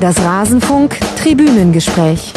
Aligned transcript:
Das 0.00 0.20
Rasenfunk 0.20 0.98
Tribünengespräch. 1.18 2.34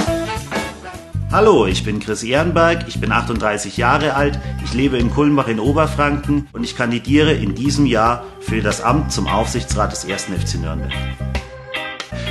Hallo, 1.30 1.66
ich 1.66 1.84
bin 1.84 2.00
Chris 2.00 2.24
Ehrenberg, 2.24 2.86
ich 2.88 3.02
bin 3.02 3.12
38 3.12 3.76
Jahre 3.76 4.16
alt, 4.16 4.40
ich 4.64 4.74
lebe 4.74 4.98
in 4.98 5.12
Kulmbach 5.12 5.50
in 5.50 5.60
Oberfranken 5.60 6.48
und 6.54 6.64
ich 6.64 6.78
kandidiere 6.78 7.34
in 7.34 7.56
diesem 7.56 7.86
Jahr 7.86 8.24
für 8.40 8.62
das 8.62 8.82
Amt 8.82 9.12
zum 9.12 9.28
Aufsichtsrat 9.28 9.92
des 9.92 10.06
1. 10.06 10.24
FC 10.24 10.62
Nürnberg. 10.62 10.94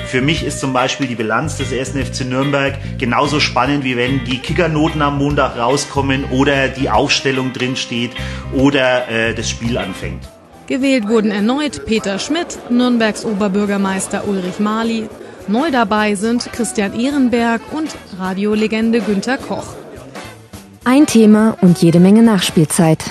Für 0.07 0.23
mich 0.23 0.43
ist 0.43 0.61
zum 0.61 0.73
Beispiel 0.73 1.07
die 1.07 1.15
Bilanz 1.15 1.59
des 1.59 1.75
1. 1.75 1.91
FC 1.91 2.25
Nürnberg 2.25 2.79
genauso 2.99 3.39
spannend, 3.39 3.85
wie 3.85 3.99
wenn 3.99 4.25
die 4.25 4.39
Kickernoten 4.39 5.03
am 5.03 5.19
Montag 5.19 5.59
rauskommen 5.59 6.25
oder 6.25 6.69
die 6.69 6.89
Aufstellung 6.89 7.53
drin 7.53 7.77
steht 7.77 8.13
oder 8.55 9.09
äh, 9.09 9.35
das 9.35 9.51
Spiel 9.51 9.77
anfängt. 9.77 10.27
Gewählt 10.69 11.09
wurden 11.09 11.31
erneut 11.31 11.87
Peter 11.87 12.19
Schmidt, 12.19 12.59
Nürnbergs 12.71 13.25
Oberbürgermeister 13.25 14.29
Ulrich 14.29 14.61
Mali, 14.61 15.09
Neu 15.47 15.71
dabei 15.71 16.15
sind 16.15 16.53
Christian 16.53 16.93
Ehrenberg 17.01 17.63
und 17.73 17.89
Radiolegende 18.19 19.01
Günter 19.01 19.39
Koch. 19.39 19.75
Ein 20.85 21.07
Thema 21.07 21.57
und 21.63 21.81
jede 21.81 22.01
Menge 22.01 22.23
Nachspielzeit. 22.23 23.03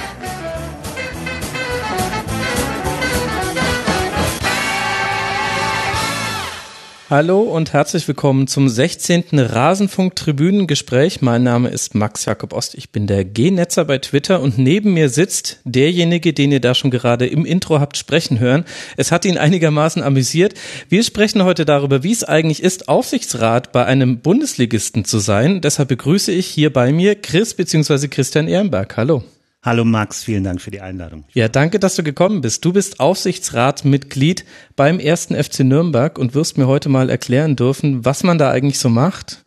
Hallo 7.09 7.39
und 7.39 7.71
herzlich 7.71 8.05
willkommen 8.09 8.47
zum 8.47 8.67
16. 8.67 9.23
Rasenfunk-Tribünengespräch. 9.31 11.21
Mein 11.21 11.41
Name 11.41 11.70
ist 11.70 11.95
Max 11.95 12.25
Jakob 12.25 12.52
Ost. 12.52 12.75
Ich 12.75 12.89
bin 12.89 13.07
der 13.07 13.23
G-Netzer 13.23 13.85
bei 13.85 13.97
Twitter 13.99 14.41
und 14.41 14.57
neben 14.57 14.93
mir 14.93 15.07
sitzt 15.07 15.61
derjenige, 15.63 16.33
den 16.33 16.52
ihr 16.52 16.59
da 16.59 16.75
schon 16.75 16.91
gerade 16.91 17.25
im 17.25 17.45
Intro 17.45 17.80
habt 17.80 17.95
sprechen 17.95 18.39
hören. 18.39 18.66
Es 18.97 19.13
hat 19.13 19.23
ihn 19.23 19.38
einigermaßen 19.38 20.03
amüsiert. 20.03 20.55
Wir 20.89 21.02
sprechen 21.02 21.45
heute 21.45 21.63
darüber, 21.63 22.03
wie 22.03 22.11
es 22.11 22.25
eigentlich 22.25 22.61
ist, 22.61 22.89
Aufsichtsrat 22.89 23.72
bei 23.72 23.85
einem 23.85 24.19
Bundesligisten 24.19 25.05
zu 25.05 25.19
sein. 25.19 25.61
Deshalb 25.61 25.88
begrüße 25.88 26.33
ich 26.33 26.47
hier 26.47 26.73
bei 26.73 26.91
mir 26.91 27.16
Chris 27.16 27.53
bzw. 27.53 28.09
Christian 28.09 28.50
Ehrenberg. 28.50 28.97
Hallo. 28.97 29.23
Hallo 29.67 29.83
Max, 29.83 30.23
vielen 30.23 30.45
Dank 30.45 30.61
für 30.61 30.71
die 30.71 30.79
Einladung. 30.79 31.25
Ja, 31.33 31.49
danke, 31.49 31.77
dass 31.77 31.97
du 31.97 32.01
gekommen 32.01 32.39
bist. 32.39 32.63
Du 32.63 32.71
bist 32.71 33.01
Aufsichtsratmitglied 33.01 34.45
beim 34.77 34.97
ersten 34.97 35.35
FC 35.35 35.65
Nürnberg 35.65 36.17
und 36.17 36.35
wirst 36.35 36.57
mir 36.57 36.67
heute 36.67 36.87
mal 36.87 37.09
erklären 37.09 37.57
dürfen, 37.57 38.05
was 38.05 38.23
man 38.23 38.38
da 38.38 38.49
eigentlich 38.49 38.79
so 38.79 38.88
macht 38.88 39.43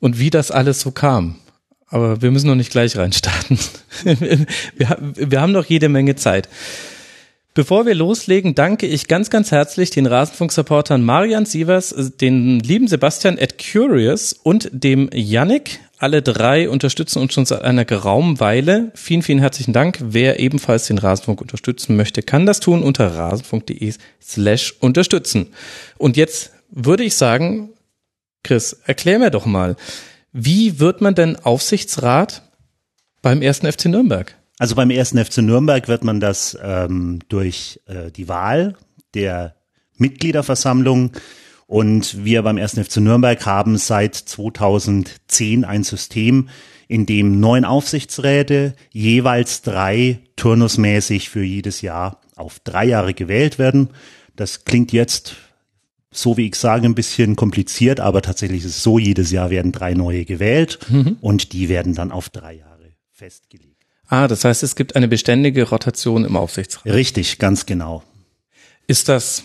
und 0.00 0.18
wie 0.18 0.30
das 0.30 0.50
alles 0.50 0.80
so 0.80 0.90
kam. 0.90 1.36
Aber 1.86 2.20
wir 2.20 2.32
müssen 2.32 2.48
noch 2.48 2.56
nicht 2.56 2.72
gleich 2.72 2.96
reinstarten. 2.96 3.60
wir, 4.02 4.96
wir 5.14 5.40
haben 5.40 5.52
noch 5.52 5.66
jede 5.66 5.88
Menge 5.88 6.16
Zeit. 6.16 6.48
Bevor 7.54 7.86
wir 7.86 7.94
loslegen, 7.94 8.56
danke 8.56 8.88
ich 8.88 9.06
ganz, 9.06 9.30
ganz 9.30 9.52
herzlich 9.52 9.90
den 9.90 10.06
Rasenfunk-Supportern 10.06 11.04
Marian 11.04 11.46
Sievers, 11.46 11.94
den 12.20 12.58
lieben 12.58 12.88
Sebastian 12.88 13.38
at 13.38 13.54
Curious 13.56 14.32
und 14.32 14.68
dem 14.72 15.10
Yannick 15.12 15.78
alle 16.00 16.22
drei 16.22 16.70
unterstützen 16.70 17.20
uns 17.20 17.34
schon 17.34 17.44
seit 17.44 17.60
einer 17.60 17.84
geraumen 17.84 18.40
Weile. 18.40 18.90
Vielen, 18.94 19.20
vielen 19.20 19.38
herzlichen 19.38 19.74
Dank. 19.74 19.98
Wer 20.00 20.40
ebenfalls 20.40 20.86
den 20.86 20.96
Rasenfunk 20.96 21.42
unterstützen 21.42 21.94
möchte, 21.94 22.22
kann 22.22 22.46
das 22.46 22.58
tun 22.58 22.82
unter 22.82 23.14
rasenfunk.de 23.14 23.92
slash 24.20 24.74
unterstützen. 24.80 25.48
Und 25.98 26.16
jetzt 26.16 26.52
würde 26.70 27.04
ich 27.04 27.16
sagen, 27.16 27.74
Chris, 28.42 28.80
erklär 28.86 29.18
mir 29.18 29.30
doch 29.30 29.44
mal, 29.44 29.76
wie 30.32 30.80
wird 30.80 31.02
man 31.02 31.14
denn 31.14 31.36
Aufsichtsrat 31.36 32.48
beim 33.20 33.42
ersten 33.42 33.70
FC 33.70 33.86
Nürnberg? 33.86 34.34
Also 34.58 34.76
beim 34.76 34.88
ersten 34.88 35.22
FC 35.22 35.38
Nürnberg 35.38 35.86
wird 35.86 36.02
man 36.02 36.18
das 36.18 36.56
ähm, 36.62 37.18
durch 37.28 37.78
äh, 37.86 38.10
die 38.10 38.26
Wahl 38.26 38.74
der 39.12 39.54
Mitgliederversammlung 39.98 41.12
und 41.70 42.24
wir 42.24 42.42
beim 42.42 42.58
1. 42.58 42.80
FC 42.80 42.96
Nürnberg 42.96 43.46
haben 43.46 43.78
seit 43.78 44.16
2010 44.16 45.64
ein 45.64 45.84
System, 45.84 46.48
in 46.88 47.06
dem 47.06 47.38
neun 47.38 47.64
Aufsichtsräte 47.64 48.74
jeweils 48.90 49.62
drei 49.62 50.18
turnusmäßig 50.34 51.30
für 51.30 51.44
jedes 51.44 51.80
Jahr 51.80 52.22
auf 52.34 52.58
drei 52.58 52.86
Jahre 52.86 53.14
gewählt 53.14 53.60
werden. 53.60 53.90
Das 54.34 54.64
klingt 54.64 54.90
jetzt, 54.90 55.36
so 56.10 56.36
wie 56.36 56.48
ich 56.48 56.56
sage, 56.56 56.86
ein 56.86 56.96
bisschen 56.96 57.36
kompliziert, 57.36 58.00
aber 58.00 58.20
tatsächlich 58.20 58.64
ist 58.64 58.76
es 58.78 58.82
so, 58.82 58.98
jedes 58.98 59.30
Jahr 59.30 59.50
werden 59.50 59.70
drei 59.70 59.94
neue 59.94 60.24
gewählt 60.24 60.80
mhm. 60.88 61.18
und 61.20 61.52
die 61.52 61.68
werden 61.68 61.94
dann 61.94 62.10
auf 62.10 62.30
drei 62.30 62.54
Jahre 62.54 62.96
festgelegt. 63.12 63.86
Ah, 64.08 64.26
das 64.26 64.44
heißt, 64.44 64.64
es 64.64 64.74
gibt 64.74 64.96
eine 64.96 65.06
beständige 65.06 65.68
Rotation 65.68 66.24
im 66.24 66.36
Aufsichtsrat. 66.36 66.92
Richtig, 66.92 67.38
ganz 67.38 67.64
genau. 67.64 68.02
Ist 68.88 69.08
das 69.08 69.44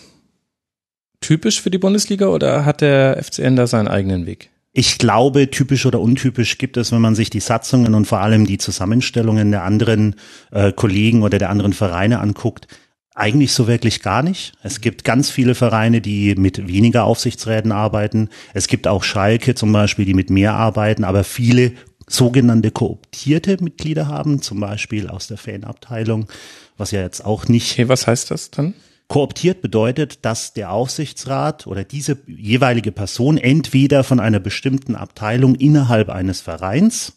typisch 1.26 1.60
für 1.60 1.70
die 1.70 1.78
Bundesliga 1.78 2.28
oder 2.28 2.64
hat 2.64 2.80
der 2.80 3.20
FCN 3.20 3.56
da 3.56 3.66
seinen 3.66 3.88
eigenen 3.88 4.26
Weg? 4.26 4.50
Ich 4.72 4.96
glaube, 4.98 5.50
typisch 5.50 5.84
oder 5.84 6.00
untypisch 6.00 6.56
gibt 6.56 6.76
es, 6.76 6.92
wenn 6.92 7.00
man 7.00 7.16
sich 7.16 7.30
die 7.30 7.40
Satzungen 7.40 7.94
und 7.94 8.04
vor 8.04 8.20
allem 8.20 8.46
die 8.46 8.58
Zusammenstellungen 8.58 9.50
der 9.50 9.64
anderen 9.64 10.14
äh, 10.52 10.70
Kollegen 10.70 11.24
oder 11.24 11.38
der 11.38 11.50
anderen 11.50 11.72
Vereine 11.72 12.20
anguckt, 12.20 12.68
eigentlich 13.16 13.52
so 13.52 13.66
wirklich 13.66 14.02
gar 14.02 14.22
nicht. 14.22 14.52
Es 14.62 14.80
gibt 14.80 15.02
ganz 15.02 15.28
viele 15.28 15.56
Vereine, 15.56 16.00
die 16.00 16.36
mit 16.36 16.68
weniger 16.68 17.04
Aufsichtsräten 17.04 17.72
arbeiten. 17.72 18.28
Es 18.54 18.68
gibt 18.68 18.86
auch 18.86 19.02
Schalke 19.02 19.56
zum 19.56 19.72
Beispiel, 19.72 20.04
die 20.04 20.14
mit 20.14 20.30
mehr 20.30 20.54
arbeiten, 20.54 21.02
aber 21.02 21.24
viele 21.24 21.72
sogenannte 22.06 22.70
kooptierte 22.70 23.56
Mitglieder 23.60 24.06
haben, 24.06 24.42
zum 24.42 24.60
Beispiel 24.60 25.08
aus 25.08 25.26
der 25.26 25.38
Fanabteilung, 25.38 26.28
was 26.76 26.92
ja 26.92 27.00
jetzt 27.00 27.24
auch 27.24 27.48
nicht. 27.48 27.72
Okay, 27.72 27.88
was 27.88 28.06
heißt 28.06 28.30
das 28.30 28.52
dann? 28.52 28.74
Kooptiert 29.08 29.62
bedeutet, 29.62 30.24
dass 30.24 30.52
der 30.52 30.72
Aufsichtsrat 30.72 31.66
oder 31.66 31.84
diese 31.84 32.18
jeweilige 32.26 32.90
Person 32.90 33.38
entweder 33.38 34.02
von 34.02 34.18
einer 34.18 34.40
bestimmten 34.40 34.96
Abteilung 34.96 35.54
innerhalb 35.54 36.08
eines 36.08 36.40
Vereins 36.40 37.12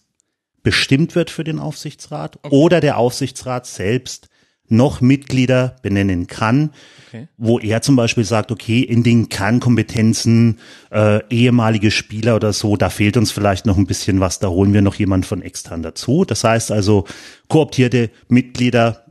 bestimmt 0.61 1.15
wird 1.15 1.31
für 1.31 1.43
den 1.43 1.57
Aufsichtsrat 1.57 2.37
okay. 2.43 2.55
oder 2.55 2.79
der 2.79 2.97
Aufsichtsrat 2.97 3.65
selbst 3.65 4.29
noch 4.71 5.01
Mitglieder 5.01 5.77
benennen 5.81 6.27
kann, 6.27 6.71
okay. 7.07 7.27
wo 7.37 7.59
er 7.59 7.81
zum 7.81 7.95
Beispiel 7.95 8.23
sagt, 8.23 8.51
okay, 8.51 8.81
in 8.81 9.01
den 9.01 9.29
Kernkompetenzen 9.29 10.59
äh, 10.91 11.21
ehemalige 11.29 11.89
Spieler 11.89 12.35
oder 12.35 12.53
so, 12.53 12.77
da 12.77 12.89
fehlt 12.91 13.17
uns 13.17 13.31
vielleicht 13.31 13.65
noch 13.65 13.77
ein 13.77 13.87
bisschen 13.87 14.19
was, 14.19 14.37
da 14.37 14.49
holen 14.49 14.73
wir 14.73 14.83
noch 14.83 14.95
jemand 14.95 15.25
von 15.25 15.41
extern 15.41 15.81
dazu. 15.81 16.23
Das 16.23 16.43
heißt 16.43 16.71
also, 16.71 17.05
kooptierte 17.47 18.11
Mitglieder 18.27 19.05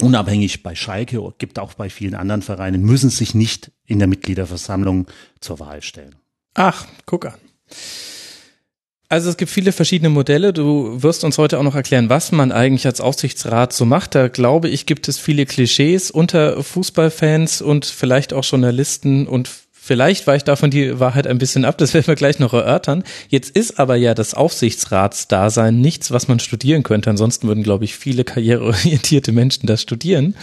unabhängig 0.00 0.62
bei 0.62 0.74
Schalke, 0.74 1.20
gibt 1.38 1.58
auch 1.58 1.74
bei 1.74 1.90
vielen 1.90 2.14
anderen 2.14 2.42
Vereinen, 2.42 2.82
müssen 2.82 3.10
sich 3.10 3.34
nicht 3.34 3.72
in 3.86 3.98
der 3.98 4.08
Mitgliederversammlung 4.08 5.06
zur 5.40 5.58
Wahl 5.60 5.82
stellen. 5.82 6.14
Ach, 6.54 6.86
guck 7.06 7.26
an. 7.26 7.38
Also 9.08 9.30
es 9.30 9.36
gibt 9.36 9.50
viele 9.50 9.72
verschiedene 9.72 10.10
Modelle. 10.10 10.52
Du 10.52 11.02
wirst 11.02 11.24
uns 11.24 11.38
heute 11.38 11.58
auch 11.58 11.62
noch 11.62 11.74
erklären, 11.74 12.08
was 12.08 12.32
man 12.32 12.52
eigentlich 12.52 12.86
als 12.86 13.00
Aufsichtsrat 13.00 13.72
so 13.72 13.84
macht. 13.84 14.14
Da 14.14 14.28
glaube 14.28 14.68
ich, 14.68 14.86
gibt 14.86 15.08
es 15.08 15.18
viele 15.18 15.46
Klischees 15.46 16.10
unter 16.10 16.62
Fußballfans 16.62 17.62
und 17.62 17.84
vielleicht 17.84 18.32
auch 18.32 18.44
Journalisten 18.44 19.28
und 19.28 19.50
Vielleicht 19.86 20.26
weicht 20.26 20.48
davon 20.48 20.70
die 20.70 20.98
Wahrheit 20.98 21.26
ein 21.26 21.36
bisschen 21.36 21.66
ab, 21.66 21.76
das 21.76 21.92
werden 21.92 22.06
wir 22.06 22.14
gleich 22.14 22.38
noch 22.38 22.54
erörtern. 22.54 23.04
Jetzt 23.28 23.54
ist 23.54 23.78
aber 23.78 23.96
ja 23.96 24.14
das 24.14 24.32
Aufsichtsratsdasein 24.32 25.78
nichts, 25.78 26.10
was 26.10 26.26
man 26.26 26.38
studieren 26.38 26.82
könnte. 26.82 27.10
Ansonsten 27.10 27.48
würden, 27.48 27.62
glaube 27.62 27.84
ich, 27.84 27.94
viele 27.94 28.24
karriereorientierte 28.24 29.30
Menschen 29.30 29.66
das 29.66 29.82
studieren. 29.82 30.36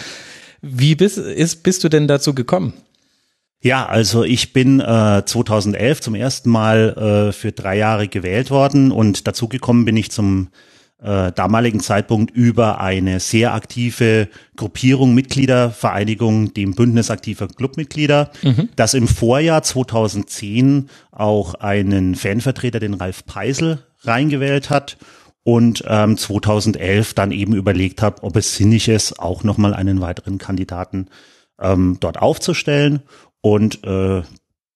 Wie 0.61 0.93
bist, 0.93 1.17
ist, 1.17 1.63
bist 1.63 1.83
du 1.83 1.89
denn 1.89 2.07
dazu 2.07 2.35
gekommen? 2.35 2.73
Ja, 3.63 3.87
also 3.87 4.23
ich 4.23 4.53
bin 4.53 4.79
äh, 4.79 5.23
2011 5.25 6.01
zum 6.01 6.13
ersten 6.13 6.51
Mal 6.51 7.29
äh, 7.29 7.31
für 7.31 7.51
drei 7.51 7.77
Jahre 7.77 8.07
gewählt 8.07 8.51
worden 8.51 8.91
und 8.91 9.25
dazu 9.25 9.47
gekommen 9.47 9.85
bin 9.85 9.97
ich 9.97 10.11
zum 10.11 10.49
äh, 11.01 11.31
damaligen 11.31 11.79
Zeitpunkt 11.79 12.31
über 12.31 12.79
eine 12.79 13.19
sehr 13.19 13.53
aktive 13.53 14.27
Gruppierung, 14.55 15.13
Mitgliedervereinigung, 15.13 16.53
dem 16.53 16.75
Bündnis 16.75 17.09
aktiver 17.09 17.47
Clubmitglieder, 17.47 18.31
mhm. 18.43 18.69
das 18.75 18.93
im 18.93 19.07
Vorjahr 19.07 19.63
2010 19.63 20.89
auch 21.11 21.55
einen 21.55 22.15
Fanvertreter, 22.15 22.79
den 22.79 22.93
Ralf 22.93 23.25
Peisel, 23.25 23.79
reingewählt 24.03 24.69
hat 24.69 24.97
und 25.43 25.83
ähm, 25.87 26.17
2011 26.17 27.13
dann 27.13 27.31
eben 27.31 27.55
überlegt 27.55 28.01
habe, 28.01 28.23
ob 28.23 28.35
es 28.35 28.55
sinnig 28.55 28.87
ist, 28.87 29.19
auch 29.19 29.43
nochmal 29.43 29.73
einen 29.73 30.01
weiteren 30.01 30.37
Kandidaten 30.37 31.07
ähm, 31.59 31.97
dort 31.99 32.21
aufzustellen. 32.21 33.01
Und 33.41 33.83
äh, 33.83 34.21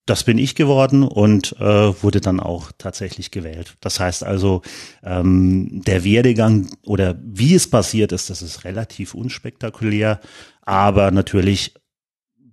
das 0.06 0.24
bin 0.24 0.38
ich 0.38 0.56
geworden 0.56 1.04
und 1.04 1.56
äh, 1.60 2.04
wurde 2.04 2.22
dann 2.22 2.40
auch 2.40 2.72
tatsächlich 2.78 3.32
gewählt. 3.32 3.76
Das 3.82 4.00
heißt 4.00 4.24
also, 4.24 4.62
ähm, 5.04 5.82
der 5.86 6.04
Werdegang 6.04 6.70
oder 6.84 7.18
wie 7.24 7.56
es 7.56 7.70
passiert 7.70 8.12
ist, 8.12 8.30
das 8.30 8.42
ist 8.42 8.66
relativ 8.66 9.16
unspektakulär, 9.16 10.20
aber 10.62 11.12
natürlich 11.12 11.74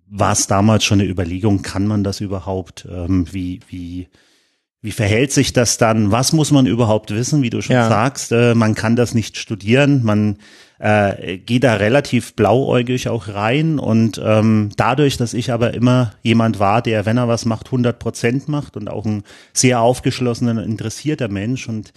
war 0.07 0.33
es 0.33 0.47
damals 0.47 0.85
schon 0.85 1.01
eine 1.01 1.09
Überlegung, 1.09 1.63
kann 1.63 1.87
man 1.87 2.05
das 2.05 2.21
überhaupt, 2.21 2.87
ähm, 2.91 3.27
wie, 3.33 3.61
wie, 3.69 4.09
wie 4.83 4.93
verhält 4.93 5.33
sich 5.33 5.53
das 5.53 5.79
dann? 5.79 6.11
Was 6.11 6.33
muss 6.33 6.51
man 6.51 6.67
überhaupt 6.67 7.11
wissen, 7.11 7.43
wie 7.43 7.51
du 7.51 7.63
schon 7.63 7.77
ja. 7.77 7.89
sagst? 7.89 8.33
Äh, 8.33 8.55
man 8.55 8.75
kann 8.75 8.97
das 8.97 9.15
nicht 9.15 9.39
studieren, 9.39 10.03
man 10.05 10.39
äh, 10.83 11.39
gehe 11.39 11.61
da 11.61 11.75
relativ 11.75 12.35
blauäugig 12.35 13.09
auch 13.09 13.29
rein 13.29 13.79
und 13.79 14.21
ähm, 14.23 14.71
dadurch, 14.77 15.17
dass 15.17 15.33
ich 15.33 15.53
aber 15.53 15.75
immer 15.75 16.13
jemand 16.23 16.59
war, 16.59 16.83
der, 16.83 17.07
wenn 17.07 17.19
er 17.19 17.29
was 17.29 17.45
macht, 17.45 17.67
100 17.67 18.01
Prozent 18.01 18.49
macht 18.49 18.77
und 18.77 18.91
auch 18.91 19.07
ein 19.07 19.23
sehr 19.53 19.81
aufgeschlossener, 19.81 20.61
interessierter 20.65 21.29
Mensch 21.29 21.69
und 21.69 21.93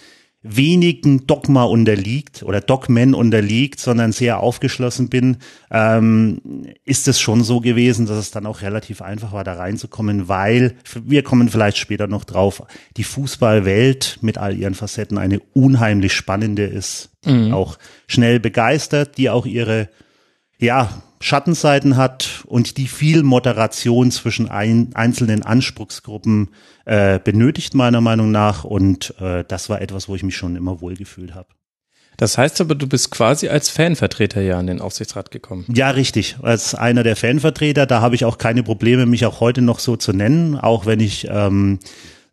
wenigen 0.47 1.25
Dogma 1.25 1.63
unterliegt 1.63 2.43
oder 2.43 2.61
Dogmen 2.61 3.15
unterliegt, 3.15 3.79
sondern 3.79 4.11
sehr 4.11 4.39
aufgeschlossen 4.39 5.09
bin, 5.09 5.37
ähm, 5.71 6.39
ist 6.85 7.07
es 7.07 7.19
schon 7.19 7.43
so 7.43 7.61
gewesen, 7.61 8.05
dass 8.05 8.17
es 8.17 8.29
dann 8.29 8.45
auch 8.45 8.61
relativ 8.61 9.01
einfach 9.01 9.33
war, 9.33 9.43
da 9.43 9.53
reinzukommen, 9.53 10.27
weil 10.27 10.75
wir 11.03 11.23
kommen 11.23 11.49
vielleicht 11.49 11.77
später 11.77 12.05
noch 12.05 12.25
drauf, 12.25 12.61
die 12.95 13.03
Fußballwelt 13.03 14.19
mit 14.21 14.37
all 14.37 14.55
ihren 14.55 14.75
Facetten 14.75 15.17
eine 15.17 15.39
unheimlich 15.53 16.13
spannende 16.13 16.65
ist, 16.65 17.09
mhm. 17.25 17.51
auch 17.51 17.79
schnell 18.07 18.39
begeistert, 18.39 19.17
die 19.17 19.31
auch 19.31 19.47
ihre 19.47 19.89
ja, 20.65 20.89
Schattenseiten 21.21 21.97
hat 21.97 22.43
und 22.45 22.77
die 22.77 22.87
viel 22.87 23.23
Moderation 23.23 24.11
zwischen 24.11 24.49
ein, 24.49 24.89
einzelnen 24.93 25.43
Anspruchsgruppen 25.43 26.49
äh, 26.85 27.19
benötigt, 27.19 27.73
meiner 27.73 28.01
Meinung 28.01 28.31
nach. 28.31 28.63
Und 28.63 29.15
äh, 29.19 29.43
das 29.47 29.69
war 29.69 29.81
etwas, 29.81 30.07
wo 30.09 30.15
ich 30.15 30.23
mich 30.23 30.35
schon 30.35 30.55
immer 30.55 30.81
wohlgefühlt 30.81 31.33
habe. 31.33 31.47
Das 32.17 32.37
heißt 32.37 32.61
aber, 32.61 32.75
du 32.75 32.87
bist 32.87 33.11
quasi 33.11 33.49
als 33.49 33.69
Fanvertreter 33.69 34.41
ja 34.41 34.59
in 34.59 34.67
den 34.67 34.81
Aufsichtsrat 34.81 35.31
gekommen. 35.31 35.65
Ja, 35.67 35.89
richtig. 35.89 36.37
Als 36.41 36.75
einer 36.75 37.03
der 37.03 37.15
Fanvertreter, 37.15 37.85
da 37.85 38.01
habe 38.01 38.15
ich 38.15 38.23
auch 38.23 38.37
keine 38.37 38.63
Probleme, 38.63 39.05
mich 39.05 39.25
auch 39.25 39.41
heute 39.41 39.61
noch 39.61 39.79
so 39.79 39.97
zu 39.97 40.13
nennen, 40.13 40.55
auch 40.55 40.85
wenn 40.85 40.99
ich 40.99 41.27
ähm, 41.29 41.79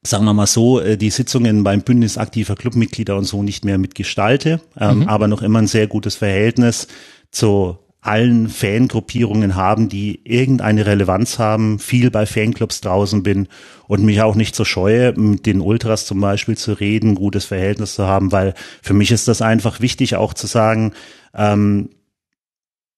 sagen 0.04 0.24
wir 0.24 0.34
mal 0.34 0.46
so, 0.46 0.80
äh, 0.80 0.96
die 0.96 1.10
Sitzungen 1.10 1.64
beim 1.64 1.82
Bündnis 1.82 2.18
aktiver 2.18 2.56
Clubmitglieder 2.56 3.16
und 3.16 3.24
so 3.24 3.42
nicht 3.42 3.64
mehr 3.64 3.78
mitgestalte, 3.78 4.60
ähm, 4.78 5.00
mhm. 5.00 5.08
aber 5.08 5.28
noch 5.28 5.42
immer 5.42 5.60
ein 5.60 5.66
sehr 5.66 5.86
gutes 5.86 6.16
Verhältnis 6.16 6.88
zu 7.30 7.78
allen 8.02 8.48
Fangruppierungen 8.48 9.54
haben, 9.54 9.88
die 9.88 10.20
irgendeine 10.24 10.86
Relevanz 10.86 11.38
haben, 11.38 11.78
viel 11.78 12.10
bei 12.10 12.26
Fanclubs 12.26 12.80
draußen 12.80 13.22
bin 13.22 13.46
und 13.86 14.04
mich 14.04 14.20
auch 14.20 14.34
nicht 14.34 14.56
so 14.56 14.64
scheue, 14.64 15.12
mit 15.12 15.46
den 15.46 15.60
Ultras 15.60 16.04
zum 16.04 16.20
Beispiel 16.20 16.56
zu 16.56 16.72
reden, 16.72 17.14
gutes 17.14 17.44
Verhältnis 17.44 17.94
zu 17.94 18.06
haben, 18.06 18.32
weil 18.32 18.54
für 18.82 18.92
mich 18.92 19.12
ist 19.12 19.28
das 19.28 19.40
einfach 19.40 19.80
wichtig, 19.80 20.16
auch 20.16 20.34
zu 20.34 20.48
sagen, 20.48 20.92
ähm, 21.32 21.90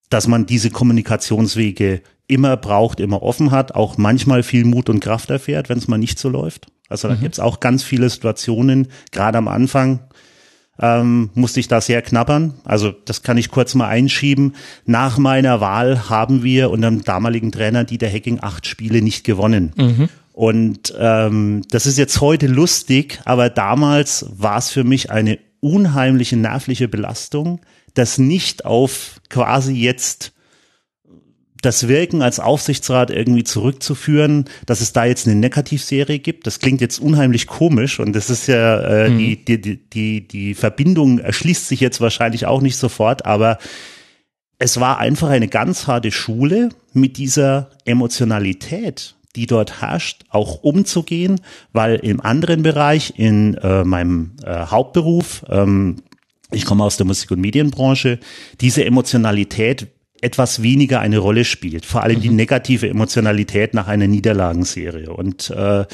dass 0.09 0.27
man 0.27 0.47
diese 0.47 0.71
Kommunikationswege 0.71 2.01
immer 2.27 2.57
braucht, 2.57 2.99
immer 2.99 3.23
offen 3.23 3.51
hat, 3.51 3.75
auch 3.75 3.99
manchmal 3.99 4.43
viel 4.43 4.65
Mut 4.65 4.89
und 4.89 5.01
Kraft 5.01 5.29
erfährt, 5.29 5.69
wenn 5.69 5.79
es 5.79 5.87
mal 5.87 5.99
nicht 5.99 6.19
so 6.19 6.31
läuft. 6.31 6.69
Also 6.89 7.09
da 7.09 7.15
mhm. 7.15 7.21
gibt 7.21 7.35
es 7.35 7.41
auch 7.41 7.61
ganz 7.61 7.83
viele 7.83 8.09
Situationen, 8.09 8.89
gerade 9.11 9.37
am 9.37 9.49
Anfang, 9.49 10.01
ähm, 10.81 11.31
musste 11.35 11.61
ich 11.61 11.69
da 11.69 11.81
sehr 11.81 12.03
knabbern. 12.03 12.55
Also 12.65 12.93
das 13.05 13.23
kann 13.23 13.37
ich 13.37 13.51
kurz 13.51 13.75
mal 13.75 13.89
einschieben. 13.89 14.55
Nach 14.87 15.19
meiner 15.19 15.61
Wahl 15.61 16.09
haben 16.09 16.43
wir 16.43 16.71
unter 16.71 16.91
dem 16.91 17.05
damaligen 17.05 17.53
Trainer 17.53 17.85
Dieter 17.85 18.09
Hecking 18.09 18.39
acht 18.41 18.67
Spiele 18.67 19.03
nicht 19.03 19.25
gewonnen. 19.25 19.73
Mhm. 19.77 20.09
Und 20.33 20.93
ähm, 20.99 21.63
das 21.71 21.87
ist 21.87 21.97
jetzt 21.97 22.21
heute 22.21 22.49
lustig, 22.49 23.21
aber 23.25 23.51
damals 23.51 24.27
war 24.37 24.59
es 24.59 24.71
für 24.71 24.83
mich 24.83 25.11
eine 25.11 25.39
unheimliche 25.61 26.37
nervliche 26.37 26.89
Belastung, 26.89 27.61
das 27.95 28.19
nicht 28.19 28.65
auf 28.65 29.21
quasi 29.31 29.75
jetzt 29.75 30.34
das 31.65 31.89
Wirken 31.89 32.23
als 32.23 32.41
Aufsichtsrat 32.41 33.11
irgendwie 33.11 33.45
zurückzuführen, 33.45 34.45
dass 34.67 34.81
es 34.81 34.93
da 34.93 35.05
jetzt 35.05 35.27
eine 35.27 35.37
Negativserie 35.37 36.19
gibt. 36.19 36.47
Das 36.47 36.59
klingt 36.59 36.81
jetzt 36.81 36.99
unheimlich 36.99 37.47
komisch 37.47 38.01
und 38.01 38.15
das 38.15 38.31
ist 38.31 38.47
ja 38.47 38.81
äh, 38.81 39.11
mhm. 39.11 39.19
die, 39.19 39.45
die, 39.45 39.77
die, 39.77 40.29
die 40.29 40.55
Verbindung 40.55 41.19
erschließt 41.19 41.69
sich 41.69 41.81
jetzt 41.81 42.01
wahrscheinlich 42.01 42.47
auch 42.47 42.61
nicht 42.61 42.77
sofort, 42.77 43.25
aber 43.27 43.59
es 44.59 44.81
war 44.81 44.99
einfach 44.99 45.29
eine 45.29 45.49
ganz 45.49 45.87
harte 45.87 46.13
Schule 46.13 46.71
mit 46.93 47.17
dieser 47.17 47.71
Emotionalität, 47.85 49.15
die 49.37 49.47
dort 49.47 49.81
herrscht, 49.81 50.25
auch 50.29 50.63
umzugehen, 50.63 51.41
weil 51.73 51.97
im 51.97 52.21
anderen 52.21 52.63
Bereich, 52.63 53.15
in 53.17 53.55
äh, 53.55 53.85
meinem 53.85 54.33
äh, 54.45 54.67
Hauptberuf, 54.67 55.45
ähm, 55.49 55.97
ich 56.51 56.65
komme 56.65 56.85
aus 56.85 56.97
der 56.97 57.07
Musik- 57.07 57.33
und 57.33 57.41
Medienbranche, 57.41 58.21
diese 58.61 58.85
Emotionalität 58.85 59.89
etwas 60.25 60.63
weniger 60.63 61.01
eine 61.01 61.19
Rolle 61.19 61.45
spielt. 61.45 61.85
Vor 61.85 62.03
allem 62.03 62.19
mhm. 62.19 62.23
die 62.23 62.31
negative 62.31 62.89
Emotionalität 62.89 63.75
nach 63.75 63.87
einer 63.87 64.07
Niederlagenserie. 64.07 65.13
Und 65.13 65.51
äh, 65.51 65.85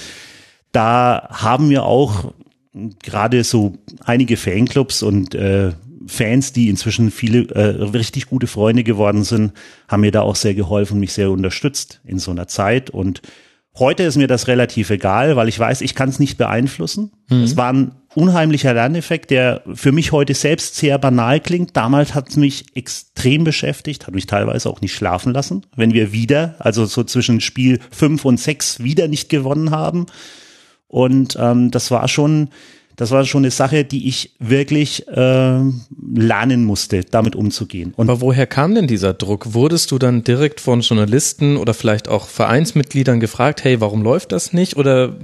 da 0.72 1.28
haben 1.30 1.68
wir 1.70 1.84
auch 1.84 2.32
gerade 3.02 3.44
so 3.44 3.74
einige 4.04 4.36
Fanclubs 4.36 5.02
und 5.02 5.34
äh, 5.34 5.72
Fans, 6.06 6.52
die 6.52 6.68
inzwischen 6.68 7.10
viele 7.10 7.48
äh, 7.54 7.84
richtig 7.84 8.26
gute 8.26 8.46
Freunde 8.46 8.84
geworden 8.84 9.22
sind, 9.22 9.52
haben 9.88 10.00
mir 10.00 10.12
da 10.12 10.22
auch 10.22 10.36
sehr 10.36 10.54
geholfen 10.54 10.94
und 10.94 11.00
mich 11.00 11.12
sehr 11.12 11.30
unterstützt 11.30 12.00
in 12.04 12.18
so 12.18 12.30
einer 12.30 12.48
Zeit. 12.48 12.90
Und 12.90 13.22
Heute 13.78 14.02
ist 14.02 14.16
mir 14.16 14.26
das 14.26 14.48
relativ 14.48 14.90
egal, 14.90 15.36
weil 15.36 15.48
ich 15.48 15.58
weiß, 15.58 15.80
ich 15.80 15.94
kann 15.94 16.08
es 16.08 16.18
nicht 16.18 16.36
beeinflussen. 16.36 17.12
Mhm. 17.28 17.42
Es 17.42 17.56
war 17.56 17.72
ein 17.72 17.92
unheimlicher 18.14 18.74
Lerneffekt, 18.74 19.30
der 19.30 19.62
für 19.74 19.92
mich 19.92 20.12
heute 20.12 20.34
selbst 20.34 20.76
sehr 20.76 20.98
banal 20.98 21.40
klingt. 21.40 21.76
Damals 21.76 22.14
hat 22.14 22.28
es 22.28 22.36
mich 22.36 22.64
extrem 22.74 23.44
beschäftigt, 23.44 24.06
hat 24.06 24.14
mich 24.14 24.26
teilweise 24.26 24.68
auch 24.68 24.80
nicht 24.80 24.94
schlafen 24.94 25.32
lassen, 25.32 25.66
wenn 25.76 25.92
wir 25.92 26.12
wieder, 26.12 26.56
also 26.58 26.86
so 26.86 27.04
zwischen 27.04 27.40
Spiel 27.40 27.78
fünf 27.90 28.24
und 28.24 28.40
sechs 28.40 28.80
wieder 28.82 29.08
nicht 29.08 29.28
gewonnen 29.28 29.70
haben. 29.70 30.06
Und 30.88 31.36
ähm, 31.40 31.70
das 31.70 31.90
war 31.90 32.08
schon 32.08 32.50
das 33.00 33.12
war 33.12 33.24
schon 33.24 33.44
eine 33.44 33.50
Sache, 33.50 33.86
die 33.86 34.08
ich 34.08 34.34
wirklich 34.40 35.08
äh, 35.08 35.60
lernen 36.14 36.64
musste, 36.66 37.02
damit 37.02 37.34
umzugehen. 37.34 37.94
Und 37.96 38.10
Aber 38.10 38.20
woher 38.20 38.46
kam 38.46 38.74
denn 38.74 38.86
dieser 38.86 39.14
Druck? 39.14 39.54
Wurdest 39.54 39.90
du 39.90 39.98
dann 39.98 40.22
direkt 40.22 40.60
von 40.60 40.82
Journalisten 40.82 41.56
oder 41.56 41.72
vielleicht 41.72 42.08
auch 42.08 42.26
Vereinsmitgliedern 42.26 43.18
gefragt, 43.18 43.64
hey, 43.64 43.80
warum 43.80 44.02
läuft 44.02 44.32
das 44.32 44.52
nicht? 44.52 44.76
Oder 44.76 45.16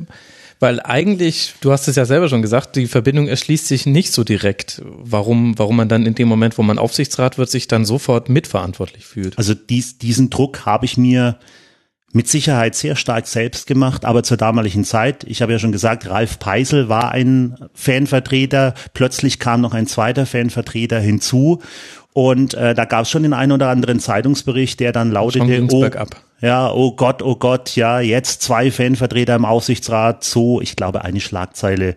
weil 0.59 0.81
eigentlich, 0.81 1.55
du 1.61 1.73
hast 1.73 1.87
es 1.89 1.97
ja 1.97 2.05
selber 2.05 2.29
schon 2.29 2.43
gesagt, 2.43 2.77
die 2.77 2.87
Verbindung 2.87 3.29
erschließt 3.29 3.67
sich 3.67 3.87
nicht 3.87 4.13
so 4.13 4.25
direkt. 4.25 4.83
Warum, 4.85 5.59
warum 5.59 5.77
man 5.77 5.89
dann 5.89 6.07
in 6.07 6.15
dem 6.15 6.29
Moment, 6.29 6.57
wo 6.57 6.63
man 6.63 6.79
Aufsichtsrat 6.79 7.39
wird, 7.39 7.51
sich 7.51 7.69
dann 7.69 7.85
sofort 7.85 8.29
mitverantwortlich 8.29 9.05
fühlt? 9.05 9.37
Also 9.39 9.55
dies, 9.55 9.99
diesen 9.99 10.31
Druck 10.31 10.65
habe 10.65 10.87
ich 10.87 10.97
mir 10.97 11.39
mit 12.13 12.29
Sicherheit 12.29 12.75
sehr 12.75 12.97
stark 12.97 13.27
selbst 13.27 13.67
gemacht, 13.67 14.07
aber 14.07 14.23
zur 14.23 14.39
damaligen 14.39 14.85
Zeit, 14.85 15.25
ich 15.25 15.43
habe 15.43 15.53
ja 15.53 15.59
schon 15.59 15.73
gesagt, 15.73 16.09
Ralf 16.09 16.39
Peisel 16.39 16.89
war 16.89 17.13
ein 17.13 17.57
Fanvertreter, 17.75 18.73
plötzlich 18.95 19.39
kam 19.39 19.61
noch 19.61 19.75
ein 19.75 19.87
zweiter 19.87 20.25
Fanvertreter 20.25 20.99
hinzu 20.99 21.61
und 22.15 22.55
äh, 22.55 22.75
da 22.75 22.87
gab 22.87 23.03
es 23.03 23.11
schon 23.11 23.25
den 23.25 23.35
einen 23.35 23.53
oder 23.53 23.69
anderen 23.69 24.01
Zeitungsbericht, 24.01 24.81
der 24.81 24.93
dann 24.93 25.11
lautete, 25.11 25.67
oh, 25.71 25.87
ja, 26.41 26.71
oh 26.71 26.93
Gott, 26.93 27.23
oh 27.23 27.37
Gott, 27.37 27.77
ja, 27.77 28.01
jetzt 28.01 28.43
zwei 28.43 28.71
Fanvertreter 28.71 29.35
im 29.35 29.45
Aufsichtsrat, 29.45 30.25
so, 30.25 30.61
ich 30.61 30.77
glaube, 30.77 31.03
eine 31.03 31.21
Schlagzeile 31.21 31.97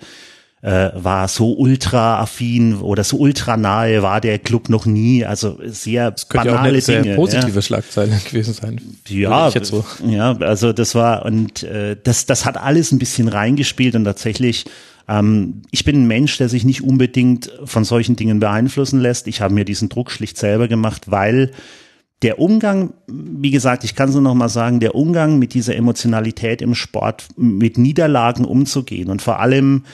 äh, 0.61 0.89
war 0.93 1.27
so 1.27 1.53
ultra 1.53 2.19
affin 2.19 2.75
oder 2.75 3.03
so 3.03 3.17
ultra 3.17 3.55
nahe 3.55 4.01
war 4.01 4.19
der 4.19 4.39
Club 4.39 4.69
noch 4.69 4.85
nie. 4.85 5.25
Also 5.25 5.57
sehr 5.65 6.11
das 6.11 6.27
könnte 6.27 6.49
banale 6.49 6.57
ja 6.57 6.61
auch 6.61 6.73
eine 6.73 6.81
sehr 6.81 7.01
Dinge, 7.01 7.15
positive 7.15 7.55
ja. 7.55 7.61
Schlagzeile 7.61 8.19
gewesen 8.29 8.53
sein. 8.53 8.81
Ja, 9.07 9.51
so. 9.61 9.85
ja, 10.05 10.37
also 10.39 10.73
das 10.73 10.95
war 10.95 11.25
und 11.25 11.63
äh, 11.63 11.95
das 12.01 12.25
das 12.25 12.45
hat 12.45 12.57
alles 12.57 12.91
ein 12.91 12.99
bisschen 12.99 13.29
reingespielt 13.29 13.95
und 13.95 14.03
tatsächlich 14.03 14.65
ähm, 15.07 15.61
ich 15.71 15.85
bin 15.85 16.03
ein 16.03 16.07
Mensch, 16.07 16.37
der 16.37 16.49
sich 16.49 16.65
nicht 16.65 16.83
unbedingt 16.83 17.51
von 17.63 17.85
solchen 17.85 18.17
Dingen 18.17 18.39
beeinflussen 18.39 18.99
lässt. 18.99 19.27
Ich 19.27 19.39
habe 19.39 19.53
mir 19.53 19.63
diesen 19.63 19.87
Druck 19.87 20.11
schlicht 20.11 20.37
selber 20.37 20.67
gemacht, 20.67 21.09
weil 21.09 21.51
der 22.21 22.39
Umgang, 22.39 22.93
wie 23.07 23.51
gesagt, 23.51 23.83
ich 23.83 23.95
kann 23.95 24.09
es 24.09 24.15
nur 24.15 24.23
noch 24.23 24.33
mal 24.33 24.49
sagen, 24.49 24.79
der 24.79 24.95
Umgang 24.95 25.39
mit 25.39 25.53
dieser 25.53 25.75
Emotionalität 25.75 26.61
im 26.61 26.75
Sport, 26.75 27.27
mit 27.37 27.77
Niederlagen 27.77 28.43
umzugehen 28.43 29.09
und 29.09 29.21
vor 29.21 29.39
allem 29.39 29.85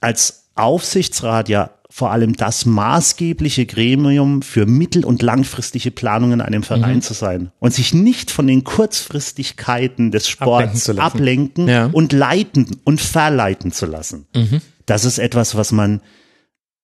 als 0.00 0.50
Aufsichtsrat 0.54 1.48
ja 1.48 1.70
vor 1.88 2.10
allem 2.10 2.34
das 2.36 2.64
maßgebliche 2.64 3.66
Gremium 3.66 4.40
für 4.40 4.64
mittel- 4.64 5.04
und 5.04 5.20
langfristige 5.20 5.90
Planungen 5.90 6.40
in 6.40 6.46
einem 6.46 6.62
Verein 6.62 6.96
mhm. 6.96 7.02
zu 7.02 7.12
sein 7.12 7.52
und 7.58 7.74
sich 7.74 7.92
nicht 7.92 8.30
von 8.30 8.46
den 8.46 8.64
Kurzfristigkeiten 8.64 10.10
des 10.10 10.26
Sports 10.26 10.88
ablenken, 10.88 11.02
ablenken 11.02 11.68
ja. 11.68 11.90
und 11.92 12.14
leiten 12.14 12.80
und 12.84 13.00
verleiten 13.00 13.72
zu 13.72 13.84
lassen. 13.84 14.26
Mhm. 14.34 14.62
Das 14.86 15.04
ist 15.04 15.18
etwas, 15.18 15.54
was 15.54 15.70
man 15.70 16.00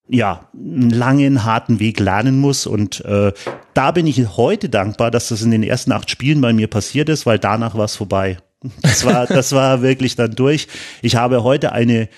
ja 0.09 0.49
einen 0.55 0.91
langen, 0.91 1.45
harten 1.45 1.81
Weg 1.81 2.01
lernen 2.01 2.39
muss 2.39 2.67
und 2.67 3.05
äh, 3.05 3.33
da 3.75 3.91
bin 3.91 4.07
ich 4.07 4.37
heute 4.37 4.69
dankbar, 4.69 5.11
dass 5.11 5.29
das 5.29 5.43
in 5.43 5.51
den 5.51 5.63
ersten 5.63 5.93
acht 5.93 6.11
Spielen 6.11 6.41
bei 6.41 6.53
mir 6.53 6.69
passiert 6.69 7.09
ist, 7.09 7.27
weil 7.27 7.39
danach 7.39 7.75
war 7.75 7.85
es 7.85 7.97
vorbei. 7.97 8.39
Das 8.83 9.05
war, 9.05 9.27
das 9.29 9.53
war 9.53 9.83
wirklich 9.83 10.17
dann 10.17 10.35
durch. 10.35 10.69
Ich 11.03 11.17
habe 11.17 11.43
heute 11.43 11.73
eine 11.73 12.09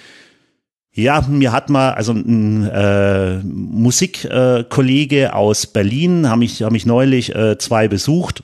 ja, 0.92 1.24
mir 1.28 1.52
hat 1.52 1.70
mal, 1.70 1.92
also 1.92 2.12
ein 2.12 2.68
äh, 2.68 3.38
Musikkollege 3.44 5.22
äh, 5.22 5.28
aus 5.28 5.68
Berlin, 5.68 6.28
haben 6.28 6.40
mich, 6.40 6.62
haben 6.62 6.72
mich 6.72 6.84
neulich 6.84 7.32
äh, 7.34 7.58
zwei 7.58 7.86
besucht 7.86 8.42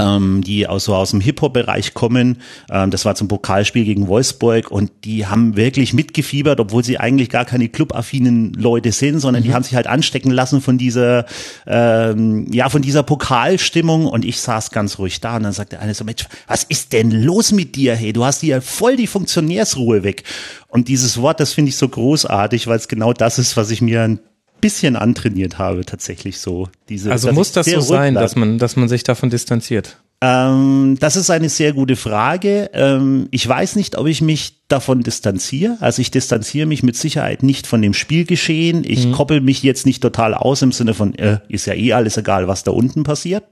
ähm, 0.00 0.42
die 0.42 0.66
aus, 0.66 0.84
so 0.84 0.94
aus 0.94 1.10
dem 1.10 1.20
Hip-Hop-Bereich 1.20 1.94
kommen. 1.94 2.38
Ähm, 2.70 2.90
das 2.90 3.04
war 3.04 3.14
zum 3.14 3.28
Pokalspiel 3.28 3.84
gegen 3.84 4.08
Wolfsburg 4.08 4.70
und 4.70 4.90
die 5.04 5.26
haben 5.26 5.56
wirklich 5.56 5.92
mitgefiebert, 5.92 6.60
obwohl 6.60 6.84
sie 6.84 6.98
eigentlich 6.98 7.28
gar 7.28 7.44
keine 7.44 7.68
clubaffinen 7.68 8.52
Leute 8.54 8.92
sind, 8.92 9.20
sondern 9.20 9.42
mhm. 9.42 9.46
die 9.46 9.54
haben 9.54 9.62
sich 9.62 9.74
halt 9.74 9.86
anstecken 9.86 10.30
lassen 10.30 10.60
von 10.60 10.78
dieser, 10.78 11.26
ähm, 11.66 12.46
ja, 12.52 12.68
von 12.68 12.82
dieser 12.82 13.02
Pokalstimmung 13.02 14.06
und 14.06 14.24
ich 14.24 14.40
saß 14.40 14.70
ganz 14.70 14.98
ruhig 14.98 15.20
da 15.20 15.36
und 15.36 15.42
dann 15.42 15.52
sagte 15.52 15.78
einer 15.80 15.94
so, 15.94 16.04
Mensch, 16.04 16.26
was 16.46 16.64
ist 16.64 16.92
denn 16.92 17.10
los 17.10 17.52
mit 17.52 17.76
dir? 17.76 17.94
Hey, 17.94 18.12
du 18.12 18.24
hast 18.24 18.40
hier 18.40 18.62
voll 18.62 18.96
die 18.96 19.06
Funktionärsruhe 19.06 20.02
weg. 20.02 20.24
Und 20.68 20.88
dieses 20.88 21.20
Wort, 21.20 21.40
das 21.40 21.52
finde 21.52 21.70
ich 21.70 21.76
so 21.76 21.88
großartig, 21.88 22.66
weil 22.68 22.76
es 22.76 22.88
genau 22.88 23.12
das 23.12 23.38
ist, 23.38 23.56
was 23.56 23.70
ich 23.70 23.82
mir 23.82 24.02
ein 24.02 24.20
bisschen 24.60 24.96
antrainiert 24.96 25.58
habe, 25.58 25.84
tatsächlich 25.84 26.38
so. 26.38 26.68
Diese, 26.88 27.10
also 27.10 27.32
muss 27.32 27.52
das 27.52 27.66
so 27.66 27.80
sein, 27.80 28.14
dass 28.14 28.36
man, 28.36 28.58
dass 28.58 28.76
man 28.76 28.88
sich 28.88 29.02
davon 29.02 29.30
distanziert? 29.30 29.98
Ähm, 30.22 30.98
das 31.00 31.16
ist 31.16 31.30
eine 31.30 31.48
sehr 31.48 31.72
gute 31.72 31.96
Frage. 31.96 32.70
Ähm, 32.74 33.28
ich 33.30 33.48
weiß 33.48 33.76
nicht, 33.76 33.96
ob 33.96 34.06
ich 34.06 34.20
mich 34.20 34.66
davon 34.68 35.02
distanziere. 35.02 35.78
Also 35.80 36.02
ich 36.02 36.10
distanziere 36.10 36.66
mich 36.66 36.82
mit 36.82 36.96
Sicherheit 36.96 37.42
nicht 37.42 37.66
von 37.66 37.80
dem 37.80 37.94
Spielgeschehen. 37.94 38.84
Ich 38.84 39.06
mhm. 39.06 39.12
koppel 39.12 39.40
mich 39.40 39.62
jetzt 39.62 39.86
nicht 39.86 40.02
total 40.02 40.34
aus 40.34 40.60
im 40.60 40.72
Sinne 40.72 40.92
von, 40.92 41.14
äh, 41.14 41.38
ist 41.48 41.66
ja 41.66 41.74
eh 41.74 41.94
alles 41.94 42.18
egal, 42.18 42.48
was 42.48 42.64
da 42.64 42.70
unten 42.70 43.02
passiert, 43.02 43.44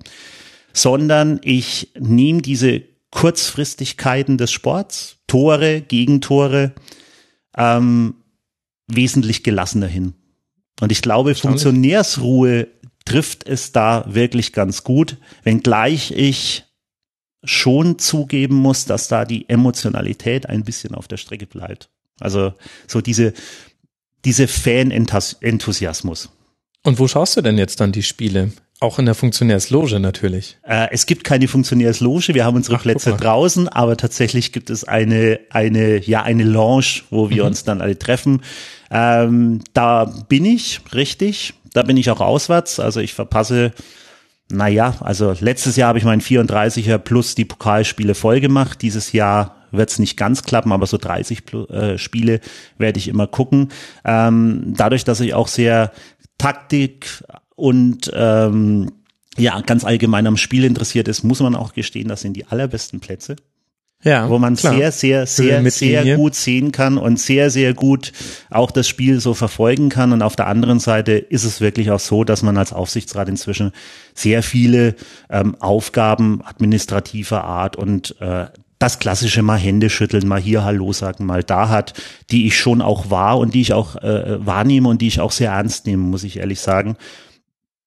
sondern 0.74 1.40
ich 1.42 1.92
nehme 1.98 2.42
diese 2.42 2.82
Kurzfristigkeiten 3.10 4.36
des 4.36 4.50
Sports, 4.52 5.16
Tore, 5.26 5.80
Gegentore, 5.80 6.72
ähm, 7.56 8.14
wesentlich 8.86 9.42
gelassener 9.42 9.86
hin. 9.86 10.12
Und 10.80 10.92
ich 10.92 11.02
glaube, 11.02 11.34
Funktionärsruhe 11.34 12.68
trifft 13.04 13.48
es 13.48 13.72
da 13.72 14.04
wirklich 14.06 14.52
ganz 14.52 14.84
gut, 14.84 15.16
wenngleich 15.42 16.12
ich 16.12 16.64
schon 17.44 17.98
zugeben 17.98 18.56
muss, 18.56 18.84
dass 18.84 19.08
da 19.08 19.24
die 19.24 19.48
Emotionalität 19.48 20.46
ein 20.48 20.64
bisschen 20.64 20.94
auf 20.94 21.08
der 21.08 21.16
Strecke 21.16 21.46
bleibt. 21.46 21.88
Also 22.20 22.52
so 22.86 23.00
diese, 23.00 23.32
diese 24.24 24.48
Fan-Enthusiasmus. 24.48 26.30
Und 26.84 26.98
wo 26.98 27.08
schaust 27.08 27.36
du 27.36 27.42
denn 27.42 27.58
jetzt 27.58 27.80
dann 27.80 27.92
die 27.92 28.02
Spiele? 28.02 28.52
Auch 28.80 29.00
in 29.00 29.06
der 29.06 29.16
Funktionärsloge 29.16 29.98
natürlich. 29.98 30.56
Äh, 30.62 30.86
es 30.92 31.06
gibt 31.06 31.24
keine 31.24 31.48
Funktionärsloge, 31.48 32.34
wir 32.34 32.44
haben 32.44 32.56
unsere 32.56 32.76
Ach, 32.76 32.82
Plätze 32.82 33.12
draußen, 33.12 33.68
aber 33.68 33.96
tatsächlich 33.96 34.52
gibt 34.52 34.70
es 34.70 34.84
eine, 34.84 35.40
eine, 35.50 35.98
ja, 35.98 36.22
eine 36.22 36.44
Lounge, 36.44 37.02
wo 37.10 37.28
wir 37.28 37.42
mhm. 37.42 37.48
uns 37.48 37.64
dann 37.64 37.80
alle 37.80 37.98
treffen. 37.98 38.42
Ähm, 38.90 39.62
da 39.72 40.04
bin 40.04 40.44
ich, 40.44 40.80
richtig. 40.94 41.54
Da 41.72 41.82
bin 41.82 41.96
ich 41.96 42.08
auch 42.10 42.20
auswärts. 42.20 42.78
Also 42.78 43.00
ich 43.00 43.14
verpasse, 43.14 43.72
naja, 44.50 44.94
also 45.00 45.34
letztes 45.40 45.74
Jahr 45.74 45.88
habe 45.88 45.98
ich 45.98 46.04
meinen 46.04 46.22
34er 46.22 46.98
plus 46.98 47.34
die 47.34 47.44
Pokalspiele 47.44 48.14
voll 48.14 48.40
gemacht. 48.40 48.80
Dieses 48.82 49.12
Jahr 49.12 49.56
wird 49.70 49.90
es 49.90 49.98
nicht 49.98 50.16
ganz 50.16 50.44
klappen, 50.44 50.72
aber 50.72 50.86
so 50.86 50.96
30 50.96 51.42
äh, 51.52 51.98
Spiele 51.98 52.40
werde 52.78 52.98
ich 52.98 53.08
immer 53.08 53.26
gucken. 53.26 53.70
Ähm, 54.04 54.74
dadurch, 54.76 55.04
dass 55.04 55.20
ich 55.20 55.34
auch 55.34 55.48
sehr 55.48 55.92
Taktik 56.38 57.24
und 57.54 58.10
ähm, 58.14 58.92
ja, 59.36 59.60
ganz 59.60 59.84
allgemein 59.84 60.26
am 60.26 60.36
Spiel 60.36 60.64
interessiert 60.64 61.08
ist, 61.08 61.22
muss 61.22 61.40
man 61.40 61.54
auch 61.54 61.72
gestehen, 61.72 62.08
das 62.08 62.22
sind 62.22 62.34
die 62.34 62.46
allerbesten 62.46 63.00
Plätze 63.00 63.36
ja, 64.04 64.28
wo 64.28 64.38
man 64.38 64.54
klar. 64.54 64.74
sehr, 64.74 64.92
sehr, 64.92 65.26
sehr, 65.26 65.70
sehr 65.70 66.16
gut 66.16 66.34
sehen 66.36 66.70
kann 66.70 66.98
und 66.98 67.18
sehr, 67.18 67.50
sehr 67.50 67.74
gut 67.74 68.12
auch 68.48 68.70
das 68.70 68.86
Spiel 68.86 69.18
so 69.18 69.34
verfolgen 69.34 69.88
kann. 69.88 70.12
Und 70.12 70.22
auf 70.22 70.36
der 70.36 70.46
anderen 70.46 70.78
Seite 70.78 71.12
ist 71.12 71.44
es 71.44 71.60
wirklich 71.60 71.90
auch 71.90 71.98
so, 71.98 72.22
dass 72.22 72.42
man 72.42 72.56
als 72.56 72.72
Aufsichtsrat 72.72 73.28
inzwischen 73.28 73.72
sehr 74.14 74.44
viele 74.44 74.94
ähm, 75.30 75.56
Aufgaben 75.58 76.42
administrativer 76.44 77.42
Art 77.42 77.74
und 77.74 78.14
äh, 78.20 78.46
das 78.78 78.98
klassische 78.98 79.42
mal 79.42 79.58
Hände 79.58 79.90
schütteln, 79.90 80.28
mal 80.28 80.40
hier 80.40 80.64
Hallo 80.64 80.92
sagen, 80.92 81.26
mal 81.26 81.42
da 81.42 81.68
hat, 81.68 81.94
die 82.30 82.46
ich 82.46 82.58
schon 82.58 82.80
auch 82.80 83.10
wahr 83.10 83.38
und 83.38 83.54
die 83.54 83.60
ich 83.60 83.72
auch 83.72 83.96
äh, 83.96 84.44
wahrnehme 84.44 84.88
und 84.88 85.02
die 85.02 85.08
ich 85.08 85.20
auch 85.20 85.32
sehr 85.32 85.52
ernst 85.52 85.86
nehme, 85.86 86.02
muss 86.02 86.24
ich 86.24 86.38
ehrlich 86.38 86.60
sagen. 86.60 86.96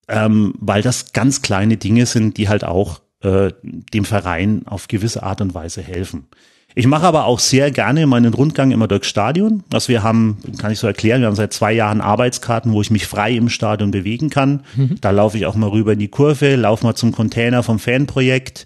Ähm, 0.07 0.53
weil 0.59 0.81
das 0.81 1.13
ganz 1.13 1.41
kleine 1.41 1.77
Dinge 1.77 2.05
sind, 2.05 2.37
die 2.37 2.49
halt 2.49 2.63
auch 2.65 3.01
äh, 3.21 3.51
dem 3.63 4.03
Verein 4.03 4.63
auf 4.65 4.87
gewisse 4.87 5.23
Art 5.23 5.41
und 5.41 5.53
Weise 5.53 5.81
helfen. 5.81 6.27
Ich 6.73 6.87
mache 6.87 7.05
aber 7.05 7.25
auch 7.25 7.39
sehr 7.39 7.69
gerne 7.71 8.07
meinen 8.07 8.33
Rundgang 8.33 8.71
immer 8.71 8.87
durchs 8.87 9.07
Stadion. 9.07 9.63
Also 9.73 9.89
wir 9.89 10.03
haben, 10.03 10.37
kann 10.57 10.71
ich 10.71 10.79
so 10.79 10.87
erklären, 10.87 11.21
wir 11.21 11.27
haben 11.27 11.35
seit 11.35 11.51
zwei 11.51 11.73
Jahren 11.73 11.99
Arbeitskarten, 11.99 12.71
wo 12.71 12.81
ich 12.81 12.91
mich 12.91 13.07
frei 13.07 13.33
im 13.33 13.49
Stadion 13.49 13.91
bewegen 13.91 14.29
kann. 14.29 14.61
Mhm. 14.75 14.97
Da 15.01 15.11
laufe 15.11 15.37
ich 15.37 15.45
auch 15.45 15.55
mal 15.55 15.69
rüber 15.69 15.93
in 15.93 15.99
die 15.99 16.07
Kurve, 16.07 16.55
laufe 16.55 16.85
mal 16.85 16.95
zum 16.95 17.11
Container 17.11 17.61
vom 17.63 17.77
Fanprojekt, 17.77 18.65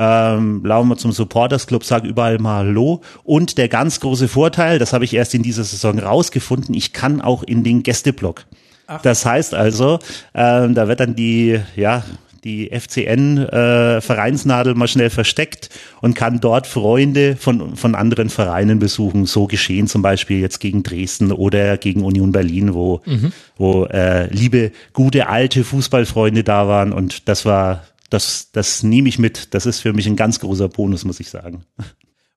ähm, 0.00 0.64
laufen 0.64 0.88
wir 0.88 0.96
zum 0.96 1.12
Supporters 1.12 1.66
Club, 1.66 1.84
sag 1.84 2.04
überall 2.04 2.38
mal 2.38 2.64
Hallo. 2.64 3.02
Und 3.22 3.58
der 3.58 3.68
ganz 3.68 4.00
große 4.00 4.28
Vorteil, 4.28 4.78
das 4.78 4.94
habe 4.94 5.04
ich 5.04 5.12
erst 5.12 5.34
in 5.34 5.42
dieser 5.42 5.62
Saison 5.62 5.98
rausgefunden, 5.98 6.74
ich 6.74 6.94
kann 6.94 7.20
auch 7.20 7.42
in 7.42 7.64
den 7.64 7.82
Gästeblock. 7.82 8.46
Ach. 8.86 9.02
Das 9.02 9.26
heißt 9.26 9.52
also, 9.52 9.98
ähm, 10.34 10.74
da 10.74 10.88
wird 10.88 11.00
dann 11.00 11.14
die, 11.14 11.60
ja, 11.76 12.02
die 12.44 12.70
FCN-Vereinsnadel 12.70 14.72
äh, 14.72 14.76
mal 14.76 14.88
schnell 14.88 15.10
versteckt 15.10 15.68
und 16.00 16.14
kann 16.14 16.40
dort 16.40 16.66
Freunde 16.66 17.36
von, 17.36 17.76
von 17.76 17.94
anderen 17.94 18.30
Vereinen 18.30 18.78
besuchen. 18.78 19.26
So 19.26 19.46
geschehen 19.46 19.86
zum 19.86 20.00
Beispiel 20.00 20.40
jetzt 20.40 20.60
gegen 20.60 20.82
Dresden 20.82 21.30
oder 21.30 21.76
gegen 21.76 22.04
Union 22.04 22.32
Berlin, 22.32 22.72
wo, 22.72 23.02
mhm. 23.04 23.32
wo 23.58 23.84
äh, 23.84 24.32
liebe, 24.32 24.72
gute, 24.94 25.28
alte 25.28 25.62
Fußballfreunde 25.62 26.42
da 26.42 26.66
waren. 26.66 26.94
Und 26.94 27.28
das 27.28 27.44
war, 27.44 27.82
das, 28.10 28.50
das 28.52 28.82
nehme 28.82 29.08
ich 29.08 29.18
mit. 29.18 29.54
Das 29.54 29.66
ist 29.66 29.80
für 29.80 29.92
mich 29.92 30.06
ein 30.06 30.16
ganz 30.16 30.40
großer 30.40 30.68
Bonus, 30.68 31.04
muss 31.04 31.20
ich 31.20 31.30
sagen. 31.30 31.64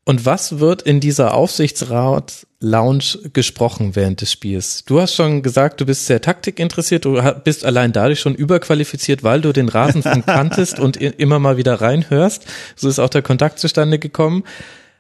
Und 0.06 0.26
was 0.26 0.60
wird 0.60 0.82
in 0.82 1.00
dieser 1.00 1.34
Aufsichtsrat-Lounge 1.34 3.30
gesprochen 3.32 3.96
während 3.96 4.20
des 4.20 4.32
Spiels? 4.34 4.84
Du 4.84 5.00
hast 5.00 5.16
schon 5.16 5.42
gesagt, 5.44 5.80
du 5.80 5.86
bist 5.86 6.08
sehr 6.08 6.20
taktikinteressiert, 6.20 7.06
du 7.06 7.22
bist 7.44 7.64
allein 7.64 7.94
dadurch 7.94 8.20
schon 8.20 8.36
überqualifiziert, 8.36 9.24
weil 9.24 9.40
du 9.42 9.54
den 9.54 9.70
Rasenfunk 9.70 10.26
kanntest 10.26 10.78
und 10.78 10.98
immer 10.98 11.40
mal 11.40 11.56
wieder 11.56 11.80
reinhörst. 11.80 12.46
So 12.76 12.90
ist 12.90 13.00
auch 13.00 13.10
der 13.10 13.22
Kontakt 13.22 13.60
zustande 13.60 13.98
gekommen. 13.98 14.44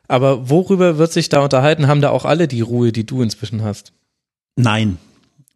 Aber 0.07 0.49
worüber 0.49 0.97
wird 0.97 1.11
sich 1.11 1.27
da 1.27 1.43
unterhalten? 1.43 1.87
Haben 1.87 2.01
da 2.01 2.09
auch 2.09 2.25
alle 2.25 2.47
die 2.47 2.61
Ruhe, 2.61 2.93
die 2.93 3.05
du 3.05 3.21
inzwischen 3.21 3.61
hast? 3.61 3.91
Nein, 4.55 4.97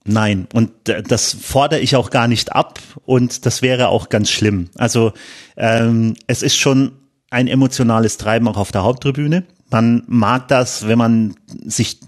Nein, 0.08 0.48
und 0.54 0.72
das 0.86 1.38
fordere 1.40 1.80
ich 1.80 1.96
auch 1.96 2.10
gar 2.10 2.28
nicht 2.28 2.56
ab 2.56 2.80
und 3.06 3.46
das 3.46 3.62
wäre 3.62 3.90
auch 3.90 4.10
ganz 4.10 4.30
schlimm. 4.30 4.70
Also 4.76 5.14
ähm, 5.58 6.16
es 6.28 6.42
ist 6.42 6.58
schon 6.58 6.94
ein 7.30 7.48
emotionales 7.48 8.18
Treiben 8.18 8.48
auch 8.48 8.58
auf 8.58 8.72
der 8.72 8.84
Haupttribüne. 8.84 9.44
Man 9.70 10.04
mag 10.08 10.48
das, 10.48 10.88
wenn 10.88 10.98
man 10.98 11.36
sich 11.66 12.00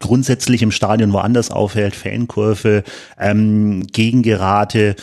grundsätzlich 0.00 0.62
im 0.62 0.70
Stadion 0.70 1.12
woanders 1.12 1.50
aufhält, 1.50 1.96
Fankurve, 1.96 2.84
ähm, 3.18 3.86
Gegengerate 3.88 4.94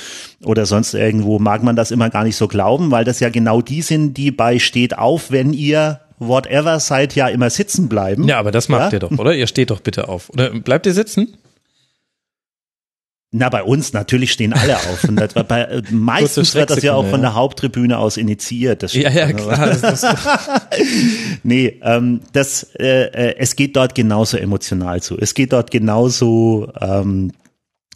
oder 0.43 0.65
sonst 0.65 0.93
irgendwo, 0.93 1.39
mag 1.39 1.63
man 1.63 1.75
das 1.75 1.91
immer 1.91 2.09
gar 2.09 2.23
nicht 2.23 2.37
so 2.37 2.47
glauben, 2.47 2.91
weil 2.91 3.03
das 3.03 3.19
ja 3.19 3.27
genau 3.29 3.61
die 3.61 3.81
sind, 3.81 4.15
die 4.15 4.31
bei 4.31 4.59
steht 4.59 4.97
auf, 4.97 5.29
wenn 5.29 5.51
ihr 5.51 5.99
whatever 6.19 6.79
seid, 6.79 7.15
ja 7.15 7.27
immer 7.27 7.49
sitzen 7.49 7.89
bleiben. 7.89 8.23
Ja, 8.27 8.39
aber 8.39 8.51
das 8.51 8.69
macht 8.69 8.93
ja? 8.93 8.97
ihr 8.97 8.99
doch, 8.99 9.11
oder? 9.11 9.35
Ihr 9.35 9.47
steht 9.47 9.69
doch 9.69 9.81
bitte 9.81 10.07
auf. 10.07 10.29
Oder 10.29 10.51
bleibt 10.51 10.85
ihr 10.85 10.93
sitzen? 10.93 11.37
Na, 13.31 13.50
bei 13.50 13.62
uns 13.62 13.91
natürlich 13.91 14.31
stehen 14.31 14.53
alle 14.53 14.77
auf. 14.77 15.03
Und 15.03 15.17
das, 15.17 15.34
bei, 15.34 15.63
äh, 15.63 15.81
meistens 15.91 16.55
wird 16.55 16.69
das 16.69 16.81
ja 16.81 16.93
auch 16.93 17.05
von 17.05 17.22
der 17.22 17.36
Haupttribüne 17.36 17.98
aus 17.98 18.15
initiiert. 18.15 18.84
Das 18.84 18.93
ja, 18.93 19.10
ja, 19.10 19.34
klar. 19.34 19.75
nee, 21.43 21.77
ähm, 21.84 22.22
das, 22.31 22.63
äh, 22.79 23.07
äh, 23.07 23.36
es 23.38 23.57
geht 23.57 23.75
dort 23.75 23.96
genauso 23.96 24.38
emotional 24.38 25.01
zu. 25.01 25.17
Es 25.17 25.34
geht 25.34 25.51
dort 25.51 25.72
genauso 25.72 26.72
ähm, 26.79 27.34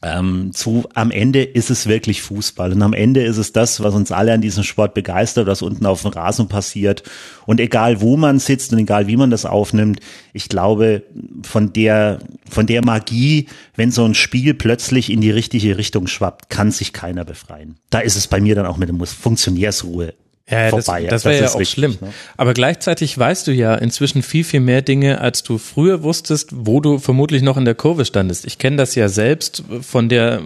ähm, 0.04 0.52
zu, 0.54 0.84
am 0.96 1.12
Ende 1.12 1.44
ist 1.44 1.70
es 1.70 1.88
wirklich 1.88 2.24
Fußball 2.24 2.72
und 2.72 2.82
am 2.82 2.94
Ende 2.94 3.24
ist 3.24 3.38
es 3.38 3.54
das, 3.54 3.84
was 3.84 3.94
uns 3.94 4.12
alle 4.12 4.34
an 4.34 4.42
diesem 4.42 4.64
Sport 4.64 4.96
begeistert, 4.96 5.46
was 5.46 5.62
unten 5.62 5.86
auf 5.86 6.02
dem 6.02 6.12
Rasen 6.12 6.48
passiert. 6.48 7.04
Und 7.46 7.60
egal 7.60 8.02
wo 8.02 8.18
man 8.18 8.40
sitzt 8.40 8.74
und 8.74 8.80
egal 8.80 9.08
wie 9.08 9.18
man 9.18 9.30
das 9.30 9.46
aufnimmt, 9.46 10.00
ich 10.34 10.50
glaube, 10.50 11.04
von 11.44 11.72
der, 11.74 12.20
von 12.50 12.66
der 12.66 12.84
Magie, 12.84 13.48
wenn 13.76 13.92
so 13.92 14.04
ein 14.04 14.16
Spiel 14.16 14.56
plötzlich 14.56 15.12
in 15.12 15.22
die 15.22 15.32
richtige 15.32 15.78
Richtung 15.78 16.08
schwappt, 16.08 16.50
kann 16.50 16.72
sich 16.72 16.94
keiner 16.94 17.24
befreien. 17.24 17.76
Da 17.92 18.00
ist 18.00 18.16
es 18.16 18.28
bei 18.28 18.42
mir 18.42 18.56
dann 18.56 18.66
auch 18.66 18.78
mit 18.78 18.90
der 18.90 19.08
Funktionärsruhe 19.08 20.14
ja, 20.50 20.70
vorbei. 20.70 21.04
Das, 21.04 21.24
das 21.24 21.26
wäre 21.26 21.44
ja 21.44 21.50
auch 21.50 21.60
richtig, 21.60 21.70
schlimm. 21.70 21.98
Ne? 22.02 22.14
Aber 22.38 22.54
gleichzeitig 22.54 23.18
weißt 23.18 23.48
du 23.48 23.52
ja 23.52 23.76
inzwischen 23.76 24.24
viel, 24.24 24.44
viel 24.44 24.60
mehr 24.60 24.82
Dinge, 24.82 25.22
als 25.22 25.44
du 25.44 25.58
früher 25.58 26.04
wusstest, 26.04 26.50
wo 26.52 26.80
du 26.80 27.00
vermutlich 27.00 27.42
noch 27.42 27.58
in 27.58 27.66
der 27.66 27.76
Kurve 27.76 28.06
standest. 28.06 28.46
Ich 28.46 28.58
kenne 28.58 28.78
das 28.78 28.96
ja 28.96 29.08
selbst 29.08 29.64
von 29.82 30.10
der 30.10 30.42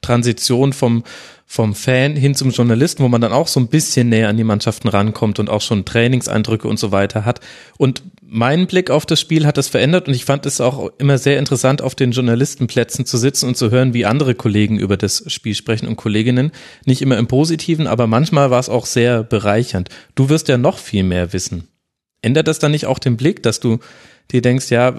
Transition 0.00 0.72
vom, 0.72 1.04
vom 1.46 1.74
Fan 1.74 2.14
hin 2.14 2.34
zum 2.34 2.50
Journalisten, 2.50 3.02
wo 3.02 3.08
man 3.08 3.20
dann 3.20 3.32
auch 3.32 3.48
so 3.48 3.58
ein 3.58 3.68
bisschen 3.68 4.08
näher 4.08 4.28
an 4.28 4.36
die 4.36 4.44
Mannschaften 4.44 4.88
rankommt 4.88 5.38
und 5.38 5.50
auch 5.50 5.62
schon 5.62 5.84
Trainingseindrücke 5.84 6.68
und 6.68 6.78
so 6.78 6.92
weiter 6.92 7.24
hat. 7.24 7.40
Und 7.78 8.02
mein 8.30 8.66
Blick 8.66 8.90
auf 8.90 9.06
das 9.06 9.20
Spiel 9.20 9.46
hat 9.46 9.56
das 9.56 9.68
verändert 9.68 10.06
und 10.06 10.14
ich 10.14 10.26
fand 10.26 10.44
es 10.44 10.60
auch 10.60 10.90
immer 10.98 11.16
sehr 11.16 11.38
interessant, 11.38 11.80
auf 11.80 11.94
den 11.94 12.10
Journalistenplätzen 12.10 13.06
zu 13.06 13.16
sitzen 13.16 13.48
und 13.48 13.56
zu 13.56 13.70
hören, 13.70 13.94
wie 13.94 14.04
andere 14.04 14.34
Kollegen 14.34 14.78
über 14.78 14.98
das 14.98 15.24
Spiel 15.32 15.54
sprechen 15.54 15.88
und 15.88 15.96
Kolleginnen. 15.96 16.52
Nicht 16.84 17.00
immer 17.00 17.16
im 17.16 17.26
Positiven, 17.26 17.86
aber 17.86 18.06
manchmal 18.06 18.50
war 18.50 18.60
es 18.60 18.68
auch 18.68 18.84
sehr 18.84 19.22
bereichernd. 19.22 19.88
Du 20.14 20.28
wirst 20.28 20.48
ja 20.48 20.58
noch 20.58 20.76
viel 20.76 21.04
mehr 21.04 21.32
wissen. 21.32 21.68
Ändert 22.20 22.48
das 22.48 22.58
dann 22.58 22.72
nicht 22.72 22.84
auch 22.84 22.98
den 22.98 23.16
Blick, 23.16 23.42
dass 23.42 23.60
du 23.60 23.78
dir 24.30 24.42
denkst, 24.42 24.70
ja, 24.70 24.94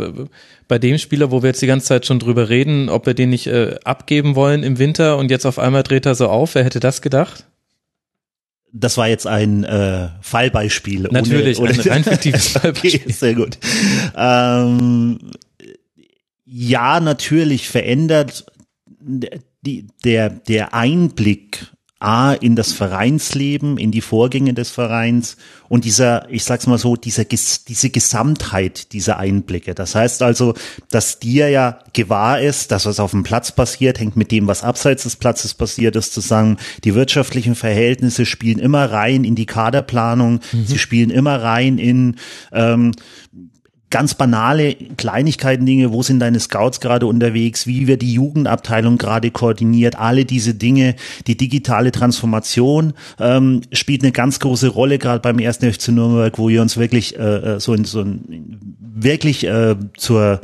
bei 0.68 0.80
dem 0.80 0.98
Spieler, 0.98 1.30
wo 1.30 1.44
wir 1.44 1.50
jetzt 1.50 1.62
die 1.62 1.68
ganze 1.68 1.86
Zeit 1.86 2.08
schon 2.08 2.18
drüber 2.18 2.50
reden, 2.50 2.90
ob 2.90 3.06
wir 3.06 3.14
den 3.14 3.30
nicht 3.30 3.46
äh, 3.46 3.76
abgeben 3.84 4.36
wollen 4.36 4.64
im 4.64 4.80
Winter 4.80 5.18
und 5.18 5.30
jetzt 5.30 5.46
auf 5.46 5.60
einmal 5.60 5.84
dreht 5.84 6.08
er 6.08 6.16
so 6.16 6.30
auf, 6.30 6.56
wer 6.56 6.64
hätte 6.64 6.80
das 6.80 7.04
gedacht? 7.04 7.46
Das 8.72 8.98
war 8.98 9.08
jetzt 9.08 9.26
ein 9.26 9.64
äh, 9.64 10.10
Fallbeispiel. 10.22 11.08
Natürlich, 11.12 11.60
ohne, 11.60 11.72
ohne 11.72 11.82
ein 11.82 11.90
rein 11.90 12.04
fiktives 12.04 12.48
Fallbeispiel. 12.50 13.02
Okay, 13.02 13.12
sehr 13.12 13.34
gut. 13.34 13.58
Ähm, 14.16 15.20
ja, 16.46 17.00
natürlich 17.00 17.70
verändert 17.70 18.46
die, 19.62 19.88
der, 20.04 20.30
der 20.30 20.74
Einblick 20.74 21.68
A 22.00 22.34
in 22.34 22.56
das 22.56 22.72
Vereinsleben, 22.72 23.78
in 23.78 23.92
die 23.92 24.02
Vorgänge 24.02 24.54
des 24.54 24.70
Vereins 24.70 25.36
und 25.68 25.84
dieser, 25.84 26.30
ich 26.30 26.46
sag's 26.46 26.66
mal 26.66 26.78
so, 26.78 26.96
dieser, 26.96 27.26
diese 27.26 27.90
Gesamtheit 27.90 28.94
dieser 28.94 29.18
Einblicke. 29.18 29.76
Das 29.76 29.96
heißt 29.96 30.22
also, 30.22 30.54
dass 30.90 31.20
dir 31.20 31.50
ja 31.50 31.80
gewahr 31.92 32.40
ist, 32.40 32.72
dass 32.72 32.86
was 32.86 33.02
auf 33.02 33.12
dem 33.12 33.24
Platz 33.24 33.52
passiert, 33.52 34.00
hängt 34.00 34.16
mit 34.16 34.32
dem, 34.32 34.48
was 34.48 34.64
abseits 34.64 35.04
des 35.04 35.18
Platzes 35.18 35.54
passiert 35.54 35.96
ist, 35.98 36.14
zusammen. 36.14 36.58
Die 36.86 36.96
wirtschaftlichen 36.96 37.56
Verhältnisse 37.56 38.26
spielen 38.26 38.60
immer 38.60 38.92
rein 38.92 39.26
in 39.26 39.36
die 39.36 39.46
Kaderplanung, 39.46 40.40
mhm. 40.54 40.66
sie 40.66 40.80
spielen 40.80 41.10
immer 41.10 41.42
rein 41.42 41.78
in 41.78 42.16
ähm, 42.54 42.94
ganz 43.90 44.14
banale 44.14 44.76
Kleinigkeiten, 44.76 45.66
Dinge, 45.66 45.92
wo 45.92 46.04
sind 46.04 46.20
deine 46.20 46.40
Scouts 46.40 46.80
gerade 46.80 47.08
unterwegs, 47.08 47.66
wie 47.66 47.88
wird 47.88 48.02
die 48.02 48.14
Jugendabteilung 48.14 48.98
gerade 48.98 49.32
koordiniert, 49.32 49.98
alle 49.98 50.26
diese 50.26 50.54
Dinge, 50.54 50.96
die 51.28 51.38
digitale 51.38 51.92
Transformation 51.92 52.94
ähm, 53.20 53.62
spielt 53.72 54.04
eine 54.04 54.12
ganz 54.12 54.40
große 54.40 54.68
Rolle, 54.68 55.00
gerade 55.00 55.22
beim 55.22 55.40
ersten 55.40 55.72
FC 55.72 55.90
Nürnberg, 55.90 56.38
wo 56.38 56.50
wir 56.50 56.62
uns 56.62 56.78
wirklich 56.78 57.18
äh, 57.18 57.56
äh 57.56 57.60
so 57.60 57.74
in 57.74 57.86
so 57.86 58.02
ein, 58.02 58.78
wirklich 58.80 59.46
äh, 59.46 59.76
zur 59.98 60.42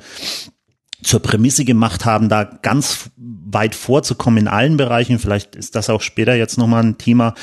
zur 1.04 1.22
Prämisse 1.22 1.66
gemacht 1.66 2.04
haben, 2.06 2.30
da 2.30 2.44
ganz 2.44 3.12
weit 3.18 3.76
vorzukommen 3.76 4.40
in 4.40 4.48
allen 4.48 4.76
Bereichen. 4.76 5.20
Vielleicht 5.20 5.56
ist 5.56 5.76
das 5.76 5.92
auch 5.92 6.02
später 6.02 6.34
jetzt 6.34 6.58
nochmal 6.58 6.84
ein 6.84 6.98
Thema. 6.98 7.36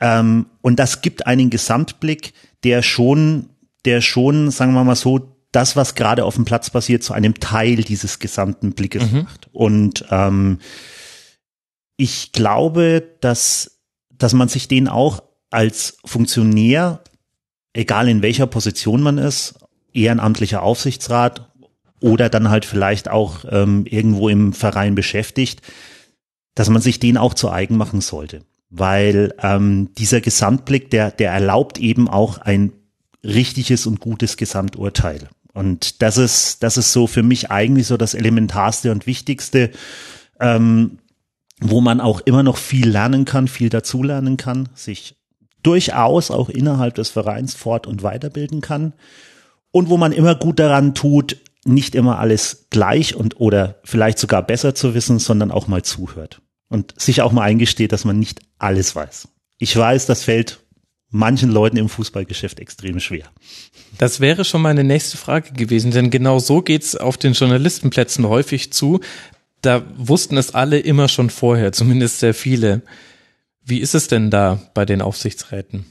Ähm, 0.00 0.46
und 0.60 0.78
das 0.78 1.00
gibt 1.00 1.26
einen 1.26 1.48
Gesamtblick, 1.48 2.34
der 2.62 2.82
schon, 2.82 3.48
der 3.86 4.02
schon, 4.02 4.50
sagen 4.50 4.74
wir 4.74 4.84
mal 4.84 4.96
so, 4.96 5.35
das, 5.56 5.74
was 5.74 5.94
gerade 5.94 6.26
auf 6.26 6.34
dem 6.34 6.44
Platz 6.44 6.68
passiert, 6.68 7.02
zu 7.02 7.14
einem 7.14 7.40
Teil 7.40 7.76
dieses 7.76 8.18
gesamten 8.18 8.72
Blickes 8.72 9.10
mhm. 9.10 9.22
macht. 9.22 9.48
Und 9.52 10.04
ähm, 10.10 10.58
ich 11.96 12.32
glaube, 12.32 13.02
dass, 13.22 13.80
dass 14.10 14.34
man 14.34 14.48
sich 14.48 14.68
den 14.68 14.86
auch 14.86 15.22
als 15.50 15.96
Funktionär, 16.04 17.02
egal 17.72 18.06
in 18.10 18.20
welcher 18.20 18.46
Position 18.46 19.00
man 19.00 19.16
ist, 19.16 19.54
ehrenamtlicher 19.94 20.62
Aufsichtsrat 20.62 21.50
oder 22.00 22.28
dann 22.28 22.50
halt 22.50 22.66
vielleicht 22.66 23.08
auch 23.08 23.46
ähm, 23.48 23.86
irgendwo 23.86 24.28
im 24.28 24.52
Verein 24.52 24.94
beschäftigt, 24.94 25.62
dass 26.54 26.68
man 26.68 26.82
sich 26.82 27.00
den 27.00 27.16
auch 27.16 27.32
zu 27.32 27.50
eigen 27.50 27.78
machen 27.78 28.02
sollte. 28.02 28.42
Weil 28.68 29.32
ähm, 29.42 29.88
dieser 29.96 30.20
Gesamtblick, 30.20 30.90
der, 30.90 31.12
der 31.12 31.32
erlaubt 31.32 31.78
eben 31.78 32.10
auch 32.10 32.36
ein 32.36 32.72
richtiges 33.24 33.86
und 33.86 34.00
gutes 34.00 34.36
Gesamturteil. 34.36 35.30
Und 35.56 36.02
das 36.02 36.18
ist, 36.18 36.62
das 36.62 36.76
ist 36.76 36.92
so 36.92 37.06
für 37.06 37.22
mich 37.22 37.50
eigentlich 37.50 37.86
so 37.86 37.96
das 37.96 38.12
Elementarste 38.12 38.92
und 38.92 39.06
Wichtigste, 39.06 39.70
ähm, 40.38 40.98
wo 41.62 41.80
man 41.80 42.02
auch 42.02 42.20
immer 42.20 42.42
noch 42.42 42.58
viel 42.58 42.86
lernen 42.90 43.24
kann, 43.24 43.48
viel 43.48 43.70
dazulernen 43.70 44.36
kann, 44.36 44.68
sich 44.74 45.16
durchaus 45.62 46.30
auch 46.30 46.50
innerhalb 46.50 46.96
des 46.96 47.08
Vereins 47.08 47.54
fort- 47.54 47.86
und 47.86 48.02
weiterbilden 48.02 48.60
kann 48.60 48.92
und 49.70 49.88
wo 49.88 49.96
man 49.96 50.12
immer 50.12 50.34
gut 50.34 50.58
daran 50.58 50.94
tut, 50.94 51.38
nicht 51.64 51.94
immer 51.94 52.18
alles 52.18 52.66
gleich 52.68 53.14
und 53.14 53.40
oder 53.40 53.80
vielleicht 53.82 54.18
sogar 54.18 54.42
besser 54.42 54.74
zu 54.74 54.94
wissen, 54.94 55.18
sondern 55.18 55.50
auch 55.50 55.68
mal 55.68 55.82
zuhört 55.82 56.42
und 56.68 57.00
sich 57.00 57.22
auch 57.22 57.32
mal 57.32 57.44
eingesteht, 57.44 57.92
dass 57.92 58.04
man 58.04 58.18
nicht 58.18 58.42
alles 58.58 58.94
weiß. 58.94 59.28
Ich 59.56 59.74
weiß, 59.74 60.04
das 60.04 60.22
fällt 60.22 60.60
manchen 61.08 61.50
Leuten 61.50 61.78
im 61.78 61.88
Fußballgeschäft 61.88 62.60
extrem 62.60 63.00
schwer. 63.00 63.24
Das 63.98 64.20
wäre 64.20 64.44
schon 64.44 64.62
meine 64.62 64.84
nächste 64.84 65.16
Frage 65.16 65.52
gewesen, 65.52 65.90
denn 65.90 66.10
genau 66.10 66.38
so 66.38 66.62
geht's 66.62 66.96
auf 66.96 67.16
den 67.16 67.32
Journalistenplätzen 67.32 68.28
häufig 68.28 68.72
zu. 68.72 69.00
Da 69.62 69.82
wussten 69.96 70.36
es 70.36 70.54
alle 70.54 70.78
immer 70.78 71.08
schon 71.08 71.30
vorher, 71.30 71.72
zumindest 71.72 72.20
sehr 72.20 72.34
viele. 72.34 72.82
Wie 73.64 73.80
ist 73.80 73.94
es 73.94 74.08
denn 74.08 74.30
da 74.30 74.60
bei 74.74 74.84
den 74.84 75.02
Aufsichtsräten? 75.02 75.86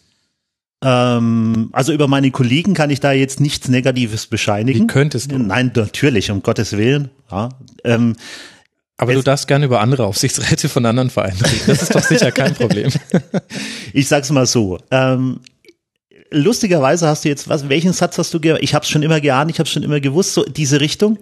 Ähm, 0.83 1.69
also 1.71 1.93
über 1.93 2.07
meine 2.07 2.31
Kollegen 2.31 2.73
kann 2.73 2.89
ich 2.89 2.99
da 2.99 3.11
jetzt 3.11 3.39
nichts 3.39 3.67
Negatives 3.67 4.27
bescheinigen. 4.27 4.83
Wie 4.83 4.87
könntest 4.87 5.31
du? 5.31 5.39
Nein, 5.39 5.71
natürlich, 5.75 6.29
um 6.31 6.43
Gottes 6.43 6.77
Willen. 6.77 7.09
Ja, 7.31 7.49
ähm, 7.83 8.15
aber 8.97 9.13
du 9.13 9.21
darfst 9.21 9.47
gerne 9.47 9.65
über 9.65 9.81
andere 9.81 10.05
Aufsichtsräte 10.05 10.69
von 10.69 10.85
anderen 10.85 11.09
Vereinen 11.09 11.41
reden. 11.41 11.63
Das 11.67 11.81
ist 11.81 11.95
doch 11.95 12.03
sicher 12.03 12.31
kein 12.31 12.53
Problem. 12.53 12.89
ich 13.93 14.07
sag's 14.07 14.29
mal 14.29 14.45
so. 14.45 14.79
Ähm, 14.89 15.41
lustigerweise 16.31 17.07
hast 17.07 17.25
du 17.25 17.29
jetzt 17.29 17.47
was, 17.49 17.69
welchen 17.69 17.93
Satz 17.93 18.17
hast 18.17 18.33
du? 18.33 18.39
Ich 18.59 18.73
habe 18.73 18.85
schon 18.85 19.03
immer 19.03 19.21
geahnt, 19.21 19.51
ich 19.51 19.59
habe 19.59 19.69
schon 19.69 19.83
immer 19.83 19.99
gewusst, 19.99 20.33
so 20.33 20.43
diese 20.43 20.79
Richtung. 20.81 21.19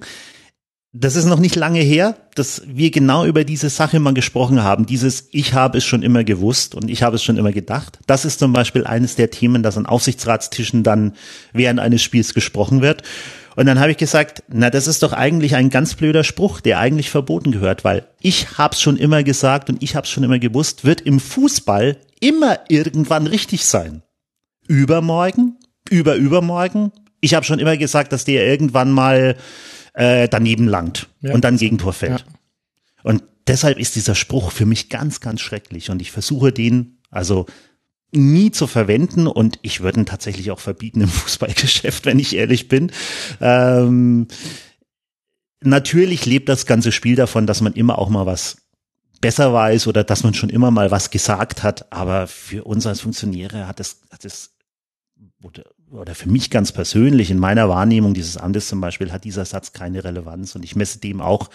Das 0.96 1.16
ist 1.16 1.26
noch 1.26 1.40
nicht 1.40 1.56
lange 1.56 1.80
her, 1.80 2.16
dass 2.36 2.62
wir 2.68 2.92
genau 2.92 3.26
über 3.26 3.44
diese 3.44 3.70
Sache 3.70 4.00
mal 4.00 4.14
gesprochen 4.14 4.62
haben. 4.62 4.86
Dieses 4.86 5.28
Ich 5.32 5.54
habe 5.54 5.80
es 5.80 5.86
schon 5.86 6.04
immer 6.04 6.24
gewusst 6.24 6.76
und 6.76 6.88
ich 6.88 7.02
habe 7.02 7.16
es 7.16 7.24
schon 7.24 7.38
immer 7.38 7.52
gedacht. 7.52 7.98
Das 8.06 8.26
ist 8.26 8.38
zum 8.38 8.54
Beispiel 8.54 8.86
eines 8.86 9.16
der 9.16 9.32
Themen, 9.32 9.64
das 9.64 9.76
an 9.76 9.88
Aufsichtsratstischen 9.88 10.84
dann 10.84 11.14
während 11.52 11.80
eines 11.80 12.04
Spiels 12.04 12.36
gesprochen 12.36 12.84
wird. 12.84 13.02
Und 13.56 13.66
dann 13.66 13.80
habe 13.80 13.90
ich 13.90 13.98
gesagt, 13.98 14.44
na, 14.50 14.70
das 14.70 14.88
ist 14.88 15.02
doch 15.02 15.14
eigentlich 15.14 15.56
ein 15.56 15.72
ganz 15.72 15.96
blöder 15.96 16.24
Spruch, 16.24 16.62
der 16.62 16.78
eigentlich 16.78 17.10
verboten 17.10 17.52
gehört, 17.52 17.84
weil 17.84 18.08
ich 18.22 18.60
hab's 18.60 18.80
schon 18.80 18.98
immer 18.98 19.24
gesagt 19.24 19.70
und 19.70 19.82
ich 19.82 19.96
hab's 19.96 20.12
schon 20.12 20.24
immer 20.24 20.40
gewusst, 20.40 20.86
wird 20.86 21.02
im 21.02 21.20
Fußball 21.20 21.98
immer 22.20 22.60
irgendwann 22.70 23.26
richtig 23.26 23.66
sein. 23.66 24.04
Übermorgen, 24.68 25.58
über 25.90 26.16
übermorgen. 26.16 26.92
Ich 27.22 27.34
habe 27.34 27.46
schon 27.46 27.60
immer 27.60 27.78
gesagt, 27.78 28.12
dass 28.12 28.26
der 28.26 28.46
irgendwann 28.46 28.92
mal 28.92 29.38
äh, 29.94 30.28
daneben 30.28 30.68
langt 30.68 31.10
ja. 31.22 31.34
und 31.34 31.44
dann 31.44 31.58
Gegentor 31.58 31.94
fällt. 31.94 32.20
Ja. 32.22 32.34
Und 33.04 33.24
deshalb 33.48 33.80
ist 33.80 33.96
dieser 33.96 34.16
Spruch 34.16 34.52
für 34.52 34.66
mich 34.66 34.90
ganz, 34.90 35.20
ganz 35.20 35.42
schrecklich 35.42 35.90
und 35.90 36.02
ich 36.02 36.12
versuche 36.12 36.52
den, 36.52 37.00
also 37.10 37.46
nie 38.12 38.52
zu 38.52 38.68
verwenden 38.68 39.28
und 39.28 39.60
ich 39.64 39.82
würde 39.82 40.02
ihn 40.02 40.06
tatsächlich 40.06 40.52
auch 40.52 40.60
verbieten 40.60 41.02
im 41.02 41.10
Fußballgeschäft, 41.10 42.06
wenn 42.06 42.20
ich 42.20 42.36
ehrlich 42.36 42.68
bin. 42.68 42.92
Ähm, 43.42 44.28
natürlich 45.62 46.26
lebt 46.26 46.50
das 46.50 46.66
ganze 46.66 46.92
Spiel 46.92 47.16
davon, 47.16 47.48
dass 47.48 47.62
man 47.62 47.74
immer 47.74 48.00
auch 48.00 48.10
mal 48.10 48.26
was 48.26 48.58
besser 49.22 49.54
weiß 49.54 49.88
oder 49.88 50.04
dass 50.04 50.24
man 50.24 50.34
schon 50.34 50.50
immer 50.50 50.70
mal 50.70 50.92
was 50.92 51.10
gesagt 51.10 51.64
hat, 51.64 51.92
aber 51.94 52.28
für 52.28 52.66
uns 52.66 52.86
als 52.86 53.02
Funktionäre 53.02 53.68
hat 53.68 53.80
es, 53.80 54.02
hat 54.12 54.26
es 54.26 54.53
oder, 55.44 56.16
für 56.16 56.30
mich 56.30 56.50
ganz 56.50 56.72
persönlich 56.72 57.30
in 57.30 57.38
meiner 57.38 57.70
Wahrnehmung 57.70 58.14
dieses 58.14 58.38
Amtes 58.38 58.68
zum 58.68 58.82
Beispiel 58.82 59.12
hat 59.12 59.24
dieser 59.24 59.46
Satz 59.46 59.74
keine 59.74 60.04
Relevanz 60.04 60.56
und 60.56 60.64
ich 60.64 60.76
messe 60.76 61.00
dem 61.00 61.22
auch 61.22 61.50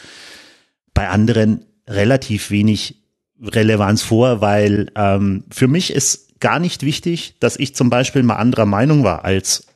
bei 0.94 1.08
anderen 1.08 1.64
relativ 1.86 2.50
wenig 2.50 3.02
Relevanz 3.40 4.02
vor, 4.02 4.40
weil 4.40 4.90
ähm, 4.94 5.44
für 5.50 5.68
mich 5.68 5.92
ist 5.92 6.40
gar 6.40 6.58
nicht 6.58 6.82
wichtig, 6.82 7.36
dass 7.40 7.58
ich 7.58 7.74
zum 7.74 7.90
Beispiel 7.90 8.22
mal 8.22 8.36
anderer 8.36 8.66
Meinung 8.66 9.04
war 9.04 9.24
als, 9.24 9.66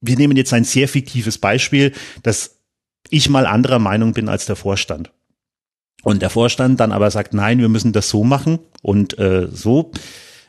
wir 0.00 0.16
nehmen 0.16 0.36
jetzt 0.36 0.52
ein 0.52 0.64
sehr 0.64 0.88
fiktives 0.88 1.38
Beispiel, 1.38 1.92
dass 2.22 2.58
ich 3.08 3.28
mal 3.28 3.46
anderer 3.46 3.78
Meinung 3.78 4.12
bin 4.12 4.28
als 4.28 4.46
der 4.46 4.56
Vorstand. 4.56 5.10
Und 6.02 6.22
der 6.22 6.30
Vorstand 6.30 6.80
dann 6.80 6.92
aber 6.92 7.10
sagt, 7.10 7.34
nein, 7.34 7.58
wir 7.58 7.68
müssen 7.68 7.92
das 7.92 8.08
so 8.08 8.24
machen 8.24 8.58
und 8.82 9.18
äh, 9.18 9.48
so, 9.52 9.92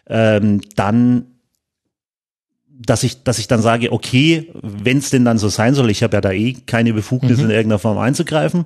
ähm, 0.07 0.61
dann 0.75 1.30
dass 2.85 3.03
ich, 3.03 3.23
dass 3.23 3.39
ich 3.39 3.47
dann 3.47 3.61
sage, 3.61 3.91
okay, 3.91 4.51
wenn 4.61 4.97
es 4.97 5.09
denn 5.09 5.25
dann 5.25 5.37
so 5.37 5.49
sein 5.49 5.73
soll, 5.73 5.89
ich 5.89 6.03
habe 6.03 6.17
ja 6.17 6.21
da 6.21 6.31
eh 6.31 6.53
keine 6.65 6.93
Befugnis 6.93 7.37
mhm. 7.37 7.45
in 7.45 7.49
irgendeiner 7.51 7.79
Form 7.79 7.97
einzugreifen, 7.97 8.65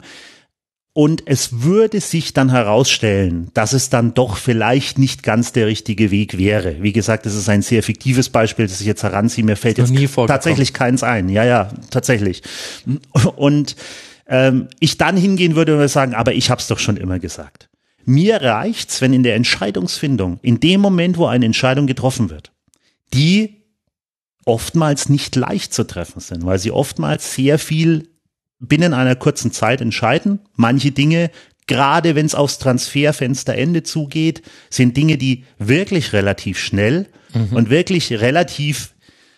und 0.97 1.23
es 1.25 1.61
würde 1.61 1.99
sich 1.99 2.31
dann 2.31 2.49
herausstellen, 2.49 3.49
dass 3.53 3.73
es 3.73 3.89
dann 3.89 4.13
doch 4.13 4.37
vielleicht 4.37 4.97
nicht 4.97 5.23
ganz 5.23 5.51
der 5.51 5.67
richtige 5.67 6.09
Weg 6.09 6.37
wäre. 6.37 6.81
Wie 6.81 6.93
gesagt, 6.93 7.25
das 7.25 7.35
ist 7.35 7.49
ein 7.49 7.61
sehr 7.61 7.83
fiktives 7.83 8.29
Beispiel, 8.29 8.65
das 8.65 8.79
ich 8.79 8.87
jetzt 8.87 9.03
heranziehe. 9.03 9.43
Mir 9.43 9.57
fällt 9.57 9.77
jetzt 9.77 9.93
tatsächlich 10.15 10.73
keins 10.73 11.03
ein. 11.03 11.27
Ja, 11.27 11.43
ja, 11.43 11.69
tatsächlich. 11.89 12.43
Und 13.35 13.75
ähm, 14.29 14.69
ich 14.79 14.97
dann 14.97 15.17
hingehen 15.17 15.57
würde 15.57 15.77
und 15.77 15.85
sagen, 15.89 16.13
aber 16.13 16.31
ich 16.31 16.49
habe 16.49 16.61
es 16.61 16.67
doch 16.67 16.79
schon 16.79 16.95
immer 16.95 17.19
gesagt. 17.19 17.67
Mir 18.05 18.41
reicht's, 18.41 19.01
wenn 19.01 19.11
in 19.11 19.23
der 19.23 19.35
Entscheidungsfindung, 19.35 20.39
in 20.43 20.61
dem 20.61 20.79
Moment, 20.79 21.17
wo 21.17 21.25
eine 21.25 21.45
Entscheidung 21.45 21.87
getroffen 21.87 22.29
wird, 22.29 22.53
die 23.13 23.64
oftmals 24.45 25.09
nicht 25.09 25.35
leicht 25.35 25.73
zu 25.73 25.85
treffen 25.85 26.19
sind, 26.19 26.45
weil 26.45 26.59
sie 26.59 26.71
oftmals 26.71 27.33
sehr 27.33 27.59
viel 27.59 28.07
binnen 28.59 28.93
einer 28.93 29.15
kurzen 29.15 29.51
Zeit 29.51 29.81
entscheiden. 29.81 30.39
Manche 30.53 30.91
Dinge, 30.91 31.31
gerade 31.67 32.15
wenn 32.15 32.25
es 32.25 32.35
aufs 32.35 32.59
Transferfensterende 32.59 33.83
zugeht, 33.83 34.43
sind 34.69 34.95
Dinge, 34.95 35.17
die 35.17 35.45
wirklich 35.57 36.13
relativ 36.13 36.59
schnell 36.59 37.07
mhm. 37.33 37.55
und 37.55 37.69
wirklich 37.69 38.11
relativ 38.13 38.95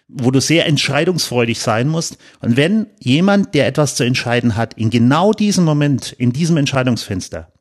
wo 0.07 0.31
du 0.31 0.39
sehr 0.39 0.65
entscheidungsfreudig 0.65 1.59
sein 1.59 1.89
musst. 1.89 2.17
Und 2.39 2.55
wenn 2.55 2.87
jemand, 2.99 3.53
der 3.53 3.67
etwas 3.67 3.95
zu 3.95 4.03
entscheiden 4.03 4.55
hat, 4.55 4.73
in 4.75 4.89
genau 4.89 5.33
diesem 5.33 5.65
Moment, 5.65 6.13
in 6.13 6.31
diesem 6.31 6.57
Entscheidungsfenster, 6.57 7.51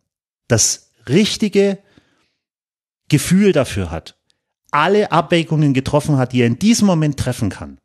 das 0.46 0.92
richtige 1.08 1.78
Gefühl 3.08 3.52
dafür 3.52 3.90
hat, 3.90 4.15
alle 4.76 5.10
Abwägungen 5.10 5.72
getroffen 5.72 6.18
hat, 6.18 6.32
die 6.34 6.42
er 6.42 6.46
in 6.46 6.58
diesem 6.58 6.86
Moment 6.86 7.16
treffen 7.16 7.48
kann, 7.48 7.78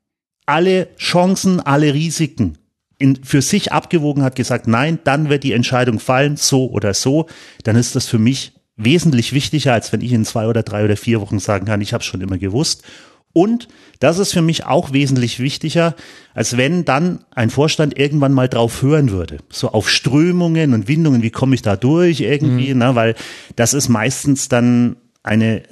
alle 0.46 0.90
Chancen, 0.98 1.62
alle 1.62 1.94
Risiken 1.94 2.58
in, 2.98 3.24
für 3.24 3.42
sich 3.42 3.72
abgewogen 3.72 4.24
hat, 4.24 4.36
gesagt, 4.36 4.68
nein, 4.68 5.00
dann 5.06 5.30
wird 5.30 5.44
die 5.44 5.54
Entscheidung 5.54 6.02
fallen, 6.02 6.36
so 6.36 6.70
oder 6.70 6.94
so, 6.94 7.28
dann 7.64 7.78
ist 7.78 7.96
das 7.96 8.08
für 8.08 8.20
mich 8.20 8.52
wesentlich 8.76 9.32
wichtiger, 9.32 9.72
als 9.72 9.94
wenn 9.94 10.02
ich 10.02 10.12
in 10.12 10.26
zwei 10.26 10.48
oder 10.48 10.64
drei 10.64 10.84
oder 10.84 10.98
vier 10.98 11.22
Wochen 11.22 11.40
sagen 11.40 11.66
kann, 11.66 11.80
ich 11.80 11.94
habe 11.94 12.04
schon 12.04 12.20
immer 12.20 12.38
gewusst. 12.38 12.84
Und 13.32 13.70
das 14.00 14.20
ist 14.20 14.34
für 14.34 14.42
mich 14.42 14.66
auch 14.66 14.92
wesentlich 14.92 15.40
wichtiger, 15.40 15.96
als 16.34 16.58
wenn 16.58 16.84
dann 16.84 17.24
ein 17.34 17.50
Vorstand 17.50 17.98
irgendwann 17.98 18.34
mal 18.34 18.50
drauf 18.50 18.82
hören 18.82 19.12
würde. 19.12 19.38
So 19.50 19.70
auf 19.70 19.90
Strömungen 19.90 20.74
und 20.74 20.90
Windungen, 20.90 21.22
wie 21.22 21.30
komme 21.30 21.56
ich 21.56 21.62
da 21.62 21.78
durch 21.78 22.20
irgendwie, 22.20 22.74
mhm. 22.74 22.80
ne, 22.80 22.96
weil 22.96 23.16
das 23.56 23.74
ist 23.74 23.88
meistens 23.88 24.50
dann 24.50 24.98
eine, 25.24 25.64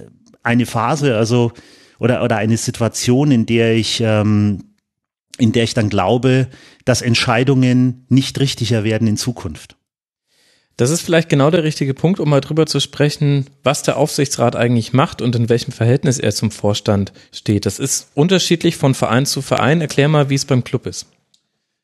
eine 0.43 0.65
Phase, 0.65 1.17
also 1.17 1.51
oder, 1.99 2.23
oder 2.23 2.37
eine 2.37 2.57
Situation, 2.57 3.31
in 3.31 3.45
der 3.45 3.75
ich 3.75 4.01
ähm, 4.01 4.63
in 5.37 5.53
der 5.53 5.63
ich 5.63 5.73
dann 5.73 5.89
glaube, 5.89 6.47
dass 6.85 7.01
Entscheidungen 7.01 8.05
nicht 8.09 8.39
richtiger 8.39 8.83
werden 8.83 9.07
in 9.07 9.17
Zukunft. 9.17 9.75
Das 10.75 10.91
ist 10.91 11.01
vielleicht 11.01 11.27
genau 11.27 11.51
der 11.51 11.63
richtige 11.63 11.93
Punkt, 11.93 12.21
um 12.21 12.29
mal 12.29 12.39
drüber 12.39 12.65
zu 12.65 12.79
sprechen, 12.79 13.47
was 13.63 13.83
der 13.83 13.97
Aufsichtsrat 13.97 14.55
eigentlich 14.55 14.93
macht 14.93 15.21
und 15.21 15.35
in 15.35 15.49
welchem 15.49 15.73
Verhältnis 15.73 16.19
er 16.19 16.31
zum 16.31 16.51
Vorstand 16.51 17.11
steht. 17.33 17.65
Das 17.65 17.79
ist 17.79 18.09
unterschiedlich 18.13 18.77
von 18.77 18.93
Verein 18.93 19.25
zu 19.25 19.41
Verein. 19.41 19.81
Erklär 19.81 20.07
mal, 20.07 20.29
wie 20.29 20.35
es 20.35 20.45
beim 20.45 20.63
Club 20.63 20.85
ist. 20.85 21.07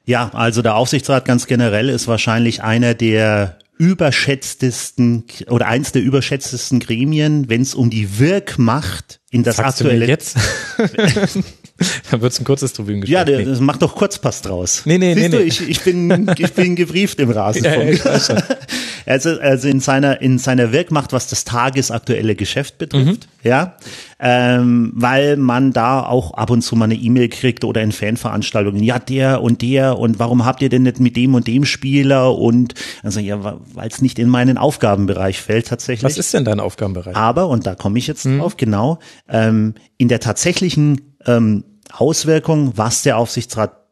Ja, 0.05 0.29
also 0.33 0.61
der 0.61 0.75
Aufsichtsrat 0.75 1.25
ganz 1.25 1.45
generell 1.47 1.89
ist 1.89 2.07
wahrscheinlich 2.07 2.63
einer 2.63 2.93
der 2.93 3.57
überschätztesten 3.77 5.25
oder 5.49 5.67
eins 5.67 5.91
der 5.91 6.01
überschätztesten 6.01 6.79
Gremien, 6.79 7.49
wenn 7.49 7.61
es 7.61 7.75
um 7.75 7.89
die 7.89 8.19
Wirkmacht 8.19 9.19
in 9.31 9.43
das 9.43 9.57
Sagst 9.57 9.81
aktuelle. 9.81 10.07
jetzt? 10.07 10.37
Dann 12.11 12.21
wird's 12.21 12.39
ein 12.39 12.45
kurzes 12.45 12.73
Tribünengespräch. 12.73 13.13
Ja, 13.13 13.25
der, 13.25 13.43
das 13.43 13.59
macht 13.59 13.81
doch 13.81 13.95
Kurzpass 13.95 14.41
draus. 14.41 14.83
Nee, 14.85 14.97
nee, 14.97 15.13
Siehst 15.13 15.31
nee, 15.31 15.37
du, 15.37 15.43
nee. 15.43 15.43
Ich, 15.43 15.69
ich 15.69 15.81
bin, 15.81 16.31
ich 16.37 16.53
bin 16.53 16.75
gebrieft 16.75 17.19
im 17.19 17.29
Rasenfunk. 17.29 18.05
Ja, 18.05 18.17
ja, 18.17 18.43
also, 19.05 19.39
also 19.39 19.67
in 19.67 19.81
seiner, 19.81 20.21
in 20.21 20.37
seiner 20.37 20.71
Wirkmacht, 20.71 21.11
was 21.11 21.27
das 21.27 21.43
tagesaktuelle 21.43 22.35
Geschäft 22.35 22.77
betrifft, 22.77 23.27
mhm. 23.43 23.49
ja, 23.49 23.75
ähm, 24.19 24.93
weil 24.95 25.35
man 25.35 25.73
da 25.73 26.05
auch 26.05 26.33
ab 26.35 26.49
und 26.49 26.61
zu 26.61 26.77
mal 26.77 26.85
eine 26.85 26.95
E-Mail 26.95 27.27
kriegt 27.27 27.65
oder 27.65 27.81
in 27.81 27.91
Fanveranstaltungen, 27.91 28.81
ja, 28.81 28.97
der 28.97 29.41
und 29.41 29.61
der 29.61 29.99
und 29.99 30.17
warum 30.17 30.45
habt 30.45 30.61
ihr 30.61 30.69
denn 30.69 30.83
nicht 30.83 31.01
mit 31.01 31.17
dem 31.17 31.35
und 31.35 31.45
dem 31.45 31.65
Spieler 31.65 32.37
und, 32.37 32.73
also 33.03 33.19
ja, 33.19 33.59
weil 33.73 33.89
es 33.89 34.01
nicht 34.01 34.17
in 34.17 34.29
meinen 34.29 34.57
Aufgabenbereich 34.57 35.41
fällt 35.41 35.67
tatsächlich. 35.67 36.05
Was 36.05 36.17
ist 36.17 36.33
denn 36.33 36.45
dein 36.45 36.61
Aufgabenbereich? 36.61 37.17
Aber, 37.17 37.49
und 37.49 37.67
da 37.67 37.75
komme 37.75 37.99
ich 37.99 38.07
jetzt 38.07 38.25
mhm. 38.25 38.39
drauf, 38.39 38.55
genau, 38.55 38.99
ähm, 39.27 39.73
in 39.97 40.07
der 40.07 40.21
tatsächlichen 40.21 41.14
ähm, 41.25 41.63
Auswirkung, 41.91 42.73
was 42.75 43.03
der 43.03 43.17
Aufsichtsrat 43.17 43.85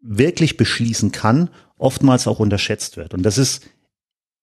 wirklich 0.00 0.56
beschließen 0.56 1.12
kann, 1.12 1.50
oftmals 1.78 2.26
auch 2.26 2.38
unterschätzt 2.38 2.96
wird. 2.96 3.14
Und 3.14 3.22
das 3.22 3.38
ist 3.38 3.68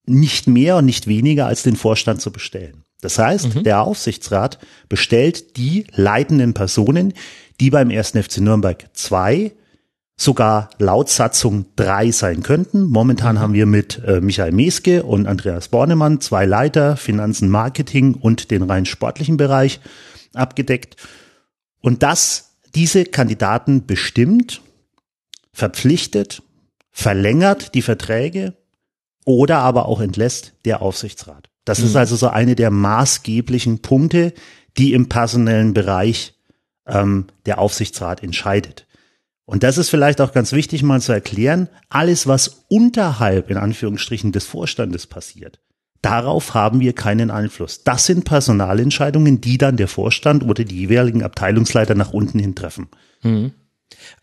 nicht 0.05 0.47
mehr 0.47 0.77
und 0.77 0.85
nicht 0.85 1.07
weniger 1.07 1.45
als 1.45 1.63
den 1.63 1.75
Vorstand 1.75 2.21
zu 2.21 2.31
bestellen. 2.31 2.83
Das 3.01 3.17
heißt, 3.17 3.55
mhm. 3.55 3.63
der 3.63 3.81
Aufsichtsrat 3.81 4.59
bestellt 4.89 5.57
die 5.57 5.85
leitenden 5.93 6.53
Personen, 6.53 7.13
die 7.59 7.69
beim 7.69 7.89
1. 7.89 8.11
FC 8.11 8.39
Nürnberg 8.39 8.89
2 8.93 9.53
sogar 10.17 10.69
laut 10.79 11.07
Satzung 11.09 11.65
drei 11.77 12.11
sein 12.11 12.43
könnten. 12.43 12.83
Momentan 12.83 13.35
mhm. 13.35 13.39
haben 13.39 13.53
wir 13.53 13.65
mit 13.65 14.01
äh, 14.05 14.19
Michael 14.19 14.51
Meske 14.51 15.03
und 15.03 15.27
Andreas 15.27 15.69
Bornemann 15.69 16.19
zwei 16.19 16.45
Leiter, 16.45 16.97
Finanzen, 16.97 17.47
Marketing 17.49 18.15
und 18.15 18.51
den 18.51 18.63
rein 18.63 18.85
sportlichen 18.85 19.37
Bereich 19.37 19.79
abgedeckt. 20.33 20.97
Und 21.81 22.03
das, 22.03 22.57
diese 22.75 23.05
Kandidaten 23.05 23.85
bestimmt, 23.85 24.61
verpflichtet, 25.51 26.41
verlängert 26.91 27.73
die 27.75 27.81
Verträge 27.81 28.53
oder 29.25 29.59
aber 29.59 29.87
auch 29.87 30.01
entlässt 30.01 30.53
der 30.65 30.81
Aufsichtsrat. 30.81 31.49
Das 31.65 31.79
mhm. 31.79 31.85
ist 31.85 31.95
also 31.95 32.15
so 32.15 32.27
eine 32.27 32.55
der 32.55 32.71
maßgeblichen 32.71 33.79
Punkte, 33.79 34.33
die 34.77 34.93
im 34.93 35.09
personellen 35.09 35.73
Bereich 35.73 36.33
ähm, 36.87 37.27
der 37.45 37.59
Aufsichtsrat 37.59 38.23
entscheidet. 38.23 38.87
Und 39.45 39.63
das 39.63 39.77
ist 39.77 39.89
vielleicht 39.89 40.21
auch 40.21 40.31
ganz 40.31 40.51
wichtig 40.51 40.83
mal 40.83 41.01
zu 41.01 41.11
erklären, 41.11 41.69
alles 41.89 42.27
was 42.27 42.65
unterhalb 42.67 43.49
in 43.49 43.57
Anführungsstrichen 43.57 44.31
des 44.31 44.45
Vorstandes 44.45 45.07
passiert, 45.07 45.59
Darauf 46.01 46.53
haben 46.53 46.79
wir 46.79 46.93
keinen 46.93 47.29
Einfluss. 47.29 47.83
Das 47.83 48.05
sind 48.05 48.23
Personalentscheidungen, 48.23 49.41
die 49.41 49.57
dann 49.57 49.77
der 49.77 49.87
Vorstand 49.87 50.43
oder 50.43 50.63
die 50.63 50.77
jeweiligen 50.77 51.23
Abteilungsleiter 51.23 51.95
nach 51.95 52.13
unten 52.13 52.39
hin 52.39 52.55
treffen. 52.55 52.87
Mhm. 53.21 53.51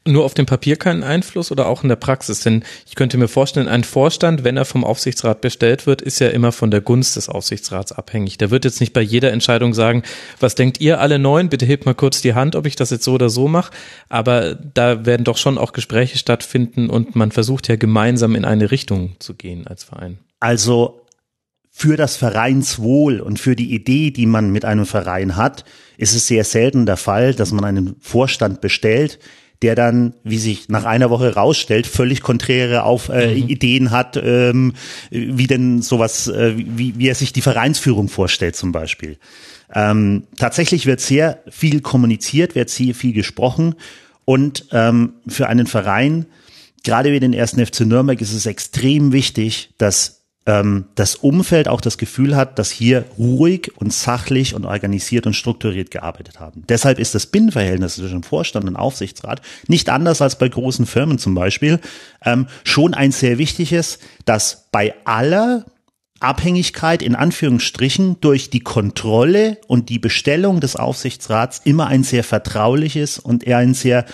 Nur 0.06 0.24
auf 0.24 0.34
dem 0.34 0.46
Papier 0.46 0.76
keinen 0.76 1.02
Einfluss 1.02 1.50
oder 1.50 1.66
auch 1.66 1.82
in 1.82 1.88
der 1.88 1.96
Praxis? 1.96 2.40
Denn 2.40 2.64
ich 2.86 2.94
könnte 2.94 3.18
mir 3.18 3.28
vorstellen, 3.28 3.66
ein 3.66 3.82
Vorstand, 3.82 4.44
wenn 4.44 4.56
er 4.56 4.64
vom 4.64 4.84
Aufsichtsrat 4.84 5.40
bestellt 5.40 5.86
wird, 5.86 6.00
ist 6.00 6.20
ja 6.20 6.28
immer 6.28 6.52
von 6.52 6.70
der 6.70 6.80
Gunst 6.80 7.16
des 7.16 7.28
Aufsichtsrats 7.28 7.92
abhängig. 7.92 8.38
Der 8.38 8.50
wird 8.50 8.64
jetzt 8.64 8.80
nicht 8.80 8.92
bei 8.92 9.00
jeder 9.00 9.32
Entscheidung 9.32 9.74
sagen, 9.74 10.04
was 10.38 10.54
denkt 10.54 10.80
ihr 10.80 11.00
alle 11.00 11.18
neun? 11.18 11.48
Bitte 11.48 11.66
hebt 11.66 11.86
mal 11.86 11.94
kurz 11.94 12.22
die 12.22 12.34
Hand, 12.34 12.54
ob 12.54 12.66
ich 12.66 12.76
das 12.76 12.90
jetzt 12.90 13.04
so 13.04 13.14
oder 13.14 13.28
so 13.28 13.48
mache. 13.48 13.72
Aber 14.08 14.54
da 14.54 15.04
werden 15.04 15.24
doch 15.24 15.36
schon 15.36 15.58
auch 15.58 15.72
Gespräche 15.72 16.18
stattfinden 16.18 16.88
und 16.88 17.16
man 17.16 17.32
versucht 17.32 17.68
ja 17.68 17.76
gemeinsam 17.76 18.36
in 18.36 18.44
eine 18.44 18.70
Richtung 18.70 19.16
zu 19.18 19.34
gehen 19.34 19.66
als 19.66 19.82
Verein. 19.82 20.18
Also 20.38 21.05
für 21.78 21.98
das 21.98 22.16
Vereinswohl 22.16 23.20
und 23.20 23.38
für 23.38 23.54
die 23.54 23.74
Idee, 23.74 24.10
die 24.10 24.24
man 24.24 24.50
mit 24.50 24.64
einem 24.64 24.86
Verein 24.86 25.36
hat, 25.36 25.66
ist 25.98 26.14
es 26.14 26.26
sehr 26.26 26.42
selten 26.44 26.86
der 26.86 26.96
Fall, 26.96 27.34
dass 27.34 27.52
man 27.52 27.66
einen 27.66 27.96
Vorstand 28.00 28.62
bestellt, 28.62 29.18
der 29.60 29.74
dann, 29.74 30.14
wie 30.24 30.38
sich 30.38 30.70
nach 30.70 30.86
einer 30.86 31.10
Woche 31.10 31.34
rausstellt, 31.34 31.86
völlig 31.86 32.22
konträre 32.22 32.84
auf 32.84 33.10
äh, 33.10 33.34
mhm. 33.34 33.48
Ideen 33.50 33.90
hat, 33.90 34.16
ähm, 34.16 34.72
wie 35.10 35.46
denn 35.46 35.82
sowas, 35.82 36.28
äh, 36.28 36.54
wie, 36.56 36.94
wie 36.96 37.08
er 37.08 37.14
sich 37.14 37.34
die 37.34 37.42
Vereinsführung 37.42 38.08
vorstellt 38.08 38.56
zum 38.56 38.72
Beispiel. 38.72 39.18
Ähm, 39.70 40.28
tatsächlich 40.38 40.86
wird 40.86 41.02
sehr 41.02 41.42
viel 41.50 41.82
kommuniziert, 41.82 42.54
wird 42.54 42.70
sehr 42.70 42.94
viel 42.94 43.12
gesprochen 43.12 43.74
und 44.24 44.64
ähm, 44.72 45.12
für 45.28 45.46
einen 45.46 45.66
Verein, 45.66 46.24
gerade 46.84 47.12
wie 47.12 47.20
den 47.20 47.34
ersten 47.34 47.64
FC 47.64 47.80
Nürnberg, 47.80 48.18
ist 48.22 48.32
es 48.32 48.46
extrem 48.46 49.12
wichtig, 49.12 49.74
dass 49.76 50.15
ähm, 50.46 50.86
das 50.94 51.16
Umfeld 51.16 51.68
auch 51.68 51.80
das 51.80 51.98
Gefühl 51.98 52.36
hat, 52.36 52.58
dass 52.58 52.70
hier 52.70 53.04
ruhig 53.18 53.72
und 53.76 53.92
sachlich 53.92 54.54
und 54.54 54.64
organisiert 54.64 55.26
und 55.26 55.34
strukturiert 55.34 55.90
gearbeitet 55.90 56.40
haben. 56.40 56.62
Deshalb 56.68 56.98
ist 56.98 57.14
das 57.14 57.26
Binnenverhältnis 57.26 57.96
zwischen 57.96 58.22
Vorstand 58.22 58.66
und 58.66 58.76
Aufsichtsrat 58.76 59.42
nicht 59.66 59.90
anders 59.90 60.22
als 60.22 60.38
bei 60.38 60.48
großen 60.48 60.86
Firmen 60.86 61.18
zum 61.18 61.34
Beispiel, 61.34 61.80
ähm, 62.24 62.46
schon 62.64 62.94
ein 62.94 63.12
sehr 63.12 63.38
wichtiges, 63.38 63.98
dass 64.24 64.68
bei 64.70 64.94
aller 65.04 65.66
Abhängigkeit 66.20 67.02
in 67.02 67.14
Anführungsstrichen 67.14 68.20
durch 68.20 68.48
die 68.48 68.60
Kontrolle 68.60 69.58
und 69.66 69.90
die 69.90 69.98
Bestellung 69.98 70.60
des 70.60 70.76
Aufsichtsrats 70.76 71.60
immer 71.64 71.88
ein 71.88 72.04
sehr 72.04 72.24
vertrauliches 72.24 73.18
und 73.18 73.44
eher 73.44 73.58
ein 73.58 73.74
sehr 73.74 74.06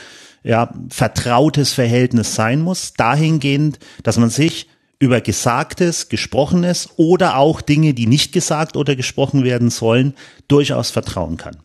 ja, 0.42 0.72
vertrautes 0.88 1.72
Verhältnis 1.72 2.34
sein 2.34 2.60
muss, 2.60 2.94
dahingehend, 2.94 3.78
dass 4.02 4.18
man 4.18 4.30
sich 4.30 4.66
über 5.02 5.20
Gesagtes, 5.20 6.08
Gesprochenes 6.08 6.90
oder 6.96 7.36
auch 7.36 7.60
Dinge, 7.60 7.92
die 7.92 8.06
nicht 8.06 8.32
gesagt 8.32 8.76
oder 8.76 8.94
gesprochen 8.94 9.42
werden 9.42 9.68
sollen, 9.68 10.14
durchaus 10.46 10.90
vertrauen 10.90 11.36
kann. 11.36 11.56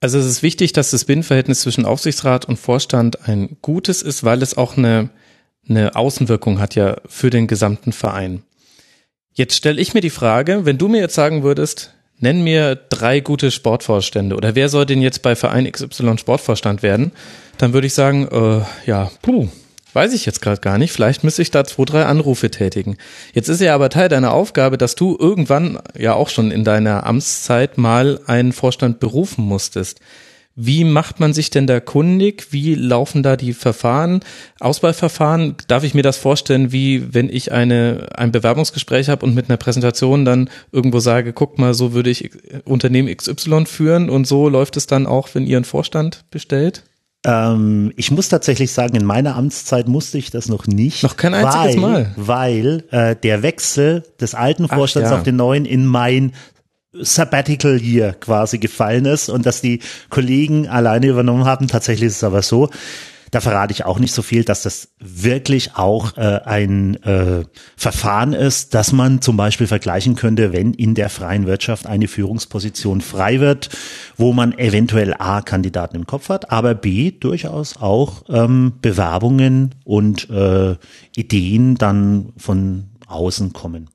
Also 0.00 0.18
es 0.18 0.24
ist 0.24 0.42
wichtig, 0.42 0.72
dass 0.72 0.90
das 0.90 1.04
Binnenverhältnis 1.04 1.60
zwischen 1.60 1.84
Aufsichtsrat 1.84 2.46
und 2.46 2.58
Vorstand 2.58 3.28
ein 3.28 3.58
gutes 3.60 4.00
ist, 4.00 4.24
weil 4.24 4.40
es 4.40 4.56
auch 4.56 4.78
eine, 4.78 5.10
eine 5.68 5.94
Außenwirkung 5.94 6.58
hat 6.58 6.74
ja 6.74 6.96
für 7.06 7.28
den 7.28 7.48
gesamten 7.48 7.92
Verein. 7.92 8.42
Jetzt 9.34 9.54
stelle 9.54 9.78
ich 9.78 9.92
mir 9.92 10.00
die 10.00 10.08
Frage, 10.08 10.64
wenn 10.64 10.78
du 10.78 10.88
mir 10.88 11.02
jetzt 11.02 11.16
sagen 11.16 11.42
würdest, 11.42 11.92
nenn 12.18 12.42
mir 12.42 12.76
drei 12.76 13.20
gute 13.20 13.50
Sportvorstände 13.50 14.36
oder 14.36 14.54
wer 14.54 14.70
soll 14.70 14.86
denn 14.86 15.02
jetzt 15.02 15.20
bei 15.20 15.36
Verein 15.36 15.70
XY 15.70 16.16
Sportvorstand 16.16 16.82
werden, 16.82 17.12
dann 17.58 17.74
würde 17.74 17.88
ich 17.88 17.92
sagen, 17.92 18.26
äh, 18.28 18.88
ja, 18.88 19.10
puh, 19.20 19.48
Weiß 19.94 20.12
ich 20.12 20.26
jetzt 20.26 20.42
gerade 20.42 20.60
gar 20.60 20.78
nicht. 20.78 20.92
Vielleicht 20.92 21.24
müsste 21.24 21.42
ich 21.42 21.50
da 21.50 21.64
zwei, 21.64 21.84
drei 21.84 22.04
Anrufe 22.04 22.50
tätigen. 22.50 22.96
Jetzt 23.32 23.48
ist 23.48 23.60
ja 23.60 23.74
aber 23.74 23.88
Teil 23.88 24.08
deiner 24.08 24.32
Aufgabe, 24.32 24.76
dass 24.76 24.94
du 24.94 25.16
irgendwann 25.18 25.78
ja 25.96 26.14
auch 26.14 26.28
schon 26.28 26.50
in 26.50 26.64
deiner 26.64 27.06
Amtszeit 27.06 27.78
mal 27.78 28.20
einen 28.26 28.52
Vorstand 28.52 29.00
berufen 29.00 29.44
musstest. 29.44 30.00
Wie 30.60 30.82
macht 30.82 31.20
man 31.20 31.32
sich 31.32 31.50
denn 31.50 31.68
da 31.68 31.78
kundig? 31.78 32.48
Wie 32.50 32.74
laufen 32.74 33.22
da 33.22 33.36
die 33.36 33.52
Verfahren, 33.52 34.24
Auswahlverfahren? 34.58 35.54
Darf 35.68 35.84
ich 35.84 35.94
mir 35.94 36.02
das 36.02 36.16
vorstellen, 36.16 36.72
wie 36.72 37.14
wenn 37.14 37.28
ich 37.28 37.52
eine, 37.52 38.08
ein 38.16 38.32
Bewerbungsgespräch 38.32 39.08
habe 39.08 39.24
und 39.24 39.36
mit 39.36 39.48
einer 39.48 39.56
Präsentation 39.56 40.24
dann 40.24 40.50
irgendwo 40.72 40.98
sage, 40.98 41.32
guck 41.32 41.60
mal, 41.60 41.74
so 41.74 41.92
würde 41.92 42.10
ich 42.10 42.32
Unternehmen 42.64 43.16
XY 43.16 43.66
führen 43.66 44.10
und 44.10 44.26
so 44.26 44.48
läuft 44.48 44.76
es 44.76 44.88
dann 44.88 45.06
auch, 45.06 45.28
wenn 45.32 45.46
ihr 45.46 45.58
einen 45.58 45.64
Vorstand 45.64 46.24
bestellt? 46.32 46.82
Ähm, 47.24 47.92
ich 47.96 48.10
muss 48.10 48.28
tatsächlich 48.28 48.72
sagen, 48.72 48.94
in 48.96 49.04
meiner 49.04 49.36
Amtszeit 49.36 49.88
musste 49.88 50.18
ich 50.18 50.30
das 50.30 50.48
noch 50.48 50.66
nicht. 50.66 51.02
Noch 51.02 51.16
kein 51.16 51.34
einziges 51.34 51.76
weil, 51.76 51.76
Mal. 51.76 52.12
Weil 52.16 52.84
äh, 52.90 53.16
der 53.16 53.42
Wechsel 53.42 54.04
des 54.20 54.34
alten 54.34 54.66
Ach, 54.68 54.74
Vorstands 54.74 55.10
ja. 55.10 55.16
auf 55.16 55.22
den 55.24 55.36
neuen 55.36 55.64
in 55.64 55.84
mein 55.84 56.32
Sabbatical 56.92 57.80
Year 57.80 58.14
quasi 58.14 58.58
gefallen 58.58 59.04
ist 59.04 59.28
und 59.28 59.46
dass 59.46 59.60
die 59.60 59.80
Kollegen 60.10 60.68
alleine 60.68 61.06
übernommen 61.06 61.44
haben. 61.44 61.68
Tatsächlich 61.68 62.08
ist 62.08 62.16
es 62.16 62.24
aber 62.24 62.42
so. 62.42 62.70
Da 63.30 63.40
verrate 63.40 63.72
ich 63.72 63.84
auch 63.84 63.98
nicht 63.98 64.12
so 64.12 64.22
viel, 64.22 64.44
dass 64.44 64.62
das 64.62 64.88
wirklich 64.98 65.76
auch 65.76 66.16
äh, 66.16 66.40
ein 66.44 67.02
äh, 67.02 67.44
Verfahren 67.76 68.32
ist, 68.32 68.74
dass 68.74 68.92
man 68.92 69.20
zum 69.20 69.36
Beispiel 69.36 69.66
vergleichen 69.66 70.16
könnte, 70.16 70.52
wenn 70.52 70.74
in 70.74 70.94
der 70.94 71.10
freien 71.10 71.46
Wirtschaft 71.46 71.86
eine 71.86 72.08
Führungsposition 72.08 73.00
frei 73.00 73.40
wird, 73.40 73.70
wo 74.16 74.32
man 74.32 74.56
eventuell 74.58 75.14
A 75.18 75.42
Kandidaten 75.42 75.96
im 75.96 76.06
Kopf 76.06 76.28
hat, 76.28 76.50
aber 76.50 76.74
B 76.74 77.10
durchaus 77.10 77.76
auch 77.76 78.22
ähm, 78.28 78.74
Bewerbungen 78.80 79.74
und 79.84 80.30
äh, 80.30 80.76
Ideen 81.16 81.76
dann 81.76 82.32
von 82.36 82.90
außen 83.06 83.52
kommen. 83.52 83.90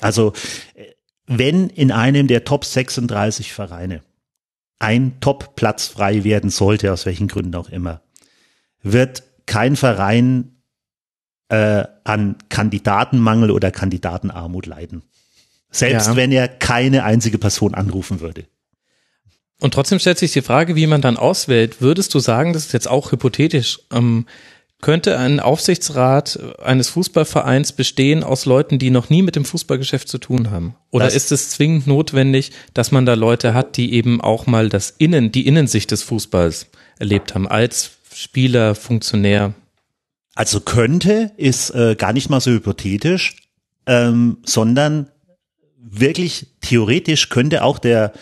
Also 0.00 0.32
äh, 0.74 0.84
wenn 1.26 1.68
in 1.68 1.92
einem 1.92 2.26
der 2.26 2.44
Top 2.44 2.64
36 2.64 3.52
Vereine 3.52 4.02
ein 4.78 5.20
Top-Platz 5.20 5.86
frei 5.86 6.24
werden 6.24 6.50
sollte, 6.50 6.92
aus 6.92 7.06
welchen 7.06 7.28
Gründen 7.28 7.54
auch 7.54 7.68
immer, 7.68 8.02
wird 8.82 9.22
kein 9.46 9.76
Verein 9.76 10.62
äh, 11.48 11.84
an 12.04 12.36
Kandidatenmangel 12.48 13.50
oder 13.50 13.70
Kandidatenarmut 13.70 14.66
leiden. 14.66 15.02
Selbst 15.70 16.06
Ja. 16.08 16.16
wenn 16.16 16.32
er 16.32 16.48
keine 16.48 17.04
einzige 17.04 17.38
Person 17.38 17.74
anrufen 17.74 18.20
würde. 18.20 18.44
Und 19.60 19.74
trotzdem 19.74 19.98
stellt 19.98 20.18
sich 20.18 20.32
die 20.32 20.42
Frage, 20.42 20.74
wie 20.76 20.86
man 20.86 21.02
dann 21.02 21.16
auswählt. 21.16 21.80
Würdest 21.80 22.14
du 22.14 22.18
sagen, 22.18 22.52
das 22.52 22.66
ist 22.66 22.72
jetzt 22.72 22.88
auch 22.88 23.12
hypothetisch, 23.12 23.80
ähm, 23.92 24.26
könnte 24.80 25.16
ein 25.16 25.38
Aufsichtsrat 25.38 26.40
eines 26.60 26.88
Fußballvereins 26.88 27.72
bestehen 27.72 28.24
aus 28.24 28.46
Leuten, 28.46 28.80
die 28.80 28.90
noch 28.90 29.10
nie 29.10 29.22
mit 29.22 29.36
dem 29.36 29.44
Fußballgeschäft 29.44 30.08
zu 30.08 30.18
tun 30.18 30.50
haben? 30.50 30.74
Oder 30.90 31.04
Das- 31.04 31.14
ist 31.14 31.30
es 31.30 31.50
zwingend 31.50 31.86
notwendig, 31.86 32.50
dass 32.74 32.90
man 32.90 33.06
da 33.06 33.14
Leute 33.14 33.54
hat, 33.54 33.76
die 33.76 33.92
eben 33.92 34.20
auch 34.20 34.46
mal 34.46 34.68
das 34.68 34.90
Innen, 34.90 35.30
die 35.30 35.46
Innensicht 35.46 35.92
des 35.92 36.02
Fußballs 36.02 36.66
erlebt 36.98 37.34
haben, 37.36 37.46
als 37.46 37.92
Spieler, 38.14 38.74
Funktionär? 38.74 39.54
Also 40.34 40.60
könnte 40.60 41.32
ist 41.36 41.70
äh, 41.70 41.94
gar 41.96 42.12
nicht 42.12 42.30
mal 42.30 42.40
so 42.40 42.50
hypothetisch, 42.50 43.36
ähm, 43.86 44.38
sondern 44.44 45.08
wirklich 45.78 46.46
theoretisch 46.60 47.28
könnte 47.28 47.64
auch 47.64 47.78
der 47.78 48.12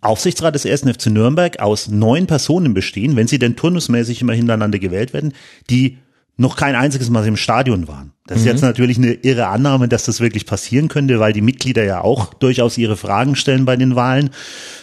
Aufsichtsrat 0.00 0.54
des 0.54 0.64
1. 0.64 0.82
FC 0.82 1.06
Nürnberg 1.06 1.58
aus 1.58 1.88
neun 1.88 2.26
Personen 2.26 2.74
bestehen, 2.74 3.16
wenn 3.16 3.26
sie 3.26 3.38
denn 3.40 3.56
turnusmäßig 3.56 4.22
immer 4.22 4.34
hintereinander 4.34 4.78
gewählt 4.78 5.12
werden, 5.12 5.32
die 5.70 5.98
noch 6.36 6.56
kein 6.56 6.76
einziges 6.76 7.10
Mal 7.10 7.26
im 7.26 7.36
Stadion 7.36 7.88
waren. 7.88 8.12
Das 8.28 8.40
ist 8.40 8.44
jetzt 8.44 8.60
natürlich 8.60 8.98
eine 8.98 9.12
irre 9.14 9.46
Annahme, 9.46 9.88
dass 9.88 10.04
das 10.04 10.20
wirklich 10.20 10.44
passieren 10.44 10.88
könnte, 10.88 11.18
weil 11.18 11.32
die 11.32 11.40
Mitglieder 11.40 11.82
ja 11.82 12.02
auch 12.02 12.34
durchaus 12.34 12.76
ihre 12.76 12.96
Fragen 12.96 13.36
stellen 13.36 13.64
bei 13.64 13.74
den 13.76 13.96
Wahlen. 13.96 14.30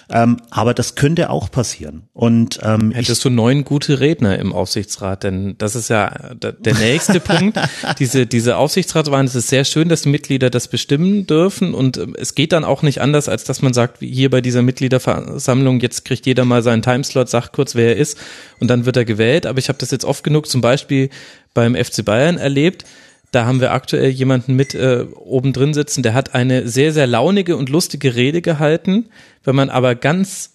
Ähm, 0.09 0.37
aber 0.49 0.73
das 0.73 0.95
könnte 0.95 1.29
auch 1.29 1.49
passieren. 1.49 2.03
Und 2.13 2.59
ähm, 2.63 2.91
ich, 2.91 2.97
Hättest 2.97 3.23
du 3.23 3.29
neun 3.29 3.63
gute 3.63 3.99
Redner 3.99 4.37
im 4.39 4.51
Aufsichtsrat, 4.51 5.23
denn 5.23 5.55
das 5.59 5.75
ist 5.75 5.89
ja 5.89 6.33
der 6.35 6.73
nächste 6.79 7.19
Punkt. 7.19 7.59
Diese, 7.99 8.25
diese 8.25 8.57
Aufsichtsratswahlen, 8.57 9.27
es 9.27 9.35
ist 9.35 9.47
sehr 9.47 9.63
schön, 9.63 9.89
dass 9.89 10.03
die 10.03 10.09
Mitglieder 10.09 10.49
das 10.49 10.67
bestimmen 10.67 11.27
dürfen 11.27 11.73
und 11.75 11.97
ähm, 11.97 12.15
es 12.19 12.33
geht 12.33 12.51
dann 12.51 12.63
auch 12.63 12.81
nicht 12.81 12.99
anders, 13.01 13.29
als 13.29 13.43
dass 13.43 13.61
man 13.61 13.73
sagt, 13.73 13.99
hier 13.99 14.31
bei 14.31 14.41
dieser 14.41 14.63
Mitgliederversammlung, 14.63 15.79
jetzt 15.79 16.03
kriegt 16.05 16.25
jeder 16.25 16.45
mal 16.45 16.63
seinen 16.63 16.81
Timeslot, 16.81 17.29
sagt 17.29 17.53
kurz, 17.53 17.75
wer 17.75 17.89
er 17.89 17.97
ist 17.97 18.17
und 18.59 18.69
dann 18.69 18.85
wird 18.85 18.97
er 18.97 19.05
gewählt. 19.05 19.45
Aber 19.45 19.59
ich 19.59 19.69
habe 19.69 19.77
das 19.77 19.91
jetzt 19.91 20.05
oft 20.05 20.23
genug 20.23 20.47
zum 20.47 20.61
Beispiel 20.61 21.09
beim 21.53 21.75
FC 21.75 22.03
Bayern 22.03 22.37
erlebt. 22.37 22.85
Da 23.35 23.45
haben 23.45 23.59
wir 23.59 23.73
aktuell 23.73 24.11
jemanden 24.11 24.53
mit 24.55 24.75
äh, 24.75 25.07
oben 25.13 25.51
drin 25.51 25.73
sitzen, 25.73 26.03
der 26.03 26.13
hat 26.13 26.33
eine 26.33 26.69
sehr, 26.69 26.93
sehr 26.93 27.05
launige 27.05 27.57
und 27.57 27.67
lustige 27.67 28.15
Rede 28.15 28.41
gehalten. 28.41 29.07
Wenn 29.43 29.57
man 29.57 29.69
aber 29.69 29.93
ganz 29.93 30.53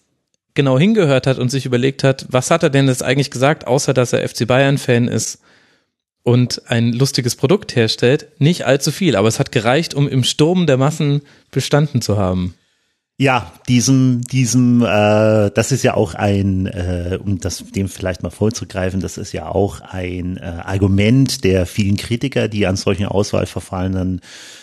genau 0.55 0.79
hingehört 0.79 1.27
hat 1.27 1.39
und 1.39 1.51
sich 1.51 1.67
überlegt 1.67 2.03
hat, 2.05 2.25
was 2.31 2.51
hat 2.51 2.63
er 2.63 2.71
denn 2.71 2.89
jetzt 2.89 3.03
eigentlich 3.03 3.31
gesagt, 3.31 3.67
außer 3.67 3.93
dass 3.93 4.15
er 4.15 4.27
FC 4.27 4.47
Bayern-Fan 4.47 5.09
ist 5.09 5.43
und 6.23 6.63
ein 6.71 6.95
lustiges 6.95 7.37
Produkt 7.37 7.77
herstellt, 7.77 8.29
nicht 8.39 8.65
allzu 8.65 8.93
viel. 8.93 9.15
Aber 9.15 9.29
es 9.29 9.39
hat 9.39 9.53
gereicht, 9.53 9.93
um 9.93 10.09
im 10.09 10.25
Sturm 10.25 10.67
der 10.67 10.79
Massen 10.79 11.21
bestanden 11.51 12.01
zu 12.01 12.17
haben. 12.17 12.55
Ja, 13.21 13.53
diesem, 13.69 14.23
diesem, 14.23 14.81
äh, 14.81 15.51
das 15.51 15.73
ist 15.73 15.83
ja 15.83 15.93
auch 15.93 16.15
ein, 16.15 16.65
äh, 16.65 17.19
um 17.23 17.39
das 17.39 17.63
dem 17.77 17.91
vielleicht 17.91 18.23
mal 18.23 18.31
vorzugreifen, 18.31 19.01
das 19.01 19.19
ist 19.19 19.35
ja 19.35 19.47
auch 19.47 19.83
ein 19.83 20.39
äh, 20.39 20.63
Argument 20.65 21.45
der 21.45 21.67
vielen 21.67 21.99
Kritiker, 21.99 22.49
die 22.49 22.67
an 22.67 22.77
solchen 22.77 23.05
Auswahlverfahren 23.05 23.93
dann, 23.93 24.21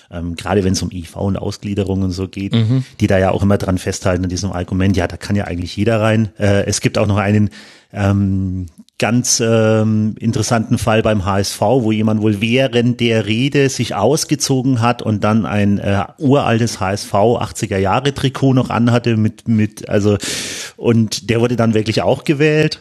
ähm, 0.10 0.36
gerade 0.36 0.64
wenn 0.64 0.74
es 0.74 0.82
um 0.82 0.90
IV 0.90 1.18
und 1.18 1.38
Ausgliederung 1.38 2.02
und 2.02 2.10
so 2.10 2.28
geht, 2.28 2.56
die 3.00 3.06
da 3.06 3.20
ja 3.20 3.30
auch 3.30 3.44
immer 3.44 3.60
dran 3.60 3.78
festhalten 3.78 4.24
an 4.24 4.30
diesem 4.32 4.52
Argument, 4.52 4.98
ja, 4.98 5.08
da 5.08 5.18
kann 5.18 5.36
ja 5.36 5.44
eigentlich 5.44 5.76
jeder 5.76 6.02
rein. 6.02 6.30
Äh, 6.40 6.66
es 6.66 6.82
gibt 6.82 6.98
auch 6.98 7.06
noch 7.06 7.18
einen 7.18 7.52
ähm, 7.94 8.68
ganz 9.00 9.42
ähm, 9.46 10.16
interessanten 10.20 10.78
Fall 10.78 11.04
beim 11.04 11.24
HSV, 11.24 11.62
wo 11.62 11.92
jemand 11.92 12.22
wohl 12.22 12.42
während 12.42 13.00
der 13.00 13.28
Rede 13.28 13.70
sich 13.70 13.94
ausgezogen 13.94 14.82
hat 14.82 15.04
und 15.04 15.24
dann 15.24 15.46
ein 15.46 15.78
äh, 15.78 16.06
uraltes 16.18 16.80
HSV 16.80 17.14
80er 17.14 17.78
Jahre 17.78 18.14
Trikot 18.14 18.54
noch 18.54 18.70
anhatte 18.70 19.16
mit 19.16 19.48
mit 19.48 19.88
also 19.88 20.18
und 20.78 21.30
der 21.30 21.42
wurde 21.42 21.56
dann 21.56 21.76
wirklich 21.76 22.02
auch 22.02 22.24
gewählt. 22.24 22.80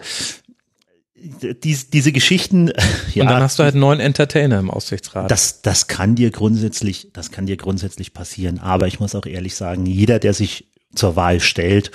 Dies, 1.64 1.90
diese 1.90 2.12
Geschichten, 2.12 2.70
ja, 3.14 3.24
und 3.24 3.30
dann 3.30 3.42
hast 3.42 3.58
du 3.58 3.64
halt 3.64 3.74
neuen 3.74 4.00
Entertainer 4.00 4.58
im 4.60 4.70
Aufsichtsrat. 4.70 5.30
das, 5.30 5.60
das 5.60 5.88
kann 5.88 6.14
dir 6.14 6.30
grundsätzlich, 6.30 7.08
das 7.12 7.32
kann 7.32 7.46
dir 7.46 7.56
grundsätzlich 7.56 8.14
passieren. 8.14 8.60
Aber 8.60 8.86
ich 8.86 9.00
muss 9.00 9.14
auch 9.14 9.26
ehrlich 9.26 9.56
sagen, 9.56 9.86
jeder, 9.86 10.18
der 10.18 10.34
sich 10.34 10.66
zur 10.94 11.16
Wahl 11.16 11.40
stellt, 11.40 11.90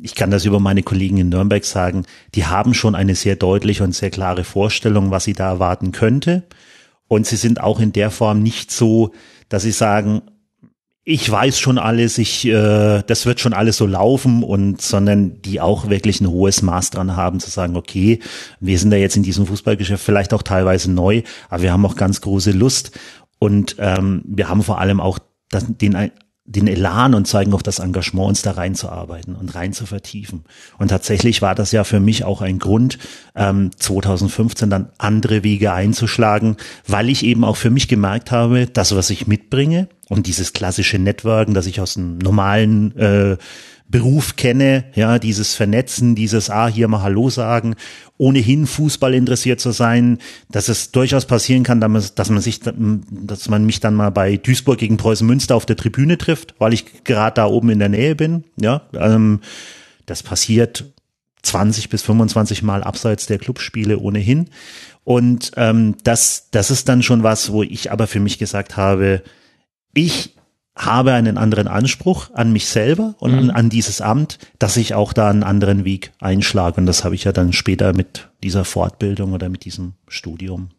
ich 0.00 0.14
kann 0.14 0.30
das 0.30 0.44
über 0.44 0.60
meine 0.60 0.82
Kollegen 0.82 1.18
in 1.18 1.28
Nürnberg 1.28 1.64
sagen, 1.64 2.04
die 2.34 2.46
haben 2.46 2.74
schon 2.74 2.94
eine 2.94 3.14
sehr 3.14 3.36
deutliche 3.36 3.84
und 3.84 3.94
sehr 3.94 4.10
klare 4.10 4.44
Vorstellung, 4.44 5.10
was 5.10 5.24
sie 5.24 5.34
da 5.34 5.48
erwarten 5.48 5.92
könnte. 5.92 6.44
Und 7.08 7.26
sie 7.26 7.36
sind 7.36 7.60
auch 7.60 7.78
in 7.78 7.92
der 7.92 8.10
Form 8.10 8.42
nicht 8.42 8.70
so, 8.70 9.12
dass 9.48 9.62
sie 9.62 9.72
sagen, 9.72 10.22
ich 11.04 11.28
weiß 11.28 11.58
schon 11.58 11.78
alles, 11.78 12.16
ich, 12.18 12.46
äh, 12.46 13.02
das 13.02 13.26
wird 13.26 13.40
schon 13.40 13.54
alles 13.54 13.76
so 13.76 13.86
laufen 13.86 14.44
und, 14.44 14.80
sondern 14.80 15.42
die 15.42 15.60
auch 15.60 15.88
wirklich 15.88 16.20
ein 16.20 16.30
hohes 16.30 16.62
Maß 16.62 16.90
dran 16.90 17.16
haben 17.16 17.40
zu 17.40 17.50
sagen, 17.50 17.76
okay, 17.76 18.20
wir 18.60 18.78
sind 18.78 18.90
da 18.90 18.96
jetzt 18.96 19.16
in 19.16 19.24
diesem 19.24 19.46
Fußballgeschäft 19.46 20.02
vielleicht 20.02 20.32
auch 20.32 20.42
teilweise 20.42 20.92
neu, 20.92 21.22
aber 21.48 21.62
wir 21.62 21.72
haben 21.72 21.84
auch 21.84 21.96
ganz 21.96 22.20
große 22.20 22.52
Lust 22.52 22.92
und 23.40 23.76
ähm, 23.80 24.22
wir 24.24 24.48
haben 24.48 24.62
vor 24.62 24.78
allem 24.78 25.00
auch 25.00 25.18
das, 25.50 25.66
den, 25.68 26.12
den 26.44 26.66
Elan 26.66 27.14
und 27.14 27.26
zeigen 27.26 27.54
auch 27.54 27.62
das 27.62 27.78
Engagement, 27.78 28.28
uns 28.28 28.42
da 28.42 28.52
reinzuarbeiten 28.52 29.36
und 29.36 29.54
rein 29.54 29.72
zu 29.72 29.86
vertiefen. 29.86 30.44
Und 30.76 30.88
tatsächlich 30.88 31.40
war 31.40 31.54
das 31.54 31.70
ja 31.70 31.84
für 31.84 32.00
mich 32.00 32.24
auch 32.24 32.40
ein 32.40 32.58
Grund, 32.58 32.98
ähm, 33.36 33.70
2015 33.76 34.68
dann 34.68 34.90
andere 34.98 35.44
Wege 35.44 35.72
einzuschlagen, 35.72 36.56
weil 36.86 37.08
ich 37.08 37.24
eben 37.24 37.44
auch 37.44 37.56
für 37.56 37.70
mich 37.70 37.86
gemerkt 37.86 38.32
habe, 38.32 38.66
das, 38.66 38.94
was 38.94 39.10
ich 39.10 39.28
mitbringe 39.28 39.88
und 40.08 40.26
dieses 40.26 40.52
klassische 40.52 40.98
Networken, 40.98 41.54
das 41.54 41.66
ich 41.66 41.80
aus 41.80 41.94
dem 41.94 42.18
normalen 42.18 42.96
äh, 42.98 43.36
Beruf 43.92 44.34
kenne, 44.34 44.86
ja, 44.94 45.20
dieses 45.20 45.54
Vernetzen, 45.54 46.16
dieses, 46.16 46.50
ah, 46.50 46.66
hier 46.66 46.88
mal 46.88 47.02
Hallo 47.02 47.30
sagen, 47.30 47.76
ohnehin 48.18 48.66
Fußball 48.66 49.14
interessiert 49.14 49.60
zu 49.60 49.70
sein, 49.70 50.18
dass 50.50 50.68
es 50.68 50.90
durchaus 50.90 51.26
passieren 51.26 51.62
kann, 51.62 51.80
dass 51.80 52.30
man, 52.30 52.40
sich, 52.40 52.60
dass 52.60 53.48
man 53.48 53.64
mich 53.64 53.78
dann 53.78 53.94
mal 53.94 54.10
bei 54.10 54.36
Duisburg 54.38 54.78
gegen 54.78 54.96
Preußen 54.96 55.26
Münster 55.26 55.54
auf 55.54 55.66
der 55.66 55.76
Tribüne 55.76 56.18
trifft, 56.18 56.56
weil 56.58 56.72
ich 56.72 57.04
gerade 57.04 57.34
da 57.34 57.46
oben 57.46 57.70
in 57.70 57.78
der 57.78 57.88
Nähe 57.88 58.16
bin, 58.16 58.42
ja, 58.60 58.82
ähm, 58.94 59.40
das 60.06 60.24
passiert 60.24 60.86
20 61.42 61.88
bis 61.88 62.02
25 62.02 62.62
Mal 62.62 62.82
abseits 62.82 63.26
der 63.26 63.38
Clubspiele 63.38 63.98
ohnehin. 63.98 64.48
Und 65.04 65.52
ähm, 65.56 65.96
das, 66.02 66.48
das 66.50 66.70
ist 66.70 66.88
dann 66.88 67.02
schon 67.02 67.22
was, 67.22 67.52
wo 67.52 67.62
ich 67.62 67.92
aber 67.92 68.06
für 68.06 68.20
mich 68.20 68.38
gesagt 68.38 68.76
habe, 68.76 69.22
ich 69.94 70.34
habe 70.74 71.12
einen 71.12 71.36
anderen 71.36 71.68
Anspruch 71.68 72.30
an 72.32 72.52
mich 72.52 72.66
selber 72.66 73.14
und 73.18 73.34
an, 73.34 73.50
an 73.50 73.68
dieses 73.68 74.00
Amt, 74.00 74.38
dass 74.58 74.76
ich 74.76 74.94
auch 74.94 75.12
da 75.12 75.28
einen 75.28 75.42
anderen 75.42 75.84
Weg 75.84 76.12
einschlage. 76.18 76.80
Und 76.80 76.86
das 76.86 77.04
habe 77.04 77.14
ich 77.14 77.24
ja 77.24 77.32
dann 77.32 77.52
später 77.52 77.92
mit 77.92 78.30
dieser 78.42 78.64
Fortbildung 78.64 79.32
oder 79.32 79.48
mit 79.48 79.64
diesem 79.64 79.92
Studium 80.08 80.70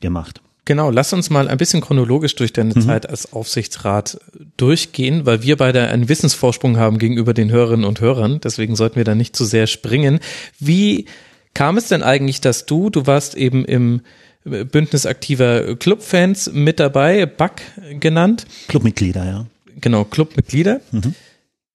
gemacht. 0.00 0.40
Genau, 0.64 0.90
lass 0.90 1.12
uns 1.12 1.28
mal 1.28 1.48
ein 1.48 1.58
bisschen 1.58 1.80
chronologisch 1.80 2.36
durch 2.36 2.52
deine 2.52 2.74
mhm. 2.74 2.82
Zeit 2.82 3.08
als 3.08 3.32
Aufsichtsrat 3.32 4.20
durchgehen, 4.56 5.26
weil 5.26 5.42
wir 5.42 5.56
beide 5.56 5.88
einen 5.88 6.08
Wissensvorsprung 6.08 6.76
haben 6.76 6.98
gegenüber 6.98 7.34
den 7.34 7.50
Hörerinnen 7.50 7.84
und 7.84 8.00
Hörern. 8.00 8.40
Deswegen 8.42 8.76
sollten 8.76 8.96
wir 8.96 9.04
da 9.04 9.14
nicht 9.14 9.34
zu 9.34 9.44
sehr 9.44 9.66
springen. 9.66 10.20
Wie 10.60 11.06
kam 11.52 11.76
es 11.76 11.88
denn 11.88 12.02
eigentlich, 12.02 12.40
dass 12.40 12.64
du, 12.64 12.90
du 12.90 13.06
warst 13.06 13.34
eben 13.34 13.64
im 13.64 14.02
Bündnis 14.44 15.06
aktiver 15.06 15.76
Clubfans 15.76 16.52
mit 16.52 16.80
dabei, 16.80 17.26
BAC 17.26 17.62
genannt? 18.00 18.46
Clubmitglieder, 18.68 19.24
ja. 19.24 19.46
Genau, 19.80 20.04
Clubmitglieder. 20.04 20.80
Mhm. 20.90 21.14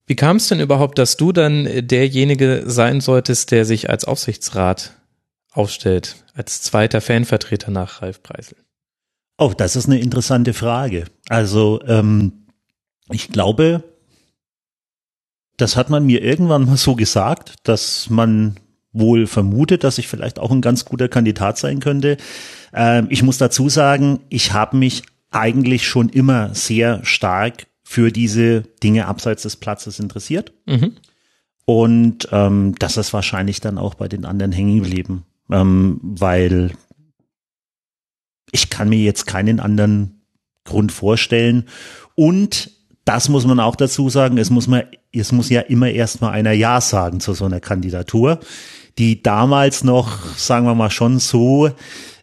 Wie 0.05 0.15
kam 0.15 0.37
es 0.37 0.47
denn 0.47 0.59
überhaupt, 0.59 0.97
dass 0.97 1.17
du 1.17 1.31
dann 1.31 1.67
derjenige 1.87 2.63
sein 2.65 3.01
solltest, 3.01 3.51
der 3.51 3.65
sich 3.65 3.89
als 3.89 4.05
Aufsichtsrat 4.05 4.93
aufstellt, 5.51 6.23
als 6.33 6.61
zweiter 6.61 7.01
Fanvertreter 7.01 7.71
nach 7.71 8.01
Ralf 8.01 8.23
Preisel? 8.23 8.57
Oh, 9.37 9.53
das 9.55 9.75
ist 9.75 9.87
eine 9.87 9.99
interessante 9.99 10.53
Frage. 10.53 11.05
Also 11.27 11.81
ähm, 11.85 12.47
ich 13.11 13.29
glaube, 13.29 13.83
das 15.57 15.75
hat 15.75 15.89
man 15.89 16.05
mir 16.05 16.21
irgendwann 16.21 16.65
mal 16.65 16.77
so 16.77 16.95
gesagt, 16.95 17.55
dass 17.63 18.09
man 18.09 18.59
wohl 18.99 19.27
vermutet, 19.27 19.83
dass 19.83 19.97
ich 19.97 20.07
vielleicht 20.07 20.39
auch 20.39 20.51
ein 20.51 20.61
ganz 20.61 20.85
guter 20.85 21.07
Kandidat 21.07 21.57
sein 21.57 21.79
könnte. 21.79 22.17
Ähm, 22.73 23.07
ich 23.09 23.23
muss 23.23 23.37
dazu 23.37 23.69
sagen, 23.69 24.19
ich 24.29 24.53
habe 24.53 24.77
mich 24.77 25.03
eigentlich 25.31 25.87
schon 25.87 26.09
immer 26.09 26.53
sehr 26.55 27.03
stark 27.03 27.67
für 27.83 28.11
diese 28.11 28.61
Dinge 28.83 29.07
abseits 29.07 29.43
des 29.43 29.55
Platzes 29.55 29.99
interessiert. 29.99 30.53
Mhm. 30.65 30.93
Und 31.65 32.29
ähm, 32.31 32.75
das 32.79 32.97
ist 32.97 33.13
wahrscheinlich 33.13 33.59
dann 33.59 33.77
auch 33.77 33.95
bei 33.95 34.07
den 34.07 34.25
anderen 34.25 34.51
hängen 34.51 34.83
geblieben, 34.83 35.25
ähm, 35.51 35.99
weil 36.01 36.71
ich 38.51 38.69
kann 38.69 38.89
mir 38.89 38.99
jetzt 38.99 39.27
keinen 39.27 39.59
anderen 39.59 40.21
Grund 40.63 40.91
vorstellen. 40.91 41.65
Und 42.15 42.71
das 43.03 43.29
muss 43.29 43.45
man 43.45 43.59
auch 43.59 43.75
dazu 43.75 44.09
sagen, 44.09 44.37
es 44.37 44.49
muss 44.49 44.67
man, 44.67 44.83
es 45.13 45.31
muss 45.31 45.49
ja 45.49 45.61
immer 45.61 45.89
erstmal 45.89 46.33
einer 46.33 46.51
Ja 46.51 46.81
sagen 46.81 47.19
zu 47.19 47.33
so 47.33 47.45
einer 47.45 47.59
Kandidatur, 47.59 48.39
die 48.97 49.21
damals 49.21 49.83
noch, 49.83 50.35
sagen 50.35 50.65
wir 50.65 50.75
mal, 50.75 50.89
schon 50.89 51.19
so 51.19 51.69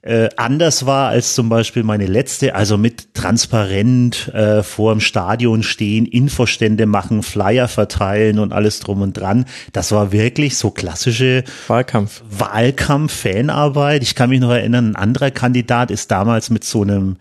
äh, 0.05 0.29
anders 0.37 0.85
war 0.85 1.09
als 1.09 1.35
zum 1.35 1.49
Beispiel 1.49 1.83
meine 1.83 2.07
letzte, 2.07 2.55
also 2.55 2.77
mit 2.77 3.15
transparent 3.15 4.29
äh, 4.35 4.63
vor 4.63 4.93
dem 4.93 5.01
Stadion 5.01 5.63
stehen, 5.63 6.05
Infostände 6.05 6.85
machen, 6.85 7.23
Flyer 7.23 7.69
verteilen 7.69 8.39
und 8.39 8.53
alles 8.53 8.81
drum 8.81 9.01
und 9.01 9.15
dran. 9.15 9.47
Das 9.73 9.93
war 9.93 10.13
wirklich 10.13 10.59
so 10.59 10.71
klassische 10.71 11.45
Wahlkampf. 11.69 12.23
Wahlkampf-Fanarbeit. 12.29 14.03
Ich 14.03 14.15
kann 14.15 14.29
mich 14.29 14.41
noch 14.41 14.51
erinnern, 14.51 14.91
ein 14.91 14.97
anderer 14.97 15.31
Kandidat 15.31 15.91
ist 15.91 16.11
damals 16.11 16.51
mit 16.51 16.65
so 16.65 16.83
einem 16.83 17.17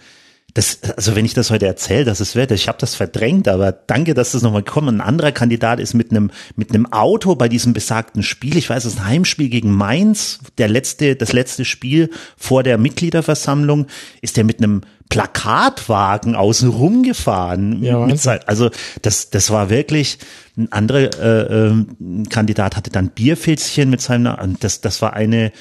das, 0.53 0.79
also 0.97 1.15
wenn 1.15 1.25
ich 1.25 1.33
das 1.33 1.49
heute 1.49 1.65
erzähle, 1.65 2.05
das 2.05 2.21
ist 2.21 2.35
wert. 2.35 2.51
Ich 2.51 2.67
habe 2.67 2.77
das 2.79 2.93
verdrängt, 2.93 3.47
aber 3.47 3.71
danke, 3.71 4.13
dass 4.13 4.33
das 4.33 4.43
nochmal 4.43 4.61
gekommen. 4.61 4.97
Ein 4.97 5.01
anderer 5.01 5.31
Kandidat 5.31 5.79
ist 5.79 5.95
mit 5.95 6.11
einem 6.11 6.29
mit 6.55 6.69
einem 6.69 6.91
Auto 6.91 7.35
bei 7.35 7.49
diesem 7.49 7.73
besagten 7.73 8.21
Spiel. 8.21 8.57
Ich 8.57 8.69
weiß, 8.69 8.85
es 8.85 8.93
ist 8.93 8.99
ein 8.99 9.07
Heimspiel 9.07 9.49
gegen 9.49 9.71
Mainz. 9.71 10.39
Der 10.59 10.67
letzte, 10.67 11.15
das 11.15 11.33
letzte 11.33 11.65
Spiel 11.65 12.11
vor 12.37 12.61
der 12.61 12.77
Mitgliederversammlung 12.77 13.87
ist 14.21 14.37
der 14.37 14.43
mit 14.43 14.59
einem 14.59 14.81
Plakatwagen 15.09 16.35
außen 16.35 16.69
rumgefahren. 16.69 17.83
Ja, 17.83 18.07
also 18.45 18.69
das, 19.01 19.31
das 19.31 19.49
war 19.49 19.71
wirklich 19.71 20.19
ein 20.55 20.71
anderer 20.71 21.09
äh, 21.19 21.67
äh, 21.69 21.85
Kandidat 22.29 22.75
hatte 22.75 22.91
dann 22.91 23.09
Bierfilzchen 23.09 23.89
mit 23.89 24.01
seinem. 24.01 24.57
Das, 24.59 24.81
das 24.81 25.01
war 25.01 25.13
eine 25.13 25.51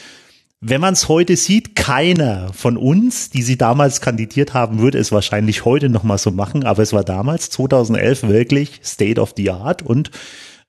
wenn 0.65 0.81
man 0.81 0.93
es 0.93 1.09
heute 1.09 1.37
sieht, 1.37 1.75
keiner 1.75 2.53
von 2.53 2.77
uns, 2.77 3.31
die 3.31 3.43
sie 3.43 3.59
damals 3.59 4.01
kandidiert 4.01 4.55
haben, 4.55 4.79
würde 4.79 4.97
es 4.99 5.11
wahrscheinlich 5.11 5.65
heute 5.65 5.89
nochmal 5.89 6.19
so 6.19 6.31
machen, 6.31 6.63
aber 6.63 6.85
es 6.85 6.93
war 6.93 7.03
damals 7.03 7.51
2011 7.51 8.23
wirklich 8.29 8.81
State 8.85 9.21
of 9.21 9.35
the 9.37 9.51
Art 9.51 9.83
und 9.83 10.13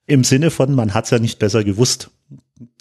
im 0.06 0.24
Sinne 0.24 0.52
von, 0.52 0.74
man 0.74 0.94
hat 0.94 1.06
es 1.06 1.12
ja 1.12 1.20
nicht 1.20 1.40
besser 1.40 1.64
gewusst. 1.64 2.10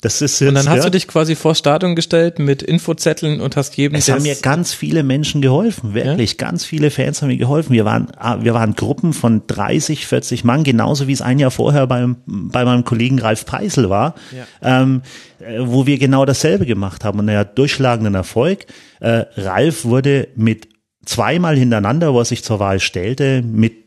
Das 0.01 0.21
ist 0.21 0.41
jetzt, 0.41 0.49
und 0.49 0.55
dann 0.55 0.69
hast 0.69 0.79
ja, 0.79 0.85
du 0.85 0.91
dich 0.91 1.09
quasi 1.09 1.35
vor 1.35 1.55
Stadion 1.55 1.97
gestellt 1.97 2.39
mit 2.39 2.63
Infozetteln 2.63 3.41
und 3.41 3.57
hast 3.57 3.77
jedem. 3.77 3.97
Es 3.97 4.11
haben 4.11 4.23
mir 4.23 4.35
ganz 4.35 4.75
viele 4.75 5.03
Menschen 5.03 5.41
geholfen, 5.41 5.95
wirklich. 5.95 6.33
Ja? 6.33 6.37
Ganz 6.37 6.65
viele 6.65 6.91
Fans 6.91 7.23
haben 7.23 7.29
mir 7.29 7.37
geholfen. 7.37 7.73
Wir 7.73 7.85
waren, 7.85 8.09
ah, 8.17 8.43
wir 8.43 8.53
waren 8.55 8.75
Gruppen 8.75 9.13
von 9.13 9.47
30, 9.47 10.07
40 10.07 10.45
Mann, 10.45 10.63
genauso 10.63 11.09
wie 11.09 11.13
es 11.13 11.23
ein 11.23 11.39
Jahr 11.39 11.51
vorher 11.51 11.87
beim, 11.87 12.17
bei 12.27 12.65
meinem 12.65 12.85
Kollegen 12.85 13.19
Ralf 13.19 13.47
Peisel 13.47 13.91
war, 13.91 14.15
ja. 14.37 14.83
ähm, 14.83 15.03
äh, 15.41 15.59
wo 15.61 15.87
wir 15.87 15.99
genau 15.99 16.25
dasselbe 16.27 16.67
gemacht 16.67 17.05
haben 17.05 17.19
und 17.19 17.29
er 17.29 17.41
hat 17.41 17.59
durchschlagenden 17.59 18.15
Erfolg. 18.15 18.67
Äh, 19.01 19.25
Ralf 19.37 19.85
wurde 19.85 20.29
mit 20.37 20.69
zweimal 21.05 21.57
hintereinander, 21.57 22.13
wo 22.13 22.21
er 22.21 22.25
sich 22.25 22.45
zur 22.45 22.59
Wahl 22.61 22.81
stellte, 22.81 23.43
mit 23.43 23.82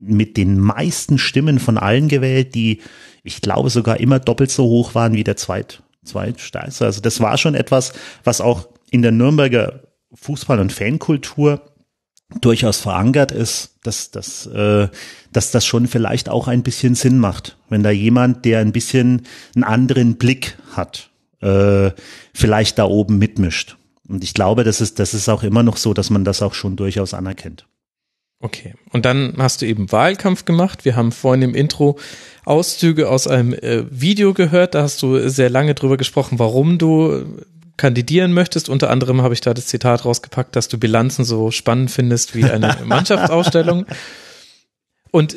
mit 0.00 0.36
den 0.36 0.58
meisten 0.58 1.18
Stimmen 1.18 1.58
von 1.58 1.78
allen 1.78 2.08
gewählt, 2.08 2.54
die 2.54 2.80
ich 3.22 3.42
glaube 3.42 3.70
sogar 3.70 4.00
immer 4.00 4.18
doppelt 4.18 4.50
so 4.50 4.64
hoch 4.64 4.94
waren 4.94 5.12
wie 5.12 5.24
der 5.24 5.36
zweit, 5.36 5.82
zweitstärkste. 6.04 6.86
Also 6.86 7.00
das 7.00 7.20
war 7.20 7.36
schon 7.36 7.54
etwas, 7.54 7.92
was 8.24 8.40
auch 8.40 8.68
in 8.90 9.02
der 9.02 9.12
Nürnberger 9.12 9.82
Fußball- 10.14 10.60
und 10.60 10.72
Fankultur 10.72 11.60
durchaus 12.40 12.78
verankert 12.78 13.32
ist, 13.32 13.76
dass, 13.82 14.10
dass, 14.10 14.46
äh, 14.46 14.88
dass 15.32 15.50
das 15.50 15.66
schon 15.66 15.86
vielleicht 15.86 16.28
auch 16.28 16.48
ein 16.48 16.62
bisschen 16.62 16.94
Sinn 16.94 17.18
macht, 17.18 17.56
wenn 17.68 17.82
da 17.82 17.90
jemand, 17.90 18.44
der 18.44 18.60
ein 18.60 18.72
bisschen 18.72 19.26
einen 19.54 19.64
anderen 19.64 20.16
Blick 20.16 20.56
hat, 20.72 21.10
äh, 21.40 21.90
vielleicht 22.32 22.78
da 22.78 22.84
oben 22.84 23.18
mitmischt. 23.18 23.76
Und 24.08 24.24
ich 24.24 24.34
glaube, 24.34 24.64
das 24.64 24.80
ist, 24.80 24.98
das 24.98 25.14
ist 25.14 25.28
auch 25.28 25.42
immer 25.42 25.62
noch 25.62 25.76
so, 25.76 25.92
dass 25.94 26.10
man 26.10 26.24
das 26.24 26.42
auch 26.42 26.54
schon 26.54 26.76
durchaus 26.76 27.14
anerkennt. 27.14 27.66
Okay. 28.40 28.74
Und 28.90 29.04
dann 29.04 29.34
hast 29.36 29.60
du 29.60 29.66
eben 29.66 29.92
Wahlkampf 29.92 30.46
gemacht. 30.46 30.84
Wir 30.86 30.96
haben 30.96 31.12
vorhin 31.12 31.42
im 31.42 31.54
Intro 31.54 31.98
Auszüge 32.44 33.08
aus 33.08 33.26
einem 33.26 33.52
äh, 33.52 33.84
Video 33.90 34.32
gehört. 34.32 34.74
Da 34.74 34.82
hast 34.82 35.02
du 35.02 35.28
sehr 35.28 35.50
lange 35.50 35.74
drüber 35.74 35.98
gesprochen, 35.98 36.38
warum 36.38 36.78
du 36.78 37.44
kandidieren 37.76 38.32
möchtest. 38.32 38.68
Unter 38.68 38.90
anderem 38.90 39.22
habe 39.22 39.34
ich 39.34 39.40
da 39.40 39.52
das 39.52 39.66
Zitat 39.66 40.04
rausgepackt, 40.04 40.56
dass 40.56 40.68
du 40.68 40.78
Bilanzen 40.78 41.24
so 41.24 41.50
spannend 41.50 41.90
findest 41.90 42.34
wie 42.34 42.44
eine 42.44 42.78
Mannschaftsausstellung. 42.84 43.86
Und 45.10 45.36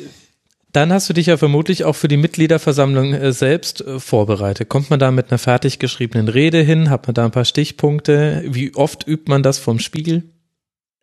dann 0.72 0.92
hast 0.92 1.08
du 1.08 1.12
dich 1.12 1.26
ja 1.26 1.36
vermutlich 1.36 1.84
auch 1.84 1.94
für 1.94 2.08
die 2.08 2.16
Mitgliederversammlung 2.16 3.12
äh, 3.12 3.32
selbst 3.32 3.80
äh, 3.82 4.00
vorbereitet. 4.00 4.68
Kommt 4.68 4.90
man 4.90 4.98
da 4.98 5.10
mit 5.10 5.30
einer 5.30 5.38
fertig 5.38 5.78
geschriebenen 5.78 6.28
Rede 6.28 6.62
hin? 6.62 6.90
Hat 6.90 7.06
man 7.06 7.14
da 7.14 7.24
ein 7.24 7.30
paar 7.30 7.44
Stichpunkte? 7.44 8.44
Wie 8.46 8.74
oft 8.74 9.06
übt 9.06 9.30
man 9.30 9.42
das 9.42 9.58
vom 9.58 9.78
Spiegel? 9.78 10.24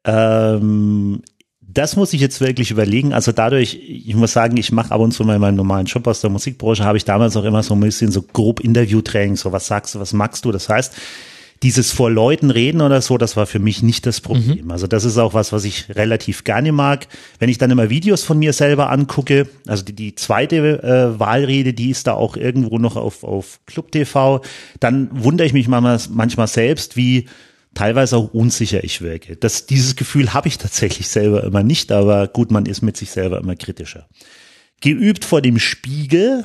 Ähm, 0.03 1.21
das 1.73 1.95
muss 1.95 2.13
ich 2.13 2.21
jetzt 2.21 2.41
wirklich 2.41 2.71
überlegen. 2.71 3.13
Also 3.13 3.31
dadurch, 3.31 3.75
ich 3.75 4.15
muss 4.15 4.33
sagen, 4.33 4.57
ich 4.57 4.71
mache 4.71 4.91
ab 4.91 5.01
und 5.01 5.11
zu 5.11 5.23
mal 5.23 5.39
meinen 5.39 5.55
normalen 5.55 5.85
Job 5.85 6.07
aus 6.07 6.21
der 6.21 6.29
Musikbranche, 6.29 6.83
habe 6.83 6.97
ich 6.97 7.05
damals 7.05 7.35
auch 7.37 7.43
immer 7.43 7.63
so 7.63 7.73
ein 7.73 7.79
bisschen 7.79 8.11
so 8.11 8.21
grob 8.21 8.59
Interviewtraining, 8.59 9.35
so 9.35 9.51
was 9.51 9.67
sagst 9.67 9.95
du, 9.95 9.99
was 9.99 10.13
magst 10.13 10.43
du. 10.45 10.51
Das 10.51 10.69
heißt, 10.69 10.93
dieses 11.63 11.91
vor 11.91 12.09
Leuten 12.09 12.49
reden 12.49 12.81
oder 12.81 13.01
so, 13.01 13.19
das 13.19 13.37
war 13.37 13.45
für 13.45 13.59
mich 13.59 13.83
nicht 13.83 14.07
das 14.07 14.19
Problem. 14.19 14.65
Mhm. 14.65 14.71
Also 14.71 14.87
das 14.87 15.05
ist 15.05 15.17
auch 15.19 15.35
was, 15.35 15.53
was 15.53 15.63
ich 15.63 15.95
relativ 15.95 16.43
gerne 16.43 16.71
mag. 16.71 17.07
Wenn 17.37 17.49
ich 17.49 17.59
dann 17.59 17.69
immer 17.69 17.89
Videos 17.89 18.23
von 18.23 18.39
mir 18.39 18.53
selber 18.53 18.89
angucke, 18.89 19.47
also 19.67 19.83
die, 19.83 19.93
die 19.93 20.15
zweite 20.15 20.81
äh, 20.81 21.19
Wahlrede, 21.19 21.73
die 21.73 21.91
ist 21.91 22.07
da 22.07 22.13
auch 22.13 22.35
irgendwo 22.35 22.79
noch 22.79 22.95
auf, 22.95 23.23
auf 23.23 23.59
Club 23.67 23.91
TV, 23.91 24.41
dann 24.79 25.09
wundere 25.11 25.45
ich 25.45 25.53
mich 25.53 25.67
manchmal, 25.67 25.99
manchmal 26.09 26.47
selbst, 26.47 26.97
wie 26.97 27.27
teilweise 27.73 28.17
auch 28.17 28.33
unsicher 28.33 28.83
ich 28.83 29.01
wirke. 29.01 29.35
Das, 29.35 29.65
dieses 29.65 29.95
Gefühl 29.95 30.33
habe 30.33 30.47
ich 30.47 30.57
tatsächlich 30.57 31.07
selber 31.07 31.43
immer 31.43 31.63
nicht, 31.63 31.91
aber 31.91 32.27
gut, 32.27 32.51
man 32.51 32.65
ist 32.65 32.81
mit 32.81 32.97
sich 32.97 33.11
selber 33.11 33.39
immer 33.39 33.55
kritischer. 33.55 34.07
Geübt 34.81 35.25
vor 35.25 35.41
dem 35.41 35.59
Spiegel 35.59 36.43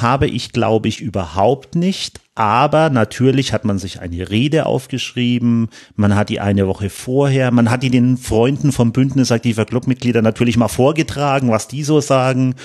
habe 0.00 0.26
ich, 0.26 0.52
glaube 0.52 0.88
ich, 0.88 1.00
überhaupt 1.00 1.74
nicht. 1.74 2.20
Aber 2.34 2.90
natürlich 2.90 3.52
hat 3.52 3.64
man 3.64 3.78
sich 3.78 4.00
eine 4.00 4.28
Rede 4.30 4.66
aufgeschrieben, 4.66 5.68
man 5.94 6.16
hat 6.16 6.30
die 6.30 6.40
eine 6.40 6.66
Woche 6.66 6.90
vorher, 6.90 7.52
man 7.52 7.70
hat 7.70 7.82
die 7.84 7.90
den 7.90 8.16
Freunden 8.16 8.72
vom 8.72 8.90
Bündnis 8.90 9.30
aktiver 9.30 9.64
Clubmitglieder 9.64 10.20
natürlich 10.20 10.56
mal 10.56 10.68
vorgetragen, 10.68 11.50
was 11.50 11.68
die 11.68 11.84
so 11.84 12.00
sagen. 12.00 12.56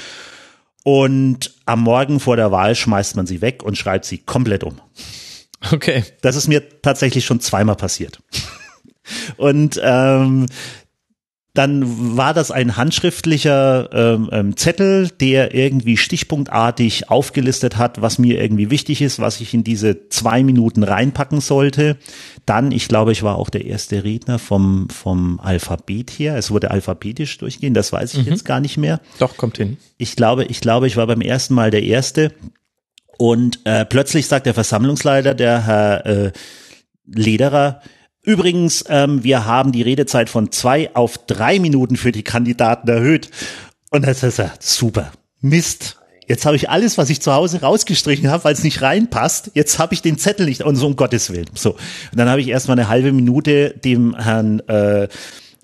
Und 0.83 1.53
am 1.65 1.81
Morgen 1.81 2.19
vor 2.19 2.35
der 2.35 2.51
Wahl 2.51 2.73
schmeißt 2.73 3.15
man 3.15 3.27
sie 3.27 3.41
weg 3.41 3.61
und 3.61 3.77
schreibt 3.77 4.05
sie 4.05 4.17
komplett 4.17 4.63
um. 4.63 4.81
Okay. 5.71 6.03
Das 6.21 6.35
ist 6.35 6.47
mir 6.47 6.81
tatsächlich 6.81 7.25
schon 7.25 7.39
zweimal 7.39 7.75
passiert. 7.75 8.19
Und 9.37 9.79
ähm, 9.83 10.45
dann 11.55 12.15
war 12.15 12.33
das 12.33 12.51
ein 12.51 12.77
handschriftlicher 12.77 13.89
ähm, 13.91 14.29
ähm, 14.31 14.55
Zettel, 14.55 15.09
der 15.09 15.53
irgendwie 15.53 15.97
stichpunktartig 15.97 17.09
aufgelistet 17.09 17.75
hat, 17.77 18.01
was 18.01 18.19
mir 18.19 18.39
irgendwie 18.39 18.69
wichtig 18.69 19.01
ist, 19.01 19.19
was 19.19 19.41
ich 19.41 19.53
in 19.53 19.63
diese 19.63 20.07
zwei 20.09 20.43
Minuten 20.43 20.83
reinpacken 20.83 21.41
sollte. 21.41 21.97
Dann, 22.45 22.71
ich 22.71 22.87
glaube, 22.87 23.11
ich 23.11 23.23
war 23.23 23.35
auch 23.35 23.49
der 23.49 23.65
erste 23.65 24.03
Redner 24.03 24.37
vom, 24.37 24.89
vom 24.89 25.39
Alphabet 25.39 26.11
her. 26.11 26.37
Es 26.37 26.51
wurde 26.51 26.71
alphabetisch 26.71 27.39
durchgehen, 27.39 27.73
das 27.73 27.91
weiß 27.91 28.13
ich 28.13 28.25
mhm. 28.25 28.31
jetzt 28.31 28.45
gar 28.45 28.59
nicht 28.59 28.77
mehr. 28.77 29.01
Doch, 29.17 29.35
kommt 29.35 29.57
hin. 29.57 29.77
Ich 29.97 30.15
glaube, 30.15 30.45
ich 30.45 30.61
glaube, 30.61 30.87
ich 30.87 30.97
war 30.97 31.07
beim 31.07 31.21
ersten 31.21 31.55
Mal 31.55 31.71
der 31.71 31.83
Erste. 31.83 32.31
Und 33.19 33.59
äh, 33.65 33.83
plötzlich 33.83 34.27
sagt 34.27 34.45
der 34.45 34.53
Versammlungsleiter, 34.53 35.35
der 35.35 35.65
Herr 35.67 36.05
äh, 36.05 36.31
Lederer, 37.05 37.81
Übrigens, 38.21 38.83
ähm, 38.89 39.23
wir 39.23 39.45
haben 39.45 39.71
die 39.71 39.81
Redezeit 39.81 40.29
von 40.29 40.51
zwei 40.51 40.93
auf 40.93 41.17
drei 41.17 41.57
Minuten 41.57 41.95
für 41.95 42.11
die 42.11 42.21
Kandidaten 42.21 42.87
erhöht. 42.87 43.29
Und 43.91 44.05
das 44.05 44.23
ist 44.23 44.37
ja 44.37 44.51
super. 44.59 45.11
Mist. 45.41 45.97
Jetzt 46.27 46.45
habe 46.45 46.55
ich 46.55 46.69
alles, 46.69 46.97
was 46.99 47.09
ich 47.09 47.21
zu 47.21 47.33
Hause 47.33 47.61
rausgestrichen 47.61 48.29
habe, 48.29 48.43
weil 48.43 48.53
es 48.53 48.63
nicht 48.63 48.83
reinpasst. 48.83 49.51
Jetzt 49.55 49.79
habe 49.79 49.95
ich 49.95 50.03
den 50.03 50.19
Zettel 50.19 50.45
nicht 50.45 50.61
und 50.61 50.75
so 50.75 50.85
um 50.85 50.95
Gottes 50.95 51.31
Willen. 51.31 51.49
So. 51.55 51.71
Und 51.71 51.79
dann 52.17 52.29
habe 52.29 52.41
ich 52.41 52.49
erstmal 52.49 52.77
eine 52.77 52.89
halbe 52.89 53.11
Minute 53.13 53.71
dem 53.83 54.15
Herrn 54.15 54.59
äh, 54.67 55.07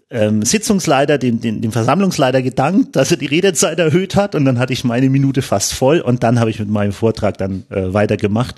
ähm, 0.10 0.44
Sitzungsleiter, 0.44 1.18
dem, 1.18 1.42
dem, 1.42 1.62
dem 1.62 1.72
Versammlungsleiter 1.72 2.42
gedankt, 2.42 2.96
dass 2.96 3.12
er 3.12 3.18
die 3.18 3.26
Redezeit 3.26 3.80
erhöht 3.80 4.16
hat 4.16 4.36
und 4.36 4.46
dann 4.46 4.60
hatte 4.60 4.74
ich 4.74 4.84
meine 4.84 5.10
Minute 5.10 5.42
fast 5.42 5.74
voll 5.74 6.00
und 6.00 6.24
dann 6.24 6.40
habe 6.40 6.50
ich 6.50 6.60
mit 6.60 6.70
meinem 6.70 6.94
Vortrag 6.94 7.38
dann 7.38 7.64
äh, 7.70 7.94
weitergemacht. 7.94 8.56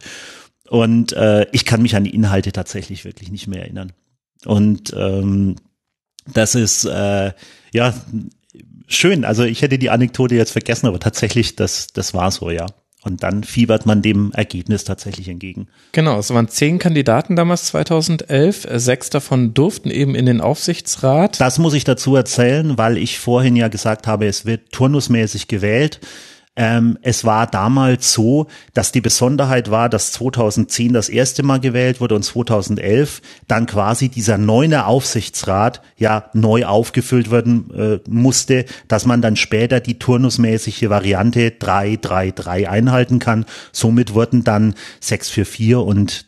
Und 0.69 1.13
äh, 1.13 1.47
ich 1.53 1.63
kann 1.63 1.81
mich 1.81 1.95
an 1.95 2.03
die 2.03 2.13
Inhalte 2.13 2.51
tatsächlich 2.51 3.05
wirklich 3.05 3.31
nicht 3.31 3.47
mehr 3.47 3.61
erinnern. 3.61 3.93
Und 4.45 4.93
ähm, 4.97 5.55
das 6.33 6.55
ist 6.55 6.83
äh, 6.85 7.31
ja 7.71 7.93
schön. 8.87 9.23
Also 9.23 9.43
ich 9.43 9.61
hätte 9.61 9.79
die 9.79 9.89
Anekdote 9.89 10.35
jetzt 10.35 10.51
vergessen, 10.51 10.87
aber 10.87 10.99
tatsächlich, 10.99 11.55
das, 11.55 11.87
das 11.87 12.13
war 12.13 12.31
so, 12.31 12.49
ja. 12.49 12.65
Und 13.03 13.23
dann 13.23 13.43
fiebert 13.43 13.85
man 13.85 14.01
dem 14.01 14.31
Ergebnis 14.33 14.83
tatsächlich 14.83 15.29
entgegen. 15.29 15.67
Genau, 15.91 16.17
es 16.19 16.33
waren 16.33 16.49
zehn 16.49 16.79
Kandidaten 16.79 17.35
damals 17.35 17.65
2011. 17.65 18.67
Sechs 18.73 19.09
davon 19.09 19.53
durften 19.53 19.89
eben 19.89 20.15
in 20.15 20.25
den 20.25 20.41
Aufsichtsrat. 20.41 21.39
Das 21.39 21.59
muss 21.59 21.73
ich 21.73 21.83
dazu 21.83 22.15
erzählen, 22.15 22.77
weil 22.77 22.97
ich 22.97 23.19
vorhin 23.19 23.55
ja 23.55 23.67
gesagt 23.67 24.07
habe, 24.07 24.25
es 24.25 24.45
wird 24.45 24.71
turnusmäßig 24.71 25.47
gewählt. 25.47 26.01
Ähm, 26.57 26.97
es 27.03 27.23
war 27.23 27.45
damals 27.45 28.11
so, 28.11 28.47
dass 28.73 28.91
die 28.91 28.99
Besonderheit 28.99 29.69
war, 29.69 29.89
dass 29.89 30.11
2010 30.11 30.91
das 30.91 31.07
erste 31.07 31.43
Mal 31.43 31.59
gewählt 31.59 32.01
wurde 32.01 32.15
und 32.15 32.23
2011 32.23 33.21
dann 33.47 33.67
quasi 33.67 34.09
dieser 34.09 34.39
neue 34.39 34.87
Aufsichtsrat 34.87 35.83
ja 35.97 36.31
neu 36.33 36.65
aufgefüllt 36.65 37.29
werden 37.29 37.69
äh, 37.75 37.99
musste, 38.09 38.65
dass 38.87 39.05
man 39.05 39.21
dann 39.21 39.35
später 39.35 39.79
die 39.79 39.99
turnusmäßige 39.99 40.89
Variante 40.89 41.49
3-3-3 41.49 42.65
einhalten 42.65 43.19
kann. 43.19 43.45
Somit 43.71 44.15
wurden 44.15 44.43
dann 44.43 44.73
6 44.99 45.29
für 45.29 45.45
4 45.45 45.81
und 45.81 46.25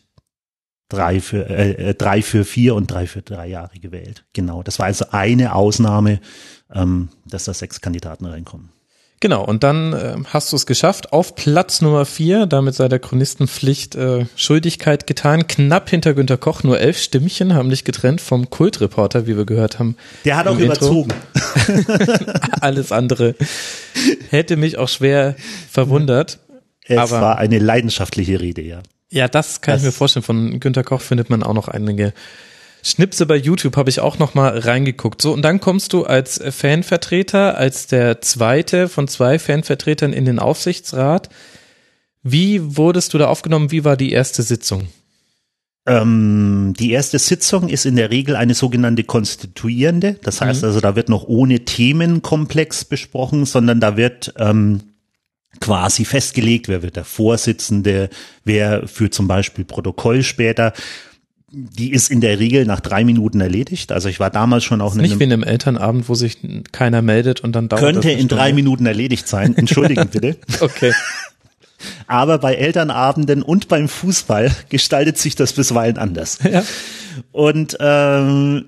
drei 0.88 1.20
für 1.20 1.48
äh, 1.48 1.90
äh, 1.90 1.94
drei 1.94 2.20
für 2.20 2.44
vier 2.44 2.74
und 2.74 2.90
drei 2.90 3.06
für 3.06 3.22
drei 3.22 3.46
Jahre 3.46 3.78
gewählt. 3.78 4.24
Genau, 4.32 4.64
das 4.64 4.80
war 4.80 4.86
also 4.86 5.06
eine 5.12 5.54
Ausnahme, 5.54 6.20
ähm, 6.72 7.10
dass 7.26 7.44
da 7.44 7.54
sechs 7.54 7.80
Kandidaten 7.80 8.26
reinkommen. 8.26 8.70
Genau, 9.22 9.44
und 9.44 9.62
dann 9.62 9.92
äh, 9.92 10.16
hast 10.32 10.50
du 10.50 10.56
es 10.56 10.64
geschafft. 10.64 11.12
Auf 11.12 11.34
Platz 11.34 11.82
Nummer 11.82 12.06
vier, 12.06 12.46
damit 12.46 12.74
sei 12.74 12.88
der 12.88 12.98
Chronistenpflicht 12.98 13.94
äh, 13.94 14.24
Schuldigkeit 14.34 15.06
getan. 15.06 15.46
Knapp 15.46 15.90
hinter 15.90 16.14
Günter 16.14 16.38
Koch, 16.38 16.62
nur 16.62 16.80
elf 16.80 16.98
Stimmchen 16.98 17.52
haben 17.52 17.68
dich 17.68 17.84
getrennt 17.84 18.22
vom 18.22 18.48
Kultreporter, 18.48 19.26
wie 19.26 19.36
wir 19.36 19.44
gehört 19.44 19.78
haben. 19.78 19.96
Der 20.24 20.38
hat 20.38 20.46
auch 20.48 20.58
überzogen. 20.58 21.12
Alles 22.62 22.92
andere 22.92 23.34
hätte 24.30 24.56
mich 24.56 24.78
auch 24.78 24.88
schwer 24.88 25.36
verwundert. 25.70 26.38
Es 26.86 26.96
aber, 26.96 27.20
war 27.20 27.38
eine 27.38 27.58
leidenschaftliche 27.58 28.40
Rede, 28.40 28.62
ja. 28.62 28.80
Ja, 29.10 29.28
das 29.28 29.60
kann 29.60 29.74
das 29.74 29.82
ich 29.82 29.86
mir 29.86 29.92
vorstellen. 29.92 30.22
Von 30.22 30.60
Günter 30.60 30.82
Koch 30.82 31.02
findet 31.02 31.28
man 31.28 31.42
auch 31.42 31.52
noch 31.52 31.68
einige 31.68 32.14
Schnipse 32.82 33.26
bei 33.26 33.36
YouTube 33.36 33.76
habe 33.76 33.90
ich 33.90 34.00
auch 34.00 34.18
noch 34.18 34.34
mal 34.34 34.58
reingeguckt. 34.58 35.20
So 35.22 35.32
und 35.32 35.42
dann 35.42 35.60
kommst 35.60 35.92
du 35.92 36.04
als 36.04 36.40
Fanvertreter, 36.50 37.56
als 37.56 37.86
der 37.86 38.20
zweite 38.20 38.88
von 38.88 39.08
zwei 39.08 39.38
Fanvertretern 39.38 40.12
in 40.12 40.24
den 40.24 40.38
Aufsichtsrat. 40.38 41.28
Wie 42.22 42.76
wurdest 42.76 43.14
du 43.14 43.18
da 43.18 43.28
aufgenommen? 43.28 43.70
Wie 43.70 43.84
war 43.84 43.96
die 43.96 44.12
erste 44.12 44.42
Sitzung? 44.42 44.88
Ähm, 45.86 46.74
die 46.78 46.92
erste 46.92 47.18
Sitzung 47.18 47.68
ist 47.68 47.86
in 47.86 47.96
der 47.96 48.10
Regel 48.10 48.36
eine 48.36 48.54
sogenannte 48.54 49.04
konstituierende. 49.04 50.16
Das 50.22 50.40
heißt 50.40 50.62
mhm. 50.62 50.68
also, 50.68 50.80
da 50.80 50.94
wird 50.96 51.08
noch 51.08 51.24
ohne 51.24 51.64
Themenkomplex 51.64 52.84
besprochen, 52.84 53.46
sondern 53.46 53.80
da 53.80 53.96
wird 53.96 54.34
ähm, 54.36 54.82
quasi 55.58 56.04
festgelegt, 56.04 56.68
wer 56.68 56.82
wird 56.82 56.96
der 56.96 57.04
Vorsitzende, 57.04 58.10
wer 58.44 58.86
führt 58.86 59.14
zum 59.14 59.26
Beispiel 59.26 59.64
Protokoll 59.64 60.22
später 60.22 60.72
die 61.52 61.92
ist 61.92 62.10
in 62.10 62.20
der 62.20 62.38
Regel 62.38 62.64
nach 62.64 62.80
drei 62.80 63.04
Minuten 63.04 63.40
erledigt. 63.40 63.90
Also 63.92 64.08
ich 64.08 64.20
war 64.20 64.30
damals 64.30 64.64
schon 64.64 64.80
auch 64.80 64.94
nicht 64.94 65.18
wie 65.18 65.24
in 65.24 65.32
einem 65.32 65.42
Elternabend, 65.42 66.08
wo 66.08 66.14
sich 66.14 66.38
keiner 66.70 67.02
meldet 67.02 67.40
und 67.40 67.52
dann 67.52 67.68
dauert 67.68 67.82
könnte 67.82 68.10
in 68.10 68.28
drei 68.28 68.52
Minuten 68.52 68.86
erledigt 68.86 69.26
sein. 69.26 69.56
Entschuldigen 69.56 70.08
bitte. 70.12 70.36
okay. 70.60 70.92
Aber 72.06 72.38
bei 72.38 72.54
Elternabenden 72.54 73.42
und 73.42 73.68
beim 73.68 73.88
Fußball 73.88 74.54
gestaltet 74.68 75.18
sich 75.18 75.34
das 75.34 75.52
bisweilen 75.54 75.98
anders. 75.98 76.38
Ja. 76.42 76.62
Und 77.32 77.76
ähm, 77.80 78.66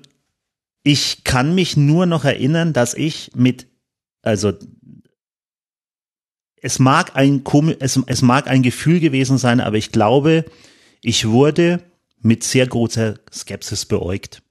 ich 0.83 1.23
kann 1.23 1.55
mich 1.55 1.77
nur 1.77 2.05
noch 2.05 2.25
erinnern, 2.25 2.73
dass 2.73 2.93
ich 2.93 3.31
mit, 3.35 3.67
also 4.23 4.53
es 6.61 6.79
mag 6.79 7.15
ein 7.15 7.43
es, 7.79 7.99
es 8.07 8.21
mag 8.21 8.47
ein 8.47 8.63
Gefühl 8.63 8.99
gewesen 8.99 9.37
sein, 9.37 9.61
aber 9.61 9.77
ich 9.77 9.91
glaube, 9.91 10.45
ich 11.01 11.27
wurde 11.27 11.81
mit 12.23 12.43
sehr 12.43 12.65
großer 12.65 13.15
Skepsis 13.31 13.85
beäugt. 13.85 14.41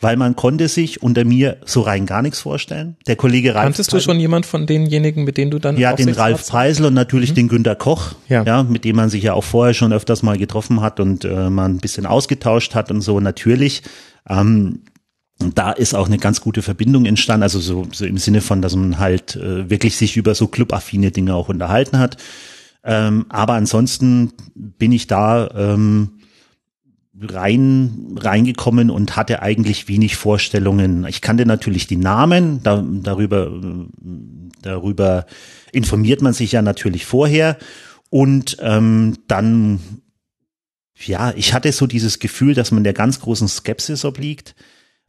Weil 0.00 0.16
man 0.16 0.36
konnte 0.36 0.68
sich 0.68 1.02
unter 1.02 1.24
mir 1.24 1.56
so 1.64 1.80
rein 1.80 2.06
gar 2.06 2.22
nichts 2.22 2.38
vorstellen. 2.40 2.96
Der 3.08 3.16
Kollege 3.16 3.56
Ralf. 3.56 3.64
Kanntest 3.64 3.92
du 3.92 4.00
schon 4.00 4.20
jemand 4.20 4.46
von 4.46 4.64
denjenigen, 4.64 5.24
mit 5.24 5.36
denen 5.36 5.50
du 5.50 5.58
dann 5.58 5.76
Ja, 5.76 5.92
den 5.92 6.10
Ralf 6.10 6.46
Preisel 6.46 6.86
und 6.86 6.94
natürlich 6.94 7.30
mhm. 7.30 7.34
den 7.34 7.48
Günter 7.48 7.74
Koch, 7.74 8.14
ja. 8.28 8.44
ja, 8.44 8.62
mit 8.62 8.84
dem 8.84 8.94
man 8.94 9.10
sich 9.10 9.24
ja 9.24 9.34
auch 9.34 9.42
vorher 9.42 9.74
schon 9.74 9.92
öfters 9.92 10.22
mal 10.22 10.38
getroffen 10.38 10.82
hat 10.82 11.00
und 11.00 11.24
äh, 11.24 11.50
man 11.50 11.74
ein 11.74 11.78
bisschen 11.78 12.06
ausgetauscht 12.06 12.76
hat 12.76 12.92
und 12.92 13.00
so 13.00 13.18
natürlich. 13.18 13.82
Ähm, 14.28 14.82
da 15.54 15.72
ist 15.72 15.94
auch 15.94 16.06
eine 16.06 16.18
ganz 16.18 16.40
gute 16.40 16.62
Verbindung 16.62 17.04
entstanden, 17.04 17.42
also 17.42 17.58
so, 17.58 17.86
so 17.92 18.04
im 18.04 18.18
Sinne 18.18 18.40
von, 18.40 18.62
dass 18.62 18.74
man 18.76 18.98
halt 18.98 19.36
äh, 19.36 19.68
wirklich 19.68 19.96
sich 19.96 20.16
über 20.16 20.34
so 20.34 20.46
clubaffine 20.46 21.10
Dinge 21.10 21.34
auch 21.34 21.48
unterhalten 21.48 21.98
hat. 21.98 22.18
Ähm, 22.84 23.26
aber 23.28 23.54
ansonsten 23.54 24.32
bin 24.54 24.92
ich 24.92 25.06
da 25.08 25.50
ähm, 25.56 26.17
rein 27.20 28.16
reingekommen 28.16 28.90
und 28.90 29.16
hatte 29.16 29.42
eigentlich 29.42 29.88
wenig 29.88 30.16
Vorstellungen. 30.16 31.06
Ich 31.08 31.20
kannte 31.20 31.46
natürlich 31.46 31.86
die 31.86 31.96
Namen, 31.96 32.62
da, 32.62 32.84
darüber 32.86 33.50
darüber 34.62 35.26
informiert 35.72 36.22
man 36.22 36.32
sich 36.32 36.52
ja 36.52 36.62
natürlich 36.62 37.06
vorher 37.06 37.56
und 38.10 38.56
ähm, 38.60 39.16
dann 39.26 39.80
ja, 41.06 41.32
ich 41.36 41.54
hatte 41.54 41.70
so 41.70 41.86
dieses 41.86 42.18
Gefühl, 42.18 42.54
dass 42.54 42.72
man 42.72 42.82
der 42.82 42.92
ganz 42.92 43.20
großen 43.20 43.46
Skepsis 43.46 44.04
obliegt, 44.04 44.56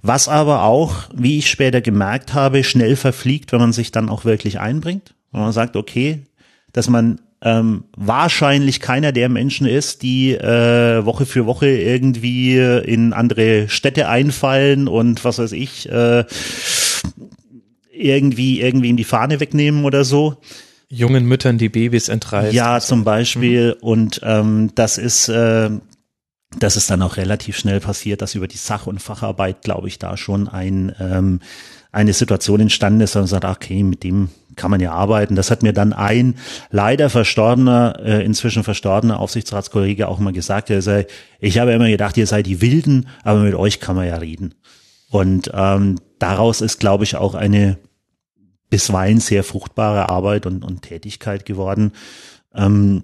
was 0.01 0.27
aber 0.27 0.63
auch, 0.63 1.09
wie 1.13 1.39
ich 1.39 1.49
später 1.49 1.81
gemerkt 1.81 2.33
habe, 2.33 2.63
schnell 2.63 2.95
verfliegt, 2.95 3.51
wenn 3.51 3.59
man 3.59 3.73
sich 3.73 3.91
dann 3.91 4.09
auch 4.09 4.23
wirklich 4.23 4.59
einbringt. 4.59 5.15
Wenn 5.31 5.41
man 5.41 5.51
sagt, 5.51 5.75
okay, 5.75 6.25
dass 6.71 6.89
man 6.89 7.19
ähm, 7.41 7.85
wahrscheinlich 7.95 8.79
keiner 8.81 9.11
der 9.11 9.29
Menschen 9.29 9.65
ist, 9.65 10.01
die 10.01 10.33
äh, 10.33 11.05
Woche 11.05 11.25
für 11.25 11.45
Woche 11.45 11.67
irgendwie 11.67 12.57
in 12.57 13.13
andere 13.13 13.69
Städte 13.69 14.09
einfallen 14.09 14.87
und 14.87 15.23
was 15.23 15.39
weiß 15.39 15.53
ich, 15.53 15.89
äh, 15.89 16.25
irgendwie 17.91 18.61
irgendwie 18.61 18.89
in 18.89 18.97
die 18.97 19.03
Fahne 19.03 19.39
wegnehmen 19.39 19.85
oder 19.85 20.03
so. 20.03 20.37
Jungen 20.89 21.25
Müttern 21.25 21.57
die 21.57 21.69
Babys 21.69 22.09
entreißen. 22.09 22.55
Ja, 22.55 22.79
zum 22.79 23.03
Beispiel. 23.03 23.75
Mhm. 23.75 23.87
Und 23.87 24.21
ähm, 24.23 24.71
das 24.75 24.97
ist 24.97 25.29
äh, 25.29 25.69
das 26.57 26.77
ist 26.77 26.89
dann 26.89 27.03
auch 27.03 27.17
relativ 27.17 27.57
schnell 27.57 27.79
passiert, 27.79 28.21
dass 28.21 28.35
über 28.35 28.47
die 28.47 28.57
Sach- 28.57 28.87
und 28.87 28.99
Facharbeit, 28.99 29.61
glaube 29.61 29.87
ich, 29.87 29.99
da 29.99 30.17
schon 30.17 30.47
ein 30.47 30.95
ähm, 30.99 31.41
eine 31.91 32.13
Situation 32.13 32.59
entstanden 32.59 33.01
ist, 33.01 33.15
man 33.15 33.27
sagt, 33.27 33.45
okay, 33.45 33.83
mit 33.83 34.03
dem 34.03 34.29
kann 34.55 34.69
man 34.69 34.79
ja 34.79 34.91
arbeiten. 34.91 35.35
Das 35.35 35.49
hat 35.49 35.63
mir 35.63 35.73
dann 35.73 35.93
ein 35.93 36.35
leider 36.69 37.09
verstorbener, 37.09 37.99
äh, 38.03 38.23
inzwischen 38.23 38.63
verstorbener 38.63 39.19
Aufsichtsratskollege 39.19 40.07
auch 40.07 40.19
mal 40.19 40.33
gesagt. 40.33 40.69
Er 40.69 40.81
sei, 40.81 41.07
ich 41.39 41.57
habe 41.57 41.71
immer 41.71 41.87
gedacht, 41.87 42.17
ihr 42.17 42.27
seid 42.27 42.45
die 42.45 42.61
Wilden, 42.61 43.07
aber 43.23 43.39
mit 43.39 43.55
euch 43.55 43.79
kann 43.79 43.95
man 43.95 44.07
ja 44.07 44.17
reden. 44.17 44.53
Und 45.09 45.49
ähm, 45.53 45.99
daraus 46.19 46.61
ist, 46.61 46.79
glaube 46.79 47.03
ich, 47.05 47.15
auch 47.15 47.33
eine 47.33 47.77
bisweilen 48.69 49.19
sehr 49.19 49.43
fruchtbare 49.43 50.09
Arbeit 50.09 50.45
und, 50.45 50.63
und 50.63 50.83
Tätigkeit 50.83 51.45
geworden. 51.45 51.93
Ähm, 52.53 53.03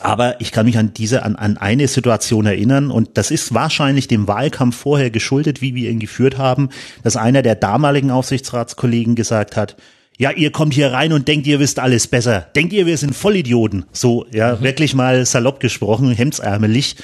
aber 0.00 0.40
ich 0.40 0.52
kann 0.52 0.66
mich 0.66 0.78
an 0.78 0.92
diese, 0.94 1.22
an, 1.22 1.36
an 1.36 1.56
eine 1.56 1.88
Situation 1.88 2.46
erinnern 2.46 2.90
und 2.90 3.10
das 3.14 3.30
ist 3.30 3.54
wahrscheinlich 3.54 4.08
dem 4.08 4.26
Wahlkampf 4.26 4.76
vorher 4.76 5.10
geschuldet, 5.10 5.60
wie 5.60 5.74
wir 5.74 5.90
ihn 5.90 5.98
geführt 5.98 6.38
haben, 6.38 6.70
dass 7.02 7.16
einer 7.16 7.42
der 7.42 7.54
damaligen 7.54 8.10
Aufsichtsratskollegen 8.10 9.14
gesagt 9.14 9.56
hat, 9.56 9.76
ja, 10.18 10.30
ihr 10.32 10.52
kommt 10.52 10.74
hier 10.74 10.92
rein 10.92 11.14
und 11.14 11.28
denkt, 11.28 11.46
ihr 11.46 11.60
wisst 11.60 11.78
alles 11.78 12.06
besser. 12.06 12.42
Denkt 12.54 12.74
ihr, 12.74 12.84
wir 12.84 12.98
sind 12.98 13.14
Vollidioten. 13.14 13.86
So, 13.90 14.26
ja, 14.30 14.56
mhm. 14.56 14.60
wirklich 14.60 14.94
mal 14.94 15.24
salopp 15.24 15.60
gesprochen, 15.60 16.12
hemdsärmelig. 16.12 16.96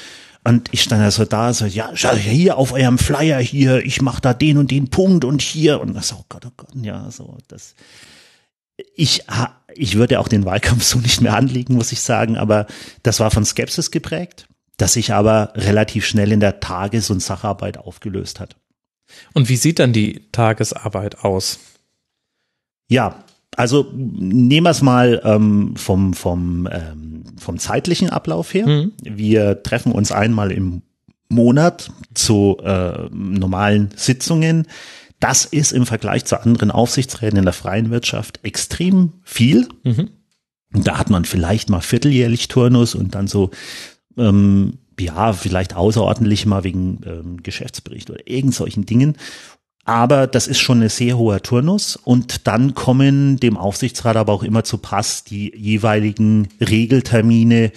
Und 0.44 0.68
ich 0.70 0.82
stand 0.82 1.03
also 1.03 1.24
da, 1.24 1.53
so, 1.55 1.64
ja, 1.64 1.90
hier 1.94 2.59
auf 2.59 2.72
eurem 2.72 2.99
Flyer 2.99 3.40
hier, 3.40 3.84
ich 3.84 4.03
mach 4.03 4.20
da 4.20 4.34
den 4.34 4.59
und 4.59 4.70
den 4.70 4.90
Punkt 4.90 5.24
und 5.24 5.40
hier. 5.40 5.80
Und 5.80 5.94
das, 5.94 6.12
oh 6.12 6.24
Gott, 6.28 6.44
oh 6.47 6.53
Gott, 6.59 6.68
ja, 6.82 7.11
so, 7.11 7.38
das, 7.49 7.74
ich, 8.94 9.24
ich 9.74 9.94
würde 9.96 10.20
auch 10.20 10.28
den 10.28 10.44
Wahlkampf 10.44 10.82
so 10.82 10.98
nicht 10.98 11.20
mehr 11.20 11.34
anlegen, 11.36 11.74
muss 11.74 11.92
ich 11.92 12.00
sagen, 12.00 12.36
aber 12.36 12.66
das 13.02 13.20
war 13.20 13.30
von 13.30 13.44
Skepsis 13.44 13.90
geprägt. 13.90 14.46
das 14.76 14.92
sich 14.92 15.12
aber 15.12 15.52
relativ 15.54 16.04
schnell 16.04 16.32
in 16.32 16.40
der 16.40 16.60
Tages- 16.60 17.10
und 17.10 17.22
Sacharbeit 17.22 17.78
aufgelöst 17.78 18.40
hat. 18.40 18.56
Und 19.32 19.48
wie 19.48 19.56
sieht 19.56 19.78
dann 19.78 19.92
die 19.92 20.28
Tagesarbeit 20.32 21.24
aus? 21.24 21.58
Ja, 22.88 23.24
also 23.56 23.90
nehmen 23.94 24.66
wir 24.66 24.70
es 24.70 24.82
mal 24.82 25.22
ähm, 25.24 25.74
vom, 25.76 26.12
vom, 26.12 26.68
ähm, 26.70 27.24
vom 27.38 27.58
zeitlichen 27.58 28.10
Ablauf 28.10 28.52
her. 28.52 28.66
Mhm. 28.66 28.92
Wir 29.00 29.62
treffen 29.62 29.92
uns 29.92 30.12
einmal 30.12 30.52
im 30.52 30.82
Monat 31.28 31.90
zu 32.14 32.58
äh, 32.62 33.08
normalen 33.10 33.90
Sitzungen. 33.96 34.66
Das 35.20 35.44
ist 35.44 35.72
im 35.72 35.86
Vergleich 35.86 36.24
zu 36.24 36.40
anderen 36.40 36.70
Aufsichtsräten 36.70 37.38
in 37.38 37.44
der 37.44 37.54
freien 37.54 37.90
Wirtschaft 37.90 38.40
extrem 38.42 39.14
viel. 39.22 39.68
Mhm. 39.82 40.10
Da 40.70 40.98
hat 40.98 41.10
man 41.10 41.24
vielleicht 41.24 41.70
mal 41.70 41.80
vierteljährlich 41.80 42.48
Turnus 42.48 42.94
und 42.94 43.14
dann 43.14 43.28
so, 43.28 43.50
ähm, 44.18 44.78
ja, 44.98 45.32
vielleicht 45.32 45.74
außerordentlich 45.74 46.46
mal 46.46 46.64
wegen 46.64 47.00
ähm, 47.06 47.42
Geschäftsbericht 47.42 48.10
oder 48.10 48.28
irgend 48.28 48.54
solchen 48.54 48.86
Dingen. 48.86 49.16
Aber 49.84 50.26
das 50.26 50.48
ist 50.48 50.58
schon 50.58 50.82
ein 50.82 50.88
sehr 50.88 51.16
hoher 51.16 51.42
Turnus 51.42 51.94
und 51.94 52.48
dann 52.48 52.74
kommen 52.74 53.38
dem 53.38 53.56
Aufsichtsrat 53.56 54.16
aber 54.16 54.32
auch 54.32 54.42
immer 54.42 54.64
zu 54.64 54.78
Pass 54.78 55.22
die 55.22 55.52
jeweiligen 55.56 56.48
Regeltermine, 56.60 57.70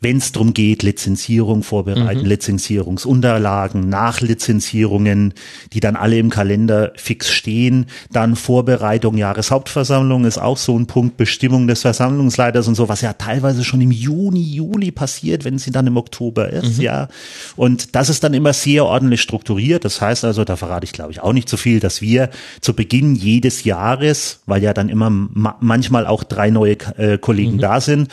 wenn 0.00 0.18
es 0.18 0.32
darum 0.32 0.52
geht, 0.52 0.82
Lizenzierung 0.82 1.62
vorbereiten, 1.62 2.20
mhm. 2.20 2.26
Lizenzierungsunterlagen, 2.26 3.88
Nachlizenzierungen, 3.88 5.32
die 5.72 5.80
dann 5.80 5.96
alle 5.96 6.18
im 6.18 6.28
Kalender 6.28 6.92
fix 6.96 7.30
stehen, 7.30 7.86
dann 8.12 8.36
Vorbereitung 8.36 9.16
Jahreshauptversammlung 9.16 10.26
ist 10.26 10.38
auch 10.38 10.58
so 10.58 10.78
ein 10.78 10.86
Punkt, 10.86 11.16
Bestimmung 11.16 11.66
des 11.66 11.80
Versammlungsleiters 11.80 12.68
und 12.68 12.74
so, 12.74 12.88
was 12.88 13.00
ja 13.00 13.14
teilweise 13.14 13.64
schon 13.64 13.80
im 13.80 13.90
Juni, 13.90 14.42
Juli 14.42 14.90
passiert, 14.90 15.44
wenn 15.44 15.58
sie 15.58 15.70
dann 15.70 15.86
im 15.86 15.96
Oktober 15.96 16.50
ist, 16.50 16.78
mhm. 16.78 16.84
ja. 16.84 17.08
Und 17.56 17.94
das 17.94 18.10
ist 18.10 18.22
dann 18.22 18.34
immer 18.34 18.52
sehr 18.52 18.84
ordentlich 18.84 19.22
strukturiert. 19.22 19.84
Das 19.84 20.00
heißt 20.00 20.24
also, 20.24 20.44
da 20.44 20.56
verrate 20.56 20.84
ich 20.84 20.92
glaube 20.92 21.12
ich 21.12 21.20
auch 21.20 21.32
nicht 21.32 21.48
so 21.48 21.56
viel, 21.56 21.80
dass 21.80 22.02
wir 22.02 22.28
zu 22.60 22.74
Beginn 22.74 23.14
jedes 23.14 23.64
Jahres, 23.64 24.40
weil 24.44 24.62
ja 24.62 24.74
dann 24.74 24.90
immer 24.90 25.08
ma 25.08 25.56
manchmal 25.60 26.06
auch 26.06 26.22
drei 26.22 26.50
neue 26.50 26.76
äh, 26.98 27.16
Kollegen 27.18 27.54
mhm. 27.54 27.60
da 27.60 27.80
sind, 27.80 28.08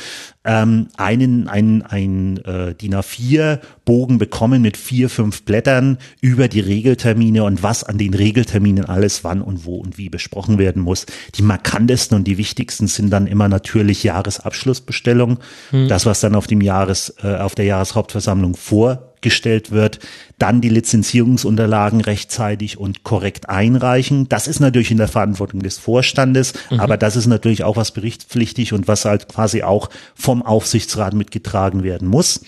ähm, 0.46 0.88
einen, 0.98 1.48
ein, 1.48 1.82
ein 1.84 2.38
äh, 2.46 2.76
DIN 2.76 2.96
A4 2.96 3.60
Bogen 3.86 4.18
bekommen 4.18 4.62
mit 4.62 4.78
vier, 4.78 5.10
fünf 5.10 5.44
Blättern 5.44 5.98
über 6.22 6.48
die 6.48 6.60
Regeltermine 6.60 7.44
und 7.44 7.64
was 7.64 7.84
an 7.84 7.98
den 7.98 8.14
Regelterminen 8.14 8.86
alles 8.86 9.24
wann 9.24 9.42
und 9.42 9.66
wo 9.66 9.78
und 9.78 9.98
wie 9.98 10.10
besprochen 10.10 10.58
werden 10.58 10.82
muss. 10.82 11.06
Die 11.36 11.44
markantesten 11.44 12.18
und 12.18 12.26
die 12.26 12.38
wichtigsten 12.38 12.88
sind 12.88 13.10
dann 13.10 13.28
immer 13.28 13.48
natürlich 13.48 14.04
Jahresabschlussbestellung. 14.04 15.40
Hm. 15.70 15.88
Das, 15.88 16.06
was 16.06 16.20
dann 16.20 16.36
auf 16.36 16.48
dem 16.48 16.62
Jahres, 16.62 17.16
äh, 17.24 17.36
auf 17.36 17.56
der 17.56 17.66
Jahreshauptversammlung 17.66 18.56
vor 18.56 19.13
gestellt 19.24 19.72
wird, 19.72 20.00
dann 20.38 20.62
die 20.62 20.70
Lizenzierungsunterlagen 20.70 22.02
rechtzeitig 22.02 22.78
und 22.78 23.04
korrekt 23.04 23.50
einreichen. 23.50 24.30
Das 24.30 24.48
ist 24.48 24.60
natürlich 24.60 24.92
in 24.92 24.98
der 24.98 25.08
Verantwortung 25.08 25.64
des 25.64 25.80
Vorstandes, 25.80 26.54
mhm. 26.70 26.80
aber 26.80 26.98
das 26.98 27.16
ist 27.16 27.26
natürlich 27.26 27.64
auch 27.64 27.76
was 27.76 27.92
berichtspflichtig 27.92 28.74
und 28.74 28.88
was 28.88 29.06
halt 29.06 29.28
quasi 29.28 29.64
auch 29.64 29.90
vom 30.14 30.44
Aufsichtsrat 30.44 31.16
mitgetragen 31.16 31.82
werden 31.82 32.08
muss. 32.08 32.42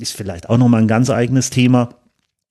Ist 0.00 0.16
vielleicht 0.16 0.50
auch 0.50 0.58
nochmal 0.58 0.82
ein 0.82 0.88
ganz 0.88 1.10
eigenes 1.10 1.50
Thema. 1.50 1.90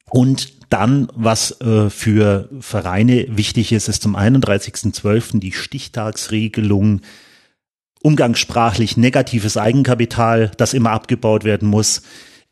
Und 0.09 0.53
dann, 0.69 1.07
was 1.15 1.59
äh, 1.61 1.89
für 1.89 2.49
Vereine 2.59 3.25
wichtig 3.29 3.71
ist, 3.71 3.87
ist 3.87 4.01
zum 4.01 4.15
31.12. 4.15 5.39
die 5.39 5.51
Stichtagsregelung 5.51 7.01
umgangssprachlich 8.01 8.97
negatives 8.97 9.57
Eigenkapital, 9.57 10.51
das 10.57 10.73
immer 10.75 10.91
abgebaut 10.91 11.43
werden 11.43 11.67
muss 11.67 12.03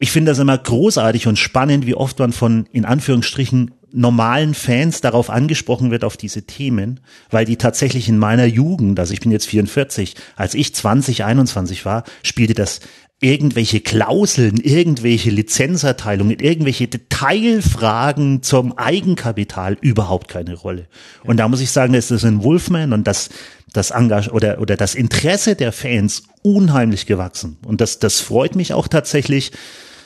ich 0.03 0.11
finde 0.11 0.31
das 0.31 0.39
immer 0.39 0.57
großartig 0.57 1.27
und 1.27 1.39
spannend, 1.39 1.85
wie 1.85 1.95
oft 1.95 2.19
man 2.19 2.33
von, 2.33 2.65
in 2.73 2.83
Anführungsstrichen, 2.83 3.71
normalen 3.93 4.53
Fans 4.53 4.99
darauf 4.99 5.29
angesprochen 5.29 5.91
wird, 5.91 6.03
auf 6.03 6.17
diese 6.17 6.41
Themen, 6.41 6.99
weil 7.29 7.45
die 7.45 7.55
tatsächlich 7.55 8.09
in 8.09 8.17
meiner 8.17 8.43
Jugend, 8.43 8.99
also 8.99 9.13
ich 9.13 9.21
bin 9.21 9.31
jetzt 9.31 9.47
44, 9.47 10.15
als 10.35 10.55
ich 10.55 10.75
20, 10.75 11.23
21 11.23 11.85
war, 11.85 12.03
spielte 12.21 12.53
das 12.53 12.81
irgendwelche 13.21 13.79
Klauseln, 13.79 14.57
irgendwelche 14.57 15.29
Lizenzerteilungen, 15.29 16.37
irgendwelche 16.37 16.89
Detailfragen 16.89 18.43
zum 18.43 18.77
Eigenkapital 18.77 19.77
überhaupt 19.79 20.27
keine 20.27 20.55
Rolle. 20.55 20.87
Und 21.23 21.37
da 21.37 21.47
muss 21.47 21.61
ich 21.61 21.71
sagen, 21.71 21.93
das 21.93 22.11
ist 22.11 22.25
ein 22.25 22.43
Wolfman 22.43 22.91
und 22.91 23.07
das, 23.07 23.29
das 23.71 23.91
Engage 23.91 24.31
oder, 24.31 24.59
oder 24.59 24.75
das 24.75 24.95
Interesse 24.95 25.55
der 25.55 25.71
Fans 25.71 26.23
unheimlich 26.41 27.05
gewachsen. 27.05 27.55
Und 27.65 27.79
das, 27.79 27.99
das 27.99 28.19
freut 28.19 28.57
mich 28.57 28.73
auch 28.73 28.89
tatsächlich, 28.89 29.53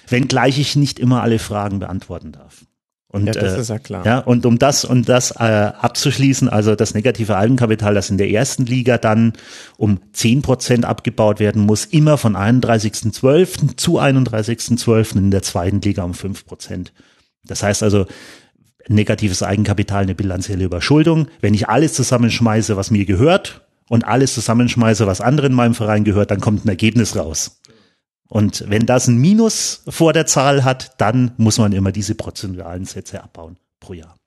wenngleich 0.08 0.60
ich 0.60 0.76
nicht 0.76 1.00
immer 1.00 1.22
alle 1.22 1.40
Fragen 1.40 1.80
beantworten 1.80 2.32
darf. 2.32 2.66
Und, 3.10 3.26
ja, 3.26 3.32
das 3.32 3.54
äh, 3.54 3.62
ist 3.62 3.70
ja 3.70 3.80
klar. 3.80 4.06
Ja, 4.06 4.20
und 4.20 4.46
um 4.46 4.60
das 4.60 4.84
und 4.84 5.08
das 5.08 5.32
äh, 5.32 5.44
abzuschließen, 5.44 6.50
also 6.50 6.76
das 6.76 6.94
negative 6.94 7.38
Eigenkapital, 7.38 7.94
das 7.94 8.10
in 8.10 8.18
der 8.18 8.30
ersten 8.30 8.66
Liga 8.66 8.98
dann 8.98 9.34
um 9.78 10.00
zehn 10.12 10.42
Prozent 10.42 10.84
abgebaut 10.84 11.40
werden 11.40 11.66
muss, 11.66 11.86
immer 11.86 12.18
von 12.18 12.36
31.12. 12.36 13.78
zu 13.78 14.00
31.12. 14.00 15.18
in 15.18 15.32
der 15.32 15.42
zweiten 15.42 15.80
Liga 15.82 16.04
um 16.04 16.14
fünf 16.14 16.46
Prozent. 16.46 16.92
Das 17.46 17.64
heißt 17.64 17.82
also, 17.82 18.08
negatives 18.90 19.42
Eigenkapital, 19.42 20.04
eine 20.04 20.16
bilanzielle 20.16 20.66
Überschuldung. 20.66 21.28
Wenn 21.40 21.54
ich 21.54 21.70
alles 21.70 21.94
zusammenschmeiße, 21.94 22.76
was 22.76 22.92
mir 22.92 23.06
gehört 23.06 23.66
und 23.88 24.06
alles 24.06 24.34
zusammenschmeiße, 24.34 25.08
was 25.08 25.22
anderen 25.22 25.54
in 25.54 25.56
meinem 25.56 25.76
Verein 25.76 26.04
gehört, 26.04 26.32
dann 26.32 26.42
kommt 26.42 26.66
ein 26.66 26.70
Ergebnis 26.70 27.16
raus. 27.16 27.62
Und 28.28 28.66
wenn 28.68 28.86
das 28.86 29.08
ein 29.08 29.18
Minus 29.18 29.84
vor 29.88 30.14
der 30.14 30.26
Zahl 30.26 30.64
hat, 30.64 31.00
dann 31.00 31.32
muss 31.38 31.58
man 31.58 31.72
immer 31.72 31.92
diese 31.92 32.16
prozentualen 32.16 32.86
Sätze 32.86 33.24
abbauen 33.24 33.58
pro 33.80 33.94
Jahr. 33.94 34.18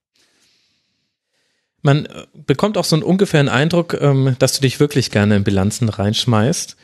Man 1.83 2.07
äh, 2.07 2.27
bekommt 2.47 2.77
auch 2.77 2.85
so 2.85 2.97
einen 2.97 3.03
ungefähren 3.03 3.49
Eindruck, 3.49 3.97
ähm, 4.01 4.37
dass 4.39 4.55
du 4.55 4.63
dich 4.63 4.81
wirklich 4.81 5.11
gerne 5.11 5.37
in 5.37 5.45
Bilanzen 5.45 5.89
reinschmeißt. 5.89 6.77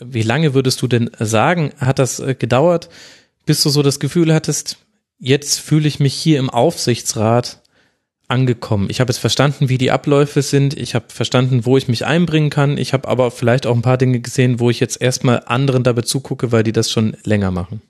Wie 0.00 0.22
lange 0.22 0.54
würdest 0.54 0.82
du 0.82 0.88
denn 0.88 1.10
sagen, 1.18 1.72
hat 1.78 1.98
das 1.98 2.18
äh, 2.18 2.34
gedauert, 2.34 2.88
bis 3.46 3.62
du 3.62 3.70
so 3.70 3.82
das 3.82 4.00
Gefühl 4.00 4.34
hattest, 4.34 4.78
jetzt 5.18 5.60
fühle 5.60 5.86
ich 5.86 6.00
mich 6.00 6.14
hier 6.14 6.38
im 6.38 6.50
Aufsichtsrat 6.50 7.62
angekommen. 8.28 8.88
Ich 8.90 9.00
habe 9.00 9.10
jetzt 9.10 9.18
verstanden, 9.18 9.68
wie 9.68 9.78
die 9.78 9.90
Abläufe 9.90 10.42
sind. 10.42 10.76
Ich 10.76 10.94
habe 10.94 11.06
verstanden, 11.08 11.66
wo 11.66 11.76
ich 11.76 11.88
mich 11.88 12.06
einbringen 12.06 12.50
kann. 12.50 12.78
Ich 12.78 12.92
habe 12.92 13.08
aber 13.08 13.30
vielleicht 13.30 13.66
auch 13.66 13.74
ein 13.74 13.82
paar 13.82 13.98
Dinge 13.98 14.20
gesehen, 14.20 14.60
wo 14.60 14.70
ich 14.70 14.80
jetzt 14.80 15.00
erstmal 15.00 15.42
anderen 15.46 15.82
dabei 15.82 16.02
zugucke, 16.02 16.50
weil 16.52 16.62
die 16.62 16.72
das 16.72 16.90
schon 16.90 17.16
länger 17.24 17.50
machen. 17.50 17.82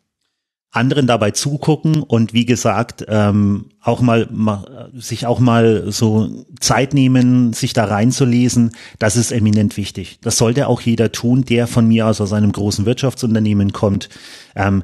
Anderen 0.72 1.06
dabei 1.06 1.30
zugucken 1.30 2.02
und 2.02 2.32
wie 2.32 2.46
gesagt 2.46 3.04
ähm, 3.06 3.66
auch 3.80 4.00
mal, 4.00 4.26
mal 4.32 4.90
sich 4.92 5.24
auch 5.24 5.38
mal 5.38 5.92
so 5.92 6.44
Zeit 6.58 6.94
nehmen, 6.94 7.52
sich 7.52 7.74
da 7.74 7.84
reinzulesen, 7.84 8.72
das 8.98 9.14
ist 9.14 9.30
eminent 9.30 9.76
wichtig. 9.76 10.18
Das 10.20 10.36
sollte 10.36 10.66
auch 10.66 10.80
jeder 10.80 11.12
tun, 11.12 11.44
der 11.44 11.68
von 11.68 11.86
mir 11.86 12.08
aus 12.08 12.20
aus 12.20 12.32
einem 12.32 12.50
großen 12.50 12.86
Wirtschaftsunternehmen 12.86 13.72
kommt. 13.72 14.08
Ähm, 14.56 14.82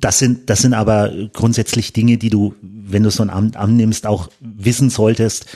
das 0.00 0.18
sind, 0.18 0.48
das 0.50 0.62
sind 0.62 0.74
aber 0.74 1.12
grundsätzlich 1.32 1.92
Dinge, 1.92 2.18
die 2.18 2.30
du, 2.30 2.54
wenn 2.62 3.02
du 3.02 3.10
so 3.10 3.22
ein 3.22 3.30
Amt 3.30 3.56
annimmst, 3.56 4.06
auch 4.06 4.28
wissen 4.40 4.90
solltest, 4.90 5.46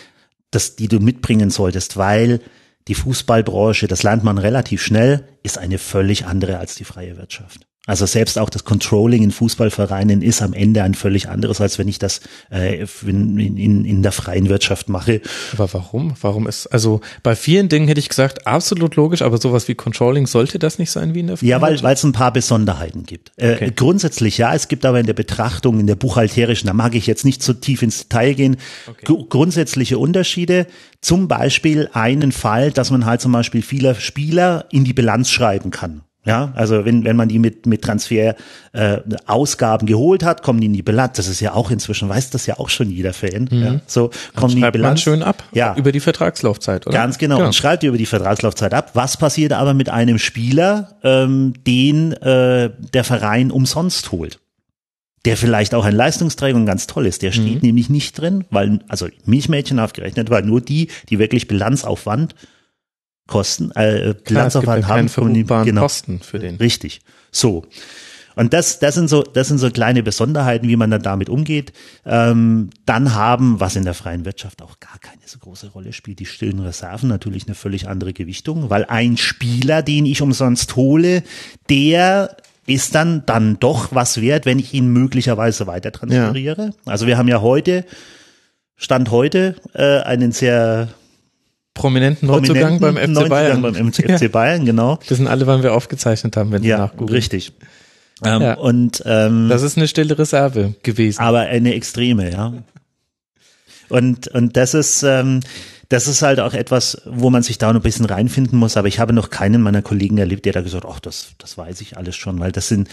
dass 0.51 0.77
die 0.77 0.89
du 0.89 1.01
mitbringen 1.01 1.51
solltest, 1.51 1.97
weil 1.97 2.41
die 2.89 2.95
Fußballbranche, 2.95 3.87
das 3.87 4.03
lernt 4.03 4.25
man 4.25 4.39
relativ 4.39 4.83
schnell, 4.83 5.29
ist 5.43 5.59
eine 5.59 5.79
völlig 5.79 6.27
andere 6.27 6.59
als 6.59 6.75
die 6.75 6.85
freie 6.85 7.17
Wirtschaft. 7.17 7.67
Also 7.85 8.07
selbst 8.07 8.39
auch 8.39 8.49
das 8.49 8.63
Controlling 8.63 9.25
in 9.25 9.33
Fußballvereinen 9.33 10.23
ist 10.23 10.41
am 10.41 10.53
Ende 10.53 10.85
ein 10.85 10.95
völlig 10.95 11.29
anderes, 11.29 11.61
als 11.61 11.81
wenn 11.81 11.89
ich 11.89 11.99
das 11.99 12.21
äh, 12.53 12.87
in, 13.05 13.39
in, 13.39 13.85
in 13.85 14.03
der 14.05 14.13
freien 14.13 14.49
Wirtschaft 14.49 14.89
mache. 14.89 15.21
Aber 15.55 15.73
warum? 15.73 16.15
Warum 16.21 16.47
ist, 16.47 16.69
also 16.69 17.01
bei 17.25 17.35
vielen 17.35 17.69
Dingen 17.69 17.89
hätte 17.89 17.99
ich 17.99 18.09
gesagt, 18.09 18.47
absolut 18.47 18.95
logisch, 18.95 19.23
aber 19.23 19.39
sowas 19.39 19.67
wie 19.67 19.75
Controlling 19.75 20.29
sollte 20.29 20.61
das 20.61 20.79
nicht 20.79 20.93
sein 20.93 21.15
wie 21.15 21.21
in 21.21 21.27
der 21.27 21.37
freien 21.39 21.51
Ja, 21.51 21.61
weil 21.61 21.83
weil 21.83 21.95
es 21.95 22.05
ein 22.05 22.13
paar 22.13 22.33
Besonderheiten 22.33 23.03
gibt. 23.05 23.33
Äh, 23.37 23.55
okay. 23.55 23.73
Grundsätzlich 23.75 24.39
ja, 24.39 24.55
es 24.55 24.69
gibt 24.69 24.85
aber 24.85 25.01
in 25.01 25.07
der 25.07 25.15
Betrachtung, 25.15 25.81
in 25.81 25.89
der 25.89 25.97
buchhalterischen, 25.97 26.69
da 26.69 26.75
mag 26.75 26.95
ich 26.95 27.09
jetzt 27.09 27.25
nicht 27.25 27.43
so 27.43 27.53
tief 27.53 27.83
ins 27.83 28.07
Detail 28.07 28.35
gehen, 28.35 28.57
okay. 28.89 29.25
grundsätzliche 29.29 29.99
Unterschiede. 29.99 30.69
Zum 31.01 31.27
Beispiel 31.27 31.89
einen 31.93 32.31
Fall, 32.31 32.71
dass 32.71 32.93
man 32.93 33.07
halt 33.07 33.21
zum 33.21 33.33
Beispiel 33.33 33.63
vieler 33.63 33.97
Spieler 33.97 34.67
in 34.71 34.85
die 34.85 34.93
Bilanz 34.93 35.31
schreiben 35.31 35.73
kann. 35.73 36.03
Ja, 36.25 36.53
also 36.55 36.85
wenn, 36.85 37.05
wenn 37.05 37.17
man 37.17 37.29
die 37.29 37.41
mit, 37.41 37.67
mit 37.67 37.83
Transfer 37.83 38.37
äh, 38.73 38.99
Ausgaben 39.27 39.87
geholt 39.89 40.23
hat, 40.23 40.45
kommen 40.45 40.61
die 40.61 40.67
in 40.67 40.73
die 40.73 40.83
Bilanz. 40.83 41.17
Das 41.17 41.27
ist 41.27 41.41
ja 41.41 41.53
auch 41.53 41.73
inzwischen, 41.73 42.09
weiß 42.09 42.31
das 42.31 42.47
ja 42.47 42.61
auch 42.61 42.69
schon 42.69 42.91
jeder 42.91 43.13
Fan. 43.13 43.49
Mhm. 43.51 43.63
Ja, 43.63 43.81
so 43.87 44.11
kommen 44.37 44.55
die 44.55 44.61
in 44.61 44.65
die 44.65 44.71
Bilanz. 44.71 45.05
Man 45.05 45.15
schön 45.15 45.23
ab. 45.25 45.43
Ja. 45.51 45.75
Über 45.75 45.91
die 45.91 45.99
Vertragslaufzeit, 45.99 46.87
oder? 46.87 46.97
Ganz 46.97 47.19
genau. 47.19 47.37
genau. 47.37 47.49
Und 47.49 47.55
schreibt 47.55 47.83
über 47.83 47.99
die 47.99 48.07
Vertragslaufzeit 48.07 48.73
ab. 48.73 48.93
Was 48.95 49.17
passiert 49.17 49.53
aber 49.53 49.75
mit 49.75 49.89
einem 49.89 50.19
Spieler, 50.19 50.97
ähm, 51.03 51.55
den 51.67 52.13
äh, 52.13 52.71
der 52.95 53.03
Verein 53.03 53.51
umsonst 53.51 54.13
holt? 54.13 54.39
Der 55.25 55.37
vielleicht 55.37 55.75
auch 55.75 55.85
ein 55.85 55.95
Leistungsträger 55.95 56.57
und 56.57 56.67
ganz 56.67 56.87
toll 56.87 57.07
ist. 57.07 57.23
Der 57.23 57.33
steht 57.33 57.63
mhm. 57.63 57.67
nämlich 57.67 57.91
nicht 57.91 58.17
drin, 58.21 58.45
weil, 58.51 58.79
also 58.87 59.09
Milchmädchen 59.25 59.81
aufgerechnet, 59.81 60.31
weil 60.31 60.43
nur 60.43 60.61
die, 60.61 60.89
die 61.09 61.19
wirklich 61.19 61.49
Bilanzaufwand 61.49 62.37
Kosten, 63.33 63.71
äh, 63.73 64.15
Bilanzaufwand 64.25 64.87
haben. 64.87 65.09
Keine 65.09 65.65
genau, 65.65 65.81
Kosten 65.81 66.21
für 66.21 66.39
den. 66.39 66.57
Richtig. 66.57 67.01
So. 67.31 67.65
Und 68.35 68.53
das, 68.53 68.79
das 68.79 68.95
sind 68.95 69.09
so, 69.09 69.23
das 69.23 69.49
sind 69.49 69.59
so 69.59 69.71
kleine 69.71 70.03
Besonderheiten, 70.03 70.69
wie 70.69 70.77
man 70.77 70.91
dann 70.91 71.03
damit 71.03 71.29
umgeht. 71.29 71.73
Ähm, 72.07 72.71
dann 72.87 73.15
haben, 73.15 73.61
was 73.61 73.77
in 73.77 73.85
der 73.85 73.95
freien 73.95 74.25
Wirtschaft 74.25 74.63
auch 74.63 74.81
gar 74.81 74.99
keine 75.01 75.23
so 75.27 75.39
große 75.39 75.69
Rolle 75.69 75.93
spielt, 75.93 76.19
die 76.19 76.27
stillen 76.27 76.61
Reserven 76.61 77.09
natürlich 77.09 77.47
eine 77.47 77.55
völlig 77.55 77.89
andere 77.89 78.13
Gewichtung, 78.13 78.71
weil 78.71 78.85
ein 78.85 79.17
Spieler, 79.17 79.83
den 79.83 80.07
ich 80.07 80.23
umsonst 80.23 80.77
hole, 80.77 81.23
der 81.69 82.37
ist 82.67 82.95
dann 82.95 83.25
dann 83.27 83.59
doch 83.59 83.95
was 83.95 84.21
wert, 84.21 84.47
wenn 84.47 84.59
ich 84.59 84.73
ihn 84.73 84.89
möglicherweise 84.89 85.67
weiter 85.67 85.93
transferiere. 85.93 86.67
Ja. 86.67 86.73
Also 86.87 87.07
wir 87.07 87.19
haben 87.19 87.29
ja 87.29 87.41
heute, 87.41 87.85
Stand 88.77 89.11
heute, 89.11 89.57
äh, 89.75 90.01
einen 90.01 90.33
sehr 90.33 90.89
prominenten 91.75 92.29
Neuzugang 92.29 92.81
beim 92.81 92.97
FC 92.97 93.09
Neuzugang 93.09 93.29
Bayern. 93.29 93.63
beim 93.63 93.93
FC 93.93 94.31
Bayern, 94.33 94.65
genau. 94.65 94.99
Wissen 95.09 95.27
alle, 95.27 95.47
wann 95.47 95.63
wir 95.63 95.75
aufgezeichnet 95.75 96.37
haben, 96.37 96.53
wenn 96.53 96.63
ja, 96.63 96.77
Sie 96.77 96.83
nachgucken. 96.83 97.13
richtig. 97.13 97.53
Ähm, 98.25 98.43
ja. 98.43 98.55
Und 98.55 99.03
ähm, 99.07 99.49
das 99.49 99.63
ist 99.63 99.77
eine 99.77 99.89
stille 99.89 100.19
Reserve 100.19 100.75
gewesen. 100.83 101.21
Aber 101.21 101.41
eine 101.41 101.75
extreme, 101.75 102.31
ja. 102.31 102.53
Und 103.89 104.29
und 104.29 104.57
das 104.57 104.75
ist 104.75 105.03
ähm, 105.03 105.41
das 105.89 106.09
ist 106.09 106.23
halt 106.23 106.41
auch 106.41 106.55
etwas, 106.55 107.03
wo 107.05 107.29
man 107.29 107.43
sich 107.43 107.59
da 107.59 107.73
noch 107.73 107.81
ein 107.81 107.83
bisschen 107.83 108.07
reinfinden 108.07 108.59
muss. 108.59 108.77
Aber 108.77 108.89
ich 108.89 108.99
habe 108.99 109.13
noch 109.13 109.29
keinen 109.29 109.61
meiner 109.61 109.83
Kollegen 109.83 110.17
erlebt, 110.19 110.45
der 110.47 110.53
da 110.53 110.61
gesagt, 110.63 110.87
ach, 110.89 111.01
das 111.01 111.33
das 111.39 111.59
weiß 111.59 111.81
ich 111.81 111.97
alles 111.97 112.17
schon, 112.17 112.39
weil 112.39 112.53
das 112.53 112.69
sind 112.69 112.89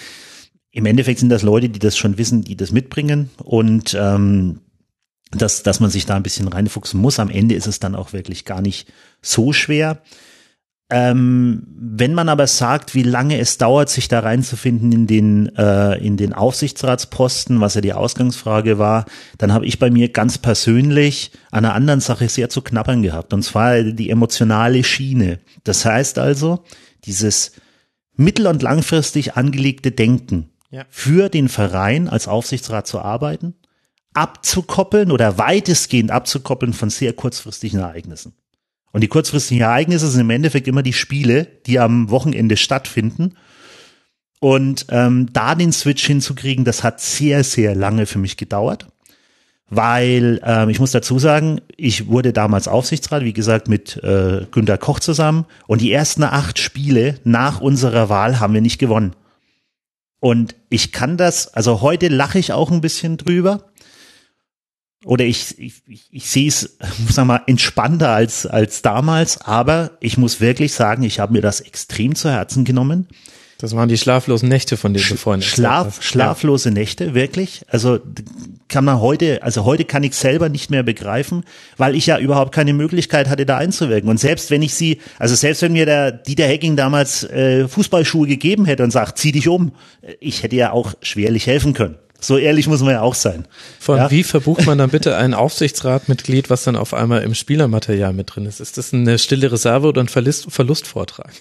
im 0.71 0.85
Endeffekt 0.85 1.19
sind 1.19 1.29
das 1.29 1.41
Leute, 1.41 1.69
die 1.69 1.79
das 1.79 1.97
schon 1.97 2.17
wissen, 2.17 2.43
die 2.43 2.55
das 2.55 2.71
mitbringen 2.71 3.29
und 3.43 3.95
ähm, 3.99 4.59
dass, 5.31 5.63
dass 5.63 5.79
man 5.79 5.89
sich 5.89 6.05
da 6.05 6.15
ein 6.15 6.23
bisschen 6.23 6.47
reinfuchsen 6.47 6.99
muss. 6.99 7.19
Am 7.19 7.29
Ende 7.29 7.55
ist 7.55 7.67
es 7.67 7.79
dann 7.79 7.95
auch 7.95 8.13
wirklich 8.13 8.45
gar 8.45 8.61
nicht 8.61 8.91
so 9.21 9.53
schwer. 9.53 10.01
Ähm, 10.91 11.67
wenn 11.69 12.15
man 12.15 12.29
aber 12.29 12.47
sagt, 12.47 12.95
wie 12.95 13.03
lange 13.03 13.37
es 13.37 13.59
dauert, 13.59 13.89
sich 13.89 14.07
da 14.07 14.21
reinzufinden 14.21 14.91
in 14.91 15.05
den, 15.05 15.55
äh, 15.55 15.95
in 15.99 16.17
den 16.17 16.33
Aufsichtsratsposten, 16.33 17.61
was 17.61 17.75
ja 17.75 17.81
die 17.81 17.93
Ausgangsfrage 17.93 18.79
war, 18.79 19.05
dann 19.37 19.53
habe 19.53 19.67
ich 19.67 19.77
bei 19.77 19.91
mir 19.91 20.09
ganz 20.09 20.39
persönlich 20.39 21.31
an 21.51 21.63
einer 21.63 21.75
anderen 21.75 21.99
Sache 21.99 22.27
sehr 22.27 22.49
zu 22.49 22.63
knabbern 22.63 23.03
gehabt, 23.03 23.33
und 23.33 23.43
zwar 23.43 23.83
die 23.83 24.09
emotionale 24.09 24.83
Schiene. 24.83 25.39
Das 25.63 25.85
heißt 25.85 26.17
also, 26.17 26.63
dieses 27.05 27.51
mittel- 28.15 28.47
und 28.47 28.63
langfristig 28.63 29.35
angelegte 29.35 29.91
Denken, 29.91 30.49
ja. 30.71 30.85
für 30.89 31.29
den 31.29 31.49
Verein 31.49 32.07
als 32.09 32.27
Aufsichtsrat 32.27 32.87
zu 32.87 32.99
arbeiten, 32.99 33.53
abzukoppeln 34.13 35.11
oder 35.11 35.37
weitestgehend 35.37 36.11
abzukoppeln 36.11 36.73
von 36.73 36.89
sehr 36.89 37.13
kurzfristigen 37.13 37.79
Ereignissen. 37.79 38.33
Und 38.91 39.01
die 39.01 39.07
kurzfristigen 39.07 39.61
Ereignisse 39.61 40.07
sind 40.07 40.21
im 40.21 40.29
Endeffekt 40.29 40.67
immer 40.67 40.81
die 40.81 40.93
Spiele, 40.93 41.47
die 41.65 41.79
am 41.79 42.09
Wochenende 42.09 42.57
stattfinden. 42.57 43.35
Und 44.39 44.87
ähm, 44.89 45.31
da 45.31 45.53
den 45.53 45.71
Switch 45.71 46.05
hinzukriegen, 46.05 46.65
das 46.65 46.83
hat 46.83 47.01
sehr, 47.01 47.43
sehr 47.43 47.75
lange 47.75 48.05
für 48.05 48.19
mich 48.19 48.37
gedauert. 48.37 48.87
Weil 49.69 50.41
ähm, 50.43 50.69
ich 50.69 50.79
muss 50.79 50.91
dazu 50.91 51.19
sagen, 51.19 51.61
ich 51.77 52.07
wurde 52.07 52.33
damals 52.33 52.67
Aufsichtsrat, 52.67 53.23
wie 53.23 53.33
gesagt, 53.33 53.67
mit 53.67 53.97
äh, 53.97 54.47
Günter 54.49 54.79
Koch 54.79 54.99
zusammen. 54.99 55.45
Und 55.67 55.81
die 55.81 55.91
ersten 55.91 56.23
acht 56.23 56.57
Spiele 56.57 57.19
nach 57.23 57.61
unserer 57.61 58.09
Wahl 58.09 58.39
haben 58.39 58.55
wir 58.55 58.61
nicht 58.61 58.79
gewonnen. 58.79 59.13
Und 60.19 60.55
ich 60.69 60.91
kann 60.91 61.17
das, 61.17 61.53
also 61.53 61.81
heute 61.81 62.07
lache 62.07 62.39
ich 62.39 62.51
auch 62.51 62.71
ein 62.71 62.81
bisschen 62.81 63.17
drüber, 63.17 63.68
oder 65.05 65.25
ich, 65.25 65.57
ich, 65.57 65.81
ich 66.11 66.29
sehe 66.29 66.47
es, 66.47 66.77
sag 67.09 67.25
mal, 67.25 67.41
entspannter 67.47 68.09
als, 68.09 68.45
als 68.45 68.81
damals, 68.81 69.41
aber 69.41 69.91
ich 69.99 70.17
muss 70.17 70.41
wirklich 70.41 70.73
sagen, 70.73 71.03
ich 71.03 71.19
habe 71.19 71.33
mir 71.33 71.41
das 71.41 71.61
extrem 71.61 72.15
zu 72.15 72.29
Herzen 72.29 72.65
genommen. 72.65 73.07
Das 73.59 73.75
waren 73.75 73.89
die 73.89 73.97
schlaflosen 73.97 74.47
Nächte, 74.47 74.77
von 74.77 74.93
denen 74.93 75.05
du 75.09 75.17
vorhin 75.17 75.41
Schlaf. 75.41 76.01
Schlaflose. 76.01 76.71
Nächte, 76.71 77.13
wirklich. 77.13 77.63
Also 77.67 77.99
kann 78.69 78.85
man 78.85 79.01
heute, 79.01 79.43
also 79.43 79.65
heute 79.65 79.83
kann 79.83 80.01
ich 80.03 80.15
selber 80.15 80.47
nicht 80.47 80.71
mehr 80.71 80.81
begreifen, 80.81 81.43
weil 81.75 81.93
ich 81.93 82.05
ja 82.05 82.19
überhaupt 82.19 82.53
keine 82.53 82.71
Möglichkeit 82.71 83.27
hatte, 83.27 83.45
da 83.45 83.57
einzuwirken. 83.57 84.09
Und 84.09 84.17
selbst 84.17 84.49
wenn 84.49 84.61
ich 84.61 84.75
sie, 84.75 84.99
also 85.17 85.35
selbst 85.35 85.61
wenn 85.61 85.73
mir 85.73 85.85
der 85.85 86.13
Dieter 86.13 86.45
Hecking 86.45 86.77
damals 86.77 87.25
äh, 87.25 87.67
Fußballschuhe 87.67 88.27
gegeben 88.27 88.63
hätte 88.63 88.85
und 88.85 88.91
sagt, 88.91 89.17
zieh 89.17 89.33
dich 89.33 89.49
um, 89.49 89.73
ich 90.21 90.41
hätte 90.41 90.55
ja 90.55 90.71
auch 90.71 90.93
schwerlich 91.01 91.45
helfen 91.45 91.73
können. 91.73 91.97
So 92.19 92.37
ehrlich 92.37 92.67
muss 92.67 92.81
man 92.81 92.91
ja 92.91 93.01
auch 93.01 93.15
sein. 93.15 93.45
Von 93.79 93.97
ja? 93.97 94.11
wie 94.11 94.23
verbucht 94.23 94.65
man 94.65 94.77
dann 94.77 94.89
bitte 94.89 95.15
ein 95.15 95.33
Aufsichtsratmitglied, 95.33 96.49
was 96.49 96.63
dann 96.63 96.75
auf 96.75 96.93
einmal 96.93 97.21
im 97.23 97.33
Spielermaterial 97.33 98.13
mit 98.13 98.35
drin 98.35 98.45
ist? 98.45 98.59
Ist 98.59 98.77
das 98.77 98.93
eine 98.93 99.17
stille 99.17 99.51
Reserve 99.51 99.87
oder 99.87 100.01
ein 100.01 100.09
Verlust, 100.09 100.51
Verlustvortrag? 100.51 101.31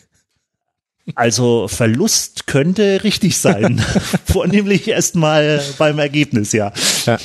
Also 1.15 1.69
Verlust 1.69 2.47
könnte 2.47 3.03
richtig 3.03 3.39
sein. 3.39 3.81
Vornehmlich 4.25 4.89
erstmal 4.89 5.61
beim 5.79 5.99
Ergebnis, 5.99 6.53
ja. 6.53 6.73
ja. 7.07 7.19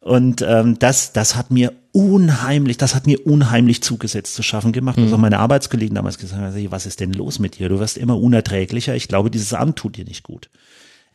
Und 0.00 0.40
ähm, 0.40 0.78
das, 0.78 1.12
das 1.12 1.36
hat 1.36 1.50
mir 1.50 1.74
unheimlich, 1.92 2.78
das 2.78 2.94
hat 2.94 3.06
mir 3.06 3.26
unheimlich 3.26 3.82
zugesetzt 3.82 4.34
zu 4.34 4.42
schaffen 4.42 4.72
gemacht. 4.72 4.96
Mhm. 4.96 5.04
Also 5.04 5.18
meine 5.18 5.38
Arbeitskollegen 5.40 5.94
damals 5.94 6.18
gesagt 6.18 6.40
haben, 6.40 6.70
was 6.70 6.86
ist 6.86 7.00
denn 7.00 7.12
los 7.12 7.38
mit 7.38 7.58
dir? 7.58 7.68
Du 7.68 7.80
wirst 7.80 7.98
immer 7.98 8.18
unerträglicher. 8.18 8.94
Ich 8.94 9.08
glaube, 9.08 9.30
dieses 9.30 9.52
Amt 9.52 9.76
tut 9.76 9.96
dir 9.96 10.04
nicht 10.04 10.22
gut. 10.22 10.48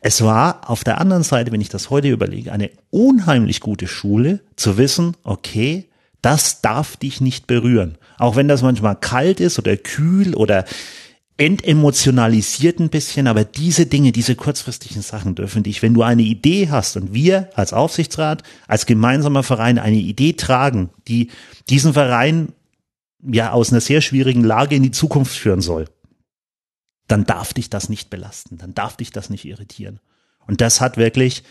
Es 0.00 0.22
war 0.22 0.68
auf 0.70 0.84
der 0.84 1.00
anderen 1.00 1.22
Seite, 1.22 1.52
wenn 1.52 1.60
ich 1.60 1.68
das 1.68 1.90
heute 1.90 2.08
überlege, 2.08 2.52
eine 2.52 2.70
unheimlich 2.90 3.60
gute 3.60 3.86
Schule 3.86 4.40
zu 4.54 4.78
wissen, 4.78 5.16
okay, 5.24 5.88
das 6.22 6.60
darf 6.60 6.96
dich 6.96 7.20
nicht 7.20 7.46
berühren. 7.46 7.98
Auch 8.18 8.36
wenn 8.36 8.48
das 8.48 8.62
manchmal 8.62 8.96
kalt 8.96 9.40
ist 9.40 9.58
oder 9.58 9.76
kühl 9.76 10.34
oder 10.34 10.64
entemotionalisiert 11.38 12.80
ein 12.80 12.88
bisschen, 12.88 13.26
aber 13.26 13.44
diese 13.44 13.86
Dinge, 13.86 14.12
diese 14.12 14.36
kurzfristigen 14.36 15.02
Sachen 15.02 15.34
dürfen 15.34 15.62
dich, 15.62 15.82
wenn 15.82 15.94
du 15.94 16.02
eine 16.02 16.22
Idee 16.22 16.68
hast 16.70 16.96
und 16.96 17.12
wir 17.12 17.50
als 17.54 17.72
Aufsichtsrat, 17.72 18.42
als 18.66 18.86
gemeinsamer 18.86 19.42
Verein 19.42 19.78
eine 19.78 19.96
Idee 19.96 20.32
tragen, 20.32 20.90
die 21.08 21.30
diesen 21.68 21.92
Verein 21.92 22.52
ja 23.22 23.52
aus 23.52 23.70
einer 23.70 23.80
sehr 23.80 24.00
schwierigen 24.00 24.44
Lage 24.44 24.76
in 24.76 24.82
die 24.82 24.92
Zukunft 24.92 25.36
führen 25.36 25.60
soll, 25.60 25.86
dann 27.08 27.24
darf 27.24 27.54
dich 27.54 27.70
das 27.70 27.88
nicht 27.88 28.10
belasten, 28.10 28.58
dann 28.58 28.74
darf 28.74 28.96
dich 28.96 29.10
das 29.10 29.30
nicht 29.30 29.44
irritieren. 29.44 30.00
Und 30.46 30.60
das 30.60 30.80
hat 30.80 30.96
wirklich 30.96 31.42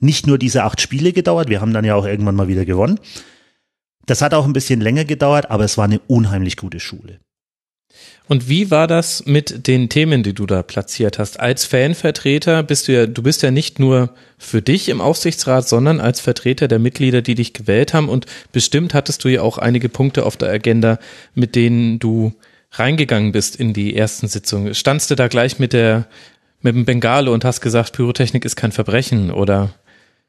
nicht 0.00 0.26
nur 0.26 0.38
diese 0.38 0.64
acht 0.64 0.80
Spiele 0.80 1.12
gedauert, 1.12 1.48
wir 1.48 1.60
haben 1.60 1.72
dann 1.72 1.84
ja 1.84 1.94
auch 1.94 2.06
irgendwann 2.06 2.36
mal 2.36 2.48
wieder 2.48 2.64
gewonnen. 2.64 3.00
Das 4.06 4.22
hat 4.22 4.32
auch 4.32 4.46
ein 4.46 4.52
bisschen 4.52 4.80
länger 4.80 5.04
gedauert, 5.04 5.50
aber 5.50 5.64
es 5.64 5.76
war 5.76 5.84
eine 5.84 6.00
unheimlich 6.06 6.56
gute 6.56 6.80
Schule. 6.80 7.20
Und 8.28 8.48
wie 8.48 8.70
war 8.70 8.86
das 8.86 9.24
mit 9.24 9.66
den 9.66 9.88
Themen, 9.88 10.22
die 10.22 10.34
du 10.34 10.44
da 10.44 10.62
platziert 10.62 11.18
hast? 11.18 11.40
Als 11.40 11.64
Fanvertreter 11.64 12.62
bist 12.62 12.86
du 12.86 12.92
ja, 12.92 13.06
du 13.06 13.22
bist 13.22 13.42
ja 13.42 13.50
nicht 13.50 13.78
nur 13.78 14.10
für 14.36 14.60
dich 14.60 14.90
im 14.90 15.00
Aufsichtsrat, 15.00 15.66
sondern 15.66 15.98
als 15.98 16.20
Vertreter 16.20 16.68
der 16.68 16.78
Mitglieder, 16.78 17.22
die 17.22 17.34
dich 17.34 17.54
gewählt 17.54 17.94
haben. 17.94 18.10
Und 18.10 18.26
bestimmt 18.52 18.92
hattest 18.92 19.24
du 19.24 19.28
ja 19.28 19.40
auch 19.40 19.56
einige 19.56 19.88
Punkte 19.88 20.26
auf 20.26 20.36
der 20.36 20.50
Agenda, 20.50 20.98
mit 21.34 21.54
denen 21.54 21.98
du 21.98 22.34
reingegangen 22.70 23.32
bist 23.32 23.56
in 23.56 23.72
die 23.72 23.96
ersten 23.96 24.28
Sitzungen, 24.28 24.74
standst 24.74 25.10
du 25.10 25.14
da 25.14 25.28
gleich 25.28 25.58
mit 25.58 25.72
der 25.72 26.06
mit 26.60 26.74
dem 26.74 26.84
Bengalo 26.84 27.32
und 27.32 27.44
hast 27.44 27.60
gesagt, 27.60 27.92
Pyrotechnik 27.92 28.44
ist 28.44 28.56
kein 28.56 28.72
Verbrechen 28.72 29.30
oder 29.30 29.70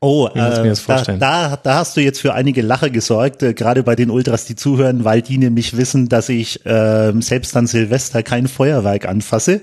Oh, 0.02 0.30
äh, 0.34 0.74
da, 0.88 1.04
da, 1.04 1.58
da 1.58 1.76
hast 1.76 1.98
du 1.98 2.02
jetzt 2.02 2.22
für 2.22 2.34
einige 2.34 2.62
Lache 2.62 2.90
gesorgt, 2.90 3.44
äh, 3.44 3.54
gerade 3.54 3.84
bei 3.84 3.98
den 3.98 4.10
Ultras, 4.10 4.46
die 4.46 4.56
zuhören, 4.56 5.04
weil 5.04 5.22
die 5.22 5.38
nämlich 5.38 5.76
wissen, 5.76 6.08
dass 6.08 6.30
ich 6.30 6.66
äh, 6.66 7.12
selbst 7.20 7.58
an 7.58 7.68
Silvester 7.68 8.24
kein 8.24 8.48
Feuerwerk 8.48 9.06
anfasse. 9.06 9.60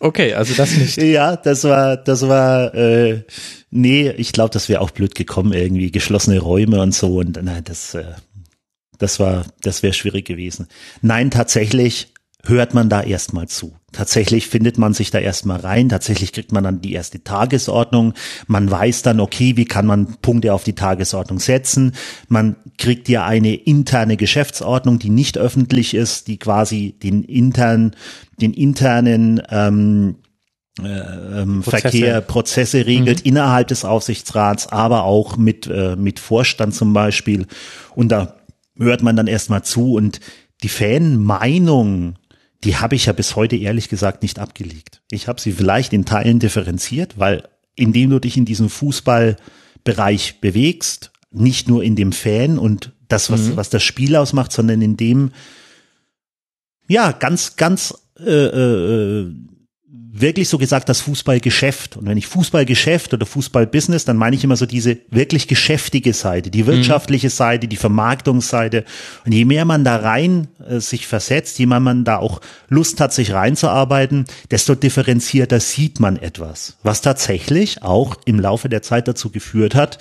Okay, 0.00 0.34
also 0.34 0.54
das 0.54 0.76
nicht. 0.76 0.96
ja, 1.02 1.34
das 1.34 1.64
war, 1.64 1.96
das 1.96 2.28
war, 2.28 2.72
äh, 2.72 3.24
nee, 3.72 4.10
ich 4.10 4.32
glaube, 4.32 4.50
das 4.50 4.68
wäre 4.68 4.80
auch 4.80 4.90
blöd 4.90 5.16
gekommen, 5.16 5.52
irgendwie 5.52 5.90
geschlossene 5.90 6.38
Räume 6.38 6.80
und 6.80 6.94
so 6.94 7.18
und 7.18 7.42
nein, 7.42 7.64
das, 7.64 7.94
äh, 7.94 8.04
das 8.98 9.20
war, 9.20 9.44
das 9.62 9.82
wäre 9.82 9.92
schwierig 9.92 10.26
gewesen. 10.26 10.66
Nein, 11.02 11.30
tatsächlich 11.30 12.12
hört 12.44 12.72
man 12.74 12.88
da 12.88 13.02
erstmal 13.02 13.48
zu. 13.48 13.76
Tatsächlich 13.92 14.46
findet 14.46 14.78
man 14.78 14.94
sich 14.94 15.10
da 15.10 15.18
erstmal 15.18 15.60
rein. 15.60 15.88
Tatsächlich 15.88 16.32
kriegt 16.32 16.52
man 16.52 16.62
dann 16.62 16.80
die 16.80 16.92
erste 16.92 17.22
Tagesordnung. 17.24 18.14
Man 18.46 18.70
weiß 18.70 19.02
dann, 19.02 19.20
okay, 19.20 19.56
wie 19.56 19.64
kann 19.64 19.86
man 19.86 20.16
Punkte 20.20 20.54
auf 20.54 20.62
die 20.62 20.74
Tagesordnung 20.74 21.40
setzen. 21.40 21.92
Man 22.28 22.56
kriegt 22.76 23.08
ja 23.08 23.24
eine 23.24 23.54
interne 23.54 24.16
Geschäftsordnung, 24.16 24.98
die 24.98 25.10
nicht 25.10 25.36
öffentlich 25.36 25.94
ist, 25.94 26.28
die 26.28 26.38
quasi 26.38 26.96
den 27.02 27.24
internen, 27.24 27.96
den 28.40 28.52
internen 28.52 29.42
ähm, 29.50 30.16
äh, 30.80 31.40
ähm, 31.40 31.62
Prozesse. 31.62 31.80
Verkehr, 31.80 32.20
Prozesse 32.20 32.86
regelt 32.86 33.24
mhm. 33.24 33.30
innerhalb 33.30 33.68
des 33.68 33.84
Aufsichtsrats, 33.84 34.68
aber 34.68 35.04
auch 35.04 35.36
mit, 35.36 35.66
äh, 35.66 35.96
mit 35.96 36.20
Vorstand 36.20 36.74
zum 36.74 36.92
Beispiel. 36.92 37.46
Und 37.94 38.10
da 38.10 38.37
hört 38.78 39.02
man 39.02 39.16
dann 39.16 39.26
erstmal 39.26 39.64
zu 39.64 39.94
und 39.94 40.20
die 40.62 40.68
Fanmeinung, 40.68 42.16
die 42.64 42.76
habe 42.76 42.96
ich 42.96 43.06
ja 43.06 43.12
bis 43.12 43.36
heute 43.36 43.56
ehrlich 43.56 43.88
gesagt 43.88 44.22
nicht 44.22 44.38
abgelegt. 44.38 45.02
Ich 45.10 45.28
habe 45.28 45.40
sie 45.40 45.52
vielleicht 45.52 45.92
in 45.92 46.04
Teilen 46.04 46.38
differenziert, 46.38 47.18
weil 47.18 47.48
indem 47.76 48.10
du 48.10 48.18
dich 48.18 48.36
in 48.36 48.44
diesem 48.44 48.68
Fußballbereich 48.68 50.40
bewegst, 50.40 51.12
nicht 51.30 51.68
nur 51.68 51.82
in 51.84 51.94
dem 51.94 52.12
Fan 52.12 52.58
und 52.58 52.92
das, 53.06 53.30
was, 53.30 53.42
mhm. 53.42 53.56
was 53.56 53.70
das 53.70 53.82
Spiel 53.82 54.16
ausmacht, 54.16 54.52
sondern 54.52 54.82
in 54.82 54.96
dem, 54.96 55.30
ja, 56.88 57.12
ganz, 57.12 57.56
ganz 57.56 57.94
äh, 58.18 58.30
äh, 58.30 59.32
wirklich 60.20 60.48
so 60.48 60.58
gesagt 60.58 60.88
das 60.88 61.00
Fußballgeschäft. 61.00 61.96
Und 61.96 62.06
wenn 62.06 62.18
ich 62.18 62.26
Fußballgeschäft 62.26 63.14
oder 63.14 63.26
Fußballbusiness, 63.26 64.04
dann 64.04 64.16
meine 64.16 64.36
ich 64.36 64.44
immer 64.44 64.56
so 64.56 64.66
diese 64.66 64.98
wirklich 65.10 65.48
geschäftige 65.48 66.12
Seite, 66.12 66.50
die 66.50 66.66
wirtschaftliche 66.66 67.28
mhm. 67.28 67.32
Seite, 67.32 67.68
die 67.68 67.76
Vermarktungsseite. 67.76 68.84
Und 69.24 69.32
je 69.32 69.44
mehr 69.44 69.64
man 69.64 69.84
da 69.84 69.96
rein 69.96 70.48
äh, 70.66 70.80
sich 70.80 71.06
versetzt, 71.06 71.58
je 71.58 71.66
mehr 71.66 71.80
man 71.80 72.04
da 72.04 72.18
auch 72.18 72.40
Lust 72.68 73.00
hat, 73.00 73.12
sich 73.12 73.32
reinzuarbeiten, 73.32 74.24
desto 74.50 74.74
differenzierter 74.74 75.60
sieht 75.60 76.00
man 76.00 76.16
etwas. 76.16 76.76
Was 76.82 77.00
tatsächlich 77.00 77.82
auch 77.82 78.16
im 78.24 78.40
Laufe 78.40 78.68
der 78.68 78.82
Zeit 78.82 79.08
dazu 79.08 79.30
geführt 79.30 79.74
hat, 79.74 79.98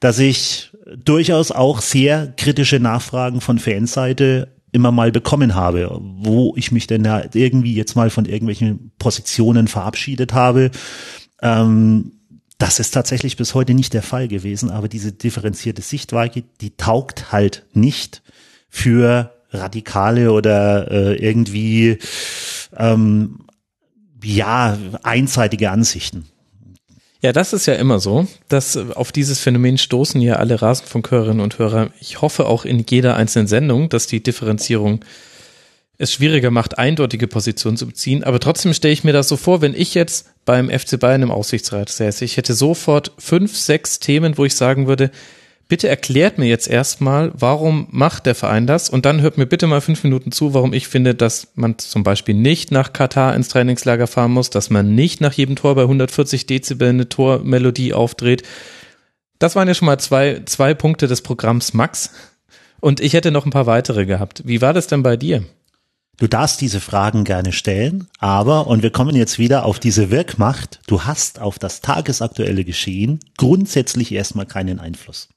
dass 0.00 0.18
ich 0.18 0.70
durchaus 1.02 1.50
auch 1.50 1.80
sehr 1.80 2.32
kritische 2.36 2.78
Nachfragen 2.78 3.40
von 3.40 3.58
Fanseite 3.58 4.48
immer 4.74 4.90
mal 4.90 5.12
bekommen 5.12 5.54
habe, 5.54 6.00
wo 6.00 6.52
ich 6.56 6.72
mich 6.72 6.88
denn 6.88 7.04
da 7.04 7.22
irgendwie 7.32 7.74
jetzt 7.74 7.94
mal 7.94 8.10
von 8.10 8.24
irgendwelchen 8.24 8.90
Positionen 8.98 9.68
verabschiedet 9.68 10.34
habe. 10.34 10.72
Ähm, 11.40 12.12
das 12.58 12.80
ist 12.80 12.90
tatsächlich 12.90 13.36
bis 13.36 13.54
heute 13.54 13.72
nicht 13.72 13.94
der 13.94 14.02
Fall 14.02 14.26
gewesen, 14.26 14.70
aber 14.70 14.88
diese 14.88 15.12
differenzierte 15.12 15.80
Sichtweise, 15.80 16.42
die 16.60 16.76
taugt 16.76 17.30
halt 17.30 17.64
nicht 17.72 18.22
für 18.68 19.32
radikale 19.50 20.32
oder 20.32 20.90
äh, 20.90 21.14
irgendwie 21.14 21.98
ähm, 22.76 23.46
ja 24.24 24.76
einseitige 25.04 25.70
Ansichten. 25.70 26.26
Ja, 27.24 27.32
das 27.32 27.54
ist 27.54 27.64
ja 27.64 27.72
immer 27.72 28.00
so, 28.00 28.26
dass 28.48 28.76
äh, 28.76 28.84
auf 28.94 29.10
dieses 29.10 29.40
Phänomen 29.40 29.78
stoßen 29.78 30.20
ja 30.20 30.36
alle 30.36 30.60
Rasenfunkhörerinnen 30.60 31.40
und 31.40 31.58
Hörer. 31.58 31.88
Ich 31.98 32.20
hoffe 32.20 32.44
auch 32.44 32.66
in 32.66 32.84
jeder 32.86 33.16
einzelnen 33.16 33.46
Sendung, 33.46 33.88
dass 33.88 34.06
die 34.06 34.22
Differenzierung 34.22 35.02
es 35.96 36.12
schwieriger 36.12 36.50
macht, 36.50 36.76
eindeutige 36.76 37.26
Positionen 37.26 37.78
zu 37.78 37.86
beziehen. 37.86 38.24
Aber 38.24 38.40
trotzdem 38.40 38.74
stelle 38.74 38.92
ich 38.92 39.04
mir 39.04 39.14
das 39.14 39.28
so 39.28 39.38
vor, 39.38 39.62
wenn 39.62 39.72
ich 39.72 39.94
jetzt 39.94 40.34
beim 40.44 40.68
FC 40.68 41.00
Bayern 41.00 41.22
im 41.22 41.30
Aussichtsrat 41.30 41.88
säße, 41.88 42.26
ich 42.26 42.36
hätte 42.36 42.52
sofort 42.52 43.12
fünf, 43.16 43.56
sechs 43.56 44.00
Themen, 44.00 44.36
wo 44.36 44.44
ich 44.44 44.54
sagen 44.54 44.86
würde, 44.86 45.10
bitte 45.74 45.88
erklärt 45.88 46.38
mir 46.38 46.46
jetzt 46.46 46.68
erstmal, 46.68 47.32
warum 47.34 47.88
macht 47.90 48.26
der 48.26 48.36
Verein 48.36 48.68
das? 48.68 48.88
Und 48.88 49.04
dann 49.04 49.22
hört 49.22 49.38
mir 49.38 49.46
bitte 49.46 49.66
mal 49.66 49.80
fünf 49.80 50.04
Minuten 50.04 50.30
zu, 50.30 50.54
warum 50.54 50.72
ich 50.72 50.86
finde, 50.86 51.16
dass 51.16 51.48
man 51.56 51.78
zum 51.78 52.04
Beispiel 52.04 52.36
nicht 52.36 52.70
nach 52.70 52.92
Katar 52.92 53.34
ins 53.34 53.48
Trainingslager 53.48 54.06
fahren 54.06 54.30
muss, 54.30 54.50
dass 54.50 54.70
man 54.70 54.94
nicht 54.94 55.20
nach 55.20 55.32
jedem 55.32 55.56
Tor 55.56 55.74
bei 55.74 55.82
140 55.82 56.46
Dezibel 56.46 56.90
eine 56.90 57.08
Tormelodie 57.08 57.92
aufdreht. 57.92 58.44
Das 59.40 59.56
waren 59.56 59.66
ja 59.66 59.74
schon 59.74 59.86
mal 59.86 59.98
zwei, 59.98 60.42
zwei 60.46 60.74
Punkte 60.74 61.08
des 61.08 61.22
Programms 61.22 61.74
Max. 61.74 62.12
Und 62.78 63.00
ich 63.00 63.14
hätte 63.14 63.32
noch 63.32 63.44
ein 63.44 63.50
paar 63.50 63.66
weitere 63.66 64.06
gehabt. 64.06 64.42
Wie 64.46 64.60
war 64.62 64.74
das 64.74 64.86
denn 64.86 65.02
bei 65.02 65.16
dir? 65.16 65.42
Du 66.18 66.28
darfst 66.28 66.60
diese 66.60 66.78
Fragen 66.78 67.24
gerne 67.24 67.50
stellen, 67.50 68.06
aber, 68.20 68.68
und 68.68 68.84
wir 68.84 68.90
kommen 68.90 69.16
jetzt 69.16 69.40
wieder 69.40 69.64
auf 69.64 69.80
diese 69.80 70.12
Wirkmacht, 70.12 70.78
du 70.86 71.02
hast 71.02 71.40
auf 71.40 71.58
das 71.58 71.80
tagesaktuelle 71.80 72.64
Geschehen 72.64 73.18
grundsätzlich 73.36 74.12
erstmal 74.12 74.46
keinen 74.46 74.78
Einfluss. 74.78 75.30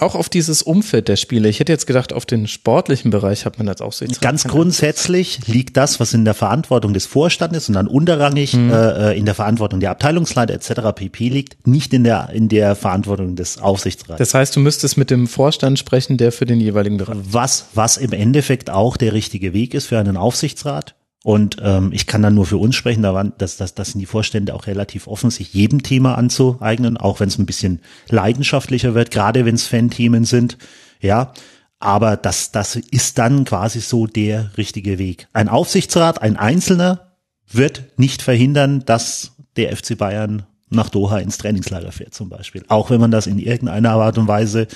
Auch 0.00 0.16
auf 0.16 0.28
dieses 0.28 0.60
Umfeld 0.62 1.06
der 1.06 1.14
Spiele. 1.14 1.48
Ich 1.48 1.60
hätte 1.60 1.70
jetzt 1.70 1.86
gedacht, 1.86 2.12
auf 2.12 2.26
den 2.26 2.48
sportlichen 2.48 3.12
Bereich 3.12 3.46
hat 3.46 3.58
man 3.58 3.68
das 3.68 3.80
auch 3.80 3.92
so. 3.92 4.04
Ganz 4.20 4.42
grundsätzlich 4.42 5.46
liegt 5.46 5.76
das, 5.76 6.00
was 6.00 6.12
in 6.12 6.24
der 6.24 6.34
Verantwortung 6.34 6.92
des 6.92 7.06
Vorstandes 7.06 7.68
und 7.68 7.76
dann 7.76 7.86
unterrangig 7.86 8.54
mhm. 8.54 8.72
äh, 8.72 9.12
in 9.12 9.24
der 9.24 9.36
Verantwortung 9.36 9.78
der 9.78 9.92
Abteilungsleiter 9.92 10.52
etc. 10.52 10.96
pp. 10.96 11.28
liegt, 11.28 11.68
nicht 11.68 11.94
in 11.94 12.02
der 12.02 12.30
in 12.30 12.48
der 12.48 12.74
Verantwortung 12.74 13.36
des 13.36 13.58
Aufsichtsrats. 13.58 14.18
Das 14.18 14.34
heißt, 14.34 14.56
du 14.56 14.60
müsstest 14.60 14.96
mit 14.96 15.10
dem 15.10 15.28
Vorstand 15.28 15.78
sprechen, 15.78 16.16
der 16.16 16.32
für 16.32 16.44
den 16.44 16.58
jeweiligen 16.58 16.96
Bereich. 16.96 17.16
Was 17.22 17.66
was 17.74 17.96
im 17.96 18.12
Endeffekt 18.12 18.70
auch 18.70 18.96
der 18.96 19.12
richtige 19.12 19.52
Weg 19.52 19.74
ist 19.74 19.86
für 19.86 19.98
einen 20.00 20.16
Aufsichtsrat. 20.16 20.96
Und 21.24 21.56
ähm, 21.62 21.90
ich 21.94 22.06
kann 22.06 22.20
dann 22.20 22.34
nur 22.34 22.44
für 22.44 22.58
uns 22.58 22.76
sprechen, 22.76 23.02
da 23.02 23.14
waren, 23.14 23.32
dass, 23.38 23.56
dass, 23.56 23.74
dass 23.74 23.92
sind 23.92 24.00
die 24.00 24.06
Vorstände 24.06 24.54
auch 24.54 24.66
relativ 24.66 25.06
offen, 25.06 25.30
sich 25.30 25.54
jedem 25.54 25.82
Thema 25.82 26.18
anzueignen, 26.18 26.98
auch 26.98 27.18
wenn 27.18 27.28
es 27.28 27.38
ein 27.38 27.46
bisschen 27.46 27.80
leidenschaftlicher 28.10 28.94
wird, 28.94 29.10
gerade 29.10 29.46
wenn 29.46 29.54
es 29.54 29.66
Fan-Themen 29.66 30.26
sind. 30.26 30.58
Ja, 31.00 31.32
aber 31.78 32.18
das, 32.18 32.52
das 32.52 32.76
ist 32.76 33.16
dann 33.16 33.46
quasi 33.46 33.80
so 33.80 34.06
der 34.06 34.50
richtige 34.58 34.98
Weg. 34.98 35.26
Ein 35.32 35.48
Aufsichtsrat, 35.48 36.20
ein 36.20 36.36
Einzelner 36.36 37.12
wird 37.50 37.98
nicht 37.98 38.20
verhindern, 38.20 38.84
dass 38.84 39.32
der 39.56 39.74
FC 39.74 39.96
Bayern 39.96 40.44
nach 40.68 40.90
Doha 40.90 41.20
ins 41.20 41.38
Trainingslager 41.38 41.92
fährt 41.92 42.12
zum 42.12 42.28
Beispiel. 42.28 42.66
Auch 42.68 42.90
wenn 42.90 43.00
man 43.00 43.10
das 43.10 43.26
in 43.26 43.38
irgendeiner 43.38 43.92
Art 43.92 44.18
und 44.18 44.28
Weise 44.28 44.66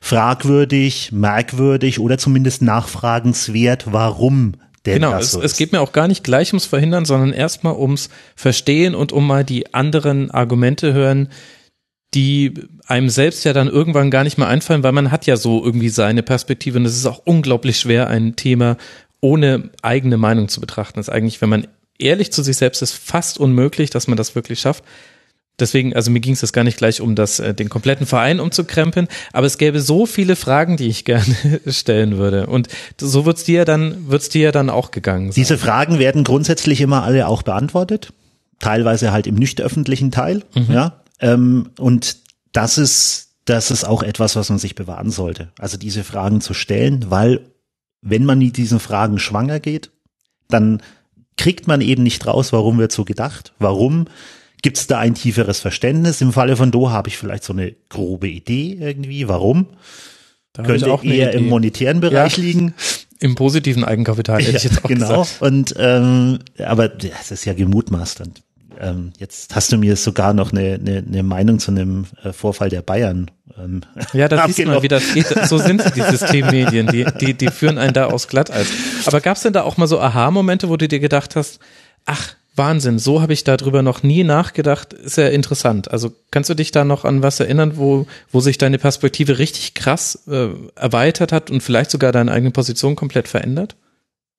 fragwürdig, 0.00 1.12
merkwürdig 1.12 2.00
oder 2.00 2.18
zumindest 2.18 2.62
nachfragenswert, 2.62 3.92
warum 3.92 4.54
denn 4.86 5.00
genau, 5.00 5.18
es, 5.18 5.32
so 5.32 5.40
es 5.40 5.56
geht 5.56 5.72
mir 5.72 5.80
auch 5.80 5.92
gar 5.92 6.08
nicht 6.08 6.24
gleich 6.24 6.52
ums 6.52 6.66
Verhindern, 6.66 7.04
sondern 7.04 7.32
erstmal 7.32 7.74
ums 7.74 8.10
Verstehen 8.36 8.94
und 8.94 9.12
um 9.12 9.26
mal 9.26 9.44
die 9.44 9.72
anderen 9.74 10.30
Argumente 10.30 10.92
hören, 10.92 11.28
die 12.14 12.54
einem 12.86 13.08
selbst 13.08 13.44
ja 13.44 13.52
dann 13.52 13.68
irgendwann 13.68 14.10
gar 14.10 14.24
nicht 14.24 14.38
mehr 14.38 14.46
einfallen, 14.46 14.82
weil 14.82 14.92
man 14.92 15.10
hat 15.10 15.26
ja 15.26 15.36
so 15.36 15.64
irgendwie 15.64 15.88
seine 15.88 16.22
Perspektive 16.22 16.78
und 16.78 16.84
es 16.84 16.96
ist 16.96 17.06
auch 17.06 17.22
unglaublich 17.24 17.78
schwer, 17.78 18.08
ein 18.08 18.36
Thema 18.36 18.76
ohne 19.20 19.70
eigene 19.82 20.16
Meinung 20.16 20.48
zu 20.48 20.60
betrachten. 20.60 20.98
Das 20.98 21.08
ist 21.08 21.14
eigentlich, 21.14 21.40
wenn 21.40 21.48
man 21.48 21.66
ehrlich 21.98 22.32
zu 22.32 22.42
sich 22.42 22.56
selbst 22.56 22.82
ist, 22.82 22.92
fast 22.92 23.38
unmöglich, 23.38 23.90
dass 23.90 24.06
man 24.06 24.16
das 24.16 24.34
wirklich 24.34 24.60
schafft. 24.60 24.84
Deswegen, 25.60 25.94
also 25.94 26.10
mir 26.10 26.18
ging 26.18 26.32
es 26.32 26.40
jetzt 26.40 26.52
gar 26.52 26.64
nicht 26.64 26.78
gleich 26.78 27.00
um 27.00 27.14
das, 27.14 27.38
äh, 27.38 27.54
den 27.54 27.68
kompletten 27.68 28.06
Verein 28.06 28.40
umzukrempeln, 28.40 29.06
aber 29.32 29.46
es 29.46 29.56
gäbe 29.56 29.80
so 29.80 30.04
viele 30.04 30.34
Fragen, 30.34 30.76
die 30.76 30.88
ich 30.88 31.04
gerne 31.04 31.60
stellen 31.68 32.16
würde. 32.16 32.46
Und 32.46 32.68
so 33.00 33.24
wird's 33.24 33.44
dir 33.44 33.64
dann, 33.64 34.08
wird's 34.08 34.28
dir 34.28 34.50
dann 34.50 34.68
auch 34.68 34.90
gegangen 34.90 35.26
sein. 35.26 35.34
Diese 35.34 35.58
Fragen 35.58 35.98
werden 35.98 36.24
grundsätzlich 36.24 36.80
immer 36.80 37.04
alle 37.04 37.28
auch 37.28 37.42
beantwortet. 37.42 38.12
Teilweise 38.58 39.12
halt 39.12 39.26
im 39.26 39.36
nicht 39.36 39.60
öffentlichen 39.60 40.10
Teil, 40.10 40.42
mhm. 40.54 40.72
ja. 40.72 41.00
Ähm, 41.20 41.70
und 41.78 42.16
das 42.52 42.78
ist, 42.78 43.28
das 43.44 43.70
ist 43.70 43.84
auch 43.84 44.02
etwas, 44.02 44.36
was 44.36 44.48
man 44.48 44.58
sich 44.58 44.74
bewahren 44.74 45.10
sollte. 45.10 45.48
Also 45.58 45.76
diese 45.76 46.02
Fragen 46.02 46.40
zu 46.40 46.54
stellen, 46.54 47.06
weil 47.10 47.40
wenn 48.00 48.24
man 48.24 48.38
mit 48.38 48.56
diesen 48.56 48.80
Fragen 48.80 49.18
schwanger 49.18 49.60
geht, 49.60 49.90
dann 50.48 50.82
kriegt 51.36 51.66
man 51.66 51.80
eben 51.80 52.02
nicht 52.02 52.26
raus, 52.26 52.52
warum 52.52 52.78
wird 52.78 52.92
so 52.92 53.04
gedacht, 53.04 53.52
warum 53.58 54.06
Gibt 54.64 54.78
es 54.78 54.86
da 54.86 54.98
ein 54.98 55.14
tieferes 55.14 55.60
Verständnis? 55.60 56.22
Im 56.22 56.32
Falle 56.32 56.56
von 56.56 56.70
Do 56.70 56.88
habe 56.88 57.10
ich 57.10 57.18
vielleicht 57.18 57.44
so 57.44 57.52
eine 57.52 57.74
grobe 57.90 58.28
Idee 58.28 58.78
irgendwie. 58.80 59.28
Warum? 59.28 59.66
Da 60.54 60.62
Könnte 60.62 60.90
auch 60.90 61.04
eher 61.04 61.34
Idee. 61.34 61.36
im 61.36 61.50
monetären 61.50 62.00
Bereich 62.00 62.38
ja. 62.38 62.44
liegen. 62.44 62.74
Im 63.20 63.34
positiven 63.34 63.84
Eigenkapital 63.84 64.40
hätte 64.40 64.52
ja, 64.52 64.56
ich 64.56 64.64
jetzt 64.64 64.82
auch 64.82 64.88
genau. 64.88 65.20
gesagt. 65.20 65.42
Und 65.42 65.74
ähm, 65.78 66.38
aber 66.58 66.88
das 66.88 67.30
ist 67.30 67.44
ja 67.44 67.52
gemutmaßt. 67.52 68.22
Und 68.22 68.42
ähm, 68.80 69.12
jetzt 69.18 69.54
hast 69.54 69.70
du 69.70 69.76
mir 69.76 69.96
sogar 69.96 70.32
noch 70.32 70.52
eine, 70.52 70.78
eine, 70.80 71.04
eine 71.06 71.22
Meinung 71.22 71.58
zu 71.58 71.70
einem 71.70 72.06
äh, 72.22 72.32
Vorfall 72.32 72.70
der 72.70 72.80
Bayern. 72.80 73.30
Ähm, 73.58 73.82
ja, 74.14 74.28
da 74.28 74.46
siehst 74.46 74.60
du 74.60 74.64
mal, 74.64 74.82
wie 74.82 74.88
das 74.88 75.12
geht. 75.12 75.26
So 75.46 75.58
sind 75.58 75.84
die 75.94 76.00
Systemmedien, 76.00 76.86
die, 76.86 77.04
die, 77.20 77.34
die 77.34 77.48
führen 77.48 77.76
einen 77.76 77.92
da 77.92 78.06
aus 78.06 78.28
Glatteis. 78.28 78.68
Aber 79.04 79.20
gab 79.20 79.36
es 79.36 79.42
denn 79.42 79.52
da 79.52 79.60
auch 79.60 79.76
mal 79.76 79.88
so 79.88 80.00
Aha-Momente, 80.00 80.70
wo 80.70 80.78
du 80.78 80.88
dir 80.88 81.00
gedacht 81.00 81.36
hast, 81.36 81.60
ach, 82.06 82.34
Wahnsinn, 82.56 83.00
so 83.00 83.20
habe 83.20 83.32
ich 83.32 83.42
darüber 83.42 83.82
noch 83.82 84.02
nie 84.02 84.22
nachgedacht. 84.22 84.94
Ja 85.16 85.26
interessant. 85.28 85.90
Also 85.90 86.12
kannst 86.30 86.50
du 86.50 86.54
dich 86.54 86.70
da 86.70 86.84
noch 86.84 87.04
an 87.04 87.22
was 87.22 87.40
erinnern, 87.40 87.76
wo, 87.76 88.06
wo 88.30 88.40
sich 88.40 88.58
deine 88.58 88.78
Perspektive 88.78 89.38
richtig 89.38 89.74
krass 89.74 90.26
äh, 90.28 90.48
erweitert 90.76 91.32
hat 91.32 91.50
und 91.50 91.62
vielleicht 91.62 91.90
sogar 91.90 92.12
deine 92.12 92.30
eigene 92.30 92.52
Position 92.52 92.94
komplett 92.94 93.26
verändert? 93.26 93.76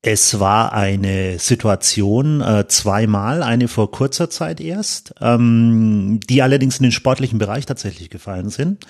Es 0.01 0.39
war 0.39 0.71
eine 0.71 1.39
Situation 1.39 2.39
äh, 2.39 2.67
zweimal, 2.67 3.41
eine 3.43 3.67
vor 3.67 3.91
kurzer 3.91 4.29
Zeit 4.29 4.61
erst, 4.61 5.15
ähm, 5.19 6.19
die 6.29 6.41
allerdings 6.41 6.77
in 6.77 6.83
den 6.83 6.91
sportlichen 6.91 7.39
Bereich 7.39 7.65
tatsächlich 7.65 8.11
gefallen 8.11 8.49
sind. 8.49 8.85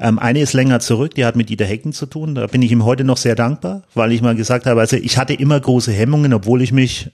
Ähm, 0.00 0.18
eine 0.18 0.40
ist 0.40 0.54
länger 0.54 0.80
zurück, 0.80 1.14
die 1.14 1.24
hat 1.24 1.36
mit 1.36 1.48
Dieter 1.48 1.66
Hecken 1.66 1.92
zu 1.92 2.06
tun. 2.06 2.34
Da 2.34 2.46
bin 2.46 2.62
ich 2.62 2.72
ihm 2.72 2.84
heute 2.84 3.04
noch 3.04 3.18
sehr 3.18 3.34
dankbar, 3.34 3.82
weil 3.94 4.10
ich 4.10 4.22
mal 4.22 4.34
gesagt 4.34 4.66
habe, 4.66 4.80
also 4.80 4.96
ich 4.96 5.18
hatte 5.18 5.34
immer 5.34 5.60
große 5.60 5.92
Hemmungen, 5.92 6.32
obwohl 6.32 6.62
ich 6.62 6.72
mich 6.72 7.10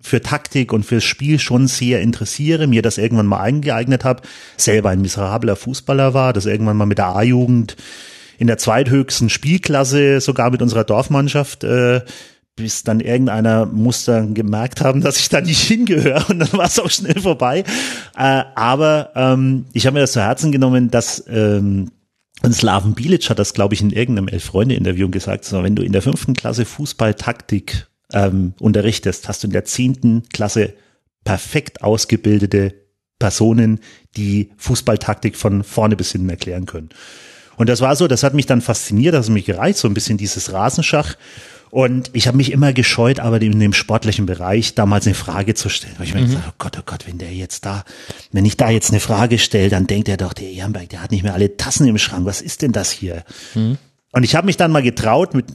für 0.00 0.22
Taktik 0.22 0.72
und 0.72 0.84
fürs 0.84 1.04
Spiel 1.04 1.38
schon 1.38 1.66
sehr 1.66 2.00
interessiere, 2.00 2.66
mir 2.66 2.82
das 2.82 2.98
irgendwann 2.98 3.26
mal 3.26 3.40
eingeeignet 3.40 4.04
habe, 4.04 4.22
selber 4.56 4.90
ein 4.90 5.02
miserabler 5.02 5.56
Fußballer 5.56 6.14
war, 6.14 6.32
das 6.32 6.46
irgendwann 6.46 6.76
mal 6.76 6.86
mit 6.86 6.98
der 6.98 7.14
A-Jugend 7.16 7.76
in 8.38 8.46
der 8.46 8.58
zweithöchsten 8.58 9.30
Spielklasse 9.30 10.20
sogar 10.20 10.50
mit 10.50 10.62
unserer 10.62 10.84
Dorfmannschaft 10.84 11.64
äh, 11.64 12.02
bis 12.58 12.82
dann 12.82 13.00
irgendeiner 13.00 13.66
muss 13.66 14.04
dann 14.04 14.34
gemerkt 14.34 14.80
haben, 14.80 15.00
dass 15.00 15.18
ich 15.18 15.28
da 15.28 15.40
nicht 15.40 15.60
hingehöre 15.66 16.26
und 16.28 16.40
dann 16.40 16.52
war 16.52 16.66
es 16.66 16.78
auch 16.78 16.90
schnell 16.90 17.20
vorbei. 17.20 17.64
Äh, 18.16 18.44
aber 18.54 19.10
ähm, 19.14 19.66
ich 19.72 19.86
habe 19.86 19.94
mir 19.94 20.00
das 20.00 20.12
zu 20.12 20.20
Herzen 20.20 20.52
genommen, 20.52 20.90
dass 20.90 21.24
ähm, 21.28 21.90
und 22.42 22.54
Slaven 22.54 22.94
Bilic 22.94 23.30
hat 23.30 23.40
das, 23.40 23.52
glaube 23.52 23.74
ich, 23.74 23.80
in 23.80 23.90
irgendeinem 23.90 24.28
Elf-Freunde-Interview 24.28 25.08
gesagt, 25.08 25.44
so, 25.44 25.62
wenn 25.64 25.74
du 25.74 25.82
in 25.82 25.90
der 25.90 26.02
fünften 26.02 26.34
Klasse 26.34 26.64
Fußball-Taktik 26.64 27.87
ähm, 28.12 28.54
unterrichtest, 28.60 29.28
hast 29.28 29.42
du 29.42 29.48
in 29.48 29.52
der 29.52 29.64
zehnten 29.64 30.22
Klasse 30.32 30.74
perfekt 31.24 31.82
ausgebildete 31.82 32.74
Personen, 33.18 33.80
die 34.16 34.50
Fußballtaktik 34.56 35.36
von 35.36 35.64
vorne 35.64 35.96
bis 35.96 36.12
hinten 36.12 36.30
erklären 36.30 36.66
können. 36.66 36.90
Und 37.56 37.68
das 37.68 37.80
war 37.80 37.96
so, 37.96 38.06
das 38.06 38.22
hat 38.22 38.34
mich 38.34 38.46
dann 38.46 38.60
fasziniert, 38.60 39.14
das 39.14 39.26
hat 39.26 39.32
mich 39.32 39.44
gereizt, 39.44 39.80
so 39.80 39.88
ein 39.88 39.94
bisschen 39.94 40.16
dieses 40.16 40.52
Rasenschach. 40.52 41.16
Und 41.70 42.10
ich 42.14 42.26
habe 42.26 42.36
mich 42.36 42.52
immer 42.52 42.72
gescheut, 42.72 43.20
aber 43.20 43.42
in 43.42 43.60
dem 43.60 43.74
sportlichen 43.74 44.24
Bereich 44.24 44.74
damals 44.74 45.06
eine 45.06 45.14
Frage 45.14 45.54
zu 45.54 45.68
stellen. 45.68 45.94
Weil 45.98 46.06
ich 46.06 46.14
mir 46.14 46.22
gesagt, 46.22 46.44
oh 46.48 46.54
Gott, 46.56 46.78
oh 46.78 46.82
Gott, 46.86 47.06
wenn 47.06 47.18
der 47.18 47.34
jetzt 47.34 47.66
da, 47.66 47.84
wenn 48.32 48.46
ich 48.46 48.56
da 48.56 48.70
jetzt 48.70 48.90
eine 48.90 49.00
Frage 49.00 49.38
stelle, 49.38 49.68
dann 49.68 49.86
denkt 49.86 50.08
er 50.08 50.16
doch, 50.16 50.32
der 50.32 50.50
Ehrenberg, 50.50 50.88
der 50.88 51.02
hat 51.02 51.10
nicht 51.10 51.24
mehr 51.24 51.34
alle 51.34 51.56
Tassen 51.58 51.86
im 51.86 51.98
Schrank. 51.98 52.24
Was 52.24 52.40
ist 52.40 52.62
denn 52.62 52.72
das 52.72 52.90
hier? 52.90 53.24
Und 54.12 54.22
ich 54.22 54.34
habe 54.34 54.46
mich 54.46 54.56
dann 54.56 54.72
mal 54.72 54.82
getraut, 54.82 55.34
mit 55.34 55.46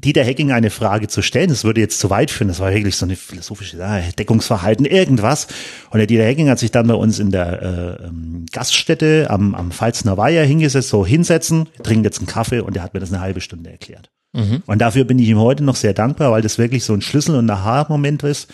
Dieter 0.00 0.24
Hecking 0.24 0.52
eine 0.52 0.70
Frage 0.70 1.08
zu 1.08 1.22
stellen. 1.22 1.48
Das 1.48 1.64
würde 1.64 1.80
jetzt 1.80 1.98
zu 2.00 2.10
weit 2.10 2.30
führen. 2.30 2.48
Das 2.48 2.60
war 2.60 2.72
wirklich 2.72 2.96
so 2.96 3.06
eine 3.06 3.16
philosophische 3.16 3.76
Deckungsverhalten, 4.18 4.86
irgendwas. 4.86 5.46
Und 5.90 5.98
der 5.98 6.06
Dieter 6.06 6.24
Hecking 6.24 6.48
hat 6.48 6.58
sich 6.58 6.70
dann 6.70 6.86
bei 6.86 6.94
uns 6.94 7.18
in 7.18 7.30
der 7.30 7.62
äh, 7.62 8.06
ähm, 8.06 8.46
Gaststätte 8.50 9.28
am, 9.30 9.54
am 9.54 9.70
Pfalzner 9.70 10.16
Weiher 10.16 10.44
hingesetzt, 10.44 10.88
so 10.88 11.04
hinsetzen, 11.04 11.68
trinken 11.82 12.04
jetzt 12.04 12.18
einen 12.18 12.26
Kaffee 12.26 12.60
und 12.60 12.76
er 12.76 12.82
hat 12.82 12.94
mir 12.94 13.00
das 13.00 13.12
eine 13.12 13.20
halbe 13.20 13.40
Stunde 13.40 13.70
erklärt. 13.70 14.10
Mhm. 14.32 14.62
Und 14.66 14.78
dafür 14.80 15.04
bin 15.04 15.18
ich 15.18 15.28
ihm 15.28 15.38
heute 15.38 15.64
noch 15.64 15.76
sehr 15.76 15.94
dankbar, 15.94 16.30
weil 16.30 16.42
das 16.42 16.58
wirklich 16.58 16.84
so 16.84 16.94
ein 16.94 17.02
Schlüssel- 17.02 17.36
und 17.36 17.50
Aha-Moment 17.50 18.22
ist. 18.22 18.48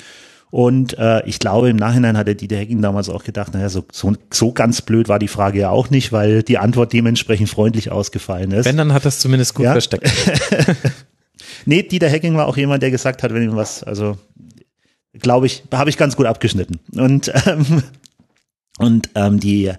Und 0.50 0.96
äh, 0.98 1.26
ich 1.26 1.38
glaube, 1.38 1.68
im 1.68 1.76
Nachhinein 1.76 2.16
hat 2.16 2.28
der 2.28 2.34
Dieter 2.34 2.56
Hecking 2.56 2.80
damals 2.80 3.08
auch 3.08 3.24
gedacht, 3.24 3.52
naja, 3.52 3.68
so, 3.68 3.84
so, 3.92 4.14
so 4.32 4.52
ganz 4.52 4.80
blöd 4.80 5.08
war 5.08 5.18
die 5.18 5.28
Frage 5.28 5.58
ja 5.58 5.70
auch 5.70 5.90
nicht, 5.90 6.12
weil 6.12 6.42
die 6.42 6.58
Antwort 6.58 6.92
dementsprechend 6.92 7.50
freundlich 7.50 7.90
ausgefallen 7.90 8.52
ist. 8.52 8.64
Wenn, 8.64 8.76
dann 8.76 8.92
hat 8.92 9.04
das 9.04 9.18
zumindest 9.18 9.54
gut 9.54 9.64
ja? 9.64 9.72
versteckt. 9.72 10.08
nee, 11.64 11.82
Dieter 11.82 12.08
Hecking 12.08 12.36
war 12.36 12.46
auch 12.46 12.56
jemand, 12.56 12.82
der 12.82 12.90
gesagt 12.90 13.22
hat, 13.22 13.32
wenn 13.32 13.42
ihm 13.42 13.56
was, 13.56 13.82
also 13.82 14.18
glaube 15.12 15.46
ich, 15.46 15.64
habe 15.72 15.90
ich 15.90 15.96
ganz 15.96 16.16
gut 16.16 16.26
abgeschnitten. 16.26 16.78
Und, 16.94 17.32
ähm, 17.46 17.82
und 18.78 19.10
ähm, 19.14 19.40
die 19.40 19.72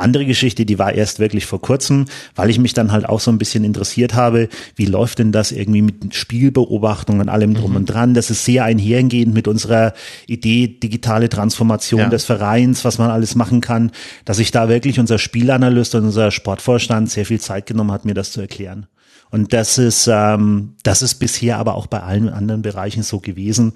andere 0.00 0.24
Geschichte, 0.24 0.64
die 0.64 0.78
war 0.78 0.92
erst 0.92 1.18
wirklich 1.18 1.46
vor 1.46 1.60
kurzem, 1.60 2.06
weil 2.34 2.50
ich 2.50 2.58
mich 2.58 2.74
dann 2.74 2.90
halt 2.90 3.08
auch 3.08 3.20
so 3.20 3.30
ein 3.30 3.38
bisschen 3.38 3.64
interessiert 3.64 4.14
habe, 4.14 4.48
wie 4.74 4.86
läuft 4.86 5.18
denn 5.18 5.30
das 5.30 5.52
irgendwie 5.52 5.82
mit 5.82 6.14
Spielbeobachtung 6.14 7.20
und 7.20 7.28
allem 7.28 7.54
drum 7.54 7.72
mhm. 7.72 7.76
und 7.76 7.86
dran. 7.86 8.14
Das 8.14 8.30
ist 8.30 8.44
sehr 8.44 8.64
einhergehend 8.64 9.34
mit 9.34 9.46
unserer 9.46 9.92
Idee 10.26 10.68
digitale 10.68 11.28
Transformation 11.28 12.00
ja. 12.00 12.08
des 12.08 12.24
Vereins, 12.24 12.84
was 12.84 12.98
man 12.98 13.10
alles 13.10 13.34
machen 13.34 13.60
kann, 13.60 13.92
dass 14.24 14.38
sich 14.38 14.50
da 14.50 14.68
wirklich 14.68 14.98
unser 14.98 15.18
Spielanalyst 15.18 15.94
und 15.94 16.04
unser 16.04 16.30
Sportvorstand 16.30 17.10
sehr 17.10 17.26
viel 17.26 17.40
Zeit 17.40 17.66
genommen 17.66 17.92
hat, 17.92 18.04
mir 18.04 18.14
das 18.14 18.32
zu 18.32 18.40
erklären. 18.40 18.86
Und 19.30 19.52
das 19.52 19.78
ist, 19.78 20.08
ähm, 20.10 20.74
das 20.82 21.02
ist 21.02 21.14
bisher 21.16 21.58
aber 21.58 21.74
auch 21.74 21.86
bei 21.86 22.02
allen 22.02 22.28
anderen 22.28 22.62
Bereichen 22.62 23.02
so 23.02 23.20
gewesen. 23.20 23.74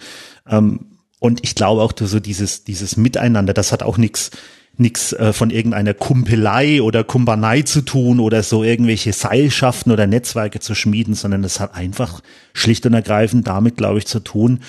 Ähm, 0.49 0.99
und 1.21 1.41
ich 1.43 1.55
glaube 1.55 1.83
auch 1.83 1.93
so 1.99 2.21
dieses, 2.21 2.65
dieses 2.65 2.97
Miteinander, 2.97 3.55
das 3.55 3.73
hat 3.73 3.83
auch 3.83 3.97
nichts 3.97 4.31
nichts 4.77 5.13
äh, 5.13 5.33
von 5.33 5.51
irgendeiner 5.51 5.95
Kumpelei 5.95 6.83
oder 6.83 7.05
Kumpanei 7.05 7.63
zu 7.63 7.83
tun 7.83 8.21
oder 8.21 8.43
so 8.43 8.65
irgendwelche 8.65 9.13
Seilschaften 9.13 9.93
oder 9.93 10.07
Netzwerke 10.07 10.61
zu 10.61 10.75
schmieden, 10.75 11.15
sondern 11.15 11.45
es 11.45 11.61
hat 11.61 11.75
einfach 11.75 12.21
schlicht 12.53 12.85
und 12.87 12.95
ergreifend 12.95 13.47
damit, 13.47 13.77
glaube 13.77 13.99
ich, 13.99 14.07
zu 14.07 14.21
tun, 14.21 14.61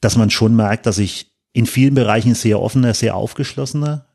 dass 0.00 0.16
man 0.16 0.30
schon 0.30 0.54
merkt, 0.54 0.86
dass 0.86 0.98
ich 0.98 1.32
in 1.52 1.66
vielen 1.66 1.94
Bereichen 1.94 2.34
sehr 2.34 2.60
offener, 2.60 2.94
sehr 2.94 3.16
aufgeschlossener, 3.16 4.06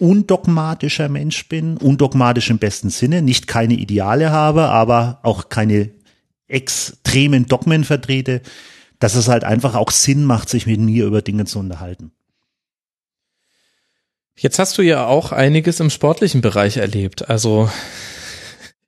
undogmatischer 0.00 1.08
Mensch 1.08 1.48
bin, 1.48 1.76
undogmatisch 1.76 2.50
im 2.50 2.58
besten 2.58 2.90
Sinne, 2.90 3.22
nicht 3.22 3.46
keine 3.46 3.74
Ideale 3.74 4.30
habe, 4.30 4.68
aber 4.68 5.20
auch 5.22 5.48
keine 5.48 5.90
extremen 6.48 7.46
Dogmen 7.46 7.84
vertrete, 7.84 8.42
dass 8.98 9.14
es 9.14 9.28
halt 9.28 9.44
einfach 9.44 9.74
auch 9.74 9.90
Sinn 9.90 10.24
macht, 10.24 10.48
sich 10.48 10.66
mit 10.66 10.80
mir 10.80 11.06
über 11.06 11.22
Dinge 11.22 11.44
zu 11.44 11.58
unterhalten. 11.58 12.12
Jetzt 14.36 14.58
hast 14.58 14.78
du 14.78 14.82
ja 14.82 15.06
auch 15.06 15.32
einiges 15.32 15.80
im 15.80 15.90
sportlichen 15.90 16.40
Bereich 16.40 16.78
erlebt. 16.78 17.28
Also 17.28 17.70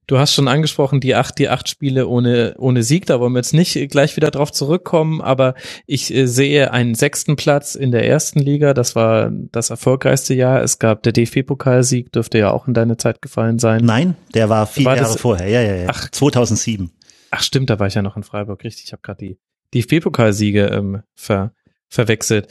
du 0.07 0.19
hast 0.19 0.35
schon 0.35 0.49
angesprochen, 0.49 1.01
die 1.01 1.15
acht, 1.15 1.39
die 1.39 1.49
acht 1.49 1.69
Spiele 1.69 2.07
ohne, 2.07 2.55
ohne 2.59 2.83
Sieg. 2.83 3.07
Da 3.07 3.21
wollen 3.21 3.33
wir 3.33 3.39
jetzt 3.39 3.55
nicht 3.55 3.75
gleich 3.91 4.17
wieder 4.17 4.31
drauf 4.31 4.53
zurückkommen, 4.53 5.21
aber 5.21 5.55
ich 5.87 6.13
äh, 6.13 6.27
sehe 6.27 6.73
einen 6.73 6.95
sechsten 6.95 7.37
Platz 7.37 7.75
in 7.75 7.91
der 7.91 8.07
ersten 8.07 8.41
Liga. 8.41 8.75
Das 8.75 8.95
war 8.97 9.31
das 9.31 9.71
erfolgreichste 9.71 10.35
Jahr. 10.35 10.63
Es 10.63 10.79
gab 10.79 11.03
der 11.03 11.13
DFB-Pokalsieg, 11.13 12.13
dürfte 12.13 12.39
ja 12.39 12.51
auch 12.51 12.67
in 12.67 12.75
deine 12.75 12.97
Zeit 12.97 13.23
gefallen 13.23 13.59
sein. 13.59 13.85
Nein, 13.85 14.17
der 14.35 14.49
war 14.49 14.67
vier 14.67 14.85
war 14.87 14.97
Jahre 14.97 15.13
das, 15.13 15.21
vorher. 15.21 15.49
Ja, 15.49 15.63
ja, 15.63 15.75
ja. 15.77 15.87
Ach, 15.89 16.11
2007. 16.11 16.91
Ach 17.31 17.43
stimmt, 17.43 17.71
da 17.71 17.79
war 17.79 17.87
ich 17.87 17.95
ja 17.95 18.03
noch 18.03 18.17
in 18.17 18.23
Freiburg. 18.23 18.63
Richtig, 18.65 18.87
ich 18.87 18.93
habe 18.93 19.03
gerade 19.03 19.25
die 19.25 19.39
DFB-Pokalsiege 19.75 20.67
ähm, 20.67 21.03
ver, 21.15 21.53
verwechselt. 21.89 22.49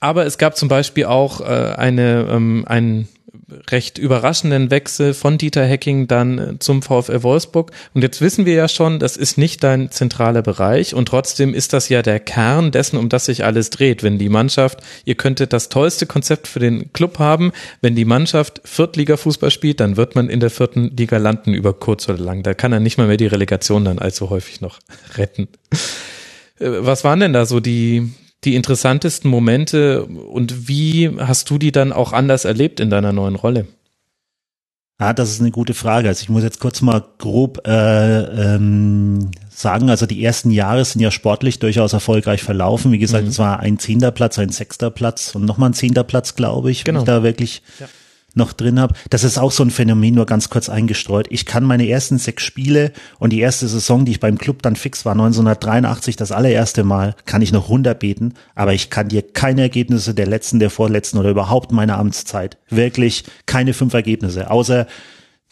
Aber 0.00 0.26
es 0.26 0.36
gab 0.36 0.56
zum 0.56 0.68
Beispiel 0.68 1.06
auch 1.06 1.40
äh, 1.40 1.44
eine, 1.44 2.28
ähm, 2.30 2.64
einen 2.66 3.08
recht 3.70 3.98
überraschenden 3.98 4.70
Wechsel 4.70 5.14
von 5.14 5.38
Dieter 5.38 5.64
Hecking 5.64 6.08
dann 6.08 6.38
äh, 6.38 6.58
zum 6.58 6.82
VfL 6.82 7.22
Wolfsburg. 7.22 7.70
Und 7.94 8.02
jetzt 8.02 8.20
wissen 8.20 8.44
wir 8.44 8.54
ja 8.54 8.68
schon, 8.68 8.98
das 8.98 9.16
ist 9.16 9.38
nicht 9.38 9.62
dein 9.62 9.90
zentraler 9.90 10.42
Bereich 10.42 10.94
und 10.94 11.06
trotzdem 11.06 11.54
ist 11.54 11.72
das 11.72 11.88
ja 11.88 12.02
der 12.02 12.18
Kern 12.18 12.72
dessen, 12.72 12.96
um 12.96 13.08
das 13.08 13.26
sich 13.26 13.44
alles 13.44 13.70
dreht. 13.70 14.02
Wenn 14.02 14.18
die 14.18 14.28
Mannschaft, 14.28 14.80
ihr 15.04 15.14
könntet 15.14 15.52
das 15.52 15.68
tollste 15.68 16.06
Konzept 16.06 16.48
für 16.48 16.58
den 16.58 16.92
Club 16.92 17.18
haben, 17.18 17.52
wenn 17.80 17.94
die 17.94 18.04
Mannschaft 18.04 18.60
Viertliga-Fußball 18.64 19.50
spielt, 19.50 19.80
dann 19.80 19.96
wird 19.96 20.16
man 20.16 20.28
in 20.28 20.40
der 20.40 20.50
vierten 20.50 20.96
Liga 20.96 21.18
landen 21.18 21.54
über 21.54 21.72
kurz 21.72 22.08
oder 22.08 22.18
lang. 22.18 22.42
Da 22.42 22.54
kann 22.54 22.72
er 22.72 22.80
nicht 22.80 22.98
mal 22.98 23.06
mehr 23.06 23.16
die 23.16 23.26
Relegation 23.26 23.84
dann 23.84 23.98
allzu 23.98 24.30
häufig 24.30 24.60
noch 24.60 24.80
retten. 25.16 25.48
Äh, 26.58 26.70
was 26.80 27.04
waren 27.04 27.20
denn 27.20 27.32
da 27.32 27.46
so 27.46 27.60
die, 27.60 28.10
die 28.44 28.54
interessantesten 28.54 29.30
Momente 29.30 30.04
und 30.04 30.68
wie 30.68 31.10
hast 31.18 31.50
du 31.50 31.58
die 31.58 31.72
dann 31.72 31.92
auch 31.92 32.12
anders 32.12 32.44
erlebt 32.44 32.80
in 32.80 32.90
deiner 32.90 33.12
neuen 33.12 33.34
Rolle? 33.34 33.66
Ah, 34.98 35.12
das 35.12 35.30
ist 35.30 35.40
eine 35.40 35.50
gute 35.50 35.74
Frage. 35.74 36.08
Also 36.08 36.22
ich 36.22 36.30
muss 36.30 36.42
jetzt 36.42 36.60
kurz 36.60 36.80
mal 36.80 37.04
grob 37.18 37.66
äh, 37.66 38.20
ähm, 38.54 39.30
sagen, 39.50 39.90
also 39.90 40.06
die 40.06 40.24
ersten 40.24 40.50
Jahre 40.50 40.84
sind 40.86 41.02
ja 41.02 41.10
sportlich 41.10 41.58
durchaus 41.58 41.92
erfolgreich 41.92 42.42
verlaufen. 42.42 42.92
Wie 42.92 42.98
gesagt, 42.98 43.24
mhm. 43.24 43.30
es 43.30 43.38
war 43.38 43.60
ein 43.60 43.78
zehnter 43.78 44.10
Platz, 44.10 44.38
ein 44.38 44.48
sechster 44.48 44.90
Platz 44.90 45.34
und 45.34 45.44
nochmal 45.44 45.70
ein 45.70 45.74
zehnter 45.74 46.04
Platz, 46.04 46.34
glaube 46.34 46.70
ich, 46.70 46.84
genau. 46.84 47.00
wenn 47.00 47.02
ich 47.02 47.06
da 47.06 47.22
wirklich 47.22 47.62
ja 47.78 47.88
noch 48.36 48.52
drin 48.52 48.78
habe. 48.80 48.94
Das 49.10 49.24
ist 49.24 49.38
auch 49.38 49.52
so 49.52 49.62
ein 49.62 49.70
Phänomen, 49.70 50.14
nur 50.14 50.26
ganz 50.26 50.50
kurz 50.50 50.68
eingestreut. 50.68 51.26
Ich 51.30 51.46
kann 51.46 51.64
meine 51.64 51.88
ersten 51.88 52.18
sechs 52.18 52.42
Spiele 52.42 52.92
und 53.18 53.32
die 53.32 53.40
erste 53.40 53.68
Saison, 53.68 54.04
die 54.04 54.12
ich 54.12 54.20
beim 54.20 54.38
Club 54.38 54.62
dann 54.62 54.76
fix 54.76 55.04
war, 55.04 55.12
1983, 55.12 56.16
das 56.16 56.32
allererste 56.32 56.84
Mal, 56.84 57.14
kann 57.24 57.42
ich 57.42 57.52
noch 57.52 57.68
runterbeten, 57.68 58.34
aber 58.54 58.74
ich 58.74 58.90
kann 58.90 59.08
dir 59.08 59.22
keine 59.22 59.62
Ergebnisse 59.62 60.14
der 60.14 60.26
letzten, 60.26 60.58
der 60.58 60.70
vorletzten 60.70 61.18
oder 61.18 61.30
überhaupt 61.30 61.72
meiner 61.72 61.98
Amtszeit, 61.98 62.58
wirklich 62.68 63.24
keine 63.46 63.74
fünf 63.74 63.94
Ergebnisse, 63.94 64.50
außer 64.50 64.86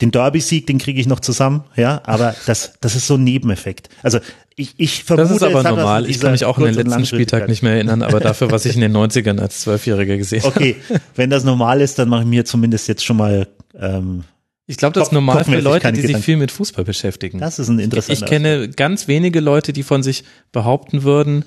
den 0.01 0.11
Derby-Sieg, 0.11 0.67
den 0.67 0.79
kriege 0.79 1.01
ich 1.01 1.07
noch 1.07 1.21
zusammen, 1.21 1.65
ja, 1.77 2.03
aber 2.05 2.35
das, 2.47 2.75
das 2.81 2.97
ist 2.97 3.07
so 3.07 3.15
ein 3.15 3.25
Nebeneffekt. 3.25 3.89
Also 4.03 4.19
ich, 4.57 4.75
ich 4.77 5.05
vermute, 5.05 5.29
das 5.29 5.37
ist 5.37 5.43
aber 5.43 5.63
normal. 5.63 6.09
Ich 6.09 6.21
kann 6.21 6.33
mich 6.33 6.45
auch 6.45 6.59
an 6.59 6.65
den 6.65 6.75
letzten 6.75 7.07
Spieltag 7.07 7.49
nicht 7.49 7.63
mehr 7.63 7.73
erinnern, 7.73 8.03
aber 8.03 8.21
dafür, 8.21 8.51
was 8.51 8.65
ich 8.65 8.75
in 8.75 8.81
den 8.81 8.93
90ern 8.97 9.41
als 9.41 9.61
Zwölfjähriger 9.61 10.17
gesehen 10.17 10.43
habe. 10.43 10.55
Okay, 10.55 10.77
wenn 11.15 11.31
das 11.31 11.45
normal 11.45 11.81
ist, 11.81 11.99
dann 11.99 12.09
mache 12.09 12.23
ich 12.23 12.29
mir 12.29 12.45
zumindest 12.45 12.89
jetzt 12.89 13.05
schon 13.05 13.17
mal. 13.17 13.49
Ähm, 13.79 14.25
ich 14.67 14.79
glaube, 14.79 14.95
das 14.95 15.09
ist 15.09 15.13
normal 15.13 15.45
für 15.45 15.61
Leute, 15.61 15.93
die 15.93 16.01
sich 16.01 16.17
viel 16.19 16.39
mit 16.39 16.51
Fußball 16.51 16.85
beschäftigen. 16.85 17.39
Das 17.39 17.59
ist 17.59 17.69
ein 17.69 17.79
interessanter. 17.79 18.25
Ich 18.25 18.29
kenne 18.29 18.69
ganz 18.71 19.09
wenige 19.09 19.41
Leute, 19.41 19.73
die 19.73 19.83
von 19.83 20.03
sich 20.03 20.25
behaupten 20.53 21.03
würden, 21.03 21.45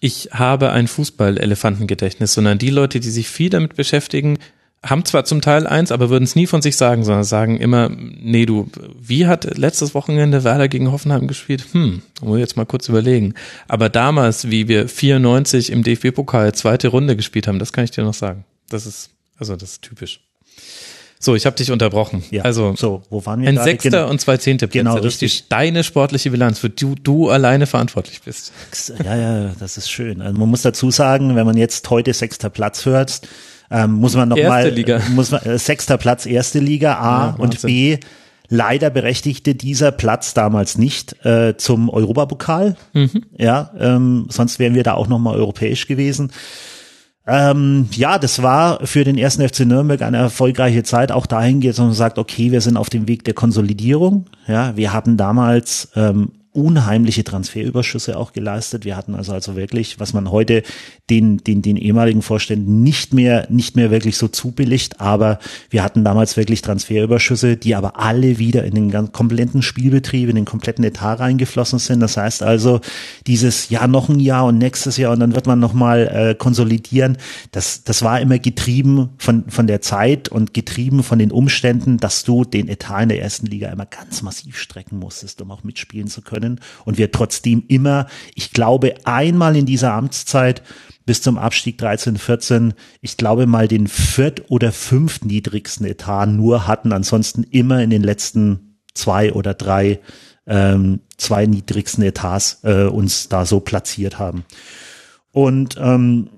ich 0.00 0.30
habe 0.32 0.70
ein 0.72 0.88
Fußball-Elefantengedächtnis, 0.88 2.32
sondern 2.32 2.56
die 2.56 2.70
Leute, 2.70 3.00
die 3.00 3.10
sich 3.10 3.28
viel 3.28 3.50
damit 3.50 3.76
beschäftigen, 3.76 4.38
haben 4.82 5.04
zwar 5.04 5.24
zum 5.24 5.42
Teil 5.42 5.66
eins, 5.66 5.92
aber 5.92 6.08
würden 6.08 6.24
es 6.24 6.36
nie 6.36 6.46
von 6.46 6.62
sich 6.62 6.76
sagen, 6.76 7.04
sondern 7.04 7.24
sagen 7.24 7.58
immer, 7.58 7.90
nee, 7.90 8.46
du, 8.46 8.70
wie 8.98 9.26
hat 9.26 9.58
letztes 9.58 9.94
Wochenende 9.94 10.42
Werder 10.42 10.68
gegen 10.68 10.90
Hoffenheim 10.90 11.28
gespielt? 11.28 11.66
Hm, 11.72 12.00
muss 12.22 12.36
ich 12.36 12.40
jetzt 12.40 12.56
mal 12.56 12.64
kurz 12.64 12.88
überlegen. 12.88 13.34
Aber 13.68 13.90
damals, 13.90 14.50
wie 14.50 14.68
wir 14.68 14.88
94 14.88 15.70
im 15.70 15.82
DFB-Pokal 15.82 16.54
zweite 16.54 16.88
Runde 16.88 17.14
gespielt 17.14 17.46
haben, 17.46 17.58
das 17.58 17.72
kann 17.72 17.84
ich 17.84 17.90
dir 17.90 18.04
noch 18.04 18.14
sagen. 18.14 18.44
Das 18.70 18.86
ist, 18.86 19.10
also 19.38 19.54
das 19.54 19.72
ist 19.72 19.82
typisch. 19.82 20.20
So, 21.22 21.34
ich 21.34 21.44
habe 21.44 21.54
dich 21.54 21.70
unterbrochen. 21.70 22.24
Ja, 22.30 22.44
also 22.44 22.74
so, 22.74 23.02
wo 23.10 23.26
waren 23.26 23.42
wir 23.42 23.50
ein? 23.50 23.58
Sechster 23.58 23.90
genau. 23.90 24.08
und 24.08 24.22
zwei 24.22 24.38
Zehnte 24.38 24.66
Plätze. 24.66 24.84
Genau, 24.84 24.98
das 24.98 25.20
ist 25.20 25.52
deine 25.52 25.84
sportliche 25.84 26.30
Bilanz, 26.30 26.58
für 26.58 26.70
die 26.70 26.94
du 26.94 27.28
alleine 27.28 27.66
verantwortlich 27.66 28.22
bist. 28.22 28.52
Ja, 29.04 29.14
ja, 29.14 29.52
das 29.60 29.76
ist 29.76 29.90
schön. 29.90 30.22
Also 30.22 30.38
man 30.38 30.48
muss 30.48 30.62
dazu 30.62 30.90
sagen, 30.90 31.36
wenn 31.36 31.44
man 31.44 31.58
jetzt 31.58 31.90
heute 31.90 32.14
sechster 32.14 32.48
Platz 32.48 32.86
hört, 32.86 33.20
ähm, 33.70 33.92
muss 33.92 34.16
man 34.16 34.28
noch 34.28 34.36
erste 34.36 34.48
mal, 34.50 34.68
Liga. 34.68 35.00
muss 35.10 35.30
man, 35.30 35.42
äh, 35.42 35.58
sechster 35.58 35.96
Platz 35.96 36.26
erste 36.26 36.58
Liga 36.58 36.94
A 36.94 37.26
ja, 37.28 37.34
und 37.38 37.62
B. 37.62 37.98
Leider 38.52 38.90
berechtigte 38.90 39.54
dieser 39.54 39.92
Platz 39.92 40.34
damals 40.34 40.76
nicht 40.76 41.24
äh, 41.24 41.56
zum 41.56 41.88
Europapokal. 41.88 42.74
Mhm. 42.92 43.26
Ja, 43.38 43.70
ähm, 43.78 44.26
sonst 44.28 44.58
wären 44.58 44.74
wir 44.74 44.82
da 44.82 44.94
auch 44.94 45.06
noch 45.06 45.20
mal 45.20 45.36
europäisch 45.36 45.86
gewesen. 45.86 46.32
Ähm, 47.28 47.86
ja, 47.92 48.18
das 48.18 48.42
war 48.42 48.84
für 48.86 49.04
den 49.04 49.16
ersten 49.16 49.48
FC 49.48 49.60
Nürnberg 49.60 50.02
eine 50.02 50.16
erfolgreiche 50.16 50.82
Zeit. 50.82 51.12
Auch 51.12 51.26
dahin 51.26 51.60
geht, 51.60 51.70
dass 51.70 51.78
man 51.78 51.92
sagt, 51.92 52.18
okay, 52.18 52.50
wir 52.50 52.60
sind 52.60 52.76
auf 52.76 52.90
dem 52.90 53.06
Weg 53.06 53.22
der 53.24 53.34
Konsolidierung. 53.34 54.26
Ja, 54.48 54.76
wir 54.76 54.92
hatten 54.92 55.16
damals 55.16 55.90
ähm, 55.94 56.32
unheimliche 56.52 57.22
Transferüberschüsse 57.22 58.16
auch 58.16 58.32
geleistet. 58.32 58.84
Wir 58.84 58.96
hatten 58.96 59.14
also 59.14 59.32
also 59.32 59.54
wirklich, 59.54 60.00
was 60.00 60.12
man 60.12 60.32
heute 60.32 60.64
den, 61.08 61.38
den, 61.38 61.62
den 61.62 61.76
ehemaligen 61.76 62.22
Vorständen 62.22 62.82
nicht 62.82 63.14
mehr, 63.14 63.46
nicht 63.50 63.76
mehr 63.76 63.92
wirklich 63.92 64.16
so 64.16 64.26
zubilligt, 64.26 65.00
aber 65.00 65.38
wir 65.70 65.84
hatten 65.84 66.02
damals 66.02 66.36
wirklich 66.36 66.60
Transferüberschüsse, 66.62 67.56
die 67.56 67.76
aber 67.76 68.00
alle 68.00 68.38
wieder 68.38 68.64
in 68.64 68.74
den 68.74 68.90
ganz 68.90 69.12
kompletten 69.12 69.62
Spielbetrieb, 69.62 70.28
in 70.28 70.34
den 70.34 70.44
kompletten 70.44 70.84
Etat 70.84 71.20
reingeflossen 71.20 71.78
sind. 71.78 72.00
Das 72.00 72.16
heißt 72.16 72.42
also, 72.42 72.80
dieses 73.28 73.68
Jahr 73.68 73.86
noch 73.86 74.08
ein 74.08 74.18
Jahr 74.18 74.46
und 74.46 74.58
nächstes 74.58 74.96
Jahr 74.96 75.12
und 75.12 75.20
dann 75.20 75.36
wird 75.36 75.46
man 75.46 75.60
nochmal 75.60 76.08
äh, 76.12 76.34
konsolidieren. 76.34 77.16
Das, 77.52 77.84
das 77.84 78.02
war 78.02 78.20
immer 78.20 78.40
getrieben 78.40 79.10
von, 79.18 79.44
von 79.48 79.68
der 79.68 79.82
Zeit 79.82 80.28
und 80.28 80.52
getrieben 80.52 81.04
von 81.04 81.20
den 81.20 81.30
Umständen, 81.30 81.98
dass 81.98 82.24
du 82.24 82.44
den 82.44 82.68
Etat 82.68 83.02
in 83.02 83.08
der 83.10 83.22
ersten 83.22 83.46
Liga 83.46 83.68
immer 83.68 83.86
ganz 83.86 84.22
massiv 84.22 84.58
strecken 84.58 84.98
musstest, 84.98 85.40
um 85.42 85.52
auch 85.52 85.62
mitspielen 85.62 86.08
zu 86.08 86.22
können 86.22 86.39
können 86.40 86.60
und 86.84 86.98
wir 86.98 87.10
trotzdem 87.12 87.64
immer, 87.68 88.06
ich 88.34 88.52
glaube, 88.52 88.94
einmal 89.04 89.56
in 89.56 89.66
dieser 89.66 89.92
Amtszeit 89.92 90.62
bis 91.06 91.22
zum 91.22 91.38
Abstieg 91.38 91.78
13, 91.78 92.18
14, 92.18 92.74
ich 93.00 93.16
glaube 93.16 93.46
mal 93.46 93.68
den 93.68 93.88
viert- 93.88 94.50
oder 94.50 94.72
fünft 94.72 95.24
niedrigsten 95.24 95.86
Etat 95.86 96.26
nur 96.26 96.66
hatten, 96.66 96.92
ansonsten 96.92 97.42
immer 97.44 97.82
in 97.82 97.90
den 97.90 98.02
letzten 98.02 98.76
zwei 98.94 99.32
oder 99.32 99.54
drei 99.54 100.00
ähm, 100.46 101.00
zwei 101.16 101.46
niedrigsten 101.46 102.02
Etats 102.02 102.60
äh, 102.62 102.84
uns 102.84 103.28
da 103.28 103.44
so 103.44 103.60
platziert 103.60 104.18
haben. 104.18 104.44
Und 105.32 105.76
ähm, 105.78 106.28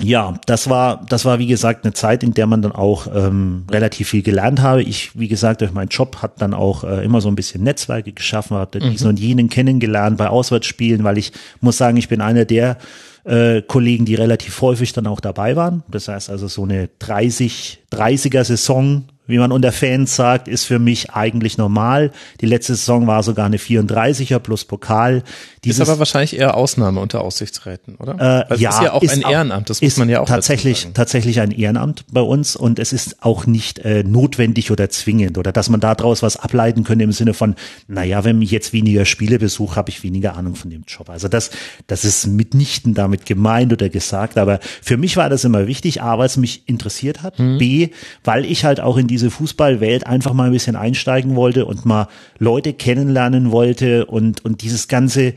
ja, 0.00 0.34
das 0.46 0.68
war, 0.68 1.04
das 1.08 1.24
war 1.24 1.38
wie 1.38 1.46
gesagt 1.46 1.84
eine 1.84 1.92
Zeit, 1.92 2.22
in 2.22 2.34
der 2.34 2.46
man 2.46 2.62
dann 2.62 2.72
auch 2.72 3.06
ähm, 3.14 3.64
relativ 3.70 4.08
viel 4.08 4.22
gelernt 4.22 4.60
habe. 4.60 4.82
Ich, 4.82 5.18
wie 5.18 5.28
gesagt, 5.28 5.60
durch 5.60 5.72
meinen 5.72 5.88
Job 5.88 6.16
hat 6.22 6.40
dann 6.40 6.54
auch 6.54 6.84
äh, 6.84 7.04
immer 7.04 7.20
so 7.20 7.28
ein 7.28 7.36
bisschen 7.36 7.62
Netzwerke 7.62 8.12
geschaffen, 8.12 8.56
habe 8.56 8.80
mhm. 8.80 8.90
diesen 8.90 9.08
und 9.08 9.20
jenen 9.20 9.48
kennengelernt 9.48 10.16
bei 10.16 10.28
Auswärtsspielen, 10.28 11.04
weil 11.04 11.18
ich 11.18 11.32
muss 11.60 11.76
sagen, 11.76 11.96
ich 11.96 12.08
bin 12.08 12.20
einer 12.20 12.44
der 12.44 12.78
äh, 13.24 13.62
Kollegen, 13.62 14.04
die 14.04 14.14
relativ 14.14 14.60
häufig 14.60 14.92
dann 14.92 15.06
auch 15.06 15.20
dabei 15.20 15.56
waren. 15.56 15.82
Das 15.88 16.08
heißt 16.08 16.30
also 16.30 16.48
so 16.48 16.64
eine 16.64 16.90
30, 16.98 17.84
30er 17.92 18.44
Saison 18.44 19.04
wie 19.26 19.38
man 19.38 19.52
unter 19.52 19.72
Fans 19.72 20.14
sagt, 20.16 20.48
ist 20.48 20.64
für 20.64 20.78
mich 20.78 21.10
eigentlich 21.10 21.56
normal. 21.56 22.12
Die 22.40 22.46
letzte 22.46 22.74
Saison 22.74 23.06
war 23.06 23.22
sogar 23.22 23.46
eine 23.46 23.56
34er 23.56 24.38
plus 24.38 24.64
Pokal. 24.64 25.22
Dieses, 25.64 25.80
ist 25.80 25.88
aber 25.88 25.98
wahrscheinlich 25.98 26.38
eher 26.38 26.56
Ausnahme 26.56 27.00
unter 27.00 27.22
Aussichtsräten, 27.22 27.96
oder? 27.96 28.48
Äh, 28.50 28.56
ja, 28.56 28.70
ist 28.70 28.82
ja 28.82 28.92
auch 28.92 29.02
ein 29.02 29.22
Ehrenamt, 29.22 29.70
das 29.70 29.80
muss 29.80 29.96
man 29.96 30.10
ja 30.10 30.20
auch 30.20 30.28
tatsächlich 30.28 30.88
tatsächlich 30.92 31.40
ein 31.40 31.50
Ehrenamt 31.52 32.04
bei 32.12 32.20
uns 32.20 32.54
und 32.54 32.78
es 32.78 32.92
ist 32.92 33.22
auch 33.22 33.46
nicht 33.46 33.78
äh, 33.78 34.02
notwendig 34.02 34.70
oder 34.70 34.90
zwingend 34.90 35.38
oder 35.38 35.52
dass 35.52 35.70
man 35.70 35.80
daraus 35.80 36.22
was 36.22 36.36
ableiten 36.36 36.84
könnte 36.84 37.04
im 37.04 37.12
Sinne 37.12 37.32
von, 37.32 37.54
naja, 37.88 38.24
wenn 38.24 38.42
ich 38.42 38.50
jetzt 38.50 38.74
weniger 38.74 39.06
Spiele 39.06 39.38
besuche, 39.38 39.76
habe 39.76 39.88
ich 39.88 40.02
weniger 40.02 40.36
Ahnung 40.36 40.54
von 40.54 40.70
dem 40.70 40.84
Job. 40.86 41.08
Also 41.08 41.28
das 41.28 41.50
das 41.86 42.04
ist 42.04 42.26
mitnichten 42.26 42.92
damit 42.92 43.24
gemeint 43.24 43.72
oder 43.72 43.88
gesagt, 43.88 44.36
aber 44.36 44.60
für 44.82 44.98
mich 44.98 45.16
war 45.16 45.30
das 45.30 45.44
immer 45.44 45.66
wichtig, 45.66 46.02
a, 46.02 46.18
weil 46.18 46.26
es 46.26 46.36
mich 46.36 46.68
interessiert 46.68 47.22
hat, 47.22 47.38
mhm. 47.38 47.56
b, 47.56 47.88
weil 48.22 48.44
ich 48.44 48.64
halt 48.66 48.80
auch 48.80 48.98
in 48.98 49.06
diese 49.14 49.30
Fußballwelt 49.30 50.08
einfach 50.08 50.32
mal 50.32 50.46
ein 50.46 50.52
bisschen 50.52 50.74
einsteigen 50.74 51.36
wollte 51.36 51.66
und 51.66 51.84
mal 51.84 52.08
Leute 52.40 52.72
kennenlernen 52.72 53.52
wollte 53.52 54.06
und, 54.06 54.44
und 54.44 54.62
dieses 54.62 54.88
ganze, 54.88 55.34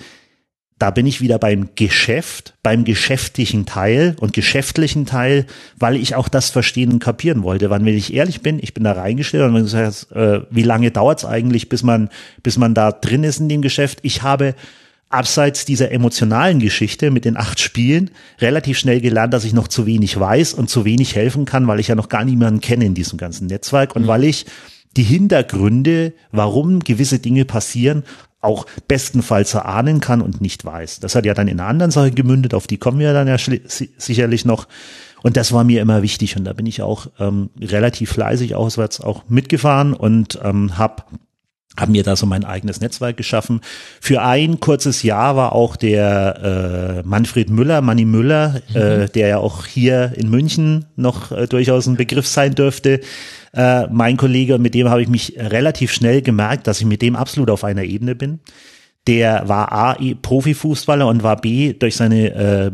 da 0.79 0.89
bin 0.89 1.05
ich 1.05 1.21
wieder 1.21 1.37
beim 1.37 1.69
Geschäft, 1.75 2.55
beim 2.63 2.85
geschäftlichen 2.85 3.67
Teil 3.67 4.15
und 4.19 4.33
geschäftlichen 4.33 5.05
Teil, 5.05 5.45
weil 5.77 5.95
ich 5.95 6.15
auch 6.15 6.27
das 6.27 6.49
verstehen 6.49 6.91
und 6.91 7.03
kapieren 7.03 7.43
wollte. 7.43 7.69
Wann, 7.69 7.85
wenn 7.85 7.95
ich 7.95 8.15
ehrlich 8.15 8.41
bin, 8.41 8.57
ich 8.57 8.73
bin 8.73 8.83
da 8.83 8.93
reingestellt 8.93 9.43
und 9.43 9.53
gesagt, 9.53 10.07
äh, 10.11 10.41
wie 10.49 10.63
lange 10.63 10.89
dauert 10.89 11.19
es 11.19 11.25
eigentlich, 11.25 11.69
bis 11.69 11.83
man, 11.83 12.09
bis 12.41 12.57
man 12.57 12.73
da 12.73 12.91
drin 12.91 13.23
ist 13.23 13.39
in 13.39 13.47
dem 13.47 13.61
Geschäft? 13.61 13.99
Ich 14.01 14.23
habe 14.23 14.55
abseits 15.17 15.65
dieser 15.65 15.91
emotionalen 15.91 16.59
Geschichte 16.59 17.11
mit 17.11 17.25
den 17.25 17.37
acht 17.37 17.59
Spielen 17.59 18.11
relativ 18.39 18.77
schnell 18.77 19.01
gelernt, 19.01 19.33
dass 19.33 19.43
ich 19.43 19.53
noch 19.53 19.67
zu 19.67 19.85
wenig 19.85 20.17
weiß 20.19 20.53
und 20.53 20.69
zu 20.69 20.85
wenig 20.85 21.15
helfen 21.15 21.45
kann, 21.45 21.67
weil 21.67 21.79
ich 21.79 21.87
ja 21.87 21.95
noch 21.95 22.09
gar 22.09 22.23
niemanden 22.23 22.61
kenne 22.61 22.85
in 22.85 22.93
diesem 22.93 23.17
ganzen 23.17 23.47
Netzwerk 23.47 23.95
und 23.95 24.03
mhm. 24.03 24.07
weil 24.07 24.23
ich 24.23 24.45
die 24.95 25.03
Hintergründe, 25.03 26.13
warum 26.31 26.79
gewisse 26.79 27.19
Dinge 27.19 27.45
passieren, 27.45 28.03
auch 28.39 28.65
bestenfalls 28.87 29.53
erahnen 29.55 29.99
kann 29.99 30.21
und 30.21 30.41
nicht 30.41 30.63
weiß. 30.63 30.99
Das 30.99 31.15
hat 31.15 31.25
ja 31.25 31.33
dann 31.33 31.47
in 31.47 31.59
einer 31.59 31.69
anderen 31.69 31.91
Sache 31.91 32.11
gemündet, 32.11 32.53
auf 32.53 32.67
die 32.67 32.77
kommen 32.77 32.99
wir 32.99 33.11
dann 33.13 33.27
ja 33.27 33.37
sicherlich 33.37 34.45
noch. 34.45 34.67
Und 35.23 35.35
das 35.35 35.51
war 35.51 35.63
mir 35.63 35.81
immer 35.81 36.03
wichtig 36.03 36.37
und 36.37 36.45
da 36.45 36.53
bin 36.53 36.67
ich 36.67 36.83
auch 36.83 37.07
ähm, 37.19 37.49
relativ 37.59 38.11
fleißig 38.11 38.53
auswärts 38.53 39.01
auch 39.01 39.23
mitgefahren 39.27 39.93
und 39.93 40.39
ähm, 40.43 40.77
habe 40.77 41.03
haben 41.77 41.91
mir 41.91 42.03
da 42.03 42.15
so 42.15 42.25
mein 42.25 42.43
eigenes 42.43 42.81
Netzwerk 42.81 43.17
geschaffen. 43.17 43.61
Für 44.01 44.21
ein 44.21 44.59
kurzes 44.59 45.03
Jahr 45.03 45.35
war 45.35 45.53
auch 45.53 45.75
der 45.75 47.03
äh, 47.03 47.07
Manfred 47.07 47.49
Müller, 47.49 47.81
Manni 47.81 48.05
Müller, 48.05 48.61
äh, 48.73 48.97
mhm. 48.97 49.01
äh, 49.03 49.09
der 49.09 49.27
ja 49.27 49.37
auch 49.37 49.65
hier 49.65 50.13
in 50.15 50.29
München 50.29 50.85
noch 50.95 51.31
äh, 51.31 51.47
durchaus 51.47 51.87
ein 51.87 51.95
Begriff 51.95 52.27
sein 52.27 52.55
dürfte, 52.55 53.01
äh, 53.53 53.87
mein 53.87 54.17
Kollege, 54.17 54.57
mit 54.57 54.73
dem 54.73 54.89
habe 54.89 55.01
ich 55.01 55.07
mich 55.07 55.33
relativ 55.37 55.91
schnell 55.91 56.21
gemerkt, 56.21 56.67
dass 56.67 56.79
ich 56.79 56.85
mit 56.85 57.01
dem 57.01 57.15
absolut 57.15 57.49
auf 57.49 57.63
einer 57.63 57.83
Ebene 57.83 58.15
bin 58.15 58.39
der 59.07 59.47
war 59.47 59.71
A, 59.71 59.97
Profifußballer 60.21 61.07
und 61.07 61.23
war 61.23 61.37
B, 61.37 61.73
durch 61.73 61.95
seine 61.95 62.33
äh, 62.33 62.71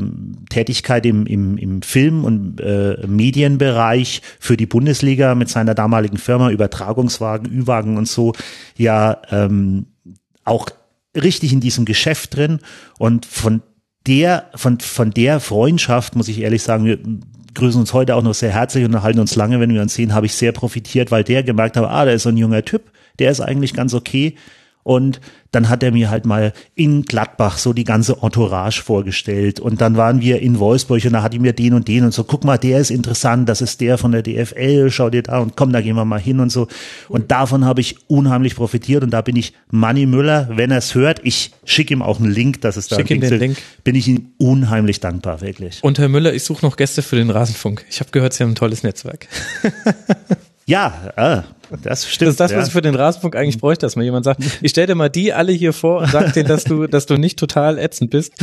Tätigkeit 0.49 1.05
im, 1.05 1.27
im, 1.27 1.57
im 1.57 1.81
Film- 1.84 2.25
und 2.25 2.59
äh, 2.59 2.97
Medienbereich 3.07 4.21
für 4.39 4.57
die 4.57 4.65
Bundesliga 4.65 5.36
mit 5.36 5.49
seiner 5.49 5.75
damaligen 5.75 6.17
Firma, 6.17 6.49
Übertragungswagen, 6.49 7.51
Ü-Wagen 7.51 7.97
und 7.97 8.07
so, 8.07 8.34
ja 8.75 9.21
ähm, 9.29 9.86
auch 10.43 10.67
richtig 11.15 11.53
in 11.53 11.59
diesem 11.59 11.86
Geschäft 11.86 12.36
drin. 12.36 12.59
Und 12.97 13.27
von 13.27 13.61
der, 14.07 14.49
von, 14.55 14.79
von 14.79 15.11
der 15.11 15.39
Freundschaft, 15.39 16.15
muss 16.15 16.27
ich 16.27 16.41
ehrlich 16.41 16.63
sagen, 16.63 16.86
wir 16.86 16.97
grüßen 17.53 17.79
uns 17.79 17.93
heute 17.93 18.15
auch 18.15 18.23
noch 18.23 18.34
sehr 18.34 18.51
herzlich 18.51 18.84
und 18.84 19.03
halten 19.03 19.19
uns 19.19 19.36
lange, 19.36 19.59
wenn 19.59 19.71
wir 19.71 19.84
uns 19.84 19.93
sehen, 19.93 20.15
habe 20.15 20.25
ich 20.25 20.34
sehr 20.34 20.51
profitiert, 20.51 21.11
weil 21.11 21.23
der 21.23 21.43
gemerkt 21.43 21.77
hat, 21.77 21.86
ah, 21.86 22.05
der 22.05 22.15
ist 22.15 22.23
so 22.23 22.29
ein 22.29 22.38
junger 22.38 22.65
Typ, 22.65 22.91
der 23.19 23.29
ist 23.29 23.39
eigentlich 23.39 23.75
ganz 23.75 23.93
okay 23.93 24.36
und 24.84 25.19
dann 25.51 25.69
hat 25.69 25.84
er 25.84 25.91
mir 25.91 26.09
halt 26.09 26.25
mal 26.25 26.51
in 26.75 27.03
Gladbach 27.03 27.57
so 27.57 27.73
die 27.73 27.84
ganze 27.84 28.17
Entourage 28.21 28.81
vorgestellt. 28.81 29.59
Und 29.59 29.81
dann 29.81 29.95
waren 29.97 30.19
wir 30.19 30.41
in 30.41 30.59
Wolfsburg 30.59 31.05
und 31.05 31.13
da 31.13 31.21
hat 31.21 31.34
er 31.34 31.39
mir 31.39 31.53
den 31.53 31.73
und 31.73 31.88
den 31.88 32.03
und 32.03 32.13
so, 32.13 32.23
guck 32.23 32.43
mal, 32.43 32.57
der 32.57 32.79
ist 32.79 32.89
interessant, 32.89 33.47
das 33.47 33.61
ist 33.61 33.79
der 33.79 33.97
von 33.97 34.11
der 34.11 34.23
DFL, 34.23 34.89
schau 34.89 35.09
dir 35.09 35.21
da 35.21 35.39
und 35.39 35.55
komm, 35.55 35.71
da 35.71 35.81
gehen 35.81 35.95
wir 35.95 36.05
mal 36.05 36.19
hin 36.19 36.39
und 36.39 36.51
so. 36.51 36.67
Und 37.07 37.31
davon 37.31 37.65
habe 37.65 37.81
ich 37.81 37.97
unheimlich 38.07 38.55
profitiert 38.55 39.03
und 39.03 39.11
da 39.11 39.21
bin 39.21 39.36
ich 39.36 39.53
Manny 39.69 40.07
Müller, 40.07 40.49
wenn 40.51 40.71
er 40.71 40.79
es 40.79 40.95
hört, 40.95 41.21
ich 41.23 41.51
schicke 41.65 41.93
ihm 41.93 42.01
auch 42.01 42.19
einen 42.19 42.31
Link, 42.31 42.61
dass 42.61 42.75
es 42.75 42.88
da 42.88 42.95
Schick 42.95 43.11
ihm 43.11 43.21
den 43.21 43.39
Link. 43.39 43.57
bin 43.84 43.95
ich 43.95 44.07
ihm 44.07 44.31
unheimlich 44.39 44.99
dankbar, 44.99 45.41
wirklich. 45.41 45.84
Und 45.84 45.99
Herr 45.99 46.09
Müller, 46.09 46.34
ich 46.34 46.43
suche 46.43 46.65
noch 46.65 46.77
Gäste 46.77 47.03
für 47.03 47.15
den 47.15 47.29
Rasenfunk. 47.29 47.86
Ich 47.89 47.99
habe 47.99 48.09
gehört, 48.09 48.34
Sie 48.34 48.43
haben 48.43 48.51
ein 48.51 48.55
tolles 48.55 48.81
Netzwerk. 48.84 49.27
Ja, 50.66 51.11
äh, 51.16 51.41
das 51.82 52.07
stimmt. 52.07 52.28
Das 52.28 52.34
ist 52.34 52.39
das, 52.39 52.51
was 52.51 52.57
ja. 52.57 52.68
ich 52.68 52.72
für 52.72 52.82
den 52.82 52.95
Rasenfunk 52.95 53.36
eigentlich 53.36 53.59
bräuchte, 53.59 53.86
dass 53.86 53.95
mir 53.95 54.03
jemand 54.03 54.26
sagt, 54.26 54.41
ich 54.61 54.72
stell 54.72 54.88
dir 54.88 54.95
mal 54.95 55.09
die 55.09 55.34
alle 55.34 55.51
hier 55.51 55.74
vor 55.74 56.01
und 56.01 56.11
sag 56.11 56.34
denen, 56.34 56.47
dass 56.47 56.64
du, 56.64 56.88
dass 56.88 57.05
du 57.05 57.18
nicht 57.18 57.39
total 57.39 57.78
ätzend 57.78 58.11
bist 58.11 58.34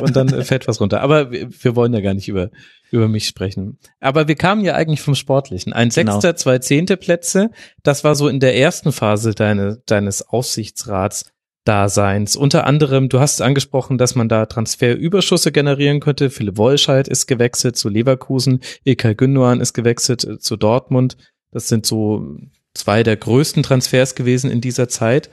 und 0.00 0.16
dann 0.16 0.44
fällt 0.44 0.68
was 0.68 0.80
runter. 0.80 1.00
Aber 1.00 1.30
wir, 1.30 1.48
wir 1.50 1.76
wollen 1.76 1.92
ja 1.92 2.00
gar 2.00 2.14
nicht 2.14 2.28
über, 2.28 2.50
über 2.90 3.08
mich 3.08 3.26
sprechen. 3.26 3.78
Aber 4.00 4.28
wir 4.28 4.36
kamen 4.36 4.64
ja 4.64 4.74
eigentlich 4.74 5.02
vom 5.02 5.14
Sportlichen. 5.14 5.72
Ein 5.72 5.90
genau. 5.90 6.12
Sechster, 6.12 6.28
genau. 6.28 6.38
zwei 6.38 6.58
Zehnte 6.58 6.96
Plätze, 6.96 7.50
das 7.82 8.04
war 8.04 8.14
so 8.14 8.28
in 8.28 8.40
der 8.40 8.56
ersten 8.56 8.92
Phase 8.92 9.34
deine, 9.34 9.82
deines 9.86 10.28
Aussichtsrats. 10.28 11.24
Daseins. 11.64 12.36
Unter 12.36 12.66
anderem, 12.66 13.10
du 13.10 13.20
hast 13.20 13.42
angesprochen, 13.42 13.98
dass 13.98 14.14
man 14.14 14.30
da 14.30 14.46
Transferüberschüsse 14.46 15.52
generieren 15.52 16.00
könnte. 16.00 16.30
Philipp 16.30 16.56
Wolscheid 16.56 17.06
ist 17.06 17.26
gewechselt 17.26 17.76
zu 17.76 17.90
Leverkusen, 17.90 18.60
Ilkay 18.84 19.14
Gündogan 19.14 19.60
ist 19.60 19.74
gewechselt 19.74 20.24
äh, 20.24 20.38
zu 20.38 20.56
Dortmund. 20.56 21.18
Das 21.50 21.68
sind 21.68 21.86
so 21.86 22.36
zwei 22.74 23.02
der 23.02 23.16
größten 23.16 23.62
Transfers 23.62 24.14
gewesen 24.14 24.50
in 24.50 24.60
dieser 24.60 24.88
Zeit. 24.88 25.30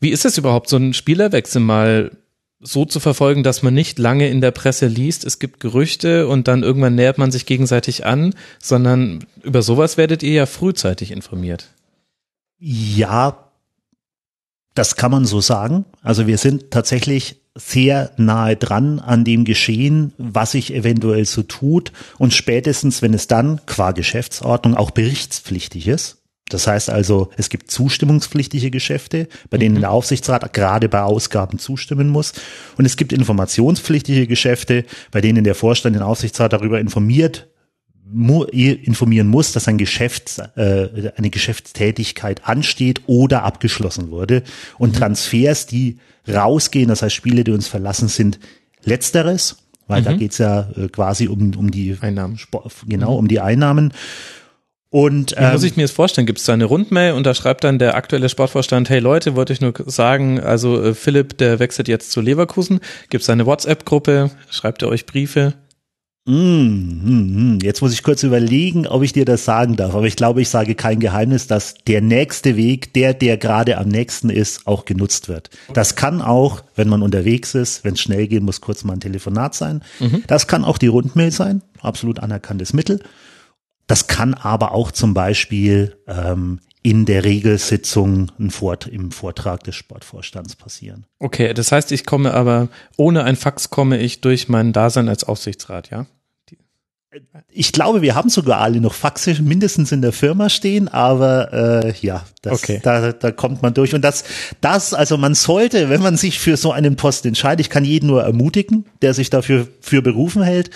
Wie 0.00 0.10
ist 0.10 0.24
es 0.24 0.38
überhaupt, 0.38 0.68
so 0.68 0.76
einen 0.76 0.94
Spielerwechsel 0.94 1.60
mal 1.60 2.10
so 2.60 2.84
zu 2.84 3.00
verfolgen, 3.00 3.42
dass 3.42 3.62
man 3.62 3.72
nicht 3.74 3.98
lange 3.98 4.28
in 4.28 4.40
der 4.40 4.50
Presse 4.50 4.86
liest, 4.86 5.24
es 5.24 5.38
gibt 5.38 5.60
Gerüchte 5.60 6.28
und 6.28 6.46
dann 6.46 6.62
irgendwann 6.62 6.94
nähert 6.94 7.16
man 7.16 7.30
sich 7.30 7.46
gegenseitig 7.46 8.04
an, 8.04 8.34
sondern 8.62 9.24
über 9.42 9.62
sowas 9.62 9.96
werdet 9.96 10.22
ihr 10.22 10.32
ja 10.32 10.46
frühzeitig 10.46 11.10
informiert. 11.10 11.68
Ja, 12.58 13.49
das 14.74 14.96
kann 14.96 15.10
man 15.10 15.24
so 15.24 15.40
sagen. 15.40 15.84
Also 16.02 16.26
wir 16.26 16.38
sind 16.38 16.70
tatsächlich 16.70 17.40
sehr 17.56 18.12
nahe 18.16 18.56
dran 18.56 19.00
an 19.00 19.24
dem 19.24 19.44
Geschehen, 19.44 20.12
was 20.18 20.52
sich 20.52 20.72
eventuell 20.72 21.24
so 21.26 21.42
tut 21.42 21.92
und 22.18 22.32
spätestens, 22.32 23.02
wenn 23.02 23.12
es 23.12 23.26
dann 23.26 23.60
qua 23.66 23.92
Geschäftsordnung 23.92 24.76
auch 24.76 24.92
berichtspflichtig 24.92 25.88
ist. 25.88 26.18
Das 26.48 26.66
heißt 26.66 26.90
also, 26.90 27.30
es 27.36 27.48
gibt 27.48 27.70
zustimmungspflichtige 27.70 28.70
Geschäfte, 28.70 29.28
bei 29.50 29.58
denen 29.58 29.76
mhm. 29.76 29.80
der 29.80 29.90
Aufsichtsrat 29.92 30.52
gerade 30.52 30.88
bei 30.88 31.02
Ausgaben 31.02 31.58
zustimmen 31.58 32.08
muss. 32.08 32.32
Und 32.76 32.84
es 32.84 32.96
gibt 32.96 33.12
informationspflichtige 33.12 34.26
Geschäfte, 34.26 34.84
bei 35.12 35.20
denen 35.20 35.44
der 35.44 35.54
Vorstand 35.54 35.94
den 35.94 36.02
Aufsichtsrat 36.02 36.52
darüber 36.52 36.80
informiert, 36.80 37.48
mu 38.12 38.44
informieren 38.44 39.28
muss, 39.28 39.52
dass 39.52 39.68
ein 39.68 39.78
Geschäfts, 39.78 40.38
äh, 40.56 41.12
eine 41.16 41.30
Geschäftstätigkeit 41.30 42.46
ansteht 42.48 43.02
oder 43.06 43.44
abgeschlossen 43.44 44.10
wurde. 44.10 44.42
Und 44.78 44.96
Transfers, 44.96 45.66
die 45.66 45.98
rausgehen, 46.28 46.88
das 46.88 47.02
heißt 47.02 47.14
Spiele, 47.14 47.44
die 47.44 47.52
uns 47.52 47.68
verlassen, 47.68 48.08
sind 48.08 48.38
letzteres, 48.84 49.56
weil 49.86 50.00
Mhm. 50.00 50.04
da 50.04 50.12
geht's 50.14 50.38
ja 50.38 50.68
äh, 50.76 50.88
quasi 50.88 51.28
um, 51.28 51.52
um 51.56 51.70
die 51.70 51.96
Einnahmen. 52.00 52.38
Sport, 52.38 52.72
genau, 52.86 53.16
um 53.16 53.28
die 53.28 53.40
Einnahmen. 53.40 53.92
Und 54.92 55.36
Wie 55.38 55.44
muss 55.52 55.62
ähm, 55.62 55.68
ich 55.68 55.76
mir 55.76 55.82
das 55.82 55.92
vorstellen? 55.92 56.26
Gibt 56.26 56.40
es 56.40 56.46
da 56.46 56.52
eine 56.52 56.64
Rundmail 56.64 57.12
und 57.12 57.24
da 57.24 57.32
schreibt 57.34 57.62
dann 57.62 57.78
der 57.78 57.94
aktuelle 57.94 58.28
Sportvorstand, 58.28 58.90
hey 58.90 58.98
Leute, 58.98 59.36
wollte 59.36 59.52
ich 59.52 59.60
nur 59.60 59.72
sagen, 59.86 60.40
also 60.40 60.82
äh, 60.82 60.94
Philipp, 60.94 61.38
der 61.38 61.60
wechselt 61.60 61.86
jetzt 61.86 62.10
zu 62.10 62.20
Leverkusen. 62.20 62.80
Gibt 63.08 63.22
es 63.22 63.30
eine 63.30 63.46
WhatsApp-Gruppe? 63.46 64.32
Schreibt 64.50 64.82
er 64.82 64.88
euch 64.88 65.06
Briefe? 65.06 65.54
Mm, 66.26 66.32
mm, 66.32 67.54
mm. 67.56 67.58
Jetzt 67.62 67.80
muss 67.80 67.92
ich 67.92 68.02
kurz 68.02 68.22
überlegen, 68.22 68.86
ob 68.86 69.02
ich 69.02 69.12
dir 69.12 69.24
das 69.24 69.44
sagen 69.44 69.76
darf. 69.76 69.94
Aber 69.94 70.06
ich 70.06 70.16
glaube, 70.16 70.42
ich 70.42 70.50
sage 70.50 70.74
kein 70.74 71.00
Geheimnis, 71.00 71.46
dass 71.46 71.74
der 71.86 72.02
nächste 72.02 72.56
Weg, 72.56 72.92
der, 72.92 73.14
der 73.14 73.38
gerade 73.38 73.78
am 73.78 73.88
nächsten 73.88 74.28
ist, 74.28 74.66
auch 74.66 74.84
genutzt 74.84 75.28
wird. 75.28 75.48
Das 75.72 75.96
kann 75.96 76.20
auch, 76.20 76.62
wenn 76.76 76.88
man 76.88 77.02
unterwegs 77.02 77.54
ist, 77.54 77.84
wenn 77.84 77.94
es 77.94 78.00
schnell 78.00 78.28
gehen 78.28 78.44
muss, 78.44 78.60
kurz 78.60 78.84
mal 78.84 78.92
ein 78.92 79.00
Telefonat 79.00 79.54
sein. 79.54 79.82
Das 80.26 80.46
kann 80.46 80.64
auch 80.64 80.76
die 80.78 80.88
Rundmail 80.88 81.30
sein, 81.30 81.62
absolut 81.80 82.20
anerkanntes 82.20 82.74
Mittel. 82.74 83.00
Das 83.86 84.06
kann 84.06 84.34
aber 84.34 84.72
auch 84.72 84.92
zum 84.92 85.14
Beispiel 85.14 85.96
ähm, 86.06 86.60
in 86.82 87.04
der 87.04 87.24
Regelsitzung 87.24 88.32
im 88.38 88.50
Vortrag 88.50 89.64
des 89.64 89.74
Sportvorstands 89.76 90.56
passieren. 90.56 91.04
Okay, 91.18 91.52
das 91.52 91.72
heißt, 91.72 91.92
ich 91.92 92.06
komme 92.06 92.32
aber, 92.32 92.68
ohne 92.96 93.24
ein 93.24 93.36
Fax 93.36 93.68
komme 93.70 93.98
ich 93.98 94.22
durch 94.22 94.48
mein 94.48 94.72
Dasein 94.72 95.08
als 95.08 95.24
Aufsichtsrat, 95.24 95.90
ja? 95.90 96.06
Ich 97.50 97.72
glaube, 97.72 98.02
wir 98.02 98.14
haben 98.14 98.28
sogar 98.28 98.60
alle 98.60 98.80
noch 98.80 98.94
Faxe 98.94 99.42
mindestens 99.42 99.90
in 99.90 100.00
der 100.00 100.12
Firma 100.12 100.48
stehen, 100.48 100.86
aber 100.86 101.82
äh, 101.84 101.92
ja, 102.00 102.24
das, 102.40 102.62
Okay. 102.62 102.78
da, 102.84 103.12
da 103.12 103.32
kommt 103.32 103.62
man 103.62 103.74
durch. 103.74 103.94
Und 103.96 104.02
das, 104.02 104.22
das, 104.60 104.94
also 104.94 105.16
man 105.16 105.34
sollte, 105.34 105.90
wenn 105.90 106.00
man 106.02 106.16
sich 106.16 106.38
für 106.38 106.56
so 106.56 106.70
einen 106.70 106.94
Post 106.94 107.26
entscheidet, 107.26 107.66
ich 107.66 107.70
kann 107.70 107.84
jeden 107.84 108.06
nur 108.06 108.22
ermutigen, 108.22 108.86
der 109.02 109.12
sich 109.12 109.28
dafür 109.28 109.66
für 109.80 110.02
berufen 110.02 110.44
hält, 110.44 110.70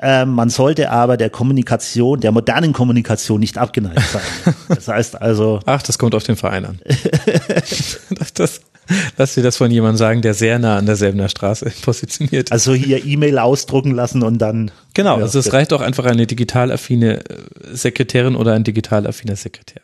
äh, 0.00 0.24
man 0.24 0.48
sollte 0.48 0.90
aber 0.90 1.16
der 1.16 1.30
Kommunikation, 1.30 2.20
der 2.20 2.32
modernen 2.32 2.72
Kommunikation 2.72 3.40
nicht 3.40 3.58
abgeneigt 3.58 4.00
sein. 4.00 4.54
Das 4.68 4.86
heißt 4.88 5.20
also, 5.20 5.60
Ach, 5.66 5.82
das 5.82 5.98
kommt 5.98 6.14
auf 6.14 6.22
den 6.24 6.36
Verein 6.36 6.64
an. 6.66 6.80
das, 8.10 8.32
das, 8.34 8.60
lass 9.16 9.34
dir 9.34 9.42
das 9.42 9.56
von 9.56 9.70
jemandem 9.70 9.96
sagen, 9.96 10.22
der 10.22 10.34
sehr 10.34 10.58
nah 10.58 10.76
an 10.76 10.86
derselben 10.86 11.26
Straße 11.28 11.72
positioniert 11.82 12.48
ist. 12.48 12.52
also 12.52 12.74
hier 12.74 13.04
E-Mail 13.04 13.38
ausdrucken 13.38 13.92
lassen 13.92 14.22
und 14.22 14.38
dann. 14.38 14.70
Genau, 14.94 15.16
Ja, 15.18 15.24
also 15.24 15.38
es 15.38 15.52
reicht 15.52 15.72
auch 15.72 15.80
einfach 15.80 16.04
eine 16.04 16.26
digital 16.26 16.70
affine 16.70 17.20
äh, 17.20 17.22
Sekretärin 17.72 18.36
oder 18.36 18.52
ein 18.54 18.64
digital 18.64 19.06
affiner 19.06 19.36
Sekretär. 19.36 19.82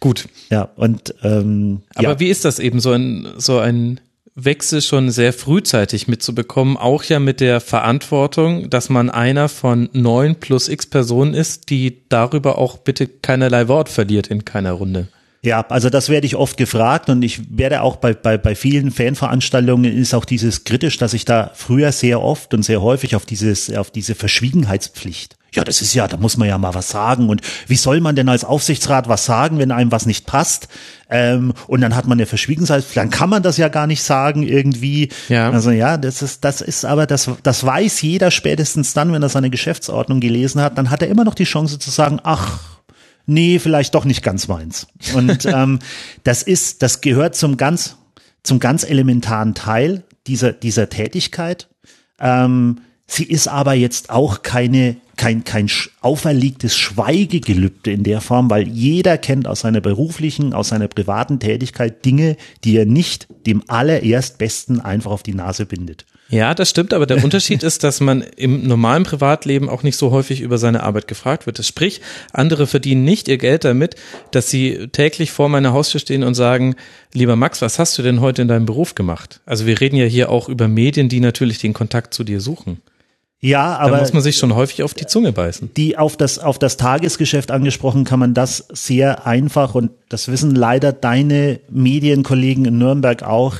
Gut, 0.00 0.28
Ja, 0.50 0.68
und 0.76 1.14
ähm, 1.22 1.82
aber 1.94 2.08
ja. 2.08 2.20
wie 2.20 2.28
ist 2.28 2.44
das 2.44 2.58
eben, 2.58 2.78
so 2.80 2.92
ein, 2.92 3.26
so 3.38 3.58
ein 3.58 4.00
Wechsel 4.36 4.82
schon 4.82 5.10
sehr 5.10 5.32
frühzeitig 5.32 6.08
mitzubekommen, 6.08 6.76
auch 6.76 7.04
ja 7.04 7.20
mit 7.20 7.38
der 7.40 7.60
Verantwortung, 7.60 8.68
dass 8.68 8.88
man 8.88 9.08
einer 9.08 9.48
von 9.48 9.88
neun 9.92 10.34
plus 10.34 10.68
x 10.68 10.86
Personen 10.86 11.34
ist, 11.34 11.70
die 11.70 12.02
darüber 12.08 12.58
auch 12.58 12.78
bitte 12.78 13.06
keinerlei 13.06 13.68
Wort 13.68 13.88
verliert 13.88 14.26
in 14.26 14.44
keiner 14.44 14.72
Runde. 14.72 15.06
Ja, 15.44 15.64
also 15.68 15.90
das 15.90 16.08
werde 16.08 16.26
ich 16.26 16.36
oft 16.36 16.56
gefragt 16.56 17.10
und 17.10 17.22
ich 17.22 17.42
werde 17.50 17.82
auch 17.82 17.96
bei, 17.96 18.14
bei, 18.14 18.38
bei 18.38 18.54
vielen 18.54 18.90
Fanveranstaltungen 18.90 19.92
ist 19.94 20.14
auch 20.14 20.24
dieses 20.24 20.64
kritisch, 20.64 20.96
dass 20.96 21.12
ich 21.12 21.26
da 21.26 21.50
früher 21.54 21.92
sehr 21.92 22.22
oft 22.22 22.54
und 22.54 22.62
sehr 22.62 22.80
häufig 22.80 23.14
auf 23.14 23.26
dieses, 23.26 23.70
auf 23.74 23.90
diese 23.90 24.14
Verschwiegenheitspflicht. 24.14 25.36
Ja, 25.52 25.62
das 25.62 25.82
ist 25.82 25.94
ja, 25.94 26.08
da 26.08 26.16
muss 26.16 26.38
man 26.38 26.48
ja 26.48 26.56
mal 26.56 26.74
was 26.74 26.88
sagen. 26.88 27.28
Und 27.28 27.42
wie 27.68 27.76
soll 27.76 28.00
man 28.00 28.16
denn 28.16 28.28
als 28.28 28.44
Aufsichtsrat 28.44 29.06
was 29.06 29.26
sagen, 29.26 29.58
wenn 29.58 29.70
einem 29.70 29.92
was 29.92 30.06
nicht 30.06 30.26
passt? 30.26 30.68
Ähm, 31.10 31.52
und 31.68 31.82
dann 31.82 31.94
hat 31.94 32.06
man 32.06 32.16
eine 32.16 32.26
Verschwiegenheitspflicht, 32.26 32.96
dann 32.96 33.10
kann 33.10 33.28
man 33.28 33.42
das 33.42 33.58
ja 33.58 33.68
gar 33.68 33.86
nicht 33.86 34.02
sagen 34.02 34.42
irgendwie. 34.42 35.10
Ja. 35.28 35.50
Also 35.50 35.70
ja, 35.70 35.98
das 35.98 36.22
ist, 36.22 36.42
das 36.44 36.62
ist 36.62 36.86
aber, 36.86 37.06
das, 37.06 37.30
das 37.42 37.64
weiß 37.64 38.00
jeder 38.02 38.30
spätestens 38.30 38.94
dann, 38.94 39.12
wenn 39.12 39.22
er 39.22 39.28
seine 39.28 39.50
Geschäftsordnung 39.50 40.20
gelesen 40.20 40.60
hat, 40.60 40.78
dann 40.78 40.90
hat 40.90 41.02
er 41.02 41.08
immer 41.08 41.24
noch 41.24 41.34
die 41.34 41.44
Chance 41.44 41.78
zu 41.78 41.90
sagen, 41.90 42.18
ach, 42.24 42.58
nee, 43.26 43.58
vielleicht 43.58 43.94
doch 43.94 44.04
nicht 44.04 44.22
ganz 44.22 44.48
meins. 44.48 44.86
Und 45.14 45.44
ähm, 45.46 45.78
das 46.22 46.42
ist, 46.42 46.82
das 46.82 47.00
gehört 47.00 47.34
zum 47.34 47.56
ganz, 47.56 47.96
zum 48.42 48.58
ganz 48.58 48.84
elementaren 48.84 49.54
Teil 49.54 50.04
dieser, 50.26 50.52
dieser 50.52 50.88
Tätigkeit. 50.88 51.68
Ähm, 52.20 52.80
sie 53.06 53.24
ist 53.24 53.48
aber 53.48 53.74
jetzt 53.74 54.10
auch 54.10 54.42
keine, 54.42 54.96
kein, 55.16 55.44
kein 55.44 55.70
auferlegtes 56.00 56.76
Schweigegelübde 56.76 57.92
in 57.92 58.02
der 58.02 58.20
Form, 58.20 58.50
weil 58.50 58.68
jeder 58.68 59.18
kennt 59.18 59.46
aus 59.46 59.60
seiner 59.60 59.80
beruflichen, 59.80 60.52
aus 60.54 60.68
seiner 60.68 60.88
privaten 60.88 61.40
Tätigkeit 61.40 62.04
Dinge, 62.04 62.36
die 62.64 62.76
er 62.76 62.86
nicht 62.86 63.28
dem 63.46 63.62
allererst 63.68 64.38
Besten 64.38 64.80
einfach 64.80 65.10
auf 65.10 65.22
die 65.22 65.34
Nase 65.34 65.66
bindet. 65.66 66.06
Ja, 66.34 66.52
das 66.52 66.68
stimmt, 66.68 66.92
aber 66.92 67.06
der 67.06 67.22
Unterschied 67.24 67.62
ist, 67.62 67.84
dass 67.84 68.00
man 68.00 68.22
im 68.22 68.66
normalen 68.66 69.04
Privatleben 69.04 69.68
auch 69.68 69.84
nicht 69.84 69.96
so 69.96 70.10
häufig 70.10 70.40
über 70.40 70.58
seine 70.58 70.82
Arbeit 70.82 71.06
gefragt 71.06 71.46
wird. 71.46 71.64
Sprich, 71.64 72.00
andere 72.32 72.66
verdienen 72.66 73.04
nicht 73.04 73.28
ihr 73.28 73.38
Geld 73.38 73.64
damit, 73.64 73.94
dass 74.32 74.50
sie 74.50 74.88
täglich 74.90 75.30
vor 75.30 75.48
meiner 75.48 75.72
Haustür 75.72 76.00
stehen 76.00 76.24
und 76.24 76.34
sagen, 76.34 76.74
lieber 77.12 77.36
Max, 77.36 77.62
was 77.62 77.78
hast 77.78 77.96
du 77.96 78.02
denn 78.02 78.20
heute 78.20 78.42
in 78.42 78.48
deinem 78.48 78.66
Beruf 78.66 78.96
gemacht? 78.96 79.40
Also 79.46 79.64
wir 79.64 79.80
reden 79.80 79.94
ja 79.94 80.06
hier 80.06 80.28
auch 80.28 80.48
über 80.48 80.66
Medien, 80.66 81.08
die 81.08 81.20
natürlich 81.20 81.58
den 81.58 81.72
Kontakt 81.72 82.12
zu 82.14 82.24
dir 82.24 82.40
suchen. 82.40 82.80
Ja, 83.38 83.74
Da 83.74 83.78
aber 83.80 83.98
muss 83.98 84.12
man 84.12 84.22
sich 84.22 84.36
schon 84.36 84.56
häufig 84.56 84.82
auf 84.82 84.94
die 84.94 85.06
Zunge 85.06 85.30
beißen. 85.30 85.70
die 85.76 85.98
auf 85.98 86.16
das, 86.16 86.40
auf 86.40 86.58
das 86.58 86.78
Tagesgeschäft 86.78 87.52
angesprochen, 87.52 88.04
kann 88.04 88.18
man 88.18 88.34
das 88.34 88.66
sehr 88.72 89.26
einfach 89.26 89.74
und 89.76 89.90
das 90.08 90.26
wissen 90.28 90.54
leider 90.54 90.92
deine 90.92 91.60
Medienkollegen 91.70 92.64
in 92.64 92.78
Nürnberg 92.78 93.22
auch 93.22 93.56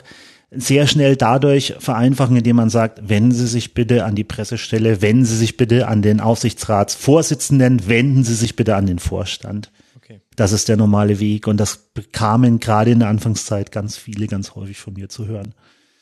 sehr 0.56 0.86
schnell 0.86 1.16
dadurch 1.16 1.74
vereinfachen, 1.78 2.36
indem 2.36 2.56
man 2.56 2.70
sagt, 2.70 3.08
wenden 3.08 3.32
Sie 3.32 3.46
sich 3.46 3.74
bitte 3.74 4.04
an 4.04 4.14
die 4.14 4.24
Pressestelle, 4.24 5.02
wenden 5.02 5.24
Sie 5.24 5.36
sich 5.36 5.56
bitte 5.56 5.88
an 5.88 6.02
den 6.02 6.20
Aufsichtsratsvorsitzenden, 6.20 7.86
wenden 7.88 8.24
Sie 8.24 8.34
sich 8.34 8.56
bitte 8.56 8.76
an 8.76 8.86
den 8.86 8.98
Vorstand. 8.98 9.70
Okay. 9.96 10.20
Das 10.36 10.52
ist 10.52 10.68
der 10.68 10.76
normale 10.76 11.20
Weg 11.20 11.46
und 11.46 11.58
das 11.58 11.76
bekamen 11.76 12.60
gerade 12.60 12.90
in 12.90 13.00
der 13.00 13.08
Anfangszeit 13.08 13.72
ganz 13.72 13.96
viele 13.96 14.26
ganz 14.26 14.54
häufig 14.54 14.78
von 14.78 14.94
mir 14.94 15.08
zu 15.08 15.26
hören. 15.26 15.54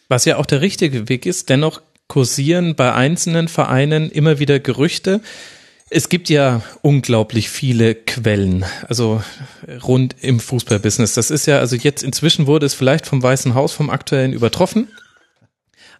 Was 0.08 0.24
ja 0.24 0.36
auch 0.36 0.46
der 0.46 0.60
richtige 0.60 1.08
Weg 1.08 1.26
ist, 1.26 1.48
dennoch 1.48 1.80
kursieren 2.06 2.74
bei 2.74 2.92
einzelnen 2.92 3.48
Vereinen 3.48 4.10
immer 4.10 4.38
wieder 4.38 4.60
Gerüchte. 4.60 5.20
Es 5.94 6.08
gibt 6.08 6.30
ja 6.30 6.62
unglaublich 6.80 7.50
viele 7.50 7.94
Quellen, 7.94 8.64
also 8.88 9.22
rund 9.86 10.16
im 10.22 10.40
Fußballbusiness. 10.40 11.12
Das 11.12 11.30
ist 11.30 11.46
ja, 11.46 11.58
also 11.58 11.76
jetzt 11.76 12.02
inzwischen 12.02 12.46
wurde 12.46 12.64
es 12.64 12.72
vielleicht 12.72 13.04
vom 13.06 13.22
Weißen 13.22 13.54
Haus 13.54 13.72
vom 13.72 13.90
aktuellen 13.90 14.32
übertroffen. 14.32 14.88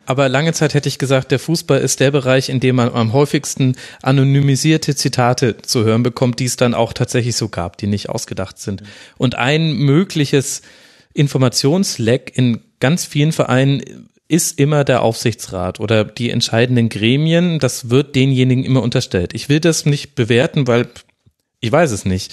Aber 0.07 0.31
lange 0.31 0.55
Zeit 0.55 0.73
hätte 0.73 0.89
ich 0.89 0.99
gesagt, 0.99 1.31
der 1.31 1.39
Fußball 1.39 1.81
ist 1.81 2.01
der 2.01 2.11
Bereich, 2.11 2.49
in 2.49 2.59
dem 2.59 2.77
man 2.77 2.93
am 2.93 3.13
häufigsten 3.13 3.77
anonymisierte 4.03 4.97
Zitate 4.97 5.59
zu 5.59 5.85
hören 5.85 6.03
bekommt, 6.03 6.41
die 6.41 6.47
es 6.47 6.57
dann 6.57 6.75
auch 6.75 6.95
tatsächlich 6.95 7.37
so 7.37 7.49
gab, 7.49 7.77
die 7.77 7.87
nicht 7.87 8.09
ausgedacht 8.09 8.59
sind. 8.59 8.83
Und 9.19 9.35
ein 9.35 9.75
mögliches 9.75 10.63
Informationsleck 11.13 12.33
in 12.35 12.63
ganz 12.81 13.05
vielen 13.05 13.33
Vereinen 13.33 14.09
ist 14.33 14.59
immer 14.59 14.83
der 14.83 15.03
Aufsichtsrat 15.03 15.79
oder 15.79 16.05
die 16.05 16.31
entscheidenden 16.31 16.89
Gremien. 16.89 17.59
Das 17.59 17.91
wird 17.91 18.17
denjenigen 18.17 18.65
immer 18.65 18.83
unterstellt. 18.83 19.35
Ich 19.35 19.51
will 19.51 19.61
das 19.61 19.85
nicht 19.85 20.15
bewerten, 20.15 20.67
weil 20.67 20.89
ich 21.61 21.71
weiß 21.71 21.91
es 21.91 22.07
nicht. 22.07 22.33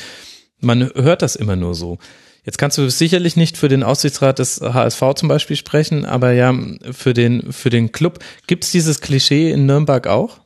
Man 0.62 0.89
hört 0.95 1.22
das 1.22 1.36
immer 1.36 1.58
nur 1.58 1.76
so. 1.76 1.97
Jetzt 2.45 2.58
kannst 2.58 2.78
du 2.78 2.89
sicherlich 2.89 3.36
nicht 3.36 3.58
für 3.58 3.68
den 3.68 3.84
Aufsichtsrat 3.84 4.39
des 4.39 4.62
HSV 4.62 5.02
zum 5.16 5.28
Beispiel 5.28 5.58
sprechen, 5.58 6.06
aber 6.06 6.32
ja, 6.32 6.56
für 6.89 7.14
den, 7.14 7.52
für 7.52 7.70
den 7.70 7.91
Club. 7.91 8.20
Gibt 8.47 8.64
es 8.64 8.72
dieses 8.72 9.02
Klischee 9.02 9.52
in 9.52 9.66
Nürnberg 9.66 10.08
auch? 10.08 10.39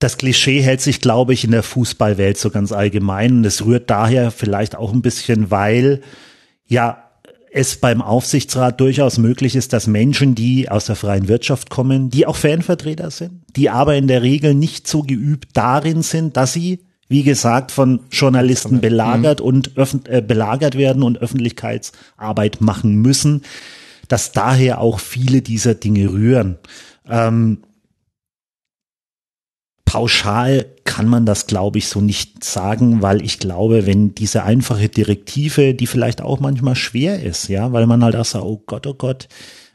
Das 0.00 0.18
Klischee 0.18 0.62
hält 0.62 0.80
sich, 0.80 1.00
glaube 1.00 1.32
ich, 1.32 1.44
in 1.44 1.52
der 1.52 1.62
Fußballwelt 1.62 2.38
so 2.38 2.50
ganz 2.50 2.72
allgemein. 2.72 3.38
Und 3.38 3.44
es 3.44 3.64
rührt 3.64 3.88
daher 3.88 4.32
vielleicht 4.32 4.74
auch 4.74 4.92
ein 4.92 5.02
bisschen, 5.02 5.52
weil 5.52 6.02
ja 6.66 7.09
es 7.52 7.76
beim 7.76 8.00
Aufsichtsrat 8.00 8.80
durchaus 8.80 9.18
möglich 9.18 9.56
ist, 9.56 9.72
dass 9.72 9.86
Menschen, 9.86 10.34
die 10.34 10.70
aus 10.70 10.86
der 10.86 10.96
freien 10.96 11.28
Wirtschaft 11.28 11.68
kommen, 11.68 12.10
die 12.10 12.26
auch 12.26 12.36
Fanvertreter 12.36 13.10
sind, 13.10 13.42
die 13.56 13.70
aber 13.70 13.96
in 13.96 14.06
der 14.06 14.22
Regel 14.22 14.54
nicht 14.54 14.86
so 14.86 15.02
geübt 15.02 15.48
darin 15.54 16.02
sind, 16.02 16.36
dass 16.36 16.52
sie, 16.52 16.80
wie 17.08 17.24
gesagt, 17.24 17.72
von 17.72 18.00
Journalisten 18.12 18.80
belagert 18.80 19.40
und 19.40 19.72
öffn- 19.76 20.08
äh, 20.08 20.22
belagert 20.22 20.76
werden 20.76 21.02
und 21.02 21.18
Öffentlichkeitsarbeit 21.18 22.60
machen 22.60 22.94
müssen, 22.94 23.42
dass 24.06 24.32
daher 24.32 24.80
auch 24.80 25.00
viele 25.00 25.42
dieser 25.42 25.74
Dinge 25.74 26.12
rühren. 26.12 26.58
Ähm, 27.08 27.58
pauschal 29.90 30.66
kann 30.84 31.08
man 31.08 31.26
das, 31.26 31.48
glaube 31.48 31.78
ich, 31.78 31.88
so 31.88 32.00
nicht 32.00 32.44
sagen, 32.44 33.02
weil 33.02 33.24
ich 33.24 33.40
glaube, 33.40 33.86
wenn 33.86 34.14
diese 34.14 34.44
einfache 34.44 34.88
Direktive, 34.88 35.74
die 35.74 35.88
vielleicht 35.88 36.22
auch 36.22 36.38
manchmal 36.38 36.76
schwer 36.76 37.20
ist, 37.20 37.48
ja, 37.48 37.72
weil 37.72 37.88
man 37.88 38.04
halt 38.04 38.14
auch 38.14 38.24
sagt, 38.24 38.44
oh 38.44 38.62
Gott, 38.66 38.86
oh 38.86 38.94
Gott, 38.94 39.26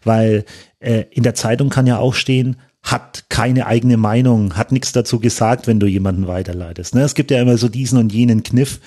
weil 0.06 0.46
äh, 0.80 1.04
in 1.12 1.24
der 1.24 1.36
Zeitung 1.36 1.68
kann 1.68 1.86
ja 1.86 1.98
auch 1.98 2.14
stehen, 2.14 2.56
hat 2.82 3.26
keine 3.28 3.66
eigene 3.66 3.98
Meinung, 3.98 4.56
hat 4.56 4.72
nichts 4.72 4.94
dazu 4.94 5.20
gesagt, 5.20 5.68
wenn 5.68 5.82
du 5.82 5.86
jemanden 5.86 6.28
weiterleitest. 6.28 6.96
Ne? 6.96 7.02
Es 7.02 7.14
gibt 7.14 7.30
ja 7.30 7.42
immer 7.42 7.58
so 7.58 7.68
diesen 7.68 8.00
und 8.00 8.14
jenen 8.14 8.42
Kniff. 8.42 8.80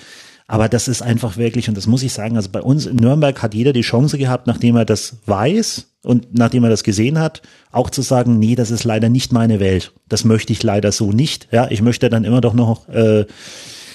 Aber 0.47 0.67
das 0.67 0.87
ist 0.87 1.03
einfach 1.03 1.37
wirklich, 1.37 1.69
und 1.69 1.77
das 1.77 1.85
muss 1.85 2.01
ich 2.01 2.11
sagen, 2.11 2.37
also 2.37 2.49
bei 2.49 2.63
uns 2.63 2.87
in 2.87 2.95
Nürnberg 2.95 3.39
hat 3.43 3.53
jeder 3.53 3.71
die 3.71 3.81
Chance 3.81 4.17
gehabt, 4.17 4.47
nachdem 4.47 4.77
er 4.77 4.85
das 4.85 5.17
weiß 5.27 5.88
und 6.03 6.37
nachdem 6.37 6.63
er 6.63 6.69
das 6.69 6.83
gesehen 6.83 7.19
hat, 7.19 7.41
auch 7.71 7.89
zu 7.89 8.01
sagen, 8.01 8.39
nee, 8.39 8.55
das 8.55 8.71
ist 8.71 8.85
leider 8.85 9.09
nicht 9.09 9.33
meine 9.33 9.59
Welt. 9.59 9.93
Das 10.07 10.23
möchte 10.23 10.53
ich 10.53 10.63
leider 10.63 10.91
so 10.91 11.11
nicht. 11.11 11.49
Ja, 11.51 11.69
ich 11.69 11.81
möchte 11.81 12.09
dann 12.09 12.23
immer 12.23 12.39
doch 12.39 12.53
noch 12.53 12.87
äh, 12.87 13.25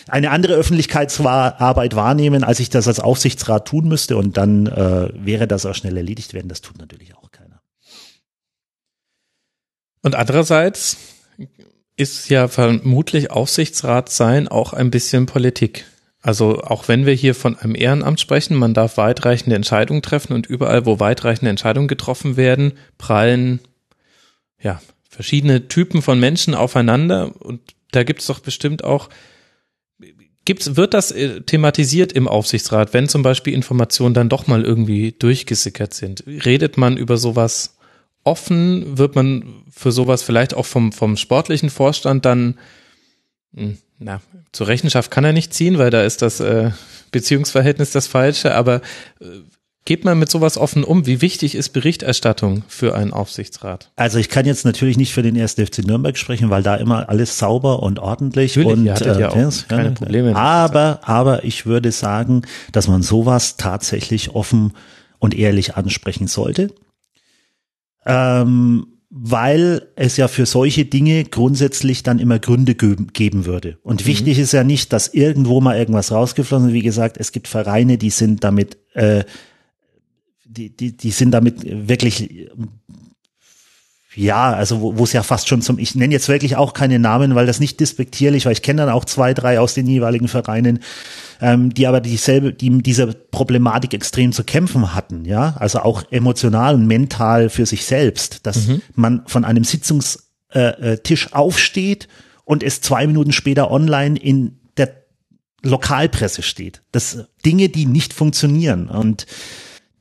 eine 0.09 0.31
andere 0.31 0.55
Öffentlichkeitsarbeit 0.55 1.97
wahrnehmen, 1.97 2.45
als 2.45 2.61
ich 2.61 2.69
das 2.69 2.89
als 2.89 3.01
Aufsichtsrat 3.01 3.67
tun 3.67 3.89
müsste. 3.89 4.19
Und 4.19 4.37
dann 4.37 4.67
äh, 4.67 5.09
wäre 5.15 5.47
das 5.47 5.65
auch 5.65 5.75
schnell 5.75 5.97
erledigt 5.97 6.35
werden. 6.35 6.49
Das 6.49 6.61
tut 6.61 6.79
natürlich 6.79 7.17
auch 7.17 7.31
keiner. 7.31 7.63
Und 10.03 10.15
andererseits 10.15 10.99
ist 11.97 12.29
ja 12.29 12.49
vermutlich 12.49 13.31
Aufsichtsrat 13.31 14.11
sein 14.11 14.49
auch 14.49 14.75
ein 14.75 14.91
bisschen 14.91 15.25
Politik. 15.25 15.87
Also 16.25 16.63
auch 16.63 16.89
wenn 16.89 17.05
wir 17.05 17.13
hier 17.13 17.35
von 17.35 17.59
einem 17.59 17.75
Ehrenamt 17.75 18.19
sprechen, 18.19 18.57
man 18.57 18.73
darf 18.73 18.97
weitreichende 18.97 19.57
Entscheidungen 19.57 20.01
treffen 20.01 20.33
und 20.33 20.47
überall, 20.47 20.87
wo 20.87 20.99
weitreichende 20.99 21.51
Entscheidungen 21.51 21.87
getroffen 21.87 22.39
werden, 22.39 22.73
prallen 22.97 23.61
ja 24.59 24.81
verschiedene 25.07 25.69
Typen 25.69 26.01
von 26.01 26.19
Menschen 26.19 26.55
aufeinander 26.55 27.31
und 27.41 27.61
da 27.91 28.05
gibt 28.05 28.21
es 28.21 28.27
doch 28.27 28.41
bestimmt 28.41 28.83
auch 28.83 29.11
Gibt's, 30.47 30.77
wird 30.77 30.93
das 30.93 31.11
äh, 31.11 31.41
thematisiert 31.43 32.13
im 32.13 32.29
Aufsichtsrat, 32.29 32.93
wenn 32.93 33.09
zum 33.09 33.23
Beispiel 33.23 33.55
Informationen 33.55 34.15
dann 34.15 34.29
doch 34.29 34.47
mal 34.47 34.63
irgendwie 34.63 35.13
durchgesickert 35.13 35.95
sind? 35.95 36.23
Redet 36.27 36.77
man 36.77 36.99
über 36.99 37.17
sowas 37.17 37.79
offen? 38.25 38.99
Wird 38.99 39.15
man 39.15 39.65
für 39.71 39.91
sowas 39.91 40.23
vielleicht 40.23 40.53
auch 40.53 40.67
vom, 40.67 40.93
vom 40.93 41.17
sportlichen 41.17 41.71
Vorstand 41.71 42.27
dann 42.27 42.59
hm, 43.55 43.79
na, 43.99 44.21
zur 44.53 44.69
Rechenschaft 44.69 45.11
kann 45.11 45.25
er 45.25 45.33
nicht 45.33 45.55
ziehen, 45.55 45.79
weil 45.79 45.91
da 45.91 46.03
ist 46.03 46.23
das 46.23 46.41
äh, 46.41 46.71
Beziehungsverhältnis 47.13 47.93
das 47.93 48.07
falsche, 48.07 48.55
aber 48.55 48.81
äh, 49.21 49.27
geht 49.85 50.05
man 50.05 50.19
mit 50.19 50.31
sowas 50.31 50.57
offen 50.57 50.83
um? 50.85 51.07
Wie 51.07 51.21
wichtig 51.21 51.55
ist 51.55 51.71
Berichterstattung 51.71 52.65
für 52.69 52.95
einen 52.95 53.13
Aufsichtsrat? 53.13 53.91
Also 53.97 54.19
ich 54.19 54.29
kann 54.29 54.47
jetzt 54.47 54.65
natürlich 54.65 54.97
nicht 54.97 55.13
für 55.13 55.23
den 55.23 55.39
1. 55.39 55.55
FC 55.55 55.87
Nürnberg 55.87 56.17
sprechen, 56.17 56.51
weil 56.51 56.63
da 56.63 56.77
immer 56.77 57.09
alles 57.09 57.39
sauber 57.39 57.83
und 57.83 57.99
ordentlich 57.99 58.57
natürlich, 58.57 58.79
und 58.79 58.91
hattet 58.91 59.21
ja 59.21 59.35
äh, 59.35 59.47
auch 59.47 59.69
keine 59.69 59.93
Probleme. 59.93 60.35
Aber, 60.35 61.01
aber 61.03 61.45
ich 61.45 61.67
würde 61.67 61.93
sagen, 61.93 62.43
dass 62.73 62.89
man 62.89 63.03
sowas 63.03 63.57
tatsächlich 63.57 64.35
offen 64.35 64.73
und 65.19 65.35
ehrlich 65.35 65.77
ansprechen 65.77 66.27
sollte. 66.27 66.73
Ähm, 68.07 68.94
weil 69.17 69.87
es 69.95 70.17
ja 70.17 70.27
für 70.27 70.45
solche 70.45 70.87
Dinge 70.87 71.23
grundsätzlich 71.23 72.03
dann 72.03 72.19
immer 72.19 72.41
Gründe 72.41 72.75
geben 72.75 73.47
würde. 73.47 73.79
Und 73.85 74.03
mhm. 74.03 74.07
wichtig 74.09 74.41
ist 74.41 74.53
ja 74.53 74.65
nicht, 74.65 74.93
dass 74.93 75.07
irgendwo 75.15 75.61
mal 75.61 75.79
irgendwas 75.79 76.11
rausgeflossen 76.11 76.71
ist. 76.71 76.75
Wie 76.75 76.83
gesagt, 76.83 77.17
es 77.21 77.31
gibt 77.31 77.47
Vereine, 77.47 77.97
die 77.97 78.11
sind 78.11 78.43
damit, 78.43 78.77
äh, 78.95 79.23
die, 80.45 80.77
die, 80.77 80.97
die 80.97 81.11
sind 81.13 81.31
damit 81.31 81.63
wirklich 81.65 82.49
ja, 84.17 84.53
also 84.53 84.81
wo 84.97 85.05
es 85.05 85.13
ja 85.13 85.23
fast 85.23 85.49
schon 85.49 85.63
zum, 85.63 85.79
ich 85.79 85.95
nenne 85.95 86.13
jetzt 86.13 86.29
wirklich 86.29 86.57
auch 86.57 86.73
keine 86.73 86.99
Namen, 86.99 87.35
weil 87.35 87.47
das 87.47 87.61
nicht 87.61 87.81
despektierlich, 87.81 88.47
weil 88.47 88.53
ich 88.53 88.63
kenne 88.63 88.83
dann 88.83 88.95
auch 88.95 89.05
zwei, 89.05 89.35
drei 89.35 89.59
aus 89.61 89.75
den 89.75 89.87
jeweiligen 89.87 90.29
Vereinen, 90.29 90.81
ähm, 91.41 91.75
die 91.75 91.87
aber 91.87 92.01
dieselbe, 92.01 92.53
die 92.53 92.71
mit 92.71 92.87
dieser 92.87 93.13
Problematik 93.13 93.95
extrem 93.95 94.33
zu 94.33 94.45
kämpfen 94.45 94.95
hatten, 94.95 95.25
ja, 95.25 95.57
also 95.59 95.81
auch 95.81 96.05
emotional 96.11 96.75
und 96.75 96.87
mental 96.87 97.49
für 97.49 97.67
sich 97.67 97.85
selbst, 97.85 98.47
dass 98.47 98.69
mhm. 98.69 98.83
man 98.95 99.23
von 99.27 99.45
einem 99.45 99.65
Sitzungstisch 99.65 100.23
äh, 100.53 101.31
äh 101.31 101.33
aufsteht 101.33 102.09
und 102.45 102.63
es 102.63 102.81
zwei 102.81 103.07
Minuten 103.07 103.33
später 103.33 103.71
online 103.71 104.19
in 104.19 104.61
der 104.77 104.95
Lokalpresse 105.63 106.43
steht. 106.43 106.83
Das 106.93 107.25
Dinge, 107.45 107.69
die 107.69 107.87
nicht 107.87 108.13
funktionieren 108.13 108.89
und 108.89 109.27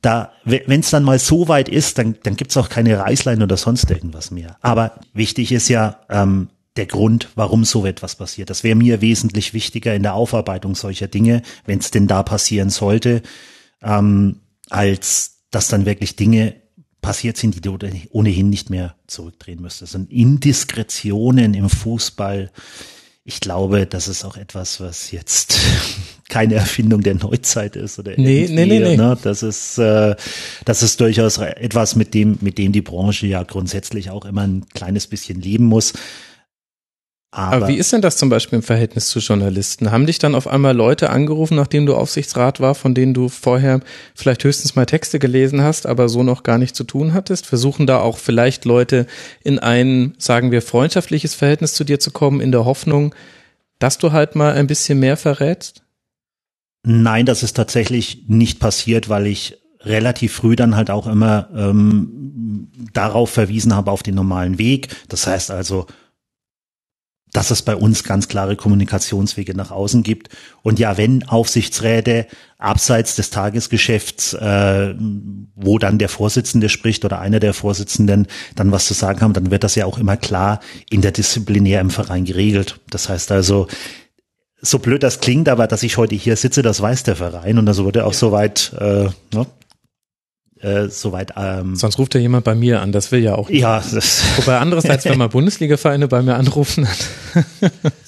da, 0.04 0.32
wenn 0.44 0.80
es 0.80 0.90
dann 0.90 1.04
mal 1.04 1.18
so 1.18 1.48
weit 1.48 1.68
ist, 1.68 1.98
dann, 1.98 2.16
dann 2.22 2.36
gibt's 2.36 2.56
auch 2.56 2.68
keine 2.68 2.98
Reißlein 2.98 3.42
oder 3.42 3.56
sonst 3.56 3.90
irgendwas 3.90 4.30
mehr. 4.30 4.56
Aber 4.60 5.00
wichtig 5.12 5.52
ist 5.52 5.68
ja 5.68 6.00
ähm, 6.10 6.48
der 6.76 6.86
Grund, 6.86 7.28
warum 7.34 7.64
so 7.64 7.86
etwas 7.86 8.16
passiert. 8.16 8.50
Das 8.50 8.64
wäre 8.64 8.74
mir 8.74 9.00
wesentlich 9.00 9.54
wichtiger 9.54 9.94
in 9.94 10.02
der 10.02 10.14
Aufarbeitung 10.14 10.74
solcher 10.74 11.08
Dinge, 11.08 11.42
wenn 11.64 11.78
es 11.78 11.90
denn 11.90 12.06
da 12.06 12.22
passieren 12.22 12.70
sollte, 12.70 13.22
ähm, 13.82 14.40
als 14.70 15.42
dass 15.50 15.68
dann 15.68 15.86
wirklich 15.86 16.16
Dinge 16.16 16.56
passiert 17.00 17.36
sind, 17.36 17.54
die 17.54 17.60
du 17.60 17.78
ohnehin 18.10 18.50
nicht 18.50 18.70
mehr 18.70 18.96
zurückdrehen 19.06 19.60
müsstest. 19.60 19.94
Und 19.94 20.10
Indiskretionen 20.10 21.54
im 21.54 21.68
Fußball, 21.68 22.50
ich 23.24 23.40
glaube, 23.40 23.86
das 23.86 24.08
ist 24.08 24.24
auch 24.24 24.36
etwas, 24.36 24.80
was 24.80 25.10
jetzt 25.12 25.58
keine 26.28 26.54
Erfindung 26.54 27.02
der 27.02 27.14
Neuzeit 27.14 27.76
ist 27.76 27.98
oder 27.98 28.12
nee, 28.16 28.46
nee, 28.50 28.66
nee, 28.66 28.80
nee. 28.80 28.96
Ne? 28.96 29.18
Das 29.22 29.42
ist 29.42 29.78
äh, 29.78 30.16
das 30.64 30.82
ist 30.82 31.00
durchaus 31.00 31.38
etwas, 31.38 31.96
mit 31.96 32.14
dem 32.14 32.38
mit 32.40 32.58
dem 32.58 32.72
die 32.72 32.82
Branche 32.82 33.26
ja 33.26 33.42
grundsätzlich 33.42 34.10
auch 34.10 34.24
immer 34.24 34.42
ein 34.42 34.66
kleines 34.74 35.06
bisschen 35.06 35.40
leben 35.40 35.64
muss. 35.64 35.92
Aber, 37.34 37.56
Aber, 37.56 37.68
wie 37.68 37.74
ist 37.78 37.92
denn 37.92 38.00
das 38.00 38.16
zum 38.16 38.28
Beispiel 38.28 38.58
im 38.58 38.62
Verhältnis 38.62 39.08
zu 39.08 39.18
Journalisten? 39.18 39.90
Haben 39.90 40.06
dich 40.06 40.20
dann 40.20 40.36
auf 40.36 40.46
einmal 40.46 40.76
Leute 40.76 41.10
angerufen, 41.10 41.56
nachdem 41.56 41.84
du 41.84 41.96
Aufsichtsrat 41.96 42.60
war, 42.60 42.76
von 42.76 42.94
denen 42.94 43.12
du 43.12 43.28
vorher 43.28 43.80
vielleicht 44.14 44.44
höchstens 44.44 44.76
mal 44.76 44.86
Texte 44.86 45.18
gelesen 45.18 45.60
hast, 45.60 45.86
aber 45.86 46.08
so 46.08 46.22
noch 46.22 46.44
gar 46.44 46.58
nicht 46.58 46.76
zu 46.76 46.84
tun 46.84 47.12
hattest? 47.12 47.46
Versuchen 47.46 47.88
da 47.88 47.98
auch 47.98 48.18
vielleicht 48.18 48.66
Leute 48.66 49.08
in 49.42 49.58
ein, 49.58 50.14
sagen 50.16 50.52
wir, 50.52 50.62
freundschaftliches 50.62 51.34
Verhältnis 51.34 51.74
zu 51.74 51.82
dir 51.82 51.98
zu 51.98 52.12
kommen, 52.12 52.40
in 52.40 52.52
der 52.52 52.64
Hoffnung, 52.64 53.16
dass 53.80 53.98
du 53.98 54.12
halt 54.12 54.36
mal 54.36 54.52
ein 54.52 54.68
bisschen 54.68 55.00
mehr 55.00 55.16
verrätst? 55.16 55.83
Nein, 56.84 57.24
das 57.24 57.42
ist 57.42 57.54
tatsächlich 57.54 58.24
nicht 58.28 58.60
passiert, 58.60 59.08
weil 59.08 59.26
ich 59.26 59.58
relativ 59.80 60.34
früh 60.34 60.54
dann 60.54 60.76
halt 60.76 60.90
auch 60.90 61.06
immer 61.06 61.48
ähm, 61.56 62.70
darauf 62.92 63.30
verwiesen 63.30 63.74
habe, 63.74 63.90
auf 63.90 64.02
den 64.02 64.14
normalen 64.14 64.58
Weg. 64.58 64.88
Das 65.08 65.26
heißt 65.26 65.50
also, 65.50 65.86
dass 67.32 67.50
es 67.50 67.62
bei 67.62 67.74
uns 67.74 68.04
ganz 68.04 68.28
klare 68.28 68.54
Kommunikationswege 68.54 69.56
nach 69.56 69.70
außen 69.72 70.02
gibt. 70.02 70.28
Und 70.62 70.78
ja, 70.78 70.96
wenn 70.96 71.26
Aufsichtsräte 71.26 72.26
abseits 72.58 73.16
des 73.16 73.30
Tagesgeschäfts, 73.30 74.34
äh, 74.34 74.94
wo 75.56 75.78
dann 75.78 75.98
der 75.98 76.08
Vorsitzende 76.08 76.68
spricht 76.68 77.04
oder 77.04 77.18
einer 77.18 77.40
der 77.40 77.52
Vorsitzenden 77.52 78.28
dann 78.54 78.70
was 78.72 78.86
zu 78.86 78.94
sagen 78.94 79.20
haben, 79.20 79.32
dann 79.32 79.50
wird 79.50 79.64
das 79.64 79.74
ja 79.74 79.84
auch 79.84 79.98
immer 79.98 80.16
klar 80.16 80.60
interdisziplinär 80.90 81.80
im 81.80 81.90
Verein 81.90 82.24
geregelt. 82.24 82.78
Das 82.90 83.08
heißt 83.08 83.32
also, 83.32 83.66
so 84.64 84.78
blöd 84.78 85.02
das 85.02 85.20
klingt, 85.20 85.48
aber 85.48 85.66
dass 85.66 85.82
ich 85.82 85.96
heute 85.96 86.14
hier 86.14 86.36
sitze, 86.36 86.62
das 86.62 86.80
weiß 86.80 87.02
der 87.04 87.16
Verein 87.16 87.58
und 87.58 87.66
das 87.66 87.78
wurde 87.78 88.04
auch 88.04 88.12
ja. 88.12 88.18
soweit, 88.18 88.72
äh, 88.78 89.08
ne, 89.34 89.46
äh, 90.60 90.88
soweit. 90.88 91.34
Ähm, 91.36 91.76
Sonst 91.76 91.98
ruft 91.98 92.14
ja 92.14 92.20
jemand 92.20 92.44
bei 92.44 92.54
mir 92.54 92.80
an, 92.80 92.90
das 92.90 93.12
will 93.12 93.22
ja 93.22 93.34
auch. 93.34 93.48
Nicht. 93.48 93.60
Ja, 93.60 93.82
das 93.92 94.22
Wobei 94.36 94.58
andererseits, 94.58 95.04
wenn 95.06 95.18
mal 95.18 95.28
Bundesliga-Vereine 95.28 96.08
bei 96.08 96.22
mir 96.22 96.36
anrufen, 96.36 96.88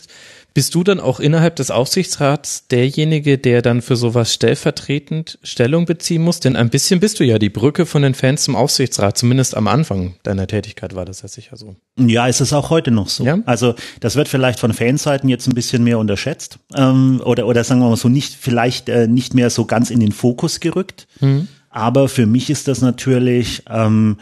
Bist 0.57 0.75
du 0.75 0.83
dann 0.83 1.01
auch 1.01 1.21
innerhalb 1.21 1.57
des 1.57 1.71
Aufsichtsrats 1.71 2.67
derjenige, 2.69 3.37
der 3.37 3.61
dann 3.61 3.83
für 3.83 3.95
sowas 3.95 4.33
stellvertretend 4.33 5.39
Stellung 5.43 5.85
beziehen 5.85 6.23
muss? 6.23 6.41
Denn 6.41 6.57
ein 6.57 6.71
bisschen 6.71 6.99
bist 6.99 7.21
du 7.21 7.25
ja 7.25 7.39
die 7.39 7.51
Brücke 7.51 7.85
von 7.85 8.01
den 8.01 8.15
Fans 8.15 8.45
zum 8.45 8.57
Aufsichtsrat. 8.57 9.19
Zumindest 9.19 9.55
am 9.55 9.69
Anfang 9.69 10.15
deiner 10.23 10.47
Tätigkeit 10.47 10.95
war 10.95 11.05
das 11.05 11.21
ja 11.21 11.29
sicher 11.29 11.59
so. 11.59 11.77
Ja, 11.99 12.27
ist 12.27 12.41
es 12.41 12.55
auch 12.55 12.71
heute 12.71 12.91
noch 12.91 13.11
so. 13.11 13.23
Ja? 13.23 13.39
Also 13.45 13.75
das 14.01 14.17
wird 14.17 14.29
vielleicht 14.29 14.59
von 14.59 14.73
Fanseiten 14.73 15.29
jetzt 15.29 15.47
ein 15.47 15.55
bisschen 15.55 15.85
mehr 15.85 15.99
unterschätzt 15.99 16.59
ähm, 16.75 17.21
oder 17.23 17.47
oder 17.47 17.63
sagen 17.63 17.81
wir 17.81 17.91
mal 17.91 17.97
so 17.97 18.09
nicht 18.09 18.33
vielleicht 18.33 18.89
äh, 18.89 19.07
nicht 19.09 19.35
mehr 19.35 19.51
so 19.51 19.67
ganz 19.67 19.91
in 19.91 20.01
den 20.01 20.13
Fokus 20.13 20.61
gerückt. 20.61 21.07
Mhm. 21.21 21.49
Aber 21.69 22.09
für 22.09 22.25
mich 22.25 22.49
ist 22.49 22.67
das 22.67 22.81
natürlich 22.81 23.63
ähm, 23.69 24.17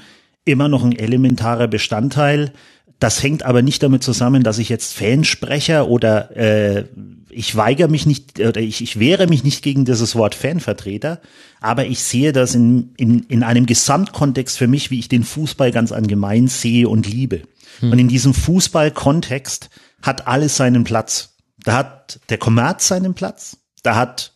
immer 0.44 0.68
noch 0.68 0.82
ein 0.82 0.98
elementarer 0.98 1.68
Bestandteil 1.68 2.50
das 2.98 3.22
hängt 3.22 3.44
aber 3.44 3.62
nicht 3.62 3.82
damit 3.82 4.02
zusammen, 4.02 4.42
dass 4.42 4.58
ich 4.58 4.68
jetzt 4.68 4.94
Fansprecher 4.94 5.88
oder 5.88 6.36
äh, 6.36 6.84
ich 7.30 7.56
weigere 7.56 7.88
mich 7.88 8.06
nicht 8.06 8.38
oder 8.38 8.60
ich, 8.60 8.80
ich 8.80 8.98
wehre 8.98 9.26
mich 9.26 9.42
nicht 9.42 9.62
gegen 9.62 9.84
dieses 9.84 10.14
Wort 10.14 10.34
Fanvertreter, 10.34 11.20
aber 11.60 11.86
ich 11.86 12.00
sehe 12.00 12.32
das 12.32 12.54
in, 12.54 12.94
in, 12.96 13.24
in 13.24 13.42
einem 13.42 13.66
Gesamtkontext 13.66 14.56
für 14.56 14.68
mich, 14.68 14.90
wie 14.90 15.00
ich 15.00 15.08
den 15.08 15.24
Fußball 15.24 15.72
ganz 15.72 15.90
allgemein 15.90 16.48
sehe 16.48 16.88
und 16.88 17.06
liebe. 17.06 17.42
Hm. 17.80 17.92
Und 17.92 17.98
in 17.98 18.08
diesem 18.08 18.34
Fußballkontext 18.34 19.68
hat 20.02 20.28
alles 20.28 20.56
seinen 20.56 20.84
Platz. 20.84 21.34
Da 21.64 21.76
hat 21.76 22.20
der 22.28 22.38
Kommerz 22.38 22.88
seinen 22.88 23.14
Platz, 23.14 23.56
da 23.82 23.96
hat 23.96 24.32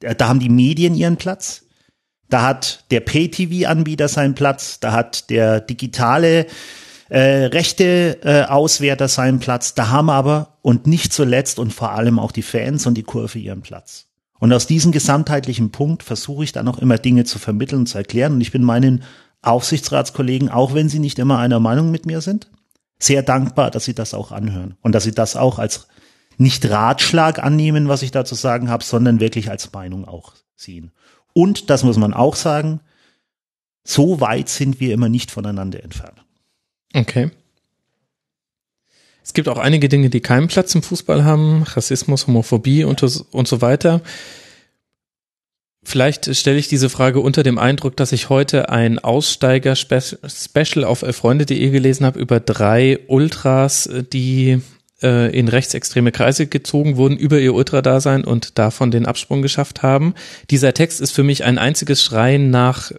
da 0.00 0.28
haben 0.28 0.40
die 0.40 0.50
Medien 0.50 0.94
ihren 0.94 1.16
Platz, 1.16 1.62
da 2.28 2.42
hat 2.42 2.84
der 2.90 3.00
Pay-TV-Anbieter 3.00 4.08
seinen 4.08 4.34
Platz, 4.34 4.80
da 4.80 4.92
hat 4.92 5.30
der 5.30 5.60
digitale 5.60 6.46
äh, 7.14 7.44
rechte 7.46 8.18
äh, 8.24 8.42
Auswerter 8.42 9.06
seinen 9.06 9.38
Platz, 9.38 9.74
da 9.74 9.90
haben 9.90 10.10
aber 10.10 10.58
und 10.62 10.88
nicht 10.88 11.12
zuletzt 11.12 11.60
und 11.60 11.72
vor 11.72 11.92
allem 11.92 12.18
auch 12.18 12.32
die 12.32 12.42
Fans 12.42 12.88
und 12.88 12.94
die 12.94 13.04
Kurve 13.04 13.38
ihren 13.38 13.62
Platz. 13.62 14.08
Und 14.40 14.52
aus 14.52 14.66
diesem 14.66 14.90
gesamtheitlichen 14.90 15.70
Punkt 15.70 16.02
versuche 16.02 16.42
ich 16.42 16.50
dann 16.50 16.66
auch 16.66 16.78
immer 16.78 16.98
Dinge 16.98 17.22
zu 17.22 17.38
vermitteln 17.38 17.82
und 17.82 17.86
zu 17.86 17.98
erklären. 17.98 18.32
Und 18.32 18.40
ich 18.40 18.50
bin 18.50 18.64
meinen 18.64 19.04
Aufsichtsratskollegen, 19.42 20.48
auch 20.48 20.74
wenn 20.74 20.88
sie 20.88 20.98
nicht 20.98 21.20
immer 21.20 21.38
einer 21.38 21.60
Meinung 21.60 21.92
mit 21.92 22.04
mir 22.04 22.20
sind, 22.20 22.50
sehr 22.98 23.22
dankbar, 23.22 23.70
dass 23.70 23.84
sie 23.84 23.94
das 23.94 24.12
auch 24.12 24.32
anhören 24.32 24.74
und 24.82 24.92
dass 24.92 25.04
sie 25.04 25.14
das 25.14 25.36
auch 25.36 25.60
als 25.60 25.86
nicht 26.36 26.68
Ratschlag 26.68 27.38
annehmen, 27.38 27.86
was 27.86 28.02
ich 28.02 28.10
da 28.10 28.24
zu 28.24 28.34
sagen 28.34 28.70
habe, 28.70 28.82
sondern 28.82 29.20
wirklich 29.20 29.50
als 29.52 29.72
Meinung 29.72 30.04
auch 30.04 30.32
sehen. 30.56 30.90
Und, 31.32 31.70
das 31.70 31.84
muss 31.84 31.96
man 31.96 32.12
auch 32.12 32.34
sagen, 32.34 32.80
so 33.84 34.20
weit 34.20 34.48
sind 34.48 34.80
wir 34.80 34.92
immer 34.92 35.08
nicht 35.08 35.30
voneinander 35.30 35.80
entfernt. 35.84 36.23
Okay. 36.94 37.30
Es 39.24 39.32
gibt 39.32 39.48
auch 39.48 39.58
einige 39.58 39.88
Dinge, 39.88 40.10
die 40.10 40.20
keinen 40.20 40.48
Platz 40.48 40.74
im 40.74 40.82
Fußball 40.82 41.24
haben, 41.24 41.62
Rassismus, 41.62 42.26
Homophobie 42.26 42.84
und, 42.84 43.02
und 43.02 43.48
so 43.48 43.60
weiter. 43.62 44.02
Vielleicht 45.82 46.34
stelle 46.34 46.58
ich 46.58 46.68
diese 46.68 46.88
Frage 46.88 47.20
unter 47.20 47.42
dem 47.42 47.58
Eindruck, 47.58 47.96
dass 47.96 48.12
ich 48.12 48.30
heute 48.30 48.70
ein 48.70 48.98
Aussteiger-Special 48.98 50.84
auf 50.84 51.02
elfreunde.de 51.02 51.70
gelesen 51.70 52.06
habe 52.06 52.18
über 52.18 52.40
drei 52.40 53.00
Ultras, 53.06 53.88
die 54.12 54.60
äh, 55.02 55.38
in 55.38 55.48
rechtsextreme 55.48 56.10
Kreise 56.10 56.46
gezogen 56.46 56.96
wurden 56.96 57.18
über 57.18 57.38
ihr 57.38 57.54
Ultradasein 57.54 58.24
und 58.24 58.58
davon 58.58 58.90
den 58.90 59.04
Absprung 59.04 59.42
geschafft 59.42 59.82
haben. 59.82 60.14
Dieser 60.50 60.72
Text 60.72 61.00
ist 61.00 61.12
für 61.12 61.22
mich 61.22 61.44
ein 61.44 61.58
einziges 61.58 62.02
Schreien 62.02 62.50
nach 62.50 62.92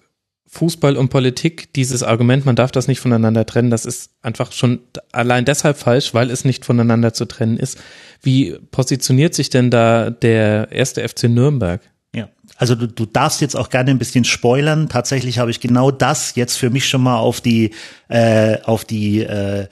Fußball 0.55 0.95
und 0.95 1.09
Politik. 1.09 1.73
Dieses 1.73 2.01
Argument, 2.01 2.45
man 2.45 2.55
darf 2.55 2.71
das 2.71 2.87
nicht 2.87 3.01
voneinander 3.01 3.45
trennen, 3.45 3.69
das 3.69 3.85
ist 3.85 4.11
einfach 4.21 4.53
schon 4.53 4.79
allein 5.11 5.43
deshalb 5.43 5.77
falsch, 5.77 6.13
weil 6.13 6.31
es 6.31 6.45
nicht 6.45 6.63
voneinander 6.63 7.13
zu 7.13 7.25
trennen 7.25 7.57
ist. 7.57 7.77
Wie 8.21 8.57
positioniert 8.71 9.33
sich 9.33 9.49
denn 9.49 9.69
da 9.69 10.09
der 10.09 10.71
erste 10.71 11.07
FC 11.07 11.25
Nürnberg? 11.25 11.81
Ja, 12.15 12.29
also 12.55 12.75
du, 12.75 12.87
du 12.87 13.05
darfst 13.05 13.41
jetzt 13.41 13.57
auch 13.57 13.69
gerne 13.69 13.91
ein 13.91 13.97
bisschen 13.97 14.23
spoilern. 14.23 14.87
Tatsächlich 14.87 15.39
habe 15.39 15.51
ich 15.51 15.59
genau 15.59 15.91
das 15.91 16.35
jetzt 16.35 16.55
für 16.55 16.69
mich 16.69 16.87
schon 16.87 17.03
mal 17.03 17.17
auf 17.17 17.41
die 17.41 17.71
äh, 18.07 18.61
auf 18.61 18.85
die 18.85 19.23
äh, 19.23 19.67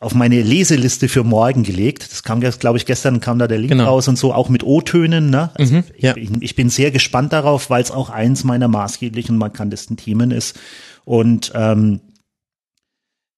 auf 0.00 0.14
meine 0.14 0.40
Leseliste 0.40 1.08
für 1.08 1.24
morgen 1.24 1.62
gelegt. 1.62 2.10
Das 2.10 2.22
kam 2.22 2.40
glaube 2.40 2.78
ich, 2.78 2.86
gestern 2.86 3.20
kam 3.20 3.38
da 3.38 3.46
der 3.46 3.58
Link 3.58 3.72
genau. 3.72 3.84
raus 3.84 4.08
und 4.08 4.16
so, 4.16 4.32
auch 4.32 4.48
mit 4.48 4.64
O-Tönen. 4.64 5.28
Ne? 5.28 5.50
Also 5.54 5.74
mhm, 5.74 5.84
ja. 5.98 6.16
ich, 6.16 6.30
ich, 6.40 6.56
bin 6.56 6.70
sehr 6.70 6.90
gespannt 6.90 7.34
darauf, 7.34 7.68
weil 7.68 7.82
es 7.82 7.90
auch 7.90 8.08
eins 8.08 8.42
meiner 8.42 8.66
maßgeblichen 8.66 9.36
markantesten 9.36 9.98
Themen 9.98 10.30
ist. 10.30 10.58
Und 11.04 11.52
ähm, 11.54 12.00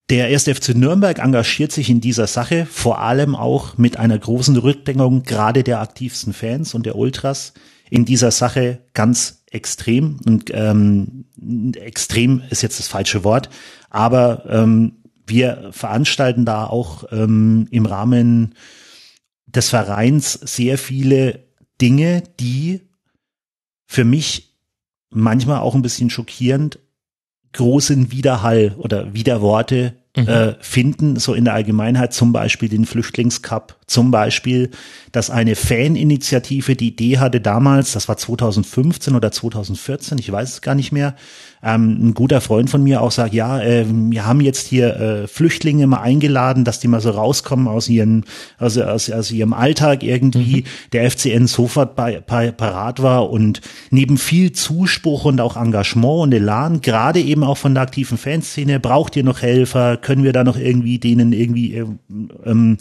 der 0.09 0.29
erste 0.29 0.55
FC 0.55 0.77
Nürnberg 0.77 1.19
engagiert 1.19 1.73
sich 1.73 1.91
in 1.91 2.01
dieser 2.01 2.29
Sache 2.29 2.67
vor 2.71 3.01
allem 3.01 3.35
auch 3.35 3.77
mit 3.77 3.97
einer 3.97 4.19
großen 4.19 4.57
Rückdenkung 4.57 5.25
gerade 5.25 5.65
der 5.65 5.81
aktivsten 5.81 6.33
Fans 6.33 6.75
und 6.75 6.87
der 6.87 6.95
Ultras 6.95 7.55
in 7.91 8.05
dieser 8.05 8.31
Sache 8.31 8.79
ganz 8.95 9.43
extrem 9.51 10.19
und 10.25 10.51
ähm, 10.55 11.25
extrem 11.75 12.43
ist 12.51 12.63
jetzt 12.63 12.79
das 12.79 12.89
falsche 12.89 13.25
Wort, 13.25 13.51
aber 13.91 14.45
ähm, 14.49 15.02
wir 15.33 15.71
veranstalten 15.73 16.45
da 16.45 16.67
auch 16.67 17.05
ähm, 17.11 17.67
im 17.73 17.87
Rahmen 17.87 18.55
des 19.47 19.71
Vereins 19.71 20.33
sehr 20.35 20.79
viele 20.79 21.49
Dinge, 21.81 22.23
die 22.39 22.83
für 23.87 24.05
mich 24.05 24.57
manchmal 25.11 25.59
auch 25.59 25.75
ein 25.75 25.83
bisschen 25.83 26.11
schockierend 26.11 26.79
großen 27.53 28.13
Widerhall 28.13 28.77
oder 28.79 29.13
Widerworte 29.13 30.02
mhm. 30.17 30.29
äh, 30.29 30.55
finden, 30.61 31.17
so 31.17 31.35
in 31.35 31.45
der 31.45 31.55
Allgemeinheit, 31.55 32.13
zum 32.13 32.33
Beispiel 32.33 32.69
den 32.69 32.87
Flüchtlingscup, 32.87 33.77
zum 33.87 34.11
Beispiel, 34.11 34.71
dass 35.13 35.31
eine 35.31 35.55
Faninitiative 35.55 36.77
die 36.77 36.89
Idee 36.89 37.19
hatte 37.19 37.41
damals, 37.41 37.93
das 37.93 38.09
war 38.09 38.17
2015 38.17 39.15
oder 39.15 39.31
2014, 39.31 40.19
ich 40.19 40.31
weiß 40.31 40.51
es 40.51 40.61
gar 40.63 40.75
nicht 40.75 40.93
mehr, 40.93 41.15
ähm, 41.65 42.09
ein 42.09 42.15
guter 42.15 42.41
Freund 42.41 42.71
von 42.71 42.83
mir 42.83 43.01
auch 43.03 43.13
sagt, 43.13 43.35
ja, 43.35 43.61
äh, 43.61 43.85
wir 43.87 44.27
haben 44.27 44.41
jetzt 44.41 44.67
hier 44.67 44.97
äh, 44.97 45.29
Flüchtlinge 45.29 45.87
mal 45.87 46.01
eingeladen, 46.01 46.65
dass 46.65 46.81
die 46.81 46.89
mal 46.89 47.01
so 47.01 47.11
rauskommen 47.11 47.69
aus 47.69 47.89
ihren, 47.89 48.25
also 48.59 48.83
aus, 48.83 49.09
aus 49.11 49.31
ihrem 49.31 49.53
Alltag 49.53 50.03
irgendwie, 50.03 50.63
mhm. 50.63 50.91
der 50.93 51.09
FCN 51.09 51.47
sofort 51.47 51.95
bei, 51.95 52.21
bei, 52.21 52.51
parat 52.51 53.01
war 53.01 53.31
und 53.31 53.61
neben 53.91 54.19
viel 54.19 54.51
Zuspruch 54.53 55.25
und 55.25 55.41
auch 55.41 55.57
Engagement 55.57 56.23
und 56.23 56.35
Elan, 56.35 56.81
gerade 56.81 57.21
eben 57.21 57.45
auch 57.45 57.59
von 57.59 57.75
der 57.75 57.85
aktiven 57.85 58.19
Fanszene, 58.19 58.81
braucht 58.81 59.15
ihr 59.15 59.23
noch 59.23 59.43
Helfer, 59.43 59.99
können 60.03 60.25
wir 60.25 60.33
da 60.33 60.45
noch 60.45 60.57
irgendwie 60.57 60.99
denen 60.99 61.33
irgendwie 61.33 61.75
äh, 61.75 61.87
ähm, 62.45 62.79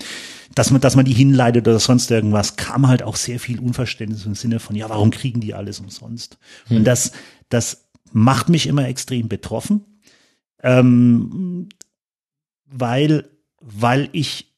dass 0.56 0.72
man, 0.72 0.81
dass 0.81 0.95
man 0.95 1.06
die 1.06 1.14
hinleitet 1.14 1.68
oder 1.68 1.80
sonst 1.80 2.11
irgendwas, 2.11 2.56
kam 2.56 2.88
halt 2.88 3.03
auch 3.03 3.15
sehr 3.15 3.39
viel 3.39 3.60
Unverständnis 3.60 4.26
im 4.26 4.35
Sinne 4.35 4.60
von, 4.60 4.76
ja, 4.76 4.89
warum 4.89 5.11
kriegen 5.11 5.39
die 5.39 5.53
alles 5.53 5.80
umsonst? 5.80 6.38
Hm. 6.68 6.77
Und 6.77 6.84
das, 6.84 7.11
das 7.49 7.89
macht 8.11 8.49
mich 8.49 8.68
immer 8.68 8.88
extrem 8.88 9.27
betroffen, 9.30 9.85
ähm, 10.61 11.69
weil, 12.65 13.30
weil 13.60 14.10
ich 14.11 14.53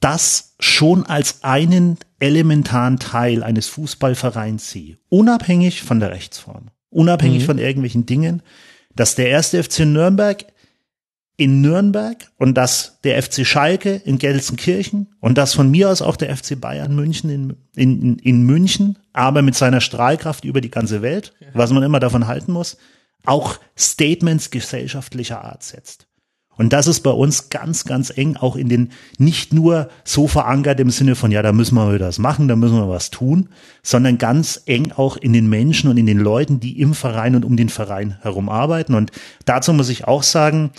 das 0.00 0.56
schon 0.58 1.06
als 1.06 1.44
einen 1.44 1.98
elementaren 2.18 2.98
Teil 2.98 3.44
eines 3.44 3.68
Fußballvereins 3.68 4.70
sehe, 4.70 4.98
unabhängig 5.08 5.82
von 5.82 6.00
der 6.00 6.10
Rechtsform, 6.10 6.70
unabhängig 6.90 7.42
mhm. 7.42 7.46
von 7.46 7.58
irgendwelchen 7.58 8.06
Dingen, 8.06 8.42
dass 8.94 9.14
der 9.14 9.28
erste 9.28 9.62
FC 9.62 9.80
Nürnberg 9.80 10.44
in 11.36 11.60
Nürnberg 11.60 12.30
und 12.38 12.54
dass 12.54 12.98
der 13.04 13.20
FC 13.22 13.46
Schalke 13.46 13.94
in 14.04 14.18
Gelsenkirchen 14.18 15.08
und 15.20 15.38
das 15.38 15.54
von 15.54 15.70
mir 15.70 15.90
aus 15.90 16.02
auch 16.02 16.16
der 16.16 16.36
FC 16.36 16.60
Bayern 16.60 16.94
München 16.94 17.30
in, 17.30 17.56
in, 17.74 18.18
in 18.18 18.42
München, 18.42 18.98
aber 19.12 19.42
mit 19.42 19.54
seiner 19.54 19.80
Strahlkraft 19.80 20.44
über 20.44 20.60
die 20.60 20.70
ganze 20.70 21.02
Welt, 21.02 21.32
was 21.54 21.72
man 21.72 21.82
immer 21.82 22.00
davon 22.00 22.26
halten 22.26 22.52
muss, 22.52 22.76
auch 23.24 23.58
Statements 23.78 24.50
gesellschaftlicher 24.50 25.42
Art 25.44 25.62
setzt. 25.62 26.06
Und 26.56 26.74
das 26.74 26.86
ist 26.86 27.00
bei 27.00 27.10
uns 27.10 27.48
ganz, 27.48 27.84
ganz 27.84 28.12
eng 28.14 28.36
auch 28.36 28.56
in 28.56 28.68
den, 28.68 28.90
nicht 29.18 29.54
nur 29.54 29.88
so 30.04 30.28
verankert 30.28 30.80
im 30.80 30.90
Sinne 30.90 31.14
von, 31.14 31.32
ja, 31.32 31.40
da 31.40 31.52
müssen 31.52 31.74
wir 31.76 31.98
was 31.98 32.18
machen, 32.18 32.46
da 32.46 32.56
müssen 32.56 32.76
wir 32.76 32.88
was 32.90 33.10
tun, 33.10 33.48
sondern 33.82 34.18
ganz 34.18 34.62
eng 34.66 34.92
auch 34.92 35.16
in 35.16 35.32
den 35.32 35.48
Menschen 35.48 35.88
und 35.88 35.96
in 35.96 36.06
den 36.06 36.18
Leuten, 36.18 36.60
die 36.60 36.78
im 36.78 36.94
Verein 36.94 37.34
und 37.34 37.46
um 37.46 37.56
den 37.56 37.70
Verein 37.70 38.18
herum 38.20 38.50
arbeiten. 38.50 38.94
Und 38.94 39.12
dazu 39.46 39.72
muss 39.72 39.88
ich 39.88 40.06
auch 40.06 40.22
sagen, 40.22 40.70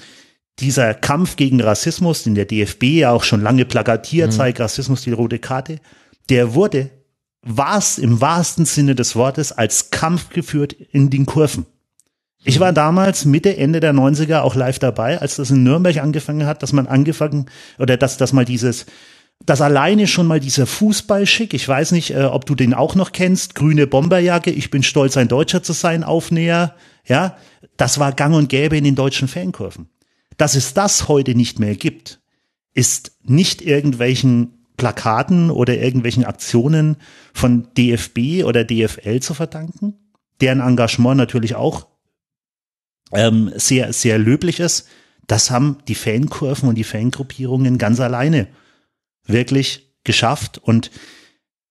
dieser 0.59 0.93
Kampf 0.93 1.35
gegen 1.35 1.61
Rassismus, 1.61 2.23
den 2.23 2.35
der 2.35 2.45
DFB 2.45 2.83
ja 2.83 3.11
auch 3.11 3.23
schon 3.23 3.41
lange 3.41 3.65
plakatiert 3.65 4.31
mhm. 4.31 4.35
zeigt, 4.35 4.59
Rassismus 4.59 5.01
die 5.01 5.11
rote 5.11 5.39
Karte, 5.39 5.79
der 6.29 6.53
wurde 6.53 6.89
was 7.45 7.97
im 7.97 8.21
wahrsten 8.21 8.65
Sinne 8.65 8.95
des 8.95 9.15
Wortes 9.15 9.51
als 9.51 9.91
Kampf 9.91 10.29
geführt 10.29 10.73
in 10.73 11.09
den 11.09 11.25
Kurven. 11.25 11.65
Ich 12.45 12.59
war 12.59 12.73
damals 12.73 13.25
Mitte, 13.25 13.55
Ende 13.57 13.79
der 13.79 13.93
90er 13.93 14.41
auch 14.41 14.55
live 14.55 14.79
dabei, 14.79 15.19
als 15.19 15.37
das 15.37 15.51
in 15.51 15.63
Nürnberg 15.63 15.97
angefangen 15.97 16.45
hat, 16.45 16.61
dass 16.63 16.73
man 16.73 16.87
angefangen, 16.87 17.45
oder 17.79 17.95
dass, 17.95 18.17
dass 18.17 18.33
mal 18.33 18.45
dieses, 18.45 18.85
dass 19.45 19.61
alleine 19.61 20.07
schon 20.07 20.27
mal 20.27 20.39
dieser 20.39 20.65
Fußballschick, 20.65 21.53
ich 21.53 21.67
weiß 21.67 21.91
nicht, 21.91 22.11
äh, 22.11 22.23
ob 22.23 22.45
du 22.45 22.55
den 22.55 22.73
auch 22.73 22.95
noch 22.95 23.11
kennst, 23.11 23.55
grüne 23.55 23.87
Bomberjacke, 23.87 24.51
ich 24.51 24.71
bin 24.71 24.83
stolz, 24.83 25.15
ein 25.15 25.29
Deutscher 25.29 25.63
zu 25.63 25.73
sein, 25.73 26.03
Aufnäher, 26.03 26.75
ja, 27.05 27.37
das 27.77 27.99
war 27.99 28.11
gang 28.11 28.35
und 28.35 28.49
gäbe 28.49 28.77
in 28.77 28.83
den 28.83 28.95
deutschen 28.95 29.27
Fankurven. 29.27 29.87
Dass 30.37 30.55
es 30.55 30.73
das 30.73 31.07
heute 31.07 31.35
nicht 31.35 31.59
mehr 31.59 31.75
gibt, 31.75 32.21
ist 32.73 33.17
nicht 33.23 33.61
irgendwelchen 33.61 34.65
Plakaten 34.77 35.51
oder 35.51 35.77
irgendwelchen 35.77 36.25
Aktionen 36.25 36.97
von 37.33 37.67
DFB 37.77 38.43
oder 38.43 38.63
DFL 38.63 39.19
zu 39.19 39.33
verdanken, 39.33 39.93
deren 40.41 40.59
Engagement 40.59 41.17
natürlich 41.17 41.55
auch 41.55 41.87
ähm, 43.11 43.51
sehr, 43.55 43.93
sehr 43.93 44.17
löblich 44.17 44.59
ist. 44.59 44.87
Das 45.27 45.51
haben 45.51 45.77
die 45.87 45.95
Fankurven 45.95 46.67
und 46.67 46.75
die 46.75 46.83
Fangruppierungen 46.83 47.77
ganz 47.77 47.99
alleine 47.99 48.47
wirklich 49.25 49.93
geschafft 50.03 50.57
und 50.57 50.91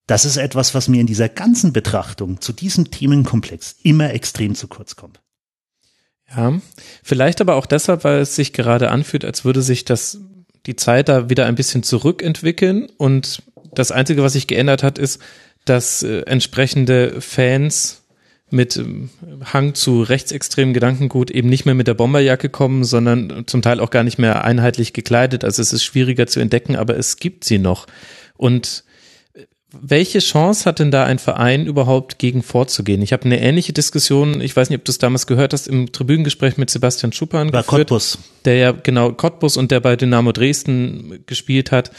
das 0.07 0.25
ist 0.25 0.37
etwas, 0.37 0.75
was 0.75 0.89
mir 0.89 1.01
in 1.01 1.07
dieser 1.07 1.29
ganzen 1.29 1.73
Betrachtung 1.73 2.41
zu 2.41 2.53
diesem 2.53 2.91
Themenkomplex 2.91 3.77
immer 3.83 4.13
extrem 4.13 4.55
zu 4.55 4.69
kurz 4.69 4.97
kommt. 4.97 5.23
Ja, 6.35 6.61
vielleicht 7.03 7.41
aber 7.41 7.57
auch 7.57 7.67
deshalb, 7.67 8.05
weil 8.05 8.21
es 8.21 8.37
sich 8.37 8.53
gerade 8.53 8.91
anfühlt, 8.91 9.25
als 9.25 9.45
würde 9.45 9.63
sich 9.63 9.85
das, 9.85 10.19
die 10.67 10.77
Zeit 10.77 11.09
da 11.09 11.29
wieder 11.29 11.47
ein 11.47 11.55
bisschen 11.55 11.83
zurückentwickeln 11.83 12.89
und 12.97 13.43
das 13.75 13.91
Einzige, 13.91 14.23
was 14.23 14.35
sich 14.35 14.47
geändert 14.47 14.83
hat, 14.83 14.99
ist, 14.99 15.21
dass 15.65 16.03
äh, 16.03 16.21
entsprechende 16.21 17.21
Fans 17.21 18.03
mit 18.51 18.77
ähm, 18.77 19.11
Hang 19.45 19.75
zu 19.75 20.03
rechtsextremen 20.03 20.75
Gedankengut 20.75 21.31
eben 21.31 21.49
nicht 21.49 21.65
mehr 21.65 21.75
mit 21.75 21.87
der 21.87 21.95
Bomberjacke 21.95 22.49
kommen, 22.49 22.85
sondern 22.85 23.45
zum 23.47 23.63
Teil 23.63 23.81
auch 23.81 23.91
gar 23.91 24.05
nicht 24.05 24.19
mehr 24.19 24.45
einheitlich 24.45 24.93
gekleidet. 24.93 25.45
Also 25.45 25.63
es 25.63 25.73
ist 25.73 25.85
schwieriger 25.85 26.27
zu 26.27 26.41
entdecken, 26.41 26.77
aber 26.77 26.97
es 26.97 27.17
gibt 27.17 27.45
sie 27.45 27.59
noch. 27.59 27.87
Und 28.37 28.85
welche 29.81 30.19
Chance 30.19 30.65
hat 30.65 30.79
denn 30.79 30.91
da 30.91 31.05
ein 31.05 31.19
Verein 31.19 31.67
überhaupt 31.67 32.19
gegen 32.19 32.43
vorzugehen? 32.43 33.03
Ich 33.03 33.13
habe 33.13 33.25
eine 33.25 33.41
ähnliche 33.41 33.73
Diskussion, 33.73 34.41
ich 34.41 34.55
weiß 34.55 34.71
nicht, 34.71 34.79
ob 34.79 34.85
du 34.85 34.93
es 34.93 34.99
damals 34.99 35.27
gehört 35.27 35.53
hast, 35.53 35.69
im 35.69 35.93
Tribünengespräch 35.93 36.57
mit 36.57 36.71
Sebastian 36.71 37.13
Schuppan 37.13 37.51
bei 37.51 37.63
geführt, 37.63 37.89
Cottbus. 37.89 38.19
der 38.45 38.57
ja 38.57 38.73
genau 38.73 39.13
Cottbus 39.13 39.57
und 39.57 39.71
der 39.71 39.81
bei 39.81 39.97
Dynamo 39.97 40.33
Dresden 40.33 41.25
gespielt 41.27 41.73
hat. 41.73 41.91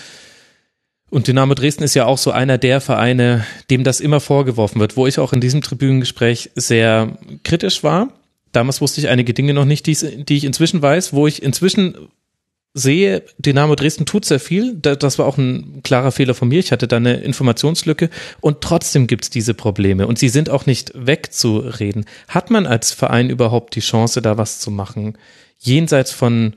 Und 1.10 1.28
Dynamo 1.28 1.54
Dresden 1.54 1.84
ist 1.84 1.94
ja 1.94 2.06
auch 2.06 2.18
so 2.18 2.32
einer 2.32 2.58
der 2.58 2.82
Vereine, 2.82 3.46
dem 3.70 3.84
das 3.84 4.00
immer 4.00 4.20
vorgeworfen 4.20 4.80
wird, 4.80 4.98
wo 4.98 5.06
ich 5.06 5.20
auch 5.20 5.34
in 5.34 5.42
diesem 5.42 5.62
Tribünengespräch 5.62 6.52
sehr 6.56 7.18
kritisch 7.44 7.84
war, 7.84 8.10
damals 8.54 8.80
wusste 8.80 9.02
ich 9.02 9.10
einige 9.10 9.34
Dinge 9.34 9.54
noch 9.54 9.66
nicht, 9.66 9.86
die, 9.88 10.24
die 10.24 10.38
ich 10.38 10.46
inzwischen 10.46 10.82
weiß, 10.82 11.12
wo 11.12 11.28
ich 11.28 11.44
inzwischen 11.44 11.96
sehe, 12.74 13.24
Dynamo 13.38 13.76
Dresden 13.76 14.06
tut 14.06 14.26
sehr 14.26 14.40
viel. 14.40 14.76
Das 14.76 15.20
war 15.20 15.28
auch 15.28 15.38
ein 15.38 15.82
klarer 15.84 16.12
Fehler 16.12 16.34
von 16.34 16.48
mir. 16.48 16.60
Ich 16.60 16.72
hatte 16.72 16.88
da 16.88 16.98
eine 16.98 17.16
Informationslücke 17.16 18.10
und 18.42 18.62
trotzdem 18.62 19.08
gibt's 19.08 19.30
diese 19.30 19.54
Probleme 19.54 20.08
und 20.08 20.18
sie 20.18 20.30
sind 20.30 20.50
auch 20.50 20.66
nicht 20.66 20.92
wegzureden. 20.96 22.06
Hat 22.28 22.50
man 22.50 22.66
als 22.66 22.92
Verein 22.92 23.30
überhaupt 23.30 23.76
die 23.76 23.82
Chance, 23.82 24.22
da 24.22 24.38
was 24.38 24.60
zu 24.60 24.72
machen? 24.72 25.18
Jenseits 25.60 26.12
von, 26.12 26.56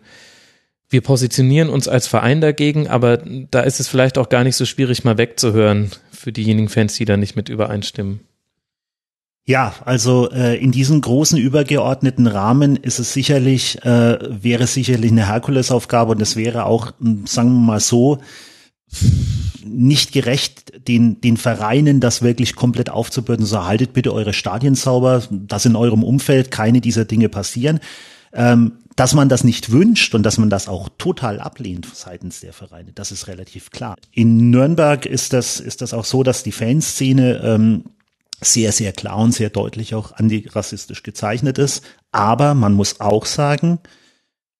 wir 0.88 1.02
positionieren 1.02 1.68
uns 1.68 1.86
als 1.86 2.06
Verein 2.06 2.40
dagegen, 2.40 2.88
aber 2.88 3.18
da 3.50 3.60
ist 3.60 3.80
es 3.80 3.88
vielleicht 3.88 4.16
auch 4.16 4.30
gar 4.30 4.42
nicht 4.42 4.56
so 4.56 4.64
schwierig, 4.64 5.04
mal 5.04 5.18
wegzuhören 5.18 5.90
für 6.10 6.32
diejenigen 6.32 6.68
Fans, 6.68 6.94
die 6.94 7.04
da 7.04 7.16
nicht 7.16 7.36
mit 7.36 7.50
übereinstimmen. 7.50 8.20
Ja, 9.48 9.74
also 9.84 10.28
äh, 10.32 10.56
in 10.56 10.72
diesem 10.72 11.00
großen 11.00 11.38
übergeordneten 11.38 12.26
Rahmen 12.26 12.74
ist 12.74 12.98
es 12.98 13.12
sicherlich, 13.12 13.80
äh, 13.84 14.18
wäre 14.42 14.66
sicherlich 14.66 15.12
eine 15.12 15.28
Herkulesaufgabe 15.28 16.12
und 16.12 16.20
es 16.20 16.34
wäre 16.34 16.66
auch, 16.66 16.92
sagen 17.26 17.52
wir 17.52 17.60
mal 17.60 17.80
so, 17.80 18.18
nicht 19.64 20.10
gerecht, 20.10 20.88
den, 20.88 21.20
den 21.20 21.36
Vereinen 21.36 22.00
das 22.00 22.22
wirklich 22.22 22.56
komplett 22.56 22.90
aufzubürden. 22.90 23.46
So 23.46 23.64
haltet 23.64 23.92
bitte 23.92 24.12
eure 24.12 24.32
Stadien 24.32 24.74
sauber, 24.74 25.22
dass 25.30 25.64
in 25.64 25.76
eurem 25.76 26.02
Umfeld 26.02 26.50
keine 26.50 26.80
dieser 26.80 27.04
Dinge 27.04 27.28
passieren. 27.28 27.78
Ähm, 28.32 28.72
dass 28.96 29.12
man 29.12 29.28
das 29.28 29.44
nicht 29.44 29.70
wünscht 29.70 30.14
und 30.14 30.22
dass 30.22 30.38
man 30.38 30.48
das 30.48 30.68
auch 30.68 30.88
total 30.96 31.38
ablehnt 31.38 31.86
seitens 31.94 32.40
der 32.40 32.54
Vereine, 32.54 32.92
das 32.94 33.12
ist 33.12 33.28
relativ 33.28 33.70
klar. 33.70 33.94
In 34.10 34.50
Nürnberg 34.50 35.04
ist 35.04 35.34
das, 35.34 35.60
ist 35.60 35.82
das 35.82 35.92
auch 35.92 36.06
so, 36.06 36.22
dass 36.22 36.42
die 36.42 36.52
Fanszene 36.52 37.42
ähm, 37.44 37.84
sehr, 38.40 38.72
sehr 38.72 38.92
klar 38.92 39.18
und 39.18 39.32
sehr 39.32 39.50
deutlich 39.50 39.94
auch 39.94 40.12
antirassistisch 40.12 41.02
gezeichnet 41.02 41.58
ist. 41.58 41.84
Aber 42.12 42.54
man 42.54 42.74
muss 42.74 43.00
auch 43.00 43.26
sagen, 43.26 43.78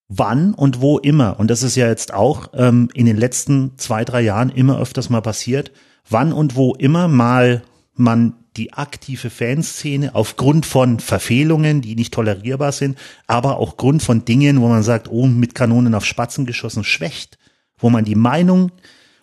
wann 0.09 0.55
und 0.55 0.81
wo 0.81 0.99
immer, 0.99 1.39
und 1.39 1.51
das 1.51 1.63
ist 1.63 1.77
ja 1.77 1.89
jetzt 1.89 2.13
auch 2.15 2.51
ähm, 2.55 2.89
in 2.95 3.07
den 3.07 3.17
letzten 3.17 3.77
zwei, 3.79 4.05
drei 4.05 4.23
Jahren 4.23 4.51
immer 4.51 4.79
öfters 4.81 5.11
mal 5.11 5.21
passiert, 5.21 5.73
wann 6.09 6.33
und 6.33 6.57
wo 6.57 6.75
immer 6.75 7.09
mal 7.09 7.63
man 7.95 8.35
die 8.57 8.73
aktive 8.73 9.31
Fanszene 9.31 10.15
aufgrund 10.15 10.65
von 10.65 11.01
Verfehlungen, 11.01 11.83
die 11.83 11.95
nicht 11.95 12.15
tolerierbar 12.15 12.73
sind, 12.73 12.97
aber 13.27 13.59
auch 13.59 13.77
Grund 13.77 14.03
von 14.03 14.25
Dingen, 14.25 14.61
wo 14.61 14.69
man 14.69 14.83
sagt, 14.83 15.09
oh, 15.11 15.27
mit 15.27 15.55
Kanonen 15.55 15.95
auf 15.95 16.07
Spatzen 16.07 16.47
geschossen, 16.47 16.85
schwächt, 16.85 17.39
wo 17.79 17.91
man 17.91 18.05
die 18.05 18.15
Meinung 18.15 18.73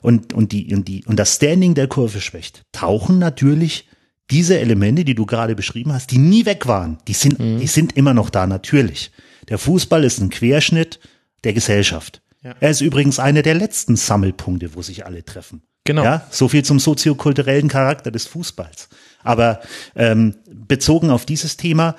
und, 0.02 0.34
und 0.34 0.52
die, 0.52 0.76
und 0.76 0.88
die, 0.88 1.04
und 1.06 1.18
das 1.18 1.36
Standing 1.36 1.74
der 1.74 1.88
Kurve 1.88 2.22
schwächt, 2.22 2.64
tauchen 2.72 3.18
natürlich 3.18 3.88
diese 4.34 4.60
Elemente, 4.60 5.06
die 5.06 5.14
du 5.14 5.26
gerade 5.28 5.56
beschrieben 5.56 5.94
hast, 5.94 6.10
die 6.10 6.18
nie 6.18 6.46
weg 6.46 6.68
waren, 6.68 6.98
die 7.08 7.14
sind, 7.14 7.40
mhm. 7.40 7.60
die 7.60 7.68
sind 7.68 7.96
immer 7.96 8.16
noch 8.16 8.32
da, 8.32 8.48
natürlich. 8.48 9.12
Der 9.48 9.60
Fußball 9.60 10.04
ist 10.04 10.20
ein 10.20 10.32
Querschnitt 10.32 11.00
der 11.44 11.54
Gesellschaft. 11.54 12.22
Ja. 12.42 12.56
Er 12.60 12.72
ist 12.72 12.82
übrigens 12.82 13.20
einer 13.20 13.44
der 13.44 13.54
letzten 13.54 13.96
Sammelpunkte, 13.96 14.74
wo 14.74 14.82
sich 14.82 15.06
alle 15.06 15.24
treffen. 15.24 15.62
Genau. 15.86 16.04
Ja, 16.04 16.26
so 16.32 16.48
viel 16.48 16.64
zum 16.64 16.80
soziokulturellen 16.80 17.68
Charakter 17.68 18.10
des 18.10 18.26
Fußballs. 18.26 18.90
Aber 19.22 19.62
ähm, 19.96 20.36
bezogen 20.50 21.12
auf 21.12 21.26
dieses 21.26 21.58
Thema, 21.58 21.96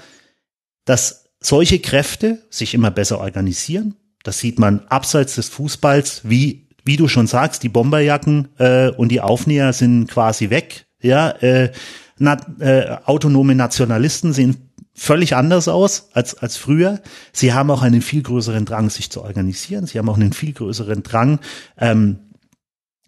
dass 0.86 1.26
solche 1.40 1.78
Kräfte 1.78 2.42
sich 2.50 2.74
immer 2.74 2.90
besser 2.90 3.20
organisieren, 3.20 3.94
das 4.22 4.38
sieht 4.40 4.58
man 4.58 4.80
abseits 4.88 5.34
des 5.36 5.50
Fußballs, 5.50 6.22
wie 6.24 6.64
wie 6.84 6.96
du 6.98 7.08
schon 7.08 7.26
sagst, 7.26 7.62
die 7.62 7.70
Bomberjacken 7.70 8.48
äh, 8.58 8.90
und 8.90 9.08
die 9.08 9.22
Aufnäher 9.22 9.72
sind 9.72 10.06
quasi 10.06 10.50
weg. 10.50 10.84
Ja, 11.00 11.30
äh, 11.30 11.72
na, 12.18 12.38
äh, 12.60 12.96
autonome 13.04 13.54
Nationalisten 13.54 14.32
sehen 14.32 14.70
völlig 14.94 15.34
anders 15.34 15.68
aus 15.68 16.08
als, 16.12 16.36
als 16.36 16.56
früher. 16.56 17.00
Sie 17.32 17.52
haben 17.52 17.70
auch 17.70 17.82
einen 17.82 18.02
viel 18.02 18.22
größeren 18.22 18.64
Drang, 18.64 18.90
sich 18.90 19.10
zu 19.10 19.22
organisieren. 19.22 19.86
Sie 19.86 19.98
haben 19.98 20.08
auch 20.08 20.16
einen 20.16 20.32
viel 20.32 20.52
größeren 20.52 21.02
Drang, 21.02 21.40
ähm, 21.78 22.18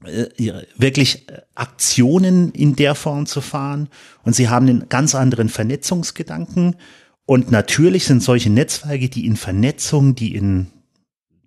äh, 0.04 0.62
wirklich 0.76 1.26
Aktionen 1.54 2.50
in 2.52 2.74
der 2.74 2.94
Form 2.94 3.26
zu 3.26 3.40
fahren. 3.40 3.88
Und 4.24 4.34
sie 4.34 4.48
haben 4.48 4.68
einen 4.68 4.88
ganz 4.88 5.14
anderen 5.14 5.48
Vernetzungsgedanken. 5.48 6.76
Und 7.24 7.50
natürlich 7.50 8.04
sind 8.04 8.22
solche 8.22 8.50
Netzwerke, 8.50 9.08
die 9.08 9.26
in 9.26 9.36
Vernetzung, 9.36 10.16
die 10.16 10.34
in, 10.34 10.66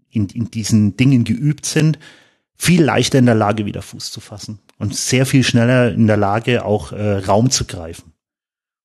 in, 0.09 0.27
in 0.29 0.49
diesen 0.51 0.95
Dingen 0.95 1.25
geübt 1.25 1.65
sind, 1.65 1.99
viel 2.55 2.83
leichter 2.83 3.19
in 3.19 3.25
der 3.25 3.35
Lage, 3.35 3.65
wieder 3.65 3.81
Fuß 3.81 4.11
zu 4.11 4.21
fassen 4.21 4.59
und 4.79 4.95
sehr 4.95 5.25
viel 5.25 5.43
schneller 5.43 5.91
in 5.91 6.07
der 6.07 6.17
Lage, 6.17 6.65
auch 6.65 6.91
äh, 6.91 7.17
Raum 7.19 7.51
zu 7.51 7.65
greifen. 7.65 8.13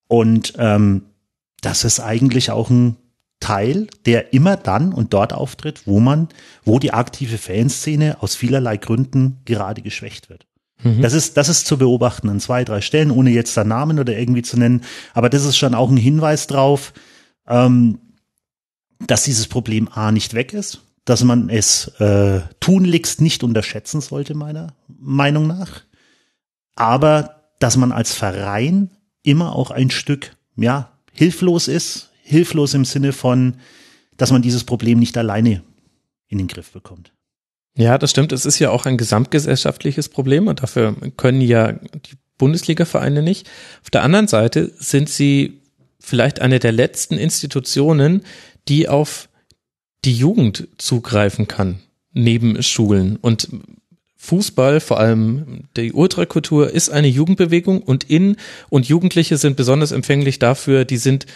Und 0.09 0.53
ähm, 0.59 1.07
das 1.62 1.85
ist 1.85 2.01
eigentlich 2.01 2.51
auch 2.51 2.69
ein 2.69 2.97
Teil, 3.41 3.87
der 4.05 4.33
immer 4.33 4.57
dann 4.57 4.93
und 4.93 5.12
dort 5.15 5.33
auftritt, 5.33 5.87
wo 5.87 6.01
man, 6.01 6.29
wo 6.65 6.79
die 6.79 6.93
aktive 6.93 7.39
Fanszene 7.39 8.23
aus 8.23 8.35
vielerlei 8.35 8.77
Gründen 8.77 9.41
gerade 9.45 9.83
geschwächt 9.83 10.29
wird. 10.29 10.47
Mhm. 10.83 11.03
Das 11.03 11.15
ist, 11.15 11.37
das 11.37 11.49
ist 11.49 11.66
zu 11.66 11.79
beobachten 11.79 12.29
an 12.29 12.41
zwei, 12.41 12.65
drei 12.65 12.81
Stellen, 12.81 13.11
ohne 13.11 13.31
jetzt 13.31 13.57
da 13.57 13.65
Namen 13.65 13.99
oder 13.99 14.16
irgendwie 14.16 14.43
zu 14.43 14.59
nennen. 14.59 14.83
Aber 15.15 15.31
das 15.31 15.45
ist 15.45 15.57
schon 15.57 15.75
auch 15.75 15.91
ein 15.91 15.97
Hinweis 15.97 16.47
drauf, 16.47 16.93
ähm, 17.47 17.99
dass 19.07 19.25
dieses 19.25 19.49
Problem 19.49 19.89
A 19.93 20.12
nicht 20.12 20.35
weg 20.35 20.53
ist, 20.53 20.84
dass 21.05 21.22
man 21.22 21.51
es 21.51 21.89
äh, 22.01 22.40
tunlichst 22.60 23.20
nicht 23.20 23.43
unterschätzen 23.43 24.01
sollte, 24.01 24.35
meiner 24.35 24.74
Meinung 24.89 25.47
nach. 25.47 25.82
Aber 26.76 27.51
dass 27.59 27.76
man 27.76 27.93
als 27.93 28.14
Verein 28.14 28.90
immer 29.22 29.55
auch 29.55 29.70
ein 29.70 29.90
Stück, 29.90 30.36
ja, 30.56 30.93
hilflos 31.12 31.68
ist, 31.68 32.10
hilflos 32.22 32.74
im 32.74 32.85
Sinne 32.85 33.12
von, 33.12 33.59
dass 34.16 34.32
man 34.32 34.43
dieses 34.43 34.64
Problem 34.64 34.98
nicht 34.98 35.16
alleine 35.16 35.62
in 36.28 36.39
den 36.39 36.48
Griff 36.48 36.72
bekommt. 36.72 37.12
Ja, 37.76 37.98
das 37.98 38.10
stimmt. 38.10 38.32
Es 38.32 38.47
ist 38.47 38.59
ja 38.59 38.70
auch 38.70 38.86
ein 38.86 38.97
gesamtgesellschaftliches 38.97 40.09
Problem 40.09 40.47
und 40.47 40.62
dafür 40.62 40.97
können 41.16 41.40
ja 41.40 41.72
die 41.72 42.16
Bundesliga-Vereine 42.39 43.22
nicht. 43.22 43.48
Auf 43.82 43.90
der 43.90 44.02
anderen 44.02 44.28
Seite 44.28 44.72
sind 44.78 45.09
sie 45.09 45.60
vielleicht 46.01 46.40
eine 46.40 46.60
der 46.60 46.72
letzten 46.72 47.16
Institutionen, 47.16 48.22
die 48.68 48.89
auf 48.89 49.28
die 50.05 50.14
Jugend 50.14 50.68
zugreifen 50.78 51.48
kann, 51.48 51.81
neben 52.12 52.62
Schulen. 52.62 53.16
Und 53.16 53.48
Fußball, 54.16 54.81
vor 54.81 54.98
allem 54.98 55.64
die 55.76 55.93
Ultrakultur, 55.93 56.70
ist 56.70 56.89
eine 56.89 57.09
Jugendbewegung 57.09 57.82
und 57.82 58.05
in 58.05 58.36
und 58.70 58.89
Jugendliche 58.89 59.36
sind 59.36 59.56
besonders 59.56 59.93
empfänglich 59.93 60.39
dafür, 60.39 60.85
die 60.85 60.97
sind 60.97 61.26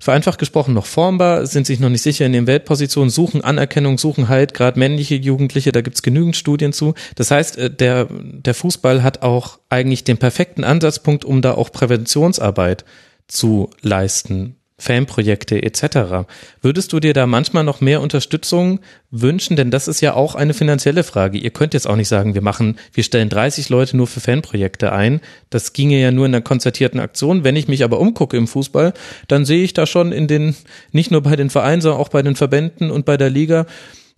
vereinfacht 0.00 0.38
gesprochen 0.38 0.74
noch 0.74 0.86
formbar, 0.86 1.46
sind 1.46 1.66
sich 1.66 1.80
noch 1.80 1.88
nicht 1.88 2.02
sicher 2.02 2.24
in 2.24 2.32
den 2.32 2.46
Weltpositionen, 2.46 3.10
suchen 3.10 3.42
Anerkennung, 3.42 3.98
suchen 3.98 4.28
Halt, 4.28 4.54
gerade 4.54 4.78
männliche 4.78 5.16
Jugendliche, 5.16 5.72
da 5.72 5.80
gibt's 5.80 6.02
genügend 6.02 6.36
Studien 6.36 6.72
zu. 6.72 6.94
Das 7.16 7.30
heißt, 7.30 7.58
äh, 7.58 7.70
der, 7.70 8.06
der 8.10 8.54
Fußball 8.54 9.02
hat 9.02 9.22
auch 9.22 9.58
eigentlich 9.68 10.04
den 10.04 10.18
perfekten 10.18 10.64
Ansatzpunkt, 10.64 11.24
um 11.24 11.42
da 11.42 11.54
auch 11.54 11.72
Präventionsarbeit 11.72 12.84
zu 13.26 13.70
leisten. 13.82 14.57
Fanprojekte 14.80 15.60
etc. 15.62 16.28
Würdest 16.62 16.92
du 16.92 17.00
dir 17.00 17.12
da 17.12 17.26
manchmal 17.26 17.64
noch 17.64 17.80
mehr 17.80 18.00
Unterstützung 18.00 18.78
wünschen? 19.10 19.56
Denn 19.56 19.72
das 19.72 19.88
ist 19.88 20.00
ja 20.00 20.14
auch 20.14 20.36
eine 20.36 20.54
finanzielle 20.54 21.02
Frage. 21.02 21.36
Ihr 21.36 21.50
könnt 21.50 21.74
jetzt 21.74 21.88
auch 21.88 21.96
nicht 21.96 22.08
sagen, 22.08 22.34
wir 22.34 22.42
machen, 22.42 22.78
wir 22.92 23.02
stellen 23.02 23.28
30 23.28 23.68
Leute 23.70 23.96
nur 23.96 24.06
für 24.06 24.20
Fanprojekte 24.20 24.92
ein. 24.92 25.20
Das 25.50 25.72
ginge 25.72 26.00
ja 26.00 26.12
nur 26.12 26.26
in 26.26 26.34
einer 26.34 26.42
konzertierten 26.42 27.00
Aktion. 27.00 27.42
Wenn 27.42 27.56
ich 27.56 27.66
mich 27.66 27.82
aber 27.82 27.98
umgucke 27.98 28.36
im 28.36 28.46
Fußball, 28.46 28.94
dann 29.26 29.44
sehe 29.44 29.64
ich 29.64 29.74
da 29.74 29.84
schon 29.84 30.12
in 30.12 30.28
den, 30.28 30.54
nicht 30.92 31.10
nur 31.10 31.22
bei 31.22 31.34
den 31.34 31.50
Vereinen, 31.50 31.82
sondern 31.82 32.00
auch 32.00 32.10
bei 32.10 32.22
den 32.22 32.36
Verbänden 32.36 32.92
und 32.92 33.04
bei 33.04 33.16
der 33.16 33.30
Liga, 33.30 33.66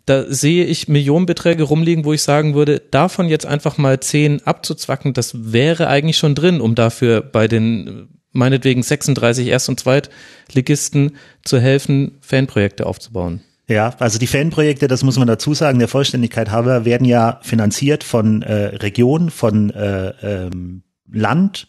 da 0.05 0.25
sehe 0.29 0.65
ich 0.65 0.89
Millionenbeträge 0.89 1.63
rumliegen, 1.63 2.05
wo 2.05 2.13
ich 2.13 2.23
sagen 2.23 2.55
würde, 2.55 2.83
davon 2.91 3.29
jetzt 3.29 3.47
einfach 3.47 3.79
mal 3.79 4.01
zehn 4.01 4.43
abzuzwacken, 4.45 5.15
das 5.15 5.53
wäre 5.53 5.87
eigentlich 5.87 6.19
schon 6.19 6.35
drin, 6.35 6.61
um 6.61 6.75
dafür 6.75 7.21
bei 7.21 7.49
den 7.49 8.09
meinetwegen 8.33 8.83
36 8.83 9.49
Erst- 9.49 9.69
und 9.69 9.81
Zweitligisten 9.81 11.17
zu 11.45 11.59
helfen, 11.59 12.19
Fanprojekte 12.21 12.87
aufzubauen. 12.87 13.41
Ja, 13.67 13.95
also 14.01 14.19
die 14.19 14.27
Fanprojekte, 14.27 14.89
das 14.89 15.05
muss 15.05 15.17
man 15.17 15.29
dazu 15.29 15.55
sagen, 15.55 15.79
der 15.79 15.87
Vollständigkeit 15.87 16.51
halber, 16.51 16.85
werden 16.85 17.05
ja 17.05 17.39
finanziert 17.43 18.03
von 18.03 18.43
äh, 18.43 18.77
Region, 18.77 19.31
von 19.31 19.71
äh, 19.71 20.09
ähm, 20.23 20.83
Land 21.09 21.69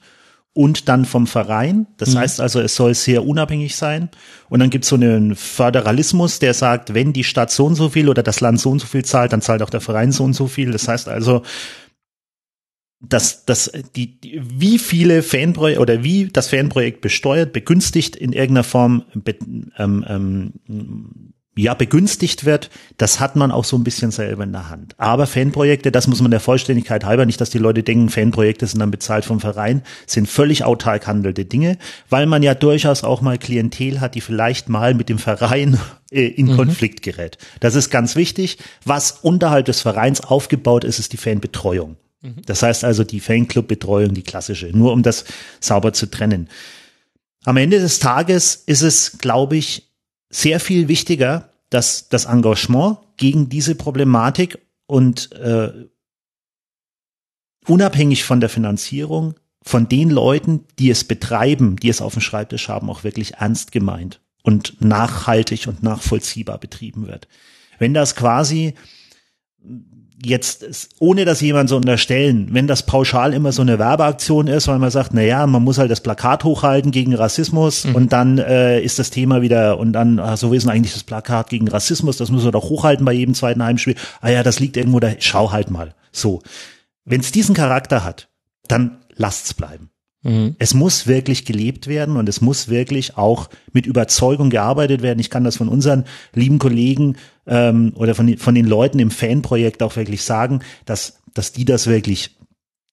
und 0.53 0.89
dann 0.89 1.05
vom 1.05 1.27
Verein. 1.27 1.85
Das 1.97 2.15
mhm. 2.15 2.19
heißt 2.19 2.41
also, 2.41 2.59
es 2.59 2.75
soll 2.75 2.95
sehr 2.95 3.25
unabhängig 3.25 3.75
sein. 3.75 4.09
Und 4.49 4.59
dann 4.59 4.71
gibt 4.71 4.83
es 4.83 4.89
so 4.89 4.95
einen 4.95 5.35
Föderalismus, 5.35 6.39
der 6.39 6.53
sagt, 6.53 6.93
wenn 6.95 7.13
die 7.13 7.23
Stadt 7.23 7.51
so 7.51 7.65
und 7.65 7.75
so 7.75 7.89
viel 7.89 8.09
oder 8.09 8.23
das 8.23 8.41
Land 8.41 8.59
so 8.59 8.71
und 8.71 8.79
so 8.79 8.88
viel 8.88 9.05
zahlt, 9.05 9.31
dann 9.31 9.41
zahlt 9.41 9.61
auch 9.61 9.69
der 9.69 9.81
Verein 9.81 10.11
so 10.11 10.23
und 10.23 10.33
so 10.33 10.47
viel. 10.47 10.71
Das 10.71 10.88
heißt 10.88 11.07
also, 11.07 11.43
dass, 13.01 13.45
dass 13.45 13.71
die, 13.95 14.19
die, 14.19 14.41
wie 14.43 14.77
viele 14.77 15.23
Fanprojekte 15.23 15.81
oder 15.81 16.03
wie 16.03 16.27
das 16.27 16.49
Fanprojekt 16.49 17.01
besteuert, 17.01 17.53
begünstigt 17.53 18.15
in 18.15 18.31
irgendeiner 18.31 18.63
Form 18.63 19.03
be, 19.13 19.35
ähm, 19.77 20.05
ähm, 20.07 21.33
ja, 21.57 21.73
begünstigt 21.73 22.45
wird, 22.45 22.69
das 22.97 23.19
hat 23.19 23.35
man 23.35 23.51
auch 23.51 23.65
so 23.65 23.75
ein 23.77 23.83
bisschen 23.83 24.11
selber 24.11 24.43
in 24.43 24.53
der 24.53 24.69
Hand. 24.69 24.95
Aber 24.97 25.27
Fanprojekte, 25.27 25.91
das 25.91 26.07
muss 26.07 26.21
man 26.21 26.31
der 26.31 26.39
Vollständigkeit 26.39 27.03
halber, 27.03 27.25
nicht, 27.25 27.41
dass 27.41 27.49
die 27.49 27.57
Leute 27.57 27.83
denken, 27.83 28.09
Fanprojekte 28.09 28.65
sind 28.67 28.79
dann 28.79 28.91
bezahlt 28.91 29.25
vom 29.25 29.41
Verein, 29.41 29.81
sind 30.07 30.29
völlig 30.29 30.63
autark 30.63 31.07
handelte 31.07 31.43
Dinge, 31.43 31.77
weil 32.09 32.25
man 32.25 32.41
ja 32.41 32.55
durchaus 32.55 33.03
auch 33.03 33.21
mal 33.21 33.37
Klientel 33.37 33.99
hat, 33.99 34.15
die 34.15 34.21
vielleicht 34.21 34.69
mal 34.69 34.93
mit 34.93 35.09
dem 35.09 35.19
Verein 35.19 35.77
äh, 36.09 36.25
in 36.25 36.47
mhm. 36.47 36.55
Konflikt 36.55 37.01
gerät. 37.01 37.37
Das 37.59 37.75
ist 37.75 37.89
ganz 37.89 38.15
wichtig. 38.15 38.57
Was 38.85 39.11
unterhalb 39.11 39.65
des 39.65 39.81
Vereins 39.81 40.21
aufgebaut 40.21 40.85
ist, 40.85 40.99
ist 40.99 41.11
die 41.11 41.17
Fanbetreuung. 41.17 41.97
Mhm. 42.22 42.41
Das 42.45 42.64
heißt 42.64 42.84
also 42.84 43.03
die 43.03 43.19
Fanclubbetreuung, 43.19 44.14
die 44.14 44.23
klassische, 44.23 44.68
nur 44.68 44.93
um 44.93 45.03
das 45.03 45.26
sauber 45.60 45.93
zu 45.93 46.10
trennen. 46.10 46.49
Am 47.43 47.57
Ende 47.57 47.80
des 47.80 47.99
Tages 47.99 48.56
ist 48.65 48.81
es, 48.81 49.18
glaube 49.18 49.57
ich, 49.57 49.91
sehr 50.30 50.60
viel 50.60 50.88
wichtiger, 50.88 51.49
dass 51.69 52.10
das 52.10 52.26
Engagement 52.26 52.98
gegen 53.18 53.49
diese 53.49 53.76
Problematik 53.76 54.60
und 54.85 55.31
äh, 55.34 55.72
unabhängig 57.68 58.23
von 58.23 58.39
der 58.39 58.49
Finanzierung 58.49 59.35
von 59.64 59.88
den 59.88 60.10
Leuten, 60.10 60.65
die 60.80 60.89
es 60.89 61.03
betreiben, 61.03 61.76
die 61.76 61.89
es 61.89 62.02
auf 62.02 62.14
dem 62.14 62.22
Schreibtisch 62.22 62.68
haben, 62.68 62.89
auch 62.89 63.03
wirklich 63.03 63.35
ernst 63.35 63.72
gemeint 63.72 64.19
und 64.43 64.81
nachhaltig 64.81 65.68
und 65.68 65.84
nachvollziehbar 65.84 66.57
betrieben 66.57 67.07
wird. 67.07 67.27
Wenn 67.77 67.93
das 67.93 68.15
quasi 68.15 68.73
jetzt, 70.23 70.89
ohne 70.99 71.26
dass 71.26 71.41
jemand 71.41 71.69
so 71.69 71.77
unterstellen, 71.77 72.49
wenn 72.52 72.68
das 72.68 72.85
pauschal 72.85 73.34
immer 73.34 73.52
so 73.52 73.61
eine 73.61 73.80
Werbeaktion 73.80 74.48
ist, 74.48 74.68
weil 74.68 74.80
man 74.80 74.91
sagt, 74.91 75.14
na 75.14 75.22
ja, 75.22 75.45
man 75.48 75.64
muss 75.64 75.77
halt 75.77 75.91
das 75.91 76.02
Plakat 76.02 76.43
hochhalten 76.43 76.91
gegen 76.91 77.14
Rassismus 77.14 77.85
mhm. 77.85 77.95
und 77.95 78.14
dann 78.14 78.38
äh, 78.38 78.81
ist 78.81 78.99
das 78.99 79.10
Thema 79.10 79.41
wieder 79.41 79.77
und 79.77 79.93
dann, 79.93 80.19
ach, 80.19 80.38
so 80.38 80.53
ist 80.53 80.68
eigentlich 80.68 80.93
das 80.93 81.03
Plakat 81.03 81.49
gegen 81.49 81.68
Rassismus, 81.68 82.18
das 82.18 82.31
müssen 82.31 82.45
wir 82.45 82.52
doch 82.52 82.69
hochhalten 82.69 83.06
bei 83.06 83.14
jedem 83.14 83.34
zweiten 83.34 83.64
Heimspiel. 83.64 83.95
Ah 84.22 84.30
ja, 84.30 84.43
das 84.43 84.60
liegt 84.60 84.77
irgendwo 84.77 84.99
da, 84.99 85.11
schau 85.19 85.52
halt 85.52 85.72
mal. 85.72 85.93
So. 86.11 86.41
Wenn 87.06 87.22
es 87.22 87.31
diesen 87.31 87.56
Charakter 87.56 88.03
hat, 88.03 88.30
dann 88.68 88.98
lasst's 89.15 89.53
bleiben. 89.53 89.90
Mhm. 90.23 90.56
Es 90.60 90.73
muss 90.73 91.07
wirklich 91.07 91.45
gelebt 91.45 91.88
werden 91.88 92.18
und 92.18 92.30
es 92.30 92.41
muss 92.41 92.69
wirklich 92.69 93.18
auch 93.18 93.49
mit 93.73 93.85
Überzeugung 93.85 94.49
gearbeitet 94.49 95.02
werden. 95.02 95.19
Ich 95.19 95.30
kann 95.30 95.43
das 95.43 95.57
von 95.57 95.68
unseren 95.68 96.06
lieben 96.34 96.60
Kollegen 96.60 97.15
ähm, 97.48 97.93
oder 97.95 98.14
von, 98.14 98.38
von 98.38 98.56
den 98.56 98.68
Leuten 98.68 98.99
im 98.99 99.11
Fanprojekt 99.11 99.81
auch 99.81 99.95
wirklich 99.95 100.23
sagen, 100.23 100.60
dass, 100.85 101.22
dass 101.34 101.52
die 101.52 101.65
das 101.65 101.88
wirklich 101.88 102.38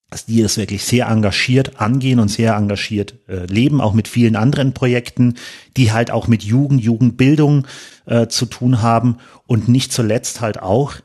dass 0.09 0.25
die 0.25 0.41
das 0.41 0.57
wirklich 0.57 0.83
sehr 0.83 1.07
engagiert 1.07 1.79
angehen 1.79 2.19
und 2.19 2.29
sehr 2.29 2.55
engagiert 2.55 3.13
äh, 3.27 3.45
leben, 3.45 3.79
auch 3.79 3.93
mit 3.93 4.07
vielen 4.07 4.35
anderen 4.35 4.73
Projekten, 4.73 5.35
die 5.77 5.91
halt 5.91 6.09
auch 6.09 6.27
mit 6.27 6.41
Jugend, 6.41 6.81
Jugendbildung 6.81 7.67
äh, 8.07 8.27
zu 8.27 8.47
tun 8.47 8.81
haben 8.81 9.17
und 9.45 9.67
nicht 9.67 9.93
zuletzt 9.93 10.41
halt 10.41 10.61
auch, 10.61 10.95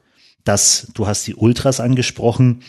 dass 0.44 0.88
du 0.94 1.06
hast 1.06 1.26
die 1.26 1.34
Ultras 1.34 1.80
angesprochen, 1.80 2.62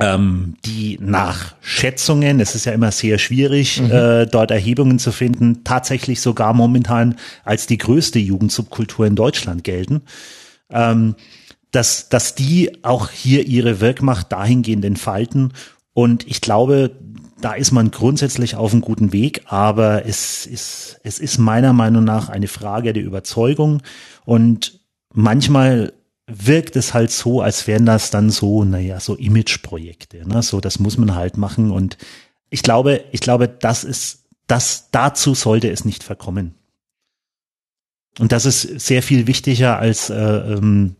ähm, 0.00 0.54
die 0.64 0.98
nach 1.00 1.54
Schätzungen, 1.60 2.40
es 2.40 2.54
ist 2.54 2.64
ja 2.64 2.72
immer 2.72 2.90
sehr 2.90 3.18
schwierig, 3.18 3.80
mhm. 3.80 3.90
äh, 3.90 4.26
dort 4.26 4.50
Erhebungen 4.50 4.98
zu 4.98 5.12
finden, 5.12 5.64
tatsächlich 5.64 6.20
sogar 6.20 6.54
momentan 6.54 7.16
als 7.44 7.66
die 7.66 7.78
größte 7.78 8.18
Jugendsubkultur 8.18 9.06
in 9.06 9.16
Deutschland 9.16 9.64
gelten. 9.64 10.02
Ähm, 10.70 11.14
dass, 11.72 12.10
dass 12.10 12.34
die 12.34 12.84
auch 12.84 13.10
hier 13.10 13.46
ihre 13.46 13.80
Wirkmacht 13.80 14.30
dahingehend 14.30 14.84
entfalten. 14.84 15.54
Und 15.94 16.26
ich 16.26 16.40
glaube, 16.40 16.90
da 17.40 17.54
ist 17.54 17.72
man 17.72 17.90
grundsätzlich 17.90 18.54
auf 18.54 18.72
einem 18.72 18.82
guten 18.82 19.12
Weg, 19.12 19.42
aber 19.46 20.06
es 20.06 20.46
ist, 20.46 21.00
es 21.02 21.18
ist 21.18 21.38
meiner 21.38 21.72
Meinung 21.72 22.04
nach 22.04 22.28
eine 22.28 22.46
Frage 22.46 22.92
der 22.92 23.02
Überzeugung. 23.02 23.82
Und 24.24 24.80
manchmal 25.12 25.92
wirkt 26.26 26.76
es 26.76 26.94
halt 26.94 27.10
so, 27.10 27.40
als 27.40 27.66
wären 27.66 27.86
das 27.86 28.10
dann 28.10 28.30
so, 28.30 28.64
naja, 28.64 29.00
so 29.00 29.16
Imageprojekte. 29.16 30.26
Ne? 30.28 30.42
So, 30.42 30.60
das 30.60 30.78
muss 30.78 30.96
man 30.96 31.14
halt 31.14 31.36
machen. 31.36 31.70
Und 31.70 31.98
ich 32.50 32.62
glaube, 32.62 33.04
ich 33.12 33.20
glaube, 33.20 33.48
das 33.48 33.84
ist, 33.84 34.24
das, 34.46 34.88
dazu 34.90 35.34
sollte 35.34 35.70
es 35.70 35.84
nicht 35.84 36.04
verkommen. 36.04 36.54
Und 38.18 38.32
das 38.32 38.44
ist 38.44 38.62
sehr 38.80 39.02
viel 39.02 39.26
wichtiger 39.26 39.78
als, 39.78 40.10
äh, 40.10 40.14
ähm, 40.14 40.96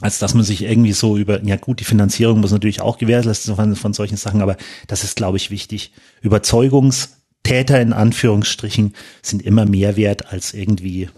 als 0.00 0.18
dass 0.18 0.34
man 0.34 0.44
sich 0.44 0.62
irgendwie 0.62 0.92
so 0.92 1.16
über, 1.16 1.42
ja 1.42 1.56
gut, 1.56 1.80
die 1.80 1.84
Finanzierung 1.84 2.40
muss 2.40 2.52
natürlich 2.52 2.80
auch 2.80 2.98
gewährleistet 2.98 3.56
von, 3.56 3.76
von 3.76 3.94
solchen 3.94 4.16
Sachen, 4.16 4.42
aber 4.42 4.56
das 4.86 5.04
ist, 5.04 5.16
glaube 5.16 5.38
ich, 5.38 5.50
wichtig. 5.50 5.92
Überzeugungstäter 6.20 7.80
in 7.80 7.92
Anführungsstrichen 7.92 8.94
sind 9.22 9.42
immer 9.42 9.64
mehr 9.64 9.96
wert 9.96 10.32
als 10.32 10.54
irgendwie 10.54 11.08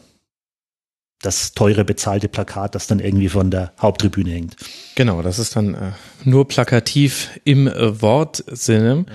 das 1.22 1.52
teure 1.52 1.84
bezahlte 1.84 2.28
Plakat, 2.28 2.74
das 2.74 2.86
dann 2.86 3.00
irgendwie 3.00 3.28
von 3.28 3.50
der 3.50 3.72
Haupttribüne 3.80 4.30
hängt. 4.30 4.56
Genau, 4.94 5.22
das 5.22 5.38
ist 5.38 5.56
dann 5.56 5.74
äh, 5.74 5.92
nur 6.24 6.46
plakativ 6.46 7.30
im 7.44 7.66
äh, 7.66 8.00
Wortsinne. 8.00 9.04
Ja. 9.08 9.14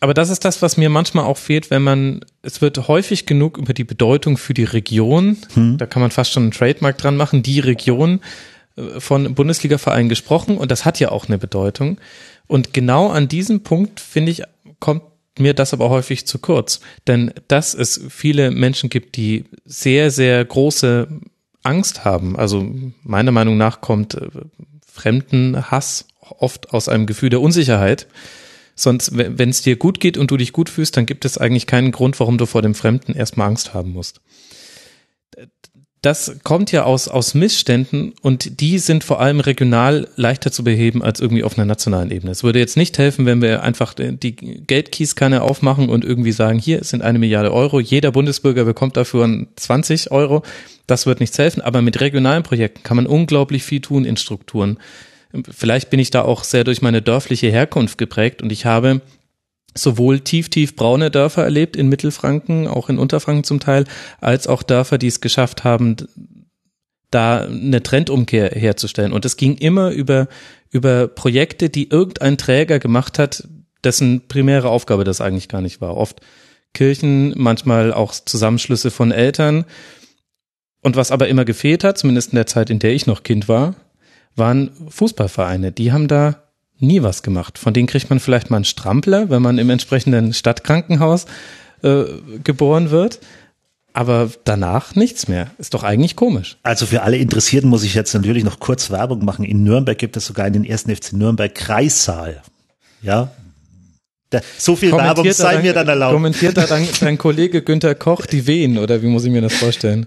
Aber 0.00 0.14
das 0.14 0.30
ist 0.30 0.44
das, 0.44 0.62
was 0.62 0.76
mir 0.76 0.90
manchmal 0.90 1.24
auch 1.24 1.38
fehlt, 1.38 1.70
wenn 1.70 1.82
man, 1.82 2.24
es 2.42 2.60
wird 2.60 2.86
häufig 2.86 3.26
genug 3.26 3.58
über 3.58 3.74
die 3.74 3.84
Bedeutung 3.84 4.36
für 4.36 4.54
die 4.54 4.64
Region, 4.64 5.38
hm. 5.54 5.76
da 5.76 5.86
kann 5.86 6.00
man 6.00 6.12
fast 6.12 6.32
schon 6.32 6.44
einen 6.44 6.52
Trademark 6.52 6.98
dran 6.98 7.16
machen, 7.16 7.42
die 7.42 7.58
Region 7.58 8.20
äh, 8.76 9.00
von 9.00 9.34
Bundesliga-Vereinen 9.34 10.08
gesprochen 10.08 10.56
und 10.56 10.70
das 10.70 10.84
hat 10.84 11.00
ja 11.00 11.10
auch 11.10 11.26
eine 11.26 11.38
Bedeutung. 11.38 11.98
Und 12.46 12.72
genau 12.72 13.08
an 13.08 13.28
diesem 13.28 13.62
Punkt, 13.62 13.98
finde 13.98 14.30
ich, 14.30 14.42
kommt 14.78 15.02
mir 15.40 15.54
das 15.54 15.72
aber 15.72 15.90
häufig 15.90 16.26
zu 16.26 16.38
kurz. 16.38 16.80
Denn 17.06 17.32
dass 17.48 17.74
es 17.74 18.00
viele 18.08 18.50
Menschen 18.50 18.90
gibt, 18.90 19.16
die 19.16 19.44
sehr, 19.64 20.10
sehr 20.10 20.44
große 20.44 21.08
Angst 21.62 22.04
haben. 22.04 22.36
Also 22.36 22.66
meiner 23.02 23.32
Meinung 23.32 23.56
nach 23.56 23.80
kommt 23.80 24.14
äh, 24.14 24.28
Fremdenhass 24.86 26.06
oft 26.20 26.72
aus 26.72 26.88
einem 26.88 27.06
Gefühl 27.06 27.30
der 27.30 27.40
Unsicherheit. 27.40 28.06
Sonst, 28.74 29.16
wenn 29.16 29.48
es 29.48 29.62
dir 29.62 29.76
gut 29.76 29.98
geht 29.98 30.16
und 30.16 30.30
du 30.30 30.36
dich 30.36 30.52
gut 30.52 30.68
fühlst, 30.68 30.96
dann 30.96 31.06
gibt 31.06 31.24
es 31.24 31.36
eigentlich 31.36 31.66
keinen 31.66 31.90
Grund, 31.90 32.20
warum 32.20 32.38
du 32.38 32.46
vor 32.46 32.62
dem 32.62 32.76
Fremden 32.76 33.14
erstmal 33.14 33.48
Angst 33.48 33.74
haben 33.74 33.92
musst 33.92 34.20
das 36.02 36.36
kommt 36.44 36.70
ja 36.70 36.84
aus, 36.84 37.08
aus 37.08 37.34
Missständen 37.34 38.12
und 38.22 38.60
die 38.60 38.78
sind 38.78 39.02
vor 39.02 39.20
allem 39.20 39.40
regional 39.40 40.08
leichter 40.14 40.52
zu 40.52 40.62
beheben 40.62 41.02
als 41.02 41.18
irgendwie 41.18 41.42
auf 41.42 41.58
einer 41.58 41.64
nationalen 41.64 42.12
Ebene. 42.12 42.30
Es 42.30 42.44
würde 42.44 42.60
jetzt 42.60 42.76
nicht 42.76 42.98
helfen, 42.98 43.26
wenn 43.26 43.42
wir 43.42 43.64
einfach 43.64 43.94
die 43.94 44.36
Geldkieskanne 44.36 45.42
aufmachen 45.42 45.88
und 45.88 46.04
irgendwie 46.04 46.30
sagen, 46.30 46.60
hier 46.60 46.84
sind 46.84 47.02
eine 47.02 47.18
Milliarde 47.18 47.52
Euro, 47.52 47.80
jeder 47.80 48.12
Bundesbürger 48.12 48.64
bekommt 48.64 48.96
dafür 48.96 49.46
20 49.56 50.12
Euro. 50.12 50.42
Das 50.86 51.06
wird 51.06 51.18
nichts 51.18 51.36
helfen, 51.36 51.62
aber 51.62 51.82
mit 51.82 52.00
regionalen 52.00 52.44
Projekten 52.44 52.84
kann 52.84 52.96
man 52.96 53.06
unglaublich 53.06 53.64
viel 53.64 53.80
tun 53.80 54.04
in 54.04 54.16
Strukturen. 54.16 54.78
Vielleicht 55.50 55.90
bin 55.90 56.00
ich 56.00 56.10
da 56.10 56.22
auch 56.22 56.44
sehr 56.44 56.64
durch 56.64 56.80
meine 56.80 57.02
dörfliche 57.02 57.50
Herkunft 57.50 57.98
geprägt 57.98 58.40
und 58.40 58.52
ich 58.52 58.64
habe 58.64 59.02
sowohl 59.82 60.20
tief, 60.20 60.48
tief 60.48 60.76
braune 60.76 61.10
Dörfer 61.10 61.44
erlebt 61.44 61.76
in 61.76 61.88
Mittelfranken, 61.88 62.66
auch 62.66 62.88
in 62.88 62.98
Unterfranken 62.98 63.44
zum 63.44 63.60
Teil, 63.60 63.84
als 64.20 64.46
auch 64.46 64.62
Dörfer, 64.62 64.98
die 64.98 65.06
es 65.06 65.20
geschafft 65.20 65.64
haben, 65.64 65.96
da 67.10 67.40
eine 67.40 67.82
Trendumkehr 67.82 68.50
herzustellen. 68.50 69.12
Und 69.12 69.24
es 69.24 69.36
ging 69.36 69.56
immer 69.56 69.90
über, 69.90 70.28
über 70.70 71.08
Projekte, 71.08 71.70
die 71.70 71.88
irgendein 71.90 72.36
Träger 72.36 72.78
gemacht 72.78 73.18
hat, 73.18 73.48
dessen 73.84 74.28
primäre 74.28 74.68
Aufgabe 74.68 75.04
das 75.04 75.20
eigentlich 75.20 75.48
gar 75.48 75.60
nicht 75.60 75.80
war. 75.80 75.96
Oft 75.96 76.20
Kirchen, 76.74 77.32
manchmal 77.36 77.92
auch 77.92 78.12
Zusammenschlüsse 78.12 78.90
von 78.90 79.10
Eltern. 79.10 79.64
Und 80.82 80.96
was 80.96 81.10
aber 81.10 81.28
immer 81.28 81.44
gefehlt 81.44 81.84
hat, 81.84 81.98
zumindest 81.98 82.32
in 82.32 82.36
der 82.36 82.46
Zeit, 82.46 82.70
in 82.70 82.78
der 82.78 82.92
ich 82.92 83.06
noch 83.06 83.22
Kind 83.22 83.48
war, 83.48 83.74
waren 84.36 84.70
Fußballvereine. 84.88 85.72
Die 85.72 85.92
haben 85.92 86.08
da 86.08 86.47
nie 86.78 87.02
was 87.02 87.22
gemacht. 87.22 87.58
Von 87.58 87.74
denen 87.74 87.86
kriegt 87.86 88.10
man 88.10 88.20
vielleicht 88.20 88.50
mal 88.50 88.56
einen 88.56 88.64
Strampler, 88.64 89.30
wenn 89.30 89.42
man 89.42 89.58
im 89.58 89.70
entsprechenden 89.70 90.32
Stadtkrankenhaus 90.32 91.26
äh, 91.82 92.04
geboren 92.44 92.90
wird. 92.90 93.20
Aber 93.92 94.30
danach 94.44 94.94
nichts 94.94 95.28
mehr. 95.28 95.50
Ist 95.58 95.74
doch 95.74 95.82
eigentlich 95.82 96.14
komisch. 96.14 96.58
Also 96.62 96.86
für 96.86 97.02
alle 97.02 97.16
Interessierten 97.16 97.68
muss 97.68 97.82
ich 97.82 97.94
jetzt 97.94 98.14
natürlich 98.14 98.44
noch 98.44 98.60
kurz 98.60 98.90
Werbung 98.90 99.24
machen. 99.24 99.44
In 99.44 99.64
Nürnberg 99.64 99.98
gibt 99.98 100.16
es 100.16 100.26
sogar 100.26 100.46
in 100.46 100.52
den 100.52 100.64
ersten 100.64 100.94
FC 100.94 101.14
Nürnberg 101.14 101.52
Kreissaal. 101.54 102.42
Ja, 103.02 103.32
da, 104.30 104.40
so 104.58 104.76
viel 104.76 104.92
Werbung 104.92 105.30
sei 105.32 105.54
dann, 105.54 105.62
mir 105.62 105.72
dann 105.72 105.88
erlaubt. 105.88 106.12
Kommentiert 106.12 106.56
da 106.56 106.66
dann 106.66 106.86
dein 107.00 107.16
Kollege 107.16 107.62
Günther 107.62 107.94
Koch 107.94 108.26
die 108.26 108.46
Wehen 108.46 108.76
oder 108.76 109.02
wie 109.02 109.06
muss 109.06 109.24
ich 109.24 109.30
mir 109.30 109.40
das 109.40 109.54
vorstellen? 109.54 110.06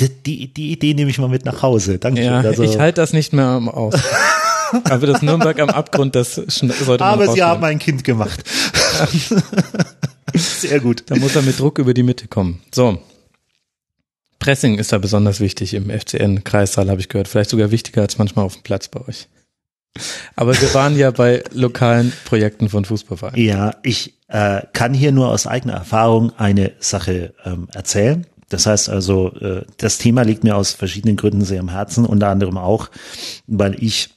Die, 0.00 0.08
die, 0.08 0.52
die 0.52 0.72
Idee 0.72 0.94
nehme 0.94 1.10
ich 1.10 1.18
mal 1.18 1.28
mit 1.28 1.44
nach 1.44 1.62
Hause. 1.62 1.98
Danke. 1.98 2.24
Ja, 2.24 2.40
also. 2.40 2.62
ich 2.62 2.78
halte 2.78 3.00
das 3.00 3.12
nicht 3.12 3.32
mehr 3.32 3.60
aus. 3.72 3.94
Aber 4.84 5.06
das 5.06 5.22
Nürnberg 5.22 5.58
am 5.60 5.70
Abgrund, 5.70 6.14
das 6.14 6.34
sollte 6.34 7.04
man 7.04 7.12
Aber 7.12 7.28
sie 7.28 7.42
haben 7.42 7.62
ein 7.64 7.78
Kind 7.78 8.04
gemacht. 8.04 8.42
Sehr 10.34 10.80
gut. 10.80 11.04
Da 11.06 11.16
muss 11.16 11.36
er 11.36 11.42
mit 11.42 11.58
Druck 11.58 11.78
über 11.78 11.94
die 11.94 12.02
Mitte 12.02 12.26
kommen. 12.28 12.60
So. 12.74 12.98
Pressing 14.38 14.78
ist 14.78 14.92
da 14.92 14.98
besonders 14.98 15.40
wichtig 15.40 15.74
im 15.74 15.88
FCN-Kreissaal, 15.90 16.90
habe 16.90 17.00
ich 17.00 17.08
gehört. 17.08 17.28
Vielleicht 17.28 17.50
sogar 17.50 17.70
wichtiger 17.70 18.02
als 18.02 18.18
manchmal 18.18 18.44
auf 18.44 18.54
dem 18.54 18.62
Platz 18.62 18.88
bei 18.88 19.00
euch. 19.06 19.28
Aber 20.36 20.60
wir 20.60 20.74
waren 20.74 20.98
ja 20.98 21.10
bei 21.12 21.44
lokalen 21.52 22.12
Projekten 22.24 22.68
von 22.68 22.84
Fußballvereinen. 22.84 23.40
Ja, 23.40 23.76
ich 23.82 24.14
äh, 24.28 24.62
kann 24.72 24.92
hier 24.92 25.12
nur 25.12 25.28
aus 25.28 25.46
eigener 25.46 25.74
Erfahrung 25.74 26.32
eine 26.36 26.72
Sache 26.80 27.34
ähm, 27.44 27.68
erzählen. 27.72 28.26
das 28.48 28.66
heißt 28.66 28.88
also, 28.88 29.32
äh, 29.36 29.64
das 29.78 29.98
Thema 29.98 30.22
liegt 30.22 30.44
mir 30.44 30.56
aus 30.56 30.72
verschiedenen 30.72 31.16
Gründen 31.16 31.44
sehr 31.44 31.60
am 31.60 31.68
Herzen, 31.68 32.04
unter 32.04 32.28
anderem 32.28 32.58
auch, 32.58 32.90
weil 33.46 33.76
ich 33.82 34.10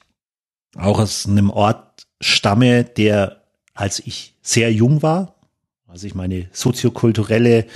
auch 0.76 0.98
aus 0.98 1.26
einem 1.26 1.50
Ort 1.50 2.06
stamme, 2.20 2.84
der, 2.84 3.42
als 3.74 4.00
ich 4.00 4.34
sehr 4.42 4.72
jung 4.72 5.02
war, 5.02 5.36
als 5.86 6.04
ich 6.04 6.14
meine 6.14 6.48
soziokulturelle 6.52 7.66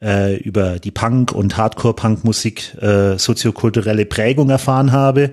äh, 0.00 0.36
über 0.36 0.78
die 0.78 0.90
Punk- 0.90 1.32
und 1.32 1.56
Hardcore-Punk-Musik 1.56 2.80
äh, 2.80 3.18
soziokulturelle 3.18 4.06
Prägung 4.06 4.50
erfahren 4.50 4.92
habe, 4.92 5.32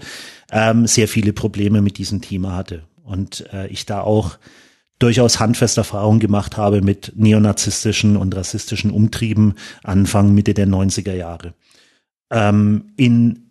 ähm, 0.52 0.88
sehr 0.88 1.08
viele 1.08 1.34
Probleme 1.34 1.82
mit 1.82 1.98
diesem 1.98 2.22
Thema 2.22 2.56
hatte. 2.56 2.84
Und 3.04 3.46
äh, 3.54 3.68
ich 3.68 3.86
da 3.86 4.02
auch 4.02 4.38
durchaus 4.98 5.40
handfeste 5.40 5.82
Erfahrungen 5.82 6.20
gemacht 6.20 6.58
habe 6.58 6.82
mit 6.82 7.14
neonazistischen 7.16 8.18
und 8.18 8.36
rassistischen 8.36 8.92
Umtrieben 8.92 9.56
Anfang, 9.84 10.34
Mitte 10.34 10.54
der 10.54 10.68
90er 10.68 11.14
Jahre. 11.14 11.54
Ähm, 12.32 12.94
in 12.96 13.45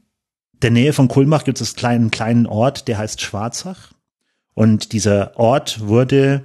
der 0.62 0.70
Nähe 0.70 0.92
von 0.92 1.08
Kulmach 1.08 1.44
gibt 1.44 1.60
es 1.60 1.82
einen 1.84 2.10
kleinen 2.10 2.46
Ort, 2.46 2.88
der 2.88 2.98
heißt 2.98 3.20
Schwarzach. 3.20 3.92
Und 4.54 4.92
dieser 4.92 5.38
Ort 5.38 5.80
wurde, 5.80 6.44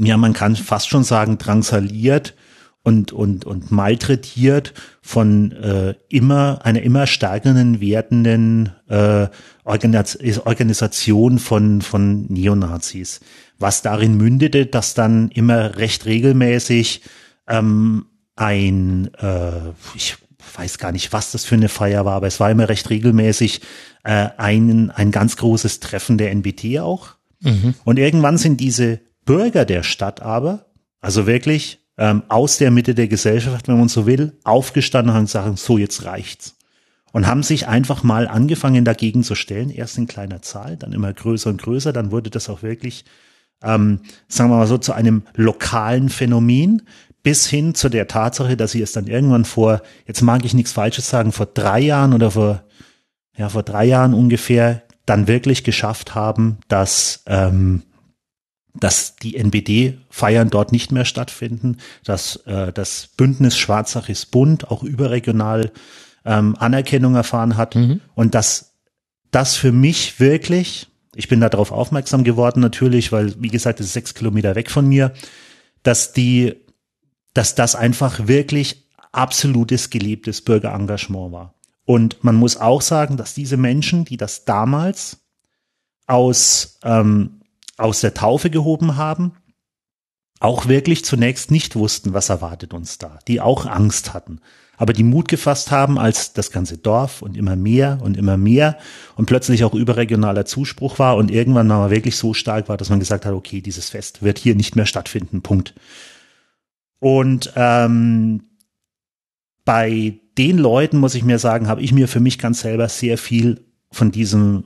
ja, 0.00 0.16
man 0.16 0.32
kann 0.32 0.56
fast 0.56 0.88
schon 0.88 1.04
sagen, 1.04 1.38
drangsaliert 1.38 2.34
und, 2.82 3.12
und, 3.12 3.44
und 3.44 3.70
malträtiert 3.70 4.74
von 5.00 5.52
äh, 5.52 5.94
immer 6.08 6.60
einer 6.64 6.82
immer 6.82 7.06
stärkeren 7.06 7.80
werdenden 7.80 8.72
äh, 8.88 9.28
Organis 9.64 10.18
Organisation 10.44 11.38
von, 11.38 11.80
von 11.80 12.26
Neonazis. 12.26 13.20
Was 13.58 13.82
darin 13.82 14.16
mündete, 14.16 14.66
dass 14.66 14.94
dann 14.94 15.30
immer 15.30 15.76
recht 15.76 16.04
regelmäßig 16.04 17.02
ähm, 17.48 18.06
ein, 18.36 19.12
äh, 19.14 19.70
ich 19.94 20.16
weiß 20.54 20.78
gar 20.78 20.92
nicht, 20.92 21.12
was 21.12 21.32
das 21.32 21.44
für 21.44 21.54
eine 21.54 21.68
Feier 21.68 22.04
war, 22.04 22.14
aber 22.14 22.26
es 22.26 22.40
war 22.40 22.50
immer 22.50 22.68
recht 22.68 22.90
regelmäßig 22.90 23.60
äh, 24.04 24.28
ein, 24.36 24.90
ein 24.90 25.10
ganz 25.10 25.36
großes 25.36 25.80
Treffen 25.80 26.18
der 26.18 26.30
NBT 26.34 26.80
auch. 26.80 27.10
Mhm. 27.40 27.74
Und 27.84 27.98
irgendwann 27.98 28.38
sind 28.38 28.60
diese 28.60 29.00
Bürger 29.24 29.64
der 29.64 29.82
Stadt 29.82 30.20
aber, 30.20 30.66
also 31.00 31.26
wirklich 31.26 31.80
ähm, 31.98 32.22
aus 32.28 32.58
der 32.58 32.70
Mitte 32.70 32.94
der 32.94 33.08
Gesellschaft, 33.08 33.68
wenn 33.68 33.78
man 33.78 33.88
so 33.88 34.06
will, 34.06 34.38
aufgestanden 34.44 35.10
und 35.10 35.16
haben 35.16 35.26
gesagt, 35.26 35.58
so 35.58 35.78
jetzt 35.78 36.04
reicht's. 36.04 36.56
Und 37.12 37.28
haben 37.28 37.44
sich 37.44 37.68
einfach 37.68 38.02
mal 38.02 38.26
angefangen 38.26 38.84
dagegen 38.84 39.22
zu 39.22 39.36
stellen, 39.36 39.70
erst 39.70 39.98
in 39.98 40.08
kleiner 40.08 40.42
Zahl, 40.42 40.76
dann 40.76 40.92
immer 40.92 41.12
größer 41.12 41.48
und 41.48 41.62
größer, 41.62 41.92
dann 41.92 42.10
wurde 42.10 42.28
das 42.28 42.48
auch 42.48 42.62
wirklich, 42.62 43.04
ähm, 43.64 44.00
sagen 44.28 44.50
wir 44.50 44.56
mal 44.56 44.66
so, 44.66 44.78
zu 44.78 44.92
einem 44.92 45.22
lokalen 45.34 46.08
Phänomen, 46.08 46.82
bis 47.22 47.46
hin 47.46 47.74
zu 47.74 47.88
der 47.88 48.06
Tatsache, 48.06 48.56
dass 48.56 48.72
sie 48.72 48.82
es 48.82 48.92
dann 48.92 49.06
irgendwann 49.06 49.44
vor, 49.44 49.82
jetzt 50.06 50.20
mag 50.20 50.44
ich 50.44 50.54
nichts 50.54 50.72
Falsches 50.72 51.08
sagen, 51.08 51.32
vor 51.32 51.46
drei 51.46 51.80
Jahren 51.80 52.12
oder 52.12 52.32
vor, 52.32 52.64
ja, 53.36 53.48
vor 53.48 53.62
drei 53.62 53.86
Jahren 53.86 54.14
ungefähr, 54.14 54.82
dann 55.06 55.26
wirklich 55.26 55.64
geschafft 55.64 56.14
haben, 56.14 56.58
dass 56.68 57.22
ähm, 57.26 57.82
dass 58.74 59.14
die 59.16 59.36
NBD-Feiern 59.36 60.50
dort 60.50 60.72
nicht 60.72 60.90
mehr 60.90 61.04
stattfinden, 61.04 61.76
dass 62.04 62.36
äh, 62.46 62.72
das 62.72 63.08
Bündnis 63.16 63.56
Schwarzach 63.56 64.08
ist 64.08 64.32
bunt 64.32 64.70
auch 64.70 64.82
überregional 64.82 65.70
ähm, 66.24 66.56
Anerkennung 66.58 67.14
erfahren 67.14 67.56
hat 67.56 67.76
mhm. 67.76 68.00
und 68.14 68.34
dass 68.34 68.74
das 69.30 69.56
für 69.56 69.72
mich 69.72 70.18
wirklich, 70.20 70.88
ich 71.16 71.28
bin 71.28 71.40
darauf 71.40 71.72
aufmerksam 71.72 72.24
geworden 72.24 72.60
natürlich, 72.60 73.12
weil 73.12 73.40
wie 73.42 73.48
gesagt, 73.48 73.80
es 73.80 73.86
ist 73.86 73.92
sechs 73.92 74.14
Kilometer 74.14 74.54
weg 74.54 74.70
von 74.70 74.86
mir, 74.86 75.12
dass 75.82 76.12
die, 76.12 76.54
dass 77.34 77.54
das 77.54 77.74
einfach 77.74 78.26
wirklich 78.26 78.88
absolutes 79.12 79.90
gelebtes 79.90 80.42
Bürgerengagement 80.42 81.32
war. 81.32 81.54
Und 81.84 82.24
man 82.24 82.34
muss 82.34 82.56
auch 82.56 82.80
sagen, 82.80 83.16
dass 83.16 83.34
diese 83.34 83.56
Menschen, 83.56 84.04
die 84.04 84.16
das 84.16 84.44
damals 84.44 85.18
aus 86.06 86.78
ähm, 86.82 87.40
aus 87.76 88.00
der 88.00 88.14
Taufe 88.14 88.50
gehoben 88.50 88.96
haben, 88.96 89.32
auch 90.40 90.66
wirklich 90.68 91.04
zunächst 91.04 91.50
nicht 91.50 91.76
wussten, 91.76 92.12
was 92.12 92.28
erwartet 92.28 92.74
uns 92.74 92.98
da, 92.98 93.18
die 93.28 93.40
auch 93.40 93.66
Angst 93.66 94.14
hatten, 94.14 94.40
aber 94.76 94.92
die 94.92 95.04
Mut 95.04 95.28
gefasst 95.28 95.70
haben, 95.70 95.98
als 95.98 96.32
das 96.32 96.50
ganze 96.50 96.78
Dorf 96.78 97.22
und 97.22 97.36
immer 97.36 97.56
mehr 97.56 97.98
und 98.02 98.16
immer 98.16 98.36
mehr 98.36 98.78
und 99.16 99.26
plötzlich 99.26 99.64
auch 99.64 99.74
überregionaler 99.74 100.44
Zuspruch 100.44 100.98
war 100.98 101.16
und 101.16 101.30
irgendwann 101.30 101.66
mal 101.66 101.90
wirklich 101.90 102.16
so 102.16 102.34
stark 102.34 102.68
war, 102.68 102.76
dass 102.76 102.90
man 102.90 103.00
gesagt 103.00 103.26
hat, 103.26 103.32
okay, 103.32 103.60
dieses 103.60 103.90
Fest 103.90 104.22
wird 104.22 104.38
hier 104.38 104.54
nicht 104.54 104.76
mehr 104.76 104.86
stattfinden, 104.86 105.42
Punkt. 105.42 105.74
Und 106.98 107.52
ähm, 107.56 108.44
bei 109.64 110.18
den 110.38 110.58
Leuten, 110.58 110.98
muss 110.98 111.14
ich 111.14 111.24
mir 111.24 111.38
sagen, 111.38 111.68
habe 111.68 111.82
ich 111.82 111.92
mir 111.92 112.08
für 112.08 112.20
mich 112.20 112.38
ganz 112.38 112.60
selber 112.60 112.88
sehr 112.88 113.18
viel 113.18 113.64
von 113.90 114.10
diesem 114.10 114.64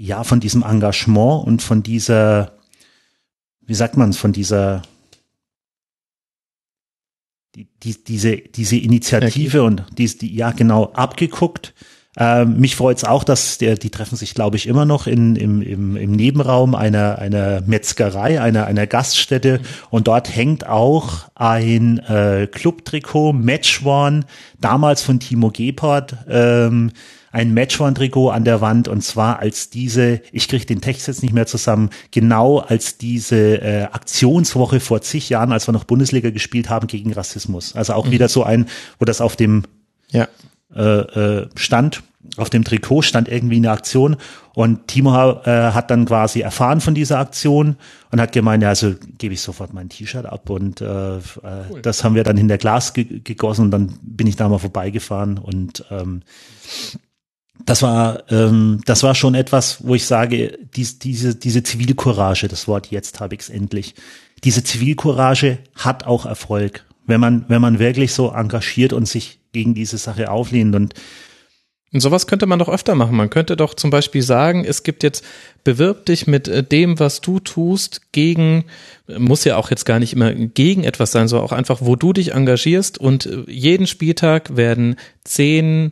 ja, 0.00 0.24
von 0.24 0.40
diesem 0.40 0.62
Engagement 0.62 1.46
und 1.46 1.60
von 1.60 1.82
dieser, 1.82 2.52
wie 3.60 3.74
sagt 3.74 3.98
man 3.98 4.08
es, 4.08 4.16
von 4.16 4.32
dieser, 4.32 4.80
die, 7.54 7.68
die, 7.82 8.04
diese, 8.04 8.36
diese 8.36 8.76
Initiative 8.76 9.62
okay. 9.62 9.66
und 9.66 9.84
die, 9.98 10.06
die, 10.06 10.34
ja, 10.34 10.52
genau, 10.52 10.92
abgeguckt. 10.92 11.74
Ähm, 12.16 12.58
mich 12.58 12.74
freut 12.74 12.98
es 12.98 13.04
auch, 13.04 13.22
dass 13.22 13.58
der, 13.58 13.76
die 13.76 13.90
treffen 13.90 14.16
sich, 14.16 14.34
glaube 14.34 14.56
ich, 14.56 14.66
immer 14.66 14.84
noch 14.84 15.06
in, 15.06 15.36
im, 15.36 15.62
im, 15.62 15.96
im 15.96 16.10
Nebenraum 16.10 16.74
einer, 16.74 17.18
einer 17.18 17.60
Metzgerei, 17.62 18.40
einer, 18.40 18.66
einer 18.66 18.86
Gaststätte. 18.86 19.58
Mhm. 19.58 19.64
Und 19.90 20.08
dort 20.08 20.34
hängt 20.34 20.66
auch 20.66 21.28
ein 21.36 21.98
äh, 22.00 22.48
Clubtrikot, 22.50 23.32
Match 23.32 23.84
One, 23.84 24.24
damals 24.60 25.02
von 25.02 25.20
Timo 25.20 25.50
Gebhardt, 25.50 26.16
ähm, 26.28 26.90
ein 27.32 27.54
Matchone-Trikot 27.54 28.30
an 28.30 28.44
der 28.44 28.60
Wand 28.60 28.88
und 28.88 29.02
zwar 29.02 29.38
als 29.38 29.70
diese, 29.70 30.20
ich 30.32 30.48
kriege 30.48 30.66
den 30.66 30.80
Text 30.80 31.06
jetzt 31.08 31.22
nicht 31.22 31.32
mehr 31.32 31.46
zusammen, 31.46 31.90
genau 32.10 32.58
als 32.58 32.98
diese 32.98 33.60
äh, 33.62 33.82
Aktionswoche 33.84 34.80
vor 34.80 35.00
zig 35.00 35.28
Jahren, 35.28 35.52
als 35.52 35.68
wir 35.68 35.72
noch 35.72 35.84
Bundesliga 35.84 36.30
gespielt 36.30 36.68
haben 36.68 36.86
gegen 36.86 37.12
Rassismus. 37.12 37.76
Also 37.76 37.94
auch 37.94 38.06
mhm. 38.06 38.10
wieder 38.10 38.28
so 38.28 38.42
ein, 38.42 38.66
wo 38.98 39.04
das 39.04 39.20
auf 39.20 39.36
dem 39.36 39.64
ja. 40.10 40.28
äh, 40.74 40.82
äh, 40.82 41.48
stand, 41.54 42.02
auf 42.36 42.50
dem 42.50 42.64
Trikot 42.64 43.02
stand 43.02 43.28
irgendwie 43.28 43.56
eine 43.56 43.70
Aktion 43.70 44.16
und 44.54 44.88
Timo 44.88 45.40
äh, 45.44 45.72
hat 45.72 45.90
dann 45.90 46.04
quasi 46.04 46.40
erfahren 46.40 46.80
von 46.80 46.94
dieser 46.94 47.18
Aktion 47.18 47.76
und 48.10 48.20
hat 48.20 48.32
gemeint, 48.32 48.62
ja, 48.62 48.68
also 48.68 48.94
gebe 49.18 49.34
ich 49.34 49.40
sofort 49.40 49.72
mein 49.72 49.88
T-Shirt 49.88 50.26
ab 50.26 50.50
und 50.50 50.80
äh, 50.80 51.16
äh, 51.16 51.20
cool. 51.70 51.82
das 51.82 52.04
haben 52.04 52.14
wir 52.14 52.24
dann 52.24 52.36
hinter 52.36 52.58
Glas 52.58 52.92
ge 52.92 53.20
gegossen 53.22 53.66
und 53.66 53.70
dann 53.70 53.98
bin 54.02 54.26
ich 54.26 54.36
da 54.36 54.48
mal 54.48 54.58
vorbeigefahren 54.58 55.38
und 55.38 55.84
ähm, 55.90 56.22
das 57.66 57.82
war, 57.82 58.24
ähm, 58.30 58.80
das 58.86 59.02
war 59.02 59.14
schon 59.14 59.34
etwas, 59.34 59.78
wo 59.86 59.94
ich 59.94 60.06
sage, 60.06 60.58
dies, 60.74 60.98
diese, 60.98 61.34
diese 61.34 61.62
Zivilcourage, 61.62 62.48
das 62.48 62.68
Wort 62.68 62.88
jetzt 62.88 63.20
habe 63.20 63.34
ich 63.34 63.42
es 63.42 63.48
endlich. 63.48 63.94
Diese 64.44 64.64
Zivilcourage 64.64 65.58
hat 65.74 66.06
auch 66.06 66.26
Erfolg, 66.26 66.84
wenn 67.06 67.20
man, 67.20 67.44
wenn 67.48 67.60
man 67.60 67.78
wirklich 67.78 68.12
so 68.12 68.30
engagiert 68.30 68.92
und 68.92 69.06
sich 69.06 69.40
gegen 69.52 69.74
diese 69.74 69.98
Sache 69.98 70.30
auflehnt 70.30 70.74
und 70.74 70.94
und 71.92 72.00
sowas 72.00 72.28
könnte 72.28 72.46
man 72.46 72.60
doch 72.60 72.68
öfter 72.68 72.94
machen. 72.94 73.16
Man 73.16 73.30
könnte 73.30 73.56
doch 73.56 73.74
zum 73.74 73.90
Beispiel 73.90 74.22
sagen, 74.22 74.64
es 74.64 74.84
gibt 74.84 75.02
jetzt, 75.02 75.24
bewirb 75.64 76.06
dich 76.06 76.28
mit 76.28 76.46
äh, 76.46 76.62
dem, 76.62 77.00
was 77.00 77.20
du 77.20 77.40
tust, 77.40 78.12
gegen, 78.12 78.66
muss 79.18 79.44
ja 79.44 79.56
auch 79.56 79.70
jetzt 79.70 79.86
gar 79.86 79.98
nicht 79.98 80.12
immer 80.12 80.32
gegen 80.32 80.84
etwas 80.84 81.10
sein, 81.10 81.26
sondern 81.26 81.48
auch 81.48 81.52
einfach, 81.52 81.80
wo 81.82 81.96
du 81.96 82.12
dich 82.12 82.32
engagierst 82.32 82.98
und 82.98 83.26
äh, 83.26 83.42
jeden 83.48 83.88
Spieltag 83.88 84.56
werden 84.56 84.96
zehn 85.24 85.90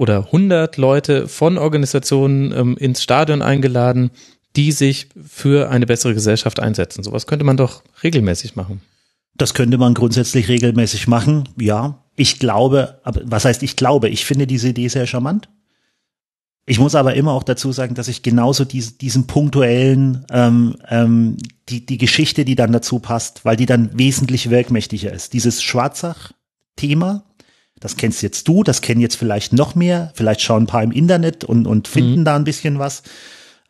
oder 0.00 0.24
100 0.24 0.78
Leute 0.78 1.28
von 1.28 1.58
Organisationen 1.58 2.52
ähm, 2.52 2.76
ins 2.78 3.02
Stadion 3.02 3.42
eingeladen, 3.42 4.10
die 4.56 4.72
sich 4.72 5.10
für 5.22 5.68
eine 5.68 5.84
bessere 5.84 6.14
Gesellschaft 6.14 6.58
einsetzen. 6.58 7.02
Sowas 7.02 7.26
könnte 7.26 7.44
man 7.44 7.58
doch 7.58 7.82
regelmäßig 8.02 8.56
machen. 8.56 8.80
Das 9.34 9.52
könnte 9.52 9.76
man 9.76 9.92
grundsätzlich 9.92 10.48
regelmäßig 10.48 11.06
machen, 11.06 11.50
ja. 11.60 12.02
Ich 12.16 12.38
glaube, 12.38 12.98
aber 13.04 13.20
was 13.26 13.44
heißt 13.44 13.62
ich 13.62 13.76
glaube? 13.76 14.08
Ich 14.08 14.24
finde 14.24 14.46
diese 14.46 14.70
Idee 14.70 14.88
sehr 14.88 15.06
charmant. 15.06 15.50
Ich 16.64 16.78
muss 16.78 16.94
aber 16.94 17.14
immer 17.14 17.32
auch 17.32 17.42
dazu 17.42 17.70
sagen, 17.70 17.94
dass 17.94 18.08
ich 18.08 18.22
genauso 18.22 18.64
diesen, 18.64 18.96
diesen 18.96 19.26
punktuellen, 19.26 20.24
ähm, 20.30 20.76
ähm, 20.88 21.36
die, 21.68 21.84
die 21.84 21.98
Geschichte, 21.98 22.46
die 22.46 22.54
dann 22.54 22.72
dazu 22.72 23.00
passt, 23.00 23.44
weil 23.44 23.56
die 23.56 23.66
dann 23.66 23.98
wesentlich 23.98 24.48
wirkmächtiger 24.48 25.12
ist. 25.12 25.34
Dieses 25.34 25.62
Schwarzach-Thema, 25.62 27.29
das 27.80 27.96
kennst 27.96 28.22
jetzt 28.22 28.46
du, 28.46 28.62
das 28.62 28.82
kennen 28.82 29.00
jetzt 29.00 29.16
vielleicht 29.16 29.52
noch 29.52 29.74
mehr, 29.74 30.12
vielleicht 30.14 30.42
schauen 30.42 30.64
ein 30.64 30.66
paar 30.66 30.82
im 30.82 30.92
Internet 30.92 31.44
und, 31.44 31.66
und 31.66 31.88
finden 31.88 32.20
mhm. 32.20 32.24
da 32.24 32.36
ein 32.36 32.44
bisschen 32.44 32.78
was. 32.78 33.02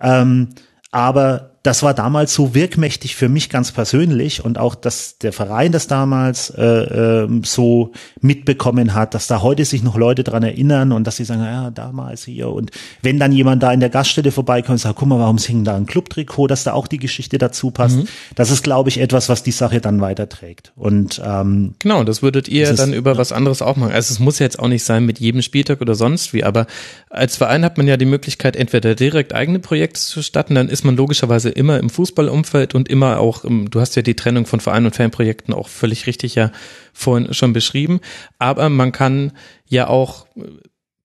Ähm, 0.01 0.49
aber 0.91 1.53
das 1.63 1.83
war 1.83 1.93
damals 1.93 2.33
so 2.33 2.55
wirkmächtig 2.55 3.17
für 3.17 3.29
mich 3.29 3.51
ganz 3.51 3.71
persönlich 3.71 4.43
und 4.43 4.57
auch, 4.57 4.75
dass 4.75 5.19
der 5.19 5.33
Verein 5.33 5.73
das 5.73 5.87
damals 5.87 6.51
äh, 6.51 6.65
äh, 6.65 7.29
so 7.45 7.93
mitbekommen 8.21 8.95
hat, 8.95 9.13
dass 9.13 9.27
da 9.27 9.43
heute 9.43 9.65
sich 9.67 9.83
noch 9.83 9.97
Leute 9.97 10.25
dran 10.25 10.43
erinnern 10.43 10.93
und 10.93 11.07
dass 11.07 11.17
sie 11.17 11.25
sagen, 11.25 11.43
ja, 11.43 11.71
damals 11.71 12.25
hier 12.25 12.49
und 12.49 12.71
wenn 13.03 13.19
dann 13.19 13.33
jemand 13.33 13.63
da 13.63 13.73
in 13.73 13.81
der 13.81 13.91
Gaststätte 13.91 14.33
vorbeikommt 14.33 14.71
und 14.71 14.79
sagt, 14.79 14.97
guck 14.99 15.09
mal, 15.09 15.19
warum 15.19 15.37
hängen 15.37 15.65
da 15.65 15.77
ein 15.77 15.87
Clubtrikot, 15.87 16.47
dass 16.47 16.65
da 16.65 16.73
auch 16.73 16.87
die 16.87 16.99
Geschichte 16.99 17.39
dazu 17.39 17.71
passt. 17.71 17.97
Mhm. 17.97 18.09
Das 18.35 18.51
ist, 18.51 18.63
glaube 18.63 18.89
ich, 18.89 18.99
etwas, 18.99 19.29
was 19.29 19.43
die 19.43 19.51
Sache 19.51 19.81
dann 19.81 20.01
weiterträgt. 20.01 20.73
Und 20.77 21.21
ähm, 21.25 21.75
genau, 21.79 22.05
das 22.05 22.23
würdet 22.23 22.49
ihr 22.49 22.69
das 22.69 22.77
dann 22.77 22.93
ist, 22.93 22.99
über 22.99 23.13
ja. 23.13 23.19
was 23.19 23.33
anderes 23.33 23.61
auch 23.61 23.77
machen. 23.77 23.93
Also 23.93 24.13
es 24.13 24.19
muss 24.19 24.39
jetzt 24.39 24.59
auch 24.59 24.69
nicht 24.69 24.85
sein 24.85 25.05
mit 25.05 25.19
jedem 25.19 25.43
Spieltag 25.43 25.81
oder 25.81 25.95
sonst 25.95 26.33
wie, 26.33 26.45
aber 26.45 26.67
als 27.11 27.37
Verein 27.37 27.65
hat 27.65 27.77
man 27.77 27.87
ja 27.87 27.97
die 27.97 28.07
Möglichkeit, 28.07 28.57
entweder 28.57 28.95
direkt 28.95 29.35
eigene 29.35 29.59
Projekte 29.59 30.01
zu 30.01 30.23
starten, 30.23 30.55
dann 30.55 30.69
ist 30.69 30.85
man 30.85 30.97
logischerweise 30.97 31.50
immer 31.51 31.79
im 31.79 31.91
Fußballumfeld 31.91 32.75
und 32.75 32.89
immer 32.89 33.19
auch, 33.19 33.45
du 33.45 33.81
hast 33.81 33.97
ja 33.97 34.03
die 34.03 34.17
Trennung 34.17 34.47
von 34.47 34.61
Verein 34.61 34.87
und 34.87 34.97
Fanprojekten 34.97 35.55
auch 35.55 35.69
völlig 35.69 36.07
richtig 36.07 36.35
ja 36.35 36.53
vorhin 36.93 37.33
schon 37.35 37.53
beschrieben, 37.53 38.01
aber 38.39 38.69
man 38.69 38.93
kann 38.93 39.33
ja 39.67 39.89
auch 39.89 40.27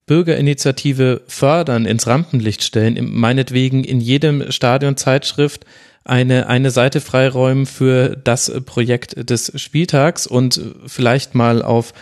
Bürgerinitiative 0.06 1.22
fördern, 1.26 1.84
ins 1.84 2.06
Rampenlicht 2.06 2.62
stellen, 2.62 2.96
meinetwegen 3.12 3.82
in 3.82 4.00
jedem 4.00 4.50
Stadionzeitschrift 4.52 5.66
eine, 6.04 6.46
eine 6.46 6.70
Seite 6.70 7.00
freiräumen 7.00 7.66
für 7.66 8.16
das 8.16 8.52
Projekt 8.64 9.28
des 9.28 9.52
Spieltags 9.60 10.26
und 10.26 10.60
vielleicht 10.86 11.34
mal 11.34 11.62
auf 11.62 11.92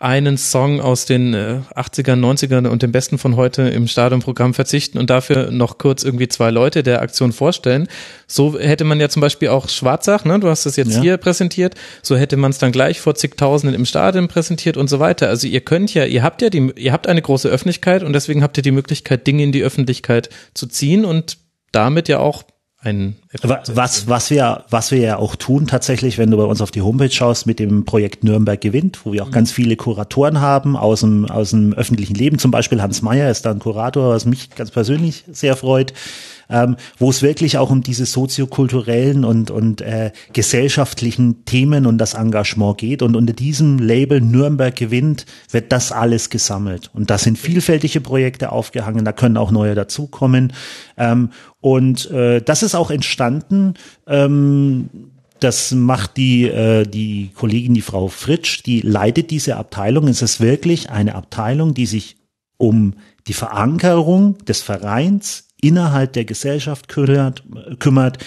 einen 0.00 0.38
Song 0.38 0.80
aus 0.80 1.06
den 1.06 1.34
80ern, 1.34 2.18
äh, 2.18 2.26
90ern 2.26 2.66
und 2.68 2.82
dem 2.82 2.92
besten 2.92 3.18
von 3.18 3.34
heute 3.34 3.62
im 3.62 3.88
Stadionprogramm 3.88 4.54
verzichten 4.54 4.96
und 4.96 5.10
dafür 5.10 5.50
noch 5.50 5.78
kurz 5.78 6.04
irgendwie 6.04 6.28
zwei 6.28 6.50
Leute 6.50 6.84
der 6.84 7.02
Aktion 7.02 7.32
vorstellen. 7.32 7.88
So 8.28 8.58
hätte 8.58 8.84
man 8.84 9.00
ja 9.00 9.08
zum 9.08 9.20
Beispiel 9.20 9.48
auch 9.48 9.68
Schwarzach, 9.68 10.24
ne, 10.24 10.38
du 10.38 10.48
hast 10.48 10.66
das 10.66 10.76
jetzt 10.76 10.94
ja. 10.94 11.00
hier 11.00 11.16
präsentiert, 11.16 11.74
so 12.02 12.16
hätte 12.16 12.36
man 12.36 12.52
es 12.52 12.58
dann 12.58 12.70
gleich 12.70 13.00
vor 13.00 13.16
zigtausenden 13.16 13.74
im 13.74 13.86
Stadion 13.86 14.28
präsentiert 14.28 14.76
und 14.76 14.88
so 14.88 15.00
weiter. 15.00 15.28
Also 15.28 15.48
ihr 15.48 15.62
könnt 15.62 15.92
ja, 15.94 16.04
ihr 16.04 16.22
habt 16.22 16.42
ja 16.42 16.50
die, 16.50 16.72
ihr 16.76 16.92
habt 16.92 17.08
eine 17.08 17.22
große 17.22 17.48
Öffentlichkeit 17.48 18.04
und 18.04 18.12
deswegen 18.12 18.42
habt 18.42 18.56
ihr 18.56 18.62
die 18.62 18.70
Möglichkeit, 18.70 19.26
Dinge 19.26 19.42
in 19.42 19.52
die 19.52 19.62
Öffentlichkeit 19.62 20.28
zu 20.54 20.66
ziehen 20.68 21.04
und 21.04 21.38
damit 21.72 22.08
ja 22.08 22.20
auch 22.20 22.44
ein 22.80 23.16
was 23.42 24.06
was 24.06 24.30
wir 24.30 24.64
was 24.70 24.92
wir 24.92 24.98
ja 24.98 25.16
auch 25.16 25.34
tun 25.34 25.66
tatsächlich, 25.66 26.16
wenn 26.16 26.30
du 26.30 26.36
bei 26.36 26.44
uns 26.44 26.60
auf 26.60 26.70
die 26.70 26.82
Homepage 26.82 27.10
schaust 27.10 27.46
mit 27.46 27.58
dem 27.58 27.84
Projekt 27.84 28.22
Nürnberg 28.22 28.60
gewinnt, 28.60 29.00
wo 29.04 29.12
wir 29.12 29.24
auch 29.24 29.28
mhm. 29.28 29.32
ganz 29.32 29.50
viele 29.50 29.74
Kuratoren 29.74 30.40
haben 30.40 30.76
aus 30.76 31.00
dem 31.00 31.26
aus 31.26 31.50
dem 31.50 31.74
öffentlichen 31.74 32.14
Leben, 32.14 32.38
zum 32.38 32.52
Beispiel 32.52 32.80
Hans 32.80 33.02
Meyer 33.02 33.30
ist 33.30 33.44
da 33.44 33.50
ein 33.50 33.58
Kurator, 33.58 34.10
was 34.10 34.26
mich 34.26 34.50
ganz 34.50 34.70
persönlich 34.70 35.24
sehr 35.30 35.56
freut 35.56 35.92
ähm, 36.50 36.76
wo 36.98 37.10
es 37.10 37.22
wirklich 37.22 37.58
auch 37.58 37.70
um 37.70 37.82
diese 37.82 38.06
soziokulturellen 38.06 39.24
und, 39.24 39.50
und 39.50 39.80
äh, 39.80 40.12
gesellschaftlichen 40.32 41.44
Themen 41.44 41.86
und 41.86 41.98
das 41.98 42.14
Engagement 42.14 42.78
geht. 42.78 43.02
Und 43.02 43.16
unter 43.16 43.32
diesem 43.32 43.78
Label 43.78 44.20
Nürnberg 44.20 44.74
gewinnt, 44.74 45.26
wird 45.50 45.72
das 45.72 45.92
alles 45.92 46.30
gesammelt. 46.30 46.90
Und 46.94 47.10
da 47.10 47.18
sind 47.18 47.38
vielfältige 47.38 48.00
Projekte 48.00 48.52
aufgehangen, 48.52 49.04
da 49.04 49.12
können 49.12 49.36
auch 49.36 49.50
neue 49.50 49.74
dazukommen. 49.74 50.52
Ähm, 50.96 51.30
und 51.60 52.10
äh, 52.10 52.40
das 52.40 52.62
ist 52.62 52.74
auch 52.74 52.90
entstanden. 52.90 53.74
Ähm, 54.06 54.88
das 55.40 55.72
macht 55.72 56.16
die, 56.16 56.48
äh, 56.48 56.84
die 56.84 57.30
Kollegin, 57.34 57.74
die 57.74 57.82
Frau 57.82 58.08
Fritsch, 58.08 58.62
die 58.64 58.80
leitet 58.80 59.30
diese 59.30 59.56
Abteilung. 59.56 60.08
Es 60.08 60.22
ist 60.22 60.40
wirklich 60.40 60.90
eine 60.90 61.14
Abteilung, 61.14 61.74
die 61.74 61.86
sich 61.86 62.16
um 62.56 62.94
die 63.28 63.34
Verankerung 63.34 64.38
des 64.46 64.62
Vereins 64.62 65.47
innerhalb 65.60 66.12
der 66.12 66.24
Gesellschaft 66.24 66.88
kümmert, 66.88 67.42
kümmert. 67.78 68.18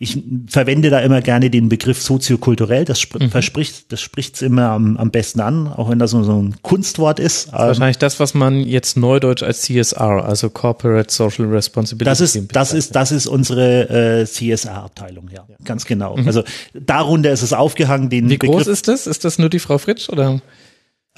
Ich 0.00 0.22
verwende 0.46 0.90
da 0.90 1.00
immer 1.00 1.20
gerne 1.22 1.50
den 1.50 1.68
Begriff 1.68 2.00
soziokulturell. 2.00 2.84
Das 2.84 3.02
mhm. 3.18 3.30
verspricht, 3.30 3.90
das 3.90 4.00
spricht's 4.00 4.42
immer 4.42 4.68
am, 4.68 4.96
am 4.96 5.10
besten 5.10 5.40
an, 5.40 5.66
auch 5.66 5.90
wenn 5.90 5.98
das 5.98 6.12
so, 6.12 6.22
so 6.22 6.40
ein 6.40 6.54
Kunstwort 6.62 7.18
ist. 7.18 7.48
Das 7.48 7.54
ist 7.54 7.66
wahrscheinlich 7.66 7.98
das, 7.98 8.20
was 8.20 8.32
man 8.32 8.60
jetzt 8.60 8.96
neudeutsch 8.96 9.42
als 9.42 9.62
CSR, 9.62 10.24
also 10.24 10.50
Corporate 10.50 11.12
Social 11.12 11.46
Responsibility. 11.46 12.08
Das 12.08 12.20
ist, 12.20 12.38
das 12.52 12.72
ist, 12.72 12.94
das 12.94 13.10
ist 13.10 13.26
unsere 13.26 14.20
äh, 14.20 14.24
CSR-Abteilung, 14.24 15.30
ja, 15.34 15.44
ja, 15.48 15.56
ganz 15.64 15.84
genau. 15.84 16.16
Mhm. 16.16 16.28
Also 16.28 16.44
darunter 16.74 17.32
ist 17.32 17.42
es 17.42 17.52
aufgehangen. 17.52 18.08
Den 18.08 18.30
Wie 18.30 18.38
groß 18.38 18.68
ist 18.68 18.86
das? 18.86 19.08
Ist 19.08 19.24
das 19.24 19.40
nur 19.40 19.50
die 19.50 19.58
Frau 19.58 19.78
Fritsch 19.78 20.08
oder? 20.10 20.40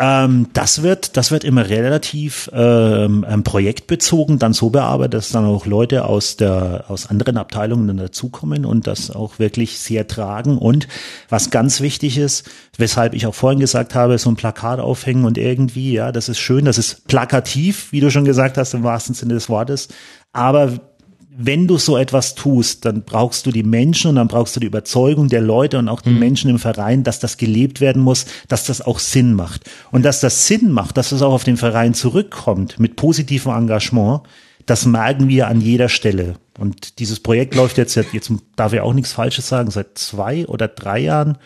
Ähm, 0.02 0.46
das 0.54 0.82
wird, 0.82 1.18
das 1.18 1.30
wird 1.30 1.44
immer 1.44 1.68
relativ 1.68 2.50
ähm, 2.54 3.26
ähm, 3.28 3.44
projektbezogen 3.44 4.38
dann 4.38 4.54
so 4.54 4.70
bearbeitet, 4.70 5.12
dass 5.12 5.28
dann 5.28 5.44
auch 5.44 5.66
Leute 5.66 6.06
aus 6.06 6.38
der, 6.38 6.86
aus 6.88 7.10
anderen 7.10 7.36
Abteilungen 7.36 7.86
dann 7.86 7.98
dazukommen 7.98 8.64
und 8.64 8.86
das 8.86 9.10
auch 9.10 9.38
wirklich 9.38 9.78
sehr 9.78 10.06
tragen. 10.06 10.56
Und 10.56 10.88
was 11.28 11.50
ganz 11.50 11.82
wichtig 11.82 12.16
ist, 12.16 12.48
weshalb 12.78 13.12
ich 13.12 13.26
auch 13.26 13.34
vorhin 13.34 13.60
gesagt 13.60 13.94
habe, 13.94 14.16
so 14.16 14.30
ein 14.30 14.36
Plakat 14.36 14.80
aufhängen 14.80 15.26
und 15.26 15.36
irgendwie, 15.36 15.92
ja, 15.92 16.12
das 16.12 16.30
ist 16.30 16.38
schön, 16.38 16.64
das 16.64 16.78
ist 16.78 17.06
plakativ, 17.06 17.92
wie 17.92 18.00
du 18.00 18.10
schon 18.10 18.24
gesagt 18.24 18.56
hast, 18.56 18.72
im 18.72 18.82
wahrsten 18.82 19.14
Sinne 19.14 19.34
des 19.34 19.50
Wortes. 19.50 19.88
Aber 20.32 20.80
wenn 21.42 21.66
du 21.66 21.78
so 21.78 21.96
etwas 21.96 22.34
tust, 22.34 22.84
dann 22.84 23.02
brauchst 23.02 23.46
du 23.46 23.50
die 23.50 23.62
Menschen 23.62 24.10
und 24.10 24.16
dann 24.16 24.28
brauchst 24.28 24.56
du 24.56 24.60
die 24.60 24.66
Überzeugung 24.66 25.28
der 25.28 25.40
Leute 25.40 25.78
und 25.78 25.88
auch 25.88 26.00
die 26.00 26.10
mhm. 26.10 26.18
Menschen 26.18 26.50
im 26.50 26.58
Verein, 26.58 27.02
dass 27.02 27.18
das 27.18 27.36
gelebt 27.36 27.80
werden 27.80 28.02
muss, 28.02 28.26
dass 28.48 28.64
das 28.64 28.82
auch 28.82 28.98
Sinn 28.98 29.34
macht. 29.34 29.68
Und 29.90 30.04
dass 30.04 30.20
das 30.20 30.46
Sinn 30.46 30.70
macht, 30.70 30.96
dass 30.96 31.12
es 31.12 31.22
auch 31.22 31.32
auf 31.32 31.44
den 31.44 31.56
Verein 31.56 31.94
zurückkommt 31.94 32.78
mit 32.78 32.96
positivem 32.96 33.52
Engagement, 33.52 34.22
das 34.66 34.86
merken 34.86 35.28
wir 35.28 35.48
an 35.48 35.60
jeder 35.60 35.88
Stelle. 35.88 36.36
Und 36.58 36.98
dieses 36.98 37.20
Projekt 37.20 37.54
läuft 37.54 37.78
jetzt, 37.78 37.96
jetzt 37.96 38.32
darf 38.56 38.72
ich 38.72 38.80
auch 38.80 38.92
nichts 38.92 39.12
Falsches 39.12 39.48
sagen, 39.48 39.70
seit 39.70 39.96
zwei 39.98 40.46
oder 40.46 40.68
drei 40.68 41.00
Jahren. 41.00 41.38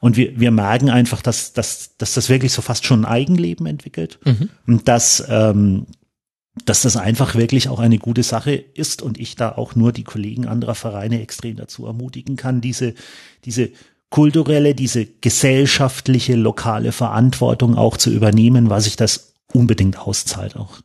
Und 0.00 0.16
wir, 0.16 0.38
wir 0.38 0.50
merken 0.50 0.90
einfach, 0.90 1.22
dass, 1.22 1.52
dass, 1.52 1.96
dass 1.98 2.14
das 2.14 2.28
wirklich 2.28 2.52
so 2.52 2.62
fast 2.62 2.84
schon 2.84 3.04
ein 3.04 3.10
Eigenleben 3.10 3.66
entwickelt. 3.66 4.18
Mhm. 4.24 4.48
Und 4.66 4.88
dass, 4.88 5.24
ähm, 5.28 5.86
dass 6.64 6.82
das 6.82 6.96
einfach 6.96 7.34
wirklich 7.34 7.68
auch 7.68 7.80
eine 7.80 7.98
gute 7.98 8.22
Sache 8.22 8.52
ist 8.52 9.02
und 9.02 9.18
ich 9.18 9.36
da 9.36 9.52
auch 9.52 9.74
nur 9.74 9.92
die 9.92 10.04
Kollegen 10.04 10.46
anderer 10.46 10.74
Vereine 10.74 11.20
extrem 11.20 11.56
dazu 11.56 11.86
ermutigen 11.86 12.36
kann, 12.36 12.60
diese, 12.60 12.94
diese 13.44 13.70
kulturelle, 14.10 14.74
diese 14.74 15.06
gesellschaftliche, 15.06 16.36
lokale 16.36 16.92
Verantwortung 16.92 17.76
auch 17.76 17.96
zu 17.96 18.10
übernehmen, 18.10 18.70
was 18.70 18.84
sich 18.84 18.96
das 18.96 19.34
unbedingt 19.52 19.98
auszahlt 19.98 20.56
auch. 20.56 20.78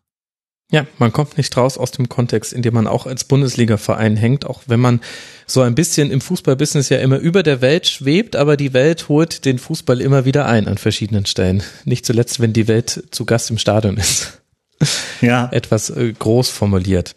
Ja, 0.72 0.86
man 1.00 1.12
kommt 1.12 1.38
nicht 1.38 1.56
raus 1.58 1.80
aus 1.80 1.92
dem 1.92 2.10
Kontext, 2.10 2.54
in 2.54 2.62
dem 2.62 2.76
man 2.76 2.86
auch 2.86 3.08
als 3.08 3.24
Bundesliga-Verein 3.24 4.18
hängt, 4.18 4.46
auch 4.46 4.62
wenn 4.68 4.80
man 4.80 5.02
so 5.48 5.62
ein 5.62 5.74
bisschen 5.74 6.12
im 6.12 6.22
Fußballbusiness 6.22 6.90
ja 6.90 7.00
immer 7.00 7.18
über 7.18 7.42
der 7.42 7.62
Welt 7.62 7.88
schwebt, 7.88 8.36
aber 8.36 8.56
die 8.56 8.74
Welt 8.74 9.10
holt 9.10 9.46
den 9.46 9.58
Fußball 9.58 10.00
immer 10.00 10.26
wieder 10.26 10.46
ein 10.46 10.68
an 10.68 10.78
verschiedenen 10.78 11.26
Stellen. 11.26 11.64
Nicht 11.86 12.06
zuletzt, 12.06 12.40
wenn 12.40 12.54
die 12.54 12.68
Welt 12.68 13.04
zu 13.10 13.26
Gast 13.26 13.50
im 13.50 13.58
Stadion 13.58 13.98
ist 13.98 14.40
ja. 15.22 15.50
etwas 15.52 15.90
äh, 15.90 16.14
groß 16.14 16.50
formuliert. 16.50 17.16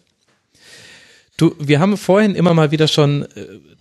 Du, 1.37 1.55
wir 1.59 1.79
haben 1.79 1.97
vorhin 1.97 2.35
immer 2.35 2.53
mal 2.53 2.71
wieder 2.71 2.87
schon 2.87 3.23
äh, 3.23 3.27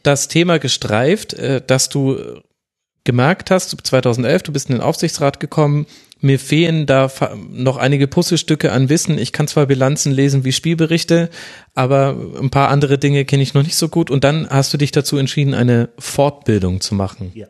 das 0.03 0.29
Thema 0.29 0.59
gestreift, 0.59 1.35
äh, 1.35 1.61
dass 1.65 1.89
du 1.89 2.41
gemerkt 3.05 3.51
hast, 3.51 3.71
2011, 3.71 4.43
du 4.45 4.53
bist 4.53 4.69
in 4.71 4.77
den 4.77 4.83
Aufsichtsrat 4.83 5.41
gekommen, 5.41 5.87
mir 6.23 6.39
fehlen 6.39 6.87
da 6.87 7.11
noch 7.51 7.79
einige 7.79 8.07
Puzzlestücke 8.07 8.71
an 8.71 8.89
Wissen. 8.89 9.19
Ich 9.19 9.33
kann 9.33 9.49
zwar 9.49 9.67
Bilanzen 9.67 10.13
lesen 10.13 10.45
wie 10.45 10.53
Spielberichte, 10.53 11.31
aber 11.75 12.17
ein 12.41 12.49
paar 12.49 12.69
andere 12.69 12.97
Dinge 12.97 13.25
kenne 13.25 13.43
ich 13.43 13.55
noch 13.55 13.65
nicht 13.65 13.75
so 13.75 13.89
gut. 13.89 14.09
Und 14.09 14.23
dann 14.23 14.49
hast 14.49 14.73
du 14.73 14.79
dich 14.79 14.93
dazu 14.93 15.17
entschieden, 15.17 15.53
eine 15.53 15.89
Fortbildung 15.99 16.81
zu 16.81 16.95
machen. 16.95 17.33
Ja. 17.35 17.49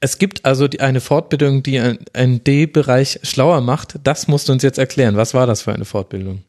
Es 0.00 0.18
gibt 0.18 0.44
also 0.44 0.68
die, 0.68 0.80
eine 0.80 1.00
Fortbildung, 1.00 1.62
die 1.62 1.78
einen 1.78 2.44
D-Bereich 2.44 3.20
schlauer 3.22 3.60
macht. 3.60 3.98
Das 4.04 4.28
musst 4.28 4.48
du 4.48 4.52
uns 4.52 4.62
jetzt 4.62 4.78
erklären. 4.78 5.16
Was 5.16 5.32
war 5.32 5.46
das 5.46 5.62
für 5.62 5.72
eine 5.72 5.84
Fortbildung? 5.84 6.42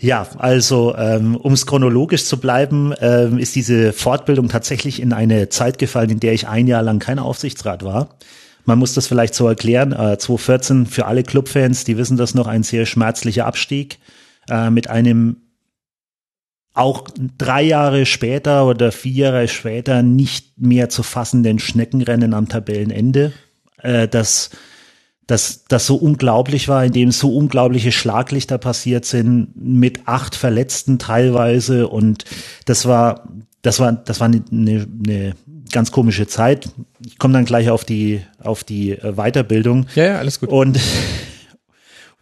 Ja, 0.00 0.26
also 0.38 0.96
ähm, 0.96 1.36
um 1.36 1.52
es 1.52 1.66
chronologisch 1.66 2.24
zu 2.24 2.40
bleiben, 2.40 2.92
ähm, 3.00 3.38
ist 3.38 3.54
diese 3.54 3.92
Fortbildung 3.92 4.48
tatsächlich 4.48 5.00
in 5.00 5.12
eine 5.12 5.48
Zeit 5.48 5.78
gefallen, 5.78 6.10
in 6.10 6.20
der 6.20 6.32
ich 6.32 6.48
ein 6.48 6.66
Jahr 6.66 6.82
lang 6.82 6.98
kein 6.98 7.20
Aufsichtsrat 7.20 7.84
war. 7.84 8.08
Man 8.64 8.78
muss 8.78 8.94
das 8.94 9.06
vielleicht 9.06 9.34
so 9.34 9.46
erklären. 9.46 9.92
Äh, 9.92 10.18
2014 10.18 10.86
für 10.86 11.06
alle 11.06 11.22
Clubfans, 11.22 11.84
die 11.84 11.98
wissen 11.98 12.16
das 12.16 12.34
noch, 12.34 12.46
ein 12.46 12.62
sehr 12.62 12.86
schmerzlicher 12.86 13.46
Abstieg 13.46 13.98
äh, 14.48 14.70
mit 14.70 14.88
einem 14.88 15.41
auch 16.74 17.04
drei 17.38 17.62
Jahre 17.62 18.06
später 18.06 18.66
oder 18.66 18.92
vier 18.92 19.26
Jahre 19.26 19.48
später 19.48 20.02
nicht 20.02 20.58
mehr 20.58 20.88
zu 20.88 21.02
fassenden 21.02 21.58
Schneckenrennen 21.58 22.34
am 22.34 22.48
Tabellenende, 22.48 23.32
äh, 23.82 24.08
das, 24.08 24.50
das, 25.26 25.64
das 25.68 25.86
so 25.86 25.96
unglaublich 25.96 26.68
war, 26.68 26.84
in 26.84 26.92
dem 26.92 27.10
so 27.10 27.36
unglaubliche 27.36 27.92
Schlaglichter 27.92 28.58
passiert 28.58 29.04
sind, 29.04 29.52
mit 29.54 30.06
acht 30.06 30.34
Verletzten 30.34 30.98
teilweise 30.98 31.88
und 31.88 32.24
das 32.64 32.86
war, 32.86 33.28
das 33.60 33.78
war, 33.78 33.92
das 33.92 34.20
war 34.20 34.28
eine, 34.28 34.42
eine 34.50 35.34
ganz 35.70 35.92
komische 35.92 36.26
Zeit. 36.26 36.68
Ich 37.04 37.18
komme 37.18 37.34
dann 37.34 37.44
gleich 37.44 37.70
auf 37.70 37.84
die, 37.84 38.22
auf 38.42 38.64
die 38.64 38.92
äh, 38.92 39.12
Weiterbildung. 39.16 39.86
Ja, 39.94 40.04
ja, 40.04 40.18
alles 40.18 40.40
gut. 40.40 40.48
Und 40.48 40.78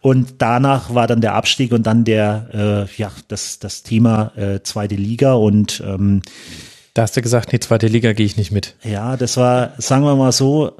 Und 0.01 0.35
danach 0.39 0.93
war 0.95 1.05
dann 1.07 1.21
der 1.21 1.35
Abstieg 1.35 1.71
und 1.71 1.85
dann 1.85 2.03
der, 2.03 2.87
äh, 2.89 2.95
ja, 2.99 3.11
das, 3.27 3.59
das 3.59 3.83
Thema 3.83 4.35
äh, 4.35 4.61
zweite 4.63 4.95
Liga 4.95 5.33
und 5.33 5.81
ähm, 5.85 6.23
da 6.93 7.03
hast 7.03 7.15
du 7.15 7.21
gesagt, 7.21 7.53
nee, 7.53 7.59
zweite 7.59 7.87
Liga 7.87 8.11
gehe 8.13 8.25
ich 8.25 8.35
nicht 8.35 8.51
mit. 8.51 8.75
Ja, 8.83 9.15
das 9.15 9.37
war, 9.37 9.73
sagen 9.77 10.03
wir 10.03 10.15
mal 10.15 10.33
so, 10.33 10.75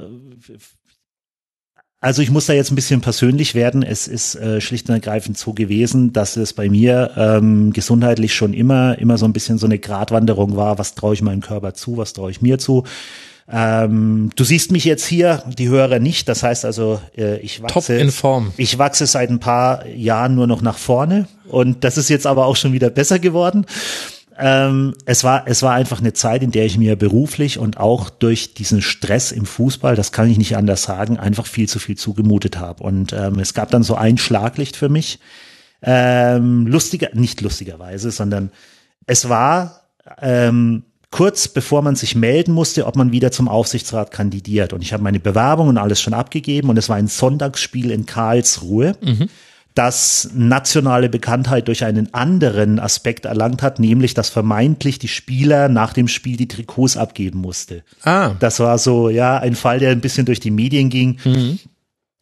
also 2.02 2.23
ich 2.23 2.31
muss 2.31 2.48
da 2.48 2.53
jetzt 2.53 2.72
ein 2.72 2.76
bisschen 2.76 3.02
persönlich 3.02 3.53
werden. 3.53 3.84
Es 3.84 4.07
ist 4.07 4.34
äh, 4.35 4.60
schlicht 4.60 4.89
und 4.89 4.95
ergreifend 4.95 5.38
so 5.38 5.53
gewesen, 5.53 6.11
dass 6.14 6.35
es 6.35 6.52
bei 6.52 6.68
mir 6.68 7.11
ähm, 7.15 7.72
gesundheitlich 7.73 8.34
schon 8.34 8.53
immer, 8.53 8.98
immer 8.98 9.19
so 9.19 9.26
ein 9.26 9.34
bisschen 9.34 9.60
so 9.60 9.68
eine 9.68 9.77
Gratwanderung 9.77 10.56
war. 10.57 10.80
Was 10.80 10.95
traue 10.95 11.14
ich 11.14 11.22
meinem 11.22 11.41
Körper 11.41 11.76
zu? 11.76 11.98
Was 11.98 12.14
traue 12.14 12.31
ich 12.31 12.41
mir 12.41 12.57
zu? 12.57 12.85
Ähm, 13.52 14.30
du 14.36 14.44
siehst 14.45 14.72
mich 14.72 14.86
jetzt 14.86 15.06
hier, 15.06 15.44
die 15.57 15.68
Hörer 15.68 15.99
nicht. 15.99 16.30
Das 16.30 16.41
heißt 16.41 16.64
also, 16.64 17.02
äh, 17.18 17.38
ich 17.40 17.61
wachse. 17.61 17.94
Top 17.94 18.02
in 18.02 18.11
Form. 18.11 18.53
Ich 18.57 18.78
wachse 18.78 19.06
seit 19.06 19.30
ein 19.30 19.40
paar 19.40 19.86
Jahren 19.88 20.36
nur 20.36 20.48
noch 20.48 20.61
nach 20.61 20.78
vorne 20.78 21.28
und 21.49 21.84
das 21.84 21.98
ist 21.98 22.10
jetzt 22.10 22.26
aber 22.26 22.45
auch 22.45 22.56
schon 22.56 22.72
wieder 22.72 22.90
besser 22.90 23.19
geworden. 23.19 23.65
Ähm, 24.40 24.95
es 25.06 25.26
war, 25.26 25.44
es 25.48 25.61
war 25.61 25.73
einfach 25.73 25.99
eine 25.99 26.14
Zeit, 26.14 26.41
in 26.41 26.52
der 26.52 26.65
ich 26.65 26.78
mir 26.78 26.95
beruflich 26.95 27.60
und 27.60 27.78
auch 27.78 28.10
durch 28.10 28.53
diesen 28.53 28.82
Stress 28.82 29.32
im 29.34 29.45
Fußball, 29.45 29.95
das 29.95 30.14
kann 30.14 30.30
ich 30.30 30.38
nicht 30.38 30.56
anders 30.56 30.84
sagen, 30.84 31.18
einfach 31.18 31.45
viel 31.45 31.68
zu 31.68 31.78
viel 31.80 31.98
zugemutet 31.98 32.57
habe. 32.57 32.82
Und 32.82 33.11
ähm, 33.11 33.38
es 33.40 33.53
gab 33.53 33.69
dann 33.69 33.84
so 33.84 33.95
ein 33.95 34.18
Schlaglicht 34.18 34.78
für 34.78 34.90
mich. 34.90 35.19
Ähm, 35.84 36.68
lustiger, 36.68 37.10
nicht 37.14 37.41
lustigerweise, 37.41 38.11
sondern 38.11 38.52
es 39.06 39.28
war 39.28 39.82
ähm, 40.22 40.84
kurz 41.11 41.47
bevor 41.47 41.81
man 41.81 41.95
sich 41.95 42.15
melden 42.15 42.53
musste, 42.53 42.88
ob 42.88 42.95
man 42.95 43.11
wieder 43.11 43.31
zum 43.31 43.47
Aufsichtsrat 43.47 44.11
kandidiert. 44.11 44.73
Und 44.73 44.81
ich 44.81 44.93
habe 44.93 45.03
meine 45.03 45.19
Bewerbung 45.19 45.67
und 45.67 45.77
alles 45.77 46.01
schon 46.01 46.13
abgegeben 46.13 46.69
und 46.69 46.77
es 46.77 46.89
war 46.89 46.95
ein 46.95 47.07
Sonntagsspiel 47.07 47.91
in 47.91 48.05
Karlsruhe. 48.05 48.95
Mhm 49.01 49.29
das 49.73 50.31
nationale 50.33 51.07
Bekanntheit 51.09 51.67
durch 51.67 51.85
einen 51.85 52.13
anderen 52.13 52.79
Aspekt 52.79 53.25
erlangt 53.25 53.61
hat, 53.61 53.79
nämlich 53.79 54.13
dass 54.13 54.29
vermeintlich 54.29 54.99
die 54.99 55.07
Spieler 55.07 55.69
nach 55.69 55.93
dem 55.93 56.07
Spiel 56.07 56.35
die 56.35 56.47
Trikots 56.47 56.97
abgeben 56.97 57.39
musste. 57.39 57.83
Ah. 58.03 58.31
Das 58.39 58.59
war 58.59 58.77
so, 58.77 59.09
ja, 59.09 59.38
ein 59.38 59.55
Fall, 59.55 59.79
der 59.79 59.91
ein 59.91 60.01
bisschen 60.01 60.25
durch 60.25 60.39
die 60.39 60.51
Medien 60.51 60.89
ging. 60.89 61.19
Mhm. 61.23 61.59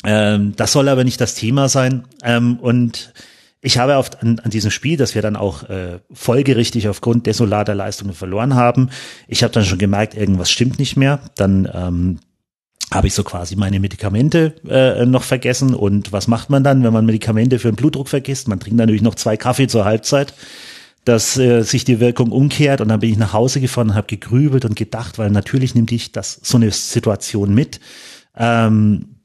Ähm, 0.05 0.53
das 0.55 0.71
soll 0.71 0.87
aber 0.89 1.03
nicht 1.03 1.19
das 1.19 1.33
Thema 1.33 1.69
sein. 1.69 2.05
Ähm, 2.23 2.59
und 2.59 3.13
ich 3.61 3.77
habe 3.77 3.97
oft 3.97 4.21
an, 4.21 4.39
an 4.39 4.51
diesem 4.51 4.71
Spiel, 4.71 4.97
das 4.97 5.15
wir 5.15 5.21
dann 5.21 5.35
auch 5.35 5.63
äh, 5.69 5.99
folgerichtig 6.11 6.87
aufgrund 6.87 7.25
desolater 7.25 7.75
Leistungen 7.75 8.13
verloren 8.13 8.55
haben, 8.55 8.89
ich 9.27 9.43
habe 9.43 9.53
dann 9.53 9.65
schon 9.65 9.79
gemerkt, 9.79 10.15
irgendwas 10.15 10.49
stimmt 10.49 10.79
nicht 10.79 10.95
mehr. 10.95 11.19
Dann 11.35 11.69
ähm, 11.73 12.19
habe 12.91 13.07
ich 13.07 13.13
so 13.13 13.23
quasi 13.23 13.55
meine 13.55 13.79
Medikamente 13.79 14.55
äh, 14.67 15.05
noch 15.05 15.23
vergessen. 15.23 15.75
Und 15.75 16.11
was 16.11 16.27
macht 16.27 16.49
man 16.49 16.63
dann, 16.63 16.83
wenn 16.83 16.93
man 16.93 17.05
Medikamente 17.05 17.59
für 17.59 17.69
den 17.69 17.75
Blutdruck 17.75 18.07
vergisst? 18.07 18.47
Man 18.47 18.59
trinkt 18.59 18.77
natürlich 18.77 19.01
noch 19.01 19.15
zwei 19.15 19.35
Kaffee 19.35 19.67
zur 19.67 19.85
Halbzeit, 19.85 20.33
dass 21.03 21.37
äh, 21.37 21.61
sich 21.61 21.83
die 21.83 21.99
Wirkung 21.99 22.31
umkehrt. 22.31 22.79
Und 22.79 22.87
dann 22.87 23.01
bin 23.01 23.11
ich 23.11 23.17
nach 23.17 23.33
Hause 23.33 23.59
gefahren 23.59 23.89
und 23.89 23.95
habe 23.95 24.07
gegrübelt 24.07 24.63
und 24.63 24.75
gedacht, 24.75 25.17
weil 25.17 25.31
natürlich 25.31 25.75
nimmt 25.75 25.91
dich 25.91 26.13
das 26.13 26.39
so 26.41 26.57
eine 26.57 26.71
Situation 26.71 27.53
mit. 27.53 27.79
Ähm, 28.37 29.18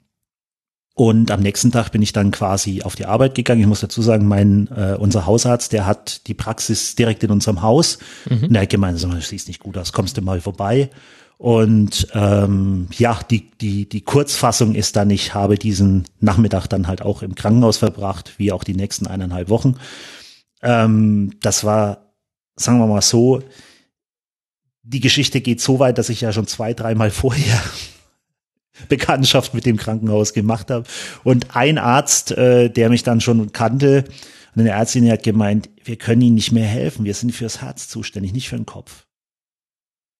und 0.94 1.32
am 1.32 1.40
nächsten 1.40 1.72
Tag 1.72 1.90
bin 1.90 2.02
ich 2.02 2.12
dann 2.12 2.30
quasi 2.30 2.82
auf 2.82 2.94
die 2.94 3.06
Arbeit 3.06 3.34
gegangen. 3.34 3.60
Ich 3.60 3.66
muss 3.66 3.80
dazu 3.80 4.00
sagen, 4.00 4.28
mein 4.28 4.68
äh, 4.68 4.96
unser 4.96 5.26
Hausarzt, 5.26 5.72
der 5.72 5.86
hat 5.86 6.28
die 6.28 6.34
Praxis 6.34 6.94
direkt 6.94 7.24
in 7.24 7.32
unserem 7.32 7.62
Haus. 7.62 7.98
Mhm. 8.30 8.44
Und 8.44 8.54
er 8.54 8.62
hat 8.62 8.70
gemeint, 8.70 9.02
du 9.02 9.20
siehst 9.20 9.48
nicht 9.48 9.60
gut 9.60 9.76
aus, 9.76 9.92
kommst 9.92 10.16
du 10.16 10.22
mal 10.22 10.40
vorbei. 10.40 10.90
Und 11.36 12.06
ähm, 12.14 12.86
ja, 12.96 13.18
die, 13.28 13.50
die, 13.60 13.88
die 13.88 14.02
Kurzfassung 14.02 14.76
ist 14.76 14.94
dann, 14.94 15.10
ich 15.10 15.34
habe 15.34 15.58
diesen 15.58 16.04
Nachmittag 16.20 16.68
dann 16.68 16.86
halt 16.86 17.02
auch 17.02 17.22
im 17.22 17.34
Krankenhaus 17.34 17.78
verbracht, 17.78 18.34
wie 18.38 18.52
auch 18.52 18.62
die 18.62 18.74
nächsten 18.74 19.08
eineinhalb 19.08 19.48
Wochen. 19.48 19.74
Ähm, 20.62 21.32
das 21.42 21.64
war, 21.64 22.14
sagen 22.54 22.78
wir 22.78 22.86
mal 22.86 23.02
so, 23.02 23.42
die 24.84 25.00
Geschichte 25.00 25.40
geht 25.40 25.60
so 25.60 25.80
weit, 25.80 25.98
dass 25.98 26.08
ich 26.08 26.20
ja 26.20 26.32
schon 26.32 26.46
zwei, 26.46 26.72
dreimal 26.72 27.10
vorher 27.10 27.60
Bekanntschaft 28.88 29.55
mit 29.55 29.66
dem 29.66 29.76
Krankenhaus 29.76 30.32
gemacht 30.32 30.70
habe. 30.70 30.86
Und 31.22 31.56
ein 31.56 31.78
Arzt, 31.78 32.32
äh, 32.32 32.70
der 32.70 32.90
mich 32.90 33.02
dann 33.02 33.20
schon 33.20 33.52
kannte, 33.52 34.05
und 34.55 34.60
eine 34.60 34.70
Ärztin 34.70 35.10
hat 35.10 35.24
gemeint, 35.24 35.68
wir 35.82 35.96
können 35.96 36.22
Ihnen 36.22 36.36
nicht 36.36 36.52
mehr 36.52 36.66
helfen, 36.66 37.05
wir 37.05 37.14
sind 37.14 37.32
fürs 37.32 37.60
Herz 37.60 37.88
zuständig, 37.88 38.32
nicht 38.32 38.48
für 38.48 38.56
den 38.56 38.66
Kopf. 38.66 39.06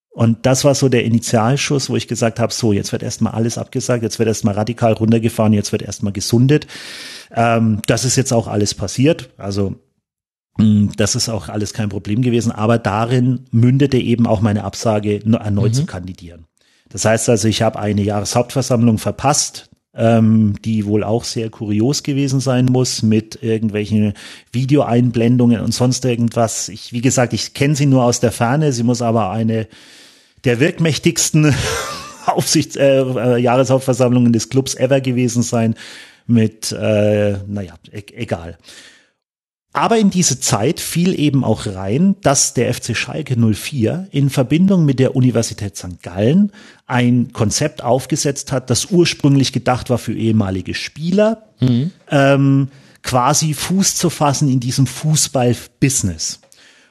Und 0.09 0.45
das 0.45 0.63
war 0.63 0.75
so 0.75 0.87
der 0.87 1.03
Initialschuss, 1.03 1.89
wo 1.89 1.95
ich 1.97 2.07
gesagt 2.07 2.39
habe, 2.39 2.53
so, 2.53 2.71
jetzt 2.71 2.93
wird 2.93 3.03
erstmal 3.03 3.33
alles 3.33 3.57
abgesagt, 3.57 4.01
jetzt 4.01 4.17
wird 4.17 4.27
erstmal 4.27 4.55
radikal 4.55 4.93
runtergefahren, 4.93 5.51
jetzt 5.51 5.73
wird 5.73 5.81
erstmal 5.81 6.13
gesundet. 6.13 6.67
Ähm, 7.33 7.81
das 7.85 8.05
ist 8.05 8.15
jetzt 8.15 8.31
auch 8.31 8.47
alles 8.47 8.73
passiert. 8.73 9.29
Also 9.37 9.75
mm, 10.57 10.89
das 10.95 11.15
ist 11.15 11.27
auch 11.27 11.49
alles 11.49 11.73
kein 11.73 11.89
Problem 11.89 12.21
gewesen, 12.21 12.53
aber 12.53 12.77
darin 12.77 13.45
mündete 13.51 13.97
eben 13.97 14.25
auch 14.25 14.39
meine 14.39 14.63
Absage, 14.63 15.19
erneut 15.21 15.71
mhm. 15.71 15.73
zu 15.73 15.85
kandidieren. 15.85 16.45
Das 16.95 17.03
heißt 17.03 17.27
also, 17.27 17.49
ich 17.49 17.61
habe 17.61 17.77
eine 17.77 18.03
Jahreshauptversammlung 18.03 18.99
verpasst, 18.99 19.69
ähm, 19.93 20.55
die 20.63 20.85
wohl 20.85 21.03
auch 21.03 21.25
sehr 21.25 21.49
kurios 21.49 22.03
gewesen 22.03 22.39
sein 22.39 22.67
muss 22.67 23.03
mit 23.03 23.43
irgendwelchen 23.43 24.13
Videoeinblendungen 24.53 25.59
und 25.59 25.73
sonst 25.73 26.05
irgendwas. 26.05 26.69
Ich, 26.69 26.93
wie 26.93 27.01
gesagt, 27.01 27.33
ich 27.33 27.53
kenne 27.53 27.75
sie 27.75 27.85
nur 27.85 28.05
aus 28.05 28.21
der 28.21 28.31
Ferne. 28.31 28.71
Sie 28.71 28.83
muss 28.83 29.01
aber 29.01 29.31
eine 29.31 29.67
der 30.45 30.61
wirkmächtigsten 30.61 31.53
Aufsichts 32.27 32.77
äh, 32.77 33.01
äh, 33.01 33.39
Jahreshauptversammlungen 33.39 34.31
des 34.31 34.47
Clubs 34.47 34.73
ever 34.73 35.01
gewesen 35.01 35.43
sein 35.43 35.75
mit, 36.27 36.71
äh, 36.71 37.39
naja, 37.45 37.73
e 37.91 38.03
egal. 38.13 38.57
Aber 39.75 39.97
in 39.97 40.09
diese 40.09 40.39
Zeit 40.39 40.79
fiel 40.79 41.19
eben 41.19 41.43
auch 41.43 41.65
rein, 41.65 42.15
dass 42.21 42.53
der 42.53 42.73
FC 42.73 42.95
Schalke 42.95 43.35
04 43.35 44.07
in 44.09 44.29
Verbindung 44.29 44.85
mit 44.85 44.99
der 44.99 45.17
Universität 45.17 45.75
St. 45.75 46.01
Gallen 46.01 46.53
ein 46.87 47.33
Konzept 47.33 47.83
aufgesetzt 47.83 48.53
hat, 48.53 48.69
das 48.69 48.85
ursprünglich 48.85 49.51
gedacht 49.51 49.89
war 49.89 49.97
für 49.97 50.13
ehemalige 50.13 50.73
Spieler, 50.75 51.49
mhm. 51.59 51.91
ähm, 52.09 52.69
quasi 53.03 53.53
Fuß 53.53 53.95
zu 53.95 54.09
fassen 54.09 54.47
in 54.47 54.61
diesem 54.61 54.87
Fußball-Business. 54.87 56.39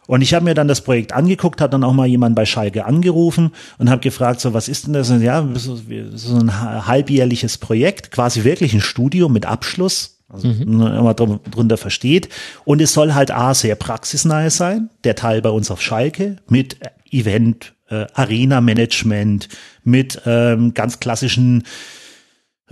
Und 0.06 0.20
ich 0.20 0.35
habe 0.35 0.44
mir 0.44 0.52
dann 0.52 0.69
das 0.69 0.82
Projekt 0.82 1.15
angeguckt, 1.15 1.62
habe 1.62 1.70
dann 1.70 1.85
auch 1.85 1.94
mal 1.94 2.06
jemand 2.06 2.36
bei 2.36 2.44
Schalke 2.44 2.85
angerufen 2.85 3.52
und 3.78 3.89
habe 3.89 4.02
gefragt, 4.02 4.40
so 4.40 4.52
was 4.52 4.69
ist 4.69 4.86
denn 4.86 4.93
das? 4.93 5.09
Ja, 5.09 5.48
so 5.55 6.36
ein 6.36 6.86
halbjährliches 6.86 7.56
Projekt, 7.56 8.11
quasi 8.11 8.44
wirklich 8.44 8.74
ein 8.74 8.82
Studium 8.82 9.32
mit 9.32 9.47
Abschluss, 9.47 10.14
also 10.29 10.49
mhm. 10.49 10.79
man 10.79 11.17
drunter 11.51 11.77
versteht. 11.77 12.29
Und 12.65 12.81
es 12.81 12.93
soll 12.93 13.15
halt 13.15 13.31
A, 13.31 13.55
sehr 13.55 13.77
praxisnahe 13.77 14.51
sein, 14.51 14.91
der 15.05 15.15
Teil 15.15 15.43
bei 15.43 15.51
uns 15.51 15.71
auf 15.71 15.83
Schalke, 15.83 16.37
mit 16.49 16.79
Event, 17.11 17.75
äh, 17.89 18.07
Arena-Management, 18.15 19.49
mit 19.85 20.21
ähm, 20.27 20.75
ganz 20.75 21.01
klassischen 21.01 21.65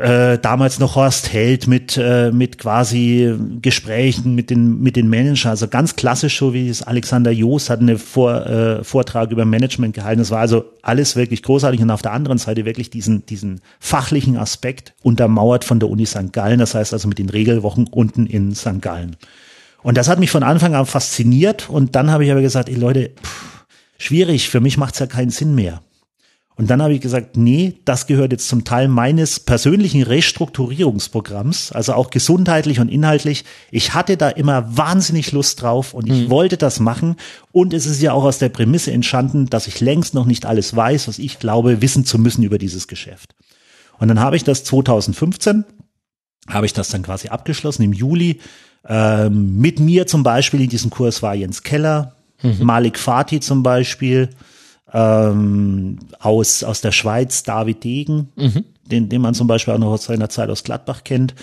äh, 0.02 0.38
damals 0.38 0.80
noch 0.80 0.96
Horst 0.96 1.32
Held 1.32 1.68
mit 1.68 1.96
äh, 1.96 2.32
mit 2.32 2.58
quasi 2.58 3.32
Gesprächen 3.62 4.34
mit 4.34 4.50
den 4.50 4.80
mit 4.80 4.96
den 4.96 5.08
Managern, 5.08 5.50
also 5.50 5.68
ganz 5.68 5.94
klassisch 5.94 6.38
so 6.38 6.52
wie 6.52 6.68
es 6.68 6.82
Alexander 6.82 7.30
Joos 7.30 7.70
hat 7.70 7.80
einen 7.80 7.98
Vor, 7.98 8.46
äh, 8.46 8.84
Vortrag 8.84 9.30
über 9.30 9.44
Management 9.44 9.94
gehalten. 9.94 10.18
Das 10.18 10.32
war 10.32 10.40
also 10.40 10.64
alles 10.82 11.14
wirklich 11.14 11.42
großartig 11.42 11.80
und 11.80 11.90
auf 11.90 12.02
der 12.02 12.12
anderen 12.12 12.38
Seite 12.38 12.64
wirklich 12.64 12.90
diesen 12.90 13.24
diesen 13.26 13.60
fachlichen 13.78 14.36
Aspekt 14.36 14.92
untermauert 15.02 15.64
von 15.64 15.78
der 15.78 15.88
Uni 15.88 16.06
St. 16.06 16.32
Gallen, 16.32 16.58
das 16.58 16.74
heißt 16.74 16.92
also 16.92 17.06
mit 17.06 17.18
den 17.18 17.28
Regelwochen 17.28 17.86
unten 17.86 18.26
in 18.26 18.54
St. 18.54 18.82
Gallen. 18.82 19.16
Und 19.84 19.96
das 19.96 20.08
hat 20.08 20.18
mich 20.18 20.30
von 20.30 20.42
Anfang 20.42 20.74
an 20.74 20.86
fasziniert 20.86 21.70
und 21.70 21.94
dann 21.94 22.10
habe 22.10 22.24
ich 22.24 22.32
aber 22.32 22.42
gesagt, 22.42 22.68
ey 22.68 22.74
Leute, 22.74 23.10
pff, 23.22 23.64
schwierig, 23.98 24.48
für 24.48 24.60
mich 24.60 24.78
macht's 24.78 24.98
ja 24.98 25.06
keinen 25.06 25.30
Sinn 25.30 25.54
mehr. 25.54 25.80
Und 26.56 26.68
dann 26.68 26.82
habe 26.82 26.92
ich 26.92 27.00
gesagt, 27.00 27.36
nee, 27.36 27.78
das 27.86 28.06
gehört 28.06 28.32
jetzt 28.32 28.46
zum 28.46 28.64
Teil 28.64 28.86
meines 28.86 29.40
persönlichen 29.40 30.02
Restrukturierungsprogramms, 30.02 31.72
also 31.72 31.94
auch 31.94 32.10
gesundheitlich 32.10 32.78
und 32.78 32.90
inhaltlich. 32.90 33.44
Ich 33.70 33.94
hatte 33.94 34.18
da 34.18 34.28
immer 34.28 34.76
wahnsinnig 34.76 35.32
Lust 35.32 35.62
drauf 35.62 35.94
und 35.94 36.08
ich 36.08 36.26
mhm. 36.26 36.30
wollte 36.30 36.58
das 36.58 36.78
machen. 36.78 37.16
Und 37.52 37.72
es 37.72 37.86
ist 37.86 38.02
ja 38.02 38.12
auch 38.12 38.24
aus 38.24 38.38
der 38.38 38.50
Prämisse 38.50 38.92
entstanden, 38.92 39.46
dass 39.46 39.66
ich 39.66 39.80
längst 39.80 40.12
noch 40.12 40.26
nicht 40.26 40.44
alles 40.44 40.76
weiß, 40.76 41.08
was 41.08 41.18
ich 41.18 41.38
glaube, 41.38 41.80
wissen 41.80 42.04
zu 42.04 42.18
müssen 42.18 42.42
über 42.42 42.58
dieses 42.58 42.86
Geschäft. 42.86 43.34
Und 43.98 44.08
dann 44.08 44.20
habe 44.20 44.36
ich 44.36 44.44
das 44.44 44.62
2015, 44.64 45.64
habe 46.48 46.66
ich 46.66 46.74
das 46.74 46.90
dann 46.90 47.02
quasi 47.02 47.28
abgeschlossen 47.28 47.82
im 47.82 47.92
Juli. 47.94 48.40
Ähm, 48.86 49.58
mit 49.58 49.80
mir 49.80 50.06
zum 50.06 50.22
Beispiel 50.22 50.60
in 50.60 50.68
diesem 50.68 50.90
Kurs 50.90 51.22
war 51.22 51.34
Jens 51.34 51.62
Keller, 51.62 52.16
mhm. 52.42 52.58
Malik 52.60 52.98
Fatih 52.98 53.40
zum 53.40 53.62
Beispiel, 53.62 54.28
ähm, 54.92 55.98
aus, 56.18 56.62
aus 56.62 56.80
der 56.80 56.92
Schweiz 56.92 57.42
David 57.42 57.84
Degen, 57.84 58.28
mhm. 58.36 58.64
den, 58.84 59.08
den 59.08 59.22
man 59.22 59.34
zum 59.34 59.46
Beispiel 59.46 59.74
auch 59.74 59.78
noch 59.78 59.92
aus 59.92 60.04
seiner 60.04 60.28
Zeit 60.28 60.50
aus 60.50 60.64
Gladbach 60.64 61.04
kennt. 61.04 61.34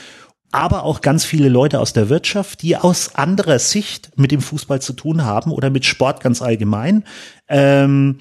Aber 0.51 0.83
auch 0.83 1.01
ganz 1.01 1.25
viele 1.25 1.47
Leute 1.47 1.79
aus 1.79 1.93
der 1.93 2.09
Wirtschaft, 2.09 2.63
die 2.63 2.75
aus 2.75 3.13
anderer 3.15 3.59
Sicht 3.59 4.11
mit 4.15 4.31
dem 4.31 4.41
Fußball 4.41 4.81
zu 4.81 4.93
tun 4.93 5.23
haben 5.23 5.51
oder 5.51 5.69
mit 5.69 5.85
Sport 5.85 6.21
ganz 6.21 6.41
allgemein. 6.41 7.03
Ähm, 7.47 8.17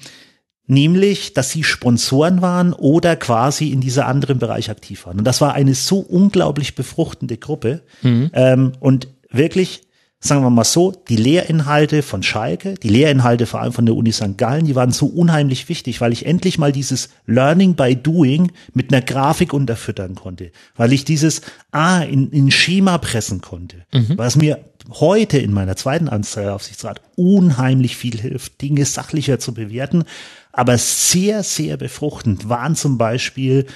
nämlich, 0.67 1.33
dass 1.33 1.49
sie 1.49 1.63
Sponsoren 1.63 2.43
waren 2.43 2.73
oder 2.73 3.15
quasi 3.15 3.71
in 3.71 3.81
dieser 3.81 4.05
anderen 4.05 4.37
Bereich 4.37 4.69
aktiv 4.69 5.07
waren. 5.07 5.17
Und 5.17 5.25
das 5.25 5.41
war 5.41 5.53
eine 5.53 5.73
so 5.73 5.99
unglaublich 5.99 6.75
befruchtende 6.75 7.37
Gruppe 7.37 7.81
mhm. 8.03 8.29
ähm, 8.33 8.73
und 8.79 9.07
wirklich 9.31 9.81
sagen 10.21 10.43
wir 10.43 10.49
mal 10.49 10.65
so, 10.65 10.91
die 10.91 11.15
Lehrinhalte 11.15 12.01
von 12.01 12.23
Schalke, 12.23 12.73
die 12.73 12.89
Lehrinhalte 12.89 13.45
vor 13.45 13.61
allem 13.61 13.71
von 13.71 13.85
der 13.85 13.95
Uni 13.95 14.11
St. 14.11 14.37
Gallen, 14.37 14.65
die 14.65 14.75
waren 14.75 14.91
so 14.91 15.05
unheimlich 15.05 15.69
wichtig, 15.69 16.01
weil 16.01 16.11
ich 16.11 16.25
endlich 16.25 16.57
mal 16.57 16.73
dieses 16.73 17.09
Learning 17.25 17.75
by 17.75 17.95
Doing 17.95 18.51
mit 18.73 18.91
einer 18.91 19.01
Grafik 19.01 19.53
unterfüttern 19.53 20.15
konnte, 20.15 20.51
weil 20.75 20.91
ich 20.91 21.05
dieses 21.05 21.41
A 21.71 22.01
in, 22.01 22.31
in 22.31 22.51
Schema 22.51 22.97
pressen 22.97 23.39
konnte, 23.39 23.85
mhm. 23.93 24.17
was 24.17 24.35
mir 24.35 24.65
heute 24.89 25.37
in 25.37 25.53
meiner 25.53 25.77
zweiten 25.77 26.09
Anzeigeaufsichtsrat 26.09 27.01
unheimlich 27.15 27.95
viel 27.95 28.19
hilft, 28.19 28.61
Dinge 28.61 28.83
sachlicher 28.83 29.39
zu 29.39 29.53
bewerten, 29.53 30.03
aber 30.51 30.77
sehr, 30.77 31.43
sehr 31.43 31.77
befruchtend 31.77 32.49
waren 32.49 32.75
zum 32.75 32.97
Beispiel, 32.97 33.67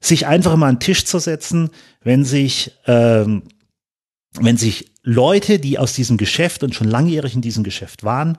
sich 0.00 0.26
einfach 0.26 0.56
mal 0.56 0.68
an 0.68 0.76
den 0.76 0.80
Tisch 0.80 1.04
zu 1.04 1.20
setzen, 1.20 1.70
wenn 2.02 2.24
sich 2.24 2.72
ähm, 2.86 3.42
wenn 4.40 4.56
sich 4.56 4.90
Leute, 5.08 5.58
die 5.58 5.78
aus 5.78 5.94
diesem 5.94 6.18
Geschäft 6.18 6.62
und 6.62 6.74
schon 6.74 6.86
langjährig 6.86 7.34
in 7.34 7.40
diesem 7.40 7.64
Geschäft 7.64 8.04
waren, 8.04 8.36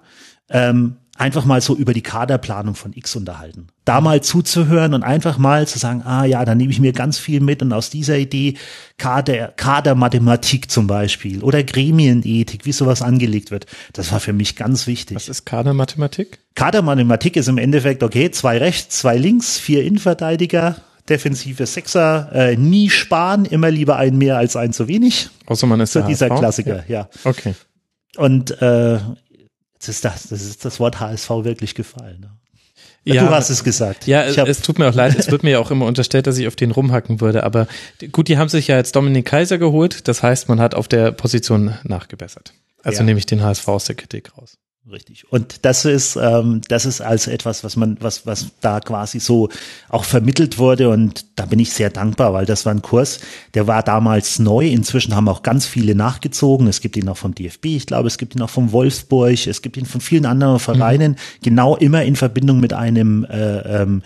ähm, 0.52 0.98
einfach 1.18 1.44
mal 1.44 1.62
so 1.62 1.76
über 1.76 1.94
die 1.94 2.04
Kaderplanung 2.04 2.76
von 2.76 2.94
X 2.94 3.16
unterhalten. 3.16 3.70
Da 3.86 4.02
mal 4.02 4.22
zuzuhören 4.22 4.94
und 4.94 5.02
einfach 5.02 5.40
mal 5.40 5.68
zu 5.68 5.80
sagen, 5.80 6.04
ah 6.04 6.26
ja, 6.26 6.46
da 6.46 6.54
nehme 6.54 6.72
ich 6.72 6.80
mir 6.80 6.94
ganz 6.94 7.18
viel 7.18 7.42
mit 7.42 7.64
und 7.64 7.74
aus 7.74 7.90
dieser 7.90 8.20
Idee 8.20 8.54
Kader, 9.00 9.48
Kadermathematik 9.48 10.70
zum 10.70 10.86
Beispiel 10.86 11.44
oder 11.44 11.64
Gremienethik, 11.64 12.66
wie 12.66 12.72
sowas 12.72 13.02
angelegt 13.02 13.50
wird, 13.50 13.66
das 13.94 14.12
war 14.12 14.20
für 14.20 14.34
mich 14.34 14.56
ganz 14.56 14.86
wichtig. 14.86 15.16
Was 15.16 15.28
ist 15.28 15.46
Kadermathematik? 15.46 16.38
Kadermathematik 16.54 17.36
ist 17.36 17.48
im 17.48 17.58
Endeffekt, 17.58 18.04
okay, 18.04 18.30
zwei 18.30 18.60
rechts, 18.60 19.00
zwei 19.00 19.18
links, 19.18 19.58
vier 19.58 19.84
Innenverteidiger, 19.84 20.76
defensive 21.10 21.66
Sechser 21.66 22.30
äh, 22.34 22.56
nie 22.56 22.90
sparen, 22.90 23.46
immer 23.46 23.72
lieber 23.72 23.98
ein 23.98 24.18
mehr 24.18 24.38
als 24.38 24.56
ein 24.56 24.74
zu 24.74 24.88
wenig. 24.88 25.30
Außer 25.46 25.68
man 25.68 25.80
ist 25.80 25.94
so 25.94 26.02
dieser 26.02 26.30
HSV? 26.30 26.40
Klassiker, 26.40 26.84
ja. 26.88 27.00
ja. 27.00 27.10
Okay. 27.24 27.56
Und 28.18 28.62
äh, 28.62 28.96
jetzt 29.74 29.88
ist 29.88 30.06
das, 30.06 30.28
das 30.28 30.42
ist 30.42 30.66
das 30.66 30.80
Wort 30.80 31.00
HSV 31.00 31.30
wirklich 31.44 31.76
gefallen. 31.76 32.20
Ne? 32.22 32.30
Ja, 33.06 33.26
du 33.26 33.32
hast 33.32 33.50
es 33.50 33.64
gesagt. 33.64 34.08
Ja, 34.08 34.24
es 34.24 34.62
tut 34.62 34.78
mir 34.78 34.88
auch 34.90 34.94
leid. 34.94 35.18
Es 35.18 35.32
wird 35.32 35.44
mir 35.44 35.52
ja 35.52 35.60
auch 35.60 35.72
immer 35.72 35.86
unterstellt, 35.86 36.28
dass 36.28 36.38
ich 36.38 36.48
auf 36.48 36.56
den 36.56 36.72
rumhacken 36.72 37.22
würde. 37.22 37.44
Aber 37.44 37.68
gut, 38.12 38.28
die 38.28 38.38
haben 38.38 38.50
sich 38.50 38.68
ja 38.68 38.78
jetzt 38.78 38.96
Dominik 38.96 39.26
Kaiser 39.26 39.58
geholt. 39.58 40.08
Das 40.08 40.22
heißt, 40.22 40.50
man 40.50 40.60
hat 40.60 40.76
auf 40.76 40.88
der 40.88 41.12
Position 41.12 41.76
nachgebessert. 41.84 42.54
Also 42.84 43.00
ja. 43.00 43.06
nehme 43.06 43.20
ich 43.20 43.26
den 43.26 43.42
HSV 43.42 43.68
aus 43.68 43.86
der 43.86 43.96
Kritik 43.96 44.38
raus. 44.38 44.58
Richtig. 44.92 45.32
Und 45.32 45.66
das 45.66 45.86
ist, 45.86 46.16
ähm, 46.16 46.62
das 46.68 46.86
ist 46.86 47.02
also 47.02 47.30
etwas, 47.30 47.64
was 47.64 47.76
man, 47.76 47.98
was, 48.00 48.26
was 48.26 48.48
da 48.62 48.80
quasi 48.80 49.20
so 49.20 49.50
auch 49.88 50.04
vermittelt 50.04 50.58
wurde. 50.58 50.90
Und 50.90 51.26
da 51.36 51.46
bin 51.46 51.60
ich 51.60 51.74
sehr 51.74 51.92
dankbar, 51.92 52.34
weil 52.34 52.46
das 52.46 52.66
war 52.66 52.74
ein 52.74 52.82
Kurs, 52.82 53.20
der 53.54 53.68
war 53.68 53.84
damals 53.84 54.40
neu. 54.40 54.68
Inzwischen 54.68 55.16
haben 55.16 55.28
auch 55.28 55.44
ganz 55.44 55.66
viele 55.66 55.94
nachgezogen. 55.94 56.68
Es 56.68 56.82
gibt 56.82 56.98
ihn 56.98 57.08
auch 57.08 57.18
vom 57.18 57.36
DFB, 57.36 57.66
ich 57.66 57.86
glaube, 57.86 58.08
es 58.08 58.18
gibt 58.18 58.36
ihn 58.36 58.42
auch 58.42 58.50
vom 58.50 58.72
Wolfsburg, 58.72 59.48
es 59.48 59.62
gibt 59.62 59.78
ihn 59.78 59.86
von 59.86 60.02
vielen 60.02 60.26
anderen 60.26 60.60
Vereinen, 60.60 61.12
mhm. 61.12 61.44
genau 61.44 61.76
immer 61.76 62.04
in 62.04 62.16
Verbindung 62.16 62.60
mit 62.60 62.74
einem 62.74 63.26
äh, 63.26 63.82
ähm, 63.82 64.02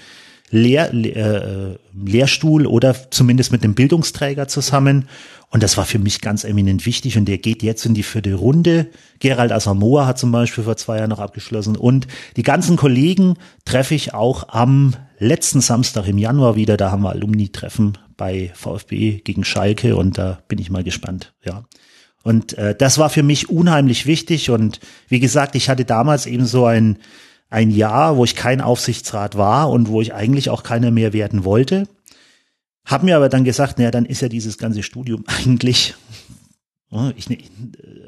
Lehr, 0.54 0.94
äh, 0.94 1.78
Lehrstuhl 1.94 2.68
oder 2.68 2.96
zumindest 3.10 3.52
mit 3.52 3.64
dem 3.64 3.74
Bildungsträger 3.74 4.48
zusammen. 4.48 5.10
Und 5.50 5.64
das 5.64 5.78
war 5.78 5.86
für 5.86 5.98
mich 5.98 6.22
ganz 6.22 6.44
eminent 6.44 6.86
wichtig. 6.86 7.18
Und 7.18 7.26
der 7.26 7.40
geht 7.40 7.64
jetzt 7.64 7.86
in 7.86 7.96
die 7.96 8.04
vierte 8.04 8.36
Runde. 8.36 8.88
Gerald 9.20 9.52
Asamoah 9.52 10.06
hat 10.06 10.20
zum 10.20 10.32
Beispiel 10.32 10.64
vor 10.64 10.78
zwei 10.78 10.98
Jahren 10.98 11.10
noch 11.10 11.20
abgeschlossen. 11.20 11.76
Und 11.76 12.08
die 12.38 12.44
ganzen 12.44 12.78
Kollegen 12.78 13.36
treffe 13.66 13.96
ich 13.96 14.14
auch 14.14 14.50
am 14.50 14.96
letzten 15.18 15.62
Samstag 15.62 16.08
im 16.08 16.20
Januar 16.20 16.56
wieder. 16.56 16.78
Da 16.78 16.92
haben 16.92 17.02
wir 17.02 17.10
Alumni-Treffen 17.10 17.98
bei 18.16 18.52
VfB 18.54 19.22
gegen 19.24 19.44
Schalke. 19.44 19.96
Und 19.96 20.20
da 20.20 20.44
bin 20.48 20.60
ich 20.60 20.70
mal 20.70 20.84
gespannt. 20.84 21.34
Ja. 21.44 21.64
Und 22.24 22.56
äh, 22.60 22.76
das 22.76 23.00
war 23.00 23.10
für 23.10 23.24
mich 23.24 23.50
unheimlich 23.50 24.06
wichtig. 24.06 24.52
Und 24.52 24.80
wie 25.08 25.20
gesagt, 25.20 25.56
ich 25.56 25.68
hatte 25.68 25.84
damals 25.84 26.28
eben 26.28 26.46
so 26.46 26.66
ein, 26.66 27.00
ein 27.54 27.70
Jahr, 27.70 28.18
wo 28.18 28.24
ich 28.24 28.36
kein 28.36 28.62
Aufsichtsrat 28.62 29.38
war 29.38 29.70
und 29.70 29.88
wo 29.88 30.02
ich 30.02 30.16
eigentlich 30.16 30.50
auch 30.50 30.64
keiner 30.64 30.90
mehr 30.90 31.14
werden 31.14 31.46
wollte. 31.46 31.88
Hab 32.84 33.04
mir 33.04 33.16
aber 33.16 33.30
dann 33.30 33.44
gesagt, 33.44 33.78
naja, 33.78 33.92
dann 33.92 34.06
ist 34.06 34.22
ja 34.22 34.28
dieses 34.28 34.58
ganze 34.58 34.82
Studium 34.82 35.24
eigentlich, 35.46 35.94
ich, 37.16 37.30
ne, 37.30 37.38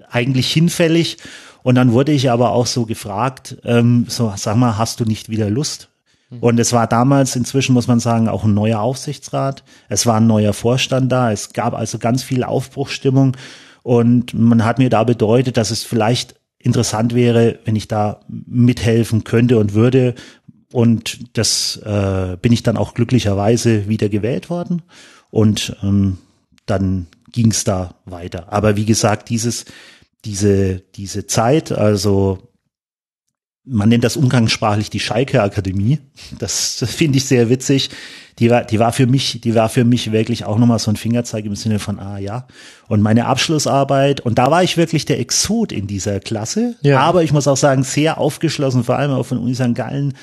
eigentlich 0.09 0.51
hinfällig. 0.51 1.17
Und 1.61 1.75
dann 1.75 1.91
wurde 1.91 2.11
ich 2.11 2.31
aber 2.31 2.51
auch 2.53 2.65
so 2.65 2.87
gefragt, 2.87 3.57
ähm, 3.63 4.05
so, 4.09 4.33
sag 4.35 4.55
mal, 4.55 4.79
hast 4.79 4.99
du 4.99 5.05
nicht 5.05 5.29
wieder 5.29 5.51
Lust? 5.51 5.89
Mhm. 6.31 6.39
Und 6.39 6.59
es 6.59 6.73
war 6.73 6.87
damals, 6.87 7.35
inzwischen 7.35 7.73
muss 7.73 7.87
man 7.87 7.99
sagen, 7.99 8.27
auch 8.27 8.45
ein 8.45 8.53
neuer 8.55 8.79
Aufsichtsrat. 8.79 9.63
Es 9.89 10.07
war 10.07 10.17
ein 10.17 10.27
neuer 10.27 10.53
Vorstand 10.53 11.11
da. 11.11 11.31
Es 11.31 11.53
gab 11.53 11.75
also 11.75 11.99
ganz 11.99 12.23
viel 12.23 12.43
Aufbruchstimmung. 12.43 13.37
Und 13.83 14.33
man 14.33 14.65
hat 14.65 14.79
mir 14.79 14.89
da 14.89 15.03
bedeutet, 15.03 15.57
dass 15.57 15.69
es 15.69 15.83
vielleicht 15.83 16.35
interessant 16.65 17.13
wäre, 17.13 17.59
wenn 17.63 17.75
ich 17.75 17.87
da 17.87 18.21
mithelfen 18.27 19.23
könnte 19.23 19.59
und 19.59 19.73
würde, 19.73 20.15
und 20.73 21.37
das 21.37 21.77
äh, 21.85 22.37
bin 22.41 22.51
ich 22.51 22.63
dann 22.63 22.75
auch 22.75 22.95
glücklicherweise 22.95 23.87
wieder 23.87 24.09
gewählt 24.09 24.49
worden. 24.49 24.81
Und 25.29 25.77
ähm, 25.83 26.17
dann 26.65 27.07
ging 27.31 27.51
es 27.51 27.63
da 27.63 27.95
weiter. 28.05 28.51
Aber 28.51 28.75
wie 28.75 28.85
gesagt, 28.85 29.29
dieses, 29.29 29.65
diese, 30.25 30.81
diese 30.95 31.27
Zeit, 31.27 31.71
also 31.71 32.44
man 33.65 33.89
nennt 33.89 34.03
das 34.03 34.17
umgangssprachlich 34.17 34.89
die 34.89 34.99
Schalke 34.99 35.41
Akademie. 35.41 35.99
Das, 36.37 36.77
das 36.79 36.91
finde 36.95 37.17
ich 37.17 37.25
sehr 37.25 37.49
witzig. 37.49 37.89
Die 38.39 38.49
war, 38.49 38.63
die 38.63 38.79
war 38.79 38.91
für 38.91 39.07
mich, 39.07 39.39
die 39.41 39.55
war 39.55 39.69
für 39.69 39.85
mich 39.85 40.11
wirklich 40.11 40.45
auch 40.45 40.57
nochmal 40.57 40.79
so 40.79 40.91
ein 40.91 40.97
Fingerzeig 40.97 41.45
im 41.45 41.55
Sinne 41.55 41.79
von, 41.79 41.99
ah 41.99 42.17
ja. 42.17 42.47
Und 42.87 43.01
meine 43.01 43.25
Abschlussarbeit, 43.25 44.19
und 44.21 44.37
da 44.37 44.51
war 44.51 44.61
ich 44.61 44.75
wirklich 44.75 45.05
der 45.05 45.19
Exot 45.19 45.71
in 45.71 45.87
dieser 45.87 46.19
Klasse. 46.19 46.75
Ja. 46.81 46.99
Aber 46.99 47.23
ich 47.23 47.31
muss 47.31 47.47
auch 47.47 47.57
sagen, 47.57 47.83
sehr 47.83 48.17
aufgeschlossen, 48.17 48.83
vor 48.83 48.97
allem 48.97 49.11
auch 49.11 49.25
von 49.25 49.37
Uni 49.37 49.55
St. 49.55 49.73
Gallen 49.73 50.13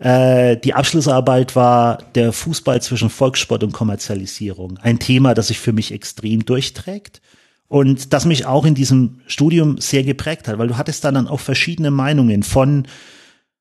äh, 0.00 0.56
die 0.56 0.74
Abschlussarbeit 0.74 1.54
war 1.54 1.98
der 2.14 2.32
Fußball 2.32 2.82
zwischen 2.82 3.10
Volkssport 3.10 3.62
und 3.62 3.72
Kommerzialisierung. 3.72 4.78
Ein 4.82 4.98
Thema, 4.98 5.34
das 5.34 5.48
sich 5.48 5.60
für 5.60 5.72
mich 5.72 5.92
extrem 5.92 6.44
durchträgt 6.44 7.20
und 7.68 8.12
das 8.12 8.24
mich 8.24 8.46
auch 8.46 8.64
in 8.64 8.74
diesem 8.74 9.20
Studium 9.26 9.78
sehr 9.78 10.04
geprägt 10.04 10.48
hat, 10.48 10.58
weil 10.58 10.68
du 10.68 10.76
hattest 10.76 11.04
dann, 11.04 11.14
dann 11.14 11.28
auch 11.28 11.40
verschiedene 11.40 11.90
Meinungen 11.90 12.42
von 12.42 12.86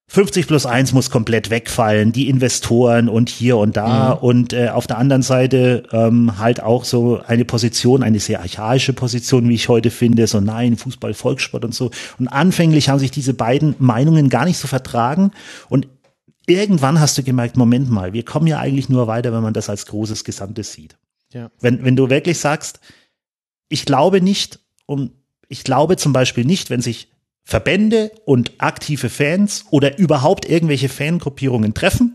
50 0.07 0.45
plus 0.47 0.65
1 0.65 0.93
muss 0.93 1.09
komplett 1.09 1.49
wegfallen, 1.49 2.11
die 2.11 2.29
Investoren 2.29 3.09
und 3.09 3.29
hier 3.29 3.57
und 3.57 3.77
da. 3.77 4.15
Mhm. 4.15 4.21
Und 4.21 4.53
äh, 4.53 4.69
auf 4.69 4.85
der 4.85 4.97
anderen 4.97 5.23
Seite 5.23 5.83
ähm, 5.91 6.37
halt 6.37 6.61
auch 6.61 6.83
so 6.83 7.21
eine 7.25 7.45
Position, 7.45 8.03
eine 8.03 8.19
sehr 8.19 8.41
archaische 8.41 8.93
Position, 8.93 9.49
wie 9.49 9.55
ich 9.55 9.69
heute 9.69 9.89
finde, 9.89 10.27
so 10.27 10.39
nein, 10.39 10.77
Fußball, 10.77 11.13
Volkssport 11.13 11.65
und 11.65 11.73
so. 11.73 11.89
Und 12.19 12.27
anfänglich 12.27 12.89
haben 12.89 12.99
sich 12.99 13.11
diese 13.11 13.33
beiden 13.33 13.75
Meinungen 13.79 14.29
gar 14.29 14.45
nicht 14.45 14.57
so 14.57 14.67
vertragen. 14.67 15.31
Und 15.69 15.87
irgendwann 16.45 16.99
hast 16.99 17.17
du 17.17 17.23
gemerkt, 17.23 17.57
Moment 17.57 17.89
mal, 17.89 18.13
wir 18.13 18.23
kommen 18.23 18.45
ja 18.45 18.59
eigentlich 18.59 18.89
nur 18.89 19.07
weiter, 19.07 19.33
wenn 19.33 19.41
man 19.41 19.53
das 19.53 19.69
als 19.69 19.87
großes 19.87 20.25
Gesamtes 20.25 20.73
sieht. 20.73 20.97
Ja. 21.31 21.49
Wenn, 21.59 21.83
wenn 21.83 21.95
du 21.95 22.11
wirklich 22.11 22.37
sagst, 22.37 22.81
ich 23.69 23.85
glaube 23.85 24.21
nicht, 24.21 24.59
und 24.85 25.11
ich 25.47 25.63
glaube 25.63 25.97
zum 25.97 26.13
Beispiel 26.13 26.45
nicht, 26.45 26.69
wenn 26.69 26.81
sich 26.81 27.09
Verbände 27.43 28.11
und 28.25 28.53
aktive 28.59 29.09
Fans 29.09 29.65
oder 29.69 29.97
überhaupt 29.97 30.49
irgendwelche 30.49 30.89
Fangruppierungen 30.89 31.73
treffen 31.73 32.13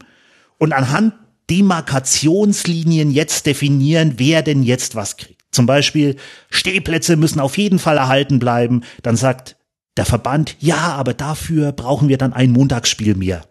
und 0.59 0.73
anhand 0.73 1.15
Demarkationslinien 1.51 3.11
jetzt 3.11 3.47
definieren, 3.47 4.15
wer 4.16 4.43
denn 4.43 4.62
jetzt 4.62 4.95
was 4.95 5.16
kriegt. 5.16 5.43
Zum 5.51 5.66
Beispiel 5.66 6.16
Stehplätze 6.51 7.16
müssen 7.16 7.41
auf 7.41 7.57
jeden 7.57 7.79
Fall 7.79 7.97
erhalten 7.97 8.39
bleiben. 8.39 8.83
Dann 9.03 9.16
sagt 9.16 9.57
der 9.97 10.05
Verband, 10.05 10.57
ja, 10.61 10.93
aber 10.95 11.15
dafür 11.15 11.73
brauchen 11.73 12.09
wir 12.09 12.19
dann 12.19 12.33
ein 12.33 12.51
Montagsspiel 12.53 13.15
mehr 13.15 13.43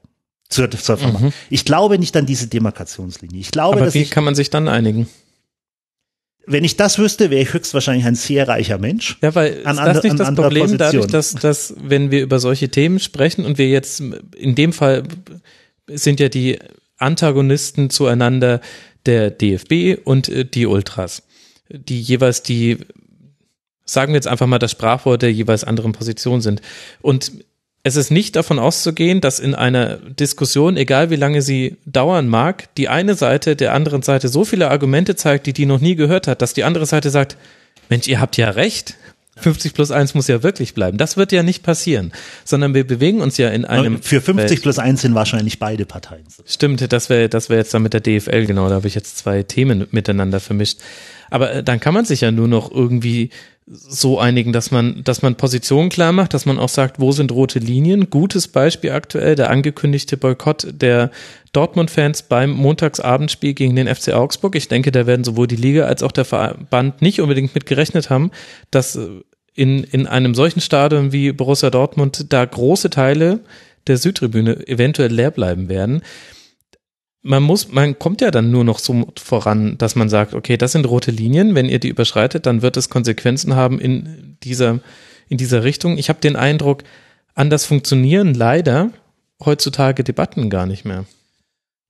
zur, 0.49 0.69
zur. 0.71 0.97
Mhm. 0.97 1.33
Ich 1.49 1.65
glaube 1.65 1.99
nicht 1.99 2.15
an 2.15 2.25
diese 2.25 2.47
Demarkationslinie. 2.47 3.39
Ich 3.39 3.51
glaube, 3.51 3.81
Aber 3.81 3.93
wie 3.93 4.03
ich, 4.03 4.11
kann 4.11 4.23
man 4.23 4.35
sich 4.35 4.49
dann 4.49 4.67
einigen? 4.67 5.07
Wenn 6.49 6.63
ich 6.63 6.77
das 6.77 6.97
wüsste, 6.97 7.29
wäre 7.29 7.41
ich 7.41 7.53
höchstwahrscheinlich 7.53 8.05
ein 8.05 8.15
sehr 8.15 8.47
reicher 8.47 8.77
Mensch. 8.77 9.17
Ja, 9.21 9.35
weil 9.35 9.61
an 9.65 9.77
ist 9.77 9.85
das 9.85 10.03
nicht 10.03 10.19
das 10.19 10.33
Problem 10.33 10.63
Position. 10.63 10.77
dadurch, 10.77 11.07
dass, 11.07 11.35
dass 11.35 11.73
wenn 11.77 12.09
wir 12.09 12.21
über 12.21 12.39
solche 12.39 12.69
Themen 12.69 12.99
sprechen 12.99 13.43
und 13.43 13.57
wir 13.57 13.67
jetzt 13.67 14.01
in 14.35 14.55
dem 14.55 14.71
Fall 14.71 15.03
sind 15.87 16.21
ja 16.21 16.29
die 16.29 16.57
Antagonisten 16.97 17.89
zueinander 17.89 18.61
der 19.05 19.29
DFB 19.29 19.99
und 20.05 20.29
äh, 20.29 20.45
die 20.45 20.65
Ultras, 20.65 21.23
die 21.69 21.99
jeweils 21.99 22.43
die 22.43 22.77
sagen 23.83 24.13
wir 24.13 24.17
jetzt 24.17 24.27
einfach 24.27 24.47
mal 24.47 24.59
das 24.59 24.71
Sprachwort 24.71 25.21
der 25.21 25.31
jeweils 25.31 25.63
anderen 25.63 25.93
Position 25.93 26.41
sind. 26.41 26.61
Und 27.01 27.31
es 27.87 27.95
ist 27.95 28.11
nicht 28.11 28.35
davon 28.35 28.59
auszugehen, 28.59 29.21
dass 29.21 29.39
in 29.39 29.55
einer 29.55 29.97
Diskussion, 29.97 30.77
egal 30.77 31.09
wie 31.09 31.15
lange 31.15 31.41
sie 31.41 31.77
dauern 31.85 32.27
mag, 32.27 32.73
die 32.75 32.89
eine 32.89 33.15
Seite 33.15 33.55
der 33.55 33.73
anderen 33.73 34.01
Seite 34.01 34.27
so 34.27 34.45
viele 34.45 34.69
Argumente 34.69 35.15
zeigt, 35.15 35.47
die 35.47 35.53
die 35.53 35.65
noch 35.65 35.79
nie 35.79 35.95
gehört 35.95 36.27
hat, 36.27 36.41
dass 36.41 36.53
die 36.53 36.63
andere 36.63 36.85
Seite 36.85 37.09
sagt, 37.09 37.37
Mensch, 37.89 38.07
ihr 38.07 38.19
habt 38.19 38.37
ja 38.37 38.49
recht. 38.49 38.95
50 39.39 39.75
plus 39.75 39.91
1 39.91 40.15
muss 40.15 40.27
ja 40.27 40.41
wirklich 40.41 40.73
bleiben. 40.73 40.97
Das 40.97 41.15
wird 41.15 41.31
ja 41.31 41.43
nicht 41.43 41.61
passieren, 41.61 42.11
sondern 42.43 42.73
wir 42.73 42.87
bewegen 42.87 43.21
uns 43.21 43.37
ja 43.37 43.49
in 43.49 43.65
einem. 43.65 44.01
Für 44.01 44.19
50 44.19 44.49
Welt. 44.49 44.61
plus 44.63 44.79
1 44.79 45.01
sind 45.01 45.13
wahrscheinlich 45.13 45.59
beide 45.59 45.85
Parteien. 45.85 46.25
Stimmt, 46.45 46.91
das 46.91 47.09
wäre 47.09 47.29
das 47.29 47.49
wäre 47.49 47.59
jetzt 47.59 47.71
dann 47.71 47.83
mit 47.83 47.93
der 47.93 48.01
DFL, 48.01 48.47
genau, 48.47 48.67
da 48.67 48.75
habe 48.75 48.87
ich 48.87 48.95
jetzt 48.95 49.19
zwei 49.19 49.43
Themen 49.43 49.87
miteinander 49.91 50.39
vermischt. 50.39 50.79
Aber 51.29 51.53
äh, 51.53 51.63
dann 51.63 51.79
kann 51.79 51.93
man 51.93 52.05
sich 52.05 52.21
ja 52.21 52.31
nur 52.31 52.47
noch 52.47 52.71
irgendwie 52.71 53.29
so 53.69 54.17
einigen, 54.17 54.53
dass 54.53 54.71
man, 54.71 55.03
dass 55.03 55.21
man 55.21 55.35
Positionen 55.35 55.89
klar 55.89 56.13
macht, 56.13 56.33
dass 56.33 56.45
man 56.45 56.57
auch 56.57 56.69
sagt, 56.69 57.01
wo 57.01 57.11
sind 57.11 57.33
rote 57.33 57.59
Linien. 57.59 58.09
Gutes 58.09 58.47
Beispiel 58.47 58.91
aktuell, 58.91 59.35
der 59.35 59.49
angekündigte 59.49 60.15
Boykott 60.15 60.67
der 60.71 61.11
Dortmund-Fans 61.51 62.23
beim 62.23 62.51
Montagsabendspiel 62.51 63.53
gegen 63.53 63.75
den 63.75 63.93
FC 63.93 64.13
Augsburg. 64.13 64.55
Ich 64.55 64.69
denke, 64.69 64.93
da 64.93 65.05
werden 65.05 65.25
sowohl 65.25 65.47
die 65.47 65.57
Liga 65.57 65.83
als 65.85 66.01
auch 66.01 66.13
der 66.13 66.23
Verband 66.23 67.01
nicht 67.01 67.19
unbedingt 67.19 67.53
mit 67.53 67.65
gerechnet 67.65 68.09
haben, 68.09 68.31
dass 68.71 68.95
äh, 68.95 69.07
in, 69.53 69.83
in 69.83 70.07
einem 70.07 70.33
solchen 70.33 70.61
Stadion 70.61 71.11
wie 71.11 71.33
Borussia 71.33 71.69
Dortmund 71.69 72.31
da 72.31 72.45
große 72.45 72.89
Teile 72.89 73.41
der 73.87 73.97
Südtribüne 73.97 74.67
eventuell 74.67 75.11
leer 75.11 75.31
bleiben 75.31 75.67
werden 75.67 76.03
man 77.21 77.43
muss, 77.43 77.71
man 77.71 77.97
kommt 77.99 78.21
ja 78.21 78.31
dann 78.31 78.51
nur 78.51 78.63
noch 78.63 78.79
so 78.79 79.07
voran, 79.17 79.77
dass 79.77 79.95
man 79.95 80.09
sagt, 80.09 80.33
okay, 80.33 80.57
das 80.57 80.71
sind 80.71 80.87
rote 80.87 81.11
Linien, 81.11 81.55
wenn 81.55 81.67
ihr 81.67 81.79
die 81.79 81.89
überschreitet, 81.89 82.45
dann 82.45 82.61
wird 82.61 82.77
es 82.77 82.89
Konsequenzen 82.89 83.55
haben 83.55 83.79
in 83.79 84.37
dieser, 84.43 84.79
in 85.27 85.37
dieser 85.37 85.63
Richtung. 85.63 85.97
Ich 85.97 86.09
habe 86.09 86.19
den 86.19 86.35
Eindruck, 86.35 86.83
anders 87.33 87.65
funktionieren 87.65 88.33
leider 88.33 88.91
heutzutage 89.43 90.03
Debatten 90.03 90.49
gar 90.49 90.65
nicht 90.65 90.85
mehr. 90.85 91.05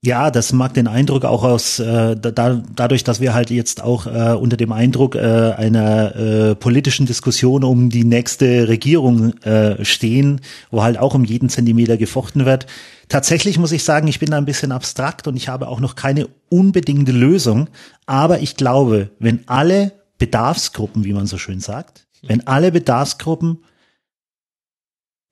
Ja, 0.03 0.29
das 0.29 0.53
mag 0.53 0.75
den 0.75 0.87
Eindruck 0.87 1.25
auch 1.25 1.43
aus, 1.43 1.79
äh, 1.79 2.15
da, 2.15 2.61
dadurch, 2.75 3.03
dass 3.03 3.19
wir 3.19 3.33
halt 3.33 3.49
jetzt 3.49 3.81
auch 3.81 4.05
äh, 4.05 4.35
unter 4.35 4.55
dem 4.55 4.71
Eindruck 4.71 5.15
äh, 5.15 5.19
einer 5.19 6.15
äh, 6.15 6.55
politischen 6.55 7.07
Diskussion 7.07 7.63
um 7.63 7.89
die 7.89 8.03
nächste 8.03 8.67
Regierung 8.67 9.33
äh, 9.39 9.83
stehen, 9.83 10.41
wo 10.69 10.83
halt 10.83 10.99
auch 10.99 11.15
um 11.15 11.25
jeden 11.25 11.49
Zentimeter 11.49 11.97
gefochten 11.97 12.45
wird. 12.45 12.67
Tatsächlich 13.09 13.57
muss 13.57 13.71
ich 13.71 13.83
sagen, 13.83 14.07
ich 14.07 14.19
bin 14.19 14.29
da 14.29 14.37
ein 14.37 14.45
bisschen 14.45 14.71
abstrakt 14.71 15.27
und 15.27 15.35
ich 15.35 15.49
habe 15.49 15.67
auch 15.67 15.79
noch 15.79 15.95
keine 15.95 16.29
unbedingte 16.49 17.11
Lösung. 17.11 17.67
Aber 18.05 18.39
ich 18.39 18.55
glaube, 18.55 19.09
wenn 19.17 19.47
alle 19.47 19.93
Bedarfsgruppen, 20.19 21.05
wie 21.05 21.13
man 21.13 21.25
so 21.25 21.39
schön 21.39 21.59
sagt, 21.59 22.07
wenn 22.21 22.45
alle 22.45 22.71
Bedarfsgruppen 22.71 23.63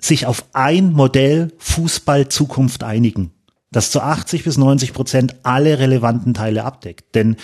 sich 0.02 0.26
auf 0.26 0.46
ein 0.54 0.92
Modell 0.92 1.52
Fußball 1.60 2.30
Zukunft 2.30 2.84
einigen, 2.84 3.35
das 3.76 3.92
zu 3.92 4.02
80 4.02 4.46
bis 4.46 4.58
90 4.58 4.94
Prozent 4.94 5.36
alle 5.44 5.80
relevanten 5.80 6.34
Teile 6.34 6.64
abdeckt. 6.64 7.14
Denn 7.14 7.36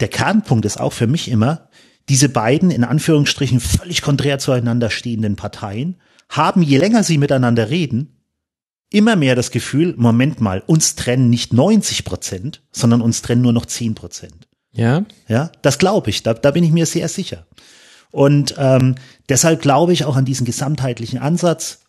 der 0.00 0.08
Kernpunkt 0.08 0.66
ist 0.66 0.78
auch 0.78 0.92
für 0.92 1.06
mich 1.06 1.30
immer, 1.30 1.68
diese 2.10 2.28
beiden 2.28 2.70
in 2.70 2.84
Anführungsstrichen 2.84 3.60
völlig 3.60 4.02
konträr 4.02 4.38
zueinander 4.38 4.90
stehenden 4.90 5.36
Parteien 5.36 5.96
haben, 6.28 6.62
je 6.62 6.76
länger 6.76 7.02
sie 7.02 7.16
miteinander 7.16 7.70
reden, 7.70 8.18
immer 8.90 9.16
mehr 9.16 9.34
das 9.34 9.50
Gefühl, 9.50 9.94
Moment 9.96 10.42
mal, 10.42 10.62
uns 10.66 10.96
trennen 10.96 11.30
nicht 11.30 11.54
90 11.54 12.04
Prozent, 12.04 12.62
sondern 12.70 13.00
uns 13.00 13.22
trennen 13.22 13.40
nur 13.40 13.54
noch 13.54 13.64
10 13.64 13.94
Prozent. 13.94 14.48
Ja. 14.72 15.04
Ja, 15.28 15.50
das 15.62 15.78
glaube 15.78 16.10
ich, 16.10 16.22
da, 16.22 16.34
da 16.34 16.50
bin 16.50 16.64
ich 16.64 16.72
mir 16.72 16.84
sehr 16.84 17.08
sicher. 17.08 17.46
Und 18.10 18.54
ähm, 18.58 18.96
deshalb 19.30 19.62
glaube 19.62 19.94
ich 19.94 20.04
auch 20.04 20.16
an 20.16 20.26
diesen 20.26 20.44
gesamtheitlichen 20.44 21.20
Ansatz, 21.20 21.81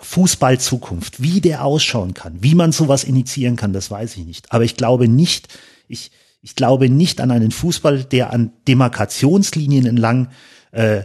Fußball 0.00 0.58
Zukunft, 0.60 1.22
wie 1.22 1.40
der 1.40 1.64
ausschauen 1.64 2.14
kann, 2.14 2.42
wie 2.42 2.54
man 2.54 2.72
sowas 2.72 3.04
initiieren 3.04 3.56
kann, 3.56 3.72
das 3.72 3.90
weiß 3.90 4.16
ich 4.16 4.26
nicht. 4.26 4.52
Aber 4.52 4.64
ich 4.64 4.76
glaube 4.76 5.08
nicht, 5.08 5.48
ich, 5.88 6.10
ich 6.42 6.54
glaube 6.56 6.88
nicht 6.90 7.20
an 7.20 7.30
einen 7.30 7.50
Fußball, 7.50 8.04
der 8.04 8.32
an 8.32 8.52
Demarkationslinien 8.68 9.86
entlang 9.86 10.28
äh, 10.72 11.04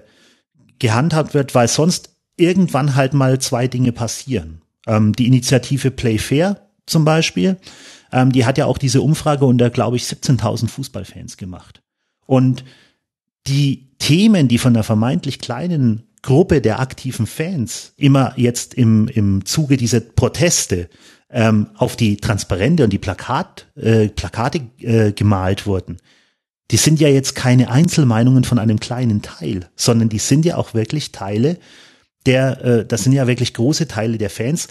gehandhabt 0.80 1.34
wird, 1.34 1.56
weil 1.56 1.68
sonst 1.68 2.10
irgendwann 2.36 2.96
halt 2.96 3.14
mal 3.14 3.40
zwei 3.40 3.68
Dinge 3.68 3.92
passieren. 3.92 4.62
Ähm, 4.86 5.14
die 5.14 5.28
Initiative 5.28 5.92
Play 5.92 6.18
Fair 6.18 6.68
zum 6.86 7.06
Beispiel, 7.06 7.58
ähm, 8.12 8.32
die 8.32 8.46
hat 8.46 8.58
ja 8.58 8.66
auch 8.66 8.78
diese 8.78 9.02
Umfrage 9.02 9.46
unter, 9.46 9.70
glaube 9.70 9.98
ich, 9.98 10.04
17.000 10.04 10.68
Fußballfans 10.70 11.38
gemacht. 11.38 11.82
Und 12.26 12.64
die 13.48 13.90
Themen, 14.00 14.48
die 14.48 14.58
von 14.58 14.74
der 14.74 14.84
vermeintlich 14.84 15.40
kleinen 15.40 16.07
Gruppe 16.28 16.60
der 16.60 16.82
aktiven 16.82 17.26
Fans 17.26 17.94
immer 17.96 18.34
jetzt 18.36 18.74
im, 18.74 19.08
im 19.08 19.46
Zuge 19.46 19.78
dieser 19.78 20.02
Proteste 20.02 20.90
ähm, 21.30 21.68
auf 21.78 21.96
die 21.96 22.18
Transparente 22.18 22.84
und 22.84 22.92
die 22.92 22.98
Plakat, 22.98 23.68
äh, 23.78 24.10
Plakate 24.10 24.60
äh, 24.82 25.14
gemalt 25.14 25.66
wurden, 25.66 25.98
die 26.70 26.76
sind 26.76 27.00
ja 27.00 27.08
jetzt 27.08 27.34
keine 27.34 27.72
Einzelmeinungen 27.72 28.44
von 28.44 28.60
einem 28.60 28.78
kleinen 28.78 29.22
Teil, 29.22 29.70
sondern 29.78 30.10
die 30.10 30.20
sind 30.20 30.44
ja 30.44 30.58
auch 30.58 30.74
wirklich 30.74 31.14
Teile 31.14 31.60
der, 32.26 32.62
äh, 32.62 32.86
das 32.86 33.04
sind 33.04 33.14
ja 33.14 33.26
wirklich 33.26 33.54
große 33.54 33.88
Teile 33.88 34.18
der 34.18 34.30
Fans, 34.30 34.68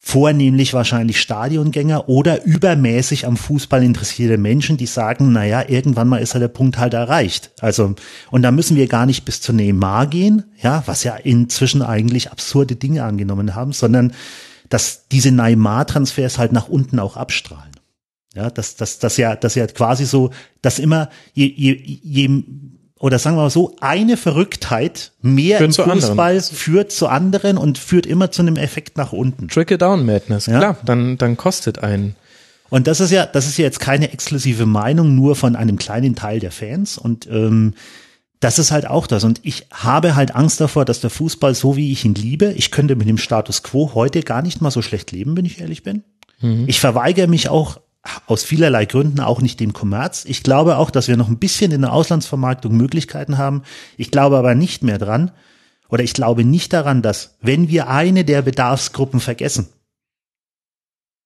vornehmlich 0.00 0.74
wahrscheinlich 0.74 1.20
Stadiongänger 1.20 2.08
oder 2.08 2.44
übermäßig 2.44 3.26
am 3.26 3.36
Fußball 3.36 3.82
interessierte 3.82 4.38
Menschen, 4.38 4.76
die 4.76 4.86
sagen, 4.86 5.32
naja, 5.32 5.64
irgendwann 5.68 6.08
mal 6.08 6.22
ist 6.22 6.34
ja 6.34 6.40
der 6.40 6.48
Punkt 6.48 6.78
halt 6.78 6.94
erreicht. 6.94 7.50
Also, 7.60 7.94
und 8.30 8.42
da 8.42 8.50
müssen 8.50 8.76
wir 8.76 8.86
gar 8.86 9.06
nicht 9.06 9.24
bis 9.24 9.40
zu 9.40 9.52
Neymar 9.52 10.06
gehen, 10.06 10.44
ja, 10.62 10.82
was 10.86 11.04
ja 11.04 11.16
inzwischen 11.16 11.82
eigentlich 11.82 12.30
absurde 12.30 12.76
Dinge 12.76 13.04
angenommen 13.04 13.54
haben, 13.54 13.72
sondern 13.72 14.12
dass 14.68 15.08
diese 15.08 15.32
Neymar-Transfers 15.32 16.38
halt 16.38 16.52
nach 16.52 16.68
unten 16.68 16.98
auch 17.00 17.16
abstrahlen. 17.16 17.72
Ja, 18.34 18.50
dass, 18.50 18.76
dass, 18.76 18.98
dass 18.98 19.16
ja, 19.16 19.34
dass 19.34 19.56
ja 19.56 19.66
quasi 19.66 20.04
so, 20.04 20.30
dass 20.62 20.78
immer 20.78 21.08
je, 21.32 21.46
je, 21.46 21.72
je 21.74 22.44
oder 22.98 23.18
sagen 23.18 23.36
wir 23.36 23.42
mal 23.42 23.50
so, 23.50 23.76
eine 23.80 24.16
Verrücktheit 24.16 25.12
mehr 25.22 25.58
führt 25.58 25.78
im 25.78 25.84
Fußball 25.84 26.36
anderen. 26.36 26.56
führt 26.56 26.92
zu 26.92 27.08
anderen 27.08 27.56
und 27.56 27.78
führt 27.78 28.06
immer 28.06 28.30
zu 28.30 28.42
einem 28.42 28.56
Effekt 28.56 28.96
nach 28.96 29.12
unten. 29.12 29.48
Trickle-down-Madness, 29.48 30.46
ja? 30.46 30.58
klar, 30.58 30.76
dann, 30.84 31.16
dann 31.18 31.36
kostet 31.36 31.78
einen. 31.78 32.16
Und 32.70 32.86
das 32.86 33.00
ist 33.00 33.12
ja, 33.12 33.24
das 33.24 33.46
ist 33.46 33.56
ja 33.56 33.64
jetzt 33.64 33.80
keine 33.80 34.12
exklusive 34.12 34.66
Meinung 34.66 35.14
nur 35.14 35.36
von 35.36 35.56
einem 35.56 35.78
kleinen 35.78 36.16
Teil 36.16 36.40
der 36.40 36.50
Fans 36.50 36.98
und 36.98 37.26
ähm, 37.30 37.74
das 38.40 38.58
ist 38.58 38.70
halt 38.70 38.86
auch 38.86 39.06
das. 39.06 39.24
Und 39.24 39.40
ich 39.42 39.66
habe 39.72 40.14
halt 40.14 40.34
Angst 40.34 40.60
davor, 40.60 40.84
dass 40.84 41.00
der 41.00 41.10
Fußball, 41.10 41.54
so 41.54 41.76
wie 41.76 41.92
ich 41.92 42.04
ihn 42.04 42.14
liebe, 42.14 42.52
ich 42.52 42.70
könnte 42.70 42.94
mit 42.94 43.08
dem 43.08 43.18
Status 43.18 43.62
quo 43.62 43.92
heute 43.94 44.22
gar 44.22 44.42
nicht 44.42 44.60
mal 44.60 44.70
so 44.70 44.82
schlecht 44.82 45.10
leben, 45.10 45.36
wenn 45.36 45.44
ich 45.44 45.60
ehrlich 45.60 45.82
bin. 45.82 46.04
Mhm. 46.40 46.64
Ich 46.68 46.78
verweigere 46.78 47.26
mich 47.26 47.48
auch 47.48 47.80
aus 48.26 48.44
vielerlei 48.44 48.86
Gründen 48.86 49.20
auch 49.20 49.40
nicht 49.40 49.60
dem 49.60 49.72
Kommerz. 49.72 50.24
Ich 50.26 50.42
glaube 50.42 50.76
auch, 50.76 50.90
dass 50.90 51.08
wir 51.08 51.16
noch 51.16 51.28
ein 51.28 51.38
bisschen 51.38 51.72
in 51.72 51.82
der 51.82 51.92
Auslandsvermarktung 51.92 52.76
Möglichkeiten 52.76 53.38
haben. 53.38 53.62
Ich 53.96 54.10
glaube 54.10 54.38
aber 54.38 54.54
nicht 54.54 54.82
mehr 54.82 54.98
dran, 54.98 55.32
oder 55.88 56.02
ich 56.02 56.12
glaube 56.12 56.44
nicht 56.44 56.72
daran, 56.72 57.02
dass 57.02 57.36
wenn 57.40 57.68
wir 57.68 57.88
eine 57.88 58.24
der 58.24 58.42
Bedarfsgruppen 58.42 59.20
vergessen, 59.20 59.68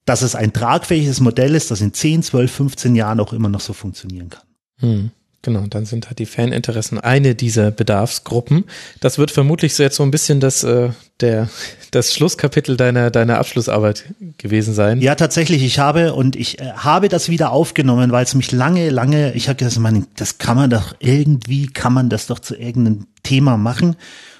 dass 0.05 0.23
es 0.23 0.35
ein 0.35 0.53
tragfähiges 0.53 1.21
Modell 1.21 1.55
ist, 1.55 1.71
das 1.71 1.81
in 1.81 1.93
10, 1.93 2.23
12, 2.23 2.53
15 2.53 2.95
Jahren 2.97 3.21
auch 3.21 3.33
immer 3.33 3.49
noch 3.49 3.61
so 3.61 3.73
funktionieren 3.73 4.31
kann. 4.31 4.43
Hm. 4.79 5.11
Genau, 5.45 5.65
dann 5.69 5.87
sind 5.87 6.07
halt 6.07 6.21
die 6.21 6.27
Faninteressen 6.27 7.01
eine 7.01 7.35
dieser 7.35 7.73
Bedarfsgruppen. 7.73 8.65
Das 9.01 9.19
wird 9.19 9.33
vermutlich 9.33 9.75
so 9.75 9.83
jetzt 9.83 9.97
so 9.97 10.05
ein 10.05 10.13
bisschen 10.13 10.39
das, 10.39 10.63
äh, 10.63 10.91
der, 11.21 11.51
das 11.91 12.15
Schlusskapitel 12.15 12.77
deiner, 12.77 13.11
deiner 13.11 13.39
Abschlussarbeit 13.39 14.05
gewesen 14.39 14.73
sein. 14.73 15.01
Ja, 15.01 15.17
tatsächlich. 15.17 15.65
Ich 15.65 15.81
habe 15.81 16.15
und 16.15 16.37
ich 16.37 16.61
äh, 16.61 16.73
habe 16.75 17.09
das 17.09 17.29
wieder 17.29 17.51
aufgenommen, 17.51 18.13
weil 18.13 18.23
es 18.23 18.35
mich 18.35 18.53
lange, 18.53 18.91
lange, 18.91 19.33
ich 19.35 19.49
habe 19.49 19.57
gesagt, 19.57 19.81
man, 19.81 20.07
das 20.17 20.39
kann 20.39 20.57
man 20.57 20.71
doch 20.71 20.95
irgendwie, 21.01 21.67
kann 21.67 21.93
man 21.93 22.09
das 22.09 22.29
doch 22.29 22.39
zu 22.39 22.55
irgendeinem 22.55 23.09
Thema 23.25 23.57
machen. 23.57 23.97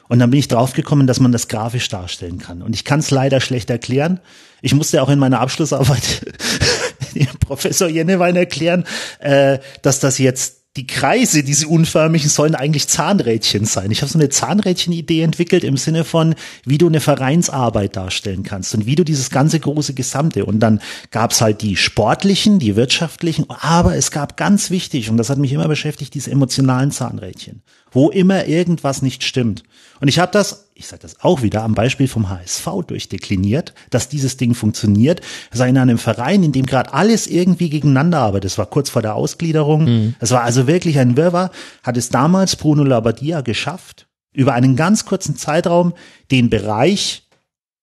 Und 0.09 0.21
dann 0.21 0.31
bin 0.31 0.39
ich 0.39 0.49
draufgekommen, 0.49 1.09
dass 1.09 1.19
man 1.19 1.33
das 1.33 1.49
grafisch 1.49 1.89
darstellen 1.89 2.39
kann. 2.39 2.63
Und 2.63 2.77
ich 2.77 2.85
kann 2.85 3.01
es 3.01 3.11
leider 3.11 3.41
schlecht 3.41 3.71
erklären. 3.71 4.21
Ich 4.61 4.75
musste 4.75 5.03
auch 5.03 5.09
in 5.09 5.19
meiner 5.19 5.41
Abschlussarbeit 5.41 6.33
Professor 7.41 7.89
Jennewein 7.89 8.37
erklären, 8.37 8.85
äh, 9.19 9.59
dass 9.83 9.99
das 9.99 10.19
jetzt 10.19 10.62
die 10.77 10.87
Kreise, 10.87 11.43
diese 11.43 11.69
unförmigen, 11.69 12.31
sollen 12.31 12.55
eigentlich 12.55 12.89
Zahnrädchen 12.89 13.67
sein. 13.67 13.91
Ich 13.91 14.01
habe 14.01 14.11
so 14.11 14.19
eine 14.19 14.31
Zahnrädchen-Idee 14.31 15.21
entwickelt 15.21 15.65
im 15.65 15.77
Sinne 15.77 16.03
von, 16.03 16.35
wie 16.65 16.79
du 16.79 16.87
eine 16.87 17.01
Vereinsarbeit 17.01 17.95
darstellen 17.97 18.43
kannst 18.43 18.75
und 18.75 18.87
wie 18.87 18.95
du 18.95 19.05
dieses 19.05 19.29
ganze 19.29 19.61
große 19.61 19.93
Gesamte. 19.93 20.47
Und 20.47 20.61
dann 20.61 20.81
gab's 21.11 21.43
halt 21.43 21.61
die 21.61 21.77
sportlichen, 21.77 22.59
die 22.59 22.75
wirtschaftlichen, 22.75 23.45
aber 23.51 23.97
es 23.97 24.11
gab 24.11 24.39
ganz 24.39 24.71
wichtig, 24.71 25.11
und 25.11 25.19
das 25.19 25.29
hat 25.29 25.37
mich 25.37 25.53
immer 25.53 25.69
beschäftigt, 25.69 26.15
diese 26.15 26.31
emotionalen 26.31 26.91
Zahnrädchen, 26.91 27.63
wo 27.91 28.09
immer 28.09 28.47
irgendwas 28.47 29.03
nicht 29.03 29.25
stimmt. 29.25 29.65
Und 30.01 30.09
ich 30.09 30.19
habe 30.19 30.33
das, 30.33 30.71
ich 30.83 30.89
sage 30.89 31.03
das 31.03 31.21
auch 31.21 31.43
wieder 31.43 31.63
am 31.63 31.75
Beispiel 31.75 32.09
vom 32.09 32.29
HSV 32.29 32.67
durchdekliniert, 32.89 33.73
dass 33.91 34.09
dieses 34.09 34.37
Ding 34.37 34.55
funktioniert. 34.55 35.21
War 35.55 35.69
in 35.69 35.79
einem 35.79 35.97
Verein, 35.97 36.43
in 36.43 36.51
dem 36.51 36.67
gerade 36.67 36.93
alles 36.93 37.29
irgendwie 37.29 37.71
gegeneinander 37.71 38.19
arbeitet. 38.19 38.47
Das 38.51 38.59
war 38.59 38.67
kurz 38.67 38.91
vor 38.91 39.01
der 39.01 39.15
Ausgliederung. 39.15 39.85
Mhm. 39.85 40.15
Es 40.19 40.33
war 40.33 40.43
also 40.43 40.67
wirklich 40.67 40.99
ein 40.99 41.17
Wirrwarr. 41.17 41.53
Hat 41.85 41.97
es 41.97 42.09
damals 42.09 42.57
Bruno 42.57 42.83
Labbadia 42.83 43.43
geschafft, 43.43 44.09
über 44.33 44.55
einen 44.55 44.75
ganz 44.75 45.05
kurzen 45.05 45.37
Zeitraum 45.37 45.95
den 46.33 46.51
Bereich 46.51 47.29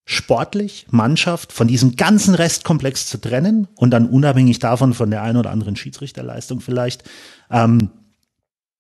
sportlich, 0.04 0.88
Mannschaft 0.90 1.54
von 1.54 1.68
diesem 1.68 1.96
ganzen 1.96 2.36
Restkomplex 2.36 3.08
zu 3.08 3.22
trennen 3.22 3.68
und 3.76 3.92
dann 3.92 4.10
unabhängig 4.10 4.60
davon 4.60 4.94
von 4.94 5.10
der 5.10 5.22
einen 5.22 5.38
oder 5.38 5.52
anderen 5.52 5.76
Schiedsrichterleistung 5.76 6.60
vielleicht 6.60 7.04
ähm, 7.50 7.92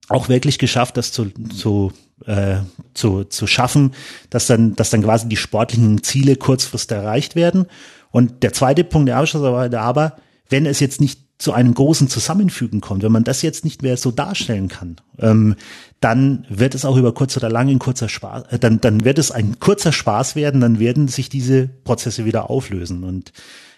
auch 0.09 0.27
wirklich 0.27 0.59
geschafft, 0.59 0.97
das 0.97 1.11
zu, 1.11 1.27
zu, 1.55 1.91
äh, 2.25 2.57
zu, 2.93 3.23
zu 3.23 3.47
schaffen, 3.47 3.93
dass 4.29 4.47
dann, 4.47 4.75
dass 4.75 4.89
dann 4.89 5.03
quasi 5.03 5.29
die 5.29 5.37
sportlichen 5.37 6.03
Ziele 6.03 6.35
kurzfristig 6.35 6.97
erreicht 6.97 7.35
werden. 7.35 7.67
Und 8.11 8.43
der 8.43 8.53
zweite 8.53 8.83
Punkt 8.83 9.07
der 9.07 9.19
Ausschussarbeit 9.19 9.75
aber, 9.75 10.17
wenn 10.49 10.65
es 10.65 10.79
jetzt 10.79 10.99
nicht 10.99 11.21
zu 11.37 11.53
einem 11.53 11.73
großen 11.73 12.09
Zusammenfügen 12.09 12.81
kommt, 12.81 13.01
wenn 13.01 13.13
man 13.13 13.23
das 13.23 13.41
jetzt 13.41 13.63
nicht 13.63 13.81
mehr 13.81 13.95
so 13.95 14.11
darstellen 14.11 14.67
kann, 14.67 14.97
ähm, 15.19 15.55
dann 16.01 16.45
wird 16.49 16.75
es 16.75 16.83
auch 16.83 16.97
über 16.97 17.13
kurz 17.13 17.37
oder 17.37 17.49
lang 17.49 17.69
ein 17.69 17.79
kurzer 17.79 18.09
Spaß, 18.09 18.43
äh, 18.51 18.59
dann, 18.59 18.81
dann 18.81 19.05
wird 19.05 19.19
es 19.19 19.31
ein 19.31 19.57
kurzer 19.59 19.93
Spaß 19.93 20.35
werden, 20.35 20.59
dann 20.59 20.79
werden 20.79 21.07
sich 21.07 21.29
diese 21.29 21.67
Prozesse 21.67 22.25
wieder 22.25 22.49
auflösen. 22.49 23.05
Und 23.05 23.31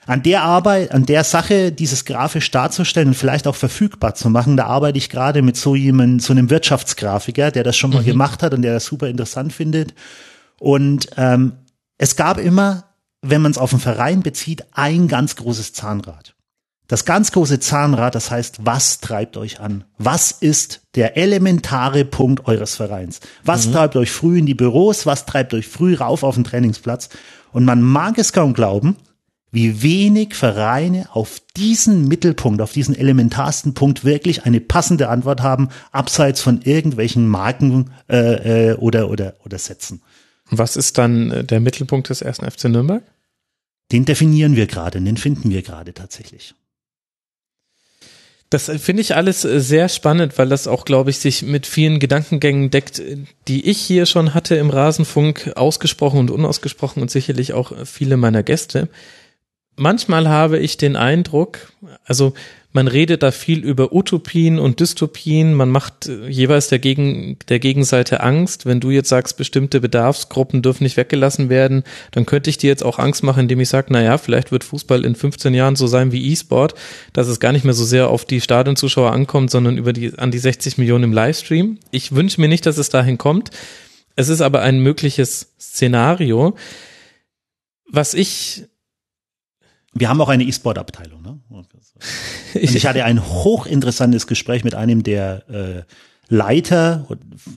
an 0.07 0.23
der 0.23 0.43
Arbeit, 0.43 0.91
an 0.91 1.05
der 1.05 1.23
Sache, 1.23 1.71
dieses 1.71 2.05
grafisch 2.05 2.49
darzustellen 2.51 3.09
und 3.09 3.13
vielleicht 3.13 3.47
auch 3.47 3.55
verfügbar 3.55 4.15
zu 4.15 4.29
machen, 4.29 4.57
da 4.57 4.65
arbeite 4.65 4.97
ich 4.97 5.09
gerade 5.09 5.41
mit 5.41 5.57
so 5.57 5.75
jemandem, 5.75 6.19
so 6.19 6.33
einem 6.33 6.49
Wirtschaftsgrafiker, 6.49 7.51
der 7.51 7.63
das 7.63 7.77
schon 7.77 7.91
mal 7.91 8.01
mhm. 8.01 8.07
gemacht 8.07 8.41
hat 8.41 8.53
und 8.53 8.63
der 8.63 8.73
das 8.73 8.85
super 8.85 9.07
interessant 9.07 9.53
findet. 9.53 9.93
Und 10.59 11.09
ähm, 11.17 11.53
es 11.97 12.15
gab 12.15 12.39
immer, 12.39 12.85
wenn 13.21 13.41
man 13.41 13.51
es 13.51 13.57
auf 13.57 13.69
den 13.69 13.79
Verein 13.79 14.21
bezieht, 14.21 14.65
ein 14.73 15.07
ganz 15.07 15.35
großes 15.35 15.73
Zahnrad. 15.73 16.35
Das 16.87 17.05
ganz 17.05 17.31
große 17.31 17.59
Zahnrad, 17.59 18.15
das 18.15 18.31
heißt, 18.31 18.65
was 18.65 18.99
treibt 18.99 19.37
euch 19.37 19.61
an? 19.61 19.85
Was 19.97 20.31
ist 20.31 20.81
der 20.95 21.15
elementare 21.15 22.03
Punkt 22.03 22.47
eures 22.47 22.75
Vereins? 22.75 23.21
Was 23.45 23.67
mhm. 23.67 23.73
treibt 23.73 23.95
euch 23.95 24.11
früh 24.11 24.39
in 24.39 24.45
die 24.45 24.55
Büros? 24.55 25.05
Was 25.05 25.25
treibt 25.25 25.53
euch 25.53 25.67
früh 25.67 25.95
rauf 25.95 26.23
auf 26.23 26.35
den 26.35 26.43
Trainingsplatz? 26.43 27.09
Und 27.53 27.63
man 27.63 27.81
mag 27.81 28.17
es 28.17 28.33
kaum 28.33 28.53
glauben, 28.53 28.97
wie 29.51 29.83
wenig 29.83 30.33
Vereine 30.33 31.09
auf 31.13 31.41
diesen 31.57 32.07
Mittelpunkt, 32.07 32.61
auf 32.61 32.71
diesen 32.71 32.95
elementarsten 32.95 33.73
Punkt 33.73 34.05
wirklich 34.05 34.45
eine 34.45 34.61
passende 34.61 35.09
Antwort 35.09 35.41
haben, 35.41 35.69
abseits 35.91 36.41
von 36.41 36.61
irgendwelchen 36.61 37.27
Marken 37.27 37.91
äh, 38.09 38.69
äh, 38.69 38.73
oder, 38.75 39.09
oder, 39.09 39.35
oder 39.43 39.57
Sätzen. 39.57 40.01
Was 40.49 40.77
ist 40.77 40.97
dann 40.97 41.31
äh, 41.31 41.43
der 41.43 41.59
Mittelpunkt 41.59 42.09
des 42.09 42.21
ersten 42.21 42.49
FC 42.49 42.65
Nürnberg? 42.65 43.03
Den 43.91 44.05
definieren 44.05 44.55
wir 44.55 44.67
gerade, 44.67 45.01
den 45.01 45.17
finden 45.17 45.49
wir 45.49 45.61
gerade 45.61 45.93
tatsächlich. 45.93 46.55
Das 48.49 48.65
finde 48.65 49.01
ich 49.01 49.15
alles 49.15 49.45
äh, 49.45 49.59
sehr 49.59 49.89
spannend, 49.89 50.37
weil 50.37 50.49
das 50.49 50.67
auch, 50.67 50.85
glaube 50.85 51.09
ich, 51.09 51.19
sich 51.19 51.41
mit 51.41 51.65
vielen 51.65 51.99
Gedankengängen 51.99 52.69
deckt, 52.69 53.01
die 53.47 53.69
ich 53.69 53.79
hier 53.79 54.05
schon 54.05 54.33
hatte 54.33 54.55
im 54.55 54.69
Rasenfunk, 54.69 55.53
ausgesprochen 55.55 56.19
und 56.19 56.31
unausgesprochen 56.31 57.01
und 57.01 57.11
sicherlich 57.11 57.53
auch 57.53 57.73
viele 57.85 58.15
meiner 58.15 58.43
Gäste. 58.43 58.89
Manchmal 59.81 60.29
habe 60.29 60.59
ich 60.59 60.77
den 60.77 60.95
Eindruck, 60.95 61.73
also 62.05 62.33
man 62.71 62.87
redet 62.87 63.23
da 63.23 63.31
viel 63.31 63.65
über 63.65 63.93
Utopien 63.93 64.59
und 64.59 64.79
Dystopien, 64.79 65.55
man 65.55 65.69
macht 65.69 66.07
äh, 66.07 66.27
jeweils 66.27 66.67
der, 66.67 66.77
Gegen, 66.77 67.39
der 67.49 67.57
Gegenseite 67.57 68.21
Angst. 68.21 68.67
Wenn 68.67 68.79
du 68.79 68.91
jetzt 68.91 69.09
sagst, 69.09 69.37
bestimmte 69.37 69.81
Bedarfsgruppen 69.81 70.61
dürfen 70.61 70.83
nicht 70.83 70.97
weggelassen 70.97 71.49
werden, 71.49 71.83
dann 72.11 72.27
könnte 72.27 72.51
ich 72.51 72.59
dir 72.59 72.67
jetzt 72.67 72.85
auch 72.85 72.99
Angst 72.99 73.23
machen, 73.23 73.39
indem 73.39 73.59
ich 73.59 73.69
sage, 73.69 73.87
na 73.89 74.03
ja, 74.03 74.19
vielleicht 74.19 74.51
wird 74.51 74.63
Fußball 74.63 75.03
in 75.03 75.15
15 75.15 75.55
Jahren 75.55 75.75
so 75.75 75.87
sein 75.87 76.11
wie 76.11 76.31
E-Sport, 76.31 76.75
dass 77.11 77.27
es 77.27 77.39
gar 77.39 77.51
nicht 77.51 77.65
mehr 77.65 77.73
so 77.73 77.83
sehr 77.83 78.07
auf 78.07 78.23
die 78.23 78.39
Stadionzuschauer 78.39 79.11
ankommt, 79.11 79.49
sondern 79.49 79.79
über 79.79 79.93
die, 79.93 80.13
an 80.15 80.29
die 80.29 80.37
60 80.37 80.77
Millionen 80.77 81.05
im 81.05 81.13
Livestream. 81.13 81.79
Ich 81.89 82.13
wünsche 82.13 82.39
mir 82.39 82.49
nicht, 82.49 82.67
dass 82.67 82.77
es 82.77 82.89
dahin 82.89 83.17
kommt. 83.17 83.49
Es 84.15 84.29
ist 84.29 84.41
aber 84.41 84.61
ein 84.61 84.77
mögliches 84.77 85.53
Szenario. 85.59 86.55
Was 87.89 88.13
ich 88.13 88.65
wir 89.93 90.09
haben 90.09 90.21
auch 90.21 90.29
eine 90.29 90.43
E-Sport-Abteilung. 90.43 91.21
Ne? 91.21 91.39
ich 92.53 92.85
hatte 92.85 93.03
ein 93.03 93.25
hochinteressantes 93.25 94.27
Gespräch 94.27 94.63
mit 94.63 94.75
einem 94.75 95.03
der 95.03 95.49
äh, 95.49 95.83
Leiter 96.33 97.07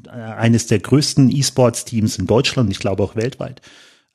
äh, 0.06 0.11
eines 0.11 0.66
der 0.66 0.81
größten 0.81 1.31
E-Sports-Teams 1.31 2.19
in 2.19 2.27
Deutschland, 2.27 2.70
ich 2.70 2.81
glaube 2.81 3.02
auch 3.02 3.15
weltweit. 3.15 3.62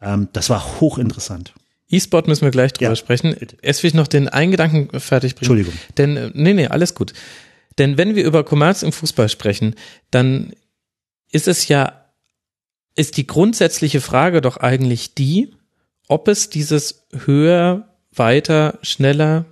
Ähm, 0.01 0.27
das 0.33 0.49
war 0.49 0.81
hochinteressant. 0.81 1.53
E-Sport 1.89 2.27
müssen 2.27 2.43
wir 2.43 2.51
gleich 2.51 2.73
drüber 2.73 2.91
ja, 2.91 2.95
sprechen. 2.95 3.35
Bitte. 3.39 3.57
Erst 3.61 3.83
will 3.83 3.87
ich 3.87 3.93
noch 3.93 4.07
den 4.07 4.27
einen 4.27 4.51
Gedanken 4.51 4.99
fertig 4.99 5.35
bringen. 5.35 5.51
Entschuldigung. 5.51 5.73
Denn, 5.97 6.17
äh, 6.17 6.31
nee, 6.33 6.53
nee, 6.53 6.67
alles 6.67 6.93
gut. 6.93 7.13
Denn 7.77 7.97
wenn 7.97 8.15
wir 8.15 8.25
über 8.25 8.45
Commerce 8.47 8.85
im 8.85 8.91
Fußball 8.91 9.29
sprechen, 9.29 9.75
dann 10.11 10.53
ist 11.31 11.47
es 11.47 11.67
ja, 11.67 12.05
ist 12.95 13.17
die 13.17 13.25
grundsätzliche 13.25 14.01
Frage 14.01 14.41
doch 14.41 14.57
eigentlich 14.57 15.15
die, 15.15 15.55
ob 16.07 16.27
es 16.27 16.49
dieses 16.49 17.07
höher, 17.25 17.88
weiter, 18.19 18.77
schneller, 18.83 19.45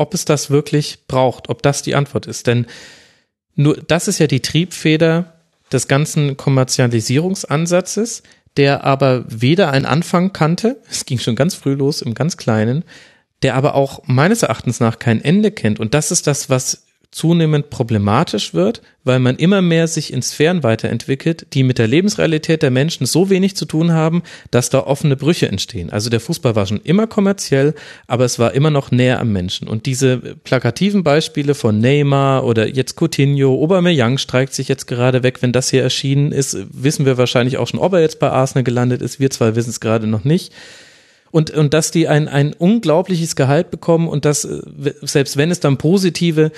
ob 0.00 0.14
es 0.14 0.24
das 0.24 0.48
wirklich 0.48 1.06
braucht, 1.06 1.50
ob 1.50 1.62
das 1.62 1.82
die 1.82 1.94
Antwort 1.94 2.26
ist. 2.26 2.46
Denn 2.46 2.66
nur 3.54 3.76
das 3.76 4.08
ist 4.08 4.18
ja 4.18 4.26
die 4.26 4.40
Triebfeder 4.40 5.34
des 5.70 5.88
ganzen 5.88 6.38
Kommerzialisierungsansatzes, 6.38 8.22
der 8.56 8.82
aber 8.82 9.24
weder 9.28 9.70
einen 9.70 9.84
Anfang 9.84 10.32
kannte, 10.32 10.80
es 10.90 11.04
ging 11.04 11.18
schon 11.18 11.36
ganz 11.36 11.54
früh 11.54 11.74
los 11.74 12.00
im 12.00 12.14
ganz 12.14 12.38
Kleinen, 12.38 12.82
der 13.42 13.54
aber 13.56 13.74
auch 13.74 14.02
meines 14.06 14.42
Erachtens 14.42 14.80
nach 14.80 14.98
kein 14.98 15.22
Ende 15.22 15.50
kennt. 15.50 15.78
Und 15.78 15.92
das 15.92 16.10
ist 16.10 16.26
das, 16.26 16.48
was 16.48 16.86
zunehmend 17.10 17.70
problematisch 17.70 18.54
wird, 18.54 18.82
weil 19.02 19.18
man 19.18 19.36
immer 19.36 19.62
mehr 19.62 19.88
sich 19.88 20.12
in 20.12 20.22
Sphären 20.22 20.62
weiterentwickelt, 20.62 21.46
die 21.54 21.64
mit 21.64 21.78
der 21.78 21.88
Lebensrealität 21.88 22.62
der 22.62 22.70
Menschen 22.70 23.04
so 23.04 23.30
wenig 23.30 23.56
zu 23.56 23.64
tun 23.64 23.92
haben, 23.92 24.22
dass 24.52 24.70
da 24.70 24.80
offene 24.80 25.16
Brüche 25.16 25.48
entstehen. 25.48 25.90
Also 25.90 26.08
der 26.08 26.20
Fußball 26.20 26.54
war 26.54 26.66
schon 26.66 26.80
immer 26.82 27.08
kommerziell, 27.08 27.74
aber 28.06 28.24
es 28.24 28.38
war 28.38 28.54
immer 28.54 28.70
noch 28.70 28.92
näher 28.92 29.18
am 29.18 29.32
Menschen. 29.32 29.66
Und 29.66 29.86
diese 29.86 30.18
plakativen 30.18 31.02
Beispiele 31.02 31.54
von 31.54 31.80
Neymar 31.80 32.44
oder 32.44 32.68
jetzt 32.68 32.96
Coutinho, 32.96 33.60
Aubameyang 33.60 34.18
streikt 34.18 34.54
sich 34.54 34.68
jetzt 34.68 34.86
gerade 34.86 35.24
weg. 35.24 35.42
Wenn 35.42 35.52
das 35.52 35.70
hier 35.70 35.82
erschienen 35.82 36.30
ist, 36.30 36.56
wissen 36.72 37.06
wir 37.06 37.18
wahrscheinlich 37.18 37.58
auch 37.58 37.66
schon, 37.66 37.80
ob 37.80 37.92
er 37.92 38.00
jetzt 38.00 38.20
bei 38.20 38.30
Arsenal 38.30 38.62
gelandet 38.62 39.02
ist. 39.02 39.18
Wir 39.18 39.30
zwei 39.30 39.56
wissen 39.56 39.70
es 39.70 39.80
gerade 39.80 40.06
noch 40.06 40.22
nicht 40.22 40.52
und, 41.30 41.50
und 41.50 41.74
dass 41.74 41.90
die 41.90 42.08
ein, 42.08 42.28
ein 42.28 42.52
unglaubliches 42.52 43.36
Gehalt 43.36 43.70
bekommen 43.70 44.08
und 44.08 44.24
dass, 44.24 44.44
äh, 44.44 44.60
selbst 45.02 45.36
wenn 45.36 45.50
es 45.50 45.60
dann 45.60 45.78
positive 45.78 46.50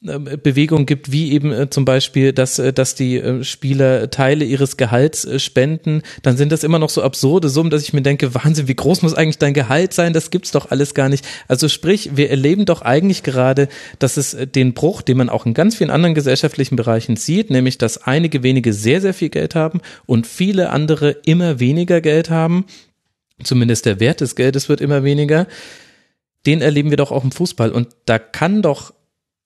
Bewegung 0.00 0.86
gibt, 0.86 1.10
wie 1.10 1.32
eben 1.32 1.50
äh, 1.50 1.70
zum 1.70 1.84
Beispiel, 1.84 2.32
dass, 2.32 2.60
äh, 2.60 2.72
dass 2.72 2.94
die 2.94 3.16
äh, 3.16 3.42
Spieler 3.42 4.10
Teile 4.10 4.44
ihres 4.44 4.76
Gehalts 4.76 5.26
spenden, 5.42 6.02
dann 6.22 6.36
sind 6.36 6.52
das 6.52 6.62
immer 6.62 6.78
noch 6.78 6.90
so 6.90 7.02
absurde 7.02 7.48
Summen, 7.48 7.70
dass 7.70 7.82
ich 7.82 7.92
mir 7.92 8.02
denke, 8.02 8.32
Wahnsinn, 8.32 8.68
wie 8.68 8.76
groß 8.76 9.02
muss 9.02 9.14
eigentlich 9.14 9.38
dein 9.38 9.54
Gehalt 9.54 9.92
sein? 9.92 10.12
Das 10.12 10.30
gibt's 10.30 10.52
doch 10.52 10.70
alles 10.70 10.94
gar 10.94 11.08
nicht. 11.08 11.26
Also 11.48 11.68
sprich, 11.68 12.10
wir 12.14 12.30
erleben 12.30 12.64
doch 12.64 12.82
eigentlich 12.82 13.24
gerade, 13.24 13.68
dass 13.98 14.16
es 14.16 14.36
den 14.54 14.72
Bruch, 14.72 15.02
den 15.02 15.16
man 15.16 15.28
auch 15.28 15.46
in 15.46 15.54
ganz 15.54 15.74
vielen 15.74 15.90
anderen 15.90 16.14
gesellschaftlichen 16.14 16.76
Bereichen 16.76 17.16
sieht, 17.16 17.50
nämlich, 17.50 17.76
dass 17.76 17.98
einige 17.98 18.44
wenige 18.44 18.72
sehr, 18.72 19.00
sehr 19.00 19.14
viel 19.14 19.30
Geld 19.30 19.56
haben 19.56 19.80
und 20.06 20.28
viele 20.28 20.70
andere 20.70 21.10
immer 21.24 21.58
weniger 21.58 22.00
Geld 22.00 22.30
haben. 22.30 22.66
Zumindest 23.42 23.84
der 23.84 23.98
Wert 23.98 24.20
des 24.20 24.36
Geldes 24.36 24.68
wird 24.68 24.80
immer 24.80 25.02
weniger. 25.02 25.48
Den 26.46 26.60
erleben 26.60 26.90
wir 26.90 26.96
doch 26.96 27.10
auch 27.10 27.24
im 27.24 27.32
Fußball. 27.32 27.72
Und 27.72 27.88
da 28.06 28.20
kann 28.20 28.62
doch 28.62 28.92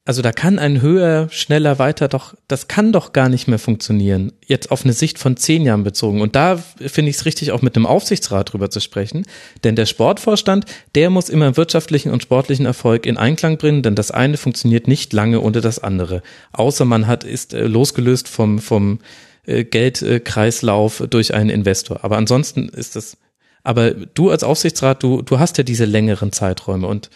also 0.04 0.20
da 0.20 0.32
kann 0.32 0.58
ein 0.58 0.82
höher, 0.82 1.28
schneller, 1.30 1.78
weiter 1.78 2.08
doch, 2.08 2.34
das 2.48 2.66
kann 2.66 2.92
doch 2.92 3.12
gar 3.12 3.28
nicht 3.28 3.46
mehr 3.46 3.60
funktionieren. 3.60 4.32
Jetzt 4.44 4.72
auf 4.72 4.84
eine 4.84 4.94
Sicht 4.94 5.16
von 5.16 5.36
zehn 5.36 5.64
Jahren 5.64 5.84
bezogen. 5.84 6.20
Und 6.20 6.34
da 6.34 6.56
finde 6.56 7.10
ich 7.10 7.16
es 7.16 7.24
richtig, 7.24 7.52
auch 7.52 7.62
mit 7.62 7.76
einem 7.76 7.86
Aufsichtsrat 7.86 8.52
drüber 8.52 8.68
zu 8.68 8.80
sprechen. 8.80 9.24
Denn 9.62 9.76
der 9.76 9.86
Sportvorstand, 9.86 10.64
der 10.96 11.08
muss 11.10 11.28
immer 11.28 11.56
wirtschaftlichen 11.56 12.10
und 12.10 12.24
sportlichen 12.24 12.66
Erfolg 12.66 13.06
in 13.06 13.16
Einklang 13.16 13.58
bringen, 13.58 13.84
denn 13.84 13.94
das 13.94 14.10
eine 14.10 14.38
funktioniert 14.38 14.88
nicht 14.88 15.12
lange 15.12 15.40
ohne 15.40 15.60
das 15.60 15.78
andere. 15.78 16.22
Außer 16.52 16.84
man 16.84 17.06
hat, 17.06 17.22
ist 17.22 17.54
äh, 17.54 17.68
losgelöst 17.68 18.26
vom, 18.26 18.58
vom 18.58 18.98
äh, 19.46 19.62
Geldkreislauf 19.62 21.04
durch 21.10 21.32
einen 21.32 21.50
Investor. 21.50 22.00
Aber 22.02 22.16
ansonsten 22.16 22.68
ist 22.68 22.96
das, 22.96 23.16
aber 23.62 23.92
du 23.92 24.30
als 24.30 24.42
Aufsichtsrat, 24.42 25.00
du, 25.04 25.22
du 25.22 25.38
hast 25.38 25.58
ja 25.58 25.64
diese 25.64 25.84
längeren 25.84 26.32
Zeiträume 26.32 26.88
und 26.88 27.08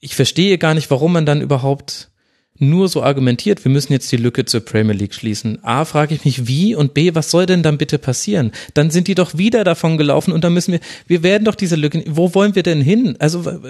ich 0.00 0.16
verstehe 0.16 0.58
gar 0.58 0.74
nicht, 0.74 0.90
warum 0.90 1.12
man 1.12 1.26
dann 1.26 1.42
überhaupt 1.42 2.10
nur 2.60 2.88
so 2.88 3.02
argumentiert, 3.02 3.64
wir 3.64 3.72
müssen 3.72 3.92
jetzt 3.92 4.12
die 4.12 4.18
Lücke 4.18 4.44
zur 4.44 4.60
Premier 4.60 4.94
League 4.94 5.14
schließen. 5.14 5.64
A, 5.64 5.84
frage 5.86 6.14
ich 6.14 6.24
mich 6.24 6.46
wie 6.46 6.74
und 6.74 6.92
B, 6.92 7.14
was 7.14 7.30
soll 7.30 7.46
denn 7.46 7.62
dann 7.62 7.78
bitte 7.78 7.98
passieren? 7.98 8.52
Dann 8.74 8.90
sind 8.90 9.08
die 9.08 9.14
doch 9.14 9.38
wieder 9.38 9.64
davon 9.64 9.96
gelaufen 9.96 10.32
und 10.32 10.44
dann 10.44 10.52
müssen 10.52 10.72
wir, 10.72 10.80
wir 11.06 11.22
werden 11.22 11.44
doch 11.44 11.54
diese 11.54 11.76
Lücke, 11.76 12.04
wo 12.06 12.34
wollen 12.34 12.54
wir 12.54 12.62
denn 12.62 12.82
hin? 12.82 13.16
Also, 13.18 13.60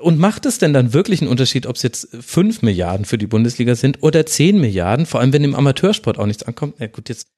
und 0.00 0.18
macht 0.18 0.44
es 0.44 0.58
denn 0.58 0.74
dann 0.74 0.92
wirklich 0.92 1.22
einen 1.22 1.30
Unterschied, 1.30 1.66
ob 1.66 1.76
es 1.76 1.82
jetzt 1.82 2.08
fünf 2.20 2.60
Milliarden 2.60 3.06
für 3.06 3.16
die 3.16 3.26
Bundesliga 3.26 3.74
sind 3.74 4.02
oder 4.02 4.26
zehn 4.26 4.60
Milliarden, 4.60 5.06
vor 5.06 5.20
allem 5.20 5.32
wenn 5.32 5.44
im 5.44 5.54
Amateursport 5.54 6.18
auch 6.18 6.26
nichts 6.26 6.42
ankommt? 6.42 6.74
Na 6.78 6.88
gut, 6.88 7.08
jetzt, 7.08 7.28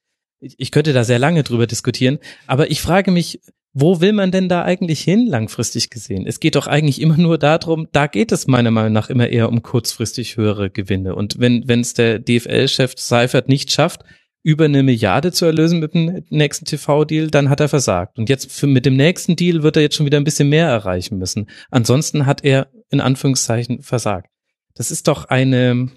ich 0.41 0.71
könnte 0.71 0.93
da 0.93 1.05
sehr 1.05 1.19
lange 1.19 1.43
drüber 1.43 1.67
diskutieren, 1.67 2.19
aber 2.47 2.71
ich 2.71 2.81
frage 2.81 3.11
mich, 3.11 3.41
wo 3.73 4.01
will 4.01 4.13
man 4.13 4.33
denn 4.33 4.49
da 4.49 4.63
eigentlich 4.63 5.01
hin, 5.01 5.27
langfristig 5.27 5.91
gesehen? 5.91 6.27
Es 6.27 6.41
geht 6.41 6.57
doch 6.57 6.67
eigentlich 6.67 7.01
immer 7.01 7.17
nur 7.17 7.39
darum, 7.39 7.87
da 7.93 8.07
geht 8.07 8.33
es 8.33 8.47
meiner 8.47 8.71
Meinung 8.71 8.93
nach 8.93 9.11
immer 9.11 9.29
eher 9.29 9.49
um 9.49 9.63
kurzfristig 9.63 10.37
höhere 10.37 10.71
Gewinne. 10.71 11.15
Und 11.15 11.39
wenn 11.39 11.69
wenn 11.69 11.81
es 11.81 11.95
der 11.95 12.19
DFL-Chef 12.19 12.95
Seifert 12.97 13.49
nicht 13.49 13.71
schafft, 13.71 14.05
über 14.43 14.65
eine 14.65 14.83
Milliarde 14.83 15.33
zu 15.33 15.45
erlösen 15.45 15.81
mit 15.81 15.95
dem 15.95 16.25
nächsten 16.31 16.65
TV-Deal, 16.65 17.29
dann 17.31 17.51
hat 17.51 17.61
er 17.61 17.69
versagt. 17.69 18.19
Und 18.19 18.29
jetzt 18.29 18.51
für, 18.51 18.67
mit 18.67 18.87
dem 18.87 18.97
nächsten 18.97 19.37
Deal 19.37 19.63
wird 19.63 19.77
er 19.77 19.83
jetzt 19.83 19.97
schon 19.97 20.07
wieder 20.07 20.17
ein 20.17 20.25
bisschen 20.25 20.49
mehr 20.49 20.67
erreichen 20.67 21.19
müssen. 21.19 21.49
Ansonsten 21.71 22.25
hat 22.25 22.45
er 22.45 22.69
in 22.89 23.01
Anführungszeichen 23.01 23.83
versagt. 23.83 24.31
Das 24.75 24.91
ist 24.91 25.09
doch 25.09 25.27
eine, 25.27 25.91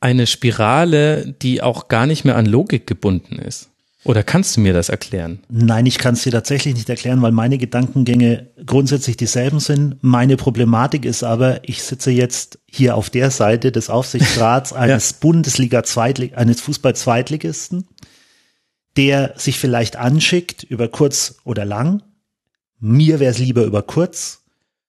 eine 0.00 0.26
Spirale, 0.26 1.34
die 1.42 1.62
auch 1.62 1.88
gar 1.88 2.06
nicht 2.06 2.24
mehr 2.24 2.36
an 2.36 2.46
Logik 2.46 2.86
gebunden 2.86 3.38
ist. 3.38 3.70
Oder 4.06 4.22
kannst 4.22 4.56
du 4.56 4.60
mir 4.60 4.72
das 4.72 4.88
erklären? 4.88 5.40
Nein, 5.48 5.84
ich 5.84 5.98
kann 5.98 6.14
es 6.14 6.22
dir 6.22 6.30
tatsächlich 6.30 6.74
nicht 6.74 6.88
erklären, 6.88 7.22
weil 7.22 7.32
meine 7.32 7.58
Gedankengänge 7.58 8.50
grundsätzlich 8.64 9.16
dieselben 9.16 9.58
sind. 9.58 9.96
Meine 10.00 10.36
Problematik 10.36 11.04
ist 11.04 11.24
aber, 11.24 11.68
ich 11.68 11.82
sitze 11.82 12.12
jetzt 12.12 12.60
hier 12.70 12.94
auf 12.94 13.10
der 13.10 13.32
Seite 13.32 13.72
des 13.72 13.90
Aufsichtsrats 13.90 14.72
eines 14.72 15.10
ja. 15.10 15.16
Bundesliga 15.20 15.82
Zweitlig 15.82 16.36
eines 16.36 16.60
Fußball-Zweitligisten, 16.60 17.88
der 18.96 19.34
sich 19.36 19.58
vielleicht 19.58 19.96
anschickt 19.96 20.62
über 20.62 20.86
kurz 20.86 21.38
oder 21.42 21.64
lang. 21.64 22.04
Mir 22.78 23.18
wäre 23.18 23.32
es 23.32 23.38
lieber 23.38 23.64
über 23.64 23.82
kurz, 23.82 24.44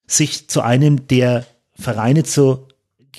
sich 0.05 0.47
zu 0.47 0.61
einem 0.61 1.07
der 1.07 1.43
Vereine 1.73 2.23
zu, 2.23 2.66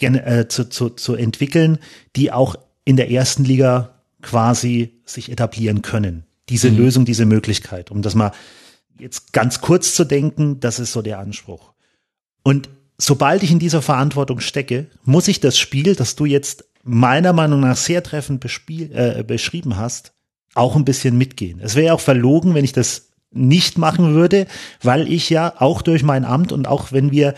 äh, 0.01 0.49
zu, 0.49 0.69
zu, 0.69 0.91
zu 0.91 1.15
entwickeln, 1.15 1.79
die 2.17 2.33
auch 2.33 2.57
in 2.85 2.97
der 2.97 3.11
ersten 3.11 3.45
Liga 3.45 4.03
quasi 4.23 5.01
sich 5.05 5.31
etablieren 5.31 5.83
können. 5.83 6.25
Diese 6.49 6.71
mhm. 6.71 6.79
Lösung, 6.79 7.05
diese 7.05 7.27
Möglichkeit, 7.27 7.91
um 7.91 8.03
das 8.03 8.15
mal 8.15 8.33
jetzt 8.99 9.33
ganz 9.33 9.61
kurz 9.61 9.95
zu 9.95 10.05
denken, 10.05 10.61
das 10.61 10.79
ist 10.79 10.93
so 10.93 11.03
der 11.03 11.19
Anspruch. 11.19 11.73
Und 12.43 12.69
sobald 12.97 13.43
ich 13.43 13.51
in 13.51 13.59
dieser 13.59 13.83
Verantwortung 13.83 14.41
stecke, 14.41 14.87
muss 15.05 15.29
ich 15.29 15.41
das 15.41 15.59
Spiel, 15.59 15.95
das 15.95 16.17
du 16.17 16.25
jetzt 16.25 16.65
meiner 16.83 17.33
Meinung 17.33 17.61
nach 17.61 17.77
sehr 17.77 18.03
treffend 18.03 18.41
bespiel, 18.41 18.91
äh, 18.93 19.23
beschrieben 19.23 19.77
hast, 19.77 20.13
auch 20.55 20.75
ein 20.75 20.85
bisschen 20.85 21.17
mitgehen. 21.19 21.61
Es 21.63 21.75
wäre 21.77 21.95
auch 21.95 22.01
verlogen, 22.01 22.55
wenn 22.55 22.65
ich 22.65 22.73
das 22.73 23.11
nicht 23.31 23.79
machen 23.79 24.15
würde, 24.15 24.47
weil 24.83 25.11
ich 25.13 25.29
ja 25.29 25.55
auch 25.59 25.83
durch 25.83 26.03
mein 26.03 26.25
Amt 26.25 26.51
und 26.51 26.67
auch 26.67 26.93
wenn 26.93 27.13
wir 27.13 27.35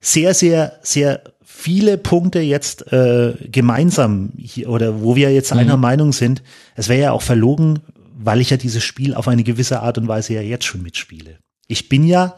sehr, 0.00 0.34
sehr, 0.34 0.78
sehr 0.82 1.22
viele 1.60 1.98
Punkte 1.98 2.38
jetzt 2.38 2.92
äh, 2.92 3.34
gemeinsam 3.50 4.30
hier, 4.38 4.70
oder 4.70 5.02
wo 5.02 5.16
wir 5.16 5.32
jetzt 5.32 5.52
mhm. 5.52 5.58
einer 5.58 5.76
Meinung 5.76 6.12
sind, 6.12 6.44
es 6.76 6.88
wäre 6.88 7.00
ja 7.02 7.12
auch 7.12 7.22
verlogen, 7.22 7.80
weil 8.16 8.40
ich 8.40 8.50
ja 8.50 8.56
dieses 8.56 8.84
Spiel 8.84 9.12
auf 9.12 9.26
eine 9.26 9.42
gewisse 9.42 9.80
Art 9.80 9.98
und 9.98 10.06
Weise 10.06 10.34
ja 10.34 10.40
jetzt 10.40 10.66
schon 10.66 10.82
mitspiele. 10.82 11.40
Ich 11.66 11.88
bin 11.88 12.04
ja, 12.04 12.36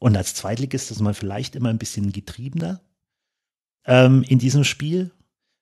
und 0.00 0.16
als 0.16 0.34
Zweitligist 0.34 0.90
ist 0.90 1.00
man 1.00 1.14
vielleicht 1.14 1.54
immer 1.54 1.68
ein 1.68 1.78
bisschen 1.78 2.10
getriebener 2.10 2.80
ähm, 3.86 4.24
in 4.26 4.40
diesem 4.40 4.64
Spiel, 4.64 5.12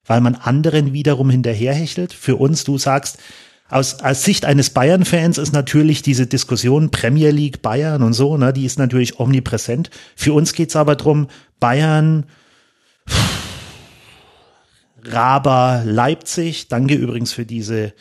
weil 0.07 0.23
man 0.23 0.35
anderen 0.35 0.94
wiederum 0.94 1.28
hinterherhechelt. 1.28 2.15
Für 2.15 2.36
uns, 2.36 2.65
du 2.65 2.78
sagst, 2.78 3.19
aus, 3.69 4.01
aus 4.01 4.24
Sicht 4.24 4.47
eines 4.47 4.70
Bayern-Fans 4.70 5.36
ist 5.36 5.52
natürlich 5.52 6.01
diese 6.01 6.27
Diskussion 6.27 6.90
Premier 6.90 7.31
League 7.31 7.61
Bayern 7.61 8.02
und 8.02 8.15
so, 8.15 8.39
ne, 8.39 8.55
die 8.55 8.65
ist 8.65 8.78
natürlich 8.78 9.20
omnipräsent. 9.20 9.90
Für 10.16 10.32
uns 10.32 10.55
geht's 10.55 10.77
aber 10.77 10.97
drum 10.97 11.28
Bayern, 11.61 12.24
Raber 15.04 15.82
Leipzig. 15.84 16.68
Danke 16.68 16.94
übrigens 16.94 17.32
für 17.32 17.46
diese 17.46 17.92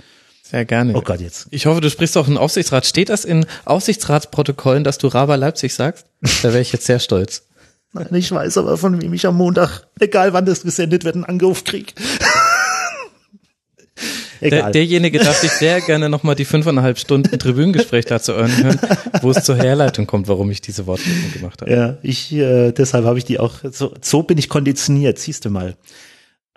sehr 0.50 0.66
gerne. 0.66 0.96
Oh 0.96 1.02
Gott, 1.02 1.22
jetzt. 1.22 1.48
Ich 1.52 1.68
hoffe, 1.68 1.80
du 1.80 1.92
sprichst 1.92 2.18
auch 2.18 2.28
in 2.28 2.36
Aufsichtsrat. 2.36 2.88
Steht 2.88 3.10
das 3.10 3.24
in 3.24 3.46
Aufsichtsratsprotokollen, 3.66 4.84
dass 4.84 4.98
du 4.98 5.08
Raber 5.08 5.38
Leipzig 5.38 5.74
sagst? 5.76 6.08
Da 6.42 6.50
wäre 6.50 6.62
ich 6.62 6.72
jetzt 6.72 6.86
sehr 6.86 7.00
stolz. 7.00 7.44
Nein, 7.94 8.08
ich 8.14 8.32
weiß 8.32 8.58
aber, 8.58 8.78
von 8.78 9.00
wem 9.02 9.14
ich 9.14 9.26
am 9.26 9.36
Montag, 9.36 9.88
egal 10.00 10.34
wann 10.34 10.46
das 10.46 10.64
gesendet 10.64 11.04
wird, 11.04 11.16
einen 11.16 11.26
Anruf 11.26 11.64
krieg. 11.64 11.94
Der, 14.42 14.72
derjenige 14.72 15.20
darf 15.20 15.38
sich 15.38 15.52
sehr 15.52 15.82
gerne 15.82 16.10
nochmal 16.10 16.36
die 16.36 16.46
fünfeinhalb 16.46 16.98
Stunden 16.98 17.38
Tribünengespräch 17.38 18.06
dazu 18.06 18.34
hören, 18.34 18.80
wo 19.22 19.32
es 19.32 19.44
zur 19.44 19.56
Herleitung 19.56 20.08
kommt, 20.08 20.28
warum 20.28 20.50
ich 20.52 20.62
diese 20.62 20.88
Wortmeldung 20.88 21.34
gemacht 21.34 21.62
habe. 21.62 21.72
Ja, 21.72 21.98
ich, 22.02 22.32
äh, 22.34 22.72
deshalb 22.72 23.06
habe 23.06 23.18
ich 23.18 23.26
die 23.26 23.40
auch, 23.40 23.56
so, 23.72 23.94
so 24.02 24.24
bin 24.24 24.38
ich 24.38 24.50
konditioniert, 24.50 25.20
siehst 25.20 25.46
du 25.46 25.50
mal. 25.50 25.76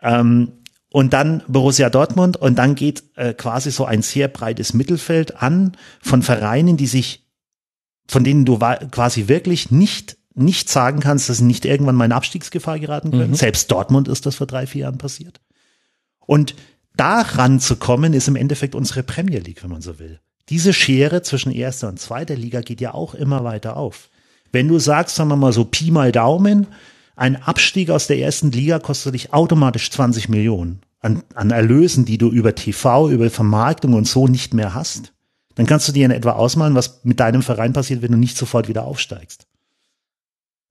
Ähm, 0.01 0.53
und 0.91 1.13
dann 1.13 1.43
Borussia 1.49 1.89
Dortmund 1.89 2.37
und 2.37 2.57
dann 2.57 2.75
geht 2.75 3.03
äh, 3.17 3.33
quasi 3.33 3.71
so 3.71 3.85
ein 3.85 4.03
sehr 4.03 4.29
breites 4.29 4.75
Mittelfeld 4.75 5.43
an 5.43 5.77
von 6.03 6.23
Vereinen, 6.23 6.77
die 6.77 6.87
sich, 6.87 7.27
von 8.07 8.25
denen 8.25 8.45
du 8.45 8.59
quasi 8.59 9.29
wirklich 9.29 9.71
nicht 9.71 10.17
nicht 10.35 10.69
sagen 10.71 11.01
kannst, 11.01 11.29
dass 11.29 11.39
sie 11.39 11.45
nicht 11.45 11.65
irgendwann 11.65 11.95
mal 11.95 12.07
in 12.07 12.13
Abstiegsgefahr 12.13 12.79
geraten 12.79 13.11
können. 13.11 13.31
Mhm. 13.31 13.37
Selbst 13.37 13.71
Dortmund 13.71 14.09
ist 14.09 14.27
das 14.27 14.37
vor 14.37 14.47
drei, 14.47 14.67
vier 14.67 14.83
Jahren 14.83 14.99
passiert. 14.99 15.41
Und 16.21 16.55
daran 16.97 17.61
zu 17.61 17.77
kommen, 17.77 18.13
ist 18.13 18.29
im 18.29 18.37
Endeffekt 18.37 18.75
unsere 18.75 19.03
Premier 19.03 19.41
League, 19.41 19.63
wenn 19.63 19.71
man 19.71 19.83
so 19.83 19.99
will. 19.99 20.21
Diese 20.49 20.73
Schere 20.73 21.23
zwischen 21.23 21.53
erster 21.53 21.89
und 21.89 22.01
zweiter 22.01 22.37
Liga 22.37 22.61
geht 22.61 22.81
ja 22.81 22.95
auch 22.95 23.15
immer 23.15 23.45
weiter 23.45 23.77
auf. 23.77 24.11
Wenn 24.51 24.69
du 24.69 24.79
sagst, 24.79 25.17
sagen 25.17 25.31
wir 25.31 25.37
mal 25.37 25.53
so 25.53 25.65
Pi 25.65 25.91
mal 25.91 26.13
Daumen, 26.13 26.67
ein 27.17 27.37
Abstieg 27.37 27.91
aus 27.91 28.07
der 28.07 28.19
ersten 28.19 28.51
Liga 28.51 28.79
kostet 28.79 29.15
dich 29.15 29.33
automatisch 29.33 29.91
20 29.91 30.29
Millionen 30.29 30.83
an, 31.01 31.23
an 31.35 31.51
Erlösen, 31.51 32.05
die 32.05 32.19
du 32.19 32.31
über 32.31 32.55
TV, 32.55 33.11
über 33.11 33.29
Vermarktung 33.31 33.95
und 33.95 34.07
so 34.07 34.29
nicht 34.29 34.55
mehr 34.55 34.75
hast. 34.75 35.13
Dann 35.55 35.67
kannst 35.67 35.89
du 35.89 35.93
dir 35.93 36.07
in 36.07 36.11
etwa 36.11 36.33
ausmalen, 36.33 36.75
was 36.75 37.01
mit 37.05 37.21
deinem 37.21 37.43
Verein 37.43 37.73
passiert, 37.73 38.03
wenn 38.03 38.13
du 38.13 38.19
nicht 38.19 38.37
sofort 38.37 38.69
wieder 38.69 38.85
aufsteigst. 38.85 39.47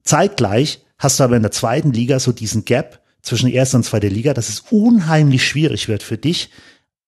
Zeitgleich 0.04 0.84
hast 0.98 1.20
du 1.20 1.24
aber 1.24 1.36
in 1.36 1.44
der 1.44 1.52
zweiten 1.52 1.92
Liga 1.92 2.20
so 2.20 2.32
diesen 2.32 2.66
Gap 2.66 3.01
zwischen 3.22 3.50
erster 3.50 3.78
und 3.78 3.84
zweiter 3.84 4.10
Liga, 4.10 4.34
dass 4.34 4.50
es 4.50 4.62
unheimlich 4.72 5.46
schwierig 5.46 5.88
wird 5.88 6.04
für 6.04 6.18
dich 6.18 6.50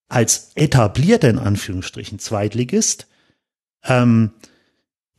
als 0.08 0.52
etablierter 0.56 1.30
in 1.30 1.40
Anführungsstrichen 1.40 2.20
Zweitligist, 2.20 3.08
ähm, 3.84 4.32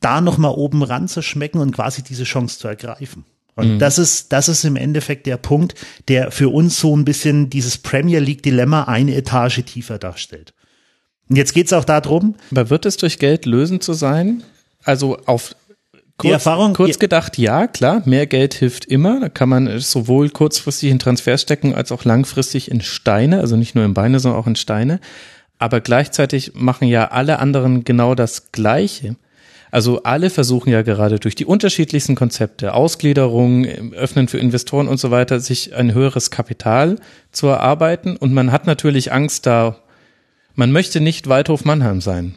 da 0.01 0.21
nochmal 0.21 0.53
oben 0.53 0.83
ran 0.83 1.09
zu 1.09 1.23
schmecken 1.23 1.59
und 1.59 1.73
quasi 1.73 2.03
diese 2.03 2.25
Chance 2.25 2.59
zu 2.59 2.69
ergreifen. 2.69 3.25
Und 3.57 3.75
mhm. 3.75 3.79
das 3.79 3.99
ist, 3.99 4.33
das 4.33 4.49
ist 4.49 4.65
im 4.65 4.77
Endeffekt 4.77 5.27
der 5.27 5.37
Punkt, 5.37 5.75
der 6.09 6.31
für 6.31 6.49
uns 6.49 6.79
so 6.79 6.97
ein 6.97 7.05
bisschen 7.05 7.51
dieses 7.51 7.79
Premier 7.79 8.19
League 8.19 8.43
Dilemma 8.43 8.85
eine 8.85 9.15
Etage 9.15 9.65
tiefer 9.65 9.99
darstellt. 9.99 10.55
Und 11.29 11.37
jetzt 11.37 11.55
geht's 11.55 11.73
auch 11.73 11.85
darum. 11.85 12.35
Aber 12.51 12.71
wird 12.71 12.85
es 12.85 12.97
durch 12.97 13.19
Geld 13.19 13.47
lösen 13.47 13.81
zu 13.81 13.95
sein? 13.95 14.43
Also 14.83 15.19
auf 15.25 15.57
kurz, 16.19 16.33
Erfahrung, 16.33 16.75
kurz 16.75 16.99
gedacht, 16.99 17.39
ja, 17.39 17.67
klar, 17.67 18.03
mehr 18.05 18.27
Geld 18.27 18.55
hilft 18.55 18.85
immer. 18.85 19.21
Da 19.21 19.29
kann 19.29 19.49
man 19.49 19.79
sowohl 19.81 20.31
kurzfristig 20.31 20.91
in 20.91 20.99
Transfers 20.99 21.43
stecken 21.43 21.75
als 21.75 21.93
auch 21.93 22.05
langfristig 22.05 22.71
in 22.71 22.81
Steine, 22.81 23.41
also 23.41 23.57
nicht 23.57 23.75
nur 23.75 23.85
in 23.85 23.95
Beine, 23.95 24.21
sondern 24.21 24.41
auch 24.41 24.47
in 24.47 24.57
Steine. 24.57 25.01
Aber 25.59 25.81
gleichzeitig 25.81 26.53
machen 26.55 26.89
ja 26.89 27.09
alle 27.09 27.39
anderen 27.39 27.85
genau 27.85 28.15
das 28.15 28.53
Gleiche. 28.53 29.17
Also 29.71 30.05
alle 30.05 30.31
versuchen 30.31 30.71
ja 30.71 30.83
gerade 30.83 31.19
durch 31.19 31.35
die 31.35 31.47
unterschiedlichsten 31.47 32.15
Konzepte, 32.15 32.75
Ausgliederung, 32.75 33.67
Öffnen 33.93 34.29
für 34.29 34.39
Investoren 34.39 34.87
und 34.87 34.99
so 34.99 35.11
weiter, 35.11 35.41
sich 35.41 35.75
ein 35.75 35.95
höheres 35.95 36.31
Kapital 36.31 37.01
zu 37.33 37.49
erarbeiten. 37.49 38.17
Und 38.17 38.33
man 38.33 38.53
hat 38.53 38.67
natürlich 38.67 39.13
Angst 39.13 39.47
da, 39.47 39.79
man 40.55 40.71
möchte 40.71 41.01
nicht 41.01 41.29
Waldhof 41.29 41.65
Mannheim 41.65 42.01
sein, 42.01 42.37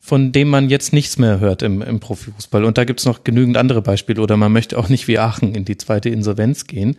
von 0.00 0.32
dem 0.32 0.48
man 0.48 0.70
jetzt 0.70 0.94
nichts 0.94 1.18
mehr 1.18 1.40
hört 1.40 1.62
im, 1.62 1.82
im 1.82 2.00
Profifußball. 2.00 2.64
Und 2.64 2.78
da 2.78 2.84
gibt's 2.84 3.04
noch 3.04 3.22
genügend 3.22 3.58
andere 3.58 3.82
Beispiele. 3.82 4.22
Oder 4.22 4.38
man 4.38 4.50
möchte 4.50 4.78
auch 4.78 4.88
nicht 4.88 5.06
wie 5.06 5.18
Aachen 5.18 5.54
in 5.54 5.66
die 5.66 5.76
zweite 5.76 6.08
Insolvenz 6.08 6.66
gehen. 6.66 6.96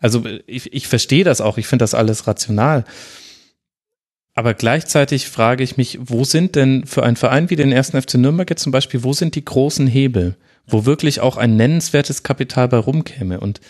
Also 0.00 0.22
ich, 0.46 0.72
ich 0.72 0.86
verstehe 0.86 1.24
das 1.24 1.40
auch, 1.40 1.58
ich 1.58 1.66
finde 1.66 1.82
das 1.82 1.94
alles 1.94 2.26
rational. 2.28 2.84
Aber 4.34 4.54
gleichzeitig 4.54 5.28
frage 5.28 5.64
ich 5.64 5.76
mich, 5.76 5.98
wo 6.00 6.22
sind 6.24 6.54
denn 6.54 6.86
für 6.86 7.02
einen 7.02 7.16
Verein 7.16 7.50
wie 7.50 7.56
den 7.56 7.72
ersten 7.72 8.00
FC 8.00 8.14
Nürnberg 8.14 8.48
jetzt 8.48 8.62
zum 8.62 8.72
Beispiel, 8.72 9.02
wo 9.02 9.12
sind 9.12 9.34
die 9.34 9.44
großen 9.44 9.86
Hebel, 9.86 10.36
wo 10.66 10.84
wirklich 10.84 11.20
auch 11.20 11.38
ein 11.38 11.56
nennenswertes 11.56 12.22
Kapital 12.22 12.68
bei 12.68 12.76
rumkäme? 12.76 13.40
Und 13.40 13.60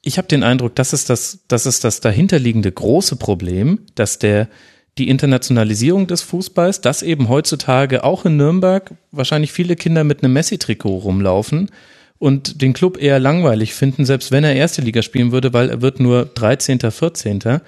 ich 0.00 0.18
habe 0.18 0.28
den 0.28 0.42
Eindruck, 0.42 0.74
das 0.74 0.92
ist 0.92 1.10
das, 1.10 1.40
das 1.46 1.66
ist 1.66 1.84
das 1.84 2.00
dahinterliegende 2.00 2.72
große 2.72 3.16
Problem, 3.16 3.80
dass 3.94 4.18
der 4.18 4.48
die 4.98 5.08
Internationalisierung 5.08 6.06
des 6.06 6.22
Fußballs, 6.22 6.80
dass 6.80 7.02
eben 7.02 7.28
heutzutage 7.28 8.04
auch 8.04 8.24
in 8.24 8.36
Nürnberg 8.36 8.92
wahrscheinlich 9.10 9.52
viele 9.52 9.76
Kinder 9.76 10.04
mit 10.04 10.22
einem 10.22 10.34
Messi-Trikot 10.34 10.98
rumlaufen 10.98 11.70
und 12.18 12.60
den 12.60 12.72
Club 12.72 13.00
eher 13.00 13.18
langweilig 13.18 13.74
finden, 13.74 14.04
selbst 14.04 14.30
wenn 14.30 14.44
er 14.44 14.54
erste 14.54 14.82
Liga 14.82 15.02
spielen 15.02 15.32
würde, 15.32 15.52
weil 15.52 15.70
er 15.70 15.82
wird 15.82 15.98
nur 15.98 16.26
13., 16.26 16.78
14. 16.78 17.60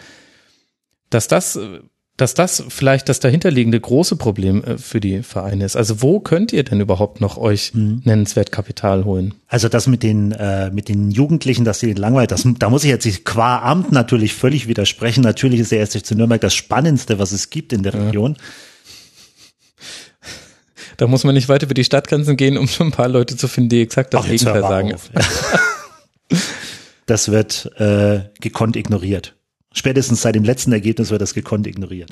Dass 1.09 1.28
das 1.28 1.59
dass 2.16 2.34
das 2.34 2.62
vielleicht 2.68 3.08
das 3.08 3.18
dahinterliegende 3.18 3.80
große 3.80 4.16
Problem 4.16 4.62
äh, 4.62 4.78
für 4.78 5.00
die 5.00 5.22
Vereine 5.22 5.64
ist. 5.64 5.76
Also 5.76 6.00
wo 6.00 6.20
könnt 6.20 6.52
ihr 6.52 6.62
denn 6.62 6.80
überhaupt 6.80 7.20
noch 7.20 7.36
euch 7.36 7.74
mhm. 7.74 8.02
nennenswert 8.04 8.52
Kapital 8.52 9.04
holen? 9.04 9.34
Also 9.48 9.68
das 9.68 9.88
mit 9.88 10.02
den 10.02 10.32
äh, 10.32 10.70
mit 10.70 10.88
den 10.88 11.10
Jugendlichen, 11.10 11.64
dass 11.64 11.80
sie 11.80 11.88
den 11.88 11.96
langweilig, 11.96 12.28
das, 12.28 12.46
da 12.58 12.70
muss 12.70 12.84
ich 12.84 12.90
jetzt 12.90 13.24
qua 13.24 13.58
Amt 13.58 13.90
natürlich 13.90 14.34
völlig 14.34 14.68
widersprechen. 14.68 15.22
Natürlich 15.22 15.60
ist 15.60 15.72
der 15.72 15.80
erste 15.80 16.02
zu 16.02 16.14
Nürnberg 16.14 16.40
das 16.40 16.54
Spannendste, 16.54 17.18
was 17.18 17.32
es 17.32 17.50
gibt 17.50 17.72
in 17.72 17.82
der 17.82 17.94
Region. 17.94 18.36
Da 20.96 21.08
muss 21.08 21.24
man 21.24 21.34
nicht 21.34 21.48
weiter 21.48 21.66
über 21.66 21.74
die 21.74 21.82
Stadtgrenzen 21.82 22.36
gehen, 22.36 22.56
um 22.56 22.68
schon 22.68 22.88
ein 22.88 22.92
paar 22.92 23.08
Leute 23.08 23.36
zu 23.36 23.48
finden, 23.48 23.70
die 23.70 23.82
exakt 23.82 24.14
das 24.14 24.26
Gegenteil 24.26 24.62
sagen. 24.62 24.94
Auf, 24.94 25.10
ja. 25.12 26.38
das 27.06 27.32
wird 27.32 27.68
äh, 27.80 28.20
gekonnt 28.40 28.76
ignoriert. 28.76 29.34
Spätestens 29.74 30.22
seit 30.22 30.34
dem 30.34 30.44
letzten 30.44 30.72
Ergebnis 30.72 31.10
wird 31.10 31.20
das 31.20 31.34
gekonnt 31.34 31.66
ignoriert. 31.66 32.10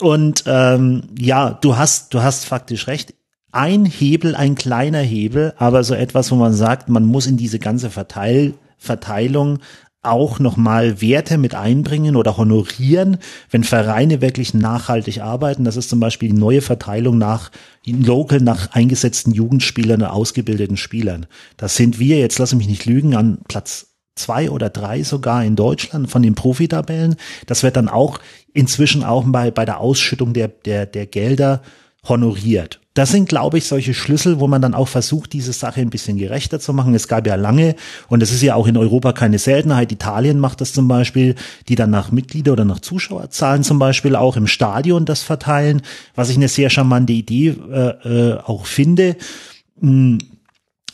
Und 0.00 0.44
ähm, 0.46 1.04
ja, 1.18 1.50
du 1.50 1.76
hast, 1.76 2.14
du 2.14 2.22
hast 2.22 2.44
faktisch 2.44 2.88
recht. 2.88 3.14
Ein 3.52 3.84
Hebel, 3.84 4.34
ein 4.34 4.54
kleiner 4.54 5.00
Hebel, 5.00 5.54
aber 5.56 5.84
so 5.84 5.94
etwas, 5.94 6.30
wo 6.30 6.36
man 6.36 6.52
sagt, 6.52 6.88
man 6.88 7.04
muss 7.04 7.26
in 7.26 7.36
diese 7.36 7.58
ganze 7.58 7.90
Verteil, 7.90 8.54
Verteilung 8.76 9.60
auch 10.02 10.38
nochmal 10.38 11.00
Werte 11.00 11.38
mit 11.38 11.54
einbringen 11.54 12.16
oder 12.16 12.36
honorieren, 12.36 13.18
wenn 13.50 13.64
Vereine 13.64 14.20
wirklich 14.20 14.54
nachhaltig 14.54 15.20
arbeiten. 15.20 15.64
Das 15.64 15.76
ist 15.76 15.90
zum 15.90 15.98
Beispiel 16.00 16.30
die 16.30 16.38
neue 16.38 16.62
Verteilung 16.62 17.18
nach 17.18 17.50
Local, 17.84 18.40
nach 18.40 18.72
eingesetzten 18.72 19.32
Jugendspielern 19.32 20.02
und 20.02 20.08
ausgebildeten 20.08 20.76
Spielern. 20.76 21.26
Das 21.56 21.76
sind 21.76 21.98
wir, 21.98 22.18
jetzt 22.18 22.38
lasse 22.38 22.56
mich 22.56 22.68
nicht 22.68 22.86
lügen, 22.86 23.16
an 23.16 23.38
Platz 23.48 23.88
zwei 24.18 24.50
oder 24.50 24.68
drei 24.70 25.02
sogar 25.02 25.44
in 25.44 25.56
Deutschland 25.56 26.10
von 26.10 26.22
den 26.22 26.34
Profitabellen. 26.34 27.16
Das 27.46 27.62
wird 27.62 27.76
dann 27.76 27.88
auch 27.88 28.18
inzwischen 28.52 29.04
auch 29.04 29.24
bei, 29.26 29.50
bei 29.50 29.64
der 29.64 29.80
Ausschüttung 29.80 30.32
der, 30.32 30.48
der, 30.48 30.86
der 30.86 31.06
Gelder 31.06 31.62
honoriert. 32.08 32.80
Das 32.94 33.12
sind, 33.12 33.28
glaube 33.28 33.58
ich, 33.58 33.66
solche 33.66 33.94
Schlüssel, 33.94 34.40
wo 34.40 34.48
man 34.48 34.60
dann 34.60 34.74
auch 34.74 34.88
versucht, 34.88 35.32
diese 35.32 35.52
Sache 35.52 35.80
ein 35.80 35.90
bisschen 35.90 36.18
gerechter 36.18 36.58
zu 36.58 36.72
machen. 36.72 36.96
Es 36.96 37.06
gab 37.06 37.28
ja 37.28 37.36
lange, 37.36 37.76
und 38.08 38.24
es 38.24 38.32
ist 38.32 38.42
ja 38.42 38.56
auch 38.56 38.66
in 38.66 38.76
Europa 38.76 39.12
keine 39.12 39.38
Seltenheit, 39.38 39.92
Italien 39.92 40.40
macht 40.40 40.60
das 40.60 40.72
zum 40.72 40.88
Beispiel, 40.88 41.36
die 41.68 41.76
dann 41.76 41.90
nach 41.90 42.10
Mitglieder 42.10 42.52
oder 42.52 42.64
nach 42.64 42.80
Zuschauerzahlen 42.80 43.62
zum 43.62 43.78
Beispiel 43.78 44.16
auch 44.16 44.36
im 44.36 44.48
Stadion 44.48 45.04
das 45.04 45.22
verteilen, 45.22 45.82
was 46.16 46.28
ich 46.28 46.36
eine 46.36 46.48
sehr 46.48 46.70
charmante 46.70 47.12
Idee 47.12 47.54
äh, 47.70 48.32
äh, 48.32 48.38
auch 48.38 48.66
finde. 48.66 49.16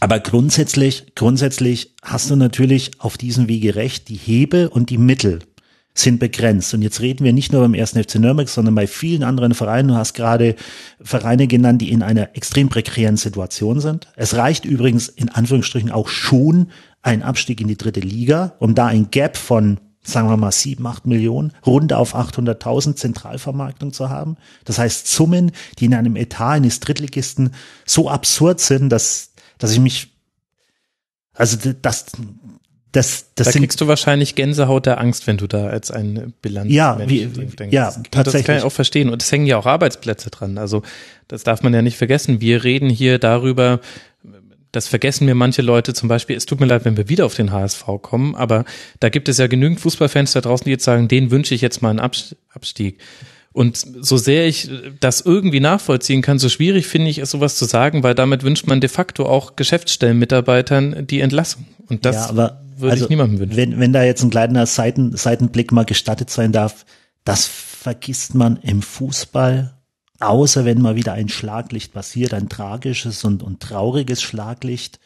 Aber 0.04 0.20
grundsätzlich, 0.20 1.14
grundsätzlich 1.14 1.94
hast 2.02 2.28
du 2.30 2.36
natürlich 2.36 2.90
auf 2.98 3.16
diesem 3.16 3.48
Wege 3.48 3.74
recht, 3.74 4.10
die 4.10 4.16
Hebel 4.16 4.66
und 4.66 4.90
die 4.90 4.98
Mittel 4.98 5.38
sind 5.94 6.20
begrenzt. 6.20 6.74
Und 6.74 6.82
jetzt 6.82 7.00
reden 7.00 7.24
wir 7.24 7.32
nicht 7.32 7.54
nur 7.54 7.62
beim 7.62 7.72
ersten 7.72 8.04
FC 8.04 8.16
Nürnberg, 8.16 8.50
sondern 8.50 8.74
bei 8.74 8.86
vielen 8.86 9.22
anderen 9.22 9.54
Vereinen. 9.54 9.88
Du 9.88 9.94
hast 9.94 10.12
gerade 10.12 10.56
Vereine 11.00 11.46
genannt, 11.46 11.80
die 11.80 11.90
in 11.90 12.02
einer 12.02 12.36
extrem 12.36 12.68
prekären 12.68 13.16
Situation 13.16 13.80
sind. 13.80 14.08
Es 14.14 14.34
reicht 14.34 14.66
übrigens 14.66 15.08
in 15.08 15.30
Anführungsstrichen 15.30 15.90
auch 15.90 16.08
schon 16.08 16.66
ein 17.00 17.22
Abstieg 17.22 17.62
in 17.62 17.68
die 17.68 17.78
dritte 17.78 18.00
Liga, 18.00 18.56
um 18.58 18.74
da 18.74 18.84
ein 18.84 19.10
Gap 19.10 19.38
von 19.38 19.80
sagen 20.06 20.28
wir 20.28 20.36
mal 20.36 20.52
sieben, 20.52 20.86
acht 20.86 21.06
Millionen, 21.06 21.52
rund 21.64 21.94
auf 21.94 22.14
800.000 22.14 22.94
Zentralvermarktung 22.94 23.94
zu 23.94 24.10
haben. 24.10 24.36
Das 24.64 24.78
heißt 24.78 25.08
Summen, 25.08 25.52
die 25.78 25.86
in 25.86 25.94
einem 25.94 26.16
Etat 26.16 26.52
eines 26.52 26.80
Drittligisten 26.80 27.54
so 27.86 28.10
absurd 28.10 28.60
sind, 28.60 28.90
dass 28.90 29.33
dass 29.58 29.72
ich 29.72 29.80
mich, 29.80 30.12
also 31.32 31.56
das, 31.80 32.06
das, 32.94 33.32
das 33.34 33.46
da 33.46 33.52
sind, 33.52 33.62
kriegst 33.62 33.80
du 33.80 33.88
wahrscheinlich 33.88 34.34
Gänsehaut 34.34 34.86
der 34.86 35.00
Angst, 35.00 35.26
wenn 35.26 35.36
du 35.36 35.46
da 35.46 35.66
als 35.66 35.90
ein 35.90 36.32
Bilanz 36.40 36.72
ja, 36.72 36.98
wie, 37.08 37.26
denkst. 37.26 37.74
ja, 37.74 37.86
das, 37.86 37.94
tatsächlich. 38.10 38.32
Das 38.42 38.46
kann 38.46 38.56
ich 38.58 38.62
auch 38.62 38.72
verstehen. 38.72 39.10
Und 39.10 39.22
es 39.22 39.32
hängen 39.32 39.46
ja 39.46 39.56
auch 39.58 39.66
Arbeitsplätze 39.66 40.30
dran. 40.30 40.58
Also 40.58 40.82
das 41.26 41.42
darf 41.42 41.62
man 41.62 41.74
ja 41.74 41.82
nicht 41.82 41.96
vergessen. 41.96 42.40
Wir 42.40 42.62
reden 42.62 42.88
hier 42.88 43.18
darüber, 43.18 43.80
das 44.70 44.88
vergessen 44.88 45.26
mir 45.26 45.34
manche 45.34 45.62
Leute 45.62 45.94
zum 45.94 46.08
Beispiel. 46.08 46.36
Es 46.36 46.46
tut 46.46 46.60
mir 46.60 46.66
leid, 46.66 46.84
wenn 46.84 46.96
wir 46.96 47.08
wieder 47.08 47.26
auf 47.26 47.34
den 47.34 47.52
HSV 47.52 47.84
kommen, 48.02 48.34
aber 48.34 48.64
da 49.00 49.08
gibt 49.08 49.28
es 49.28 49.38
ja 49.38 49.46
genügend 49.46 49.80
Fußballfans 49.80 50.32
da 50.32 50.40
draußen, 50.40 50.64
die 50.64 50.70
jetzt 50.70 50.84
sagen, 50.84 51.08
den 51.08 51.30
wünsche 51.30 51.54
ich 51.54 51.60
jetzt 51.60 51.82
mal 51.82 51.90
einen 51.90 52.00
Abstieg. 52.00 53.00
Und 53.54 53.76
so 54.00 54.16
sehr 54.16 54.48
ich 54.48 54.68
das 54.98 55.20
irgendwie 55.20 55.60
nachvollziehen 55.60 56.22
kann, 56.22 56.40
so 56.40 56.48
schwierig 56.48 56.88
finde 56.88 57.08
ich 57.08 57.18
es, 57.18 57.30
sowas 57.30 57.54
zu 57.54 57.66
sagen, 57.66 58.02
weil 58.02 58.16
damit 58.16 58.42
wünscht 58.42 58.66
man 58.66 58.80
de 58.80 58.90
facto 58.90 59.26
auch 59.26 59.54
Geschäftsstellenmitarbeitern 59.54 61.06
die 61.06 61.20
Entlassung. 61.20 61.64
Und 61.88 62.04
das 62.04 62.30
ja, 62.30 62.36
würde 62.76 62.92
also, 62.92 63.04
ich 63.04 63.10
niemandem 63.10 63.38
wünschen. 63.38 63.56
Wenn, 63.56 63.78
wenn 63.78 63.92
da 63.92 64.02
jetzt 64.02 64.24
ein 64.24 64.30
kleiner 64.30 64.66
Seiten, 64.66 65.16
Seitenblick 65.16 65.70
mal 65.70 65.84
gestattet 65.84 66.30
sein 66.30 66.50
darf, 66.50 66.84
das 67.22 67.46
vergisst 67.46 68.34
man 68.34 68.56
im 68.56 68.82
Fußball, 68.82 69.78
außer 70.18 70.64
wenn 70.64 70.82
mal 70.82 70.96
wieder 70.96 71.12
ein 71.12 71.28
Schlaglicht 71.28 71.92
passiert, 71.92 72.34
ein 72.34 72.48
tragisches 72.48 73.22
und, 73.22 73.44
und 73.44 73.60
trauriges 73.60 74.20
Schlaglicht, 74.20 74.98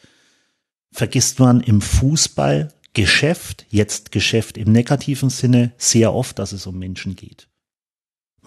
vergisst 0.91 1.39
man 1.39 1.61
im 1.61 1.81
Fußball 1.81 2.73
Geschäft, 2.93 3.67
jetzt 3.69 4.11
Geschäft 4.11 4.57
im 4.57 4.71
negativen 4.71 5.29
Sinne, 5.29 5.71
sehr 5.77 6.15
oft, 6.15 6.39
dass 6.39 6.51
es 6.51 6.65
um 6.65 6.79
Menschen 6.79 7.15
geht. 7.15 7.48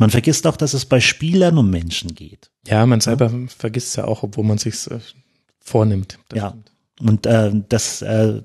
Man 0.03 0.11
vergisst 0.11 0.49
auch, 0.49 0.57
dass 0.57 0.75
es 0.75 0.85
bei 0.85 0.99
Spielern 0.99 1.57
um 1.59 1.71
Menschen 1.71 2.17
geht. 2.17 2.51
Ja, 2.67 2.85
man 2.87 3.01
selber 3.01 3.31
ja. 3.31 3.39
vergisst 3.57 3.91
es 3.91 3.97
ja 3.97 4.05
auch, 4.05 4.25
obwohl 4.25 4.43
man 4.43 4.59
sich 4.59 4.91
äh, 4.91 4.99
vornimmt. 5.61 6.19
Das 6.29 6.39
ja. 6.39 6.49
Stimmt. 6.49 6.73
Und 7.01 7.27
äh, 7.27 7.53
das 7.69 8.03
äh, 8.03 8.43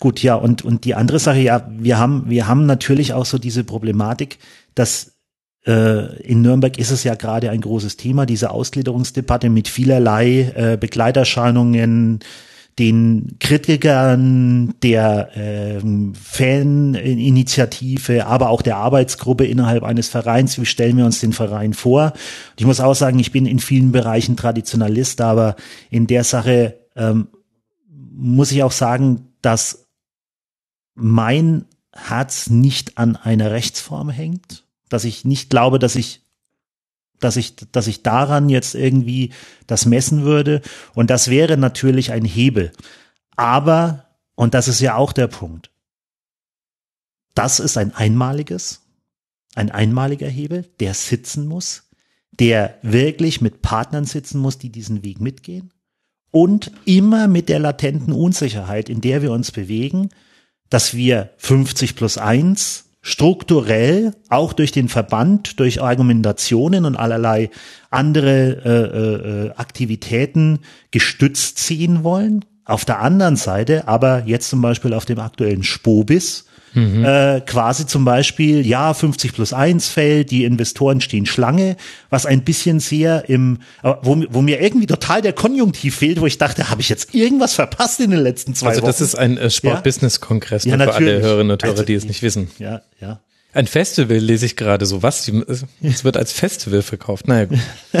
gut, 0.00 0.20
ja, 0.24 0.34
und, 0.34 0.64
und 0.64 0.84
die 0.84 0.96
andere 0.96 1.20
Sache, 1.20 1.38
ja, 1.38 1.70
wir 1.70 2.00
haben, 2.00 2.28
wir 2.28 2.48
haben 2.48 2.66
natürlich 2.66 3.12
auch 3.12 3.26
so 3.26 3.38
diese 3.38 3.62
Problematik, 3.62 4.40
dass 4.74 5.12
äh, 5.68 6.20
in 6.22 6.42
Nürnberg 6.42 6.76
ist 6.78 6.90
es 6.90 7.04
ja 7.04 7.14
gerade 7.14 7.50
ein 7.50 7.60
großes 7.60 7.96
Thema, 7.96 8.26
diese 8.26 8.50
Ausgliederungsdebatte 8.50 9.50
mit 9.50 9.68
vielerlei 9.68 10.52
äh, 10.56 10.76
Begleiterscheinungen, 10.76 12.18
den 12.78 13.36
Kritikern 13.38 14.74
der 14.82 15.30
ähm, 15.34 16.14
Faninitiative, 16.14 18.26
aber 18.26 18.48
auch 18.48 18.62
der 18.62 18.78
Arbeitsgruppe 18.78 19.44
innerhalb 19.44 19.82
eines 19.82 20.08
Vereins, 20.08 20.58
wie 20.58 20.64
stellen 20.64 20.96
wir 20.96 21.04
uns 21.04 21.20
den 21.20 21.34
Verein 21.34 21.74
vor? 21.74 22.12
Und 22.12 22.60
ich 22.60 22.66
muss 22.66 22.80
auch 22.80 22.94
sagen, 22.94 23.18
ich 23.18 23.30
bin 23.30 23.44
in 23.44 23.58
vielen 23.58 23.92
Bereichen 23.92 24.36
Traditionalist, 24.36 25.20
aber 25.20 25.56
in 25.90 26.06
der 26.06 26.24
Sache 26.24 26.78
ähm, 26.96 27.28
muss 27.90 28.52
ich 28.52 28.62
auch 28.62 28.72
sagen, 28.72 29.28
dass 29.42 29.86
mein 30.94 31.66
Herz 31.94 32.48
nicht 32.48 32.96
an 32.96 33.16
einer 33.16 33.50
Rechtsform 33.50 34.08
hängt, 34.08 34.64
dass 34.88 35.04
ich 35.04 35.26
nicht 35.26 35.50
glaube, 35.50 35.78
dass 35.78 35.94
ich 35.94 36.21
dass 37.24 37.36
ich, 37.36 37.56
dass 37.72 37.86
ich 37.86 38.02
daran 38.02 38.48
jetzt 38.48 38.74
irgendwie 38.74 39.32
das 39.66 39.86
messen 39.86 40.22
würde. 40.22 40.62
Und 40.94 41.10
das 41.10 41.28
wäre 41.28 41.56
natürlich 41.56 42.12
ein 42.12 42.24
Hebel. 42.24 42.72
Aber, 43.36 44.06
und 44.34 44.54
das 44.54 44.68
ist 44.68 44.80
ja 44.80 44.96
auch 44.96 45.12
der 45.12 45.28
Punkt, 45.28 45.70
das 47.34 47.60
ist 47.60 47.78
ein 47.78 47.94
einmaliges, 47.94 48.82
ein 49.54 49.70
einmaliger 49.70 50.28
Hebel, 50.28 50.68
der 50.80 50.94
sitzen 50.94 51.46
muss, 51.46 51.84
der 52.30 52.78
wirklich 52.82 53.40
mit 53.40 53.62
Partnern 53.62 54.04
sitzen 54.04 54.38
muss, 54.38 54.58
die 54.58 54.70
diesen 54.70 55.04
Weg 55.04 55.20
mitgehen 55.20 55.72
und 56.30 56.72
immer 56.84 57.28
mit 57.28 57.48
der 57.48 57.58
latenten 57.58 58.12
Unsicherheit, 58.12 58.88
in 58.88 59.00
der 59.00 59.22
wir 59.22 59.32
uns 59.32 59.52
bewegen, 59.52 60.08
dass 60.70 60.94
wir 60.94 61.30
50 61.36 61.94
plus 61.94 62.18
1 62.18 62.86
strukturell 63.02 64.14
auch 64.28 64.52
durch 64.52 64.70
den 64.70 64.88
Verband, 64.88 65.58
durch 65.58 65.82
Argumentationen 65.82 66.84
und 66.84 66.96
allerlei 66.96 67.50
andere 67.90 68.62
äh, 68.64 69.48
äh, 69.48 69.50
Aktivitäten 69.56 70.60
gestützt 70.92 71.58
ziehen 71.58 72.04
wollen. 72.04 72.44
Auf 72.64 72.84
der 72.84 73.00
anderen 73.00 73.34
Seite, 73.34 73.88
aber 73.88 74.22
jetzt 74.24 74.48
zum 74.48 74.62
Beispiel 74.62 74.94
auf 74.94 75.04
dem 75.04 75.18
aktuellen 75.18 75.64
Spobis, 75.64 76.46
Mhm. 76.74 77.04
Äh, 77.04 77.40
quasi 77.42 77.86
zum 77.86 78.04
Beispiel, 78.04 78.66
ja, 78.66 78.94
50 78.94 79.34
plus 79.34 79.52
1 79.52 79.88
fällt, 79.88 80.30
die 80.30 80.44
Investoren 80.44 81.00
stehen 81.00 81.26
Schlange, 81.26 81.76
was 82.10 82.26
ein 82.26 82.42
bisschen 82.42 82.80
sehr 82.80 83.28
im, 83.28 83.58
wo, 83.82 84.24
wo 84.30 84.42
mir 84.42 84.60
irgendwie 84.60 84.86
total 84.86 85.22
der 85.22 85.32
Konjunktiv 85.32 85.96
fehlt, 85.96 86.20
wo 86.20 86.26
ich 86.26 86.38
dachte, 86.38 86.70
habe 86.70 86.80
ich 86.80 86.88
jetzt 86.88 87.14
irgendwas 87.14 87.54
verpasst 87.54 88.00
in 88.00 88.10
den 88.10 88.20
letzten 88.20 88.54
zwei 88.54 88.68
also 88.68 88.82
Wochen? 88.82 88.88
Also 88.88 89.04
das 89.04 89.08
ist 89.08 89.14
ein 89.14 89.36
äh, 89.36 89.50
Sport-Business-Kongress 89.50 90.64
ja, 90.64 90.78
für 90.78 90.94
alle 90.94 91.20
Hörerinnen 91.20 91.52
und 91.52 91.62
Hörer, 91.62 91.72
also, 91.72 91.84
die 91.84 91.94
es 91.94 92.04
nicht 92.04 92.22
wissen. 92.22 92.50
Ja, 92.58 92.82
ja. 93.00 93.20
Ein 93.54 93.66
Festival 93.66 94.16
lese 94.16 94.46
ich 94.46 94.56
gerade 94.56 94.86
so. 94.86 95.02
Was? 95.02 95.30
Es 95.82 96.04
wird 96.04 96.16
als 96.16 96.32
Festival 96.32 96.80
verkauft. 96.80 97.28
Naja. 97.28 97.48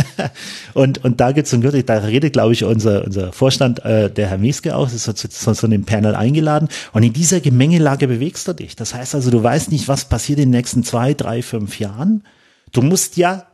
Und, 0.74 1.04
und 1.04 1.20
da 1.20 1.32
gibt's 1.32 1.52
wirklich, 1.60 1.84
da 1.84 1.98
redet, 1.98 2.32
glaube 2.32 2.54
ich, 2.54 2.64
unser, 2.64 3.04
unser 3.04 3.32
Vorstand, 3.34 3.84
äh, 3.84 4.10
der 4.10 4.28
Herr 4.28 4.38
Meske 4.38 4.74
auch, 4.74 4.88
zu, 4.88 5.14
zu 5.14 5.54
so 5.54 5.66
einem 5.66 5.84
Panel 5.84 6.14
eingeladen. 6.14 6.68
Und 6.94 7.02
in 7.02 7.12
dieser 7.12 7.40
Gemengelage 7.40 8.08
bewegst 8.08 8.48
du 8.48 8.54
dich. 8.54 8.74
Das 8.74 8.94
heißt 8.94 9.14
also, 9.14 9.30
du 9.30 9.42
weißt 9.42 9.70
nicht, 9.70 9.88
was 9.88 10.06
passiert 10.06 10.38
in 10.38 10.46
den 10.46 10.56
nächsten 10.56 10.84
zwei, 10.84 11.12
drei, 11.12 11.42
fünf 11.42 11.78
Jahren. 11.78 12.24
Du 12.72 12.80
musst 12.80 13.18
ja 13.18 13.46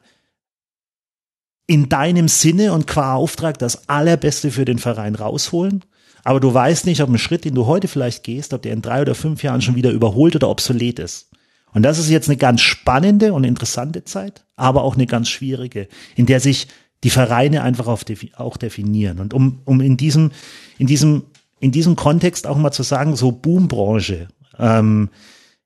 in 1.66 1.88
deinem 1.88 2.28
Sinne 2.28 2.72
und 2.72 2.86
qua 2.86 3.14
Auftrag 3.14 3.58
das 3.58 3.88
Allerbeste 3.88 4.52
für 4.52 4.64
den 4.64 4.78
Verein 4.78 5.16
rausholen. 5.16 5.84
Aber 6.22 6.38
du 6.38 6.54
weißt 6.54 6.86
nicht, 6.86 7.00
ob 7.00 7.10
ein 7.10 7.18
Schritt, 7.18 7.44
den 7.44 7.56
du 7.56 7.66
heute 7.66 7.88
vielleicht 7.88 8.22
gehst, 8.22 8.52
ob 8.52 8.62
der 8.62 8.72
in 8.72 8.82
drei 8.82 9.02
oder 9.02 9.16
fünf 9.16 9.42
Jahren 9.42 9.62
schon 9.62 9.74
wieder 9.74 9.90
überholt 9.90 10.36
oder 10.36 10.48
obsolet 10.48 11.00
ist. 11.00 11.28
Und 11.74 11.82
das 11.82 11.98
ist 11.98 12.08
jetzt 12.08 12.28
eine 12.28 12.36
ganz 12.36 12.60
spannende 12.60 13.32
und 13.32 13.44
interessante 13.44 14.04
Zeit, 14.04 14.44
aber 14.56 14.82
auch 14.82 14.94
eine 14.94 15.06
ganz 15.06 15.28
schwierige, 15.28 15.88
in 16.16 16.26
der 16.26 16.40
sich 16.40 16.68
die 17.04 17.10
Vereine 17.10 17.62
einfach 17.62 17.86
auch 17.86 18.56
definieren. 18.56 19.20
Und 19.20 19.34
um, 19.34 19.60
um 19.64 19.80
in 19.80 19.96
diesem, 19.96 20.32
in 20.78 20.86
diesem, 20.86 21.24
in 21.60 21.70
diesem 21.70 21.96
Kontext 21.96 22.46
auch 22.46 22.56
mal 22.56 22.72
zu 22.72 22.82
sagen, 22.82 23.16
so 23.16 23.32
Boombranche. 23.32 24.28
Ähm, 24.58 25.10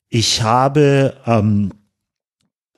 ich 0.08 0.42
habe 0.42 1.14
ähm, 1.26 1.72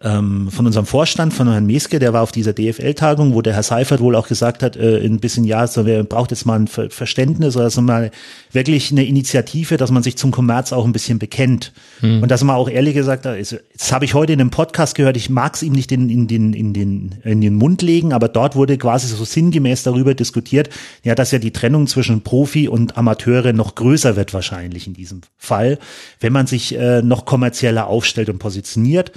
ähm, 0.05 0.51
von 0.51 0.66
unserem 0.66 0.85
Vorstand, 0.85 1.32
von 1.32 1.51
Herrn 1.51 1.64
Meske, 1.64 1.98
der 1.98 2.12
war 2.12 2.22
auf 2.22 2.31
dieser 2.31 2.52
DFL-Tagung, 2.52 3.32
wo 3.32 3.40
der 3.40 3.55
Herr 3.55 3.62
Seifert 3.62 4.01
wohl 4.01 4.14
auch 4.14 4.28
gesagt 4.28 4.62
hat, 4.62 4.76
äh, 4.76 5.02
ein 5.02 5.18
bisschen, 5.18 5.44
ja, 5.44 5.66
so, 5.66 5.86
wer 5.86 6.05
braucht 6.05 6.31
jetzt 6.31 6.44
mal 6.44 6.59
ein 6.59 6.68
Ver 6.68 6.90
Verständnis 6.90 7.56
oder 7.56 7.70
so 7.70 7.81
mal 7.81 8.10
wirklich 8.52 8.93
eine 8.93 9.05
Initiative, 9.05 9.78
dass 9.78 9.90
man 9.90 10.02
sich 10.02 10.16
zum 10.16 10.31
Kommerz 10.31 10.72
auch 10.72 10.85
ein 10.85 10.93
bisschen 10.93 11.18
bekennt. 11.18 11.72
Hm. 12.01 12.22
Und 12.22 12.31
dass 12.31 12.44
man 12.44 12.55
auch 12.55 12.68
ehrlich 12.68 12.94
gesagt, 12.94 13.26
also, 13.26 13.56
jetzt 13.72 13.93
habe 13.93 14.05
ich 14.05 14.12
heute 14.12 14.35
in 14.35 14.40
einem 14.40 14.51
Podcast 14.51 14.94
gehört, 14.94 15.16
ich 15.16 15.31
mag 15.31 15.55
es 15.55 15.62
ihm 15.62 15.72
nicht 15.72 15.90
in, 15.90 16.10
in, 16.10 16.28
den, 16.28 16.52
in, 16.52 16.74
den, 16.74 17.14
in 17.24 17.40
den 17.40 17.55
Mund 17.55 17.81
legen, 17.81 18.12
aber 18.12 18.28
dort 18.28 18.56
wurde 18.56 18.76
quasi 18.76 19.06
so 19.06 19.24
sinngemäß 19.24 19.85
darüber 19.85 20.14
diskutiert, 20.14 20.68
ja, 21.02 21.14
dass 21.14 21.31
ja 21.31 21.39
die 21.39 21.52
Trennung 21.52 21.86
zwischen 21.86 22.20
Profi 22.20 22.68
und 22.68 22.98
Amateure 22.98 23.55
noch 23.55 23.74
größer 23.74 24.16
wird 24.16 24.35
wahrscheinlich 24.35 24.86
in 24.86 24.93
diesem 24.93 25.22
Fall, 25.39 25.78
wenn 26.20 26.35
man 26.35 26.47
sich 26.47 26.76
äh, 26.76 27.01
noch 27.01 27.24
kommerzieller 27.24 27.86
aufstellt 27.86 28.28
und 28.28 28.39
positioniert 28.39 29.10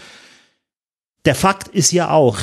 der 1.28 1.36
Fakt 1.36 1.68
ist 1.68 1.92
ja 1.92 2.10
auch, 2.10 2.40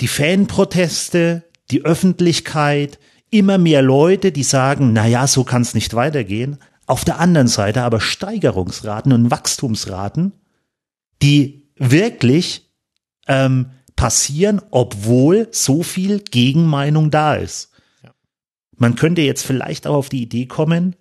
die 0.00 0.08
Fanproteste, 0.08 1.44
die 1.70 1.84
Öffentlichkeit, 1.84 2.98
immer 3.28 3.58
mehr 3.58 3.82
Leute, 3.82 4.32
die 4.32 4.42
sagen, 4.42 4.94
na 4.94 5.06
ja, 5.06 5.26
so 5.26 5.44
kann 5.44 5.60
es 5.60 5.74
nicht 5.74 5.92
weitergehen. 5.92 6.56
Auf 6.86 7.04
der 7.04 7.18
anderen 7.18 7.46
Seite 7.46 7.82
aber 7.82 8.00
Steigerungsraten 8.00 9.12
und 9.12 9.30
Wachstumsraten, 9.30 10.32
die 11.20 11.68
wirklich 11.76 12.72
ähm, 13.28 13.72
passieren, 13.96 14.62
obwohl 14.70 15.48
so 15.50 15.82
viel 15.82 16.20
Gegenmeinung 16.20 17.10
da 17.10 17.34
ist. 17.34 17.70
Ja. 18.02 18.14
Man 18.78 18.94
könnte 18.94 19.20
jetzt 19.20 19.44
vielleicht 19.44 19.86
auch 19.86 19.96
auf 19.96 20.08
die 20.08 20.22
Idee 20.22 20.46
kommen, 20.46 20.96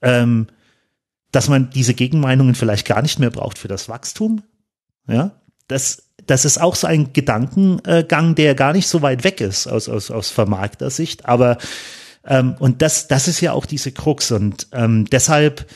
ähm, 0.00 0.48
dass 1.30 1.48
man 1.48 1.70
diese 1.70 1.94
Gegenmeinungen 1.94 2.56
vielleicht 2.56 2.88
gar 2.88 3.00
nicht 3.00 3.20
mehr 3.20 3.30
braucht 3.30 3.58
für 3.58 3.68
das 3.68 3.88
Wachstum. 3.88 4.42
Ja, 5.06 5.40
das 5.68 6.11
das 6.32 6.46
ist 6.46 6.58
auch 6.58 6.76
so 6.76 6.86
ein 6.86 7.12
Gedankengang, 7.12 8.34
der 8.34 8.54
gar 8.54 8.72
nicht 8.72 8.88
so 8.88 9.02
weit 9.02 9.22
weg 9.22 9.42
ist 9.42 9.66
aus, 9.66 9.90
aus, 9.90 10.10
aus 10.10 10.30
vermarkter 10.30 10.88
Sicht. 10.88 11.26
Aber 11.26 11.58
ähm, 12.26 12.54
und 12.58 12.80
das, 12.80 13.06
das 13.06 13.28
ist 13.28 13.42
ja 13.42 13.52
auch 13.52 13.66
diese 13.66 13.92
Krux. 13.92 14.32
Und 14.32 14.66
ähm, 14.72 15.04
deshalb 15.10 15.66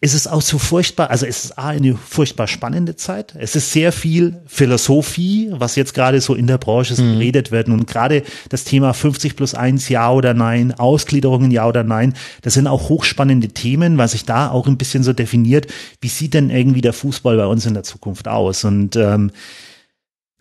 ist 0.00 0.14
es 0.14 0.26
auch 0.26 0.40
so 0.40 0.58
furchtbar, 0.58 1.10
also 1.10 1.26
es 1.26 1.46
ist 1.46 1.58
A, 1.58 1.68
eine 1.68 1.96
furchtbar 1.96 2.46
spannende 2.46 2.96
Zeit. 2.96 3.34
Es 3.38 3.56
ist 3.56 3.72
sehr 3.72 3.92
viel 3.92 4.40
Philosophie, 4.46 5.50
was 5.52 5.76
jetzt 5.76 5.92
gerade 5.92 6.22
so 6.22 6.34
in 6.34 6.46
der 6.46 6.58
Branche 6.58 6.94
mhm. 7.00 7.14
geredet 7.14 7.50
wird. 7.50 7.68
Und 7.68 7.86
gerade 7.86 8.22
das 8.48 8.64
Thema 8.64 8.94
50 8.94 9.36
plus 9.36 9.54
1, 9.54 9.90
ja 9.90 10.10
oder 10.10 10.32
nein, 10.32 10.72
Ausgliederungen, 10.72 11.50
ja 11.50 11.66
oder 11.66 11.82
nein, 11.82 12.14
das 12.40 12.54
sind 12.54 12.66
auch 12.68 12.88
hochspannende 12.88 13.48
Themen, 13.48 13.98
was 13.98 14.12
sich 14.12 14.24
da 14.24 14.50
auch 14.50 14.66
ein 14.66 14.78
bisschen 14.78 15.02
so 15.02 15.12
definiert, 15.12 15.66
wie 16.00 16.08
sieht 16.08 16.32
denn 16.32 16.48
irgendwie 16.48 16.80
der 16.80 16.94
Fußball 16.94 17.36
bei 17.36 17.46
uns 17.46 17.66
in 17.66 17.74
der 17.74 17.82
Zukunft 17.82 18.28
aus? 18.28 18.64
Und 18.64 18.96
ähm, 18.96 19.30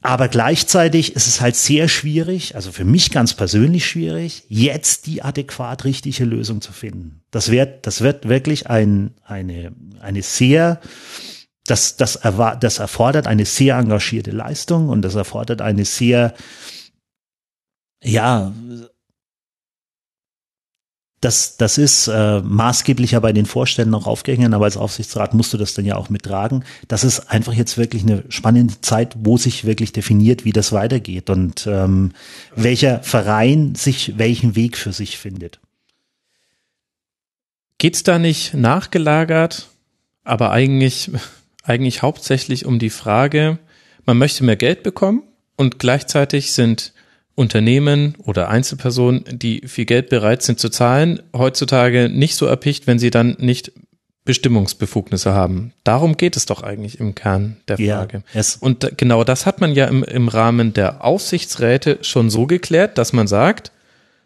aber 0.06 0.28
gleichzeitig 0.28 1.16
ist 1.16 1.28
es 1.28 1.42
halt 1.42 1.56
sehr 1.56 1.88
schwierig, 1.88 2.56
also 2.56 2.72
für 2.72 2.86
mich 2.86 3.12
ganz 3.12 3.34
persönlich 3.34 3.86
schwierig, 3.86 4.44
jetzt 4.48 5.08
die 5.08 5.22
adäquat 5.22 5.84
richtige 5.84 6.26
Lösung 6.26 6.62
zu 6.62 6.72
finden. 6.72 7.22
Das 7.32 7.50
wird, 7.50 7.88
das 7.88 8.02
wird 8.02 8.28
wirklich 8.28 8.70
ein, 8.70 9.16
eine, 9.24 9.74
eine 10.00 10.22
sehr, 10.22 10.80
das, 11.66 11.98
das, 11.98 12.20
das 12.60 12.80
erfordert 12.80 13.28
eine 13.28 13.46
sehr 13.46 13.78
engagierte 13.78 14.32
Leistung 14.32 14.90
und 14.90 15.02
das 15.02 15.16
erfordert 15.16 15.62
eine 15.62 15.86
sehr, 15.86 16.34
ja, 18.04 18.54
das, 21.22 21.58
das 21.58 21.78
ist 21.78 22.08
äh, 22.08 22.42
maßgeblich 22.42 23.12
ja 23.12 23.20
bei 23.20 23.34
den 23.34 23.46
Vorständen 23.46 23.96
auch 23.96 24.06
aufgehängt, 24.06 24.54
aber 24.54 24.66
als 24.66 24.78
Aufsichtsrat 24.78 25.34
musst 25.34 25.54
du 25.54 25.58
das 25.58 25.74
dann 25.74 25.86
ja 25.86 25.96
auch 25.96 26.10
mittragen. 26.10 26.64
Das 26.88 27.04
ist 27.04 27.32
einfach 27.32 27.54
jetzt 27.54 27.78
wirklich 27.78 28.04
eine 28.04 28.24
spannende 28.30 28.80
Zeit, 28.82 29.16
wo 29.20 29.38
sich 29.38 29.66
wirklich 29.66 29.92
definiert, 29.92 30.46
wie 30.46 30.52
das 30.52 30.72
weitergeht 30.72 31.30
und 31.30 31.66
ähm, 31.68 32.12
welcher 32.56 33.02
Verein 33.02 33.76
sich 33.76 34.18
welchen 34.18 34.56
Weg 34.56 34.78
für 34.78 34.94
sich 34.94 35.18
findet. 35.18 35.60
Geht's 37.78 38.04
da 38.04 38.20
nicht 38.20 38.54
nachgelagert, 38.54 39.70
aber 40.24 40.52
eigentlich, 40.52 41.12
eigentlich 41.64 42.02
hauptsächlich 42.02 42.66
um 42.66 42.78
die 42.78 42.90
Frage, 42.90 43.58
man 44.06 44.18
möchte 44.18 44.44
mehr 44.44 44.56
Geld 44.56 44.84
bekommen 44.84 45.24
und 45.56 45.80
gleichzeitig 45.80 46.54
sind 46.54 46.94
Unternehmen 47.36 48.16
oder 48.24 48.50
Einzelpersonen, 48.50 49.26
die 49.32 49.68
viel 49.68 49.86
Geld 49.86 50.10
bereit 50.10 50.42
sind 50.42 50.60
zu 50.60 50.70
zahlen, 50.70 51.22
heutzutage 51.36 52.10
nicht 52.10 52.36
so 52.36 52.46
erpicht, 52.46 52.88
wenn 52.88 52.98
sie 52.98 53.12
dann 53.12 53.36
nicht 53.40 53.74
Bestimmungsbefugnisse 54.24 55.34
haben. 55.34 55.72
Darum 55.84 56.18
geht 56.18 56.36
es 56.36 56.48
doch 56.48 56.64
eigentlich 56.64 57.00
im 57.00 57.14
Kern 57.14 57.58
der 57.68 57.78
Frage. 57.78 58.18
Ja, 58.18 58.42
Und 58.60 58.98
genau 58.98 59.24
das 59.24 59.46
hat 59.46 59.62
man 59.62 59.76
ja 59.76 59.86
im, 59.86 60.04
im 60.04 60.30
Rahmen 60.30 60.74
der 60.74 61.06
Aufsichtsräte 61.06 62.00
schon 62.02 62.32
so 62.32 62.48
geklärt, 62.48 62.98
dass 62.98 63.14
man 63.14 63.28
sagt, 63.28 63.72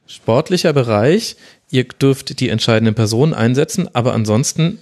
sportlicher 0.07 0.71
Bereich, 0.71 1.35
ihr 1.69 1.83
dürft 1.83 2.39
die 2.39 2.49
entscheidenden 2.49 2.95
Personen 2.95 3.33
einsetzen, 3.33 3.93
aber 3.93 4.13
ansonsten 4.13 4.79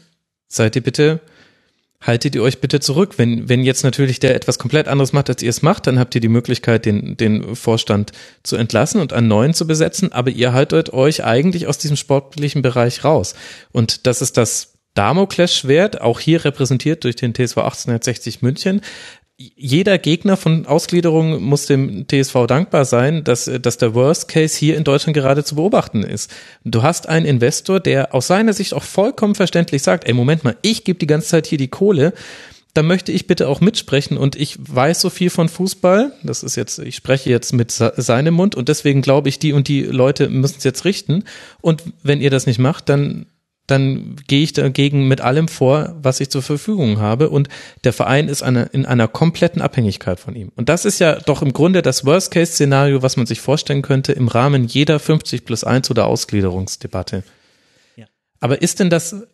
seid 0.48 0.76
ihr 0.76 0.84
bitte 0.84 1.20
haltet 2.02 2.36
ihr 2.36 2.44
euch 2.44 2.62
bitte 2.62 2.80
zurück. 2.80 3.18
Wenn, 3.18 3.50
wenn 3.50 3.64
jetzt 3.64 3.84
natürlich 3.84 4.20
der 4.20 4.36
etwas 4.36 4.60
komplett 4.60 4.88
anderes 4.88 5.14
macht, 5.14 5.30
als 5.30 5.42
ihr 5.42 5.50
es 5.50 5.62
macht, 5.62 5.88
dann 5.88 6.00
habt 6.00 6.14
ihr 6.16 6.22
die 6.22 6.28
Möglichkeit, 6.28 6.86
den, 6.86 7.18
den 7.18 7.56
Vorstand 7.56 8.12
zu 8.44 8.56
entlassen 8.56 9.02
und 9.02 9.14
einen 9.14 9.28
neuen 9.28 9.54
zu 9.54 9.66
besetzen, 9.66 10.12
aber 10.12 10.30
ihr 10.30 10.54
haltet 10.54 10.94
euch 10.94 11.24
eigentlich 11.24 11.68
aus 11.68 11.78
diesem 11.78 11.98
sportlichen 11.98 12.62
Bereich 12.62 13.04
raus. 13.04 13.34
Und 13.72 14.06
das 14.06 14.22
ist 14.22 14.38
das 14.38 14.74
Damoklesschwert, 14.98 16.02
auch 16.02 16.20
hier 16.20 16.44
repräsentiert 16.44 17.04
durch 17.04 17.16
den 17.16 17.34
TSV 17.34 17.58
1860 17.58 18.42
München, 18.42 18.82
jeder 19.40 20.00
Gegner 20.00 20.36
von 20.36 20.66
Ausgliederung 20.66 21.44
muss 21.44 21.68
dem 21.68 22.08
TSV 22.08 22.48
dankbar 22.48 22.86
sein, 22.86 23.24
dass, 23.24 23.50
dass 23.62 23.78
der 23.78 23.94
Worst 23.94 24.28
Case 24.28 24.58
hier 24.58 24.76
in 24.76 24.84
Deutschland 24.84 25.16
gerade 25.16 25.44
zu 25.44 25.56
beobachten 25.56 26.02
ist. 26.04 26.34
Du 26.64 26.82
hast 26.82 27.08
einen 27.08 27.26
Investor, 27.28 27.80
der 27.80 28.16
aus 28.16 28.26
seiner 28.26 28.54
Sicht 28.54 28.74
auch 28.74 28.82
vollkommen 28.82 29.36
verständlich 29.36 29.84
sagt, 29.84 30.08
ey, 30.08 30.14
Moment 30.14 30.44
mal, 30.44 30.58
ich 30.64 30.84
gebe 30.84 30.98
die 30.98 31.06
ganze 31.06 31.28
Zeit 31.28 31.46
hier 31.46 31.60
die 31.60 31.68
Kohle, 31.68 32.14
da 32.74 32.82
möchte 32.82 33.12
ich 33.12 33.28
bitte 33.28 33.48
auch 33.48 33.62
mitsprechen 33.62 34.18
und 34.18 34.36
ich 34.36 34.58
weiß 34.60 35.02
so 35.02 35.10
viel 35.12 35.30
von 35.30 35.50
Fußball, 35.50 36.14
das 36.24 36.42
ist 36.42 36.56
jetzt, 36.56 36.80
ich 36.80 36.96
spreche 36.96 37.30
jetzt 37.30 37.54
mit 37.54 37.72
seinem 37.72 38.34
Mund 38.34 38.56
und 38.56 38.70
deswegen 38.70 39.02
glaube 39.02 39.30
ich, 39.30 39.40
die 39.40 39.54
und 39.54 39.68
die 39.68 39.84
Leute 39.84 40.30
müssen 40.30 40.58
es 40.58 40.64
jetzt 40.64 40.86
richten 40.86 41.24
und 41.62 41.84
wenn 42.02 42.22
ihr 42.22 42.30
das 42.30 42.48
nicht 42.48 42.60
macht, 42.60 42.90
dann 42.90 43.28
dann 43.68 44.16
gehe 44.28 44.42
ich 44.42 44.54
dagegen 44.54 45.08
mit 45.08 45.20
allem 45.20 45.50
vor, 45.50 45.96
was 46.02 46.22
ich 46.22 46.30
zur 46.30 46.42
Verfügung 46.42 47.00
habe. 47.00 47.30
Und 47.30 47.50
der 47.84 47.94
Verein 47.94 48.30
ist 48.30 48.42
eine, 48.42 48.64
in 48.72 48.86
einer 48.86 49.10
kompletten 49.10 49.62
Abhängigkeit 49.62 50.20
von 50.20 50.36
ihm. 50.36 50.52
Und 50.56 50.70
das 50.70 50.86
ist 50.86 51.00
ja 51.00 51.20
doch 51.20 51.42
im 51.42 51.52
Grunde 51.52 51.82
das 51.82 52.06
Worst-Case-Szenario, 52.06 53.02
was 53.02 53.18
man 53.18 53.26
sich 53.26 53.42
vorstellen 53.42 53.82
könnte 53.82 54.14
im 54.14 54.30
Rahmen 54.30 54.66
jeder 54.66 55.00
50 55.00 55.44
plus 55.44 55.66
1 55.66 55.92
oder 55.92 56.08
Ausgliederungsdebatte. 56.08 57.24
Ja. 57.98 58.06
Aber 58.40 58.62
ist 58.62 58.80
denn 58.80 58.90
das 58.90 59.28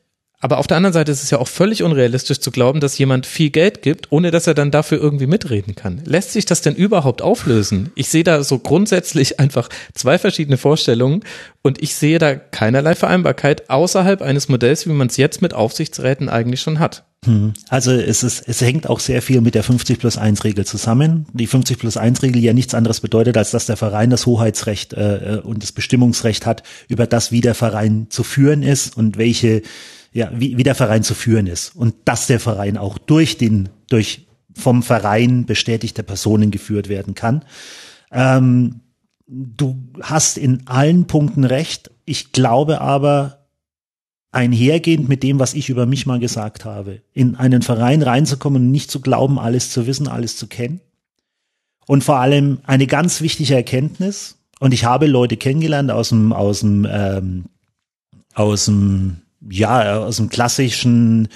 aber 0.44 0.58
auf 0.58 0.68
der 0.68 0.76
anderen 0.76 0.94
Seite 0.94 1.10
ist 1.10 1.24
es 1.24 1.30
ja 1.32 1.38
auch 1.38 1.48
völlig 1.48 1.84
unrealistisch 1.84 2.42
zu 2.42 2.52
glauben, 2.52 2.82
dass 2.82 2.98
jemand 2.98 3.26
viel 3.26 3.50
Geld 3.50 3.82
gibt, 3.82 4.12
ohne 4.12 4.30
dass 4.30 4.46
er 4.46 4.54
dann 4.54 4.72
dafür 4.72 5.00
irgendwie 5.00 5.26
mitreden 5.26 5.74
kann. 5.74 6.02
Lässt 6.04 6.34
sich 6.34 6.44
das 6.44 6.60
denn 6.60 6.76
überhaupt 6.76 7.22
auflösen? 7.22 7.94
Ich 7.96 8.10
sehe 8.10 8.26
da 8.26 8.44
so 8.44 8.60
grundsätzlich 8.60 9.40
einfach 9.40 9.70
zwei 9.94 10.20
verschiedene 10.20 10.58
Vorstellungen 10.58 11.24
und 11.62 11.82
ich 11.82 11.96
sehe 11.96 12.20
da 12.20 12.36
keinerlei 12.36 12.94
Vereinbarkeit 12.94 13.70
außerhalb 13.70 14.22
eines 14.22 14.50
Modells, 14.50 14.86
wie 14.86 14.92
man 14.92 15.08
es 15.08 15.16
jetzt 15.16 15.42
mit 15.42 15.54
Aufsichtsräten 15.54 16.28
eigentlich 16.28 16.60
schon 16.60 16.80
hat. 16.80 17.06
Hm. 17.24 17.54
Also 17.70 17.94
es 17.94 18.22
ist, 18.24 18.44
es 18.46 18.60
hängt 18.60 18.90
auch 18.90 19.00
sehr 19.00 19.22
viel 19.22 19.40
mit 19.40 19.56
der 19.56 19.64
50 19.64 19.98
plus 19.98 20.18
1 20.18 20.44
Regel 20.44 20.66
zusammen. 20.66 21.26
Die 21.32 21.48
50 21.48 21.80
plus 21.80 21.96
1 21.96 22.22
Regel 22.22 22.44
ja 22.44 22.52
nichts 22.52 22.74
anderes 22.74 23.00
bedeutet, 23.00 23.38
als 23.38 23.52
dass 23.52 23.66
der 23.66 23.78
Verein 23.78 24.10
das 24.10 24.26
Hoheitsrecht 24.26 24.92
äh, 24.92 25.40
und 25.42 25.64
das 25.64 25.72
Bestimmungsrecht 25.72 26.46
hat 26.46 26.64
über 26.90 27.08
das, 27.08 27.32
wie 27.32 27.40
der 27.40 27.56
Verein 27.56 28.08
zu 28.10 28.24
führen 28.24 28.62
ist 28.62 28.98
und 28.98 29.18
welche 29.18 29.62
ja, 30.14 30.32
wie, 30.34 30.58
wie 30.58 30.64
der 30.64 30.76
Verein 30.76 31.04
zu 31.04 31.16
führen 31.16 31.48
ist 31.48 31.76
und 31.76 31.96
dass 32.06 32.28
der 32.28 32.40
Verein 32.40 32.78
auch 32.78 32.98
durch 32.98 33.38
den, 33.38 33.70
durch 33.90 34.28
vom 34.56 34.84
Verein 34.84 35.46
bestätigte 35.46 36.04
Personen 36.04 36.52
geführt 36.52 36.88
werden 36.88 37.16
kann. 37.16 37.44
Ähm, 38.12 38.82
du 39.28 39.76
hast 40.02 40.38
in 40.38 40.68
allen 40.68 41.08
Punkten 41.08 41.44
recht. 41.44 41.90
Ich 42.06 42.32
glaube 42.32 42.82
aber, 42.82 43.44
einhergehend 44.34 45.08
mit 45.08 45.24
dem, 45.24 45.40
was 45.40 45.54
ich 45.54 45.70
über 45.70 45.86
mich 45.86 46.06
mal 46.06 46.20
gesagt 46.20 46.66
habe, 46.66 47.02
in 47.14 47.36
einen 47.36 47.62
Verein 47.62 48.02
reinzukommen 48.02 48.64
und 48.64 48.72
nicht 48.72 48.90
zu 48.90 49.00
glauben, 49.00 49.40
alles 49.40 49.70
zu 49.70 49.86
wissen, 49.86 50.08
alles 50.08 50.38
zu 50.38 50.48
kennen. 50.48 50.82
Und 51.86 52.04
vor 52.04 52.20
allem 52.20 52.60
eine 52.64 52.88
ganz 52.88 53.22
wichtige 53.22 53.56
Erkenntnis, 53.56 54.38
und 54.60 54.74
ich 54.74 54.86
habe 54.86 55.08
Leute 55.08 55.38
kennengelernt 55.38 55.92
aus 55.92 56.10
dem, 56.10 56.32
aus 56.32 56.62
dem, 56.62 56.88
ähm, 56.90 57.46
aus 58.34 58.66
dem 58.66 59.23
ja, 59.50 60.00
aus 60.00 60.18
dem 60.18 60.30
klassischen 60.30 61.30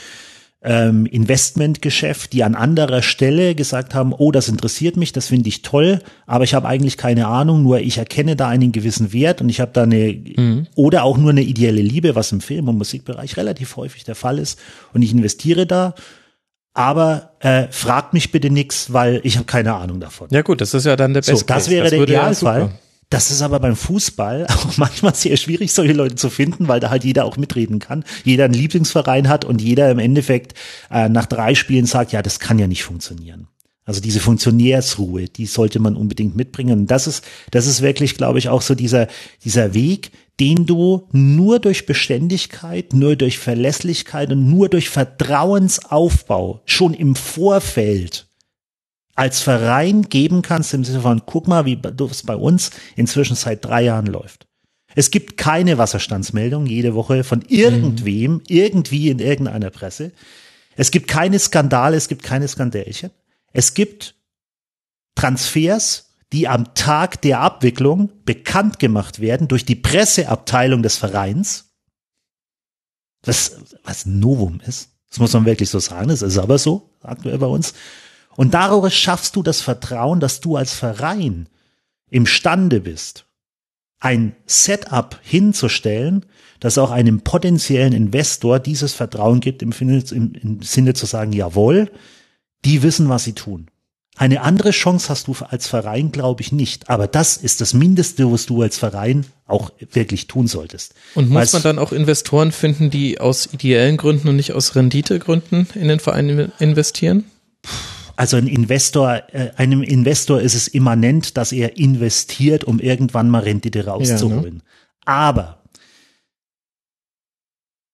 ähm, 0.63 1.05
Investmentgeschäft, 1.05 2.33
die 2.33 2.43
an 2.43 2.55
anderer 2.55 3.01
Stelle 3.01 3.53
gesagt 3.53 3.93
haben, 3.93 4.11
oh, 4.11 4.31
das 4.31 4.49
interessiert 4.49 4.97
mich, 4.97 5.11
das 5.13 5.27
finde 5.27 5.49
ich 5.49 5.61
toll, 5.61 6.01
aber 6.25 6.43
ich 6.43 6.53
habe 6.53 6.67
eigentlich 6.67 6.97
keine 6.97 7.27
Ahnung, 7.27 7.63
nur 7.63 7.79
ich 7.79 7.99
erkenne 7.99 8.35
da 8.35 8.47
einen 8.47 8.71
gewissen 8.71 9.13
Wert 9.13 9.39
und 9.39 9.49
ich 9.49 9.61
habe 9.61 9.71
da 9.73 9.83
eine 9.83 10.19
mhm. 10.35 10.67
oder 10.75 11.03
auch 11.03 11.17
nur 11.17 11.29
eine 11.29 11.43
ideelle 11.43 11.81
Liebe, 11.81 12.15
was 12.15 12.31
im 12.31 12.41
Film- 12.41 12.67
und 12.67 12.77
Musikbereich 12.77 13.37
relativ 13.37 13.75
häufig 13.75 14.03
der 14.03 14.15
Fall 14.15 14.39
ist 14.39 14.59
und 14.93 15.03
ich 15.03 15.13
investiere 15.13 15.67
da, 15.67 15.93
aber 16.73 17.33
äh, 17.39 17.67
fragt 17.69 18.13
mich 18.13 18.31
bitte 18.31 18.49
nix, 18.49 18.91
weil 18.91 19.21
ich 19.23 19.37
habe 19.37 19.45
keine 19.45 19.75
Ahnung 19.75 19.99
davon. 19.99 20.27
Ja 20.31 20.41
gut, 20.41 20.59
das 20.59 20.73
ist 20.73 20.85
ja 20.85 20.95
dann 20.95 21.13
der 21.13 21.21
beste. 21.21 21.35
So, 21.35 21.45
das 21.45 21.69
wäre 21.69 21.89
der 21.89 22.01
Idealfall. 22.01 22.61
Ja 22.61 22.71
das 23.09 23.31
ist 23.31 23.41
aber 23.41 23.59
beim 23.59 23.75
Fußball 23.75 24.47
auch 24.49 24.77
manchmal 24.77 25.15
sehr 25.15 25.37
schwierig, 25.37 25.71
solche 25.71 25.93
Leute 25.93 26.15
zu 26.15 26.29
finden, 26.29 26.67
weil 26.67 26.79
da 26.79 26.89
halt 26.89 27.03
jeder 27.03 27.25
auch 27.25 27.37
mitreden 27.37 27.79
kann, 27.79 28.03
jeder 28.23 28.45
einen 28.45 28.53
Lieblingsverein 28.53 29.29
hat 29.29 29.45
und 29.45 29.61
jeder 29.61 29.89
im 29.89 29.99
Endeffekt 29.99 30.53
äh, 30.91 31.09
nach 31.09 31.25
drei 31.25 31.55
Spielen 31.55 31.85
sagt, 31.85 32.11
ja, 32.11 32.21
das 32.21 32.39
kann 32.39 32.59
ja 32.59 32.67
nicht 32.67 32.83
funktionieren. 32.83 33.47
Also 33.85 34.01
diese 34.01 34.19
Funktionärsruhe, 34.19 35.29
die 35.29 35.45
sollte 35.45 35.79
man 35.79 35.95
unbedingt 35.95 36.35
mitbringen. 36.35 36.81
Und 36.81 36.91
das 36.91 37.07
ist, 37.07 37.23
das 37.51 37.67
ist 37.67 37.81
wirklich, 37.81 38.17
glaube 38.17 38.37
ich, 38.37 38.49
auch 38.49 38.61
so 38.61 38.75
dieser, 38.75 39.07
dieser 39.45 39.73
Weg, 39.73 40.11
den 40.41 40.65
du 40.65 41.07
nur 41.13 41.59
durch 41.59 41.85
Beständigkeit, 41.85 42.93
nur 42.93 43.15
durch 43.15 43.39
Verlässlichkeit 43.39 44.29
und 44.31 44.49
nur 44.49 44.67
durch 44.67 44.89
Vertrauensaufbau 44.89 46.61
schon 46.65 46.93
im 46.93 47.15
Vorfeld 47.15 48.26
als 49.17 49.41
Verein 49.41 50.03
geben 50.03 50.43
kannst, 50.43 50.73
im 50.75 50.83
Sinne 50.83 51.01
von, 51.01 51.23
guck 51.25 51.47
mal, 51.47 51.65
wie 51.65 51.79
es 52.09 52.23
bei 52.23 52.35
uns 52.35 52.69
inzwischen 52.95 53.35
seit 53.35 53.65
drei 53.65 53.81
Jahren 53.81 54.05
läuft. 54.05 54.47
Es 54.95 55.09
gibt 55.09 55.37
keine 55.37 55.79
Wasserstandsmeldung 55.79 56.67
jede 56.67 56.93
Woche 56.93 57.23
von 57.23 57.41
irgendwem, 57.41 58.33
mhm. 58.33 58.43
irgendwie 58.47 59.09
in 59.09 59.19
irgendeiner 59.19 59.71
Presse. 59.71 60.11
Es 60.75 60.91
gibt 60.91 61.07
keine 61.07 61.39
Skandale, 61.39 61.97
es 61.97 62.07
gibt 62.07 62.21
keine 62.21 62.47
Skandälchen. 62.47 63.09
Es 63.53 63.73
gibt 63.73 64.15
Transfers, 65.15 66.13
die 66.31 66.47
am 66.47 66.75
Tag 66.75 67.19
der 67.21 67.39
Abwicklung 67.39 68.11
bekannt 68.23 68.77
gemacht 68.77 69.19
werden 69.19 69.47
durch 69.47 69.65
die 69.65 69.75
Presseabteilung 69.75 70.83
des 70.83 70.95
Vereins. 70.95 71.73
Das, 73.23 73.57
was 73.83 74.05
Novum 74.05 74.61
ist. 74.67 74.89
Das 75.09 75.17
muss 75.17 75.33
man 75.33 75.45
wirklich 75.45 75.71
so 75.71 75.79
sagen. 75.79 76.09
Das 76.09 76.21
ist 76.21 76.37
aber 76.37 76.59
so 76.59 76.91
aktuell 77.01 77.39
bei 77.39 77.47
uns. 77.47 77.73
Und 78.37 78.53
darüber 78.53 78.91
schaffst 78.91 79.35
du 79.35 79.41
das 79.41 79.61
Vertrauen, 79.61 80.19
dass 80.19 80.39
du 80.39 80.55
als 80.55 80.73
Verein 80.73 81.49
imstande 82.09 82.79
bist, 82.79 83.25
ein 83.99 84.35
Setup 84.45 85.19
hinzustellen, 85.23 86.23
das 86.59 86.77
auch 86.77 86.91
einem 86.91 87.21
potenziellen 87.21 87.93
Investor 87.93 88.59
dieses 88.59 88.93
Vertrauen 88.93 89.39
gibt, 89.39 89.63
im, 89.63 89.71
im, 89.71 90.33
im 90.35 90.61
Sinne 90.61 90.93
zu 90.93 91.07
sagen, 91.07 91.33
jawohl, 91.33 91.91
die 92.63 92.83
wissen, 92.83 93.09
was 93.09 93.23
sie 93.23 93.33
tun. 93.33 93.67
Eine 94.15 94.41
andere 94.41 94.69
Chance 94.69 95.09
hast 95.09 95.27
du 95.27 95.35
als 95.49 95.67
Verein, 95.67 96.11
glaube 96.11 96.41
ich, 96.43 96.51
nicht. 96.51 96.91
Aber 96.91 97.07
das 97.07 97.37
ist 97.37 97.59
das 97.59 97.73
Mindeste, 97.73 98.31
was 98.31 98.45
du 98.45 98.61
als 98.61 98.77
Verein 98.77 99.25
auch 99.47 99.71
wirklich 99.91 100.27
tun 100.27 100.47
solltest. 100.47 100.93
Und 101.15 101.29
muss 101.29 101.53
man 101.53 101.63
dann 101.63 101.79
auch 101.79 101.91
Investoren 101.91 102.51
finden, 102.51 102.91
die 102.91 103.19
aus 103.19 103.49
ideellen 103.51 103.97
Gründen 103.97 104.29
und 104.29 104.35
nicht 104.35 104.53
aus 104.53 104.75
Renditegründen 104.75 105.67
in 105.73 105.87
den 105.87 105.99
Verein 105.99 106.51
investieren? 106.59 107.25
Also 108.17 108.35
ein 108.35 108.47
Investor, 108.47 109.21
äh, 109.31 109.51
einem 109.57 109.83
Investor 109.83 110.41
ist 110.41 110.55
es 110.55 110.67
immanent, 110.67 111.37
dass 111.37 111.51
er 111.51 111.77
investiert, 111.77 112.63
um 112.63 112.79
irgendwann 112.79 113.29
mal 113.29 113.43
Rendite 113.43 113.85
rauszuholen. 113.85 114.43
Ja, 114.43 114.51
ne? 114.51 114.61
Aber 115.05 115.63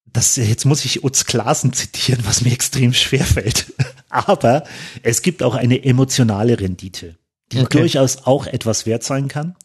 das, 0.05 0.37
jetzt 0.37 0.65
muss 0.65 0.85
ich 0.85 1.03
Utz 1.03 1.25
Klassen 1.25 1.73
zitieren, 1.73 2.21
was 2.23 2.41
mir 2.41 2.53
extrem 2.53 2.93
schwer 2.93 3.25
fällt. 3.25 3.73
Aber 4.09 4.63
es 5.01 5.23
gibt 5.23 5.43
auch 5.43 5.55
eine 5.55 5.83
emotionale 5.83 6.59
Rendite, 6.59 7.17
die 7.51 7.59
okay. 7.59 7.79
durchaus 7.79 8.25
auch 8.25 8.47
etwas 8.47 8.85
wert 8.85 9.03
sein 9.03 9.27
kann. 9.27 9.55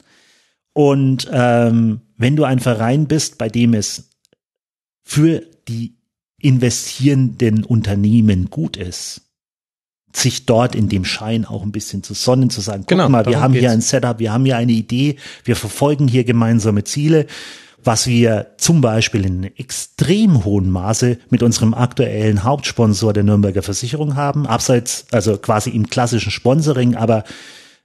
Und 0.72 1.28
ähm, 1.30 2.00
wenn 2.16 2.34
du 2.34 2.44
ein 2.44 2.58
Verein 2.58 3.06
bist, 3.06 3.38
bei 3.38 3.48
dem 3.48 3.74
es 3.74 4.10
für 5.04 5.42
die 5.68 5.98
investierenden 6.40 7.64
Unternehmen 7.64 8.50
gut 8.50 8.76
ist, 8.76 9.27
sich 10.18 10.46
dort 10.46 10.74
in 10.74 10.88
dem 10.88 11.04
Schein 11.04 11.44
auch 11.44 11.62
ein 11.62 11.72
bisschen 11.72 12.02
zu 12.02 12.14
sonnen, 12.14 12.50
zu 12.50 12.60
sagen, 12.60 12.80
guck 12.80 12.88
genau, 12.88 13.08
mal, 13.08 13.26
wir 13.26 13.40
haben 13.40 13.52
geht's. 13.52 13.62
hier 13.62 13.70
ein 13.70 13.80
Setup, 13.80 14.18
wir 14.18 14.32
haben 14.32 14.44
hier 14.44 14.56
eine 14.56 14.72
Idee, 14.72 15.16
wir 15.44 15.56
verfolgen 15.56 16.08
hier 16.08 16.24
gemeinsame 16.24 16.84
Ziele 16.84 17.26
was 17.84 18.06
wir 18.06 18.48
zum 18.58 18.80
Beispiel 18.80 19.24
in 19.24 19.44
extrem 19.56 20.44
hohem 20.44 20.68
Maße 20.68 21.18
mit 21.30 21.42
unserem 21.42 21.74
aktuellen 21.74 22.42
Hauptsponsor 22.42 23.12
der 23.12 23.22
Nürnberger 23.22 23.62
Versicherung 23.62 24.16
haben, 24.16 24.46
abseits, 24.46 25.06
also 25.12 25.38
quasi 25.38 25.70
im 25.70 25.88
klassischen 25.88 26.30
Sponsoring, 26.30 26.96
aber 26.96 27.24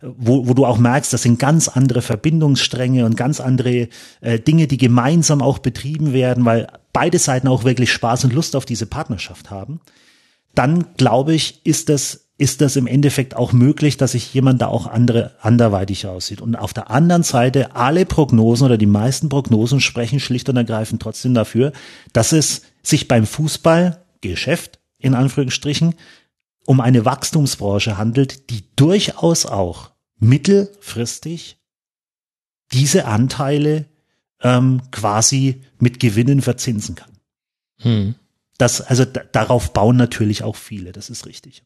wo, 0.02 0.48
wo 0.48 0.54
du 0.54 0.66
auch 0.66 0.78
merkst, 0.78 1.14
das 1.14 1.22
sind 1.22 1.40
ganz 1.40 1.70
andere 1.70 2.02
Verbindungsstränge 2.02 3.06
und 3.06 3.16
ganz 3.16 3.40
andere 3.40 3.88
äh, 4.20 4.40
Dinge, 4.40 4.68
die 4.68 4.78
gemeinsam 4.78 5.42
auch 5.42 5.60
betrieben 5.60 6.12
werden, 6.12 6.44
weil 6.44 6.68
beide 6.92 7.20
Seiten 7.20 7.48
auch 7.48 7.64
wirklich 7.64 7.92
Spaß 7.92 8.26
und 8.26 8.34
Lust 8.34 8.56
auf 8.56 8.66
diese 8.66 8.86
Partnerschaft 8.86 9.50
haben. 9.50 9.80
Dann 10.56 10.88
glaube 10.98 11.34
ich, 11.34 11.66
ist 11.66 11.88
das 11.88 12.23
ist 12.44 12.60
das 12.60 12.76
im 12.76 12.88
Endeffekt 12.88 13.38
auch 13.38 13.54
möglich, 13.54 13.96
dass 13.96 14.12
sich 14.12 14.34
jemand 14.34 14.62
da 14.62 14.68
auch 14.68 14.86
andere, 14.86 15.32
anderweitig 15.40 16.08
aussieht. 16.08 16.42
Und 16.42 16.58
auf 16.58 16.74
der 16.74 16.92
anderen 16.92 17.24
Seite, 17.24 17.74
alle 17.78 18.06
Prognosen 18.06 18.66
oder 18.66 18.78
die 18.78 18.86
meisten 18.86 19.30
Prognosen 19.30 19.80
sprechen 19.80 20.20
schlicht 20.20 20.50
und 20.50 20.58
ergreifend 20.58 21.02
trotzdem 21.02 21.34
dafür, 21.34 21.72
dass 22.12 22.34
es 22.34 22.64
sich 22.82 23.08
beim 23.08 23.26
Fußballgeschäft, 23.26 24.82
in 25.00 25.14
Anführungsstrichen, 25.16 25.96
um 26.66 26.82
eine 26.82 27.06
Wachstumsbranche 27.06 27.98
handelt, 27.98 28.50
die 28.50 28.66
durchaus 28.76 29.46
auch 29.46 29.92
mittelfristig 30.20 31.62
diese 32.74 33.06
Anteile 33.06 33.86
ähm, 34.42 34.82
quasi 34.92 35.62
mit 35.80 36.02
Gewinnen 36.02 36.42
verzinsen 36.42 36.96
kann. 36.96 37.12
Hm. 37.80 38.16
Das, 38.58 38.82
also 38.82 39.06
darauf 39.06 39.72
bauen 39.72 39.96
natürlich 39.96 40.44
auch 40.44 40.58
viele, 40.58 40.92
das 40.92 41.10
ist 41.10 41.26
richtig. 41.26 41.64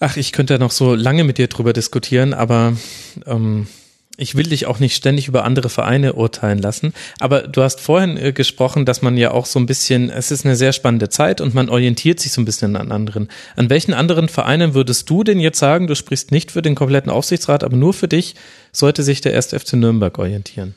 Ach, 0.00 0.16
ich 0.16 0.32
könnte 0.32 0.54
ja 0.54 0.58
noch 0.58 0.70
so 0.70 0.94
lange 0.94 1.24
mit 1.24 1.36
dir 1.36 1.46
drüber 1.46 1.74
diskutieren, 1.74 2.32
aber 2.32 2.74
ähm, 3.26 3.66
ich 4.16 4.34
will 4.34 4.46
dich 4.46 4.64
auch 4.64 4.78
nicht 4.78 4.96
ständig 4.96 5.28
über 5.28 5.44
andere 5.44 5.68
Vereine 5.68 6.14
urteilen 6.14 6.58
lassen. 6.58 6.94
Aber 7.18 7.42
du 7.42 7.62
hast 7.62 7.80
vorhin 7.80 8.16
äh, 8.16 8.32
gesprochen, 8.32 8.86
dass 8.86 9.02
man 9.02 9.18
ja 9.18 9.30
auch 9.30 9.44
so 9.44 9.58
ein 9.58 9.66
bisschen, 9.66 10.08
es 10.08 10.30
ist 10.30 10.46
eine 10.46 10.56
sehr 10.56 10.72
spannende 10.72 11.10
Zeit 11.10 11.42
und 11.42 11.54
man 11.54 11.68
orientiert 11.68 12.18
sich 12.18 12.32
so 12.32 12.40
ein 12.40 12.46
bisschen 12.46 12.76
an 12.76 12.92
anderen. 12.92 13.28
An 13.56 13.68
welchen 13.68 13.92
anderen 13.92 14.28
Vereinen 14.28 14.72
würdest 14.72 15.08
du 15.10 15.22
denn 15.22 15.38
jetzt 15.38 15.58
sagen, 15.58 15.86
du 15.86 15.94
sprichst 15.94 16.32
nicht 16.32 16.50
für 16.50 16.62
den 16.62 16.74
kompletten 16.74 17.10
Aufsichtsrat, 17.10 17.62
aber 17.62 17.76
nur 17.76 17.92
für 17.92 18.08
dich, 18.08 18.36
sollte 18.72 19.02
sich 19.02 19.20
der 19.20 19.34
1. 19.36 19.48
FC 19.48 19.74
Nürnberg 19.74 20.18
orientieren? 20.18 20.74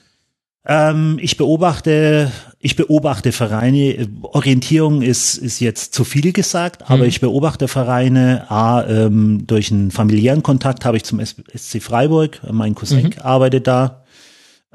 Ähm, 0.66 1.20
ich 1.22 1.36
beobachte, 1.36 2.32
ich 2.60 2.76
beobachte 2.76 3.32
Vereine. 3.34 4.08
Orientierung 4.22 5.02
ist 5.02 5.38
ist 5.38 5.60
jetzt 5.60 5.94
zu 5.94 6.06
viel 6.06 6.32
gesagt, 6.32 6.90
aber 6.90 7.04
mhm. 7.04 7.10
ich 7.10 7.20
beobachte 7.20 7.68
Vereine. 7.68 8.50
A, 8.50 8.84
ähm, 8.88 9.46
durch 9.46 9.72
einen 9.72 9.92
familiären 9.92 10.44
Kontakt 10.44 10.86
habe 10.86 10.98
ich 10.98 11.04
zum 11.04 11.20
SC 11.24 11.82
Freiburg. 11.82 12.40
Mein 12.50 12.76
Cousin 12.76 13.08
mhm. 13.08 13.14
arbeitet 13.22 13.68
da. 13.68 14.03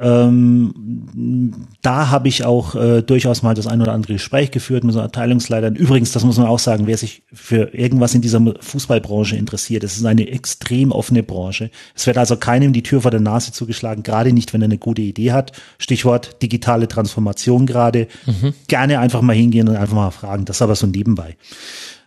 Ähm, 0.01 1.67
da 1.83 2.11
habe 2.11 2.29
ich 2.29 2.45
auch 2.45 2.77
äh, 2.77 3.03
durchaus 3.03 3.43
mal 3.43 3.55
das 3.55 3.67
ein 3.67 3.83
oder 3.83 3.93
andere 3.93 4.13
Gespräch 4.13 4.53
geführt 4.53 4.85
mit 4.85 4.95
so 4.95 5.01
Abteilungsleitern. 5.01 5.75
Übrigens, 5.75 6.13
das 6.13 6.25
muss 6.25 6.39
man 6.39 6.47
auch 6.47 6.61
sagen, 6.61 6.87
wer 6.87 6.97
sich 6.97 7.23
für 7.33 7.75
irgendwas 7.75 8.15
in 8.15 8.21
dieser 8.21 8.41
Fußballbranche 8.61 9.35
interessiert, 9.35 9.83
es 9.83 9.97
ist 9.97 10.05
eine 10.07 10.29
extrem 10.29 10.93
offene 10.93 11.25
Branche. 11.25 11.71
Es 11.97 12.07
wird 12.07 12.17
also 12.17 12.37
keinem 12.37 12.73
die 12.73 12.85
Tür 12.85 13.03
vor 13.03 13.11
der 13.11 13.21
Nase 13.21 13.51
zugeschlagen, 13.51 14.05
gerade 14.05 14.33
nicht, 14.33 14.53
wenn 14.53 14.63
er 14.63 14.67
eine 14.67 14.79
gute 14.79 15.03
Idee 15.03 15.33
hat. 15.33 15.51
Stichwort 15.79 16.43
digitale 16.43 16.87
Transformation 16.87 17.67
gerade. 17.67 18.07
Mhm. 18.27 18.55
Gerne 18.69 19.01
einfach 19.01 19.23
mal 19.23 19.35
hingehen 19.35 19.69
und 19.69 19.77
einfach 19.77 19.97
mal 19.97 20.11
fragen. 20.13 20.45
Das 20.45 20.59
ist 20.59 20.63
aber 20.63 20.77
so 20.77 20.87
nebenbei. 20.87 21.37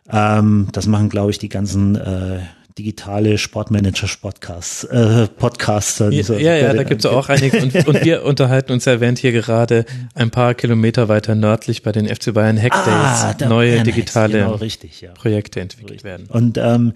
Ähm, 0.09 0.67
das 0.71 0.87
machen, 0.87 1.09
glaube 1.09 1.31
ich, 1.31 1.39
die 1.39 1.49
ganzen 1.49 1.95
äh, 1.95 2.39
digitale 2.77 3.37
Sportmanager-Podcasts, 3.37 4.85
äh, 4.85 5.27
Podcaster. 5.27 6.11
Ja, 6.11 6.23
so, 6.23 6.33
ja, 6.33 6.55
ja, 6.55 6.73
da 6.73 6.83
gibt 6.83 7.03
es 7.03 7.11
auch 7.11 7.29
einige. 7.29 7.61
Und, 7.61 7.87
und, 7.87 8.03
wir 8.03 8.23
unterhalten 8.25 8.71
uns 8.71 8.87
erwähnt 8.87 9.19
hier 9.19 9.31
gerade 9.31 9.85
ein 10.13 10.31
paar 10.31 10.53
Kilometer 10.53 11.07
weiter 11.09 11.35
nördlich 11.35 11.83
bei 11.83 11.91
den 11.91 12.07
FC 12.07 12.33
Bayern 12.33 12.61
Hackdays 12.61 12.85
ah, 12.87 13.35
neue 13.47 13.83
digitale 13.83 14.39
genau, 14.39 14.55
richtig, 14.55 15.01
ja. 15.01 15.11
Projekte 15.11 15.59
entwickelt 15.59 15.91
richtig. 15.91 16.03
werden. 16.03 16.27
Und 16.29 16.57
ähm, 16.57 16.93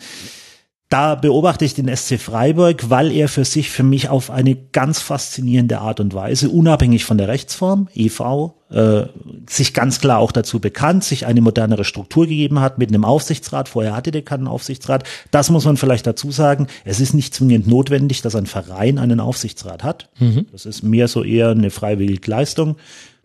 da 0.90 1.16
beobachte 1.16 1.66
ich 1.66 1.74
den 1.74 1.94
SC 1.94 2.20
Freiburg, 2.20 2.90
weil 2.90 3.12
er 3.12 3.28
für 3.28 3.44
sich 3.44 3.72
für 3.72 3.84
mich 3.84 4.10
auf 4.10 4.30
eine 4.30 4.56
ganz 4.56 5.02
faszinierende 5.02 5.80
Art 5.80 6.00
und 6.00 6.14
Weise, 6.14 6.50
unabhängig 6.50 7.06
von 7.06 7.18
der 7.18 7.28
Rechtsform, 7.28 7.90
EV, 7.96 8.54
äh, 8.76 9.08
sich 9.50 9.74
ganz 9.74 10.02
klar 10.02 10.20
auch 10.20 10.34
dazu 10.34 10.60
bekannt, 10.60 11.06
sich 11.06 11.26
eine 11.26 11.40
modernere 11.40 11.86
Struktur 11.86 12.28
gegeben 12.28 12.60
hat 12.60 12.78
mit 12.78 12.90
einem 12.90 13.06
Aufsichtsrat. 13.06 13.70
Vorher 13.70 13.96
hatte 13.96 14.12
der 14.12 14.22
keinen 14.22 14.48
Aufsichtsrat. 14.48 15.06
Das 15.32 15.50
muss 15.50 15.64
man 15.64 15.78
vielleicht 15.78 16.06
dazu 16.06 16.30
sagen. 16.30 16.68
Es 16.84 17.00
ist 17.00 17.14
nicht 17.14 17.34
zwingend 17.34 17.68
notwendig, 17.68 18.22
dass 18.22 18.36
ein 18.36 18.48
Verein 18.48 19.00
einen 19.00 19.22
Aufsichtsrat 19.22 19.84
hat. 19.84 20.10
Mhm. 20.20 20.48
Das 20.52 20.66
ist 20.66 20.84
mehr 20.84 21.08
so 21.08 21.24
eher 21.24 21.52
eine 21.52 21.72
freiwillige 21.72 22.30
Leistung. 22.30 22.76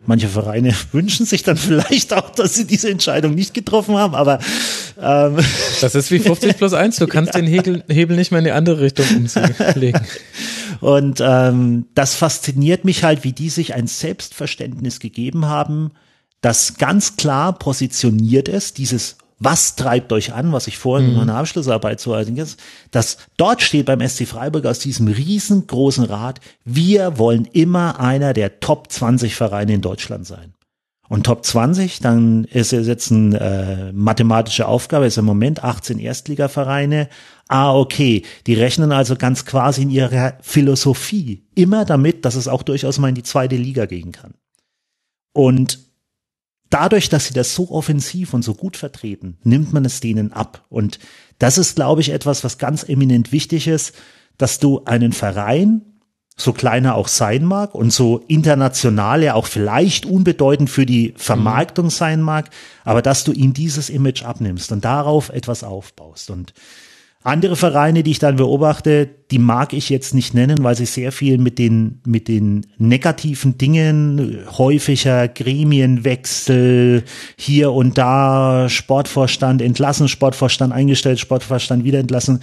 Manche 0.05 0.27
Vereine 0.27 0.73
wünschen 0.91 1.25
sich 1.25 1.43
dann 1.43 1.57
vielleicht 1.57 2.13
auch, 2.13 2.31
dass 2.31 2.55
sie 2.55 2.65
diese 2.65 2.89
Entscheidung 2.89 3.35
nicht 3.35 3.53
getroffen 3.53 3.97
haben, 3.97 4.15
aber 4.15 4.39
ähm, 4.99 5.37
das 5.81 5.95
ist 5.95 6.11
wie 6.11 6.19
50 6.19 6.57
plus 6.57 6.73
1. 6.73 6.97
Du 6.97 7.07
kannst 7.07 7.33
ja. 7.35 7.41
den 7.41 7.47
Hebel, 7.47 7.83
Hebel 7.87 8.15
nicht 8.15 8.31
mehr 8.31 8.39
in 8.39 8.45
die 8.45 8.51
andere 8.51 8.81
Richtung 8.81 9.05
umlegen. 9.07 10.01
Und 10.79 11.21
ähm, 11.23 11.85
das 11.93 12.15
fasziniert 12.15 12.85
mich 12.85 13.03
halt, 13.03 13.23
wie 13.23 13.33
die 13.33 13.49
sich 13.49 13.75
ein 13.75 13.85
Selbstverständnis 13.85 14.99
gegeben 14.99 15.45
haben, 15.45 15.91
das 16.41 16.77
ganz 16.77 17.17
klar 17.17 17.57
positioniert 17.57 18.47
ist, 18.47 18.79
dieses 18.79 19.17
was 19.43 19.75
treibt 19.75 20.13
euch 20.13 20.33
an, 20.33 20.51
was 20.51 20.67
ich 20.67 20.77
vorhin 20.77 21.09
in 21.09 21.17
meiner 21.17 21.35
Abschlussarbeit 21.35 21.99
so 21.99 22.13
allerdings, 22.13 22.57
dass 22.91 23.17
dort 23.37 23.63
steht 23.63 23.87
beim 23.87 24.07
SC 24.07 24.27
Freiburg 24.27 24.67
aus 24.67 24.77
diesem 24.77 25.07
riesengroßen 25.07 26.05
Rat, 26.05 26.39
wir 26.63 27.17
wollen 27.17 27.45
immer 27.45 27.99
einer 27.99 28.33
der 28.33 28.59
Top 28.59 28.91
20 28.91 29.35
Vereine 29.35 29.73
in 29.73 29.81
Deutschland 29.81 30.27
sein. 30.27 30.53
Und 31.09 31.25
Top 31.25 31.43
20, 31.43 31.99
dann 31.99 32.45
ist 32.45 32.71
es 32.71 32.87
jetzt 32.87 33.11
eine 33.11 33.39
äh, 33.39 33.91
mathematische 33.91 34.67
Aufgabe, 34.67 35.07
ist 35.07 35.17
im 35.17 35.25
Moment 35.25 35.63
18 35.63 35.97
Erstligavereine. 35.97 37.09
Ah, 37.47 37.75
okay. 37.75 38.23
Die 38.45 38.53
rechnen 38.53 38.91
also 38.91 39.15
ganz 39.15 39.45
quasi 39.45 39.81
in 39.81 39.89
ihrer 39.89 40.35
Philosophie 40.41 41.43
immer 41.55 41.83
damit, 41.83 42.23
dass 42.25 42.35
es 42.35 42.47
auch 42.47 42.63
durchaus 42.63 42.99
mal 42.99 43.09
in 43.09 43.15
die 43.15 43.23
zweite 43.23 43.57
Liga 43.57 43.87
gehen 43.87 44.11
kann. 44.11 44.35
Und 45.33 45.79
dadurch, 46.71 47.09
dass 47.09 47.27
sie 47.27 47.33
das 47.33 47.53
so 47.53 47.69
offensiv 47.69 48.33
und 48.33 48.41
so 48.41 48.55
gut 48.55 48.77
vertreten, 48.77 49.37
nimmt 49.43 49.73
man 49.73 49.85
es 49.85 49.99
denen 49.99 50.33
ab. 50.33 50.65
Und 50.69 50.97
das 51.37 51.59
ist, 51.59 51.75
glaube 51.75 52.01
ich, 52.01 52.09
etwas, 52.09 52.43
was 52.43 52.57
ganz 52.57 52.87
eminent 52.87 53.31
wichtig 53.31 53.67
ist, 53.67 53.93
dass 54.37 54.57
du 54.57 54.83
einen 54.85 55.13
Verein 55.13 55.81
so 56.37 56.53
kleiner 56.53 56.95
auch 56.95 57.07
sein 57.07 57.45
mag 57.45 57.75
und 57.75 57.91
so 57.91 58.23
international 58.27 59.21
ja 59.21 59.35
auch 59.35 59.45
vielleicht 59.45 60.05
unbedeutend 60.05 60.69
für 60.69 60.85
die 60.85 61.13
Vermarktung 61.17 61.89
sein 61.89 62.21
mag, 62.21 62.49
aber 62.83 63.01
dass 63.01 63.23
du 63.23 63.31
ihm 63.31 63.53
dieses 63.53 63.89
Image 63.89 64.23
abnimmst 64.23 64.71
und 64.71 64.83
darauf 64.83 65.29
etwas 65.29 65.63
aufbaust. 65.63 66.31
Und 66.31 66.53
andere 67.23 67.55
Vereine, 67.55 68.03
die 68.03 68.11
ich 68.11 68.19
dann 68.19 68.35
beobachte, 68.35 69.07
die 69.29 69.37
mag 69.37 69.73
ich 69.73 69.89
jetzt 69.89 70.15
nicht 70.15 70.33
nennen, 70.33 70.63
weil 70.63 70.75
sie 70.75 70.85
sehr 70.85 71.11
viel 71.11 71.37
mit 71.37 71.59
den, 71.59 72.01
mit 72.05 72.27
den 72.27 72.65
negativen 72.77 73.57
Dingen, 73.57 74.39
häufiger 74.57 75.27
Gremienwechsel, 75.27 77.03
hier 77.37 77.71
und 77.73 77.97
da 77.97 78.67
Sportvorstand 78.69 79.61
entlassen, 79.61 80.07
Sportvorstand 80.07 80.73
eingestellt, 80.73 81.19
Sportvorstand 81.19 81.83
wieder 81.83 81.99
entlassen, 81.99 82.41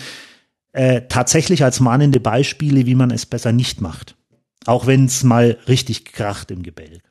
äh, 0.73 1.03
tatsächlich 1.09 1.65
als 1.65 1.81
mahnende 1.81 2.21
Beispiele, 2.21 2.87
wie 2.87 2.95
man 2.95 3.11
es 3.11 3.27
besser 3.27 3.53
nicht 3.53 3.81
macht. 3.81 4.17
Auch 4.65 4.87
wenn 4.87 5.07
es 5.07 5.25
mal 5.25 5.59
richtig 5.67 6.05
kracht 6.05 6.51
im 6.51 6.63
Gebälk. 6.63 7.08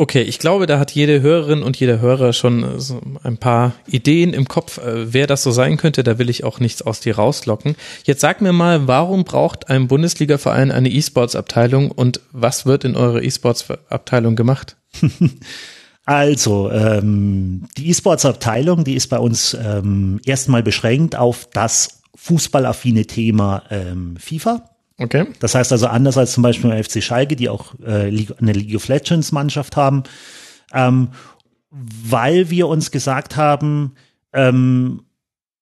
Okay, 0.00 0.22
ich 0.22 0.38
glaube, 0.38 0.66
da 0.66 0.78
hat 0.78 0.92
jede 0.92 1.22
Hörerin 1.22 1.64
und 1.64 1.78
jeder 1.80 1.98
Hörer 2.00 2.32
schon 2.32 2.62
äh, 2.62 2.80
so 2.80 3.00
ein 3.24 3.36
paar 3.36 3.72
Ideen 3.88 4.32
im 4.32 4.46
Kopf, 4.46 4.78
äh, 4.78 5.12
wer 5.12 5.26
das 5.26 5.42
so 5.42 5.50
sein 5.50 5.76
könnte. 5.76 6.04
Da 6.04 6.18
will 6.20 6.30
ich 6.30 6.44
auch 6.44 6.60
nichts 6.60 6.82
aus 6.82 7.00
dir 7.00 7.16
rauslocken. 7.16 7.74
Jetzt 8.04 8.20
sag 8.20 8.40
mir 8.40 8.52
mal, 8.52 8.86
warum 8.86 9.24
braucht 9.24 9.68
ein 9.68 9.88
Bundesliga-Verein 9.88 10.70
eine 10.70 10.88
E-Sports-Abteilung 10.88 11.90
und 11.90 12.20
was 12.30 12.64
wird 12.64 12.84
in 12.84 12.94
eurer 12.94 13.22
E-Sports-Abteilung 13.22 14.36
gemacht? 14.36 14.76
Also, 16.04 16.70
ähm, 16.70 17.68
die 17.76 17.90
E-Sports-Abteilung, 17.90 18.82
die 18.82 18.94
ist 18.94 19.08
bei 19.08 19.18
uns 19.18 19.52
ähm, 19.52 20.22
erstmal 20.24 20.62
beschränkt 20.62 21.16
auf 21.16 21.50
das 21.52 22.00
fußballaffine 22.14 23.04
Thema 23.04 23.64
ähm, 23.68 24.16
FIFA. 24.16 24.77
Okay. 24.98 25.26
Das 25.38 25.54
heißt 25.54 25.70
also 25.70 25.86
anders 25.86 26.18
als 26.18 26.32
zum 26.32 26.42
Beispiel 26.42 26.82
FC 26.82 27.02
Schalke, 27.02 27.36
die 27.36 27.48
auch 27.48 27.74
äh, 27.80 28.26
eine 28.40 28.52
League 28.52 28.74
of 28.74 28.88
Legends 28.88 29.30
Mannschaft 29.30 29.76
haben, 29.76 30.02
ähm, 30.72 31.08
weil 31.70 32.50
wir 32.50 32.66
uns 32.66 32.90
gesagt 32.90 33.36
haben, 33.36 33.94
ähm, 34.32 35.02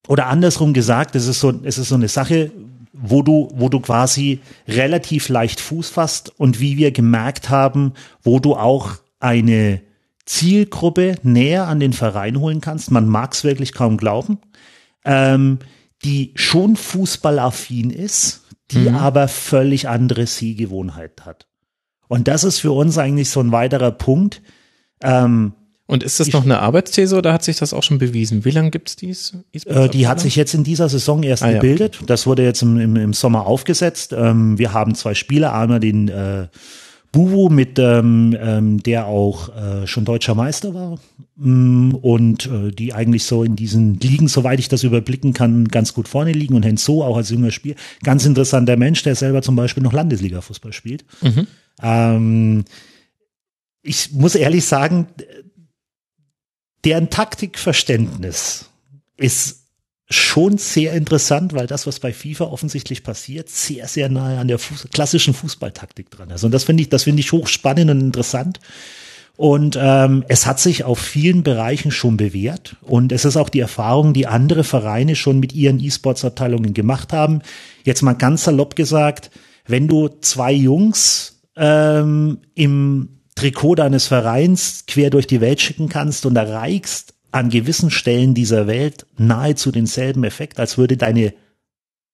oder 0.08 0.26
andersrum 0.26 0.72
gesagt, 0.72 1.16
es 1.16 1.26
ist 1.26 1.40
so, 1.40 1.52
es 1.64 1.78
ist 1.78 1.88
so 1.88 1.96
eine 1.96 2.08
Sache, 2.08 2.50
wo 2.92 3.22
du, 3.22 3.50
wo 3.52 3.68
du 3.68 3.80
quasi 3.80 4.40
relativ 4.66 5.28
leicht 5.28 5.60
Fuß 5.60 5.90
fasst 5.90 6.32
und 6.38 6.60
wie 6.60 6.78
wir 6.78 6.92
gemerkt 6.92 7.50
haben, 7.50 7.92
wo 8.22 8.38
du 8.38 8.54
auch 8.56 8.92
eine 9.20 9.82
Zielgruppe 10.24 11.16
näher 11.22 11.68
an 11.68 11.78
den 11.78 11.92
Verein 11.92 12.40
holen 12.40 12.60
kannst. 12.60 12.90
Man 12.90 13.06
mag 13.08 13.34
es 13.34 13.44
wirklich 13.44 13.72
kaum 13.72 13.96
glauben. 13.98 14.38
Ähm, 15.04 15.58
die 16.04 16.32
schon 16.34 16.76
fußballaffin 16.76 17.90
ist, 17.90 18.45
die 18.70 18.90
mhm. 18.90 18.96
aber 18.96 19.28
völlig 19.28 19.88
andere 19.88 20.26
Sehgewohnheit 20.26 21.24
hat. 21.24 21.46
Und 22.08 22.28
das 22.28 22.44
ist 22.44 22.60
für 22.60 22.72
uns 22.72 22.98
eigentlich 22.98 23.30
so 23.30 23.40
ein 23.40 23.52
weiterer 23.52 23.90
Punkt. 23.90 24.42
Ähm, 25.02 25.52
und 25.86 26.02
ist 26.02 26.18
das 26.18 26.32
noch 26.32 26.44
eine 26.44 26.58
Arbeitsthese 26.58 27.16
oder 27.16 27.32
hat 27.32 27.44
sich 27.44 27.58
das 27.58 27.72
auch 27.72 27.82
schon 27.82 27.98
bewiesen? 27.98 28.44
Wie 28.44 28.50
lange 28.50 28.70
gibt's 28.70 28.96
dies? 28.96 29.36
Äh, 29.66 29.88
die 29.88 30.08
hat 30.08 30.18
sich 30.18 30.34
jetzt 30.34 30.52
in 30.52 30.64
dieser 30.64 30.88
Saison 30.88 31.22
erst 31.22 31.44
ah, 31.44 31.52
gebildet. 31.52 31.98
Ja. 32.00 32.06
Das 32.06 32.26
wurde 32.26 32.42
jetzt 32.42 32.62
im, 32.62 32.78
im, 32.80 32.96
im 32.96 33.12
Sommer 33.12 33.46
aufgesetzt. 33.46 34.12
Ähm, 34.12 34.58
wir 34.58 34.72
haben 34.72 34.96
zwei 34.96 35.14
Spieler, 35.14 35.54
einmal 35.54 35.78
den 35.78 36.08
äh, 36.08 36.48
Bubu, 37.16 37.48
mit 37.48 37.78
ähm, 37.78 38.36
ähm, 38.38 38.82
der 38.82 39.06
auch 39.06 39.48
äh, 39.56 39.86
schon 39.86 40.04
deutscher 40.04 40.34
Meister 40.34 40.74
war 40.74 40.98
mm, 41.36 41.92
und 41.94 42.44
äh, 42.44 42.70
die 42.70 42.92
eigentlich 42.92 43.24
so 43.24 43.42
in 43.42 43.56
diesen 43.56 43.98
Ligen, 44.00 44.28
soweit 44.28 44.58
ich 44.58 44.68
das 44.68 44.82
überblicken 44.82 45.32
kann, 45.32 45.68
ganz 45.68 45.94
gut 45.94 46.08
vorne 46.08 46.32
liegen 46.32 46.54
und 46.54 46.62
Henzo 46.62 47.02
auch 47.02 47.16
als 47.16 47.30
junger 47.30 47.52
Spiel. 47.52 47.74
Ganz 48.02 48.26
interessanter 48.26 48.76
Mensch, 48.76 49.02
der 49.02 49.14
selber 49.14 49.40
zum 49.40 49.56
Beispiel 49.56 49.82
noch 49.82 49.94
Landesliga-Fußball 49.94 50.74
spielt. 50.74 51.06
Mhm. 51.22 51.46
Ähm, 51.80 52.64
ich 53.80 54.12
muss 54.12 54.34
ehrlich 54.34 54.66
sagen, 54.66 55.06
deren 56.84 57.08
Taktikverständnis 57.08 58.66
ist 59.16 59.65
schon 60.08 60.56
sehr 60.56 60.92
interessant, 60.92 61.52
weil 61.52 61.66
das, 61.66 61.86
was 61.86 61.98
bei 61.98 62.12
FIFA 62.12 62.44
offensichtlich 62.44 63.02
passiert, 63.02 63.48
sehr, 63.48 63.88
sehr 63.88 64.08
nahe 64.08 64.38
an 64.38 64.48
der 64.48 64.58
Fuß 64.58 64.88
klassischen 64.92 65.34
Fußballtaktik 65.34 66.10
dran 66.10 66.30
ist. 66.30 66.44
Und 66.44 66.52
das 66.52 66.64
finde 66.64 66.82
ich, 66.82 66.88
das 66.88 67.04
finde 67.04 67.20
ich 67.20 67.32
hochspannend 67.32 67.90
und 67.90 68.00
interessant. 68.00 68.60
Und 69.36 69.76
ähm, 69.78 70.24
es 70.28 70.46
hat 70.46 70.60
sich 70.60 70.84
auf 70.84 70.98
vielen 70.98 71.42
Bereichen 71.42 71.90
schon 71.90 72.16
bewährt. 72.16 72.76
Und 72.82 73.12
es 73.12 73.24
ist 73.24 73.36
auch 73.36 73.48
die 73.48 73.60
Erfahrung, 73.60 74.14
die 74.14 74.26
andere 74.26 74.64
Vereine 74.64 75.14
schon 75.14 75.40
mit 75.40 75.52
ihren 75.52 75.78
E-Sports-Abteilungen 75.80 76.72
gemacht 76.72 77.12
haben. 77.12 77.42
Jetzt 77.84 78.02
mal 78.02 78.14
ganz 78.14 78.44
salopp 78.44 78.76
gesagt, 78.76 79.30
wenn 79.66 79.88
du 79.88 80.08
zwei 80.20 80.52
Jungs 80.52 81.40
ähm, 81.56 82.38
im 82.54 83.08
Trikot 83.34 83.74
deines 83.74 84.06
Vereins 84.06 84.84
quer 84.86 85.10
durch 85.10 85.26
die 85.26 85.42
Welt 85.42 85.60
schicken 85.60 85.90
kannst 85.90 86.24
und 86.24 86.36
erreichst 86.36 87.12
an 87.36 87.50
gewissen 87.50 87.90
Stellen 87.90 88.34
dieser 88.34 88.66
Welt 88.66 89.06
nahezu 89.16 89.70
denselben 89.70 90.24
Effekt, 90.24 90.58
als 90.58 90.78
würde 90.78 90.96
deine 90.96 91.34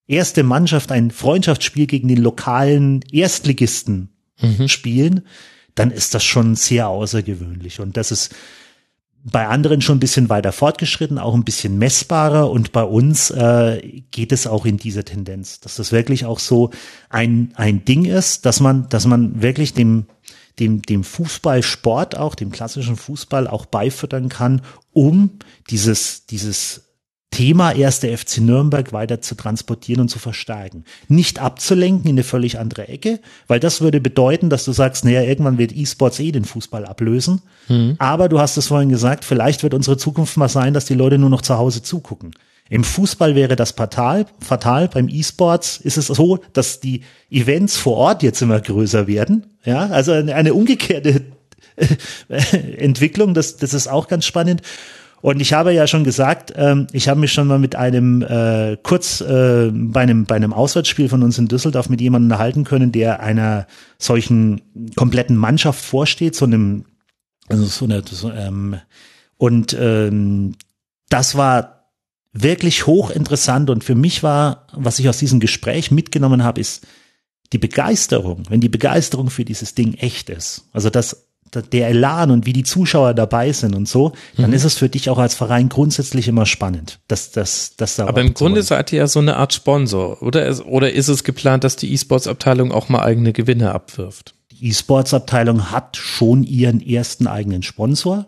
erste 0.06 0.42
Mannschaft 0.42 0.92
ein 0.92 1.10
Freundschaftsspiel 1.10 1.86
gegen 1.86 2.08
den 2.08 2.18
lokalen 2.18 3.02
Erstligisten 3.10 4.10
mhm. 4.40 4.68
spielen, 4.68 5.22
dann 5.74 5.90
ist 5.90 6.14
das 6.14 6.24
schon 6.24 6.54
sehr 6.54 6.88
außergewöhnlich. 6.88 7.80
Und 7.80 7.96
das 7.96 8.10
ist 8.10 8.34
bei 9.24 9.46
anderen 9.46 9.80
schon 9.80 9.96
ein 9.98 10.00
bisschen 10.00 10.28
weiter 10.28 10.50
fortgeschritten, 10.50 11.18
auch 11.18 11.34
ein 11.34 11.44
bisschen 11.44 11.78
messbarer. 11.78 12.50
Und 12.50 12.72
bei 12.72 12.82
uns 12.82 13.30
äh, 13.30 14.02
geht 14.10 14.32
es 14.32 14.46
auch 14.46 14.66
in 14.66 14.76
diese 14.76 15.04
Tendenz, 15.04 15.60
dass 15.60 15.76
das 15.76 15.92
wirklich 15.92 16.24
auch 16.24 16.40
so 16.40 16.70
ein, 17.08 17.52
ein 17.54 17.84
Ding 17.84 18.04
ist, 18.04 18.44
dass 18.44 18.58
man, 18.58 18.88
dass 18.88 19.06
man 19.06 19.40
wirklich 19.40 19.74
dem, 19.74 20.06
dem, 20.58 20.82
dem 20.82 21.04
Fußballsport 21.04 22.16
auch, 22.16 22.34
dem 22.34 22.50
klassischen 22.50 22.96
Fußball 22.96 23.46
auch 23.46 23.66
beifüttern 23.66 24.28
kann, 24.28 24.62
um 24.92 25.38
dieses, 25.70 26.26
dieses 26.26 26.92
Thema 27.32 27.72
erste 27.72 28.14
FC 28.16 28.38
Nürnberg 28.38 28.92
weiter 28.92 29.22
zu 29.22 29.34
transportieren 29.34 30.02
und 30.02 30.08
zu 30.08 30.18
verstärken. 30.18 30.84
Nicht 31.08 31.40
abzulenken 31.40 32.04
in 32.04 32.14
eine 32.14 32.24
völlig 32.24 32.58
andere 32.58 32.88
Ecke, 32.88 33.20
weil 33.48 33.58
das 33.58 33.80
würde 33.80 34.00
bedeuten, 34.00 34.50
dass 34.50 34.64
du 34.64 34.72
sagst, 34.72 35.04
naja, 35.04 35.22
irgendwann 35.22 35.56
wird 35.56 35.74
E-Sports 35.74 36.20
eh 36.20 36.30
den 36.30 36.44
Fußball 36.44 36.84
ablösen. 36.84 37.40
Mhm. 37.68 37.96
Aber 37.98 38.28
du 38.28 38.38
hast 38.38 38.58
es 38.58 38.66
vorhin 38.68 38.90
gesagt, 38.90 39.24
vielleicht 39.24 39.62
wird 39.62 39.72
unsere 39.72 39.96
Zukunft 39.96 40.36
mal 40.36 40.50
sein, 40.50 40.74
dass 40.74 40.84
die 40.84 40.94
Leute 40.94 41.16
nur 41.16 41.30
noch 41.30 41.42
zu 41.42 41.56
Hause 41.56 41.82
zugucken. 41.82 42.32
Im 42.72 42.84
Fußball 42.84 43.34
wäre 43.34 43.54
das 43.54 43.72
fatal, 43.72 44.24
fatal. 44.40 44.88
Beim 44.88 45.06
E-Sports 45.06 45.76
ist 45.76 45.98
es 45.98 46.06
so, 46.06 46.38
dass 46.54 46.80
die 46.80 47.02
Events 47.28 47.76
vor 47.76 47.98
Ort 47.98 48.22
jetzt 48.22 48.40
immer 48.40 48.62
größer 48.62 49.06
werden. 49.06 49.44
Ja, 49.62 49.88
also 49.88 50.12
eine, 50.12 50.34
eine 50.34 50.54
umgekehrte 50.54 51.20
Entwicklung. 52.78 53.34
Das, 53.34 53.58
das 53.58 53.74
ist 53.74 53.88
auch 53.88 54.08
ganz 54.08 54.24
spannend. 54.24 54.62
Und 55.20 55.42
ich 55.42 55.52
habe 55.52 55.74
ja 55.74 55.86
schon 55.86 56.02
gesagt, 56.02 56.54
ähm, 56.56 56.86
ich 56.92 57.10
habe 57.10 57.20
mich 57.20 57.34
schon 57.34 57.46
mal 57.46 57.58
mit 57.58 57.76
einem 57.76 58.22
äh, 58.22 58.78
kurz 58.82 59.20
äh, 59.20 59.70
bei 59.70 60.00
einem 60.00 60.24
bei 60.24 60.36
einem 60.36 60.54
Auswärtsspiel 60.54 61.10
von 61.10 61.22
uns 61.22 61.36
in 61.36 61.48
Düsseldorf 61.48 61.90
mit 61.90 62.00
jemandem 62.00 62.30
erhalten 62.30 62.64
können, 62.64 62.90
der 62.90 63.20
einer 63.20 63.66
solchen 63.98 64.62
kompletten 64.96 65.36
Mannschaft 65.36 65.84
vorsteht, 65.84 66.34
so 66.34 66.46
einem 66.46 66.86
also 67.48 67.64
so 67.64 67.84
eine 67.84 68.02
so, 68.10 68.32
ähm, 68.32 68.76
und 69.36 69.76
ähm, 69.78 70.54
das 71.10 71.36
war 71.36 71.81
wirklich 72.32 72.86
hochinteressant 72.86 73.70
und 73.70 73.84
für 73.84 73.94
mich 73.94 74.22
war, 74.22 74.66
was 74.72 74.98
ich 74.98 75.08
aus 75.08 75.18
diesem 75.18 75.40
Gespräch 75.40 75.90
mitgenommen 75.90 76.44
habe, 76.44 76.60
ist 76.60 76.86
die 77.52 77.58
Begeisterung, 77.58 78.44
wenn 78.48 78.60
die 78.60 78.70
Begeisterung 78.70 79.28
für 79.28 79.44
dieses 79.44 79.74
Ding 79.74 79.94
echt 79.94 80.30
ist. 80.30 80.68
Also 80.72 80.88
das 80.88 81.28
der 81.60 81.88
Elan 81.88 82.30
und 82.30 82.46
wie 82.46 82.52
die 82.52 82.62
Zuschauer 82.62 83.12
dabei 83.14 83.52
sind 83.52 83.74
und 83.74 83.86
so, 83.86 84.12
dann 84.36 84.50
mhm. 84.50 84.56
ist 84.56 84.64
es 84.64 84.78
für 84.78 84.88
dich 84.88 85.10
auch 85.10 85.18
als 85.18 85.34
Verein 85.34 85.68
grundsätzlich 85.68 86.28
immer 86.28 86.46
spannend. 86.46 87.00
Dass, 87.08 87.30
dass, 87.30 87.76
dass 87.76 87.96
da 87.96 88.06
Aber 88.06 88.22
im 88.22 88.32
Grunde 88.32 88.62
seid 88.62 88.92
ihr 88.92 89.00
ja 89.00 89.06
so 89.06 89.18
eine 89.18 89.36
Art 89.36 89.52
Sponsor, 89.52 90.22
oder? 90.22 90.66
Oder 90.66 90.92
ist 90.92 91.08
es 91.08 91.24
geplant, 91.24 91.64
dass 91.64 91.76
die 91.76 91.92
E-Sports-Abteilung 91.92 92.72
auch 92.72 92.88
mal 92.88 93.02
eigene 93.02 93.32
Gewinne 93.32 93.72
abwirft? 93.72 94.34
Die 94.50 94.68
E-Sports-Abteilung 94.68 95.70
hat 95.70 95.96
schon 95.96 96.42
ihren 96.42 96.80
ersten 96.80 97.26
eigenen 97.26 97.62
Sponsor. 97.62 98.26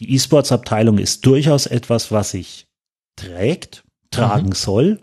Die 0.00 0.14
E-Sports-Abteilung 0.14 0.98
ist 0.98 1.26
durchaus 1.26 1.66
etwas, 1.66 2.10
was 2.10 2.30
sich 2.30 2.66
trägt, 3.16 3.84
tragen 4.10 4.48
mhm. 4.48 4.54
soll. 4.54 5.00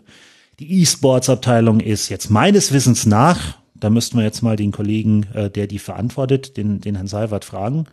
Die 0.58 0.80
E-Sports-Abteilung 0.80 1.80
ist 1.80 2.08
jetzt 2.08 2.30
meines 2.30 2.72
Wissens 2.72 3.06
nach, 3.06 3.58
da 3.74 3.88
müssten 3.90 4.18
wir 4.18 4.24
jetzt 4.24 4.42
mal 4.42 4.56
den 4.56 4.72
Kollegen, 4.72 5.26
äh, 5.32 5.50
der 5.50 5.66
die 5.66 5.78
verantwortet, 5.78 6.56
den, 6.56 6.80
den 6.80 6.96
Herrn 6.96 7.06
Seibert 7.06 7.44
fragen, 7.44 7.86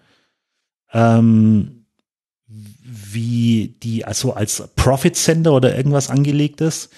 ähm, 0.92 1.86
wie 2.48 3.76
die 3.84 4.06
also 4.06 4.34
als 4.34 4.70
Profit 4.76 5.16
Center 5.16 5.54
oder 5.54 5.76
irgendwas 5.76 6.10
angelegt 6.10 6.62
ist. 6.62 6.90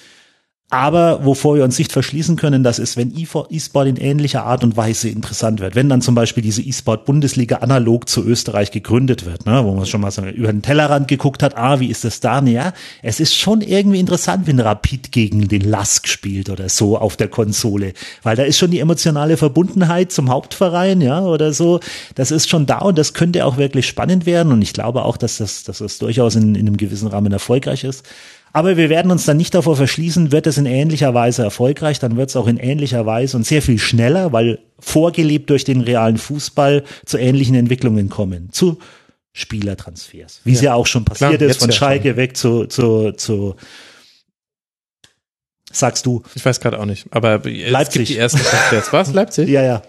Aber 0.71 1.25
wovor 1.25 1.55
wir 1.55 1.63
uns 1.63 1.79
nicht 1.79 1.91
verschließen 1.91 2.35
können, 2.35 2.61
das 2.61 2.77
ist, 2.77 2.95
wenn 2.95 3.11
E-Sport 3.17 3.87
in 3.87 3.97
ähnlicher 3.97 4.45
Art 4.45 4.63
und 4.63 4.77
Weise 4.77 5.09
interessant 5.09 5.61
wird. 5.61 5.73
Wenn 5.73 5.89
dann 5.89 6.03
zum 6.03 6.13
Beispiel 6.13 6.43
diese 6.43 6.61
E-Sport-Bundesliga 6.61 7.57
analog 7.57 8.07
zu 8.07 8.23
Österreich 8.23 8.69
gegründet 8.69 9.25
wird, 9.25 9.47
ne, 9.47 9.65
wo 9.65 9.73
man 9.73 9.87
schon 9.87 10.01
mal 10.01 10.11
so 10.11 10.23
über 10.23 10.51
den 10.51 10.61
Tellerrand 10.61 11.07
geguckt 11.07 11.41
hat, 11.41 11.57
ah, 11.57 11.79
wie 11.79 11.87
ist 11.87 12.03
das 12.03 12.19
da? 12.19 12.39
Ja, 12.43 12.73
es 13.01 13.19
ist 13.19 13.35
schon 13.35 13.61
irgendwie 13.61 13.99
interessant, 13.99 14.45
wenn 14.45 14.59
Rapid 14.59 15.11
gegen 15.11 15.47
den 15.47 15.61
Lask 15.61 16.07
spielt 16.07 16.51
oder 16.51 16.69
so 16.69 16.99
auf 16.99 17.17
der 17.17 17.29
Konsole. 17.29 17.93
Weil 18.21 18.35
da 18.35 18.43
ist 18.43 18.59
schon 18.59 18.69
die 18.69 18.79
emotionale 18.79 19.37
Verbundenheit 19.37 20.11
zum 20.11 20.29
Hauptverein, 20.29 21.01
ja, 21.01 21.21
oder 21.21 21.51
so. 21.51 21.79
Das 22.13 22.29
ist 22.29 22.47
schon 22.47 22.67
da 22.67 22.77
und 22.79 22.99
das 22.99 23.15
könnte 23.15 23.43
auch 23.45 23.57
wirklich 23.57 23.87
spannend 23.87 24.27
werden. 24.27 24.51
Und 24.51 24.61
ich 24.61 24.73
glaube 24.73 25.03
auch, 25.03 25.17
dass 25.17 25.37
das, 25.37 25.63
dass 25.63 25.79
das 25.79 25.97
durchaus 25.97 26.35
in, 26.35 26.53
in 26.53 26.67
einem 26.67 26.77
gewissen 26.77 27.07
Rahmen 27.07 27.31
erfolgreich 27.31 27.83
ist. 27.83 28.05
Aber 28.51 28.77
wir 28.77 28.89
werden 28.89 29.11
uns 29.11 29.25
dann 29.25 29.37
nicht 29.37 29.53
davor 29.53 29.75
verschließen, 29.75 30.31
wird 30.31 30.47
es 30.47 30.57
in 30.57 30.65
ähnlicher 30.65 31.13
Weise 31.13 31.43
erfolgreich, 31.43 31.99
dann 31.99 32.17
wird 32.17 32.29
es 32.29 32.35
auch 32.35 32.47
in 32.47 32.57
ähnlicher 32.57 33.05
Weise 33.05 33.37
und 33.37 33.45
sehr 33.45 33.61
viel 33.61 33.77
schneller, 33.77 34.33
weil 34.33 34.59
vorgelebt 34.79 35.49
durch 35.49 35.63
den 35.63 35.81
realen 35.81 36.17
Fußball 36.17 36.83
zu 37.05 37.17
ähnlichen 37.17 37.55
Entwicklungen 37.55 38.09
kommen. 38.09 38.49
Zu 38.51 38.79
Spielertransfers. 39.33 40.41
Wie 40.43 40.51
ja. 40.51 40.55
es 40.55 40.61
ja 40.61 40.73
auch 40.73 40.87
schon 40.87 41.05
passiert 41.05 41.37
Klar, 41.37 41.49
ist, 41.49 41.59
von 41.59 41.71
Schalke 41.71 42.09
schon. 42.09 42.17
weg 42.17 42.35
zu, 42.35 42.65
zu, 42.65 43.11
zu 43.11 43.55
Sagst 45.71 46.05
du? 46.05 46.23
Ich 46.33 46.43
weiß 46.43 46.59
gerade 46.59 46.79
auch 46.79 46.85
nicht. 46.85 47.05
Aber 47.11 47.41
Leipzig. 47.43 47.71
es 47.71 47.89
gibt 47.93 48.09
die 48.09 48.17
ersten 48.17 48.39
Transfers. 48.39 48.91
Was? 48.91 49.13
Leipzig? 49.13 49.49
Ja, 49.49 49.63
ja. 49.63 49.81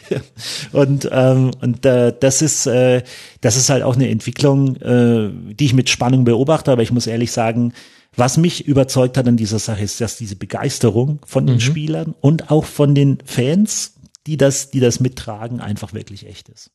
und 0.72 1.08
ähm, 1.10 1.50
und 1.60 1.84
äh, 1.86 2.12
das 2.18 2.42
ist 2.42 2.66
äh, 2.66 3.02
das 3.40 3.56
ist 3.56 3.70
halt 3.70 3.82
auch 3.82 3.96
eine 3.96 4.08
Entwicklung, 4.08 4.76
äh, 4.76 5.30
die 5.54 5.64
ich 5.64 5.74
mit 5.74 5.88
Spannung 5.90 6.24
beobachte. 6.24 6.72
Aber 6.72 6.82
ich 6.82 6.92
muss 6.92 7.06
ehrlich 7.06 7.32
sagen, 7.32 7.72
was 8.16 8.36
mich 8.36 8.66
überzeugt 8.66 9.16
hat 9.16 9.28
an 9.28 9.36
dieser 9.36 9.58
Sache 9.58 9.82
ist, 9.82 10.00
dass 10.00 10.16
diese 10.16 10.36
Begeisterung 10.36 11.20
von 11.26 11.46
den 11.46 11.56
mhm. 11.56 11.60
Spielern 11.60 12.14
und 12.20 12.50
auch 12.50 12.64
von 12.64 12.94
den 12.94 13.18
Fans, 13.24 13.94
die 14.26 14.36
das 14.36 14.70
die 14.70 14.80
das 14.80 15.00
mittragen, 15.00 15.60
einfach 15.60 15.92
wirklich 15.92 16.26
echt 16.26 16.48
ist. 16.48 16.70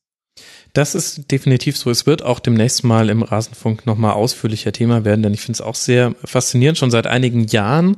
Das 0.74 0.95
ist 0.95 1.32
definitiv 1.32 1.77
so. 1.77 1.92
Es 1.92 2.08
wird 2.08 2.24
auch 2.24 2.40
demnächst 2.40 2.84
mal 2.84 3.10
im 3.10 3.22
Rasenfunk 3.22 3.85
nochmal 3.85 4.14
ausführlicher 4.14 4.72
Thema 4.72 5.06
werden, 5.06 5.22
denn 5.22 5.34
ich 5.34 5.42
finde 5.42 5.58
es 5.58 5.61
auch 5.61 5.76
sehr 5.76 6.16
faszinierend, 6.24 6.77
schon 6.77 6.90
seit 6.90 7.06
einigen 7.06 7.45
Jahren 7.45 7.98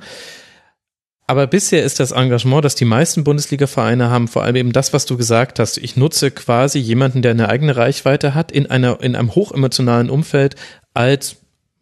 aber 1.27 1.47
bisher 1.47 1.83
ist 1.83 1.99
das 1.99 2.11
Engagement, 2.11 2.63
das 2.63 2.75
die 2.75 2.85
meisten 2.85 3.23
Bundesliga-Vereine 3.23 4.09
haben, 4.09 4.27
vor 4.27 4.43
allem 4.43 4.55
eben 4.55 4.71
das, 4.71 4.93
was 4.93 5.05
du 5.05 5.17
gesagt 5.17 5.59
hast. 5.59 5.77
Ich 5.77 5.97
nutze 5.97 6.29
quasi 6.29 6.77
jemanden, 6.77 7.23
der 7.23 7.31
eine 7.31 7.49
eigene 7.49 7.75
Reichweite 7.75 8.35
hat, 8.35 8.51
in 8.51 8.69
einer, 8.69 9.01
in 9.01 9.15
einem 9.15 9.33
hochemotionalen 9.33 10.11
Umfeld 10.11 10.55
als 10.93 11.37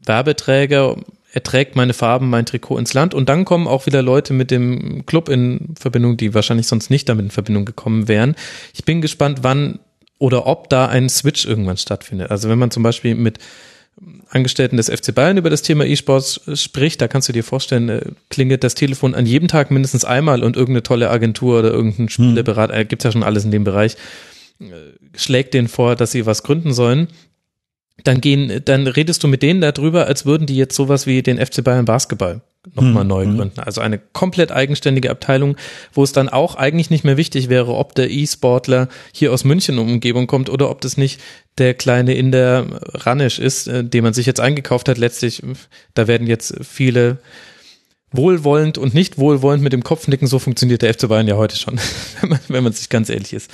Werbeträger. 0.05 0.95
Er 1.33 1.43
trägt 1.43 1.75
meine 1.75 1.93
Farben, 1.93 2.29
mein 2.29 2.45
Trikot 2.45 2.77
ins 2.77 2.93
Land 2.93 3.13
und 3.13 3.27
dann 3.27 3.43
kommen 3.43 3.67
auch 3.67 3.85
wieder 3.85 4.01
Leute 4.01 4.33
mit 4.33 4.49
dem 4.49 5.05
Club 5.05 5.27
in 5.27 5.73
Verbindung, 5.77 6.15
die 6.15 6.33
wahrscheinlich 6.33 6.67
sonst 6.67 6.89
nicht 6.89 7.09
damit 7.09 7.25
in 7.25 7.31
Verbindung 7.31 7.65
gekommen 7.65 8.07
wären. 8.07 8.35
Ich 8.73 8.85
bin 8.85 9.01
gespannt, 9.01 9.39
wann 9.41 9.79
oder 10.19 10.47
ob 10.47 10.69
da 10.69 10.85
ein 10.85 11.09
Switch 11.09 11.45
irgendwann 11.45 11.75
stattfindet. 11.75 12.31
Also 12.31 12.47
wenn 12.47 12.59
man 12.59 12.71
zum 12.71 12.83
Beispiel 12.83 13.15
mit 13.15 13.39
Angestellten 14.29 14.77
des 14.77 14.89
FC 14.89 15.13
Bayern 15.13 15.37
über 15.37 15.49
das 15.49 15.61
Thema 15.61 15.85
E-Sports 15.85 16.41
spricht, 16.55 17.01
da 17.01 17.07
kannst 17.07 17.29
du 17.29 17.33
dir 17.33 17.43
vorstellen, 17.43 17.89
äh, 17.89 18.01
klingelt 18.29 18.63
das 18.63 18.75
Telefon 18.75 19.15
an 19.15 19.25
jedem 19.25 19.47
Tag 19.47 19.71
mindestens 19.71 20.03
einmal 20.03 20.43
und 20.43 20.55
irgendeine 20.55 20.83
tolle 20.83 21.09
Agentur 21.09 21.59
oder 21.59 21.71
irgendein 21.71 22.09
Spieleberater, 22.09 22.73
äh, 22.73 22.85
gibt's 22.85 23.05
ja 23.05 23.11
schon 23.11 23.23
alles 23.23 23.45
in 23.45 23.51
dem 23.51 23.63
Bereich, 23.63 23.95
äh, 24.59 24.65
schlägt 25.15 25.53
denen 25.53 25.67
vor, 25.67 25.95
dass 25.95 26.11
sie 26.11 26.25
was 26.25 26.43
gründen 26.43 26.73
sollen 26.73 27.07
dann 28.03 28.21
gehen, 28.21 28.61
dann 28.65 28.87
redest 28.87 29.23
du 29.23 29.27
mit 29.27 29.43
denen 29.43 29.61
darüber, 29.61 30.07
als 30.07 30.25
würden 30.25 30.47
die 30.47 30.57
jetzt 30.57 30.75
sowas 30.75 31.05
wie 31.05 31.21
den 31.21 31.37
FC 31.37 31.63
Bayern 31.63 31.85
Basketball 31.85 32.41
nochmal 32.73 33.03
mhm. 33.03 33.09
neu 33.09 33.25
hm. 33.25 33.37
gründen. 33.37 33.59
Also 33.59 33.81
eine 33.81 33.99
komplett 33.99 34.51
eigenständige 34.51 35.11
Abteilung, 35.11 35.57
wo 35.91 36.03
es 36.03 36.11
dann 36.11 36.29
auch 36.29 36.55
eigentlich 36.55 36.89
nicht 36.89 37.03
mehr 37.03 37.17
wichtig 37.17 37.49
wäre, 37.49 37.75
ob 37.75 37.93
der 37.93 38.09
E-Sportler 38.09 38.87
hier 39.11 39.33
aus 39.33 39.43
München 39.43 39.77
um 39.77 39.91
Umgebung 39.91 40.27
kommt 40.27 40.49
oder 40.49 40.69
ob 40.69 40.81
das 40.81 40.97
nicht 40.97 41.21
der 41.57 41.73
kleine 41.73 42.15
in 42.15 42.31
der 42.31 42.65
Ranisch 42.93 43.39
ist, 43.39 43.67
äh, 43.67 43.83
den 43.83 44.03
man 44.03 44.13
sich 44.13 44.25
jetzt 44.25 44.39
eingekauft 44.39 44.89
hat. 44.89 44.97
Letztlich, 44.97 45.41
da 45.93 46.07
werden 46.07 46.27
jetzt 46.27 46.55
viele 46.63 47.19
wohlwollend 48.11 48.77
und 48.77 48.93
nicht 48.93 49.17
wohlwollend 49.17 49.63
mit 49.63 49.73
dem 49.73 49.83
Kopf 49.83 50.07
nicken. 50.07 50.27
So 50.27 50.39
funktioniert 50.39 50.81
der 50.81 50.93
FC 50.93 51.07
Bayern 51.07 51.27
ja 51.27 51.35
heute 51.35 51.57
schon, 51.57 51.79
wenn 52.21 52.29
man, 52.29 52.39
wenn 52.47 52.63
man 52.63 52.73
sich 52.73 52.89
ganz 52.89 53.09
ehrlich 53.09 53.33
ist. 53.33 53.51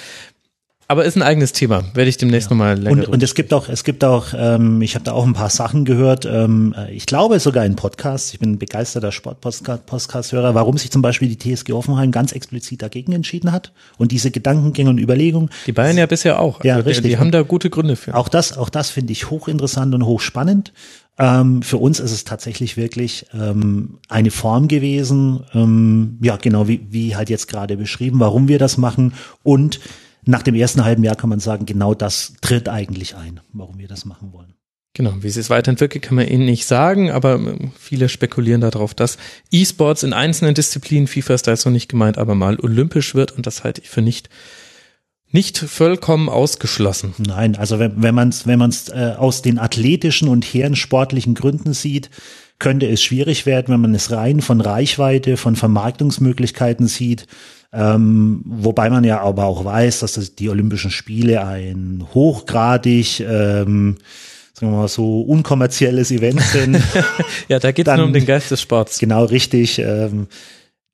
Aber 0.91 1.05
ist 1.05 1.15
ein 1.15 1.21
eigenes 1.21 1.53
Thema, 1.53 1.83
werde 1.93 2.09
ich 2.09 2.17
demnächst 2.17 2.49
ja. 2.49 2.55
nochmal 2.55 2.75
länger. 2.75 3.03
Und, 3.03 3.09
und 3.09 3.21
es 3.21 3.35
gibt 3.35 3.53
auch, 3.53 3.69
es 3.69 3.83
gibt 3.83 4.03
auch, 4.03 4.29
ähm, 4.35 4.81
ich 4.81 4.95
habe 4.95 5.05
da 5.05 5.11
auch 5.11 5.23
ein 5.23 5.33
paar 5.33 5.51
Sachen 5.51 5.85
gehört. 5.85 6.25
Ähm, 6.25 6.73
ich 6.91 7.05
glaube 7.05 7.39
sogar 7.39 7.63
in 7.63 7.75
Podcasts. 7.75 8.33
Ich 8.33 8.39
bin 8.39 8.53
ein 8.53 8.57
begeisterter 8.57 9.11
Sport-Podcast-Hörer, 9.11 10.55
warum 10.55 10.79
sich 10.79 10.89
zum 10.89 11.03
Beispiel 11.03 11.29
die 11.29 11.37
TSG 11.37 11.73
Offenheim 11.73 12.09
ganz 12.09 12.31
explizit 12.31 12.81
dagegen 12.81 13.11
entschieden 13.11 13.51
hat 13.51 13.71
und 13.99 14.11
diese 14.11 14.31
Gedankengänge 14.31 14.89
und 14.89 14.97
Überlegungen. 14.97 15.51
Die 15.67 15.73
Bayern 15.73 15.95
ja 15.95 16.07
bisher 16.07 16.39
auch. 16.39 16.63
Ja, 16.63 16.77
also 16.77 16.87
richtig. 16.87 17.03
Die, 17.03 17.09
die 17.09 17.17
haben 17.19 17.29
da 17.29 17.43
gute 17.43 17.69
Gründe 17.69 17.95
für. 17.95 18.15
Auch 18.15 18.27
das, 18.27 18.57
auch 18.57 18.69
das 18.69 18.89
finde 18.89 19.13
ich 19.13 19.29
hochinteressant 19.29 19.93
und 19.93 20.07
hochspannend. 20.07 20.73
Ähm, 21.19 21.61
für 21.61 21.77
uns 21.77 21.99
ist 21.99 22.13
es 22.13 22.23
tatsächlich 22.23 22.77
wirklich 22.77 23.27
ähm, 23.31 23.99
eine 24.07 24.31
Form 24.31 24.67
gewesen, 24.67 25.41
ähm, 25.53 26.17
ja 26.19 26.37
genau 26.37 26.67
wie, 26.67 26.87
wie 26.89 27.15
halt 27.15 27.29
jetzt 27.29 27.47
gerade 27.47 27.77
beschrieben, 27.77 28.19
warum 28.19 28.47
wir 28.47 28.57
das 28.57 28.79
machen 28.79 29.13
und 29.43 29.79
nach 30.25 30.43
dem 30.43 30.55
ersten 30.55 30.83
halben 30.83 31.03
Jahr 31.03 31.15
kann 31.15 31.29
man 31.29 31.39
sagen, 31.39 31.65
genau 31.65 31.93
das 31.93 32.33
tritt 32.41 32.69
eigentlich 32.69 33.15
ein, 33.15 33.39
warum 33.53 33.79
wir 33.79 33.87
das 33.87 34.05
machen 34.05 34.33
wollen. 34.33 34.53
Genau, 34.93 35.13
wie 35.21 35.29
sie 35.29 35.39
es 35.39 35.49
weiterentwickelt, 35.49 36.03
kann 36.03 36.15
man 36.15 36.27
Ihnen 36.27 36.45
nicht 36.45 36.65
sagen, 36.65 37.11
aber 37.11 37.35
ähm, 37.35 37.71
viele 37.77 38.09
spekulieren 38.09 38.61
darauf, 38.61 38.93
dass 38.93 39.17
E-Sports 39.51 40.03
in 40.03 40.13
einzelnen 40.13 40.55
Disziplinen, 40.55 41.07
FIFA 41.07 41.35
ist 41.35 41.47
da 41.47 41.51
jetzt 41.51 41.65
noch 41.65 41.71
nicht 41.71 41.89
gemeint, 41.89 42.17
aber 42.17 42.35
mal 42.35 42.59
olympisch 42.59 43.13
wird 43.15 43.31
und 43.31 43.45
das 43.45 43.63
halte 43.63 43.81
ich 43.81 43.89
für 43.89 44.01
nicht 44.01 44.29
nicht 45.31 45.59
vollkommen 45.59 46.27
ausgeschlossen. 46.27 47.13
Nein, 47.19 47.55
also 47.55 47.77
wenn, 47.77 48.01
wenn 48.01 48.15
man 48.15 48.29
es 48.29 48.47
wenn 48.47 48.57
man's, 48.57 48.89
äh, 48.89 49.13
aus 49.15 49.43
den 49.43 49.59
athletischen 49.59 50.27
und 50.27 50.43
herrensportlichen 50.43 51.35
Gründen 51.35 51.73
sieht, 51.73 52.09
könnte 52.59 52.87
es 52.87 53.01
schwierig 53.01 53.45
werden, 53.45 53.73
wenn 53.73 53.81
man 53.81 53.95
es 53.95 54.11
rein 54.11 54.41
von 54.41 54.61
Reichweite, 54.61 55.37
von 55.37 55.55
Vermarktungsmöglichkeiten 55.55 56.87
sieht. 56.87 57.25
Ähm, 57.71 58.41
wobei 58.45 58.89
man 58.89 59.03
ja 59.03 59.21
aber 59.21 59.45
auch 59.45 59.63
weiß, 59.63 59.99
dass 59.99 60.13
das 60.13 60.35
die 60.35 60.49
Olympischen 60.49 60.91
Spiele 60.91 61.45
ein 61.45 62.05
hochgradig 62.13 63.19
ähm, 63.21 63.97
sagen 64.59 64.73
wir 64.73 64.79
mal 64.79 64.87
so 64.87 65.21
unkommerzielles 65.21 66.11
Event 66.11 66.41
sind. 66.41 66.81
ja, 67.47 67.59
da 67.59 67.71
geht 67.71 67.87
es 67.87 67.95
nur 67.95 68.05
um 68.05 68.13
den 68.13 68.25
Geist 68.25 68.51
des 68.51 68.61
Sports. 68.61 68.99
Genau, 68.99 69.23
richtig. 69.23 69.79
Ähm, 69.79 70.27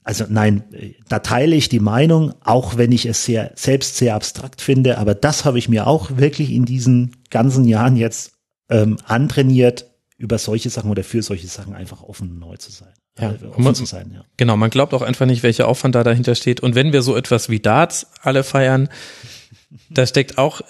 also 0.03 0.26
nein, 0.30 0.64
da 1.10 1.19
teile 1.19 1.56
ich 1.56 1.68
die 1.68 1.80
Meinung, 1.80 2.34
auch 2.44 2.77
wenn 2.77 2.92
ich 2.92 3.08
es 3.08 3.26
sehr 3.26 3.52
selbst 3.56 3.98
sehr 3.98 4.14
abstrakt 4.14 4.61
finde, 4.61 5.00
aber 5.00 5.16
das 5.16 5.45
habe 5.45 5.58
ich 5.58 5.68
mir 5.68 5.88
auch 5.88 6.18
wirklich 6.18 6.52
in 6.52 6.66
diesen 6.66 7.16
ganzen 7.32 7.66
Jahren 7.66 7.98
jetzt 7.98 8.34
ähm, 8.69 8.98
antrainiert, 9.06 9.88
über 10.18 10.38
solche 10.38 10.69
Sachen 10.69 10.90
oder 10.90 11.03
für 11.03 11.22
solche 11.22 11.48
Sachen 11.48 11.74
einfach 11.74 12.02
offen 12.02 12.40
neu 12.40 12.58
zu 12.58 12.72
sein. 12.72 12.94
Ja, 13.19 13.32
äh, 13.32 13.38
man, 13.58 13.76
zu 13.76 13.85
sein, 13.85 14.11
ja. 14.14 14.26
Genau, 14.38 14.58
man 14.58 14.69
glaubt 14.69 14.94
auch 14.94 15.02
einfach 15.02 15.26
nicht, 15.26 15.44
welcher 15.44 15.68
Aufwand 15.68 15.95
da 15.95 16.03
dahinter 16.03 16.35
steht. 16.35 16.60
Und 16.60 16.76
wenn 16.76 16.94
wir 16.94 17.02
so 17.02 17.16
etwas 17.16 17.50
wie 17.50 17.60
Darts 17.60 18.08
alle 18.22 18.44
feiern, 18.44 18.90
da 19.90 20.06
steckt 20.06 20.38
auch 20.38 20.61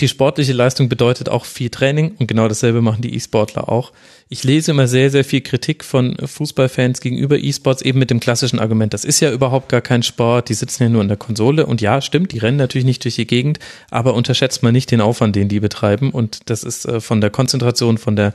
die 0.00 0.08
sportliche 0.08 0.54
Leistung 0.54 0.88
bedeutet 0.88 1.28
auch 1.28 1.44
viel 1.44 1.68
Training 1.68 2.16
und 2.18 2.26
genau 2.26 2.48
dasselbe 2.48 2.80
machen 2.80 3.02
die 3.02 3.14
E-Sportler 3.14 3.68
auch. 3.68 3.92
Ich 4.30 4.42
lese 4.42 4.70
immer 4.70 4.88
sehr, 4.88 5.10
sehr 5.10 5.22
viel 5.22 5.42
Kritik 5.42 5.84
von 5.84 6.16
Fußballfans 6.16 7.02
gegenüber 7.02 7.38
E-Sports 7.38 7.82
eben 7.82 7.98
mit 7.98 8.10
dem 8.10 8.18
klassischen 8.18 8.58
Argument, 8.58 8.94
das 8.94 9.04
ist 9.04 9.20
ja 9.20 9.30
überhaupt 9.30 9.68
gar 9.68 9.82
kein 9.82 10.02
Sport, 10.02 10.48
die 10.48 10.54
sitzen 10.54 10.84
ja 10.84 10.88
nur 10.88 11.02
in 11.02 11.08
der 11.08 11.18
Konsole 11.18 11.66
und 11.66 11.82
ja, 11.82 12.00
stimmt, 12.00 12.32
die 12.32 12.38
rennen 12.38 12.56
natürlich 12.56 12.86
nicht 12.86 13.04
durch 13.04 13.16
die 13.16 13.26
Gegend, 13.26 13.58
aber 13.90 14.14
unterschätzt 14.14 14.62
man 14.62 14.72
nicht 14.72 14.90
den 14.90 15.02
Aufwand, 15.02 15.36
den 15.36 15.48
die 15.48 15.60
betreiben 15.60 16.10
und 16.10 16.48
das 16.48 16.64
ist 16.64 16.86
äh, 16.86 17.00
von 17.00 17.20
der 17.20 17.30
Konzentration, 17.30 17.98
von 17.98 18.16
der 18.16 18.32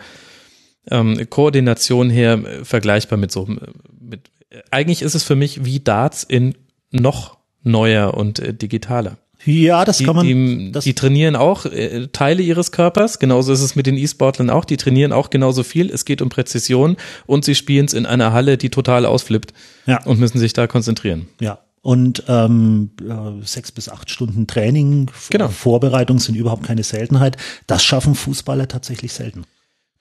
ähm, 0.89 1.29
Koordination 1.29 2.09
her 2.09 2.33
äh, 2.33 2.65
vergleichbar 2.65 3.17
mit 3.17 3.31
so, 3.31 3.47
äh, 3.47 3.55
mit, 3.99 4.29
eigentlich 4.71 5.01
ist 5.01 5.15
es 5.15 5.23
für 5.23 5.35
mich 5.35 5.65
wie 5.65 5.79
Darts 5.79 6.23
in 6.23 6.55
noch 6.91 7.37
neuer 7.63 8.13
und 8.13 8.39
äh, 8.39 8.53
digitaler. 8.53 9.17
Ja, 9.45 9.85
das 9.85 9.99
die, 9.99 10.05
kann 10.05 10.15
man. 10.15 10.25
Die, 10.25 10.71
das 10.71 10.83
die 10.83 10.93
trainieren 10.93 11.35
auch 11.35 11.65
äh, 11.65 12.07
Teile 12.07 12.41
ihres 12.41 12.71
Körpers. 12.71 13.19
Genauso 13.19 13.53
ist 13.53 13.61
es 13.61 13.75
mit 13.75 13.85
den 13.85 13.95
E-Sportlern 13.95 14.49
auch. 14.49 14.65
Die 14.65 14.77
trainieren 14.77 15.13
auch 15.13 15.29
genauso 15.29 15.63
viel. 15.63 15.89
Es 15.91 16.05
geht 16.05 16.21
um 16.21 16.29
Präzision 16.29 16.97
und 17.27 17.45
sie 17.45 17.55
spielen 17.55 17.85
es 17.85 17.93
in 17.93 18.05
einer 18.05 18.33
Halle, 18.33 18.57
die 18.57 18.69
total 18.69 19.05
ausflippt. 19.05 19.53
Ja. 19.85 20.03
Und 20.05 20.19
müssen 20.19 20.39
sich 20.39 20.53
da 20.53 20.67
konzentrieren. 20.67 21.27
Ja. 21.39 21.59
und 21.81 22.23
ähm, 22.27 22.89
äh, 23.01 23.45
sechs 23.45 23.71
bis 23.71 23.87
acht 23.87 24.09
Stunden 24.09 24.47
Training, 24.47 25.09
Genau. 25.29 25.47
Vorbereitung 25.49 26.19
sind 26.19 26.35
überhaupt 26.35 26.63
keine 26.63 26.83
Seltenheit. 26.83 27.37
Das 27.67 27.83
schaffen 27.85 28.15
Fußballer 28.15 28.67
tatsächlich 28.67 29.13
selten. 29.13 29.43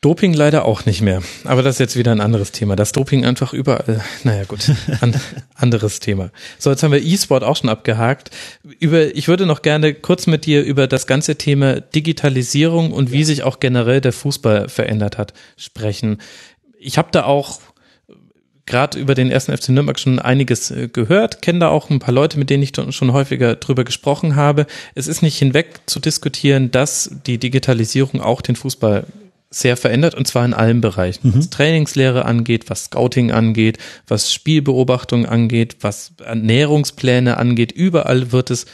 Doping 0.01 0.35
leider 0.35 0.65
auch 0.65 0.85
nicht 0.87 1.01
mehr. 1.01 1.23
Aber 1.45 1.63
das 1.63 1.77
ist 1.77 1.79
jetzt 1.81 1.97
wieder 1.97 2.13
ein 2.13 2.21
anderes 2.21 2.53
Thema. 2.53 2.77
Das 2.77 2.93
Doping 2.93 3.25
einfach 3.25 3.53
überall. 3.53 4.05
Naja, 4.25 4.45
gut. 4.45 4.71
An, 5.01 5.19
anderes 5.55 6.01
Thema. 6.01 6.31
So, 6.59 6.71
jetzt 6.71 6.83
haben 6.83 6.93
wir 6.93 7.03
E-Sport 7.03 7.43
auch 7.43 7.57
schon 7.57 7.71
abgehakt. 7.71 8.31
Über, 8.79 9.15
ich 9.15 9.29
würde 9.29 9.47
noch 9.47 9.63
gerne 9.63 9.95
kurz 9.95 10.27
mit 10.27 10.45
dir 10.47 10.63
über 10.63 10.87
das 10.87 11.07
ganze 11.07 11.37
Thema 11.37 11.81
Digitalisierung 11.81 12.93
und 12.93 13.11
wie 13.11 13.25
sich 13.25 13.43
auch 13.43 13.59
generell 13.59 14.01
der 14.01 14.13
Fußball 14.13 14.69
verändert 14.69 15.19
hat 15.19 15.33
sprechen. 15.57 16.19
Ich 16.79 16.99
habe 16.99 17.09
da 17.11 17.25
auch 17.25 17.61
gerade 18.67 18.99
über 18.99 19.15
den 19.15 19.31
ersten 19.31 19.57
FC 19.57 19.71
Nürnberg 19.71 19.99
schon 19.99 20.19
einiges 20.19 20.71
äh, 20.71 20.89
gehört, 20.89 21.41
kenne 21.41 21.61
da 21.61 21.69
auch 21.69 21.89
ein 21.89 22.01
paar 22.01 22.13
Leute, 22.13 22.39
mit 22.39 22.51
denen 22.51 22.63
ich 22.63 22.73
schon 22.91 23.13
häufiger 23.13 23.55
drüber 23.57 23.85
gesprochen 23.85 24.37
habe. 24.37 24.67
Es 24.95 25.07
ist 25.07 25.23
nicht 25.23 25.39
hinweg 25.39 25.81
zu 25.87 26.01
diskutieren, 26.01 26.71
dass 26.71 27.11
die 27.27 27.39
Digitalisierung 27.39 28.21
auch 28.21 28.43
den 28.43 28.57
Fußball 28.57 29.07
sehr 29.51 29.77
verändert 29.77 30.15
und 30.15 30.27
zwar 30.27 30.45
in 30.45 30.55
allen 30.55 30.81
Bereichen. 30.81 31.33
Was 31.35 31.51
Trainingslehre 31.51 32.25
angeht, 32.25 32.69
was 32.69 32.85
Scouting 32.85 33.31
angeht, 33.31 33.79
was 34.07 34.33
Spielbeobachtung 34.33 35.27
angeht, 35.27 35.77
was 35.81 36.13
Ernährungspläne 36.25 37.37
angeht, 37.37 37.73
überall 37.73 38.33
wird 38.33 38.51
es 38.51 38.67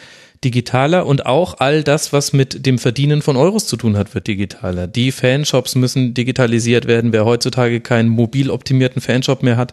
digitaler 0.45 1.07
und 1.07 1.27
auch 1.27 1.61
all 1.61 1.85
das, 1.85 2.13
was 2.13 2.33
mit 2.33 2.67
dem 2.67 2.79
Verdienen 2.79 3.23
von 3.23 3.37
Euros 3.37 3.67
zu 3.67 3.77
tun 3.77 3.97
hat, 3.97 4.15
wird 4.15 4.27
digitaler. 4.27 4.87
Die 4.87 5.13
Fanshops 5.13 5.75
müssen 5.77 6.15
digitalisiert 6.15 6.87
werden. 6.87 7.13
Wer 7.13 7.25
heutzutage 7.25 7.81
keinen 7.81 8.09
mobil 8.09 8.51
optimierten 8.51 9.01
Fanshop 9.01 9.43
mehr 9.43 9.57
hat, 9.57 9.73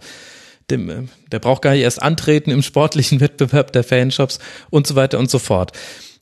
dem, 0.69 0.89
äh, 0.89 1.03
der 1.31 1.39
braucht 1.39 1.63
gar 1.63 1.71
nicht 1.71 1.81
erst 1.81 2.01
antreten 2.01 2.51
im 2.51 2.61
sportlichen 2.61 3.19
Wettbewerb 3.19 3.71
der 3.71 3.83
Fanshops 3.83 4.39
und 4.69 4.85
so 4.85 4.95
weiter 4.95 5.17
und 5.17 5.29
so 5.29 5.39
fort. 5.39 5.71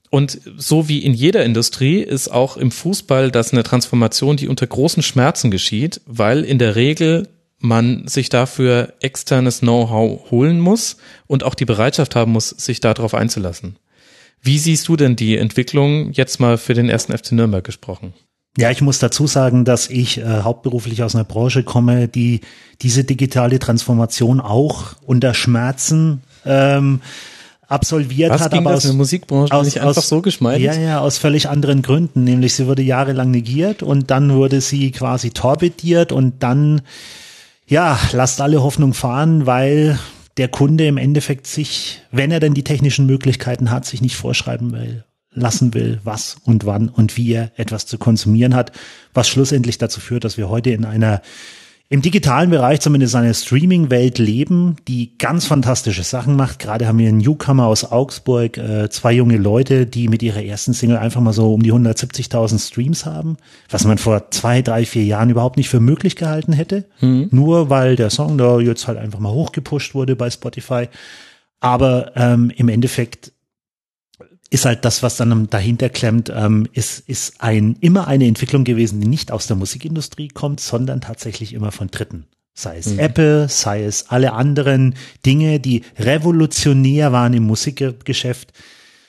Und 0.10 0.40
so 0.58 0.88
wie 0.88 1.00
in 1.00 1.14
jeder 1.14 1.44
Industrie 1.44 2.02
ist 2.02 2.30
auch 2.30 2.58
im 2.58 2.72
Fußball 2.72 3.32
das 3.32 3.52
eine 3.52 3.64
Transformation, 3.64 4.38
die 4.38 4.48
unter 4.48 4.66
großen 4.66 5.04
Schmerzen 5.04 5.52
geschieht, 5.52 6.02
weil 6.06 6.44
in 6.44 6.60
der 6.60 6.76
Regel 6.76 7.28
man 7.60 8.08
sich 8.08 8.30
dafür 8.30 8.94
externes 9.02 9.60
Know-how 9.60 10.32
holen 10.32 10.60
muss 10.60 10.98
und 11.26 11.44
auch 11.44 11.56
die 11.56 11.66
Bereitschaft 11.66 12.16
haben 12.16 12.32
muss, 12.32 12.50
sich 12.50 12.80
darauf 12.80 13.14
einzulassen. 13.14 13.78
Wie 14.42 14.60
siehst 14.60 14.88
du 14.88 14.96
denn 14.96 15.16
die 15.16 15.38
Entwicklung 15.38 16.12
jetzt 16.12 16.40
mal 16.40 16.58
für 16.58 16.74
den 16.74 16.90
ersten 16.90 17.18
FC 17.18 17.32
Nürnberg 17.32 17.64
gesprochen? 17.64 18.14
Ja, 18.58 18.72
ich 18.72 18.82
muss 18.82 18.98
dazu 19.00 19.28
sagen, 19.28 19.66
dass 19.66 19.90
ich 19.90 20.18
äh, 20.18 20.42
hauptberuflich 20.42 21.04
aus 21.04 21.16
einer 21.16 21.24
Branche 21.24 21.64
komme, 21.64 22.08
die 22.08 22.42
diese 22.82 23.04
digitale 23.04 23.60
Transformation 23.60 24.40
auch 24.40 24.96
unter 25.06 25.34
Schmerzen 25.34 26.24
ähm, 26.46 27.02
absolviert 27.68 28.32
Was 28.32 28.42
hat, 28.42 28.52
ging 28.52 28.62
aber 28.62 28.72
das 28.72 28.80
aus, 28.80 28.86
in 28.86 28.92
der 28.92 28.98
Musikbranche 28.98 29.54
aus, 29.54 29.66
nicht 29.66 29.82
einfach 29.82 29.98
aus, 29.98 30.10
so 30.10 30.22
geschmeidig? 30.22 30.66
Ja, 30.66 30.74
ja, 30.74 31.00
aus 31.00 31.18
völlig 31.18 31.50
anderen 31.50 31.82
Gründen. 31.82 32.24
Nämlich 32.24 32.54
sie 32.54 32.68
wurde 32.68 32.82
jahrelang 32.82 33.32
negiert 33.32 33.84
und 33.84 34.10
dann 34.10 34.34
wurde 34.34 34.62
sie 34.62 34.92
quasi 34.92 35.32
torpediert 35.32 36.12
und 36.12 36.44
dann, 36.44 36.82
ja, 37.68 38.00
lasst 38.14 38.42
alle 38.42 38.64
Hoffnung 38.64 38.94
fahren, 38.94 39.46
weil 39.46 40.00
der 40.38 40.48
Kunde 40.48 40.88
im 40.88 40.98
Endeffekt 40.98 41.48
sich, 41.48 42.02
wenn 42.12 42.32
er 42.32 42.40
denn 42.40 42.54
die 42.54 42.64
technischen 42.64 43.06
Möglichkeiten 43.06 43.72
hat, 43.72 43.86
sich 43.86 44.02
nicht 44.02 44.16
vorschreiben 44.16 44.72
will, 44.72 45.04
lassen 45.34 45.74
will, 45.74 46.00
was 46.04 46.38
und 46.44 46.66
wann 46.66 46.90
und 46.90 47.18
wie 47.18 47.34
er 47.34 47.52
etwas 47.58 47.86
zu 47.86 47.98
konsumieren 47.98 48.56
hat, 48.56 48.72
was 49.14 49.28
schlussendlich 49.28 49.78
dazu 49.78 50.00
führt, 50.00 50.24
dass 50.24 50.38
wir 50.38 50.50
heute 50.50 50.70
in 50.70 50.86
einer 50.86 51.22
im 51.90 52.02
digitalen 52.02 52.50
Bereich 52.50 52.82
zumindest 52.82 53.16
eine 53.16 53.34
Streaming-Welt 53.34 54.18
leben, 54.18 54.76
die 54.90 55.18
ganz 55.18 55.46
fantastische 55.46 56.04
Sachen 56.04 56.36
macht. 56.36 56.60
Gerade 56.60 56.86
haben 56.86 56.98
wir 56.98 57.08
einen 57.08 57.20
Newcomer 57.20 57.66
aus 57.66 57.90
Augsburg, 57.90 58.58
äh, 58.58 58.90
zwei 58.90 59.14
junge 59.14 59.38
Leute, 59.38 59.86
die 59.86 60.10
mit 60.10 60.22
ihrer 60.22 60.44
ersten 60.44 60.74
Single 60.74 60.98
einfach 60.98 61.22
mal 61.22 61.32
so 61.32 61.54
um 61.54 61.64
die 61.64 61.72
170.000 61.72 62.60
Streams 62.60 63.06
haben, 63.06 63.38
was 63.70 63.86
man 63.86 63.98
vor 63.98 64.32
zwei, 64.32 64.62
drei, 64.62 64.86
vier 64.86 65.06
Jahren 65.06 65.30
überhaupt 65.30 65.56
nicht 65.56 65.70
für 65.70 65.80
möglich 65.80 66.18
gehalten 66.18 66.52
hätte. 66.52 66.86
Nur 67.32 67.70
weil 67.70 67.96
der 67.96 68.10
Song 68.10 68.38
da 68.38 68.60
jetzt 68.60 68.88
halt 68.88 68.98
einfach 68.98 69.20
mal 69.20 69.32
hochgepusht 69.32 69.96
wurde 69.96 70.18
bei 70.18 70.30
Spotify. 70.30 70.90
Aber 71.62 72.12
ähm, 72.16 72.52
im 72.56 72.68
Endeffekt 72.68 73.32
ist 74.50 74.66
halt 74.66 74.86
das, 74.86 75.04
was 75.04 75.18
dann 75.18 75.50
dahinter 75.50 75.90
klemmt, 75.90 76.32
ähm, 76.34 76.68
ist, 76.74 77.00
ist 77.08 77.42
ein, 77.42 77.76
immer 77.82 78.08
eine 78.08 78.28
Entwicklung 78.28 78.64
gewesen, 78.64 79.02
die 79.02 79.08
nicht 79.08 79.32
aus 79.32 79.48
der 79.48 79.58
Musikindustrie 79.58 80.30
kommt, 80.30 80.60
sondern 80.60 81.02
tatsächlich 81.02 81.54
immer 81.54 81.72
von 81.72 81.90
Dritten. 81.90 82.28
Sei 82.54 82.80
es 82.80 82.98
Apple, 82.98 83.50
sei 83.50 83.84
es 83.84 84.10
alle 84.10 84.34
anderen 84.34 84.96
Dinge, 85.26 85.60
die 85.60 85.84
revolutionär 86.00 87.12
waren 87.12 87.34
im 87.34 87.44
Musikgeschäft. 87.44 88.52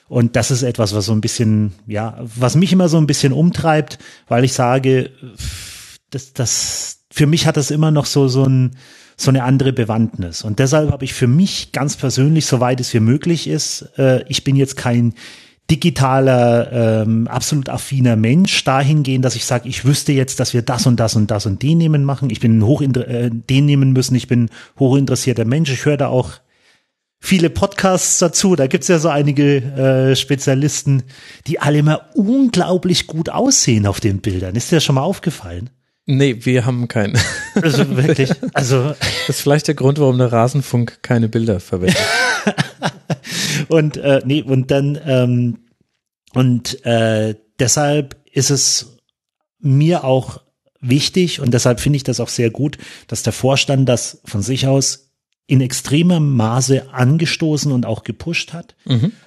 Und 0.07 0.37
das 0.37 0.51
ist 0.51 0.63
etwas, 0.63 0.95
was 0.95 1.07
so 1.07 1.13
ein 1.13 1.23
bisschen, 1.23 1.73
ja, 1.87 2.19
was 2.21 2.57
mich 2.57 2.73
immer 2.73 2.91
so 2.91 2.99
ein 2.99 3.07
bisschen 3.07 3.33
umtreibt, 3.33 3.99
weil 4.27 4.45
ich 4.45 4.53
sage, 4.53 5.13
das, 6.11 6.35
das, 6.35 6.99
für 7.11 7.27
mich 7.27 7.47
hat 7.47 7.57
das 7.57 7.71
immer 7.71 7.91
noch 7.91 8.05
so, 8.05 8.29
so 8.29 8.45
ein, 8.45 8.77
so 9.21 9.31
eine 9.31 9.43
andere 9.43 9.73
Bewandtnis. 9.73 10.43
Und 10.43 10.61
deshalb 10.61 10.93
habe 10.93 11.05
ich 11.05 11.13
für 11.13 11.27
mich 11.27 11.73
ganz 11.73 11.97
persönlich, 11.97 12.47
soweit 12.47 12.81
es 12.81 12.95
mir 12.95 13.01
möglich 13.01 13.49
ist, 13.49 13.83
äh, 13.99 14.23
ich 14.29 14.45
bin 14.45 14.57
jetzt 14.57 14.77
kein 14.77 15.13
digitaler, 15.71 17.03
ähm, 17.03 17.29
absolut 17.29 17.69
affiner 17.69 18.17
Mensch 18.17 18.65
dahingehend, 18.65 19.25
dass 19.25 19.35
ich 19.35 19.45
sage, 19.45 19.69
ich 19.69 19.85
wüsste 19.85 20.13
jetzt, 20.13 20.41
dass 20.41 20.55
wir 20.55 20.63
das 20.63 20.87
und 20.87 20.99
das 20.99 21.15
und 21.15 21.31
das 21.31 21.45
und 21.45 21.63
den 21.63 21.79
nehmen 21.79 22.05
machen. 22.05 22.31
Ich 22.31 22.41
bin 22.41 22.65
hoch 22.65 22.81
äh, 22.81 23.31
den 23.31 23.67
nehmen 23.67 23.93
müssen. 23.93 24.15
Ich 24.15 24.29
bin 24.29 24.49
hochinteressierter 24.79 25.45
Mensch. 25.45 25.71
Ich 25.71 25.85
höre 25.85 25.99
da 25.99 26.09
auch 26.09 26.35
viele 27.21 27.51
Podcasts 27.51 28.19
dazu. 28.19 28.57
Da 28.57 28.67
gibt's 28.67 28.89
ja 28.89 28.99
so 28.99 29.09
einige 29.09 29.57
äh, 29.57 30.17
Spezialisten, 30.17 31.03
die 31.47 31.59
alle 31.59 31.79
immer 31.79 32.03
unglaublich 32.15 33.07
gut 33.07 33.29
aussehen 33.29 33.87
auf 33.87 34.01
den 34.01 34.21
Bildern. 34.21 34.55
Ist 34.55 34.71
dir 34.71 34.77
das 34.77 34.85
schon 34.85 34.95
mal 34.95 35.03
aufgefallen? 35.03 35.71
Nee, 36.11 36.39
wir 36.47 36.65
haben 36.65 36.89
keinen. 36.89 37.19
Also 37.55 37.95
wirklich, 37.95 38.33
also 38.55 38.95
Das 39.27 39.37
ist 39.37 39.43
vielleicht 39.43 39.69
der 39.69 39.75
Grund, 39.75 40.01
warum 40.01 40.17
der 40.17 40.33
Rasenfunk 40.33 41.03
keine 41.03 41.29
Bilder 41.29 41.61
verwendet. 41.61 41.99
und 43.69 43.99
äh, 43.99 44.23
nee 44.25 44.41
und 44.41 44.71
dann 44.71 44.99
ähm, 45.05 45.59
und 46.33 46.83
äh, 46.87 47.35
deshalb 47.59 48.17
ist 48.33 48.49
es 48.49 48.97
mir 49.59 50.03
auch 50.05 50.41
wichtig 50.81 51.41
und 51.41 51.53
deshalb 51.53 51.79
finde 51.79 51.99
ich 51.99 52.05
das 52.05 52.21
auch 52.21 52.31
sehr 52.31 52.49
gut, 52.49 52.79
dass 53.07 53.23
der 53.23 53.35
Vorstand 53.35 53.87
das 53.87 54.23
von 54.25 54.41
sich 54.41 54.67
aus 54.67 55.11
in 55.47 55.61
extremem 55.61 56.37
Maße 56.37 56.91
angestoßen 56.91 57.71
und 57.71 57.85
auch 57.85 58.03
gepusht 58.03 58.55
hat. 58.55 58.77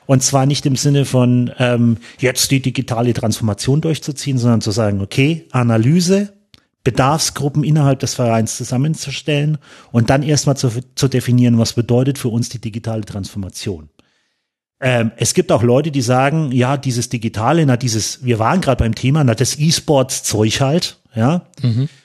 Und 0.08 0.24
zwar 0.24 0.48
nicht 0.48 0.66
im 0.66 0.76
Sinne 0.76 1.06
von 1.06 1.52
ähm, 1.60 1.98
jetzt 2.18 2.50
die 2.50 2.60
digitale 2.60 3.14
Transformation 3.14 3.82
durchzuziehen, 3.82 4.40
sondern 4.40 4.62
zu 4.62 4.72
sagen, 4.72 5.02
okay, 5.02 5.48
Analyse, 5.52 6.41
Bedarfsgruppen 6.84 7.64
innerhalb 7.64 8.00
des 8.00 8.16
Vereins 8.16 8.58
zusammenzustellen 8.58 9.58
und 9.92 10.10
dann 10.10 10.24
erstmal 10.24 10.58
zu, 10.58 10.70
zu 10.96 11.08
definieren, 11.08 11.58
was 11.58 11.74
bedeutet 11.74 12.18
für 12.18 12.30
uns 12.30 12.50
die 12.50 12.60
digitale 12.60 13.02
Transformation. 13.02 13.90
Ähm, 14.80 15.12
es 15.18 15.36
gibt 15.36 15.52
auch 15.52 15.62
Leute, 15.62 15.92
die 15.92 16.02
sagen, 16.02 16.52
ja, 16.52 16.76
dieses 16.76 17.10
Digitale, 17.10 17.66
na, 17.68 17.78
dieses, 17.78 18.26
wir 18.26 18.40
waren 18.40 18.62
gerade 18.62 18.84
beim 18.84 18.96
Thema, 18.96 19.24
na, 19.24 19.36
das 19.36 19.60
E-Sports-Zeug 19.60 20.60
halt, 20.60 20.98
ja. 21.14 21.46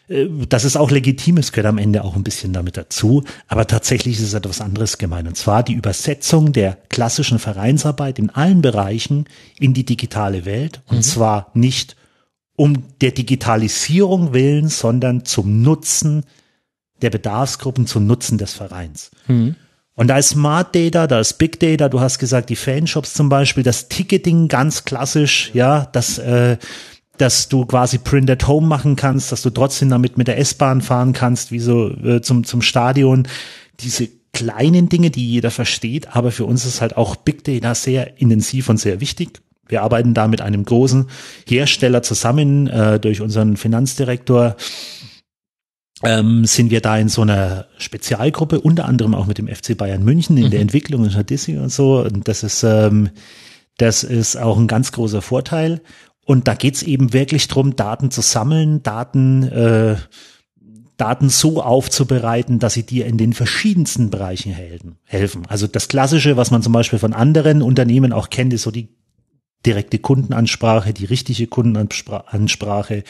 Äh, 0.09 0.27
Das 0.49 0.65
ist 0.65 0.77
auch 0.77 0.91
legitim, 0.91 1.39
es 1.39 1.53
gehört 1.53 1.69
am 1.69 1.79
Ende 1.79 2.05
auch 2.05 2.17
ein 2.17 2.23
bisschen 2.25 2.53
damit 2.53 2.77
dazu. 2.77 3.25
Aber 3.49 3.67
tatsächlich 3.67 4.19
ist 4.19 4.25
es 4.25 4.35
etwas 4.35 4.61
anderes 4.61 4.99
gemeint. 4.99 5.27
Und 5.27 5.37
zwar 5.37 5.63
die 5.63 5.73
Übersetzung 5.73 6.53
der 6.53 6.77
klassischen 6.91 7.39
Vereinsarbeit 7.39 8.19
in 8.19 8.31
allen 8.31 8.61
Bereichen 8.61 9.25
in 9.59 9.73
die 9.73 9.87
digitale 9.87 10.45
Welt. 10.45 10.83
Und 10.87 11.03
zwar 11.03 11.51
nicht 11.55 11.97
um 12.57 12.83
der 13.01 13.13
Digitalisierung 13.13 14.33
willen, 14.33 14.69
sondern 14.69 15.25
zum 15.25 15.63
Nutzen 15.63 16.25
der 17.03 17.11
Bedarfsgruppen, 17.11 17.87
zum 17.87 18.07
Nutzen 18.07 18.39
des 18.39 18.55
Vereins. 18.55 19.11
Und 19.95 20.09
da 20.09 20.19
ist 20.19 20.31
Smart 20.31 20.75
Data, 20.75 21.07
da 21.07 21.21
ist 21.21 21.35
Big 21.35 21.59
Data, 21.59 21.89
du 21.89 22.01
hast 22.01 22.19
gesagt, 22.19 22.51
die 22.51 22.57
Fanshops 22.57 23.15
zum 23.15 23.29
Beispiel, 23.29 23.63
das 23.63 23.89
Ticketing 23.89 24.49
ganz 24.49 24.85
klassisch, 24.85 25.51
ja, 25.55 25.89
das, 25.93 26.19
äh, 26.19 26.59
dass 27.17 27.49
du 27.49 27.65
quasi 27.65 27.97
Print 27.97 28.31
at 28.31 28.47
Home 28.47 28.67
machen 28.67 28.97
kannst, 28.97 29.33
dass 29.33 29.41
du 29.41 29.51
trotzdem 29.51 29.89
damit 29.89 30.19
mit 30.19 30.29
der 30.29 30.39
S-Bahn 30.39 30.83
fahren 30.83 31.15
kannst, 31.15 31.51
wie 31.51 31.61
so 31.61 31.91
äh, 31.91 32.21
zum, 32.21 32.45
zum 32.45 32.61
Stadion. 32.61 33.27
Diese 33.81 34.09
kleinen 34.35 34.91
Dinge, 34.91 35.11
die 35.11 35.31
jeder 35.31 35.51
versteht, 35.51 36.15
aber 36.15 36.31
für 36.31 36.45
uns 36.45 36.67
ist 36.67 36.83
halt 36.83 36.99
auch 36.99 37.17
Big 37.17 37.45
Data 37.45 37.75
sehr 37.75 38.21
intensiv 38.21 38.69
und 38.69 38.77
sehr 38.77 39.01
wichtig. 39.01 39.41
Wir 39.69 39.83
arbeiten 39.83 40.15
da 40.15 40.29
mit 40.29 40.41
einem 40.41 40.65
großen 40.65 41.07
Hersteller 41.47 42.03
zusammen, 42.03 42.67
äh, 42.67 43.01
durch 43.01 43.21
unseren 43.21 43.57
Finanzdirektor 43.57 44.57
ähm, 46.03 46.45
sind 46.45 46.71
wir 46.71 46.81
da 46.81 46.99
in 46.99 47.09
so 47.09 47.23
einer 47.23 47.67
Spezialgruppe, 47.79 48.61
unter 48.61 48.85
anderem 48.85 49.15
auch 49.15 49.27
mit 49.27 49.39
dem 49.39 49.49
FC 49.49 49.77
Bayern 49.77 50.05
München 50.05 50.37
in 50.37 50.51
der 50.51 50.61
Entwicklung 50.61 51.03
und 51.03 51.13
Statistik 51.13 51.59
und 51.59 51.73
so. 51.73 52.01
Und 52.01 52.29
das 52.29 52.43
ist, 52.43 52.63
ähm, 52.63 53.11
das 53.79 54.05
ist 54.05 54.37
auch 54.37 54.59
ein 54.59 54.67
ganz 54.67 54.93
großer 54.93 55.23
Vorteil. 55.23 55.81
Und 56.25 56.49
da 56.49 56.55
geht's 56.55 56.83
eben 56.83 57.13
wirklich 57.13 57.49
drum, 57.49 57.77
Daten 57.77 58.11
zu 58.11 58.21
sammeln, 58.21 58.83
Daten 58.83 59.45
äh, 59.45 59.97
Daten 60.97 61.29
so 61.29 61.63
aufzubereiten, 61.63 62.59
dass 62.59 62.75
sie 62.75 62.85
dir 62.85 63.07
in 63.07 63.19
den 63.19 63.35
verschiedensten 63.35 64.09
Bereichen 64.09 64.55
helfen. 65.05 65.43
Also 65.47 65.67
das 65.67 65.89
Klassische, 65.89 66.39
was 66.39 66.51
man 66.51 66.63
zum 66.63 66.73
Beispiel 66.73 66.99
von 66.99 67.13
anderen 67.13 67.61
Unternehmen 67.61 68.13
auch 68.13 68.31
kennt, 68.31 68.55
ist 68.55 68.63
so 68.63 68.71
die 68.71 68.96
direkte 69.67 69.99
Kundenansprache, 69.99 70.93
die 70.93 71.05
richtige 71.05 71.47
Kundenansprache, 71.47 73.03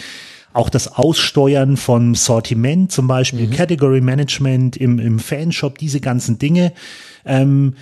auch 0.53 0.71
das 0.71 0.89
Aussteuern 0.89 1.77
von 1.77 2.15
Sortiment, 2.15 2.91
zum 2.91 3.07
Beispiel 3.07 3.47
mhm. 3.47 3.53
Category 3.53 4.01
Management 4.01 4.77
im, 4.77 4.99
im 4.99 5.19
Fanshop, 5.19 5.77
diese 5.77 6.01
ganzen 6.01 6.39
Dinge. 6.39 6.73
Ähm, 7.27 7.75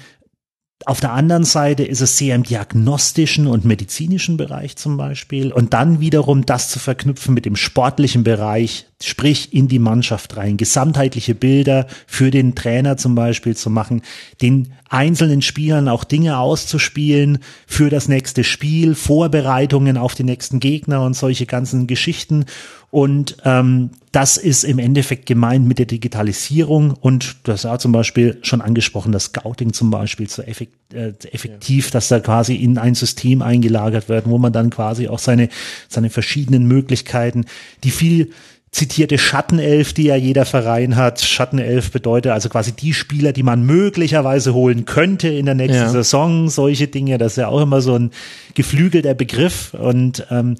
auf 0.86 1.00
der 1.00 1.12
anderen 1.12 1.44
Seite 1.44 1.82
ist 1.84 2.02
es 2.02 2.18
sehr 2.18 2.34
im 2.34 2.42
diagnostischen 2.42 3.46
und 3.46 3.64
medizinischen 3.64 4.36
Bereich 4.36 4.76
zum 4.76 4.98
Beispiel. 4.98 5.50
Und 5.50 5.72
dann 5.72 6.00
wiederum 6.00 6.44
das 6.44 6.68
zu 6.68 6.78
verknüpfen 6.78 7.32
mit 7.32 7.46
dem 7.46 7.56
sportlichen 7.56 8.22
Bereich, 8.22 8.86
sprich 9.02 9.54
in 9.54 9.68
die 9.68 9.78
Mannschaft 9.78 10.36
rein, 10.36 10.58
gesamtheitliche 10.58 11.34
Bilder 11.34 11.86
für 12.06 12.30
den 12.30 12.54
Trainer 12.54 12.98
zum 12.98 13.14
Beispiel 13.14 13.56
zu 13.56 13.70
machen, 13.70 14.02
den 14.42 14.74
einzelnen 14.94 15.42
Spielern 15.42 15.88
auch 15.88 16.04
Dinge 16.04 16.38
auszuspielen 16.38 17.38
für 17.66 17.90
das 17.90 18.08
nächste 18.08 18.44
Spiel, 18.44 18.94
Vorbereitungen 18.94 19.96
auf 19.96 20.14
den 20.14 20.26
nächsten 20.26 20.60
Gegner 20.60 21.02
und 21.02 21.14
solche 21.14 21.46
ganzen 21.46 21.88
Geschichten. 21.88 22.46
Und 22.90 23.38
ähm, 23.44 23.90
das 24.12 24.36
ist 24.36 24.62
im 24.62 24.78
Endeffekt 24.78 25.26
gemeint 25.26 25.66
mit 25.66 25.80
der 25.80 25.86
Digitalisierung 25.86 26.92
und 26.92 27.34
das 27.42 27.64
war 27.64 27.80
zum 27.80 27.90
Beispiel 27.90 28.38
schon 28.42 28.60
angesprochen, 28.60 29.10
das 29.10 29.24
Scouting 29.24 29.72
zum 29.72 29.90
Beispiel 29.90 30.28
so 30.28 30.42
effekt, 30.42 30.94
äh, 30.94 31.12
effektiv, 31.32 31.86
ja. 31.86 31.90
dass 31.90 32.06
da 32.06 32.20
quasi 32.20 32.54
in 32.54 32.78
ein 32.78 32.94
System 32.94 33.42
eingelagert 33.42 34.08
wird, 34.08 34.28
wo 34.28 34.38
man 34.38 34.52
dann 34.52 34.70
quasi 34.70 35.08
auch 35.08 35.18
seine, 35.18 35.48
seine 35.88 36.08
verschiedenen 36.08 36.68
Möglichkeiten, 36.68 37.46
die 37.82 37.90
viel 37.90 38.30
zitierte 38.74 39.18
Schattenelf, 39.18 39.92
die 39.92 40.04
ja 40.04 40.16
jeder 40.16 40.44
Verein 40.44 40.96
hat. 40.96 41.20
Schattenelf 41.20 41.92
bedeutet 41.92 42.32
also 42.32 42.48
quasi 42.48 42.72
die 42.72 42.92
Spieler, 42.92 43.32
die 43.32 43.44
man 43.44 43.62
möglicherweise 43.64 44.52
holen 44.52 44.84
könnte 44.84 45.28
in 45.28 45.46
der 45.46 45.54
nächsten 45.54 45.76
ja. 45.76 45.90
Saison. 45.90 46.48
Solche 46.48 46.88
Dinge, 46.88 47.16
das 47.16 47.32
ist 47.32 47.36
ja 47.36 47.48
auch 47.48 47.60
immer 47.60 47.80
so 47.80 47.94
ein 47.94 48.10
geflügelter 48.54 49.14
Begriff. 49.14 49.74
Und 49.74 50.26
ähm, 50.30 50.56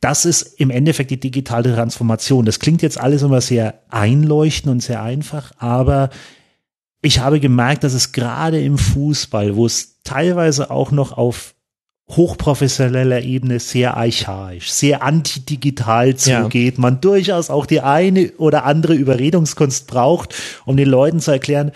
das 0.00 0.24
ist 0.24 0.58
im 0.58 0.70
Endeffekt 0.70 1.10
die 1.10 1.20
digitale 1.20 1.74
Transformation. 1.74 2.46
Das 2.46 2.58
klingt 2.58 2.80
jetzt 2.80 2.98
alles 2.98 3.20
immer 3.20 3.42
sehr 3.42 3.82
einleuchtend 3.90 4.72
und 4.72 4.82
sehr 4.82 5.02
einfach, 5.02 5.52
aber 5.58 6.08
ich 7.02 7.20
habe 7.20 7.38
gemerkt, 7.38 7.84
dass 7.84 7.92
es 7.92 8.12
gerade 8.12 8.60
im 8.60 8.78
Fußball, 8.78 9.56
wo 9.56 9.66
es 9.66 10.00
teilweise 10.04 10.70
auch 10.70 10.90
noch 10.90 11.12
auf 11.12 11.54
hochprofessioneller 12.10 13.22
Ebene 13.22 13.60
sehr 13.60 13.96
archaisch, 13.96 14.70
sehr 14.70 15.02
antidigital 15.02 16.16
zugeht, 16.16 16.74
ja. 16.76 16.80
man 16.80 17.00
durchaus 17.00 17.50
auch 17.50 17.66
die 17.66 17.80
eine 17.80 18.32
oder 18.38 18.64
andere 18.64 18.94
Überredungskunst 18.94 19.86
braucht, 19.86 20.34
um 20.64 20.76
den 20.76 20.88
Leuten 20.88 21.20
zu 21.20 21.30
erklären, 21.30 21.72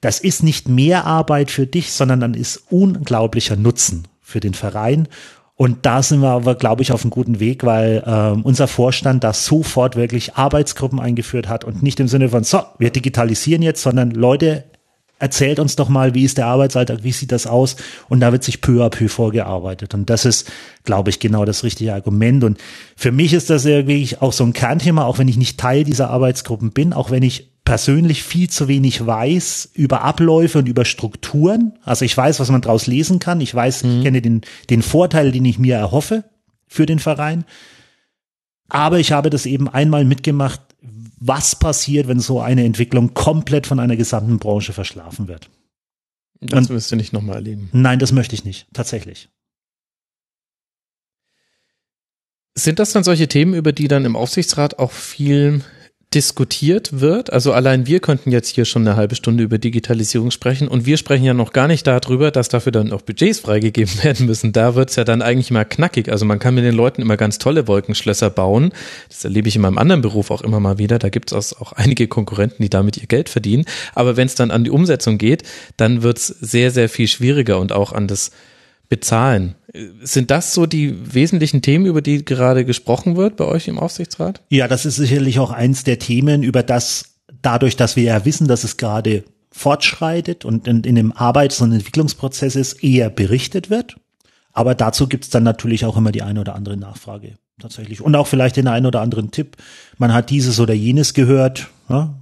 das 0.00 0.20
ist 0.20 0.42
nicht 0.42 0.68
mehr 0.68 1.06
Arbeit 1.06 1.50
für 1.50 1.66
dich, 1.66 1.92
sondern 1.92 2.20
dann 2.20 2.34
ist 2.34 2.64
unglaublicher 2.70 3.56
Nutzen 3.56 4.08
für 4.20 4.40
den 4.40 4.54
Verein. 4.54 5.08
Und 5.54 5.86
da 5.86 6.02
sind 6.02 6.20
wir 6.20 6.30
aber, 6.30 6.54
glaube 6.54 6.82
ich, 6.82 6.92
auf 6.92 7.02
einem 7.02 7.10
guten 7.10 7.40
Weg, 7.40 7.64
weil 7.64 8.02
ähm, 8.06 8.42
unser 8.42 8.68
Vorstand 8.68 9.24
da 9.24 9.32
sofort 9.32 9.96
wirklich 9.96 10.34
Arbeitsgruppen 10.34 11.00
eingeführt 11.00 11.48
hat 11.48 11.64
und 11.64 11.82
nicht 11.82 11.98
im 11.98 12.08
Sinne 12.08 12.28
von, 12.28 12.44
so, 12.44 12.60
wir 12.78 12.90
digitalisieren 12.90 13.62
jetzt, 13.62 13.82
sondern 13.82 14.10
Leute, 14.10 14.64
erzählt 15.18 15.58
uns 15.58 15.76
doch 15.76 15.88
mal, 15.88 16.14
wie 16.14 16.24
ist 16.24 16.38
der 16.38 16.46
Arbeitsalltag, 16.46 17.02
wie 17.02 17.12
sieht 17.12 17.32
das 17.32 17.46
aus? 17.46 17.76
Und 18.08 18.20
da 18.20 18.32
wird 18.32 18.44
sich 18.44 18.60
peu 18.60 18.84
à 18.84 18.90
peu 18.90 19.08
vorgearbeitet. 19.08 19.94
Und 19.94 20.10
das 20.10 20.24
ist, 20.24 20.50
glaube 20.84 21.10
ich, 21.10 21.20
genau 21.20 21.44
das 21.44 21.64
richtige 21.64 21.94
Argument. 21.94 22.44
Und 22.44 22.58
für 22.96 23.12
mich 23.12 23.32
ist 23.32 23.50
das 23.50 23.64
wirklich 23.64 24.20
auch 24.20 24.32
so 24.32 24.44
ein 24.44 24.52
Kernthema, 24.52 25.04
auch 25.04 25.18
wenn 25.18 25.28
ich 25.28 25.36
nicht 25.36 25.58
Teil 25.58 25.84
dieser 25.84 26.10
Arbeitsgruppen 26.10 26.72
bin, 26.72 26.92
auch 26.92 27.10
wenn 27.10 27.22
ich 27.22 27.52
persönlich 27.64 28.22
viel 28.22 28.48
zu 28.48 28.68
wenig 28.68 29.04
weiß 29.04 29.70
über 29.74 30.02
Abläufe 30.02 30.58
und 30.58 30.68
über 30.68 30.84
Strukturen. 30.84 31.72
Also 31.82 32.04
ich 32.04 32.16
weiß, 32.16 32.38
was 32.38 32.50
man 32.50 32.60
daraus 32.60 32.86
lesen 32.86 33.18
kann. 33.18 33.40
Ich 33.40 33.54
weiß, 33.54 33.84
mhm. 33.84 33.98
ich 33.98 34.04
kenne 34.04 34.22
den, 34.22 34.42
den 34.70 34.82
Vorteil, 34.82 35.32
den 35.32 35.44
ich 35.44 35.58
mir 35.58 35.76
erhoffe 35.76 36.24
für 36.68 36.86
den 36.86 36.98
Verein. 36.98 37.44
Aber 38.68 38.98
ich 38.98 39.12
habe 39.12 39.30
das 39.30 39.46
eben 39.46 39.68
einmal 39.68 40.04
mitgemacht, 40.04 40.60
was 41.16 41.56
passiert, 41.58 42.08
wenn 42.08 42.20
so 42.20 42.40
eine 42.40 42.64
Entwicklung 42.64 43.14
komplett 43.14 43.66
von 43.66 43.80
einer 43.80 43.96
gesamten 43.96 44.38
Branche 44.38 44.72
verschlafen 44.72 45.28
wird. 45.28 45.50
Das 46.40 46.68
wirst 46.68 46.92
du 46.92 46.96
nicht 46.96 47.12
nochmal 47.12 47.36
erleben. 47.36 47.70
Nein, 47.72 47.98
das 47.98 48.12
möchte 48.12 48.34
ich 48.34 48.44
nicht, 48.44 48.66
tatsächlich. 48.74 49.30
Sind 52.54 52.78
das 52.78 52.92
dann 52.92 53.04
solche 53.04 53.28
Themen, 53.28 53.54
über 53.54 53.72
die 53.72 53.88
dann 53.88 54.04
im 54.04 54.16
Aufsichtsrat 54.16 54.78
auch 54.78 54.92
viel 54.92 55.62
diskutiert 56.16 57.02
wird. 57.02 57.30
Also 57.30 57.52
allein 57.52 57.86
wir 57.86 58.00
könnten 58.00 58.32
jetzt 58.32 58.48
hier 58.48 58.64
schon 58.64 58.88
eine 58.88 58.96
halbe 58.96 59.14
Stunde 59.14 59.44
über 59.44 59.58
Digitalisierung 59.58 60.30
sprechen 60.30 60.66
und 60.66 60.86
wir 60.86 60.96
sprechen 60.96 61.24
ja 61.24 61.34
noch 61.34 61.52
gar 61.52 61.68
nicht 61.68 61.86
darüber, 61.86 62.30
dass 62.30 62.48
dafür 62.48 62.72
dann 62.72 62.90
auch 62.90 63.02
Budgets 63.02 63.40
freigegeben 63.40 63.92
werden 64.02 64.24
müssen. 64.24 64.54
Da 64.54 64.74
wird's 64.74 64.96
ja 64.96 65.04
dann 65.04 65.20
eigentlich 65.20 65.50
mal 65.50 65.66
knackig. 65.66 66.10
Also 66.10 66.24
man 66.24 66.38
kann 66.38 66.54
mit 66.54 66.64
den 66.64 66.74
Leuten 66.74 67.02
immer 67.02 67.18
ganz 67.18 67.36
tolle 67.36 67.68
Wolkenschlösser 67.68 68.30
bauen. 68.30 68.72
Das 69.10 69.24
erlebe 69.24 69.48
ich 69.48 69.56
in 69.56 69.62
meinem 69.62 69.76
anderen 69.76 70.00
Beruf 70.00 70.30
auch 70.30 70.40
immer 70.40 70.58
mal 70.58 70.78
wieder. 70.78 70.98
Da 70.98 71.10
gibt's 71.10 71.34
auch 71.34 71.72
einige 71.72 72.08
Konkurrenten, 72.08 72.62
die 72.62 72.70
damit 72.70 72.96
ihr 72.96 73.06
Geld 73.06 73.28
verdienen. 73.28 73.66
Aber 73.94 74.16
wenn 74.16 74.26
es 74.26 74.36
dann 74.36 74.50
an 74.50 74.64
die 74.64 74.70
Umsetzung 74.70 75.18
geht, 75.18 75.42
dann 75.76 76.02
wird's 76.02 76.28
sehr, 76.28 76.70
sehr 76.70 76.88
viel 76.88 77.08
schwieriger 77.08 77.58
und 77.58 77.72
auch 77.72 77.92
an 77.92 78.08
das 78.08 78.30
bezahlen. 78.88 79.54
Sind 80.00 80.30
das 80.30 80.54
so 80.54 80.66
die 80.66 81.14
wesentlichen 81.14 81.62
Themen, 81.62 81.86
über 81.86 82.02
die 82.02 82.24
gerade 82.24 82.64
gesprochen 82.64 83.16
wird 83.16 83.36
bei 83.36 83.44
euch 83.44 83.68
im 83.68 83.78
Aufsichtsrat? 83.78 84.42
Ja, 84.48 84.68
das 84.68 84.86
ist 84.86 84.96
sicherlich 84.96 85.38
auch 85.38 85.50
eins 85.50 85.84
der 85.84 85.98
Themen, 85.98 86.42
über 86.42 86.62
das 86.62 87.16
dadurch, 87.42 87.76
dass 87.76 87.96
wir 87.96 88.04
ja 88.04 88.24
wissen, 88.24 88.48
dass 88.48 88.64
es 88.64 88.76
gerade 88.76 89.24
fortschreitet 89.52 90.44
und 90.44 90.68
in, 90.68 90.82
in 90.84 90.94
dem 90.94 91.12
Arbeits- 91.12 91.60
und 91.60 91.72
Entwicklungsprozess 91.72 92.56
ist, 92.56 92.84
eher 92.84 93.10
berichtet 93.10 93.70
wird. 93.70 93.96
Aber 94.52 94.74
dazu 94.74 95.06
gibt's 95.06 95.30
dann 95.30 95.42
natürlich 95.42 95.84
auch 95.84 95.96
immer 95.96 96.12
die 96.12 96.22
eine 96.22 96.40
oder 96.40 96.54
andere 96.54 96.76
Nachfrage 96.76 97.34
tatsächlich. 97.60 98.00
Und 98.00 98.14
auch 98.16 98.26
vielleicht 98.26 98.56
den 98.56 98.68
einen 98.68 98.86
oder 98.86 99.00
anderen 99.00 99.30
Tipp. 99.30 99.56
Man 99.98 100.12
hat 100.12 100.30
dieses 100.30 100.60
oder 100.60 100.74
jenes 100.74 101.14
gehört. 101.14 101.68
Ja? 101.88 102.14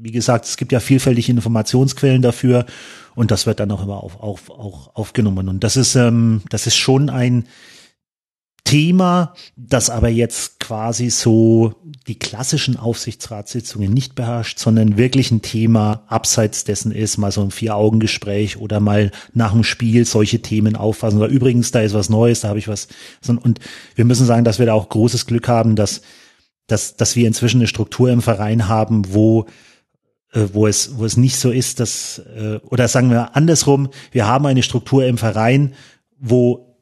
Wie 0.00 0.12
gesagt, 0.12 0.44
es 0.44 0.56
gibt 0.56 0.72
ja 0.72 0.80
vielfältige 0.80 1.32
Informationsquellen 1.32 2.22
dafür. 2.22 2.66
Und 3.14 3.30
das 3.30 3.46
wird 3.46 3.60
dann 3.60 3.70
auch 3.72 3.82
immer 3.82 4.02
auf, 4.02 4.20
auf, 4.20 4.50
auch 4.50 4.94
aufgenommen. 4.94 5.48
Und 5.48 5.64
das 5.64 5.76
ist, 5.76 5.96
ähm, 5.96 6.42
das 6.50 6.66
ist 6.66 6.76
schon 6.76 7.10
ein 7.10 7.46
Thema, 8.68 9.32
das 9.56 9.88
aber 9.88 10.10
jetzt 10.10 10.60
quasi 10.60 11.08
so 11.08 11.74
die 12.06 12.18
klassischen 12.18 12.76
Aufsichtsratssitzungen 12.76 13.90
nicht 13.90 14.14
beherrscht, 14.14 14.58
sondern 14.58 14.98
wirklich 14.98 15.30
ein 15.30 15.40
Thema 15.40 16.02
abseits 16.06 16.64
dessen 16.64 16.92
ist, 16.92 17.16
mal 17.16 17.32
so 17.32 17.40
ein 17.40 17.50
Vier-Augen-Gespräch 17.50 18.58
oder 18.58 18.78
mal 18.78 19.10
nach 19.32 19.52
dem 19.52 19.64
Spiel 19.64 20.04
solche 20.04 20.42
Themen 20.42 20.76
auffassen. 20.76 21.16
Oder 21.16 21.28
übrigens, 21.28 21.70
da 21.70 21.80
ist 21.80 21.94
was 21.94 22.10
Neues, 22.10 22.40
da 22.40 22.48
habe 22.48 22.58
ich 22.58 22.68
was. 22.68 22.88
Und 23.26 23.58
wir 23.94 24.04
müssen 24.04 24.26
sagen, 24.26 24.44
dass 24.44 24.58
wir 24.58 24.66
da 24.66 24.74
auch 24.74 24.90
großes 24.90 25.24
Glück 25.24 25.48
haben, 25.48 25.74
dass, 25.74 26.02
dass, 26.66 26.94
dass 26.94 27.16
wir 27.16 27.26
inzwischen 27.26 27.60
eine 27.60 27.68
Struktur 27.68 28.10
im 28.10 28.20
Verein 28.20 28.68
haben, 28.68 29.14
wo 29.14 29.46
wo 30.32 30.66
es, 30.66 30.98
wo 30.98 31.04
es 31.04 31.16
nicht 31.16 31.36
so 31.36 31.50
ist, 31.50 31.80
dass, 31.80 32.18
äh, 32.18 32.60
oder 32.64 32.88
sagen 32.88 33.10
wir 33.10 33.34
andersrum, 33.36 33.88
wir 34.12 34.26
haben 34.26 34.46
eine 34.46 34.62
Struktur 34.62 35.06
im 35.06 35.18
Verein, 35.18 35.74
wo 36.18 36.76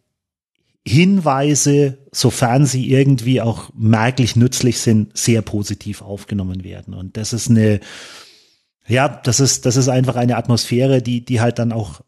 Hinweise, 0.87 1.99
sofern 2.13 2.65
sie 2.65 2.91
irgendwie 2.91 3.41
auch 3.41 3.71
merklich 3.77 4.37
nützlich 4.37 4.79
sind, 4.79 5.17
sehr 5.17 5.43
positiv 5.43 6.01
aufgenommen 6.01 6.63
werden. 6.63 6.95
Und 6.95 7.17
das 7.17 7.33
ist 7.33 7.51
eine, 7.51 7.81
ja, 8.87 9.09
das 9.09 9.41
ist, 9.41 9.67
das 9.67 9.77
ist 9.77 9.89
einfach 9.89 10.15
eine 10.15 10.37
Atmosphäre, 10.37 11.03
die, 11.03 11.25
die 11.25 11.41
halt 11.41 11.59
dann 11.59 11.73
auch 11.73 12.03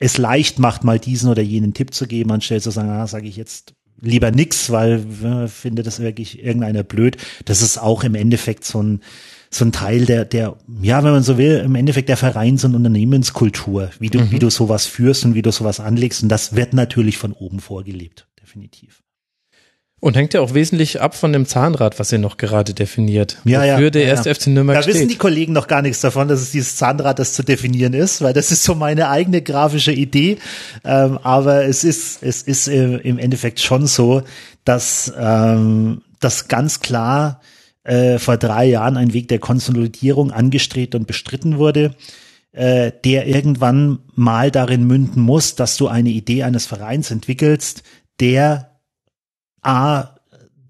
es 0.00 0.18
leicht 0.18 0.58
macht, 0.58 0.82
mal 0.82 0.98
diesen 0.98 1.30
oder 1.30 1.42
jenen 1.42 1.74
Tipp 1.74 1.94
zu 1.94 2.06
geben, 2.06 2.32
anstelle 2.32 2.60
zu 2.60 2.70
sagen, 2.70 2.90
ah, 2.90 3.06
sage 3.06 3.28
ich 3.28 3.36
jetzt 3.36 3.74
lieber 4.00 4.30
nix, 4.30 4.70
weil 4.70 5.04
äh, 5.22 5.46
finde 5.46 5.82
das 5.82 6.00
wirklich 6.00 6.42
irgendeiner 6.42 6.82
blöd. 6.82 7.16
Das 7.44 7.62
ist 7.62 7.78
auch 7.78 8.02
im 8.02 8.14
Endeffekt 8.14 8.64
so 8.64 8.82
ein, 8.82 9.00
so 9.52 9.64
ein 9.64 9.72
Teil 9.72 10.06
der, 10.06 10.24
der, 10.24 10.56
ja, 10.80 11.02
wenn 11.02 11.10
man 11.12 11.22
so 11.24 11.36
will, 11.36 11.58
im 11.64 11.74
Endeffekt 11.74 12.08
der 12.08 12.16
Vereins- 12.16 12.64
und 12.64 12.76
Unternehmenskultur, 12.76 13.90
wie 13.98 14.08
du, 14.08 14.20
mhm. 14.20 14.30
wie 14.30 14.38
du 14.38 14.48
sowas 14.48 14.86
führst 14.86 15.24
und 15.24 15.34
wie 15.34 15.42
du 15.42 15.50
sowas 15.50 15.80
anlegst. 15.80 16.22
Und 16.22 16.28
das 16.28 16.54
wird 16.54 16.72
natürlich 16.72 17.18
von 17.18 17.32
oben 17.32 17.58
vorgelebt, 17.58 18.28
definitiv. 18.40 19.02
Und 19.98 20.16
hängt 20.16 20.32
ja 20.32 20.40
auch 20.40 20.54
wesentlich 20.54 21.02
ab 21.02 21.14
von 21.14 21.32
dem 21.32 21.44
Zahnrad, 21.44 21.98
was 21.98 22.10
ihr 22.10 22.18
noch 22.18 22.38
gerade 22.38 22.72
definiert. 22.72 23.36
Ja, 23.44 23.64
ja. 23.64 23.76
Für 23.76 23.90
der 23.90 24.02
ja, 24.02 24.08
erste 24.08 24.34
FC 24.34 24.46
Nürnberg 24.46 24.80
Da 24.80 24.86
wissen 24.86 25.08
die 25.08 25.16
Kollegen 25.16 25.52
noch 25.52 25.66
gar 25.66 25.82
nichts 25.82 26.00
davon, 26.00 26.26
dass 26.26 26.40
es 26.40 26.52
dieses 26.52 26.76
Zahnrad, 26.76 27.18
das 27.18 27.34
zu 27.34 27.42
definieren 27.42 27.92
ist, 27.92 28.22
weil 28.22 28.32
das 28.32 28.50
ist 28.50 28.62
so 28.62 28.74
meine 28.74 29.10
eigene 29.10 29.42
grafische 29.42 29.92
Idee. 29.92 30.38
Ähm, 30.84 31.18
aber 31.22 31.64
es 31.66 31.84
ist, 31.84 32.22
es 32.22 32.40
ist 32.40 32.68
äh, 32.68 32.96
im 32.96 33.18
Endeffekt 33.18 33.60
schon 33.60 33.86
so, 33.86 34.22
dass 34.64 35.12
ähm, 35.18 36.00
das 36.18 36.48
ganz 36.48 36.80
klar 36.80 37.42
äh, 37.84 38.18
vor 38.18 38.36
drei 38.36 38.66
Jahren 38.66 38.96
ein 38.96 39.12
Weg 39.12 39.28
der 39.28 39.38
Konsolidierung 39.38 40.30
angestrebt 40.30 40.94
und 40.94 41.06
bestritten 41.06 41.58
wurde, 41.58 41.94
äh, 42.52 42.92
der 43.04 43.26
irgendwann 43.26 44.00
mal 44.14 44.50
darin 44.50 44.86
münden 44.86 45.22
muss, 45.22 45.54
dass 45.54 45.76
du 45.76 45.88
eine 45.88 46.10
Idee 46.10 46.42
eines 46.42 46.66
Vereins 46.66 47.10
entwickelst, 47.10 47.82
der 48.18 48.78
A, 49.62 50.16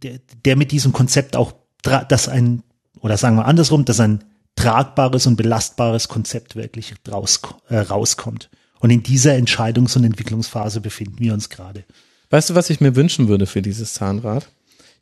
der, 0.02 0.20
der 0.44 0.56
mit 0.56 0.72
diesem 0.72 0.92
Konzept 0.92 1.36
auch, 1.36 1.52
dass 1.82 2.28
ein 2.28 2.62
oder 3.00 3.16
sagen 3.16 3.36
wir 3.36 3.46
andersrum, 3.46 3.84
dass 3.84 4.00
ein 4.00 4.24
tragbares 4.56 5.26
und 5.26 5.36
belastbares 5.36 6.08
Konzept 6.08 6.56
wirklich 6.56 6.94
raus, 7.10 7.40
äh, 7.68 7.78
rauskommt. 7.78 8.50
Und 8.78 8.90
in 8.90 9.02
dieser 9.02 9.32
Entscheidungs- 9.32 9.96
und 9.96 10.04
Entwicklungsphase 10.04 10.80
befinden 10.80 11.18
wir 11.18 11.32
uns 11.32 11.48
gerade. 11.48 11.84
Weißt 12.30 12.50
du, 12.50 12.54
was 12.54 12.70
ich 12.70 12.80
mir 12.80 12.96
wünschen 12.96 13.28
würde 13.28 13.46
für 13.46 13.62
dieses 13.62 13.94
Zahnrad? 13.94 14.48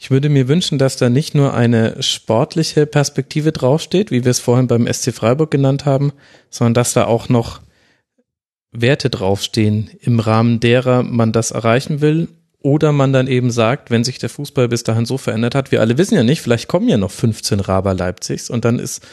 Ich 0.01 0.13
würde 0.13 0.29
mir 0.29 0.47
wünschen, 0.47 0.79
dass 0.79 0.97
da 0.97 1.11
nicht 1.11 1.35
nur 1.35 1.55
eine 1.55 2.01
sportliche 2.03 2.87
Perspektive 2.87 3.51
draufsteht, 3.51 4.13
wie 4.13 4.25
wir 4.25 4.31
es 4.31 4.39
vorhin 4.39 4.69
beim 4.69 4.87
SC 4.91 5.13
Freiburg 5.13 5.51
genannt 5.51 5.87
haben, 5.87 6.13
sondern 6.51 6.75
dass 6.75 6.93
da 6.93 7.05
auch 7.05 7.29
noch 7.29 7.61
Werte 8.71 9.11
draufstehen, 9.11 9.91
im 10.01 10.21
Rahmen 10.21 10.61
derer 10.61 11.03
man 11.03 11.33
das 11.33 11.51
erreichen 11.51 12.01
will. 12.01 12.29
Oder 12.61 12.93
man 12.93 13.13
dann 13.13 13.29
eben 13.29 13.51
sagt, 13.51 13.91
wenn 13.91 14.03
sich 14.03 14.19
der 14.19 14.29
Fußball 14.29 14.69
bis 14.69 14.83
dahin 14.83 15.07
so 15.07 15.17
verändert 15.17 15.55
hat, 15.55 15.71
wir 15.71 15.81
alle 15.81 15.97
wissen 15.97 16.17
ja 16.17 16.25
nicht, 16.25 16.43
vielleicht 16.43 16.67
kommen 16.67 16.89
ja 16.89 16.97
noch 16.97 17.13
15 17.13 17.61
Raber 17.61 17.95
Leipzigs 17.95 18.51
und 18.51 18.65
dann 18.65 18.81
ist 18.81 19.07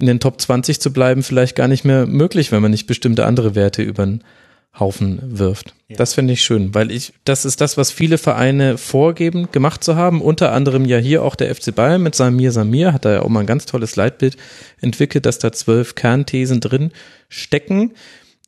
in 0.00 0.06
den 0.06 0.20
Top 0.20 0.40
20 0.40 0.80
zu 0.80 0.92
bleiben 0.92 1.22
vielleicht 1.22 1.56
gar 1.56 1.68
nicht 1.68 1.84
mehr 1.84 2.06
möglich, 2.06 2.50
wenn 2.50 2.62
man 2.62 2.72
nicht 2.72 2.86
bestimmte 2.86 3.24
andere 3.24 3.54
Werte 3.54 3.82
über 3.82 4.04
den 4.04 4.24
Haufen 4.78 5.18
wirft. 5.22 5.74
Ja. 5.88 5.96
Das 5.96 6.14
finde 6.14 6.34
ich 6.34 6.42
schön, 6.42 6.74
weil 6.74 6.90
ich, 6.90 7.12
das 7.24 7.44
ist 7.44 7.60
das, 7.60 7.76
was 7.76 7.90
viele 7.90 8.18
Vereine 8.18 8.78
vorgeben, 8.78 9.48
gemacht 9.50 9.82
zu 9.82 9.96
haben. 9.96 10.20
Unter 10.20 10.52
anderem 10.52 10.84
ja 10.84 10.98
hier 10.98 11.22
auch 11.22 11.34
der 11.34 11.54
FC 11.54 11.74
Bayern 11.74 12.02
mit 12.02 12.14
Samir 12.14 12.52
Samir 12.52 12.92
hat 12.92 13.04
da 13.04 13.14
ja 13.14 13.22
auch 13.22 13.28
mal 13.28 13.40
ein 13.40 13.46
ganz 13.46 13.66
tolles 13.66 13.96
Leitbild 13.96 14.36
entwickelt, 14.80 15.26
dass 15.26 15.38
da 15.38 15.52
zwölf 15.52 15.94
Kernthesen 15.94 16.60
drin 16.60 16.92
stecken. 17.28 17.92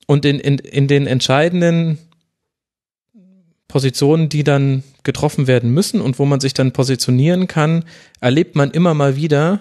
Und 0.06 0.24
in, 0.24 0.40
in, 0.40 0.58
in 0.58 0.88
den 0.88 1.06
entscheidenden 1.06 1.98
Positionen, 3.68 4.28
die 4.28 4.44
dann 4.44 4.82
getroffen 5.04 5.46
werden 5.46 5.70
müssen 5.70 6.00
und 6.00 6.18
wo 6.18 6.24
man 6.24 6.40
sich 6.40 6.54
dann 6.54 6.72
positionieren 6.72 7.46
kann, 7.46 7.84
erlebt 8.20 8.56
man 8.56 8.70
immer 8.72 8.94
mal 8.94 9.16
wieder, 9.16 9.60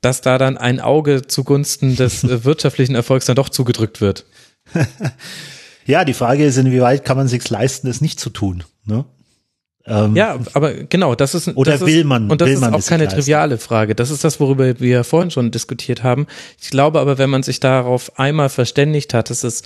dass 0.00 0.22
da 0.22 0.38
dann 0.38 0.56
ein 0.56 0.80
Auge 0.80 1.26
zugunsten 1.26 1.96
des 1.96 2.24
äh, 2.24 2.44
wirtschaftlichen 2.44 2.94
Erfolgs 2.94 3.26
dann 3.26 3.36
doch 3.36 3.50
zugedrückt 3.50 4.00
wird. 4.00 4.24
ja, 5.86 6.04
die 6.04 6.14
Frage 6.14 6.44
ist, 6.44 6.56
inwieweit 6.56 7.04
kann 7.04 7.16
man 7.16 7.28
sich 7.28 7.48
leisten, 7.48 7.88
es 7.88 8.00
nicht 8.00 8.20
zu 8.20 8.30
tun? 8.30 8.64
Ne? 8.84 9.04
Ähm, 9.86 10.14
ja, 10.14 10.38
aber 10.52 10.74
genau, 10.74 11.14
das 11.14 11.34
ist 11.34 11.48
oder 11.56 11.72
das 11.72 11.86
will 11.86 12.04
man 12.04 12.30
und 12.30 12.40
das 12.40 12.48
will 12.48 12.56
ist 12.56 12.62
auch 12.62 12.86
keine 12.86 13.08
triviale 13.08 13.58
Frage. 13.58 13.94
Das 13.94 14.10
ist 14.10 14.24
das, 14.24 14.38
worüber 14.38 14.78
wir 14.78 15.04
vorhin 15.04 15.30
schon 15.30 15.50
diskutiert 15.50 16.02
haben. 16.02 16.26
Ich 16.60 16.70
glaube 16.70 17.00
aber, 17.00 17.18
wenn 17.18 17.30
man 17.30 17.42
sich 17.42 17.60
darauf 17.60 18.18
einmal 18.18 18.50
verständigt 18.50 19.14
hat, 19.14 19.30
dass 19.30 19.42
es 19.42 19.62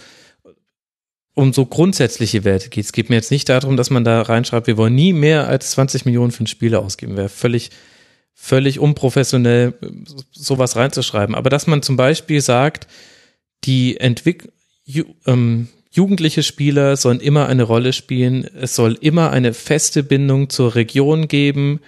um 1.35 1.53
so 1.53 1.67
grundsätzliche 1.67 2.45
Werte 2.45 2.69
geht. 2.69 2.85
Es 2.85 2.93
geht 2.93 3.11
mir 3.11 3.17
jetzt 3.17 3.33
nicht 3.33 3.49
darum, 3.49 3.77
dass 3.77 3.91
man 3.91 4.05
da 4.05 4.23
reinschreibt, 4.23 4.69
wir 4.69 4.77
wollen 4.77 4.95
nie 4.95 5.13
mehr 5.13 5.49
als 5.49 5.73
20 5.73 6.05
Millionen 6.05 6.31
für 6.31 6.41
einen 6.41 6.47
Spieler 6.47 6.79
ausgeben. 6.79 7.17
Wäre 7.17 7.29
völlig 7.29 7.71
völlig 8.35 8.79
unprofessionell, 8.79 9.75
sowas 10.33 10.77
reinzuschreiben. 10.77 11.35
Aber 11.35 11.51
dass 11.51 11.67
man 11.67 11.83
zum 11.83 11.97
Beispiel 11.97 12.41
sagt, 12.41 12.89
die 13.65 13.99
Entwick 13.99 14.53
Ju 14.85 15.05
ähm, 15.27 15.69
jugendliche 15.91 16.43
Spieler 16.43 16.97
sollen 16.97 17.21
immer 17.21 17.47
eine 17.47 17.63
Rolle 17.63 17.93
spielen, 17.93 18.45
es 18.45 18.75
soll 18.75 18.99
immer 19.01 19.31
eine 19.31 19.55
feste 19.55 20.03
Bindung 20.03 20.51
zur 20.51 20.75
Region 20.75 21.29
geben, 21.29 21.81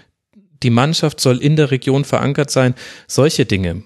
die 0.62 0.70
Mannschaft 0.70 1.20
soll 1.20 1.38
in 1.38 1.56
der 1.56 1.70
Region 1.70 2.04
verankert 2.04 2.50
sein, 2.50 2.74
solche 3.06 3.44
Dinge. 3.44 3.82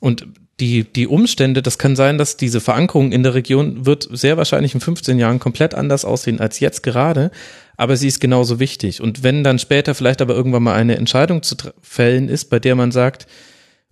Und 0.00 0.26
die, 0.60 0.84
die 0.84 1.06
Umstände, 1.06 1.62
das 1.62 1.78
kann 1.78 1.96
sein, 1.96 2.18
dass 2.18 2.36
diese 2.36 2.60
Verankerung 2.60 3.12
in 3.12 3.22
der 3.22 3.34
Region 3.34 3.86
wird 3.86 4.08
sehr 4.10 4.36
wahrscheinlich 4.36 4.74
in 4.74 4.80
15 4.80 5.18
Jahren 5.18 5.38
komplett 5.38 5.74
anders 5.74 6.04
aussehen 6.04 6.40
als 6.40 6.60
jetzt 6.60 6.82
gerade, 6.82 7.30
aber 7.76 7.96
sie 7.96 8.08
ist 8.08 8.20
genauso 8.20 8.60
wichtig. 8.60 9.00
Und 9.00 9.22
wenn 9.22 9.42
dann 9.42 9.58
später 9.58 9.94
vielleicht 9.94 10.20
aber 10.20 10.34
irgendwann 10.34 10.62
mal 10.62 10.74
eine 10.74 10.96
Entscheidung 10.96 11.42
zu 11.42 11.56
fällen 11.80 12.28
ist, 12.28 12.50
bei 12.50 12.58
der 12.58 12.74
man 12.74 12.92
sagt, 12.92 13.26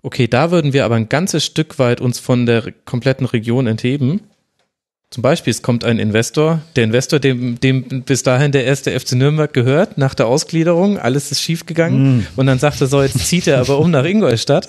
okay, 0.02 0.28
da 0.28 0.50
würden 0.50 0.72
wir 0.72 0.84
aber 0.84 0.96
ein 0.96 1.08
ganzes 1.08 1.44
Stück 1.44 1.78
weit 1.78 2.00
uns 2.00 2.18
von 2.18 2.46
der 2.46 2.72
kompletten 2.84 3.26
Region 3.26 3.66
entheben, 3.66 4.20
zum 5.10 5.22
Beispiel, 5.22 5.50
es 5.50 5.62
kommt 5.62 5.84
ein 5.84 5.98
Investor, 5.98 6.60
der 6.76 6.84
Investor, 6.84 7.18
dem, 7.18 7.58
dem 7.60 8.02
bis 8.02 8.22
dahin 8.22 8.52
der 8.52 8.64
erste 8.64 8.98
FC 8.98 9.12
Nürnberg 9.12 9.52
gehört, 9.52 9.96
nach 9.96 10.14
der 10.14 10.26
Ausgliederung, 10.26 10.98
alles 10.98 11.30
ist 11.30 11.40
schiefgegangen 11.40 12.18
mm. 12.18 12.26
und 12.36 12.46
dann 12.46 12.58
sagt 12.58 12.80
er 12.82 12.88
so, 12.88 13.02
jetzt 13.02 13.26
zieht 13.26 13.46
er 13.46 13.60
aber 13.60 13.78
um 13.78 13.90
nach 13.90 14.04
Ingolstadt, 14.04 14.68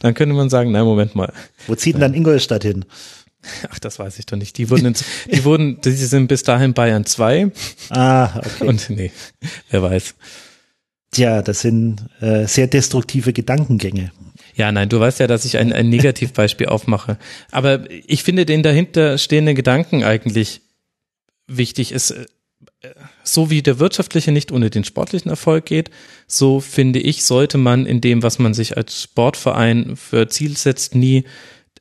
dann 0.00 0.14
könnte 0.14 0.34
man 0.34 0.48
sagen, 0.48 0.72
nein, 0.72 0.84
Moment 0.84 1.14
mal. 1.14 1.32
Wo 1.66 1.74
zieht 1.74 1.94
denn 1.94 2.00
dann 2.00 2.14
Ingolstadt 2.14 2.62
hin? 2.62 2.86
Ach, 3.70 3.78
das 3.78 3.98
weiß 3.98 4.18
ich 4.18 4.24
doch 4.24 4.38
nicht. 4.38 4.56
Die 4.56 4.70
wurden, 4.70 4.86
ins, 4.86 5.04
die 5.30 5.44
wurden, 5.44 5.78
die 5.82 5.90
sind 5.90 6.28
bis 6.28 6.44
dahin 6.44 6.72
Bayern 6.72 7.04
2. 7.04 7.52
Ah, 7.90 8.38
okay. 8.38 8.66
Und 8.66 8.88
nee, 8.88 9.12
wer 9.70 9.82
weiß. 9.82 10.14
Tja, 11.10 11.42
das 11.42 11.60
sind 11.60 12.06
äh, 12.20 12.46
sehr 12.46 12.68
destruktive 12.68 13.32
Gedankengänge. 13.32 14.12
Ja, 14.54 14.70
nein, 14.70 14.88
du 14.88 15.00
weißt 15.00 15.20
ja, 15.20 15.26
dass 15.26 15.44
ich 15.44 15.58
ein, 15.58 15.72
ein 15.72 15.88
Negativbeispiel 15.88 16.66
aufmache. 16.68 17.18
Aber 17.50 17.84
ich 17.90 18.22
finde 18.22 18.46
den 18.46 18.62
dahinter 18.62 19.18
stehenden 19.18 19.54
Gedanken 19.54 20.04
eigentlich 20.04 20.60
wichtig. 21.46 21.92
Es, 21.92 22.10
äh, 22.12 22.26
so 23.22 23.50
wie 23.50 23.62
der 23.62 23.78
wirtschaftliche 23.78 24.32
nicht 24.32 24.52
ohne 24.52 24.70
den 24.70 24.84
sportlichen 24.84 25.30
Erfolg 25.30 25.66
geht, 25.66 25.90
so 26.26 26.60
finde 26.60 27.00
ich, 27.00 27.24
sollte 27.24 27.58
man 27.58 27.86
in 27.86 28.00
dem, 28.00 28.22
was 28.22 28.38
man 28.38 28.54
sich 28.54 28.76
als 28.76 29.02
Sportverein 29.02 29.96
für 29.96 30.28
Ziel 30.28 30.56
setzt, 30.56 30.94
nie 30.94 31.24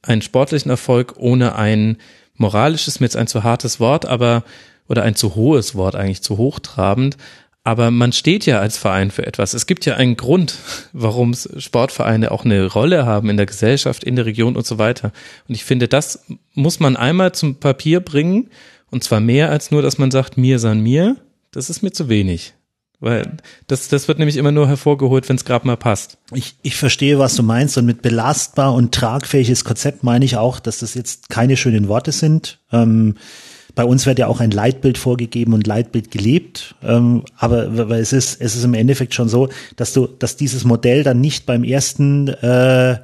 einen 0.02 0.22
sportlichen 0.22 0.72
Erfolg 0.72 1.16
ohne 1.18 1.56
ein 1.56 1.98
moralisches, 2.36 3.00
mir 3.00 3.06
jetzt 3.06 3.16
ein 3.16 3.28
zu 3.28 3.44
hartes 3.44 3.80
Wort, 3.80 4.06
aber 4.06 4.44
oder 4.90 5.04
ein 5.04 5.16
zu 5.16 5.36
hohes 5.36 5.76
Wort 5.76 5.96
eigentlich 5.96 6.22
zu 6.22 6.38
hochtrabend, 6.38 7.18
aber 7.64 7.92
man 7.92 8.12
steht 8.12 8.46
ja 8.46 8.60
als 8.60 8.78
Verein 8.78 9.10
für 9.10 9.26
etwas. 9.26 9.54
Es 9.54 9.66
gibt 9.66 9.86
ja 9.86 9.96
einen 9.96 10.18
Grund, 10.18 10.56
warum 10.92 11.34
Sportvereine 11.34 12.32
auch 12.32 12.44
eine 12.44 12.66
Rolle 12.66 13.06
haben 13.06 13.30
in 13.30 13.38
der 13.38 13.46
Gesellschaft, 13.46 14.04
in 14.04 14.18
der 14.18 14.26
Region 14.26 14.58
und 14.58 14.66
so 14.66 14.78
weiter. 14.78 15.14
Und 15.48 15.56
ich 15.56 15.64
finde, 15.64 15.88
das 15.88 16.26
muss 16.54 16.82
man 16.82 16.98
einmal 16.98 17.32
zum 17.32 17.56
Papier 17.56 18.02
bringen. 18.02 18.50
Und 18.92 19.04
zwar 19.04 19.22
mehr 19.22 19.50
als 19.50 19.72
nur, 19.72 19.82
dass 19.82 19.98
man 19.98 20.12
sagt, 20.12 20.38
mir 20.38 20.60
san 20.60 20.82
mir. 20.82 21.16
Das 21.52 21.70
ist 21.70 21.84
mir 21.84 21.92
zu 21.92 22.10
wenig. 22.10 22.54
Weil 23.00 23.38
das, 23.68 23.88
das 23.88 24.08
wird 24.08 24.20
nämlich 24.20 24.38
immer 24.38 24.52
nur 24.52 24.68
hervorgeholt, 24.68 25.28
wenn 25.30 25.36
es 25.38 25.46
gerade 25.46 25.66
mal 25.66 25.78
passt. 25.78 26.18
Ich, 26.34 26.56
ich 26.64 26.76
verstehe, 26.76 27.18
was 27.18 27.36
du 27.36 27.44
meinst. 27.44 27.78
Und 27.78 27.86
mit 27.86 28.02
belastbar 28.02 28.74
und 28.74 28.94
tragfähiges 28.94 29.64
Konzept 29.64 30.04
meine 30.04 30.26
ich 30.26 30.36
auch, 30.36 30.60
dass 30.60 30.80
das 30.80 30.96
jetzt 30.96 31.30
keine 31.30 31.56
schönen 31.56 31.88
Worte 31.88 32.12
sind. 32.12 32.60
Ähm, 32.74 33.16
bei 33.76 33.84
uns 33.84 34.06
wird 34.06 34.20
ja 34.20 34.28
auch 34.28 34.40
ein 34.40 34.52
Leitbild 34.52 34.98
vorgegeben 34.98 35.54
und 35.54 35.66
Leitbild 35.66 36.12
gelebt. 36.12 36.76
Ähm, 36.84 37.24
aber 37.38 37.90
weil 37.90 38.02
es 38.02 38.14
ist, 38.14 38.40
es 38.40 38.56
ist 38.56 38.64
im 38.64 38.74
Endeffekt 38.74 39.14
schon 39.14 39.30
so, 39.30 39.50
dass 39.76 39.94
du, 39.94 40.08
dass 40.08 40.38
dieses 40.38 40.64
Modell 40.64 41.04
dann 41.04 41.22
nicht 41.22 41.46
beim 41.46 41.64
ersten 41.64 42.28
äh, 42.28 43.00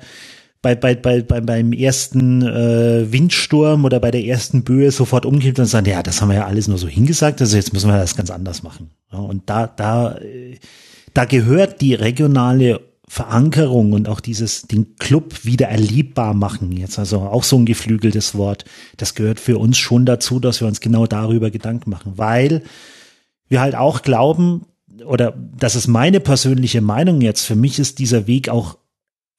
bei, 0.62 0.76
bei, 0.76 0.94
bei, 0.94 1.22
bei, 1.22 1.40
beim 1.40 1.72
ersten 1.72 2.42
äh, 2.42 3.12
Windsturm 3.12 3.86
oder 3.86 4.00
bei 4.00 4.12
der 4.12 4.26
ersten 4.26 4.64
Böe 4.64 4.92
sofort 4.92 5.26
umkippt 5.26 5.60
und 5.60 5.66
sagt, 5.66 5.88
ja, 5.88 6.04
das 6.04 6.22
haben 6.22 6.30
wir 6.30 6.36
ja 6.36 6.46
alles 6.48 6.68
nur 6.68 6.78
so 6.78 6.88
hingesagt, 6.88 7.40
also 7.40 7.56
jetzt 7.56 7.72
müssen 7.72 7.90
wir 7.90 7.98
das 7.98 8.18
ganz 8.18 8.30
anders 8.30 8.62
machen. 8.62 8.90
Ja, 9.12 9.20
und 9.20 9.50
da, 9.50 9.68
da, 9.68 10.18
äh, 10.18 10.58
da 11.14 11.26
gehört 11.26 11.80
die 11.80 11.94
regionale 11.94 12.82
Verankerung 13.12 13.94
und 13.94 14.08
auch 14.08 14.20
dieses, 14.20 14.62
den 14.62 14.96
Club 14.98 15.44
wieder 15.44 15.68
erlebbar 15.68 16.36
machen, 16.36 16.72
jetzt. 16.72 17.00
Also 17.00 17.22
auch 17.22 17.44
so 17.44 17.58
ein 17.58 17.66
geflügeltes 17.66 18.36
Wort, 18.36 18.66
das 18.98 19.16
gehört 19.16 19.40
für 19.40 19.58
uns 19.58 19.80
schon 19.80 20.06
dazu, 20.06 20.40
dass 20.40 20.62
wir 20.62 20.68
uns 20.68 20.80
genau 20.80 21.08
darüber 21.08 21.50
Gedanken 21.50 21.90
machen, 21.90 22.14
weil 22.18 22.62
wir 23.48 23.62
halt 23.62 23.74
auch 23.74 24.04
glauben, 24.04 24.68
oder 25.06 25.34
das 25.58 25.76
ist 25.76 25.88
meine 25.88 26.20
persönliche 26.20 26.82
Meinung 26.82 27.22
jetzt, 27.22 27.48
für 27.48 27.56
mich 27.56 27.80
ist 27.80 27.98
dieser 27.98 28.28
Weg 28.28 28.48
auch 28.48 28.78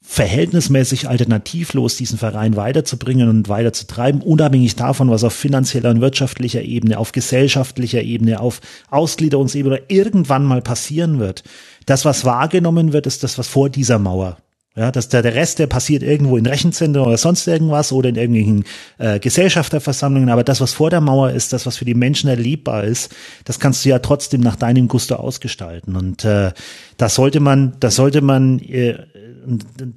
verhältnismäßig 0.03 1.09
alternativlos, 1.09 1.97
diesen 1.97 2.19
Verein 2.19 2.57
weiterzubringen 2.57 3.29
und 3.29 3.49
weiterzutreiben, 3.49 4.21
unabhängig 4.21 4.75
davon, 4.75 5.11
was 5.11 5.23
auf 5.23 5.35
finanzieller 5.35 5.91
und 5.91 6.01
wirtschaftlicher 6.01 6.63
Ebene, 6.63 6.99
auf 6.99 7.13
gesellschaftlicher 7.13 8.03
Ebene, 8.03 8.41
auf 8.41 8.61
Ausgliederungsebene 8.91 9.83
irgendwann 9.87 10.45
mal 10.45 10.63
passieren 10.63 11.21
wird. 11.21 11.45
Das, 11.87 12.05
was 12.05 12.25
wahrgenommen 12.25 12.93
wird, 12.93 13.07
ist 13.07 13.23
das, 13.23 13.39
was 13.39 13.49
vor 13.49 13.71
dieser 13.71 13.99
Mauer 13.99 14.37
ja, 14.77 14.93
dass 14.93 15.09
der, 15.09 15.23
der 15.23 15.35
Rest, 15.35 15.59
der 15.59 15.67
passiert 15.67 16.05
irgendwo 16.05 16.37
in 16.37 16.47
Rechenzentren 16.47 17.05
oder 17.05 17.19
sonst 17.19 17.47
irgendwas 17.49 17.93
oder 17.93 18.09
in 18.09 18.15
irgendwelchen 18.15 18.65
äh, 18.99 19.19
Gesellschafterversammlungen. 19.19 20.31
Aber 20.31 20.45
das, 20.45 20.61
was 20.61 20.73
vor 20.73 20.91
der 20.91 21.01
Mauer 21.01 21.31
ist, 21.33 21.53
das, 21.53 21.67
was 21.67 21.77
für 21.77 21.85
die 21.85 21.95
Menschen 21.95 22.31
erlebbar 22.31 22.85
ist, 22.85 23.13
das 23.45 23.59
kannst 23.59 23.85
du 23.85 23.89
ja 23.89 23.99
trotzdem 23.99 24.41
nach 24.41 24.55
deinem 24.55 24.87
Gusto 24.87 25.17
ausgestalten. 25.17 25.97
Und 25.97 26.25
äh, 26.25 26.53
da 26.97 27.09
sollte 27.09 27.41
man, 27.41 27.75
da 27.81 27.91
sollte 27.91 28.21
man, 28.21 28.61
äh, 28.61 28.97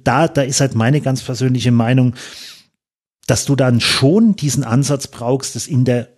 da, 0.02 0.26
da 0.26 0.42
ist 0.42 0.60
halt 0.60 0.74
meine 0.74 1.00
ganz 1.00 1.22
persönliche 1.22 1.70
Meinung, 1.70 2.14
dass 3.28 3.44
du 3.44 3.54
dann 3.54 3.80
schon 3.80 4.34
diesen 4.34 4.64
Ansatz 4.64 5.06
brauchst, 5.06 5.54
das 5.54 5.68
in 5.68 5.84
der 5.84 6.08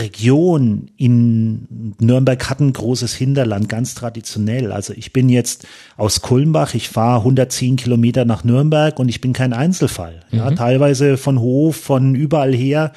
Region 0.00 0.90
in 0.96 1.94
Nürnberg 1.98 2.48
hat 2.48 2.60
ein 2.60 2.72
großes 2.72 3.14
Hinterland, 3.14 3.68
ganz 3.68 3.94
traditionell. 3.94 4.72
Also 4.72 4.92
ich 4.94 5.12
bin 5.12 5.28
jetzt 5.28 5.66
aus 5.96 6.22
Kulmbach, 6.22 6.74
ich 6.74 6.88
fahre 6.88 7.18
110 7.18 7.76
Kilometer 7.76 8.24
nach 8.24 8.44
Nürnberg 8.44 8.98
und 8.98 9.08
ich 9.08 9.20
bin 9.20 9.32
kein 9.32 9.52
Einzelfall. 9.52 10.20
Mhm. 10.30 10.38
Ja, 10.38 10.50
teilweise 10.52 11.16
von 11.16 11.40
Hof, 11.40 11.76
von 11.76 12.14
überall 12.14 12.54
her 12.54 12.92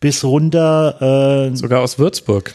bis 0.00 0.24
runter. 0.24 1.50
Äh, 1.52 1.56
Sogar 1.56 1.80
aus 1.80 1.98
Würzburg. 1.98 2.54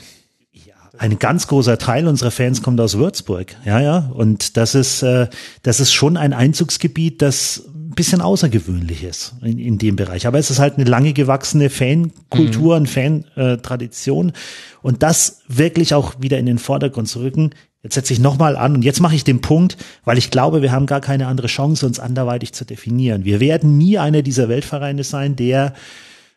Ja, 0.51 0.75
ein 0.97 1.17
ganz 1.17 1.47
großer 1.47 1.77
Teil 1.77 2.07
unserer 2.07 2.31
Fans 2.31 2.61
kommt 2.61 2.79
aus 2.79 2.97
Würzburg. 2.97 3.55
Ja, 3.65 3.79
ja. 3.79 4.11
Und 4.13 4.57
das 4.57 4.75
ist, 4.75 5.01
äh, 5.01 5.27
das 5.63 5.79
ist 5.79 5.93
schon 5.93 6.17
ein 6.17 6.33
Einzugsgebiet, 6.33 7.21
das 7.21 7.69
bisschen 7.99 8.21
außergewöhnlich 8.21 9.03
ist 9.03 9.33
in, 9.41 9.59
in 9.59 9.77
dem 9.77 9.97
Bereich. 9.97 10.25
Aber 10.25 10.39
es 10.39 10.49
ist 10.49 10.59
halt 10.59 10.75
eine 10.75 10.89
lange 10.89 11.11
gewachsene 11.11 11.69
Fankultur 11.69 12.75
mhm. 12.75 12.81
und 12.81 12.87
Fan-Tradition. 12.87 14.31
Und 14.81 15.03
das 15.03 15.41
wirklich 15.49 15.93
auch 15.93 16.13
wieder 16.17 16.39
in 16.39 16.45
den 16.45 16.59
Vordergrund 16.59 17.09
zu 17.09 17.19
rücken. 17.19 17.49
Jetzt 17.83 17.95
setze 17.95 18.13
ich 18.13 18.19
nochmal 18.19 18.55
an 18.55 18.75
und 18.75 18.85
jetzt 18.85 19.01
mache 19.01 19.15
ich 19.15 19.25
den 19.25 19.41
Punkt, 19.41 19.75
weil 20.05 20.17
ich 20.17 20.31
glaube, 20.31 20.61
wir 20.61 20.71
haben 20.71 20.85
gar 20.85 21.01
keine 21.01 21.27
andere 21.27 21.47
Chance, 21.47 21.85
uns 21.85 21.99
anderweitig 21.99 22.53
zu 22.53 22.63
definieren. 22.63 23.25
Wir 23.25 23.41
werden 23.41 23.77
nie 23.77 23.97
einer 23.97 24.21
dieser 24.21 24.47
Weltvereine 24.47 25.03
sein, 25.03 25.35
der 25.35 25.73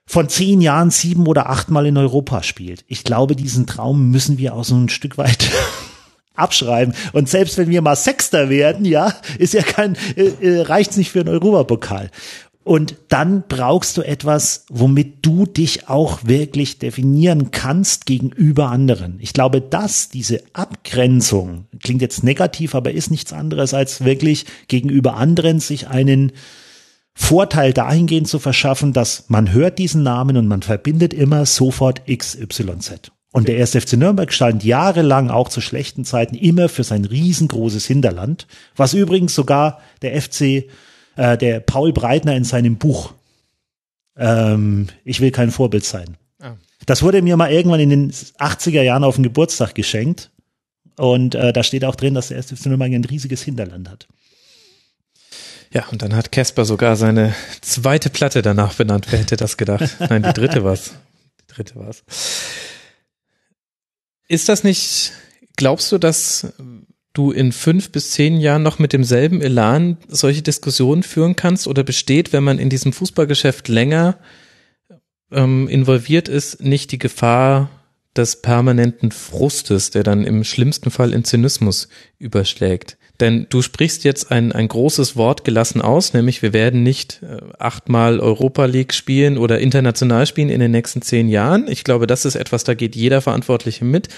von 0.04 0.28
zehn 0.28 0.60
Jahren 0.60 0.90
sieben 0.90 1.28
oder 1.28 1.48
achtmal 1.48 1.86
in 1.86 1.96
Europa 1.96 2.42
spielt. 2.42 2.84
Ich 2.88 3.04
glaube, 3.04 3.36
diesen 3.36 3.68
Traum 3.68 4.10
müssen 4.10 4.36
wir 4.36 4.54
auch 4.54 4.64
so 4.64 4.74
ein 4.74 4.88
Stück 4.88 5.16
weit 5.16 5.48
abschreiben. 6.34 6.94
Und 7.12 7.28
selbst 7.28 7.58
wenn 7.58 7.68
wir 7.68 7.82
mal 7.82 7.96
Sechster 7.96 8.48
werden, 8.48 8.84
ja, 8.84 9.14
ist 9.38 9.54
ja 9.54 9.62
kein, 9.62 9.96
äh, 10.16 10.32
äh, 10.40 10.60
reicht's 10.62 10.96
nicht 10.96 11.10
für 11.10 11.20
einen 11.20 11.28
Europapokal. 11.28 12.10
Und 12.64 12.94
dann 13.08 13.42
brauchst 13.48 13.96
du 13.96 14.02
etwas, 14.02 14.66
womit 14.68 15.26
du 15.26 15.46
dich 15.46 15.88
auch 15.88 16.20
wirklich 16.22 16.78
definieren 16.78 17.50
kannst 17.50 18.06
gegenüber 18.06 18.68
anderen. 18.68 19.18
Ich 19.20 19.32
glaube, 19.32 19.60
dass 19.60 20.10
diese 20.10 20.42
Abgrenzung 20.52 21.66
klingt 21.82 22.02
jetzt 22.02 22.22
negativ, 22.22 22.76
aber 22.76 22.92
ist 22.92 23.10
nichts 23.10 23.32
anderes 23.32 23.74
als 23.74 24.04
wirklich 24.04 24.46
gegenüber 24.68 25.16
anderen 25.16 25.58
sich 25.58 25.88
einen 25.88 26.32
Vorteil 27.14 27.72
dahingehend 27.72 28.28
zu 28.28 28.38
verschaffen, 28.38 28.92
dass 28.92 29.24
man 29.28 29.52
hört 29.52 29.78
diesen 29.78 30.04
Namen 30.04 30.36
und 30.36 30.46
man 30.46 30.62
verbindet 30.62 31.12
immer 31.12 31.46
sofort 31.46 32.02
XYZ. 32.06 33.10
Und 33.32 33.48
der 33.48 33.58
1. 33.58 33.70
FC 33.72 33.94
Nürnberg 33.94 34.30
stand 34.32 34.62
jahrelang 34.62 35.30
auch 35.30 35.48
zu 35.48 35.62
schlechten 35.62 36.04
Zeiten 36.04 36.34
immer 36.34 36.68
für 36.68 36.84
sein 36.84 37.06
riesengroßes 37.06 37.86
Hinterland, 37.86 38.46
was 38.76 38.92
übrigens 38.92 39.34
sogar 39.34 39.80
der 40.02 40.20
FC, 40.20 40.68
äh, 41.16 41.38
der 41.38 41.60
Paul 41.60 41.92
Breitner 41.94 42.36
in 42.36 42.44
seinem 42.44 42.76
Buch 42.76 43.14
ähm, 44.16 44.88
Ich 45.04 45.20
will 45.20 45.30
kein 45.30 45.50
Vorbild 45.50 45.84
sein. 45.84 46.18
Ah. 46.40 46.56
Das 46.84 47.02
wurde 47.02 47.22
mir 47.22 47.38
mal 47.38 47.50
irgendwann 47.50 47.80
in 47.80 47.90
den 47.90 48.12
80er 48.12 48.82
Jahren 48.82 49.04
auf 49.04 49.14
den 49.14 49.24
Geburtstag 49.24 49.74
geschenkt. 49.74 50.30
Und 50.98 51.34
äh, 51.34 51.54
da 51.54 51.62
steht 51.62 51.86
auch 51.86 51.96
drin, 51.96 52.12
dass 52.12 52.28
der 52.28 52.36
1. 52.36 52.52
FC 52.52 52.66
Nürnberg 52.66 52.92
ein 52.92 53.04
riesiges 53.04 53.42
Hinterland 53.42 53.88
hat. 53.88 54.08
Ja, 55.72 55.86
und 55.90 56.02
dann 56.02 56.14
hat 56.14 56.32
Casper 56.32 56.66
sogar 56.66 56.96
seine 56.96 57.34
zweite 57.62 58.10
Platte 58.10 58.42
danach 58.42 58.74
benannt. 58.74 59.06
Wer 59.08 59.20
hätte 59.20 59.38
das 59.38 59.56
gedacht? 59.56 59.96
Nein, 60.00 60.22
die 60.22 60.34
dritte 60.34 60.64
war's. 60.64 60.92
Die 61.40 61.54
dritte 61.54 61.76
war's. 61.76 62.04
Ist 64.28 64.48
das 64.48 64.64
nicht, 64.64 65.12
glaubst 65.56 65.92
du, 65.92 65.98
dass 65.98 66.52
du 67.12 67.30
in 67.30 67.52
fünf 67.52 67.90
bis 67.90 68.12
zehn 68.12 68.40
Jahren 68.40 68.62
noch 68.62 68.78
mit 68.78 68.92
demselben 68.92 69.42
Elan 69.42 69.98
solche 70.08 70.42
Diskussionen 70.42 71.02
führen 71.02 71.36
kannst 71.36 71.66
oder 71.66 71.84
besteht, 71.84 72.32
wenn 72.32 72.44
man 72.44 72.58
in 72.58 72.70
diesem 72.70 72.92
Fußballgeschäft 72.92 73.68
länger 73.68 74.18
ähm, 75.30 75.68
involviert 75.68 76.28
ist, 76.28 76.62
nicht 76.62 76.92
die 76.92 76.98
Gefahr 76.98 77.70
des 78.16 78.42
permanenten 78.42 79.10
Frustes, 79.10 79.90
der 79.90 80.02
dann 80.02 80.24
im 80.24 80.44
schlimmsten 80.44 80.90
Fall 80.90 81.12
in 81.12 81.24
Zynismus 81.24 81.88
überschlägt? 82.18 82.98
Denn 83.22 83.46
du 83.50 83.62
sprichst 83.62 84.02
jetzt 84.02 84.32
ein, 84.32 84.50
ein 84.50 84.66
großes 84.66 85.14
Wort 85.14 85.44
gelassen 85.44 85.80
aus, 85.80 86.12
nämlich 86.12 86.42
wir 86.42 86.52
werden 86.52 86.82
nicht 86.82 87.22
äh, 87.22 87.36
achtmal 87.56 88.18
Europa 88.18 88.64
League 88.64 88.92
spielen 88.92 89.38
oder 89.38 89.60
international 89.60 90.26
spielen 90.26 90.48
in 90.48 90.58
den 90.58 90.72
nächsten 90.72 91.02
zehn 91.02 91.28
Jahren. 91.28 91.68
Ich 91.68 91.84
glaube, 91.84 92.08
das 92.08 92.24
ist 92.24 92.34
etwas, 92.34 92.64
da 92.64 92.74
geht 92.74 92.96
jeder 92.96 93.20
Verantwortliche 93.20 93.84
mit. 93.84 94.08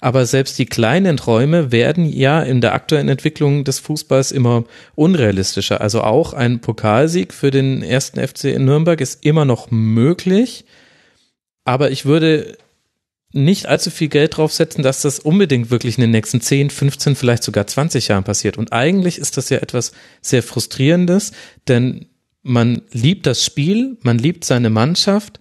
Aber 0.00 0.24
selbst 0.24 0.58
die 0.58 0.64
kleinen 0.64 1.18
Träume 1.18 1.70
werden 1.70 2.06
ja 2.06 2.40
in 2.40 2.62
der 2.62 2.72
aktuellen 2.72 3.10
Entwicklung 3.10 3.64
des 3.64 3.78
Fußballs 3.78 4.32
immer 4.32 4.64
unrealistischer. 4.94 5.82
Also 5.82 6.00
auch 6.00 6.32
ein 6.32 6.62
Pokalsieg 6.62 7.34
für 7.34 7.50
den 7.50 7.82
ersten 7.82 8.26
FC 8.26 8.44
in 8.44 8.64
Nürnberg 8.64 9.02
ist 9.02 9.22
immer 9.22 9.44
noch 9.44 9.70
möglich. 9.70 10.64
Aber 11.66 11.90
ich 11.90 12.06
würde 12.06 12.56
nicht 13.36 13.66
allzu 13.66 13.90
viel 13.90 14.08
Geld 14.08 14.36
draufsetzen, 14.36 14.82
dass 14.82 15.02
das 15.02 15.18
unbedingt 15.18 15.70
wirklich 15.70 15.96
in 15.96 16.02
den 16.02 16.10
nächsten 16.10 16.40
10, 16.40 16.70
15, 16.70 17.14
vielleicht 17.14 17.44
sogar 17.44 17.66
20 17.66 18.08
Jahren 18.08 18.24
passiert. 18.24 18.58
Und 18.58 18.72
eigentlich 18.72 19.18
ist 19.18 19.36
das 19.36 19.50
ja 19.50 19.58
etwas 19.58 19.92
sehr 20.20 20.42
Frustrierendes, 20.42 21.32
denn 21.68 22.06
man 22.42 22.82
liebt 22.92 23.26
das 23.26 23.44
Spiel, 23.44 23.98
man 24.02 24.18
liebt 24.18 24.44
seine 24.44 24.70
Mannschaft, 24.70 25.40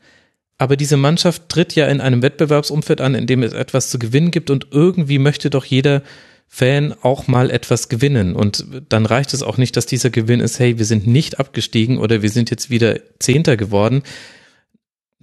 aber 0.57 0.77
diese 0.77 0.97
Mannschaft 0.97 1.49
tritt 1.49 1.75
ja 1.75 1.87
in 1.87 2.01
einem 2.01 2.21
Wettbewerbsumfeld 2.21 3.01
an, 3.01 3.15
in 3.15 3.27
dem 3.27 3.43
es 3.43 3.53
etwas 3.53 3.89
zu 3.89 3.99
gewinnen 3.99 4.31
gibt 4.31 4.49
und 4.49 4.67
irgendwie 4.71 5.19
möchte 5.19 5.49
doch 5.49 5.65
jeder 5.65 6.01
Fan 6.47 6.93
auch 7.01 7.27
mal 7.27 7.51
etwas 7.51 7.89
gewinnen. 7.89 8.35
Und 8.35 8.65
dann 8.89 9.05
reicht 9.05 9.33
es 9.33 9.43
auch 9.43 9.57
nicht, 9.57 9.75
dass 9.75 9.85
dieser 9.85 10.09
Gewinn 10.09 10.39
ist, 10.39 10.59
hey, 10.59 10.77
wir 10.77 10.85
sind 10.85 11.07
nicht 11.07 11.39
abgestiegen 11.39 11.97
oder 11.97 12.21
wir 12.21 12.29
sind 12.29 12.49
jetzt 12.49 12.69
wieder 12.69 12.99
Zehnter 13.19 13.57
geworden, 13.57 14.03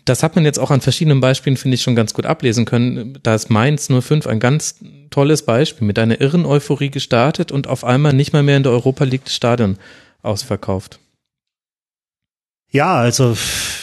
das 0.04 0.22
hat 0.22 0.34
man 0.34 0.44
jetzt 0.44 0.58
auch 0.58 0.70
an 0.70 0.80
verschiedenen 0.80 1.20
Beispielen, 1.20 1.56
finde 1.56 1.76
ich, 1.76 1.82
schon 1.82 1.94
ganz 1.94 2.14
gut 2.14 2.26
ablesen 2.26 2.64
können. 2.64 3.18
Da 3.22 3.34
ist 3.34 3.50
Mainz 3.50 3.88
05 3.88 4.26
ein 4.26 4.40
ganz 4.40 4.76
tolles 5.10 5.42
Beispiel 5.42 5.86
mit 5.86 5.98
einer 5.98 6.20
irren 6.20 6.46
Euphorie 6.46 6.90
gestartet 6.90 7.52
und 7.52 7.66
auf 7.66 7.84
einmal 7.84 8.12
nicht 8.12 8.32
mal 8.32 8.42
mehr 8.42 8.56
in 8.56 8.62
der 8.62 8.72
Europa 8.72 9.04
League 9.04 9.24
das 9.24 9.34
Stadion 9.34 9.76
ausverkauft. 10.22 10.98
Ja, 12.70 12.94
also 12.94 13.36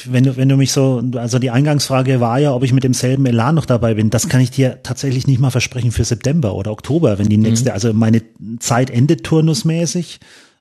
wenn 0.05 0.23
du, 0.23 0.35
wenn 0.35 0.49
du 0.49 0.57
mich 0.57 0.71
so, 0.71 1.03
also 1.15 1.37
die 1.37 1.51
Eingangsfrage 1.51 2.19
war 2.19 2.39
ja, 2.39 2.53
ob 2.53 2.63
ich 2.63 2.73
mit 2.73 2.83
demselben 2.83 3.25
Elan 3.27 3.53
noch 3.53 3.65
dabei 3.65 3.93
bin. 3.93 4.09
Das 4.09 4.29
kann 4.29 4.41
ich 4.41 4.49
dir 4.49 4.81
tatsächlich 4.81 5.27
nicht 5.27 5.39
mal 5.39 5.51
versprechen 5.51 5.91
für 5.91 6.03
September 6.03 6.55
oder 6.55 6.71
Oktober, 6.71 7.19
wenn 7.19 7.29
die 7.29 7.37
nächste, 7.37 7.69
mhm. 7.69 7.73
also 7.73 7.93
meine 7.93 8.23
Zeit 8.59 8.89
endet 8.89 9.23
turnusmäßig. 9.23 10.19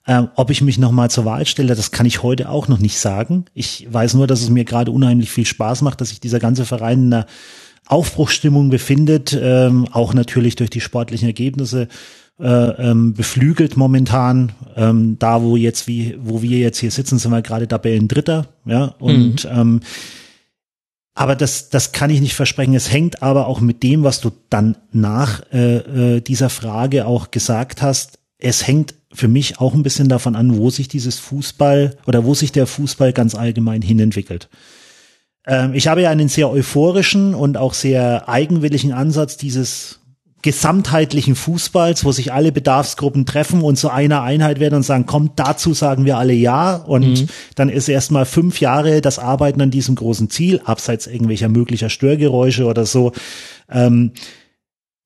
Ähm, 0.09 0.29
ob 0.37 0.49
ich 0.51 0.63
mich 0.63 0.79
nochmal 0.79 1.11
zur 1.11 1.27
Wahl 1.27 1.45
stelle, 1.45 1.75
das 1.75 1.91
kann 1.91 2.07
ich 2.07 2.23
heute 2.23 2.49
auch 2.49 2.67
noch 2.67 2.79
nicht 2.79 2.99
sagen. 2.99 3.45
Ich 3.53 3.87
weiß 3.91 4.15
nur, 4.15 4.27
dass 4.27 4.41
es 4.41 4.49
mir 4.49 4.65
gerade 4.65 4.91
unheimlich 4.91 5.31
viel 5.31 5.45
Spaß 5.45 5.83
macht, 5.83 6.01
dass 6.01 6.09
sich 6.09 6.19
dieser 6.19 6.39
ganze 6.39 6.65
Verein 6.65 7.05
in 7.05 7.13
einer 7.13 7.27
Aufbruchstimmung 7.87 8.71
befindet, 8.71 9.39
ähm, 9.39 9.87
auch 9.93 10.15
natürlich 10.15 10.57
durch 10.57 10.71
die 10.71 10.81
sportlichen 10.81 11.29
Ergebnisse 11.29 11.89
äh, 12.41 12.47
ähm, 12.47 13.13
beflügelt 13.13 13.77
momentan. 13.77 14.53
Ähm, 14.77 15.17
da, 15.19 15.43
wo 15.43 15.57
jetzt 15.57 15.87
wie, 15.87 16.17
wo 16.23 16.41
wir 16.41 16.59
jetzt 16.59 16.79
hier 16.79 16.91
sitzen, 16.91 17.19
sind 17.19 17.31
wir 17.31 17.43
gerade 17.43 17.69
Tabellen-Dritter, 17.69 18.47
ja, 18.65 18.95
und 18.99 19.45
mhm. 19.45 19.51
ähm, 19.51 19.81
aber 21.15 21.35
das, 21.35 21.69
das 21.69 21.93
kann 21.93 22.11
ich 22.11 22.21
nicht 22.21 22.35
versprechen. 22.35 22.75
Es 22.75 22.93
hängt 22.93 23.23
aber 23.23 23.49
auch 23.49 23.61
mit 23.61 23.83
dem, 23.83 24.05
was 24.05 24.21
du 24.21 24.31
dann 24.51 24.77
nach 24.93 25.43
äh, 25.53 26.17
äh 26.17 26.21
dieser 26.21 26.49
Frage 26.49 27.07
auch 27.07 27.33
gesagt 27.33 27.83
hast. 27.83 28.21
Es 28.39 28.67
hängt 28.67 28.95
für 29.13 29.29
mich 29.29 29.59
auch 29.59 29.75
ein 29.75 29.83
bisschen 29.83 30.09
davon 30.09 30.37
an, 30.37 30.57
wo 30.59 30.71
sich 30.71 30.89
dieses 30.89 31.19
Fußball 31.19 31.97
oder 32.07 32.25
wo 32.25 32.35
sich 32.35 32.53
der 32.53 32.67
Fußball 32.67 33.13
ganz 33.13 33.35
allgemein 33.35 33.83
hinentwickelt. 33.83 34.49
Ähm, 35.47 35.73
ich 35.75 35.89
habe 35.89 36.03
ja 36.03 36.11
einen 36.11 36.29
sehr 36.29 36.51
euphorischen 36.51 37.35
und 37.35 37.57
auch 37.57 37.75
sehr 37.75 38.29
eigenwilligen 38.29 38.93
Ansatz 38.93 39.37
dieses 39.37 40.01
gesamtheitlichen 40.43 41.35
Fußballs, 41.35 42.05
wo 42.05 42.13
sich 42.13 42.33
alle 42.33 42.53
Bedarfsgruppen 42.53 43.27
treffen 43.27 43.63
und 43.63 43.77
zu 43.77 43.91
einer 43.91 44.23
Einheit 44.23 44.61
werden 44.61 44.77
und 44.77 44.83
sagen, 44.85 45.05
kommt 45.05 45.33
dazu 45.37 45.75
sagen 45.75 46.05
wir 46.05 46.17
alle 46.17 46.33
ja 46.33 46.77
und 46.77 47.23
mhm. 47.23 47.29
dann 47.57 47.69
ist 47.69 47.89
erstmal 47.89 48.25
fünf 48.25 48.61
Jahre 48.61 49.01
das 49.01 49.19
Arbeiten 49.19 49.61
an 49.61 49.73
diesem 49.73 49.97
großen 49.97 50.31
Ziel, 50.31 50.61
abseits 50.65 51.09
irgendwelcher 51.09 51.49
möglicher 51.49 51.91
Störgeräusche 51.91 52.67
oder 52.67 52.87
so. 52.87 53.13
Ähm, 53.69 54.13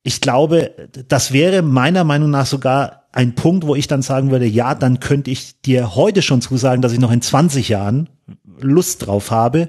ich 0.03 0.21
glaube, 0.21 0.73
das 1.09 1.33
wäre 1.33 1.63
meiner 1.63 2.05
Meinung 2.05 2.29
nach 2.29 2.47
sogar 2.47 3.02
ein 3.13 3.35
Punkt, 3.35 3.67
wo 3.67 3.75
ich 3.75 3.87
dann 3.87 4.03
sagen 4.03 4.31
würde, 4.31 4.47
ja, 4.47 4.75
dann 4.75 4.99
könnte 4.99 5.31
ich 5.31 5.61
dir 5.61 5.95
heute 5.95 6.23
schon 6.23 6.41
zusagen, 6.41 6.83
dass 6.83 6.93
ich 6.93 6.99
noch 6.99 7.13
in 7.13 7.23
20 7.23 7.69
Jahren 7.69 8.09
Lust 8.59 9.07
drauf 9.07 9.31
habe. 9.31 9.69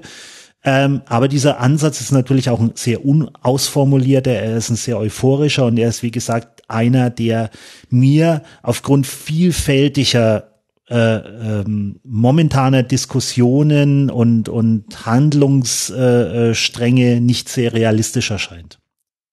Ähm, 0.66 1.02
aber 1.06 1.28
dieser 1.28 1.60
Ansatz 1.60 2.00
ist 2.00 2.10
natürlich 2.10 2.48
auch 2.48 2.58
ein 2.58 2.72
sehr 2.74 3.04
unausformulierter, 3.04 4.30
er 4.30 4.56
ist 4.56 4.70
ein 4.70 4.76
sehr 4.76 4.98
euphorischer 4.98 5.66
und 5.66 5.76
er 5.76 5.90
ist, 5.90 6.02
wie 6.02 6.10
gesagt, 6.10 6.62
einer, 6.68 7.10
der 7.10 7.50
mir 7.90 8.42
aufgrund 8.62 9.06
vielfältiger 9.06 10.54
äh, 10.88 11.16
ähm, 11.16 12.00
momentaner 12.02 12.82
Diskussionen 12.82 14.10
und, 14.10 14.48
und 14.48 15.04
Handlungsstränge 15.04 17.16
äh, 17.16 17.20
nicht 17.20 17.50
sehr 17.50 17.74
realistisch 17.74 18.30
erscheint. 18.30 18.78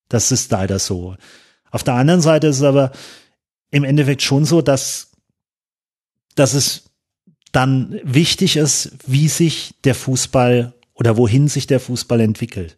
Das 0.09 0.33
ist 0.33 0.51
leider 0.51 0.79
so. 0.79 1.15
Auf 1.71 1.83
der 1.83 1.93
anderen 1.93 2.21
Seite 2.21 2.47
ist 2.47 2.57
es 2.57 2.63
aber 2.63 2.91
im 3.71 3.83
Endeffekt 3.83 4.21
schon 4.21 4.45
so, 4.45 4.61
dass, 4.61 5.11
dass 6.35 6.53
es 6.53 6.83
dann 7.51 7.99
wichtig 8.03 8.57
ist, 8.57 8.91
wie 9.07 9.27
sich 9.27 9.73
der 9.83 9.95
Fußball 9.95 10.73
oder 10.93 11.17
wohin 11.17 11.47
sich 11.47 11.67
der 11.67 11.79
Fußball 11.79 12.19
entwickelt. 12.19 12.77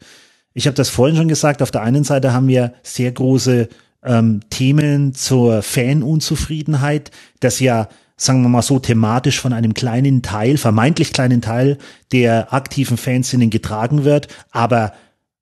Ich 0.53 0.67
habe 0.67 0.75
das 0.75 0.89
vorhin 0.89 1.17
schon 1.17 1.27
gesagt, 1.27 1.61
auf 1.61 1.71
der 1.71 1.81
einen 1.81 2.03
Seite 2.03 2.31
haben 2.31 2.47
wir 2.47 2.73
sehr 2.83 3.11
große 3.11 3.69
ähm, 4.03 4.41
Themen 4.49 5.13
zur 5.13 5.61
Fanunzufriedenheit, 5.63 7.11
das 7.39 7.59
ja, 7.59 7.89
sagen 8.17 8.43
wir 8.43 8.49
mal 8.49 8.61
so, 8.61 8.79
thematisch 8.79 9.39
von 9.39 9.53
einem 9.53 9.73
kleinen 9.73 10.21
Teil, 10.21 10.57
vermeintlich 10.57 11.11
kleinen 11.11 11.41
Teil 11.41 11.77
der 12.11 12.53
aktiven 12.53 12.97
Fanszenen 12.97 13.49
getragen 13.49 14.03
wird, 14.03 14.27
aber 14.51 14.93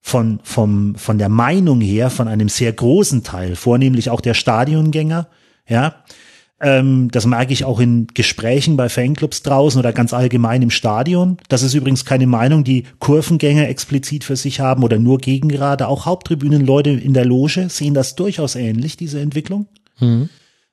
von, 0.01 0.39
vom, 0.43 0.95
von 0.95 1.17
der 1.17 1.29
Meinung 1.29 1.81
her 1.81 2.09
von 2.09 2.27
einem 2.27 2.49
sehr 2.49 2.73
großen 2.73 3.23
Teil, 3.23 3.55
vornehmlich 3.55 4.09
auch 4.09 4.21
der 4.21 4.33
Stadiongänger, 4.33 5.27
ja, 5.71 5.95
ähm, 6.61 7.09
das 7.11 7.25
merke 7.25 7.53
ich 7.53 7.65
auch 7.65 7.79
in 7.79 8.05
Gesprächen 8.13 8.77
bei 8.77 8.87
Fanclubs 8.87 9.41
draußen 9.41 9.79
oder 9.79 9.93
ganz 9.93 10.13
allgemein 10.13 10.61
im 10.61 10.69
Stadion. 10.69 11.37
Das 11.49 11.63
ist 11.63 11.73
übrigens 11.73 12.05
keine 12.05 12.27
Meinung, 12.27 12.63
die 12.63 12.83
Kurvengänger 12.99 13.67
explizit 13.67 14.23
für 14.23 14.35
sich 14.35 14.59
haben 14.59 14.83
oder 14.83 14.99
nur 14.99 15.17
Gegengerade. 15.17 15.87
Auch 15.87 16.05
Haupttribünenleute 16.05 16.91
in 16.91 17.15
der 17.15 17.25
Loge 17.25 17.67
sehen 17.69 17.95
das 17.95 18.15
durchaus 18.15 18.55
ähnlich, 18.55 18.95
diese 18.95 19.19
Entwicklung. 19.19 19.65
Mhm. 19.99 20.29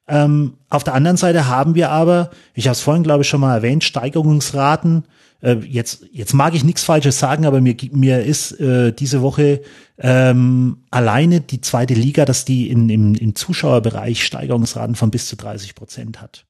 Ähm, 0.08 0.54
auf 0.68 0.84
der 0.84 0.94
anderen 0.94 1.16
Seite 1.16 1.48
haben 1.48 1.74
wir 1.74 1.90
aber, 1.90 2.30
ich 2.54 2.66
habe 2.66 2.72
es 2.72 2.80
vorhin 2.80 3.02
glaube 3.02 3.22
ich 3.22 3.28
schon 3.28 3.40
mal 3.40 3.54
erwähnt, 3.54 3.84
Steigerungsraten 3.84 5.04
äh, 5.40 5.56
jetzt, 5.66 6.04
jetzt 6.12 6.34
mag 6.34 6.54
ich 6.54 6.64
nichts 6.64 6.82
Falsches 6.82 7.18
sagen, 7.18 7.46
aber 7.46 7.60
mir, 7.60 7.76
mir 7.92 8.24
ist 8.24 8.52
äh, 8.60 8.92
diese 8.92 9.22
Woche 9.22 9.62
ähm, 9.98 10.78
alleine 10.90 11.40
die 11.40 11.60
zweite 11.60 11.94
Liga, 11.94 12.24
dass 12.24 12.44
die 12.44 12.70
in, 12.70 12.88
im, 12.88 13.14
im 13.14 13.34
Zuschauerbereich 13.34 14.24
Steigerungsraten 14.24 14.94
von 14.94 15.10
bis 15.10 15.26
zu 15.28 15.36
30 15.36 15.74
Prozent 15.74 16.20
hat. 16.20 16.44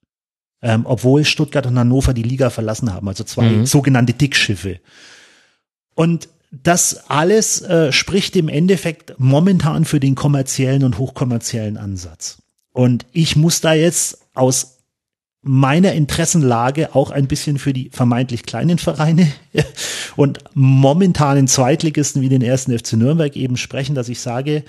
Ähm, 0.61 0.87
obwohl 0.87 1.25
Stuttgart 1.25 1.67
und 1.67 1.79
Hannover 1.79 2.15
die 2.15 2.23
Liga 2.23 2.51
verlassen 2.51 2.93
haben, 2.93 3.09
also 3.09 3.25
zwei 3.25 3.49
mhm. 3.49 3.67
sogenannte 3.67 4.13
Dickschiffe. 4.13 4.81
Und 5.95 6.29
das 6.51 7.09
alles 7.09 7.61
äh, 7.63 7.93
spricht 7.93 8.35
im 8.37 8.49
Endeffekt 8.49 9.15
momentan 9.19 9.85
für 9.85 10.01
den 10.01 10.15
kommerziellen 10.15 10.83
und 10.83 10.99
hochkommerziellen 10.99 11.77
Ansatz. 11.77 12.43
Und 12.73 13.07
ich 13.13 13.37
muss 13.37 13.61
da 13.61 13.75
jetzt 13.75 14.19
aus 14.35 14.78
meiner 15.43 15.93
Interessenlage 15.93 16.95
auch 16.95 17.11
ein 17.11 17.29
bisschen 17.29 17.59
für 17.59 17.73
die 17.73 17.91
vermeintlich 17.93 18.43
kleinen 18.43 18.79
Vereine 18.79 19.31
und 20.17 20.39
momentanen 20.55 21.47
Zweitligisten 21.47 22.23
wie 22.23 22.29
den 22.29 22.43
ersten 22.43 22.77
FC 22.77 22.95
Nürnberg 22.95 23.37
eben 23.37 23.57
sprechen, 23.57 23.95
dass 23.95 24.09
ich 24.09 24.21
sage, 24.21 24.65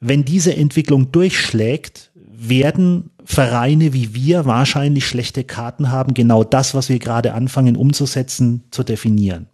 wenn 0.00 0.24
diese 0.24 0.56
Entwicklung 0.56 1.12
durchschlägt, 1.12 2.10
werden 2.14 3.10
Vereine 3.24 3.92
wie 3.92 4.14
wir 4.14 4.44
wahrscheinlich 4.44 5.06
schlechte 5.06 5.42
Karten 5.42 5.90
haben, 5.90 6.14
genau 6.14 6.44
das, 6.44 6.74
was 6.74 6.88
wir 6.88 6.98
gerade 6.98 7.32
anfangen 7.32 7.76
umzusetzen, 7.76 8.64
zu 8.70 8.82
definieren. 8.82 9.48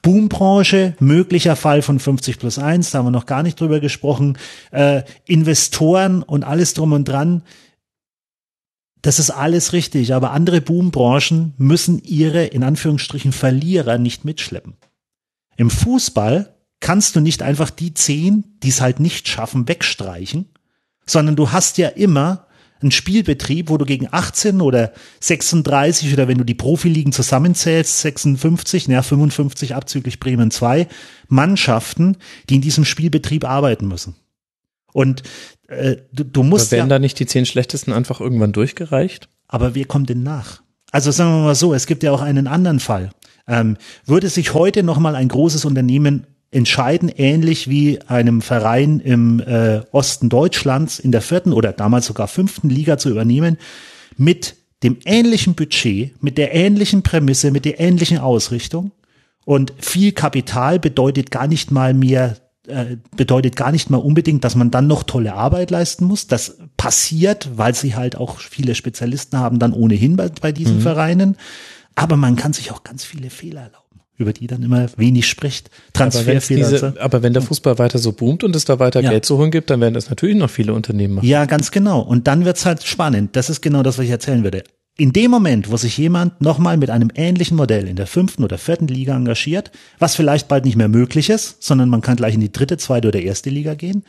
Boombranche, 0.00 0.94
möglicher 0.98 1.54
Fall 1.54 1.82
von 1.82 2.00
50 2.00 2.38
plus 2.38 2.58
1, 2.58 2.90
da 2.90 2.98
haben 2.98 3.06
wir 3.06 3.10
noch 3.12 3.26
gar 3.26 3.44
nicht 3.44 3.60
drüber 3.60 3.78
gesprochen, 3.78 4.36
äh, 4.72 5.02
Investoren 5.26 6.24
und 6.24 6.42
alles 6.42 6.74
drum 6.74 6.92
und 6.92 7.04
dran 7.04 7.42
das 9.02 9.18
ist 9.18 9.30
alles 9.30 9.72
richtig, 9.72 10.14
aber 10.14 10.30
andere 10.30 10.60
Boombranchen 10.60 11.54
müssen 11.58 12.02
ihre, 12.04 12.44
in 12.46 12.62
Anführungsstrichen, 12.62 13.32
Verlierer 13.32 13.98
nicht 13.98 14.24
mitschleppen. 14.24 14.74
Im 15.56 15.70
Fußball 15.70 16.54
kannst 16.80 17.16
du 17.16 17.20
nicht 17.20 17.42
einfach 17.42 17.70
die 17.70 17.94
zehn, 17.94 18.44
die 18.62 18.68
es 18.68 18.80
halt 18.80 19.00
nicht 19.00 19.28
schaffen, 19.28 19.68
wegstreichen, 19.68 20.46
sondern 21.04 21.36
du 21.36 21.50
hast 21.50 21.78
ja 21.78 21.88
immer 21.88 22.46
einen 22.80 22.90
Spielbetrieb, 22.90 23.70
wo 23.70 23.76
du 23.76 23.84
gegen 23.84 24.08
18 24.10 24.60
oder 24.60 24.92
36 25.20 26.12
oder 26.12 26.28
wenn 26.28 26.38
du 26.38 26.44
die 26.44 26.54
Profiligen 26.54 27.12
zusammenzählst, 27.12 28.00
56, 28.00 28.88
naja, 28.88 29.02
55 29.02 29.74
abzüglich 29.74 30.20
Bremen 30.20 30.50
2, 30.50 30.88
Mannschaften, 31.28 32.16
die 32.48 32.56
in 32.56 32.60
diesem 32.60 32.84
Spielbetrieb 32.84 33.44
arbeiten 33.44 33.86
müssen. 33.86 34.16
Und 34.92 35.22
äh, 35.68 35.96
du, 36.12 36.24
du 36.24 36.42
musst. 36.42 36.72
Aber 36.72 36.78
werden 36.78 36.90
ja, 36.90 36.96
da 36.96 36.98
nicht 36.98 37.18
die 37.18 37.26
zehn 37.26 37.46
schlechtesten 37.46 37.92
einfach 37.92 38.20
irgendwann 38.20 38.52
durchgereicht? 38.52 39.28
Aber 39.48 39.74
wer 39.74 39.84
kommt 39.84 40.08
denn 40.08 40.22
nach? 40.22 40.62
Also 40.90 41.10
sagen 41.10 41.32
wir 41.32 41.44
mal 41.44 41.54
so, 41.54 41.74
es 41.74 41.86
gibt 41.86 42.02
ja 42.02 42.12
auch 42.12 42.20
einen 42.20 42.46
anderen 42.46 42.80
Fall. 42.80 43.10
Ähm, 43.48 43.76
würde 44.06 44.28
sich 44.28 44.54
heute 44.54 44.82
nochmal 44.82 45.16
ein 45.16 45.28
großes 45.28 45.64
Unternehmen 45.64 46.26
entscheiden, 46.50 47.08
ähnlich 47.08 47.68
wie 47.68 48.00
einem 48.02 48.42
Verein 48.42 49.00
im 49.00 49.40
äh, 49.40 49.80
Osten 49.90 50.28
Deutschlands 50.28 50.98
in 50.98 51.10
der 51.10 51.22
vierten 51.22 51.52
oder 51.52 51.72
damals 51.72 52.06
sogar 52.06 52.28
fünften 52.28 52.68
Liga 52.68 52.98
zu 52.98 53.08
übernehmen, 53.08 53.56
mit 54.16 54.56
dem 54.82 54.98
ähnlichen 55.04 55.54
Budget, 55.54 56.22
mit 56.22 56.36
der 56.36 56.54
ähnlichen 56.54 57.02
Prämisse, 57.02 57.50
mit 57.50 57.64
der 57.64 57.80
ähnlichen 57.80 58.18
Ausrichtung. 58.18 58.92
Und 59.44 59.72
viel 59.78 60.12
Kapital 60.12 60.78
bedeutet 60.78 61.30
gar 61.30 61.46
nicht 61.46 61.70
mal 61.70 61.94
mehr 61.94 62.36
äh, 62.72 62.96
bedeutet 63.16 63.56
gar 63.56 63.72
nicht 63.72 63.90
mal 63.90 63.98
unbedingt, 63.98 64.44
dass 64.44 64.54
man 64.54 64.70
dann 64.70 64.86
noch 64.86 65.02
tolle 65.02 65.34
Arbeit 65.34 65.70
leisten 65.70 66.04
muss. 66.04 66.26
Das 66.26 66.58
passiert, 66.76 67.50
weil 67.56 67.74
sie 67.74 67.94
halt 67.94 68.16
auch 68.16 68.38
viele 68.38 68.74
Spezialisten 68.74 69.38
haben, 69.38 69.58
dann 69.58 69.72
ohnehin 69.72 70.16
bei, 70.16 70.28
bei 70.28 70.52
diesen 70.52 70.76
mhm. 70.76 70.82
Vereinen. 70.82 71.36
Aber 71.94 72.16
man 72.16 72.36
kann 72.36 72.52
sich 72.52 72.72
auch 72.72 72.82
ganz 72.82 73.04
viele 73.04 73.30
Fehler 73.30 73.62
erlauben 73.62 73.82
über 74.18 74.32
die 74.32 74.46
dann 74.46 74.62
immer 74.62 74.86
wenig 74.96 75.26
spricht. 75.26 75.68
Transferfehler. 75.94 76.66
Aber, 76.66 76.70
diese, 76.70 77.00
aber 77.00 77.22
wenn 77.22 77.32
der 77.32 77.42
Fußball 77.42 77.78
weiter 77.78 77.98
so 77.98 78.12
boomt 78.12 78.44
und 78.44 78.54
es 78.54 78.64
da 78.64 78.78
weiter 78.78 79.00
ja. 79.00 79.10
Geld 79.10 79.24
zu 79.24 79.36
holen 79.36 79.50
gibt, 79.50 79.68
dann 79.68 79.80
werden 79.80 79.94
das 79.94 80.10
natürlich 80.10 80.36
noch 80.36 80.50
viele 80.50 80.74
Unternehmen 80.74 81.14
machen. 81.14 81.26
Ja, 81.26 81.44
ganz 81.46 81.72
genau. 81.72 82.00
Und 82.00 82.28
dann 82.28 82.44
wird's 82.44 82.64
halt 82.64 82.84
spannend. 82.84 83.34
Das 83.34 83.50
ist 83.50 83.62
genau 83.62 83.82
das, 83.82 83.98
was 83.98 84.04
ich 84.04 84.10
erzählen 84.10 84.44
würde 84.44 84.62
in 84.98 85.12
dem 85.12 85.30
Moment, 85.30 85.70
wo 85.70 85.76
sich 85.76 85.96
jemand 85.96 86.40
nochmal 86.40 86.76
mit 86.76 86.90
einem 86.90 87.10
ähnlichen 87.14 87.56
Modell 87.56 87.88
in 87.88 87.96
der 87.96 88.06
fünften 88.06 88.44
oder 88.44 88.58
vierten 88.58 88.88
Liga 88.88 89.16
engagiert, 89.16 89.70
was 89.98 90.14
vielleicht 90.14 90.48
bald 90.48 90.64
nicht 90.64 90.76
mehr 90.76 90.88
möglich 90.88 91.30
ist, 91.30 91.62
sondern 91.62 91.88
man 91.88 92.02
kann 92.02 92.16
gleich 92.16 92.34
in 92.34 92.40
die 92.40 92.52
dritte, 92.52 92.76
zweite 92.76 93.08
oder 93.08 93.20
erste 93.20 93.50
Liga 93.50 93.74
gehen, 93.74 94.04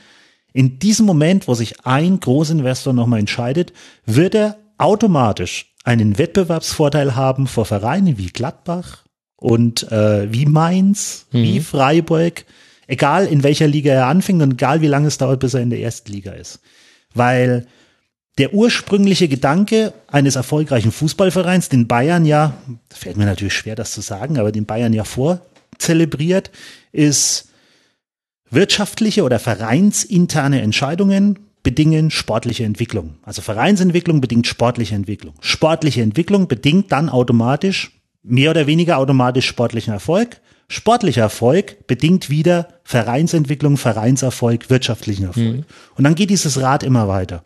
in 0.53 0.77
diesem 0.77 1.05
Moment, 1.05 1.47
wo 1.47 1.55
sich 1.55 1.85
ein 1.85 2.19
Großinvestor 2.19 2.93
nochmal 2.93 3.19
entscheidet, 3.19 3.73
wird 4.05 4.35
er 4.35 4.57
automatisch 4.77 5.73
einen 5.83 6.17
Wettbewerbsvorteil 6.17 7.15
haben 7.15 7.47
vor 7.47 7.65
Vereinen 7.65 8.17
wie 8.17 8.27
Gladbach 8.27 9.03
und 9.35 9.91
äh, 9.91 10.31
wie 10.31 10.45
Mainz, 10.45 11.25
mhm. 11.31 11.43
wie 11.43 11.59
Freiburg, 11.59 12.45
egal 12.87 13.25
in 13.25 13.43
welcher 13.43 13.67
Liga 13.67 13.91
er 13.91 14.07
anfängt 14.07 14.41
und 14.41 14.53
egal 14.53 14.81
wie 14.81 14.87
lange 14.87 15.07
es 15.07 15.17
dauert, 15.17 15.39
bis 15.39 15.55
er 15.55 15.61
in 15.61 15.71
der 15.71 15.79
ersten 15.79 16.11
Liga 16.11 16.31
ist. 16.31 16.59
Weil 17.13 17.67
der 18.37 18.53
ursprüngliche 18.53 19.27
Gedanke 19.27 19.93
eines 20.07 20.35
erfolgreichen 20.35 20.91
Fußballvereins, 20.91 21.69
den 21.69 21.87
Bayern 21.87 22.25
ja, 22.25 22.53
fällt 22.89 23.17
mir 23.17 23.25
natürlich 23.25 23.53
schwer, 23.53 23.75
das 23.75 23.91
zu 23.91 24.01
sagen, 24.01 24.39
aber 24.39 24.51
den 24.51 24.65
Bayern 24.65 24.93
ja 24.93 25.03
vorzelebriert, 25.03 26.49
ist 26.91 27.49
wirtschaftliche 28.49 29.23
oder 29.23 29.39
vereinsinterne 29.39 30.61
Entscheidungen 30.61 31.39
bedingen 31.61 32.11
sportliche 32.11 32.65
Entwicklung. 32.65 33.15
Also 33.23 33.41
Vereinsentwicklung 33.41 34.19
bedingt 34.19 34.47
sportliche 34.47 34.95
Entwicklung. 34.95 35.33
Sportliche 35.39 36.01
Entwicklung 36.01 36.47
bedingt 36.47 36.91
dann 36.91 37.09
automatisch, 37.09 37.91
mehr 38.21 38.51
oder 38.51 38.67
weniger 38.67 38.97
automatisch 38.97 39.47
sportlichen 39.47 39.93
Erfolg. 39.93 40.41
Sportlicher 40.67 41.21
Erfolg 41.21 41.87
bedingt 41.87 42.29
wieder 42.29 42.67
Vereinsentwicklung, 42.83 43.77
Vereinserfolg, 43.77 44.69
wirtschaftlichen 44.69 45.25
Erfolg. 45.25 45.57
Mhm. 45.57 45.65
Und 45.95 46.03
dann 46.03 46.15
geht 46.15 46.29
dieses 46.29 46.61
Rad 46.61 46.83
immer 46.83 47.07
weiter. 47.07 47.43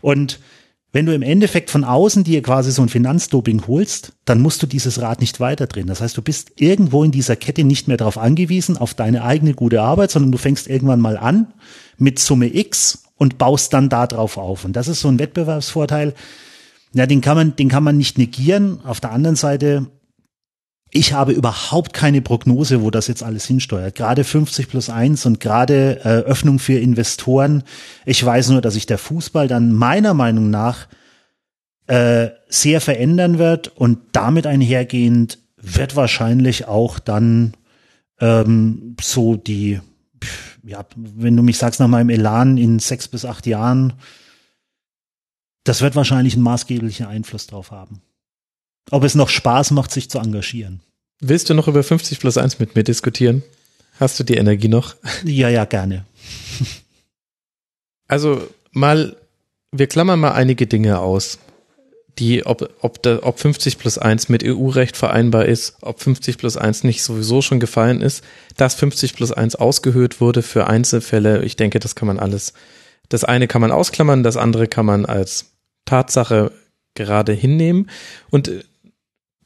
Und 0.00 0.40
wenn 0.90 1.04
du 1.04 1.14
im 1.14 1.22
Endeffekt 1.22 1.70
von 1.70 1.84
außen 1.84 2.24
dir 2.24 2.42
quasi 2.42 2.72
so 2.72 2.80
ein 2.80 2.88
Finanzdoping 2.88 3.66
holst, 3.66 4.14
dann 4.24 4.40
musst 4.40 4.62
du 4.62 4.66
dieses 4.66 5.00
Rad 5.02 5.20
nicht 5.20 5.38
weiterdrehen. 5.38 5.86
Das 5.86 6.00
heißt, 6.00 6.16
du 6.16 6.22
bist 6.22 6.52
irgendwo 6.56 7.04
in 7.04 7.10
dieser 7.10 7.36
Kette 7.36 7.64
nicht 7.64 7.88
mehr 7.88 7.98
darauf 7.98 8.16
angewiesen, 8.16 8.78
auf 8.78 8.94
deine 8.94 9.22
eigene 9.22 9.52
gute 9.52 9.82
Arbeit, 9.82 10.10
sondern 10.10 10.32
du 10.32 10.38
fängst 10.38 10.66
irgendwann 10.66 11.00
mal 11.00 11.18
an 11.18 11.52
mit 11.98 12.18
Summe 12.18 12.54
X 12.54 13.04
und 13.16 13.36
baust 13.36 13.74
dann 13.74 13.90
da 13.90 14.06
drauf 14.06 14.38
auf. 14.38 14.64
Und 14.64 14.74
das 14.74 14.88
ist 14.88 15.00
so 15.00 15.08
ein 15.08 15.18
Wettbewerbsvorteil. 15.18 16.14
Ja, 16.94 17.06
den 17.06 17.20
kann 17.20 17.36
man, 17.36 17.54
den 17.54 17.68
kann 17.68 17.84
man 17.84 17.98
nicht 17.98 18.16
negieren. 18.16 18.80
Auf 18.82 19.00
der 19.00 19.12
anderen 19.12 19.36
Seite 19.36 19.88
ich 20.90 21.12
habe 21.12 21.32
überhaupt 21.32 21.92
keine 21.92 22.22
Prognose, 22.22 22.82
wo 22.82 22.90
das 22.90 23.08
jetzt 23.08 23.22
alles 23.22 23.44
hinsteuert. 23.44 23.94
Gerade 23.94 24.24
50 24.24 24.68
plus 24.68 24.88
1 24.88 25.26
und 25.26 25.38
gerade 25.40 26.00
äh, 26.04 26.08
Öffnung 26.20 26.58
für 26.58 26.78
Investoren. 26.78 27.62
Ich 28.06 28.24
weiß 28.24 28.48
nur, 28.50 28.62
dass 28.62 28.74
sich 28.74 28.86
der 28.86 28.98
Fußball 28.98 29.48
dann 29.48 29.72
meiner 29.72 30.14
Meinung 30.14 30.48
nach 30.48 30.88
äh, 31.88 32.28
sehr 32.48 32.80
verändern 32.80 33.38
wird 33.38 33.68
und 33.68 33.98
damit 34.12 34.46
einhergehend 34.46 35.38
wird 35.56 35.94
wahrscheinlich 35.94 36.66
auch 36.68 36.98
dann 36.98 37.54
ähm, 38.20 38.96
so 39.00 39.36
die, 39.36 39.80
ja, 40.64 40.86
wenn 40.96 41.36
du 41.36 41.42
mich 41.42 41.58
sagst 41.58 41.80
nach 41.80 41.88
meinem 41.88 42.10
Elan 42.10 42.56
in 42.56 42.78
sechs 42.78 43.08
bis 43.08 43.26
acht 43.26 43.46
Jahren, 43.46 43.94
das 45.64 45.82
wird 45.82 45.96
wahrscheinlich 45.96 46.34
einen 46.34 46.44
maßgeblichen 46.44 47.06
Einfluss 47.06 47.46
drauf 47.46 47.72
haben 47.72 48.00
ob 48.90 49.04
es 49.04 49.14
noch 49.14 49.28
Spaß 49.28 49.72
macht, 49.72 49.92
sich 49.92 50.10
zu 50.10 50.18
engagieren. 50.18 50.80
Willst 51.20 51.50
du 51.50 51.54
noch 51.54 51.68
über 51.68 51.82
50 51.82 52.20
plus 52.20 52.36
1 52.36 52.58
mit 52.58 52.76
mir 52.76 52.84
diskutieren? 52.84 53.42
Hast 53.98 54.20
du 54.20 54.24
die 54.24 54.36
Energie 54.36 54.68
noch? 54.68 54.94
Ja, 55.24 55.48
ja, 55.48 55.64
gerne. 55.64 56.04
Also 58.10 58.40
mal, 58.72 59.16
wir 59.70 59.86
klammern 59.86 60.18
mal 60.18 60.32
einige 60.32 60.66
Dinge 60.66 60.98
aus, 60.98 61.38
die, 62.18 62.46
ob, 62.46 62.68
ob, 62.80 63.02
da, 63.02 63.18
ob 63.22 63.38
50 63.38 63.78
plus 63.78 63.98
1 63.98 64.28
mit 64.28 64.42
EU-Recht 64.44 64.96
vereinbar 64.96 65.46
ist, 65.46 65.76
ob 65.82 66.00
50 66.00 66.38
plus 66.38 66.56
1 66.56 66.84
nicht 66.84 67.02
sowieso 67.02 67.42
schon 67.42 67.60
gefallen 67.60 68.00
ist, 68.00 68.24
dass 68.56 68.74
50 68.74 69.14
plus 69.14 69.30
1 69.30 69.56
ausgehöhlt 69.56 70.20
wurde 70.20 70.42
für 70.42 70.66
Einzelfälle. 70.66 71.44
Ich 71.44 71.56
denke, 71.56 71.78
das 71.78 71.94
kann 71.94 72.08
man 72.08 72.18
alles, 72.18 72.54
das 73.08 73.24
eine 73.24 73.46
kann 73.46 73.60
man 73.60 73.70
ausklammern, 73.70 74.22
das 74.22 74.36
andere 74.36 74.66
kann 74.66 74.86
man 74.86 75.06
als 75.06 75.52
Tatsache 75.84 76.50
gerade 76.94 77.32
hinnehmen. 77.32 77.90
Und 78.30 78.50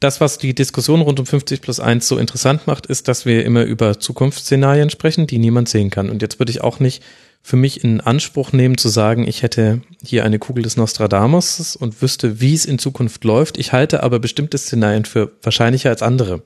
das, 0.03 0.21
was 0.21 0.39
die 0.39 0.55
Diskussion 0.55 1.01
rund 1.01 1.21
um 1.21 1.27
50 1.27 1.61
plus 1.61 1.81
1 1.81 2.07
so 2.07 2.19
interessant 2.19 2.67
macht, 2.67 2.87
ist, 2.87 3.09
dass 3.09 3.27
wir 3.27 3.45
immer 3.45 3.65
über 3.65 3.99
Zukunftsszenarien 3.99 4.91
sprechen, 4.91 5.27
die 5.27 5.39
niemand 5.39 5.69
sehen 5.69 5.91
kann. 5.91 6.11
Und 6.11 6.23
jetzt 6.23 6.39
würde 6.39 6.51
ich 6.51 6.61
auch 6.61 6.81
nicht 6.81 7.03
für 7.43 7.57
mich 7.57 7.83
in 7.83 8.01
Anspruch 8.01 8.53
nehmen 8.53 8.79
zu 8.79 8.89
sagen, 8.89 9.27
ich 9.27 9.43
hätte 9.43 9.81
hier 10.05 10.25
eine 10.25 10.39
Kugel 10.39 10.63
des 10.63 10.77
Nostradamus 10.77 11.75
und 11.77 12.01
wüsste, 12.01 12.41
wie 12.41 12.55
es 12.55 12.65
in 12.65 12.79
Zukunft 12.79 13.25
läuft. 13.25 13.59
Ich 13.59 13.73
halte 13.73 14.03
aber 14.03 14.21
bestimmte 14.21 14.59
Szenarien 14.59 15.05
für 15.05 15.33
wahrscheinlicher 15.43 15.91
als 15.91 16.03
andere. 16.03 16.43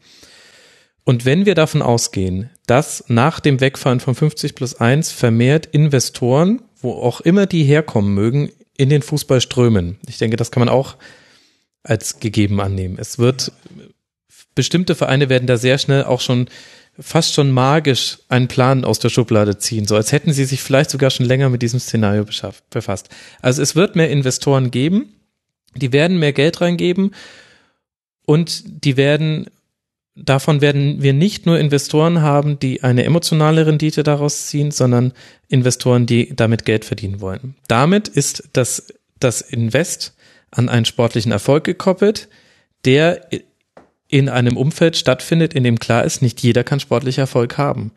Und 1.04 1.24
wenn 1.24 1.46
wir 1.46 1.54
davon 1.54 1.82
ausgehen, 1.82 2.50
dass 2.66 3.04
nach 3.08 3.40
dem 3.40 3.60
Wegfallen 3.60 4.00
von 4.00 4.14
50 4.14 4.54
plus 4.54 4.74
1 4.80 5.12
vermehrt 5.12 5.66
Investoren, 5.66 6.62
wo 6.80 6.92
auch 6.92 7.20
immer 7.20 7.46
die 7.46 7.62
herkommen 7.62 8.12
mögen, 8.12 8.50
in 8.76 8.88
den 8.88 9.02
Fußball 9.02 9.40
strömen. 9.40 9.98
Ich 10.08 10.18
denke, 10.18 10.36
das 10.36 10.50
kann 10.50 10.60
man 10.60 10.68
auch 10.68 10.96
als 11.88 12.20
gegeben 12.20 12.60
annehmen. 12.60 12.96
Es 12.98 13.18
wird, 13.18 13.52
bestimmte 14.54 14.94
Vereine 14.94 15.28
werden 15.28 15.46
da 15.46 15.56
sehr 15.56 15.78
schnell 15.78 16.04
auch 16.04 16.20
schon 16.20 16.48
fast 16.98 17.34
schon 17.34 17.50
magisch 17.50 18.18
einen 18.28 18.48
Plan 18.48 18.84
aus 18.84 18.98
der 18.98 19.10
Schublade 19.10 19.58
ziehen, 19.58 19.86
so 19.86 19.96
als 19.96 20.12
hätten 20.12 20.32
sie 20.32 20.44
sich 20.44 20.62
vielleicht 20.62 20.90
sogar 20.90 21.10
schon 21.10 21.26
länger 21.26 21.50
mit 21.50 21.62
diesem 21.62 21.80
Szenario 21.80 22.24
befasst. 22.70 23.08
Also 23.42 23.62
es 23.62 23.76
wird 23.76 23.96
mehr 23.96 24.10
Investoren 24.10 24.70
geben, 24.70 25.12
die 25.74 25.92
werden 25.92 26.18
mehr 26.18 26.32
Geld 26.32 26.60
reingeben 26.60 27.14
und 28.24 28.84
die 28.84 28.96
werden, 28.96 29.46
davon 30.14 30.62
werden 30.62 31.02
wir 31.02 31.12
nicht 31.12 31.44
nur 31.44 31.58
Investoren 31.58 32.22
haben, 32.22 32.58
die 32.58 32.82
eine 32.82 33.04
emotionale 33.04 33.66
Rendite 33.66 34.02
daraus 34.02 34.46
ziehen, 34.46 34.70
sondern 34.70 35.12
Investoren, 35.48 36.06
die 36.06 36.34
damit 36.34 36.64
Geld 36.64 36.84
verdienen 36.84 37.20
wollen. 37.20 37.56
Damit 37.68 38.08
ist 38.08 38.48
das, 38.54 38.86
das 39.20 39.42
Invest 39.42 40.15
an 40.56 40.68
einen 40.68 40.84
sportlichen 40.84 41.32
Erfolg 41.32 41.64
gekoppelt, 41.64 42.28
der 42.84 43.28
in 44.08 44.28
einem 44.28 44.56
Umfeld 44.56 44.96
stattfindet, 44.96 45.54
in 45.54 45.64
dem 45.64 45.78
klar 45.78 46.04
ist, 46.04 46.22
nicht 46.22 46.40
jeder 46.42 46.64
kann 46.64 46.80
sportlich 46.80 47.18
Erfolg 47.18 47.58
haben, 47.58 47.92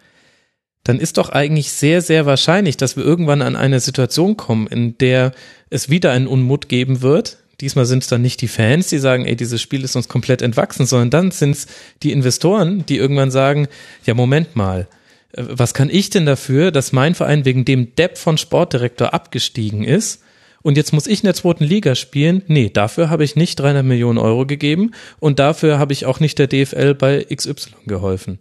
dann 0.84 1.00
ist 1.00 1.18
doch 1.18 1.30
eigentlich 1.30 1.72
sehr, 1.72 2.02
sehr 2.02 2.26
wahrscheinlich, 2.26 2.78
dass 2.78 2.98
wir 2.98 3.04
irgendwann 3.04 3.42
an 3.42 3.56
eine 3.56 3.80
Situation 3.80 4.38
kommen, 4.38 4.68
in 4.68 4.98
der 4.98 5.34
es 5.70 5.90
wieder 5.90 6.12
einen 6.12 6.28
Unmut 6.28 6.70
geben 6.70 7.02
wird. 7.02 7.38
Diesmal 7.62 7.86
sind 7.86 8.04
es 8.04 8.10
dann 8.10 8.22
nicht 8.22 8.42
die 8.42 8.48
Fans, 8.48 8.88
die 8.88 9.00
sagen, 9.00 9.26
ey, 9.26 9.36
dieses 9.36 9.62
Spiel 9.62 9.84
ist 9.84 9.96
uns 9.96 10.08
komplett 10.08 10.42
entwachsen, 10.42 10.86
sondern 10.86 11.10
dann 11.10 11.32
sind 11.32 11.52
es 11.52 11.68
die 12.02 12.12
Investoren, 12.12 12.86
die 12.86 12.98
irgendwann 12.98 13.32
sagen, 13.32 13.68
ja, 14.06 14.14
Moment 14.14 14.56
mal, 14.56 14.88
äh, 15.34 15.44
was 15.48 15.74
kann 15.74 15.90
ich 15.90 16.10
denn 16.10 16.26
dafür, 16.26 16.72
dass 16.72 16.94
mein 16.94 17.16
Verein 17.16 17.46
wegen 17.46 17.66
dem 17.66 17.96
Depp 17.96 18.18
von 18.18 18.38
Sportdirektor 18.38 19.14
abgestiegen 19.14 19.84
ist 19.84 20.22
und 20.70 20.78
jetzt 20.78 20.94
muss 20.94 21.08
ich 21.08 21.22
in 21.22 21.26
der 21.26 21.34
zweiten 21.34 21.64
Liga 21.64 21.96
spielen. 21.96 22.44
Nee, 22.46 22.70
dafür 22.70 23.10
habe 23.10 23.24
ich 23.24 23.36
nicht 23.36 23.60
300 23.60 23.84
Millionen 23.84 24.20
Euro 24.20 24.46
gegeben 24.46 24.92
und 25.20 25.40
dafür 25.40 25.80
habe 25.80 25.94
ich 25.94 26.06
auch 26.06 26.20
nicht 26.20 26.38
der 26.38 26.46
DFL 26.46 26.94
bei 26.94 27.24
XY 27.24 27.72
geholfen. 27.88 28.38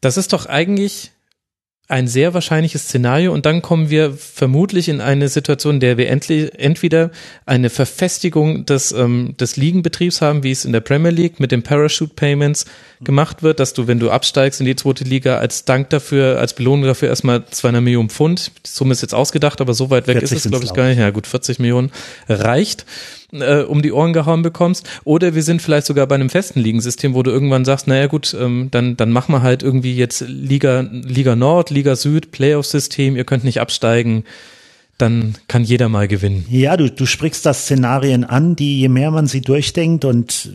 Das 0.00 0.16
ist 0.16 0.32
doch 0.32 0.46
eigentlich 0.46 1.12
ein 1.86 2.08
sehr 2.08 2.34
wahrscheinliches 2.34 2.82
Szenario 2.82 3.32
und 3.32 3.46
dann 3.46 3.62
kommen 3.62 3.88
wir 3.88 4.14
vermutlich 4.14 4.88
in 4.88 5.00
eine 5.00 5.28
Situation, 5.28 5.76
in 5.76 5.80
der 5.80 5.96
wir 5.96 6.08
endlich, 6.08 6.50
entweder 6.58 7.12
eine 7.46 7.70
Verfestigung 7.70 8.66
des, 8.66 8.90
ähm, 8.90 9.36
des 9.38 9.56
Ligenbetriebs 9.56 10.20
haben, 10.20 10.42
wie 10.42 10.50
es 10.50 10.64
in 10.64 10.72
der 10.72 10.80
Premier 10.80 11.12
League 11.12 11.38
mit 11.38 11.52
den 11.52 11.62
Parachute 11.62 12.14
Payments 12.16 12.64
gemacht 13.00 13.42
wird, 13.42 13.60
dass 13.60 13.74
du, 13.74 13.86
wenn 13.86 13.98
du 13.98 14.10
absteigst 14.10 14.60
in 14.60 14.66
die 14.66 14.76
zweite 14.76 15.04
Liga, 15.04 15.38
als 15.38 15.64
Dank 15.64 15.90
dafür, 15.90 16.38
als 16.38 16.54
Belohnung 16.54 16.86
dafür 16.86 17.08
erstmal 17.08 17.44
200 17.46 17.82
Millionen 17.82 18.10
Pfund, 18.10 18.52
die 18.66 18.70
Summe 18.70 18.92
ist 18.92 19.02
jetzt 19.02 19.14
ausgedacht, 19.14 19.60
aber 19.60 19.74
so 19.74 19.90
weit 19.90 20.06
weg 20.06 20.20
ist 20.22 20.32
es, 20.32 20.44
glaube 20.44 20.64
ich, 20.64 20.74
gar 20.74 20.88
nicht. 20.88 20.98
Ja 20.98 21.10
gut, 21.10 21.26
40 21.26 21.58
Millionen 21.58 21.90
reicht 22.28 22.86
äh, 23.32 23.62
um 23.62 23.82
die 23.82 23.92
Ohren 23.92 24.12
gehauen 24.12 24.42
bekommst. 24.42 24.88
Oder 25.04 25.34
wir 25.34 25.42
sind 25.42 25.62
vielleicht 25.62 25.86
sogar 25.86 26.06
bei 26.06 26.14
einem 26.14 26.30
festen 26.30 26.60
Ligensystem, 26.60 27.14
wo 27.14 27.22
du 27.22 27.30
irgendwann 27.30 27.64
sagst, 27.64 27.86
naja 27.86 28.06
gut, 28.06 28.36
ähm, 28.38 28.68
dann, 28.70 28.96
dann 28.96 29.10
machen 29.10 29.32
wir 29.32 29.42
halt 29.42 29.62
irgendwie 29.62 29.96
jetzt 29.96 30.24
Liga, 30.26 30.80
Liga 30.80 31.36
Nord, 31.36 31.70
Liga 31.70 31.96
Süd, 31.96 32.30
Playoff-System, 32.30 33.16
ihr 33.16 33.24
könnt 33.24 33.44
nicht 33.44 33.60
absteigen 33.60 34.24
dann 34.98 35.36
kann 35.46 35.62
jeder 35.62 35.88
mal 35.88 36.08
gewinnen. 36.08 36.44
Ja, 36.50 36.76
du, 36.76 36.90
du 36.90 37.06
sprichst 37.06 37.46
das 37.46 37.62
Szenarien 37.62 38.24
an, 38.24 38.56
die 38.56 38.80
je 38.80 38.88
mehr 38.88 39.12
man 39.12 39.28
sie 39.28 39.40
durchdenkt 39.40 40.04
und 40.04 40.50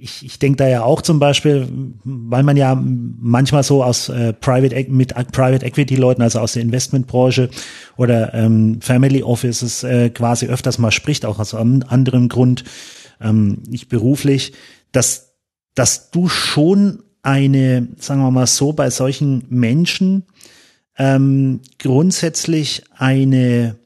ich, 0.00 0.24
ich 0.24 0.38
denke 0.38 0.56
da 0.56 0.68
ja 0.68 0.82
auch 0.82 1.02
zum 1.02 1.18
Beispiel, 1.18 1.68
weil 2.04 2.42
man 2.42 2.56
ja 2.56 2.74
manchmal 2.74 3.62
so 3.62 3.84
aus 3.84 4.08
äh, 4.08 4.32
Private 4.32 4.86
mit 4.90 5.14
Private 5.32 5.64
Equity 5.64 5.96
Leuten, 5.96 6.22
also 6.22 6.40
aus 6.40 6.54
der 6.54 6.62
Investmentbranche 6.62 7.50
oder 7.96 8.32
ähm, 8.34 8.80
Family 8.80 9.22
Offices 9.22 9.84
äh, 9.84 10.10
quasi 10.10 10.46
öfters 10.46 10.78
mal 10.78 10.90
spricht, 10.90 11.24
auch 11.24 11.38
aus 11.38 11.54
einem 11.54 11.84
anderen 11.86 12.28
Grund, 12.28 12.64
ähm, 13.20 13.62
nicht 13.68 13.88
beruflich, 13.88 14.52
dass 14.92 15.30
dass 15.74 16.10
du 16.10 16.28
schon 16.28 17.04
eine, 17.22 17.88
sagen 17.96 18.22
wir 18.22 18.30
mal 18.30 18.46
so, 18.46 18.72
bei 18.72 18.90
solchen 18.90 19.44
Menschen 19.48 20.24
ähm, 20.98 21.60
grundsätzlich 21.78 22.82
eine 22.96 23.79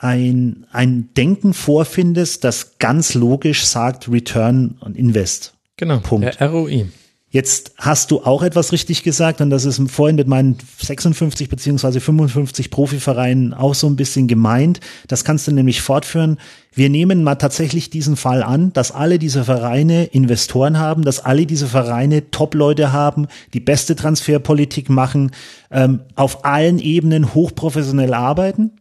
ein, 0.00 0.66
ein 0.72 1.10
Denken 1.14 1.52
vorfindest, 1.52 2.42
das 2.42 2.78
ganz 2.78 3.14
logisch 3.14 3.66
sagt 3.66 4.10
Return 4.10 4.78
on 4.80 4.94
Invest. 4.94 5.52
Genau. 5.76 5.98
Punkt. 5.98 6.40
Der 6.40 6.50
ROI. 6.50 6.86
Jetzt 7.32 7.74
hast 7.76 8.10
du 8.10 8.22
auch 8.24 8.42
etwas 8.42 8.72
richtig 8.72 9.04
gesagt 9.04 9.40
und 9.40 9.50
das 9.50 9.64
ist 9.64 9.80
vorhin 9.88 10.16
mit 10.16 10.26
meinen 10.26 10.58
56 10.80 11.48
beziehungsweise 11.48 12.00
55 12.00 12.70
Profivereinen 12.70 13.54
auch 13.54 13.74
so 13.74 13.86
ein 13.86 13.94
bisschen 13.94 14.26
gemeint. 14.26 14.80
Das 15.06 15.22
kannst 15.22 15.46
du 15.46 15.52
nämlich 15.52 15.80
fortführen. 15.80 16.38
Wir 16.74 16.90
nehmen 16.90 17.22
mal 17.22 17.36
tatsächlich 17.36 17.88
diesen 17.88 18.16
Fall 18.16 18.42
an, 18.42 18.72
dass 18.72 18.90
alle 18.90 19.20
diese 19.20 19.44
Vereine 19.44 20.06
Investoren 20.06 20.78
haben, 20.78 21.04
dass 21.04 21.24
alle 21.24 21.46
diese 21.46 21.68
Vereine 21.68 22.32
Top-Leute 22.32 22.92
haben, 22.92 23.28
die 23.54 23.60
beste 23.60 23.94
Transferpolitik 23.94 24.90
machen, 24.90 25.30
ähm, 25.70 26.00
auf 26.16 26.44
allen 26.44 26.80
Ebenen 26.80 27.32
hochprofessionell 27.32 28.12
arbeiten 28.12 28.72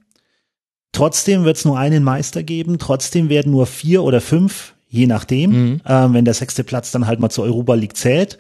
Trotzdem 0.92 1.44
wird 1.44 1.58
es 1.58 1.66
nur 1.66 1.78
einen 1.78 2.04
Meister 2.04 2.44
geben, 2.44 2.80
trotzdem 2.80 3.30
werden 3.30 3.52
nur 3.52 3.68
vier 3.68 4.04
oder 4.04 4.22
fünf, 4.22 4.74
je 4.88 5.06
nachdem, 5.06 5.52
mhm. 5.52 5.82
ähm, 5.86 6.14
wenn 6.14 6.26
der 6.26 6.34
sechste 6.34 6.64
Platz 6.64 6.92
dann 6.92 7.08
halt 7.08 7.20
mal 7.20 7.30
zur 7.30 7.46
Europa 7.46 7.76
League 7.76 7.96
zählt, 7.96 8.38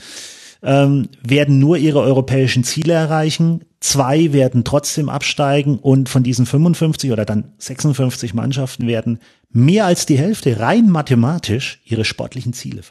ähm, 0.61 1.09
werden 1.21 1.59
nur 1.59 1.77
ihre 1.77 2.01
europäischen 2.01 2.63
Ziele 2.63 2.93
erreichen. 2.93 3.65
Zwei 3.79 4.33
werden 4.33 4.63
trotzdem 4.63 5.09
absteigen 5.09 5.79
und 5.79 6.09
von 6.09 6.23
diesen 6.23 6.45
55 6.45 7.11
oder 7.11 7.23
dann 7.23 7.53
56 7.59 8.33
Mannschaften 8.33 8.87
werden 8.87 9.19
mehr 9.49 9.85
als 9.85 10.05
die 10.05 10.17
Hälfte 10.17 10.59
rein 10.59 10.89
mathematisch 10.89 11.81
ihre 11.85 12.03
sportlichen 12.03 12.53
Ziele 12.53 12.81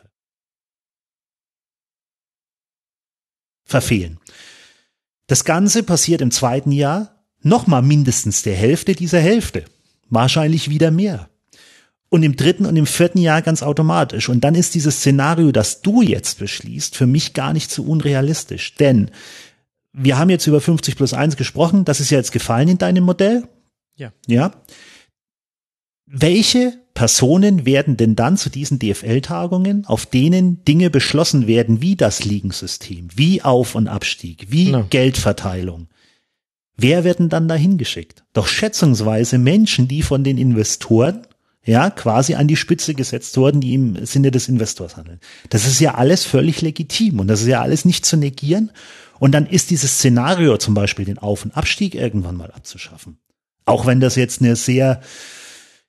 verfehlen. 3.65 4.19
Das 5.27 5.45
Ganze 5.45 5.83
passiert 5.83 6.23
im 6.23 6.31
zweiten 6.31 6.73
Jahr 6.73 7.18
nochmal 7.43 7.83
mindestens 7.83 8.43
der 8.43 8.55
Hälfte 8.55 8.95
dieser 8.95 9.21
Hälfte. 9.21 9.65
Wahrscheinlich 10.11 10.71
wieder 10.71 10.91
mehr. 10.91 11.29
Und 12.11 12.23
im 12.23 12.37
dritten 12.37 12.65
und 12.65 12.77
im 12.77 12.87
vierten 12.87 13.19
Jahr 13.19 13.43
ganz 13.43 13.63
automatisch. 13.63 14.29
Und 14.29 14.43
dann 14.43 14.55
ist 14.55 14.75
dieses 14.75 14.99
Szenario, 14.99 15.53
das 15.53 15.83
du 15.83 16.01
jetzt 16.01 16.39
beschließt, 16.39 16.97
für 16.97 17.07
mich 17.07 17.35
gar 17.35 17.53
nicht 17.53 17.71
so 17.71 17.83
unrealistisch. 17.83 18.75
Denn 18.77 19.11
wir 19.93 20.17
haben 20.17 20.31
jetzt 20.31 20.47
über 20.47 20.61
50 20.61 20.97
plus 20.97 21.13
1 21.13 21.37
gesprochen. 21.37 21.85
Das 21.85 22.01
ist 22.01 22.11
ja 22.11 22.19
jetzt 22.19 22.33
gefallen 22.33 22.69
in 22.69 22.79
deinem 22.79 23.05
Modell. 23.05 23.47
Ja. 23.97 24.13
Ja. 24.27 24.53
Welche 26.07 26.73
Personen 26.95 27.67
werden 27.67 27.97
denn 27.97 28.17
dann 28.17 28.37
zu 28.37 28.49
diesen 28.49 28.79
DFL-Tagungen, 28.79 29.85
auf 29.85 30.07
denen 30.07 30.65
Dinge 30.65 30.91
beschlossen 30.91 31.47
werden, 31.47 31.83
wie 31.83 31.95
das 31.95 32.25
Ligensystem, 32.25 33.09
wie 33.15 33.43
Auf- 33.43 33.75
und 33.75 33.87
Abstieg, 33.87 34.47
wie 34.49 34.71
no. 34.71 34.87
Geldverteilung, 34.89 35.89
Wer 36.81 37.03
werden 37.05 37.29
dann 37.29 37.49
dahin 37.49 37.77
geschickt? 37.77 38.25
Doch 38.33 38.47
schätzungsweise 38.47 39.37
Menschen, 39.37 39.89
die 39.89 40.03
von 40.03 40.23
den 40.23 40.39
Investoren 40.39 41.27
ja, 41.65 41.91
quasi 41.91 42.35
an 42.35 42.49
die 42.49 42.57
Spitze 42.57 42.95
gesetzt 42.95 43.37
wurden, 43.37 43.61
die 43.61 43.75
im 43.75 44.07
Sinne 44.07 44.31
des 44.31 44.49
Investors 44.49 44.97
handeln. 44.97 45.21
Das 45.51 45.67
ist 45.67 45.81
ja 45.81 45.97
alles 45.97 46.25
völlig 46.25 46.63
legitim 46.63 47.21
und 47.21 47.29
das 47.29 47.43
ist 47.43 47.49
ja 47.49 47.61
alles 47.61 47.85
nicht 47.85 48.07
zu 48.07 48.17
negieren. 48.17 48.71
Und 49.19 49.33
dann 49.33 49.45
ist 49.45 49.71
dieses 49.71 49.99
Szenario 49.99 50.57
zum 50.57 50.73
Beispiel 50.73 51.05
den 51.05 51.19
Auf- 51.19 51.45
und 51.45 51.55
Abstieg 51.55 51.95
irgendwann 51.95 52.37
mal 52.37 52.53
abzuschaffen. 52.53 53.19
Auch 53.67 53.85
wenn 53.85 54.01
das 54.01 54.17
jetzt 54.17 54.41
eine 54.41 54.57
sehr, 54.57 55.03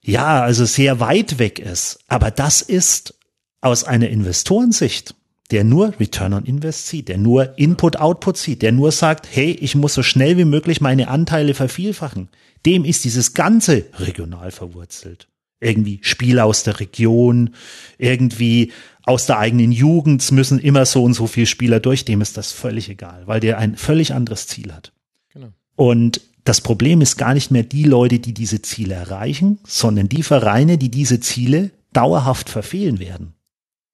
ja, 0.03 0.41
also 0.41 0.65
sehr 0.65 0.99
weit 0.99 1.39
weg 1.39 1.59
ist. 1.59 1.99
Aber 2.07 2.29
das 2.29 2.61
ist 2.61 3.13
aus 3.61 3.85
einer 3.85 4.09
Investorensicht 4.09 5.15
der 5.51 5.63
nur 5.63 5.99
Return 5.99 6.33
on 6.33 6.45
Invest 6.45 6.87
sieht, 6.87 7.07
der 7.07 7.17
nur 7.17 7.57
Input-Output 7.57 8.37
sieht, 8.37 8.61
der 8.61 8.71
nur 8.71 8.91
sagt, 8.91 9.27
hey, 9.31 9.51
ich 9.51 9.75
muss 9.75 9.95
so 9.95 10.03
schnell 10.03 10.37
wie 10.37 10.45
möglich 10.45 10.81
meine 10.81 11.07
Anteile 11.07 11.53
vervielfachen, 11.53 12.29
dem 12.65 12.85
ist 12.85 13.03
dieses 13.03 13.33
Ganze 13.33 13.85
regional 13.97 14.51
verwurzelt. 14.51 15.27
Irgendwie 15.61 15.99
Spiele 16.03 16.43
aus 16.45 16.63
der 16.63 16.79
Region, 16.79 17.55
irgendwie 17.97 18.71
aus 19.03 19.25
der 19.25 19.39
eigenen 19.39 19.71
Jugend 19.71 20.31
müssen 20.31 20.59
immer 20.59 20.85
so 20.85 21.03
und 21.03 21.15
so 21.15 21.27
viele 21.27 21.47
Spieler 21.47 21.79
durch, 21.79 22.05
dem 22.05 22.21
ist 22.21 22.37
das 22.37 22.51
völlig 22.51 22.89
egal, 22.89 23.23
weil 23.25 23.39
der 23.39 23.57
ein 23.57 23.75
völlig 23.75 24.13
anderes 24.13 24.47
Ziel 24.47 24.71
hat. 24.71 24.93
Genau. 25.33 25.49
Und 25.75 26.21
das 26.43 26.61
Problem 26.61 27.01
ist 27.01 27.17
gar 27.17 27.33
nicht 27.33 27.51
mehr 27.51 27.63
die 27.63 27.83
Leute, 27.83 28.19
die 28.19 28.33
diese 28.33 28.61
Ziele 28.61 28.93
erreichen, 28.93 29.59
sondern 29.65 30.07
die 30.09 30.23
Vereine, 30.23 30.77
die 30.77 30.89
diese 30.89 31.19
Ziele 31.19 31.71
dauerhaft 31.91 32.49
verfehlen 32.49 32.99
werden. 32.99 33.33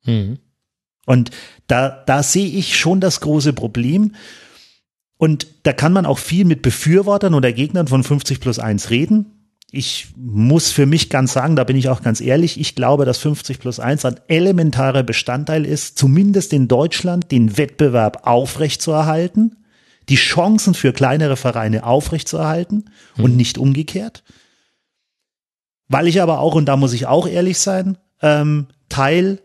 Mhm. 0.06 0.38
Und 1.06 1.32
da, 1.68 2.04
da 2.06 2.24
sehe 2.24 2.48
ich 2.48 2.78
schon 2.78 3.00
das 3.00 3.22
große 3.22 3.54
Problem. 3.54 4.14
Und 5.18 5.48
da 5.64 5.74
kann 5.74 5.94
man 5.94 6.06
auch 6.06 6.20
viel 6.20 6.46
mit 6.46 6.62
Befürwortern 6.62 7.34
oder 7.34 7.54
Gegnern 7.54 7.88
von 7.88 8.04
50 8.04 8.40
plus 8.40 8.60
1 8.60 8.90
reden. 8.90 9.32
Ich 9.72 10.08
muss 10.16 10.72
für 10.72 10.86
mich 10.86 11.10
ganz 11.10 11.34
sagen, 11.34 11.56
da 11.56 11.64
bin 11.64 11.76
ich 11.76 11.90
auch 11.90 12.02
ganz 12.02 12.22
ehrlich, 12.22 12.60
ich 12.60 12.76
glaube, 12.76 13.06
dass 13.06 13.18
50 13.18 13.60
plus 13.60 13.80
1 13.80 14.06
ein 14.06 14.20
elementarer 14.28 15.04
Bestandteil 15.04 15.66
ist, 15.66 15.98
zumindest 15.98 16.54
in 16.54 16.68
Deutschland 16.68 17.32
den 17.32 17.58
Wettbewerb 17.58 18.26
aufrechtzuerhalten, 18.28 19.58
die 20.08 20.16
Chancen 20.16 20.76
für 20.76 20.94
kleinere 20.94 21.36
Vereine 21.36 21.86
aufrechtzuerhalten 21.86 22.90
mhm. 23.18 23.24
und 23.24 23.36
nicht 23.38 23.58
umgekehrt. 23.58 24.24
Weil 25.88 26.08
ich 26.08 26.22
aber 26.22 26.40
auch, 26.40 26.56
und 26.56 26.66
da 26.66 26.78
muss 26.78 26.94
ich 26.94 27.08
auch 27.08 27.28
ehrlich 27.28 27.60
sein, 27.60 27.98
ähm, 28.22 28.68
Teil 28.90 29.42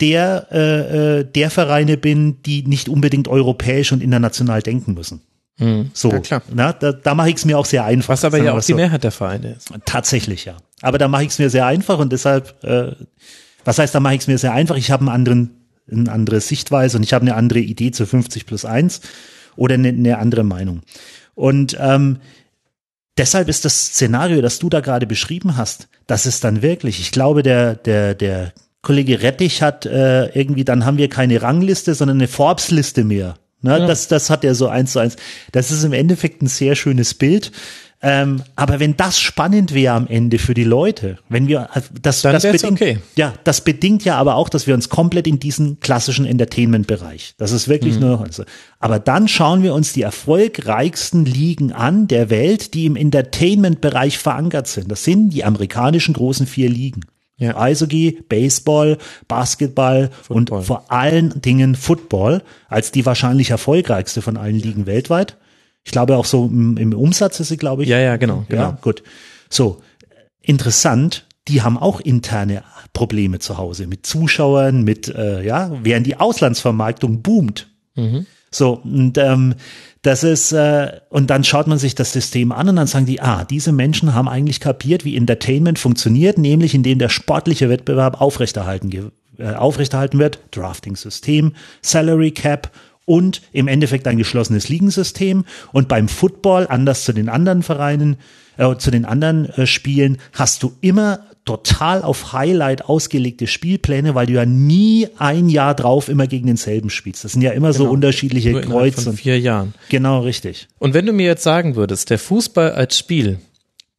der, 0.00 0.48
äh, 0.50 1.20
äh, 1.20 1.24
der 1.24 1.50
Vereine 1.50 1.96
bin, 1.96 2.42
die 2.42 2.62
nicht 2.62 2.88
unbedingt 2.88 3.28
europäisch 3.28 3.92
und 3.92 4.02
international 4.02 4.62
denken 4.62 4.94
müssen. 4.94 5.22
Hm. 5.58 5.90
So, 5.94 6.10
ja, 6.10 6.20
klar. 6.20 6.42
Na, 6.52 6.72
da, 6.72 6.92
da 6.92 7.14
mache 7.14 7.30
ich 7.30 7.36
es 7.36 7.44
mir 7.44 7.58
auch 7.58 7.66
sehr 7.66 7.84
einfach. 7.84 8.08
Was 8.08 8.24
aber 8.24 8.38
ja 8.38 8.52
auch 8.52 8.60
die 8.60 8.72
so. 8.72 8.76
Mehrheit 8.76 9.04
der 9.04 9.12
Vereine 9.12 9.52
ist. 9.52 9.72
Tatsächlich, 9.84 10.46
ja. 10.46 10.56
Aber 10.82 10.98
da 10.98 11.06
mache 11.06 11.22
ich 11.22 11.30
es 11.30 11.38
mir 11.38 11.48
sehr 11.48 11.66
einfach 11.66 11.98
und 11.98 12.12
deshalb, 12.12 12.62
äh, 12.64 12.92
was 13.64 13.78
heißt, 13.78 13.94
da 13.94 14.00
mache 14.00 14.14
ich 14.14 14.22
es 14.22 14.26
mir 14.26 14.38
sehr 14.38 14.52
einfach? 14.52 14.76
Ich 14.76 14.90
habe 14.90 15.02
einen 15.02 15.10
anderen, 15.10 15.50
eine 15.90 16.10
andere 16.10 16.40
Sichtweise 16.40 16.96
und 16.96 17.04
ich 17.04 17.12
habe 17.12 17.22
eine 17.22 17.36
andere 17.36 17.60
Idee 17.60 17.92
zu 17.92 18.04
50 18.04 18.46
plus 18.46 18.64
1 18.64 19.00
oder 19.56 19.74
eine, 19.74 19.88
eine 19.88 20.18
andere 20.18 20.42
Meinung. 20.42 20.82
Und 21.34 21.76
ähm, 21.80 22.18
deshalb 23.16 23.48
ist 23.48 23.64
das 23.64 23.86
Szenario, 23.86 24.42
das 24.42 24.58
du 24.58 24.68
da 24.68 24.80
gerade 24.80 25.06
beschrieben 25.06 25.56
hast, 25.56 25.88
das 26.08 26.26
ist 26.26 26.42
dann 26.42 26.62
wirklich, 26.62 27.00
ich 27.00 27.12
glaube, 27.12 27.42
der, 27.42 27.76
der, 27.76 28.14
der 28.14 28.52
Kollege 28.84 29.22
Rettich 29.22 29.62
hat 29.62 29.86
äh, 29.86 30.26
irgendwie, 30.26 30.64
dann 30.64 30.84
haben 30.84 30.98
wir 30.98 31.08
keine 31.08 31.42
Rangliste, 31.42 31.94
sondern 31.94 32.18
eine 32.18 32.28
Forbes-Liste 32.28 33.02
mehr. 33.02 33.34
Ne? 33.62 33.78
Ja. 33.78 33.86
Das, 33.86 34.06
das 34.06 34.30
hat 34.30 34.44
er 34.44 34.54
so 34.54 34.68
eins 34.68 34.92
zu 34.92 35.00
eins. 35.00 35.16
Das 35.50 35.72
ist 35.72 35.82
im 35.82 35.92
Endeffekt 35.92 36.42
ein 36.42 36.46
sehr 36.46 36.76
schönes 36.76 37.14
Bild. 37.14 37.50
Ähm, 38.06 38.42
aber 38.54 38.80
wenn 38.80 38.98
das 38.98 39.18
spannend 39.18 39.72
wäre 39.72 39.94
am 39.94 40.06
Ende 40.06 40.38
für 40.38 40.52
die 40.52 40.64
Leute, 40.64 41.16
wenn 41.30 41.48
wir 41.48 41.70
äh, 41.72 41.80
das, 42.02 42.20
Dann 42.20 42.34
das 42.34 42.42
bedingt, 42.42 42.72
okay. 42.72 42.98
ja, 43.16 43.32
das 43.44 43.62
bedingt 43.62 44.04
ja 44.04 44.16
aber 44.18 44.34
auch, 44.34 44.50
dass 44.50 44.66
wir 44.66 44.74
uns 44.74 44.90
komplett 44.90 45.26
in 45.26 45.38
diesen 45.38 45.80
klassischen 45.80 46.26
Entertainment-Bereich. 46.26 47.32
Das 47.38 47.50
ist 47.50 47.66
wirklich 47.66 47.94
mhm. 47.94 48.00
nur. 48.00 48.20
Also, 48.20 48.44
aber 48.78 48.98
dann 48.98 49.26
schauen 49.26 49.62
wir 49.62 49.72
uns 49.72 49.94
die 49.94 50.02
erfolgreichsten 50.02 51.24
Ligen 51.24 51.72
an 51.72 52.06
der 52.06 52.28
Welt, 52.28 52.74
die 52.74 52.84
im 52.84 52.96
Entertainment-Bereich 52.96 54.18
verankert 54.18 54.66
sind. 54.66 54.90
Das 54.90 55.04
sind 55.04 55.30
die 55.30 55.44
amerikanischen 55.44 56.12
großen 56.12 56.46
vier 56.46 56.68
Ligen. 56.68 57.06
Ja. 57.36 57.56
Eishockey, 57.56 58.22
Baseball, 58.28 58.98
Basketball 59.26 60.10
Football. 60.22 60.58
und 60.58 60.64
vor 60.66 60.90
allen 60.92 61.40
Dingen 61.40 61.74
Football 61.74 62.42
als 62.68 62.92
die 62.92 63.04
wahrscheinlich 63.04 63.50
erfolgreichste 63.50 64.22
von 64.22 64.36
allen 64.36 64.58
Ligen 64.58 64.86
weltweit. 64.86 65.36
Ich 65.84 65.92
glaube 65.92 66.16
auch 66.16 66.24
so 66.24 66.46
im, 66.46 66.76
im 66.76 66.92
Umsatz 66.94 67.40
ist 67.40 67.48
sie, 67.48 67.56
glaube 67.56 67.82
ich. 67.82 67.88
Ja, 67.88 67.98
ja, 67.98 68.16
genau, 68.16 68.44
genau. 68.48 68.62
Ja, 68.62 68.78
gut. 68.80 69.02
So, 69.50 69.82
interessant, 70.40 71.26
die 71.48 71.62
haben 71.62 71.76
auch 71.76 72.00
interne 72.00 72.62
Probleme 72.92 73.38
zu 73.40 73.58
Hause 73.58 73.86
mit 73.86 74.06
Zuschauern, 74.06 74.82
mit, 74.82 75.08
äh, 75.08 75.44
ja, 75.44 75.70
während 75.82 76.06
die 76.06 76.16
Auslandsvermarktung 76.16 77.20
boomt. 77.22 77.68
Mhm. 77.96 78.26
So, 78.50 78.80
und 78.84 79.18
ähm, 79.18 79.56
das 80.04 80.22
ist, 80.22 80.52
äh, 80.52 81.00
und 81.08 81.30
dann 81.30 81.44
schaut 81.44 81.66
man 81.66 81.78
sich 81.78 81.94
das 81.94 82.12
System 82.12 82.52
an 82.52 82.68
und 82.68 82.76
dann 82.76 82.86
sagen 82.86 83.06
die, 83.06 83.22
ah, 83.22 83.44
diese 83.44 83.72
Menschen 83.72 84.14
haben 84.14 84.28
eigentlich 84.28 84.60
kapiert, 84.60 85.06
wie 85.06 85.16
Entertainment 85.16 85.78
funktioniert, 85.78 86.36
nämlich 86.36 86.74
indem 86.74 86.98
der 86.98 87.08
sportliche 87.08 87.70
Wettbewerb 87.70 88.20
aufrechterhalten, 88.20 89.12
äh, 89.38 89.54
aufrechterhalten 89.54 90.18
wird, 90.18 90.40
Drafting-System, 90.50 91.54
Salary 91.80 92.32
Cap 92.32 92.70
und 93.06 93.40
im 93.52 93.66
Endeffekt 93.66 94.06
ein 94.06 94.18
geschlossenes 94.18 94.68
Ligensystem. 94.68 95.46
Und 95.72 95.88
beim 95.88 96.08
Football, 96.08 96.66
anders 96.68 97.04
zu 97.04 97.14
den 97.14 97.30
anderen 97.30 97.62
Vereinen, 97.62 98.16
äh, 98.58 98.76
zu 98.76 98.90
den 98.90 99.06
anderen 99.06 99.48
äh, 99.50 99.66
Spielen, 99.66 100.18
hast 100.34 100.62
du 100.62 100.72
immer 100.82 101.20
total 101.44 102.02
auf 102.02 102.32
Highlight 102.32 102.86
ausgelegte 102.86 103.46
Spielpläne, 103.46 104.14
weil 104.14 104.26
du 104.26 104.32
ja 104.32 104.46
nie 104.46 105.08
ein 105.18 105.48
Jahr 105.48 105.74
drauf 105.74 106.08
immer 106.08 106.26
gegen 106.26 106.46
denselben 106.46 106.88
spielst. 106.90 107.24
Das 107.24 107.32
sind 107.32 107.42
ja 107.42 107.52
immer 107.52 107.72
genau. 107.72 107.84
so 107.84 107.90
unterschiedliche 107.90 108.52
Nur 108.52 108.62
Kreuze. 108.62 109.02
Von 109.02 109.16
vier 109.16 109.38
Jahren. 109.38 109.74
Genau, 109.90 110.20
richtig. 110.20 110.68
Und 110.78 110.94
wenn 110.94 111.04
du 111.04 111.12
mir 111.12 111.26
jetzt 111.26 111.42
sagen 111.42 111.76
würdest, 111.76 112.10
der 112.10 112.18
Fußball 112.18 112.72
als 112.72 112.98
Spiel 112.98 113.40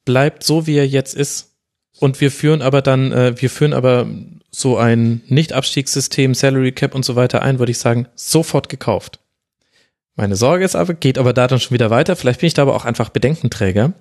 bleibt 0.05 0.43
so, 0.43 0.65
wie 0.67 0.77
er 0.77 0.87
jetzt 0.87 1.15
ist, 1.15 1.51
und 1.99 2.19
wir 2.19 2.31
führen 2.31 2.61
aber 2.61 2.81
dann, 2.81 3.11
äh, 3.11 3.39
wir 3.41 3.49
führen 3.49 3.73
aber 3.73 4.07
so 4.51 4.77
ein 4.77 5.21
Nicht-Abstiegssystem, 5.27 6.33
Salary 6.33 6.71
Cap 6.71 6.95
und 6.95 7.05
so 7.05 7.15
weiter 7.15 7.41
ein, 7.41 7.59
würde 7.59 7.71
ich 7.71 7.77
sagen, 7.77 8.07
sofort 8.15 8.69
gekauft. 8.69 9.19
Meine 10.15 10.35
Sorge 10.35 10.63
ist 10.63 10.75
aber, 10.75 10.93
geht 10.93 11.17
aber 11.17 11.33
da 11.33 11.47
dann 11.47 11.59
schon 11.59 11.73
wieder 11.73 11.89
weiter. 11.89 12.15
Vielleicht 12.15 12.39
bin 12.39 12.47
ich 12.47 12.53
da 12.53 12.61
aber 12.61 12.75
auch 12.75 12.85
einfach 12.85 13.09
Bedenkenträger. 13.09 13.93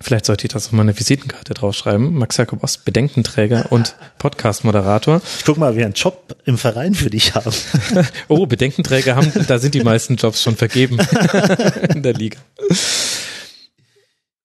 Vielleicht 0.00 0.26
sollte 0.26 0.46
ich 0.46 0.52
das 0.52 0.66
auf 0.66 0.72
meine 0.72 0.98
Visitenkarte 0.98 1.54
draufschreiben. 1.54 2.14
Max 2.14 2.36
Jakob 2.36 2.62
Ost, 2.62 2.84
Bedenkenträger 2.84 3.66
und 3.70 3.94
Podcast-Moderator. 4.18 5.22
Ich 5.38 5.44
guck 5.44 5.56
mal, 5.56 5.76
wir 5.76 5.84
einen 5.84 5.94
Job 5.94 6.36
im 6.44 6.58
Verein 6.58 6.94
für 6.94 7.10
dich 7.10 7.34
haben. 7.34 7.52
oh, 8.28 8.46
Bedenkenträger 8.46 9.16
haben, 9.16 9.32
da 9.46 9.58
sind 9.58 9.74
die 9.74 9.82
meisten 9.82 10.16
Jobs 10.16 10.42
schon 10.42 10.56
vergeben 10.56 10.98
in 11.94 12.02
der 12.02 12.12
Liga. 12.12 12.38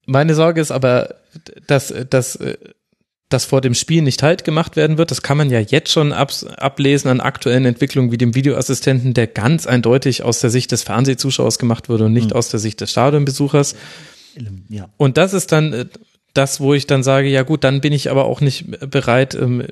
Meine 0.06 0.36
Sorge 0.36 0.62
ist 0.62 0.72
aber, 0.72 1.16
dass, 1.68 1.94
dass, 2.10 2.40
dass 3.30 3.46
vor 3.46 3.62
dem 3.62 3.74
Spiel 3.74 4.02
nicht 4.02 4.24
halt 4.24 4.44
gemacht 4.44 4.76
werden 4.76 4.98
wird. 4.98 5.12
Das 5.12 5.22
kann 5.22 5.38
man 5.38 5.50
ja 5.50 5.60
jetzt 5.60 5.92
schon 5.92 6.14
ab, 6.14 6.32
ablesen 6.58 7.10
an 7.10 7.20
aktuellen 7.20 7.66
Entwicklungen 7.66 8.12
wie 8.12 8.18
dem 8.18 8.36
Videoassistenten, 8.36 9.14
der 9.14 9.28
ganz 9.28 9.68
eindeutig 9.68 10.24
aus 10.24 10.40
der 10.40 10.50
Sicht 10.50 10.72
des 10.72 10.84
Fernsehzuschauers 10.84 11.60
gemacht 11.60 11.90
wurde 11.90 12.06
und 12.06 12.14
nicht 12.14 12.32
mhm. 12.32 12.36
aus 12.38 12.50
der 12.50 12.60
Sicht 12.60 12.80
des 12.82 12.92
Stadionbesuchers. 12.92 13.76
Ja. 14.70 14.90
Und 14.98 15.18
das 15.18 15.34
ist 15.34 15.52
dann 15.52 15.74
äh, 15.74 15.86
das, 16.34 16.60
wo 16.60 16.74
ich 16.74 16.88
dann 16.88 17.04
sage, 17.04 17.28
ja 17.28 17.44
gut, 17.44 17.64
dann 17.64 17.82
bin 17.82 17.94
ich 17.94 18.10
aber 18.10 18.26
auch 18.26 18.42
nicht 18.42 18.66
bereit, 18.90 19.36
ähm, 19.36 19.66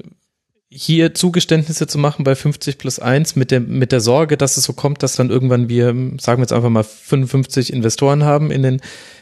hier 0.71 1.15
Zugeständnisse 1.15 1.87
zu 1.87 1.97
machen 1.97 2.23
bei 2.23 2.35
50 2.35 2.77
plus 2.77 2.99
1 2.99 3.35
mit 3.35 3.49
der, 3.49 3.59
mit 3.59 3.91
der 3.91 4.01
Sorge, 4.01 4.37
dass 4.37 4.55
es 4.55 4.65
so 4.65 4.73
kommt, 4.73 5.01
dass 5.01 5.15
dann 5.15 5.31
irgendwann 5.31 5.67
wir, 5.67 5.87
sagen 6.19 6.39
wir 6.39 6.43
jetzt 6.43 6.53
einfach 6.53 6.69
mal 6.69 6.83
55 6.83 7.73
Investoren 7.73 8.23
haben 8.23 8.51
in 8.51 8.61
den, 8.61 8.81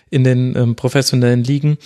in 0.09 0.23
den 0.25 0.55
ähm, 0.57 0.75
professionellen 0.75 1.43
Ligen. 1.43 1.77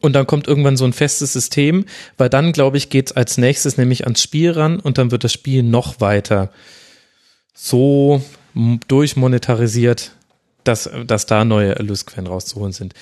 Und 0.00 0.12
dann 0.12 0.26
kommt 0.26 0.46
irgendwann 0.46 0.76
so 0.76 0.84
ein 0.84 0.92
festes 0.92 1.32
System, 1.32 1.86
weil 2.16 2.28
dann, 2.28 2.52
glaube 2.52 2.76
ich, 2.76 2.90
geht's 2.90 3.12
als 3.12 3.38
nächstes 3.38 3.76
nämlich 3.76 4.04
ans 4.04 4.22
Spiel 4.22 4.52
ran 4.52 4.78
und 4.78 4.98
dann 4.98 5.10
wird 5.10 5.24
das 5.24 5.32
Spiel 5.32 5.62
noch 5.62 6.00
weiter 6.00 6.52
so 7.54 8.22
durchmonetarisiert, 8.88 10.12
dass, 10.66 10.90
dass 11.06 11.26
da 11.26 11.44
neue 11.44 11.76
Erlösquellen 11.76 12.26
rauszuholen 12.26 12.72
sind. 12.72 12.94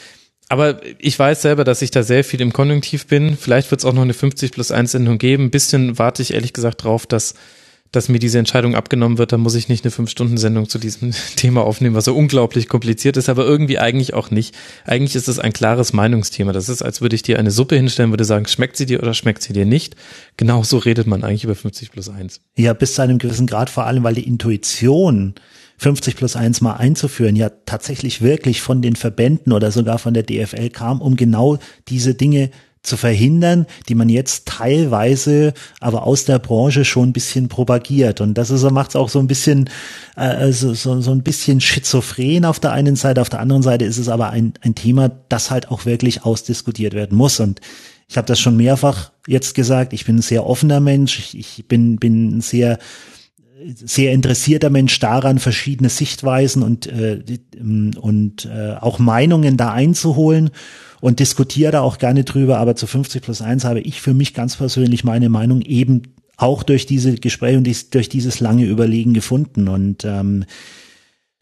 Aber 0.49 0.81
ich 0.99 1.19
weiß 1.19 1.43
selber, 1.43 1.65
dass 1.65 1.83
ich 1.83 1.91
da 1.91 2.03
sehr 2.03 2.23
viel 2.23 2.41
im 2.41 2.53
Konjunktiv 2.53 3.07
bin. 3.07 3.37
Vielleicht 3.37 3.71
wird 3.71 3.81
es 3.81 3.85
auch 3.85 3.95
noch 3.95 4.03
eine 4.03 4.15
50 4.15 4.53
plus 4.53 4.71
1 4.71 4.93
Sendung 4.93 5.19
geben. 5.19 5.45
Ein 5.45 5.51
bisschen 5.51 5.99
warte 5.99 6.23
ich 6.23 6.35
ehrlich 6.35 6.53
gesagt 6.53 6.85
drauf, 6.85 7.07
dass, 7.07 7.35
dass 7.93 8.11
mir 8.11 8.19
diese 8.19 8.39
Entscheidung 8.39 8.75
abgenommen 8.75 9.17
wird. 9.17 9.33
Da 9.33 9.39
muss 9.39 9.55
ich 9.55 9.71
nicht 9.71 9.85
eine 9.85 9.93
5-Stunden-Sendung 9.93 10.69
zu 10.69 10.79
diesem 10.79 11.13
Thema 11.37 11.63
aufnehmen, 11.63 11.95
was 11.95 12.05
so 12.05 12.15
unglaublich 12.15 12.69
kompliziert 12.69 13.17
ist, 13.17 13.31
aber 13.31 13.47
irgendwie 13.47 13.79
eigentlich 13.79 14.13
auch 14.13 14.31
nicht. 14.31 14.55
Eigentlich 14.85 15.17
ist 15.17 15.29
es 15.29 15.39
ein 15.39 15.55
klares 15.55 15.95
Meinungsthema. 15.95 16.53
Das 16.53 16.69
ist, 16.69 16.83
als 16.83 17.01
würde 17.01 17.17
ich 17.17 17.23
dir 17.23 17.39
eine 17.39 17.51
Suppe 17.51 17.77
hinstellen, 17.77 18.11
würde 18.11 18.25
sagen, 18.25 18.47
schmeckt 18.47 18.77
sie 18.77 18.87
dir 18.87 19.01
oder 19.01 19.15
schmeckt 19.15 19.43
sie 19.43 19.55
dir 19.55 19.65
nicht. 19.65 19.97
Genauso 20.37 20.77
redet 20.77 21.07
man 21.07 21.25
eigentlich 21.25 21.45
über 21.45 21.55
50 21.55 21.91
plus 21.91 22.11
1. 22.11 22.43
Ja, 22.57 22.75
bis 22.75 22.95
zu 22.95 23.03
einem 23.03 23.17
gewissen 23.17 23.47
Grad, 23.47 23.71
vor 23.71 23.87
allem, 23.87 24.05
weil 24.05 24.15
die 24.15 24.27
Intuition 24.27 25.35
50 25.79 26.17
plus 26.17 26.37
1 26.37 26.61
mal 26.61 26.75
einzuführen, 26.75 27.37
ja 27.37 27.51
tatsächlich 27.67 28.23
wirklich 28.23 28.63
von 28.63 28.83
den 28.83 28.97
Verbänden 28.97 29.53
oder 29.53 29.71
sogar 29.71 29.99
von 29.99 30.15
der 30.15 30.23
DFL 30.23 30.71
kam, 30.71 31.01
um 31.01 31.17
genau 31.17 31.59
diese 31.89 32.15
Dinge 32.15 32.51
zu 32.85 32.97
verhindern, 32.97 33.67
die 33.89 33.95
man 33.95 34.09
jetzt 34.09 34.47
teilweise 34.47 35.55
aber 35.81 36.07
aus 36.07 36.27
der 36.27 36.39
Branche 36.39 36.85
schon 36.85 37.09
ein 37.09 37.13
bisschen 37.13 37.49
propagiert. 37.49 38.21
Und 38.21 38.35
das 38.35 38.51
ist, 38.51 38.63
macht 38.71 38.91
es 38.91 38.97
auch 38.97 39.09
so 39.09 39.19
ein 39.19 39.27
bisschen, 39.27 39.71
äh, 40.17 40.53
so, 40.53 40.75
so, 40.75 41.01
so 41.01 41.11
ein 41.11 41.23
bisschen 41.23 41.61
schizophren 41.61 42.45
auf 42.45 42.61
der 42.61 42.73
einen 42.73 42.95
Seite, 42.95 43.23
auf 43.23 43.31
der 43.31 43.41
anderen 43.41 43.63
Seite 43.63 43.87
ist 43.87 43.99
es 43.99 44.09
aber 44.09 44.31
ein, 44.31 44.53
ein 44.61 44.75
Thema, 44.75 45.11
das 45.29 45.51
halt 45.51 45.71
auch 45.71 45.87
wirklich 45.87 46.25
ausdiskutiert 46.25 46.93
werden 46.93 47.17
muss. 47.17 47.41
Und 47.41 47.61
ich 48.09 48.19
habe 48.19 48.27
das 48.27 48.39
schon 48.39 48.57
mehrfach 48.57 49.11
jetzt 49.27 49.55
gesagt, 49.55 49.95
ich 49.95 50.05
bin 50.05 50.17
ein 50.17 50.23
sehr 50.23 50.47
offener 50.47 50.81
Mensch, 50.81 51.35
ich, 51.35 51.67
bin, 51.67 51.97
bin 51.97 52.43
sehr 52.43 52.79
sehr 53.67 54.13
interessierter 54.13 54.71
Mensch 54.71 54.99
daran, 54.99 55.39
verschiedene 55.39 55.89
Sichtweisen 55.89 56.63
und, 56.63 56.87
äh, 56.87 57.23
ähm, 57.59 57.93
und 58.01 58.47
äh, 58.47 58.75
auch 58.81 58.99
Meinungen 58.99 59.57
da 59.57 59.73
einzuholen 59.73 60.51
und 61.01 61.21
diskutiere 61.21 61.73
da 61.73 61.81
auch 61.81 61.99
gerne 61.99 62.25
drüber. 62.25 62.59
Aber 62.59 62.77
zu 62.77 62.87
50 62.87 63.23
plus 63.23 63.43
1 63.43 63.65
habe 63.65 63.81
ich 63.81 64.01
für 64.01 64.15
mich 64.15 64.35
ganz 64.35 64.57
persönlich 64.57 65.05
meine 65.05 65.29
Meinung 65.29 65.63
eben 65.63 66.03
auch 66.37 66.63
durch 66.63 66.87
diese 66.87 67.15
Gespräche 67.15 67.59
und 67.59 67.65
dies, 67.65 67.91
durch 67.91 68.09
dieses 68.09 68.41
lange 68.41 68.65
Überlegen 68.65 69.15
gefunden. 69.15 69.69
Und 69.69 70.05
ähm, 70.05 70.45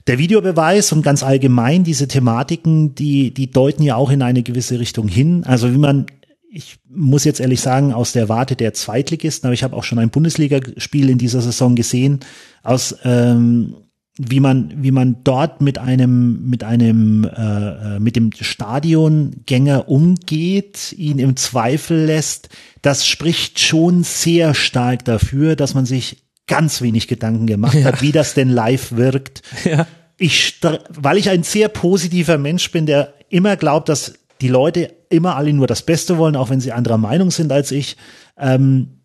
der 0.07 0.19
Videobeweis 0.19 0.93
und 0.93 1.03
ganz 1.03 1.23
allgemein 1.23 1.85
diese 1.85 2.09
Thematiken, 2.09 2.95
die, 2.95 3.33
die 3.33 3.51
deuten 3.51 3.83
ja 3.83 3.97
auch 3.97 4.11
in 4.11 4.23
eine 4.23 4.43
gewisse 4.43 4.81
Richtung 4.81 5.09
hin. 5.09 5.45
Also 5.45 5.73
wie 5.73 5.79
man 5.79 6.07
ich 6.55 6.77
muss 6.87 7.25
jetzt 7.25 7.41
ehrlich 7.41 7.61
sagen, 7.61 7.95
aus 7.95 8.13
der 8.13 8.29
Warte 8.29 8.57
der 8.57 8.75
Zweitligisten, 8.75 9.47
aber 9.47 9.55
ich 9.55 9.63
habe 9.63 9.75
auch 9.75 9.85
schon 9.85 9.99
ein 9.99 10.11
Bundesligaspiel 10.11 11.09
in 11.09 11.17
dieser 11.17 11.41
Saison 11.41 11.75
gesehen, 11.75 12.21
aus 12.63 12.95
ähm, 13.05 13.75
wie 14.19 14.41
man 14.41 14.75
wie 14.77 14.91
man 14.91 15.25
dort 15.25 15.63
mit 15.63 15.79
einem 15.79 16.51
mit 16.51 16.63
einem 16.63 17.25
äh, 17.25 17.97
äh, 17.97 17.99
mit 17.99 18.17
dem 18.17 18.31
Stadiongänger 18.39 19.89
umgeht, 19.89 20.93
ihn 20.93 21.19
im 21.19 21.37
Zweifel 21.37 22.05
lässt, 22.05 22.51
das 22.83 23.07
spricht 23.07 23.59
schon 23.59 24.05
sehr 24.05 24.53
stark 24.53 25.07
dafür, 25.07 25.57
dass 25.57 25.73
man 25.73 25.87
sich 25.87 26.25
ganz 26.47 26.83
wenig 26.83 27.09
Gedanken 27.09 27.47
gemacht 27.47 27.75
ja. 27.75 27.85
hat, 27.85 28.03
wie 28.03 28.13
das 28.13 28.35
denn 28.35 28.51
live 28.51 28.93
wirkt. 28.93 29.43
Ja. 29.65 29.87
Ich, 30.19 30.61
weil 30.91 31.17
ich 31.17 31.31
ein 31.31 31.43
sehr 31.43 31.69
positiver 31.69 32.39
Mensch 32.39 32.71
bin, 32.71 32.87
der 32.87 33.15
immer 33.29 33.57
glaubt, 33.57 33.89
dass 33.89 34.13
die 34.43 34.49
Leute 34.49 34.93
immer 35.09 35.37
alle 35.37 35.53
nur 35.53 35.67
das 35.67 35.83
Beste 35.83 36.19
wollen, 36.19 36.37
auch 36.37 36.51
wenn 36.51 36.61
sie 36.61 36.73
anderer 36.73 36.99
Meinung 36.99 37.31
sind 37.31 37.53
als 37.53 37.71
ich, 37.71 37.97
ähm, 38.37 38.99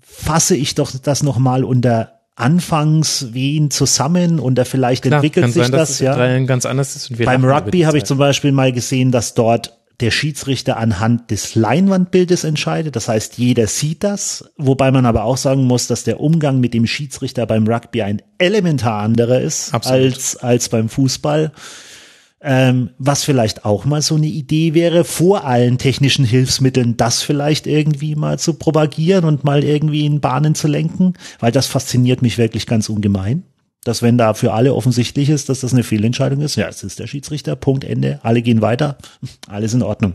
fasse 0.00 0.56
ich 0.56 0.74
doch 0.76 0.92
das 1.02 1.22
nochmal 1.22 1.64
unter 1.64 2.20
Anfangswehen 2.36 3.70
zusammen 3.70 4.38
und 4.38 4.54
da 4.54 4.64
vielleicht 4.64 5.02
Klar, 5.02 5.16
entwickelt 5.16 5.52
sich 5.52 5.64
sein, 5.64 5.72
das, 5.72 5.98
ja. 5.98 6.38
Ganz 6.44 6.64
anders 6.64 6.96
ist 6.96 7.18
Beim 7.18 7.44
Rugby 7.44 7.80
habe 7.80 7.98
ich 7.98 8.04
zum 8.04 8.16
Beispiel 8.16 8.52
mal 8.52 8.72
gesehen, 8.72 9.10
dass 9.10 9.34
dort 9.34 9.76
der 9.98 10.10
Schiedsrichter 10.10 10.78
anhand 10.78 11.30
des 11.30 11.54
Leinwandbildes 11.54 12.44
entscheidet. 12.44 12.96
Das 12.96 13.08
heißt, 13.08 13.36
jeder 13.36 13.66
sieht 13.66 14.02
das, 14.02 14.50
wobei 14.56 14.90
man 14.90 15.04
aber 15.04 15.24
auch 15.24 15.36
sagen 15.36 15.64
muss, 15.64 15.88
dass 15.88 16.04
der 16.04 16.20
Umgang 16.20 16.60
mit 16.60 16.72
dem 16.72 16.86
Schiedsrichter 16.86 17.44
beim 17.44 17.66
Rugby 17.66 18.02
ein 18.02 18.22
elementar 18.38 19.02
anderer 19.02 19.40
ist 19.40 19.74
als, 19.74 20.36
als 20.36 20.70
beim 20.70 20.88
Fußball. 20.88 21.52
Ähm, 22.42 22.90
was 22.96 23.22
vielleicht 23.22 23.66
auch 23.66 23.84
mal 23.84 24.00
so 24.00 24.14
eine 24.14 24.26
Idee 24.26 24.72
wäre, 24.72 25.04
vor 25.04 25.44
allen 25.44 25.76
technischen 25.76 26.24
Hilfsmitteln 26.24 26.96
das 26.96 27.20
vielleicht 27.20 27.66
irgendwie 27.66 28.14
mal 28.14 28.38
zu 28.38 28.54
propagieren 28.54 29.26
und 29.26 29.44
mal 29.44 29.62
irgendwie 29.62 30.06
in 30.06 30.20
Bahnen 30.20 30.54
zu 30.54 30.66
lenken, 30.66 31.12
weil 31.38 31.52
das 31.52 31.66
fasziniert 31.66 32.22
mich 32.22 32.38
wirklich 32.38 32.66
ganz 32.66 32.88
ungemein. 32.88 33.42
Dass 33.84 34.00
wenn 34.00 34.16
da 34.16 34.32
für 34.32 34.54
alle 34.54 34.74
offensichtlich 34.74 35.28
ist, 35.28 35.50
dass 35.50 35.60
das 35.60 35.74
eine 35.74 35.82
Fehlentscheidung 35.82 36.40
ist, 36.40 36.56
ja, 36.56 36.68
es 36.68 36.82
ist 36.82 36.98
der 36.98 37.06
Schiedsrichter, 37.06 37.56
Punkt, 37.56 37.84
Ende, 37.84 38.20
alle 38.22 38.40
gehen 38.40 38.62
weiter, 38.62 38.96
alles 39.46 39.74
in 39.74 39.82
Ordnung. 39.82 40.14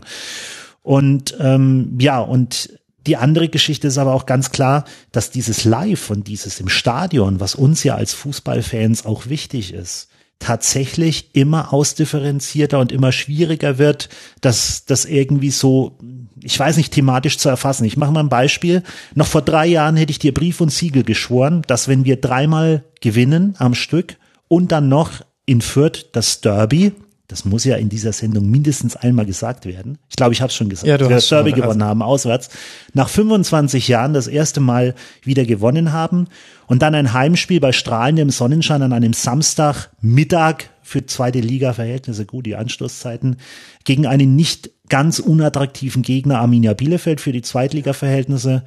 Und 0.82 1.36
ähm, 1.40 1.96
ja, 2.00 2.20
und 2.20 2.70
die 3.06 3.16
andere 3.16 3.48
Geschichte 3.48 3.86
ist 3.86 3.98
aber 3.98 4.14
auch 4.14 4.26
ganz 4.26 4.50
klar, 4.50 4.84
dass 5.12 5.30
dieses 5.30 5.64
Live 5.64 6.10
und 6.10 6.26
dieses 6.26 6.58
im 6.58 6.68
Stadion, 6.68 7.38
was 7.38 7.54
uns 7.54 7.84
ja 7.84 7.94
als 7.94 8.14
Fußballfans 8.14 9.06
auch 9.06 9.28
wichtig 9.28 9.72
ist, 9.72 10.08
tatsächlich 10.38 11.30
immer 11.34 11.72
ausdifferenzierter 11.72 12.78
und 12.78 12.92
immer 12.92 13.12
schwieriger 13.12 13.78
wird, 13.78 14.08
dass 14.40 14.84
das 14.84 15.04
irgendwie 15.04 15.50
so, 15.50 15.98
ich 16.42 16.58
weiß 16.58 16.76
nicht, 16.76 16.92
thematisch 16.92 17.38
zu 17.38 17.48
erfassen. 17.48 17.84
Ich 17.84 17.96
mache 17.96 18.12
mal 18.12 18.20
ein 18.20 18.28
Beispiel. 18.28 18.82
Noch 19.14 19.26
vor 19.26 19.42
drei 19.42 19.66
Jahren 19.66 19.96
hätte 19.96 20.10
ich 20.10 20.18
dir 20.18 20.34
Brief 20.34 20.60
und 20.60 20.70
Siegel 20.70 21.04
geschworen, 21.04 21.62
dass 21.66 21.88
wenn 21.88 22.04
wir 22.04 22.20
dreimal 22.20 22.84
gewinnen 23.00 23.54
am 23.58 23.74
Stück 23.74 24.16
und 24.48 24.72
dann 24.72 24.88
noch 24.88 25.22
in 25.46 25.60
Fürth 25.60 26.06
das 26.12 26.40
Derby, 26.40 26.92
das 27.28 27.44
muss 27.44 27.64
ja 27.64 27.76
in 27.76 27.88
dieser 27.88 28.12
Sendung 28.12 28.48
mindestens 28.50 28.94
einmal 28.94 29.26
gesagt 29.26 29.66
werden. 29.66 29.98
Ich 30.08 30.16
glaube, 30.16 30.32
ich 30.32 30.40
habe 30.40 30.50
es 30.50 30.54
schon 30.54 30.68
gesagt. 30.68 30.86
Ja, 30.86 30.96
du 30.96 31.08
wir 31.08 31.16
das 31.16 31.28
Derby 31.28 31.52
gewonnen 31.52 31.82
haben, 31.82 32.02
auswärts. 32.02 32.50
Nach 32.92 33.08
25 33.08 33.88
Jahren 33.88 34.14
das 34.14 34.28
erste 34.28 34.60
Mal 34.60 34.94
wieder 35.22 35.44
gewonnen 35.44 35.92
haben 35.92 36.28
und 36.66 36.82
dann 36.82 36.94
ein 36.94 37.12
Heimspiel 37.12 37.58
bei 37.58 37.72
strahlendem 37.72 38.30
Sonnenschein 38.30 38.82
an 38.82 38.92
einem 38.92 39.12
Samstagmittag 39.12 40.64
für 40.82 41.04
zweite 41.04 41.40
Liga-Verhältnisse, 41.40 42.26
gut, 42.26 42.46
die 42.46 42.54
Anstoßzeiten, 42.54 43.36
gegen 43.84 44.06
einen 44.06 44.36
nicht 44.36 44.70
ganz 44.88 45.18
unattraktiven 45.18 46.02
Gegner 46.02 46.38
Arminia 46.38 46.74
Bielefeld 46.74 47.20
für 47.20 47.32
die 47.32 47.42
Zweitliga-Verhältnisse. 47.42 48.62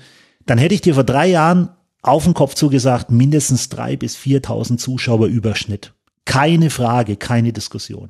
Dann 0.46 0.58
hätte 0.58 0.76
ich 0.76 0.82
dir 0.82 0.96
vor 0.96 1.06
drei 1.06 1.28
Jahren 1.28 1.70
auf 2.02 2.26
den 2.26 2.34
Kopf 2.34 2.56
zugesagt, 2.56 3.10
mindestens 3.10 3.70
drei 3.70 3.96
bis 3.96 4.18
viertausend 4.18 4.82
Zuschauer 4.82 5.28
Überschnitt. 5.28 5.94
Keine 6.26 6.70
Frage, 6.70 7.16
keine 7.16 7.54
Diskussion. 7.54 8.10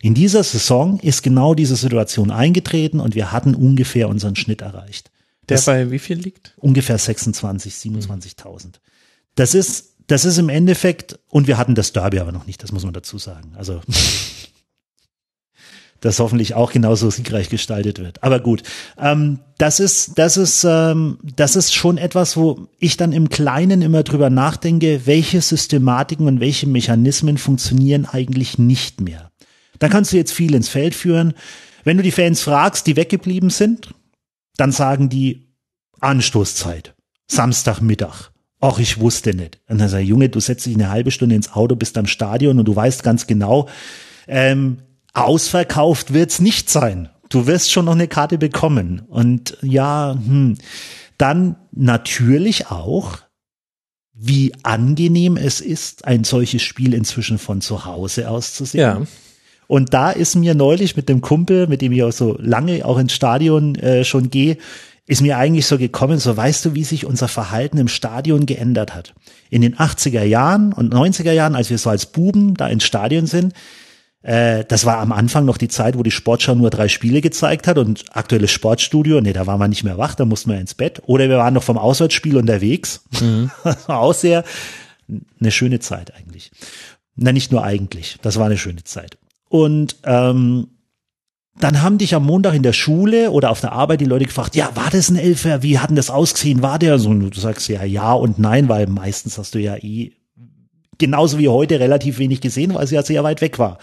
In 0.00 0.14
dieser 0.14 0.42
Saison 0.44 1.00
ist 1.00 1.22
genau 1.22 1.54
diese 1.54 1.76
Situation 1.76 2.30
eingetreten 2.30 3.00
und 3.00 3.14
wir 3.14 3.32
hatten 3.32 3.54
ungefähr 3.54 4.08
unseren 4.08 4.36
Schnitt 4.36 4.62
erreicht. 4.62 5.10
Der 5.48 5.56
das 5.56 5.66
bei 5.66 5.90
wie 5.90 5.98
viel 5.98 6.18
liegt? 6.18 6.54
Ungefähr 6.56 6.98
26, 6.98 7.74
27.000. 7.74 8.74
Das 9.34 9.54
ist, 9.54 9.94
das 10.06 10.24
ist 10.24 10.38
im 10.38 10.48
Endeffekt, 10.48 11.18
und 11.28 11.46
wir 11.46 11.58
hatten 11.58 11.74
das 11.74 11.92
Derby 11.92 12.18
aber 12.18 12.32
noch 12.32 12.46
nicht, 12.46 12.62
das 12.62 12.72
muss 12.72 12.84
man 12.84 12.92
dazu 12.92 13.18
sagen. 13.18 13.54
Also, 13.56 13.80
das 16.00 16.20
hoffentlich 16.20 16.54
auch 16.54 16.70
genauso 16.70 17.10
siegreich 17.10 17.48
gestaltet 17.48 17.98
wird. 17.98 18.22
Aber 18.22 18.40
gut, 18.40 18.62
ähm, 18.98 19.40
das 19.58 19.80
ist, 19.80 20.18
das 20.18 20.36
ist, 20.36 20.64
ähm, 20.64 21.18
das 21.22 21.56
ist 21.56 21.74
schon 21.74 21.98
etwas, 21.98 22.36
wo 22.36 22.68
ich 22.78 22.96
dann 22.96 23.12
im 23.12 23.30
Kleinen 23.30 23.82
immer 23.82 24.02
drüber 24.02 24.30
nachdenke, 24.30 25.06
welche 25.06 25.40
Systematiken 25.40 26.26
und 26.26 26.40
welche 26.40 26.68
Mechanismen 26.68 27.38
funktionieren 27.38 28.06
eigentlich 28.06 28.58
nicht 28.58 29.00
mehr. 29.00 29.30
Dann 29.78 29.90
kannst 29.90 30.12
du 30.12 30.16
jetzt 30.16 30.32
viel 30.32 30.54
ins 30.54 30.68
Feld 30.68 30.94
führen. 30.94 31.34
Wenn 31.84 31.96
du 31.96 32.02
die 32.02 32.10
Fans 32.10 32.42
fragst, 32.42 32.86
die 32.86 32.96
weggeblieben 32.96 33.50
sind, 33.50 33.94
dann 34.56 34.72
sagen 34.72 35.08
die 35.08 35.48
Anstoßzeit, 36.00 36.94
Samstagmittag. 37.28 38.30
Ach, 38.60 38.78
ich 38.78 38.98
wusste 38.98 39.34
nicht. 39.34 39.60
Und 39.68 39.78
dann 39.78 39.88
sag 39.88 40.00
ich, 40.00 40.08
Junge, 40.08 40.28
du 40.28 40.40
setzt 40.40 40.66
dich 40.66 40.74
eine 40.74 40.90
halbe 40.90 41.10
Stunde 41.10 41.36
ins 41.36 41.52
Auto, 41.52 41.76
bist 41.76 41.96
am 41.96 42.06
Stadion 42.06 42.58
und 42.58 42.64
du 42.64 42.74
weißt 42.74 43.04
ganz 43.04 43.26
genau, 43.26 43.68
ähm, 44.26 44.78
ausverkauft 45.14 46.12
wird's 46.12 46.40
nicht 46.40 46.68
sein. 46.68 47.08
Du 47.28 47.46
wirst 47.46 47.70
schon 47.70 47.84
noch 47.84 47.92
eine 47.92 48.08
Karte 48.08 48.38
bekommen. 48.38 49.02
Und 49.08 49.56
ja, 49.62 50.14
hm, 50.14 50.56
dann 51.18 51.56
natürlich 51.72 52.68
auch, 52.68 53.18
wie 54.12 54.52
angenehm 54.64 55.36
es 55.36 55.60
ist, 55.60 56.04
ein 56.04 56.24
solches 56.24 56.62
Spiel 56.62 56.94
inzwischen 56.94 57.38
von 57.38 57.60
zu 57.60 57.84
Hause 57.84 58.28
aus 58.28 58.54
zu 58.54 58.64
sehen. 58.64 58.80
Ja. 58.80 59.02
Und 59.68 59.94
da 59.94 60.10
ist 60.10 60.34
mir 60.34 60.54
neulich 60.54 60.96
mit 60.96 61.08
dem 61.08 61.20
Kumpel, 61.20 61.68
mit 61.68 61.82
dem 61.82 61.92
ich 61.92 62.02
auch 62.02 62.10
so 62.10 62.36
lange 62.40 62.84
auch 62.84 62.98
ins 62.98 63.12
Stadion 63.12 63.76
äh, 63.76 64.02
schon 64.02 64.30
gehe, 64.30 64.56
ist 65.06 65.20
mir 65.22 65.38
eigentlich 65.38 65.66
so 65.66 65.78
gekommen, 65.78 66.18
so 66.18 66.36
weißt 66.36 66.64
du, 66.64 66.74
wie 66.74 66.84
sich 66.84 67.06
unser 67.06 67.28
Verhalten 67.28 67.78
im 67.78 67.88
Stadion 67.88 68.46
geändert 68.46 68.94
hat. 68.94 69.14
In 69.50 69.62
den 69.62 69.76
80er 69.76 70.22
Jahren 70.22 70.72
und 70.72 70.92
90er 70.92 71.32
Jahren, 71.32 71.54
als 71.54 71.70
wir 71.70 71.78
so 71.78 71.90
als 71.90 72.06
Buben 72.06 72.54
da 72.54 72.66
ins 72.68 72.84
Stadion 72.84 73.26
sind, 73.26 73.54
äh, 74.22 74.64
das 74.64 74.84
war 74.84 74.98
am 74.98 75.12
Anfang 75.12 75.44
noch 75.44 75.58
die 75.58 75.68
Zeit, 75.68 75.96
wo 75.96 76.02
die 76.02 76.10
Sportschau 76.10 76.54
nur 76.54 76.70
drei 76.70 76.88
Spiele 76.88 77.20
gezeigt 77.20 77.66
hat 77.66 77.78
und 77.78 78.04
aktuelles 78.10 78.50
Sportstudio, 78.50 79.20
nee, 79.20 79.32
da 79.32 79.46
war 79.46 79.58
man 79.58 79.70
nicht 79.70 79.84
mehr 79.84 79.98
wach, 79.98 80.14
da 80.14 80.24
mussten 80.24 80.50
wir 80.50 80.58
ins 80.58 80.74
Bett. 80.74 81.02
Oder 81.06 81.28
wir 81.28 81.38
waren 81.38 81.54
noch 81.54 81.62
vom 81.62 81.78
Auswärtsspiel 81.78 82.36
unterwegs. 82.36 83.02
Mhm. 83.20 83.50
Das 83.64 83.88
war 83.88 84.00
auch 84.00 84.14
sehr 84.14 84.44
eine 85.40 85.50
schöne 85.50 85.78
Zeit 85.80 86.14
eigentlich. 86.14 86.50
Na, 87.16 87.32
nicht 87.32 87.52
nur 87.52 87.64
eigentlich, 87.64 88.16
das 88.22 88.38
war 88.38 88.46
eine 88.46 88.58
schöne 88.58 88.84
Zeit. 88.84 89.18
Und 89.48 89.96
ähm, 90.04 90.68
dann 91.58 91.82
haben 91.82 91.98
dich 91.98 92.14
am 92.14 92.24
Montag 92.24 92.54
in 92.54 92.62
der 92.62 92.72
Schule 92.72 93.30
oder 93.30 93.50
auf 93.50 93.60
der 93.60 93.72
Arbeit 93.72 94.00
die 94.00 94.04
Leute 94.04 94.26
gefragt, 94.26 94.54
ja, 94.54 94.70
war 94.74 94.90
das 94.90 95.08
ein 95.08 95.16
Elfer? 95.16 95.62
Wie 95.62 95.78
hat 95.78 95.90
denn 95.90 95.96
das 95.96 96.10
ausgesehen? 96.10 96.62
War 96.62 96.78
der 96.78 96.98
so? 96.98 97.10
Und 97.10 97.30
du 97.30 97.40
sagst 97.40 97.68
ja 97.68 97.84
ja 97.84 98.12
und 98.12 98.38
nein, 98.38 98.68
weil 98.68 98.86
meistens 98.86 99.38
hast 99.38 99.54
du 99.54 99.58
ja 99.58 99.76
eh 99.76 100.12
genauso 100.98 101.38
wie 101.38 101.48
heute 101.48 101.80
relativ 101.80 102.18
wenig 102.18 102.40
gesehen, 102.40 102.74
weil 102.74 102.86
sie 102.86 102.96
ja 102.96 103.02
sehr 103.02 103.24
weit 103.24 103.40
weg 103.40 103.58
war. 103.58 103.78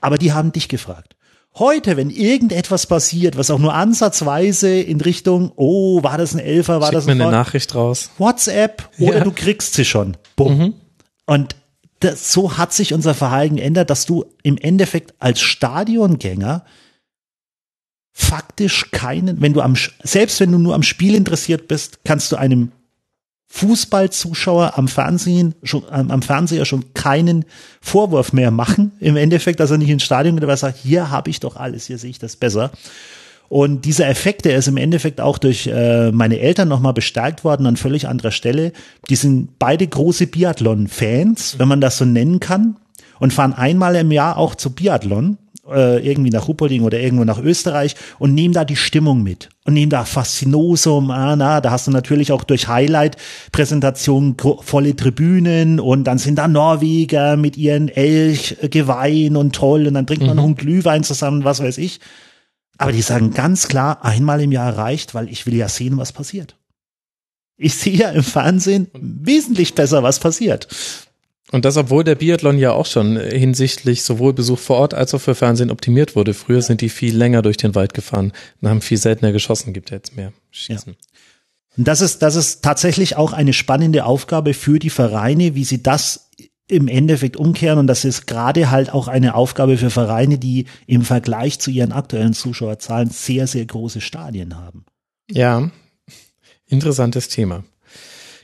Aber 0.00 0.18
die 0.18 0.32
haben 0.32 0.52
dich 0.52 0.68
gefragt. 0.68 1.16
Heute, 1.56 1.96
wenn 1.96 2.10
irgendetwas 2.10 2.86
passiert, 2.86 3.36
was 3.36 3.50
auch 3.50 3.60
nur 3.60 3.74
ansatzweise 3.74 4.80
in 4.80 5.00
Richtung, 5.00 5.52
oh, 5.56 6.02
war 6.02 6.18
das 6.18 6.34
ein 6.34 6.40
Elfer, 6.40 6.80
war 6.80 6.88
Schick 6.88 6.94
das 6.94 7.06
ein 7.06 7.16
mir 7.16 7.24
eine 7.24 7.32
Nachricht 7.32 7.74
raus. 7.74 8.10
WhatsApp 8.18 8.90
oder 8.98 9.18
ja. 9.18 9.24
du 9.24 9.30
kriegst 9.30 9.74
sie 9.74 9.84
schon. 9.84 10.16
Bumm. 10.36 10.58
Mhm. 10.58 10.74
Und 11.26 11.56
das, 12.04 12.32
so 12.32 12.56
hat 12.56 12.72
sich 12.72 12.94
unser 12.94 13.14
Verhalten 13.14 13.56
geändert, 13.56 13.90
dass 13.90 14.06
du 14.06 14.24
im 14.42 14.58
Endeffekt 14.58 15.14
als 15.18 15.40
Stadiongänger 15.40 16.64
faktisch 18.12 18.90
keinen, 18.92 19.40
wenn 19.40 19.52
du 19.52 19.60
am, 19.60 19.74
selbst 20.02 20.38
wenn 20.40 20.52
du 20.52 20.58
nur 20.58 20.74
am 20.74 20.82
Spiel 20.82 21.14
interessiert 21.14 21.66
bist, 21.66 22.04
kannst 22.04 22.30
du 22.30 22.36
einem 22.36 22.70
Fußballzuschauer 23.48 24.78
am 24.78 24.88
Fernsehen 24.88 25.54
schon, 25.62 25.88
am 25.88 26.22
Fernseher 26.22 26.64
schon 26.64 26.92
keinen 26.94 27.44
Vorwurf 27.80 28.32
mehr 28.32 28.50
machen. 28.50 28.92
Im 29.00 29.16
Endeffekt, 29.16 29.60
dass 29.60 29.70
er 29.70 29.78
nicht 29.78 29.90
ins 29.90 30.02
Stadion 30.02 30.36
geht, 30.36 30.44
aber 30.44 30.56
sagt, 30.56 30.78
hier 30.78 31.10
habe 31.10 31.30
ich 31.30 31.40
doch 31.40 31.56
alles, 31.56 31.86
hier 31.86 31.98
sehe 31.98 32.10
ich 32.10 32.18
das 32.18 32.36
besser. 32.36 32.72
Und 33.48 33.84
dieser 33.84 34.08
Effekt, 34.08 34.44
der 34.44 34.56
ist 34.56 34.68
im 34.68 34.76
Endeffekt 34.76 35.20
auch 35.20 35.38
durch 35.38 35.66
äh, 35.66 36.10
meine 36.12 36.40
Eltern 36.40 36.68
nochmal 36.68 36.92
bestärkt 36.92 37.44
worden 37.44 37.66
an 37.66 37.76
völlig 37.76 38.08
anderer 38.08 38.30
Stelle. 38.30 38.72
Die 39.08 39.16
sind 39.16 39.58
beide 39.58 39.86
große 39.86 40.26
Biathlon-Fans, 40.26 41.58
wenn 41.58 41.68
man 41.68 41.80
das 41.80 41.98
so 41.98 42.04
nennen 42.04 42.40
kann, 42.40 42.76
und 43.20 43.32
fahren 43.32 43.52
einmal 43.52 43.96
im 43.96 44.10
Jahr 44.10 44.38
auch 44.38 44.54
zu 44.54 44.70
Biathlon 44.70 45.38
äh, 45.70 46.06
irgendwie 46.06 46.30
nach 46.30 46.48
Ruppolding 46.48 46.82
oder 46.82 47.00
irgendwo 47.00 47.24
nach 47.24 47.38
Österreich 47.38 47.96
und 48.18 48.34
nehmen 48.34 48.54
da 48.54 48.64
die 48.64 48.76
Stimmung 48.76 49.22
mit 49.22 49.48
und 49.64 49.74
nehmen 49.74 49.90
da 49.90 50.04
Faszinosum, 50.04 51.10
ah, 51.10 51.36
na, 51.36 51.60
da 51.60 51.70
hast 51.70 51.86
du 51.86 51.90
natürlich 51.90 52.32
auch 52.32 52.44
durch 52.44 52.68
Highlight-Präsentationen 52.68 54.36
volle 54.60 54.96
Tribünen 54.96 55.80
und 55.80 56.04
dann 56.04 56.18
sind 56.18 56.36
da 56.36 56.48
Norweger 56.48 57.36
mit 57.36 57.56
ihren 57.56 57.88
Elchgeweih 57.88 59.30
und 59.34 59.54
toll 59.54 59.86
und 59.86 59.94
dann 59.94 60.06
trinkt 60.06 60.26
man 60.26 60.32
mhm. 60.32 60.36
noch 60.36 60.44
einen 60.44 60.56
Glühwein 60.56 61.04
zusammen, 61.04 61.44
was 61.44 61.62
weiß 61.62 61.78
ich. 61.78 62.00
Aber 62.78 62.92
die 62.92 63.02
sagen 63.02 63.32
ganz 63.32 63.68
klar, 63.68 64.04
einmal 64.04 64.40
im 64.40 64.52
Jahr 64.52 64.76
reicht, 64.76 65.14
weil 65.14 65.28
ich 65.28 65.46
will 65.46 65.54
ja 65.54 65.68
sehen, 65.68 65.96
was 65.96 66.12
passiert. 66.12 66.56
Ich 67.56 67.74
sehe 67.74 67.94
ja 67.94 68.10
im 68.10 68.24
Fernsehen 68.24 68.88
wesentlich 68.94 69.74
besser, 69.74 70.02
was 70.02 70.18
passiert. 70.18 70.66
Und 71.52 71.64
das, 71.64 71.76
obwohl 71.76 72.02
der 72.02 72.16
Biathlon 72.16 72.58
ja 72.58 72.72
auch 72.72 72.86
schon 72.86 73.16
hinsichtlich 73.16 74.02
sowohl 74.02 74.32
Besuch 74.32 74.58
vor 74.58 74.78
Ort 74.78 74.94
als 74.94 75.14
auch 75.14 75.20
für 75.20 75.36
Fernsehen 75.36 75.70
optimiert 75.70 76.16
wurde. 76.16 76.34
Früher 76.34 76.62
sind 76.62 76.80
die 76.80 76.88
viel 76.88 77.16
länger 77.16 77.42
durch 77.42 77.56
den 77.56 77.76
Wald 77.76 77.94
gefahren 77.94 78.32
und 78.60 78.68
haben 78.68 78.80
viel 78.80 78.98
seltener 78.98 79.30
geschossen, 79.30 79.72
gibt 79.72 79.90
ja 79.90 79.96
jetzt 79.96 80.16
mehr 80.16 80.32
Schießen. 80.50 80.94
Ja. 80.94 80.98
Und 81.76 81.88
das 81.88 82.00
ist, 82.00 82.22
das 82.22 82.34
ist 82.34 82.62
tatsächlich 82.62 83.16
auch 83.16 83.32
eine 83.32 83.52
spannende 83.52 84.04
Aufgabe 84.04 84.54
für 84.54 84.78
die 84.78 84.90
Vereine, 84.90 85.54
wie 85.54 85.64
sie 85.64 85.82
das 85.82 86.30
im 86.68 86.88
Endeffekt 86.88 87.36
umkehren. 87.36 87.78
Und 87.78 87.86
das 87.86 88.04
ist 88.04 88.26
gerade 88.26 88.70
halt 88.70 88.92
auch 88.92 89.08
eine 89.08 89.34
Aufgabe 89.34 89.76
für 89.76 89.90
Vereine, 89.90 90.38
die 90.38 90.66
im 90.86 91.02
Vergleich 91.02 91.58
zu 91.58 91.70
ihren 91.70 91.92
aktuellen 91.92 92.34
Zuschauerzahlen 92.34 93.10
sehr, 93.10 93.46
sehr 93.46 93.64
große 93.66 94.00
Stadien 94.00 94.56
haben. 94.56 94.84
Ja, 95.30 95.70
interessantes 96.66 97.28
Thema. 97.28 97.64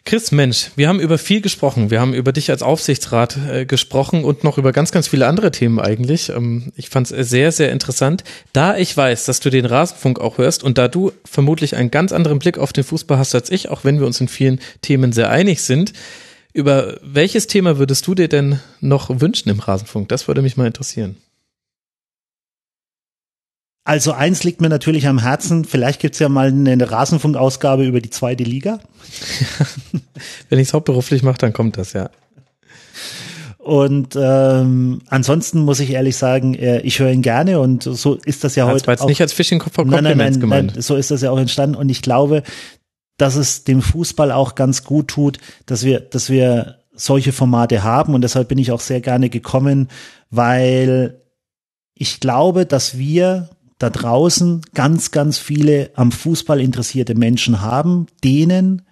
Chris, 0.05 0.32
Mensch, 0.32 0.70
wir 0.76 0.89
haben 0.89 0.99
über 0.99 1.18
viel 1.18 1.42
gesprochen. 1.42 1.90
Wir 1.90 2.00
haben 2.00 2.15
über 2.15 2.32
dich 2.32 2.50
als 2.50 2.62
Aufsichtsrat 2.62 3.36
äh, 3.49 3.66
gesprochen 3.66 4.24
und 4.24 4.44
noch 4.44 4.57
über 4.57 4.73
ganz, 4.73 4.92
ganz 4.92 5.08
viele 5.08 5.26
andere 5.26 5.50
Themen 5.50 5.78
eigentlich. 5.78 6.31
Ähm, 6.31 6.73
ich 6.74 6.89
fand 6.89 7.10
es 7.10 7.31
sehr, 7.31 7.52
sehr 7.52 7.70
interessant. 7.70 8.24
Da 8.52 8.78
ich 8.78 8.97
weiß, 8.97 9.26
dass 9.26 9.40
du 9.40 9.50
den 9.50 9.66
Rasenfunk 9.66 10.18
auch 10.18 10.39
hörst 10.39 10.65
und 10.65 10.78
da 10.78 10.89
du 10.89 11.12
vermutlich 11.24 11.76
einen 11.76 11.90
ganz 11.90 12.12
anderen 12.12 12.39
Blick 12.39 12.57
auf 12.57 12.73
den 12.73 12.84
Fußball 12.84 13.18
hast 13.18 13.34
als 13.34 13.50
ich, 13.50 13.68
auch 13.68 13.84
wenn 13.84 14.00
wir 14.00 14.07
uns 14.07 14.20
in 14.20 14.28
vielen 14.28 14.60
Themen 14.81 15.12
sehr 15.12 15.31
einig 15.31 15.62
sind, 15.62 15.92
über 16.53 16.99
welches 17.03 17.47
Thema 17.47 17.79
würdest 17.79 18.07
du 18.07 18.15
dir 18.15 18.29
denn 18.29 18.61
noch 18.81 19.20
wünschen 19.20 19.49
im 19.51 19.61
Rasenfunk? 19.61 20.09
Das 20.09 20.29
würde 20.29 20.43
mich 20.43 20.57
mal 20.57 20.67
interessieren. 20.67 21.17
Also 23.85 24.12
eins 24.12 24.45
liegt 24.45 24.61
mir 24.61 24.69
natürlich 24.69 25.07
am 25.09 25.19
Herzen, 25.19 25.65
vielleicht 25.65 26.01
gibt's 26.01 26.19
ja 26.19 26.29
mal 26.29 26.49
eine 26.49 26.91
Rasenfunkausgabe 26.91 27.85
über 27.85 28.01
die 28.01 28.11
zweite 28.11 28.45
Liga. 28.45 28.79
Wenn 30.49 30.59
ich 30.59 30.69
es 30.69 30.75
hauptberuflich 30.75 31.23
mache, 31.23 31.39
dann 31.39 31.53
kommt 31.53 31.77
das, 31.77 31.95
ja. 31.95 32.11
Und 33.59 34.17
ähm, 34.20 35.01
ansonsten 35.09 35.61
muss 35.61 35.81
ich 35.81 35.91
ehrlich 35.91 36.17
sagen, 36.17 36.55
äh, 36.55 36.81
ich 36.81 36.99
höre 36.99 37.11
ihn 37.11 37.20
gerne 37.20 37.61
und 37.61 37.83
so 37.83 38.15
ist 38.15 38.43
das 38.43 38.55
ja 38.55 38.65
das 38.65 38.75
heute. 38.75 38.87
war 38.87 38.95
jetzt 38.95 39.03
auch, 39.03 39.09
nicht 39.09 39.20
als 39.20 39.33
Fishing 39.33 39.62
nein, 39.77 40.05
nein, 40.05 40.17
nein, 40.17 40.41
gemeint. 40.41 40.73
Nein, 40.75 40.83
so 40.83 40.97
ist 40.97 41.11
das 41.11 41.23
ja 41.23 41.31
auch 41.31 41.39
entstanden 41.39 41.77
und 41.77 41.89
ich 41.89 42.01
glaube, 42.01 42.43
dass 43.20 43.36
es 43.36 43.65
dem 43.65 43.82
Fußball 43.82 44.32
auch 44.32 44.55
ganz 44.55 44.84
gut 44.84 45.08
tut, 45.08 45.39
dass 45.66 45.84
wir, 45.84 46.00
dass 46.00 46.31
wir 46.31 46.78
solche 46.92 47.32
Formate 47.32 47.82
haben. 47.82 48.15
Und 48.15 48.23
deshalb 48.23 48.49
bin 48.49 48.58
ich 48.58 48.73
auch 48.73 48.81
sehr 48.81 49.00
gerne 49.00 49.28
gekommen, 49.28 49.89
weil 50.31 51.23
ich 51.94 52.20
glaube, 52.20 52.65
dass 52.65 52.97
wir 52.97 53.50
da 53.78 53.90
draußen 53.90 54.62
ganz, 54.74 55.10
ganz 55.10 55.39
viele 55.39 55.90
am 55.94 56.12
Fußball 56.12 56.60
interessierte 56.60 57.15
Menschen 57.15 57.60
haben, 57.60 58.07
denen 58.24 58.82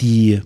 die 0.00 0.42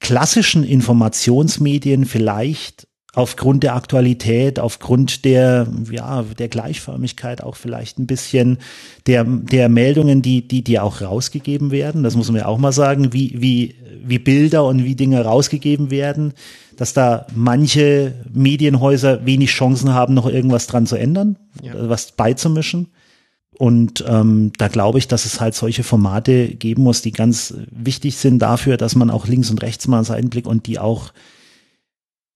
klassischen 0.00 0.64
Informationsmedien 0.64 2.06
vielleicht 2.06 2.88
aufgrund 3.14 3.62
der 3.62 3.74
Aktualität, 3.74 4.58
aufgrund 4.58 5.24
der, 5.26 5.66
ja, 5.90 6.22
der 6.22 6.48
Gleichförmigkeit 6.48 7.42
auch 7.42 7.56
vielleicht 7.56 7.98
ein 7.98 8.06
bisschen 8.06 8.58
der, 9.06 9.24
der 9.24 9.68
Meldungen, 9.68 10.22
die, 10.22 10.48
die, 10.48 10.64
die 10.64 10.80
auch 10.80 11.02
rausgegeben 11.02 11.70
werden. 11.70 12.02
Das 12.04 12.16
muss 12.16 12.28
man 12.28 12.40
ja 12.40 12.46
auch 12.46 12.58
mal 12.58 12.72
sagen, 12.72 13.12
wie, 13.12 13.34
wie, 13.36 13.74
wie 14.02 14.18
Bilder 14.18 14.64
und 14.64 14.84
wie 14.84 14.94
Dinge 14.94 15.22
rausgegeben 15.22 15.90
werden, 15.90 16.32
dass 16.76 16.94
da 16.94 17.26
manche 17.34 18.14
Medienhäuser 18.32 19.26
wenig 19.26 19.50
Chancen 19.50 19.92
haben, 19.92 20.14
noch 20.14 20.26
irgendwas 20.26 20.66
dran 20.66 20.86
zu 20.86 20.96
ändern, 20.96 21.36
ja. 21.62 21.74
was 21.76 22.12
beizumischen. 22.12 22.88
Und 23.58 24.02
ähm, 24.08 24.52
da 24.56 24.68
glaube 24.68 24.98
ich, 24.98 25.06
dass 25.06 25.26
es 25.26 25.38
halt 25.38 25.54
solche 25.54 25.82
Formate 25.82 26.48
geben 26.48 26.82
muss, 26.82 27.02
die 27.02 27.12
ganz 27.12 27.54
wichtig 27.70 28.16
sind 28.16 28.38
dafür, 28.38 28.78
dass 28.78 28.96
man 28.96 29.10
auch 29.10 29.26
links 29.26 29.50
und 29.50 29.60
rechts 29.60 29.86
mal 29.86 29.98
einen 29.98 30.06
Seitenblick 30.06 30.46
und 30.46 30.66
die 30.66 30.78
auch 30.78 31.12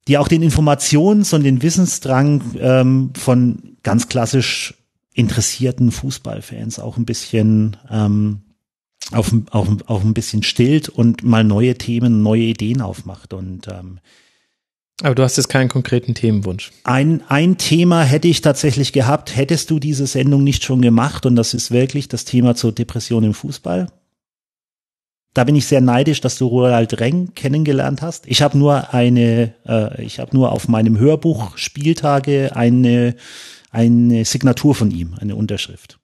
die 0.09 0.19
auch 0.19 0.29
den 0.29 0.43
Informations- 0.43 1.35
und 1.35 1.43
den 1.43 1.63
Wissensdrang 1.63 2.43
ähm, 2.59 3.11
von 3.17 3.77
ganz 3.83 4.09
klassisch 4.09 4.75
interessierten 5.15 5.91
Fußballfans 5.91 6.79
auch 6.79 6.97
ein 6.97 7.07
bisschen 7.07 7.77
ähm, 7.91 8.43
auf, 9.13 9.33
auf, 9.51 9.69
auf 9.87 10.05
ein 10.05 10.15
bisschen 10.15 10.43
stillt 10.43 10.89
und 10.89 11.23
mal 11.23 11.45
neue 11.45 11.77
Themen, 11.77 12.23
neue 12.23 12.43
Ideen 12.43 12.83
aufmacht. 12.83 13.33
Und 13.33 13.69
ähm, 13.69 13.99
aber 15.03 15.15
du 15.15 15.23
hast 15.23 15.37
jetzt 15.37 15.49
keinen 15.49 15.69
konkreten 15.69 16.15
Themenwunsch. 16.15 16.73
Ein, 16.85 17.23
ein 17.29 17.59
Thema 17.59 18.03
hätte 18.03 18.29
ich 18.29 18.41
tatsächlich 18.41 18.93
gehabt, 18.93 19.37
hättest 19.37 19.71
du 19.71 19.79
diese 19.79 20.07
Sendung 20.07 20.43
nicht 20.43 20.65
schon 20.65 20.81
gemacht, 20.81 21.27
und 21.27 21.37
das 21.37 21.53
ist 21.53 21.71
wirklich 21.71 22.09
das 22.09 22.25
Thema 22.25 22.55
zur 22.55 22.73
Depression 22.73 23.25
im 23.25 23.35
Fußball. 23.35 23.89
Da 25.37 25.45
bin 25.45 25.55
ich 25.55 25.67
sehr 25.67 25.83
neidisch, 25.83 26.23
dass 26.23 26.39
du 26.39 26.47
Roald 26.47 26.99
Reng 26.99 27.35
kennengelernt 27.35 28.01
hast. 28.01 28.27
Ich 28.27 28.41
habe 28.41 28.57
nur 28.57 28.95
eine, 28.95 29.53
äh, 29.69 30.03
ich 30.03 30.19
habe 30.19 30.35
nur 30.35 30.51
auf 30.51 30.67
meinem 30.67 30.99
Hörbuch 30.99 31.59
Spieltage 31.59 32.57
eine, 32.57 33.17
eine 33.71 34.25
Signatur 34.25 34.75
von 34.75 34.91
ihm, 34.91 35.13
eine 35.21 35.37
Unterschrift. 35.37 35.99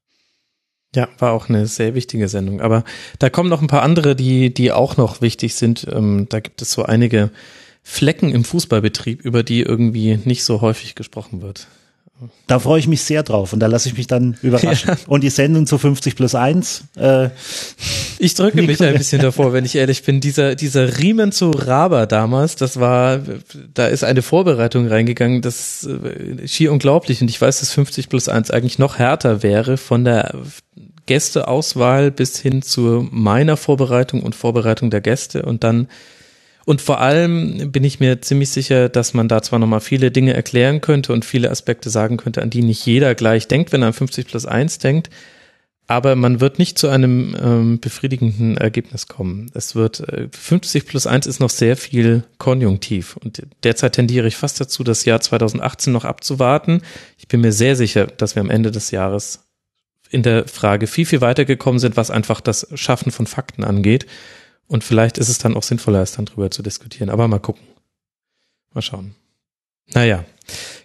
Ja, 0.95 1.09
war 1.19 1.33
auch 1.33 1.49
eine 1.49 1.67
sehr 1.67 1.95
wichtige 1.95 2.29
Sendung. 2.29 2.61
Aber 2.61 2.85
da 3.21 3.31
kommen 3.31 3.49
noch 3.49 3.63
ein 3.63 3.69
paar 3.69 3.81
andere, 3.81 4.15
die, 4.15 4.53
die 4.53 4.71
auch 4.71 4.99
noch 4.99 5.23
wichtig 5.23 5.55
sind. 5.55 5.87
Ähm, 5.91 6.27
da 6.29 6.41
gibt 6.41 6.61
es 6.61 6.73
so 6.73 6.83
einige 6.83 7.31
Flecken 7.83 8.33
im 8.33 8.45
Fußballbetrieb, 8.45 9.23
über 9.23 9.43
die 9.43 9.63
irgendwie 9.63 10.21
nicht 10.27 10.45
so 10.45 10.61
häufig 10.61 10.95
gesprochen 10.95 11.41
wird. 11.41 11.69
Da 12.47 12.59
freue 12.59 12.79
ich 12.79 12.89
mich 12.89 13.03
sehr 13.03 13.23
drauf 13.23 13.53
und 13.53 13.61
da 13.61 13.67
lasse 13.67 13.89
ich 13.89 13.97
mich 13.97 14.07
dann 14.07 14.37
überraschen. 14.43 14.91
Ja. 14.91 14.97
Und 15.07 15.23
die 15.23 15.31
Sendung 15.31 15.67
zu 15.67 15.79
50 15.79 16.17
plus 16.17 16.35
1. 16.35 16.85
Äh, 16.97 17.31
ich 18.19 18.35
drücke 18.35 18.63
mich 18.63 18.81
ein 18.83 18.95
bisschen 18.95 19.21
davor, 19.23 19.53
wenn 19.53 19.65
ich 19.65 19.75
ehrlich 19.75 20.03
bin. 20.05 20.21
Dieser, 20.21 20.55
dieser 20.55 20.99
Riemen 20.99 21.33
zu 21.33 21.51
Raba 21.51 22.07
damals, 22.07 22.57
das 22.57 22.79
war, 22.79 23.21
da 23.75 23.87
ist 23.87 24.05
eine 24.05 24.23
Vorbereitung 24.23 24.87
reingegangen, 24.87 25.43
das 25.43 25.83
ist 25.83 25.91
äh, 25.91 26.47
schier 26.47 26.73
unglaublich. 26.73 27.21
Und 27.23 27.29
ich 27.29 27.41
weiß, 27.41 27.61
dass 27.61 27.73
50 27.73 28.09
plus 28.09 28.29
1 28.29 28.51
eigentlich 28.51 28.79
noch 28.79 28.99
härter 28.99 29.43
wäre 29.43 29.77
von 29.77 30.05
der 30.05 30.35
Gästeauswahl 31.07 32.11
bis 32.11 32.39
hin 32.39 32.63
zu 32.63 33.09
meiner 33.11 33.57
Vorbereitung 33.57 34.23
und 34.23 34.35
Vorbereitung 34.35 34.91
der 34.91 35.01
Gäste 35.01 35.43
und 35.43 35.65
dann 35.65 35.89
und 36.65 36.81
vor 36.81 37.01
allem 37.01 37.73
bin 37.73 37.85
ich 37.85 38.01
mir 38.01 38.21
ziemlich 38.21 38.51
sicher, 38.51 38.89
dass 38.89 39.15
man 39.15 39.29
da 39.29 39.43
zwar 39.43 39.59
nochmal 39.59 39.81
viele 39.81 40.11
Dinge 40.11 40.35
erklären 40.35 40.81
könnte 40.81 41.13
und 41.13 41.25
viele 41.25 41.51
Aspekte 41.51 41.91
sagen 41.91 42.17
könnte, 42.17 42.43
an 42.43 42.51
die 42.51 42.63
nicht 42.63 42.85
jeder 42.87 43.15
gleich 43.15 43.49
denkt, 43.49 43.73
wenn 43.73 43.83
er 43.83 43.89
an 43.89 43.93
50 43.93 44.27
plus 44.27 44.47
1 44.47 44.79
denkt, 44.79 45.11
aber 45.89 46.17
man 46.17 46.41
wird 46.41 46.59
nicht 46.59 46.79
zu 46.79 46.89
einem 46.89 47.37
ähm, 47.41 47.81
befriedigenden 47.81 48.57
Ergebnis 48.57 49.09
kommen. 49.09 49.51
Es 49.55 49.75
wird 49.75 50.01
äh, 50.09 50.29
50 50.31 50.87
plus 50.87 51.07
1 51.07 51.27
ist 51.27 51.41
noch 51.41 51.51
sehr 51.51 51.77
viel 51.77 52.25
konjunktiv 52.39 53.17
und 53.17 53.43
derzeit 53.65 53.95
tendiere 53.95 54.29
ich 54.29 54.37
fast 54.37 54.61
dazu, 54.61 54.85
das 54.85 55.05
Jahr 55.05 55.21
2018 55.21 55.93
noch 55.93 56.05
abzuwarten. 56.05 56.83
Ich 57.19 57.29
bin 57.29 57.41
mir 57.41 57.53
sehr 57.53 57.77
sicher, 57.77 58.07
dass 58.07 58.37
wir 58.37 58.41
am 58.41 58.51
Ende 58.51 58.71
des 58.71 58.91
Jahres 58.91 59.45
in 60.11 60.23
der 60.23 60.47
Frage 60.47 60.87
viel, 60.87 61.07
viel 61.07 61.21
weitergekommen 61.21 61.79
sind, 61.79 61.97
was 61.97 62.11
einfach 62.11 62.41
das 62.41 62.69
Schaffen 62.75 63.11
von 63.11 63.27
Fakten 63.27 63.65
angeht. 63.65 64.07
Und 64.69 64.85
vielleicht 64.85 65.19
ist 65.19 65.29
es 65.29 65.39
dann 65.39 65.57
auch 65.57 65.63
sinnvoller, 65.63 66.03
es 66.03 66.13
dann 66.13 66.25
drüber 66.25 66.51
zu 66.51 66.63
diskutieren. 66.63 67.11
Aber 67.11 67.29
mal 67.29 67.39
gucken. 67.39 67.63
Mal 68.73 68.83
schauen. 68.83 69.15
Naja. 69.95 70.25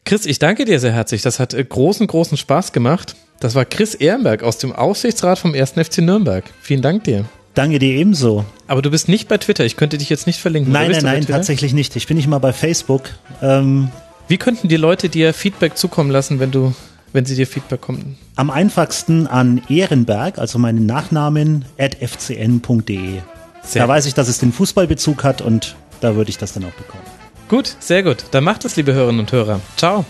Chris, 0.06 0.26
ich 0.26 0.40
danke 0.40 0.66
dir 0.66 0.80
sehr 0.80 0.94
herzlich. 0.94 1.22
Das 1.22 1.40
hat 1.40 1.54
äh, 1.54 1.64
großen, 1.64 2.08
großen 2.08 2.38
Spaß 2.38 2.72
gemacht. 2.72 3.16
Das 3.40 3.56
war 3.56 3.66
Chris 3.66 3.94
Ehrenberg 3.96 4.44
aus 4.44 4.58
dem 4.58 4.74
Aufsichtsrat 4.74 5.40
vom 5.40 5.54
1. 5.54 5.72
FC 5.72 6.00
Nürnberg. 6.00 6.44
Vielen 6.62 6.82
Dank 6.82 7.04
dir. 7.04 7.26
Danke 7.54 7.80
dir 7.80 7.96
ebenso. 7.96 8.46
Aber 8.68 8.82
du 8.82 8.92
bist 8.92 9.10
nicht 9.10 9.28
bei 9.28 9.38
Twitter. 9.38 9.66
Ich 9.66 9.78
könnte 9.78 9.98
dich 9.98 10.10
jetzt 10.10 10.28
nicht 10.28 10.40
verlinken. 10.40 10.72
Nein, 10.72 10.92
nein, 10.92 11.04
nein, 11.04 11.26
tatsächlich 11.26 11.74
nicht. 11.74 11.96
Ich 11.96 12.08
bin 12.08 12.18
nicht 12.18 12.28
mal 12.28 12.38
bei 12.38 12.54
Facebook. 12.54 13.04
Ähm 13.42 13.90
Wie 14.28 14.38
könnten 14.38 14.68
die 14.68 14.78
Leute 14.78 15.10
dir 15.10 15.34
Feedback 15.34 15.78
zukommen 15.78 16.12
lassen, 16.12 16.40
wenn 16.40 16.52
du, 16.52 16.76
wenn 17.14 17.26
sie 17.26 17.36
dir 17.36 17.48
Feedback 17.48 17.82
kommen? 17.82 18.18
Am 18.36 18.52
einfachsten 18.52 19.26
an 19.26 19.62
Ehrenberg, 19.70 20.38
also 20.38 20.60
meinen 20.60 20.86
Nachnamen, 20.86 21.66
at 21.80 21.96
fcn.de. 21.96 23.22
Sehr 23.68 23.82
da 23.84 23.88
weiß 23.88 24.06
ich, 24.06 24.14
dass 24.14 24.28
es 24.28 24.40
den 24.40 24.54
Fußballbezug 24.54 25.24
hat 25.24 25.42
und 25.42 25.76
da 26.00 26.16
würde 26.16 26.30
ich 26.30 26.38
das 26.38 26.54
dann 26.54 26.64
auch 26.64 26.72
bekommen. 26.72 27.04
Gut, 27.50 27.76
sehr 27.80 28.04
gut. 28.04 28.26
Dann 28.32 28.44
macht 28.44 28.66
es, 28.66 28.76
liebe 28.76 28.94
Hörerinnen 28.94 29.20
und 29.20 29.32
Hörer. 29.32 29.60
Ciao. 29.76 30.06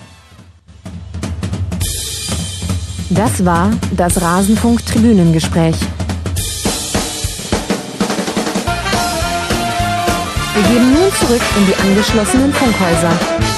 Das 3.10 3.46
war 3.46 3.72
das 3.92 4.22
Rasenfunk-Tribünengespräch. 4.22 5.76
Wir 10.54 10.64
gehen 10.64 10.94
nun 10.94 11.12
zurück 11.20 11.42
in 11.58 11.66
die 11.68 11.76
angeschlossenen 11.76 12.52
Funkhäuser. 12.52 13.57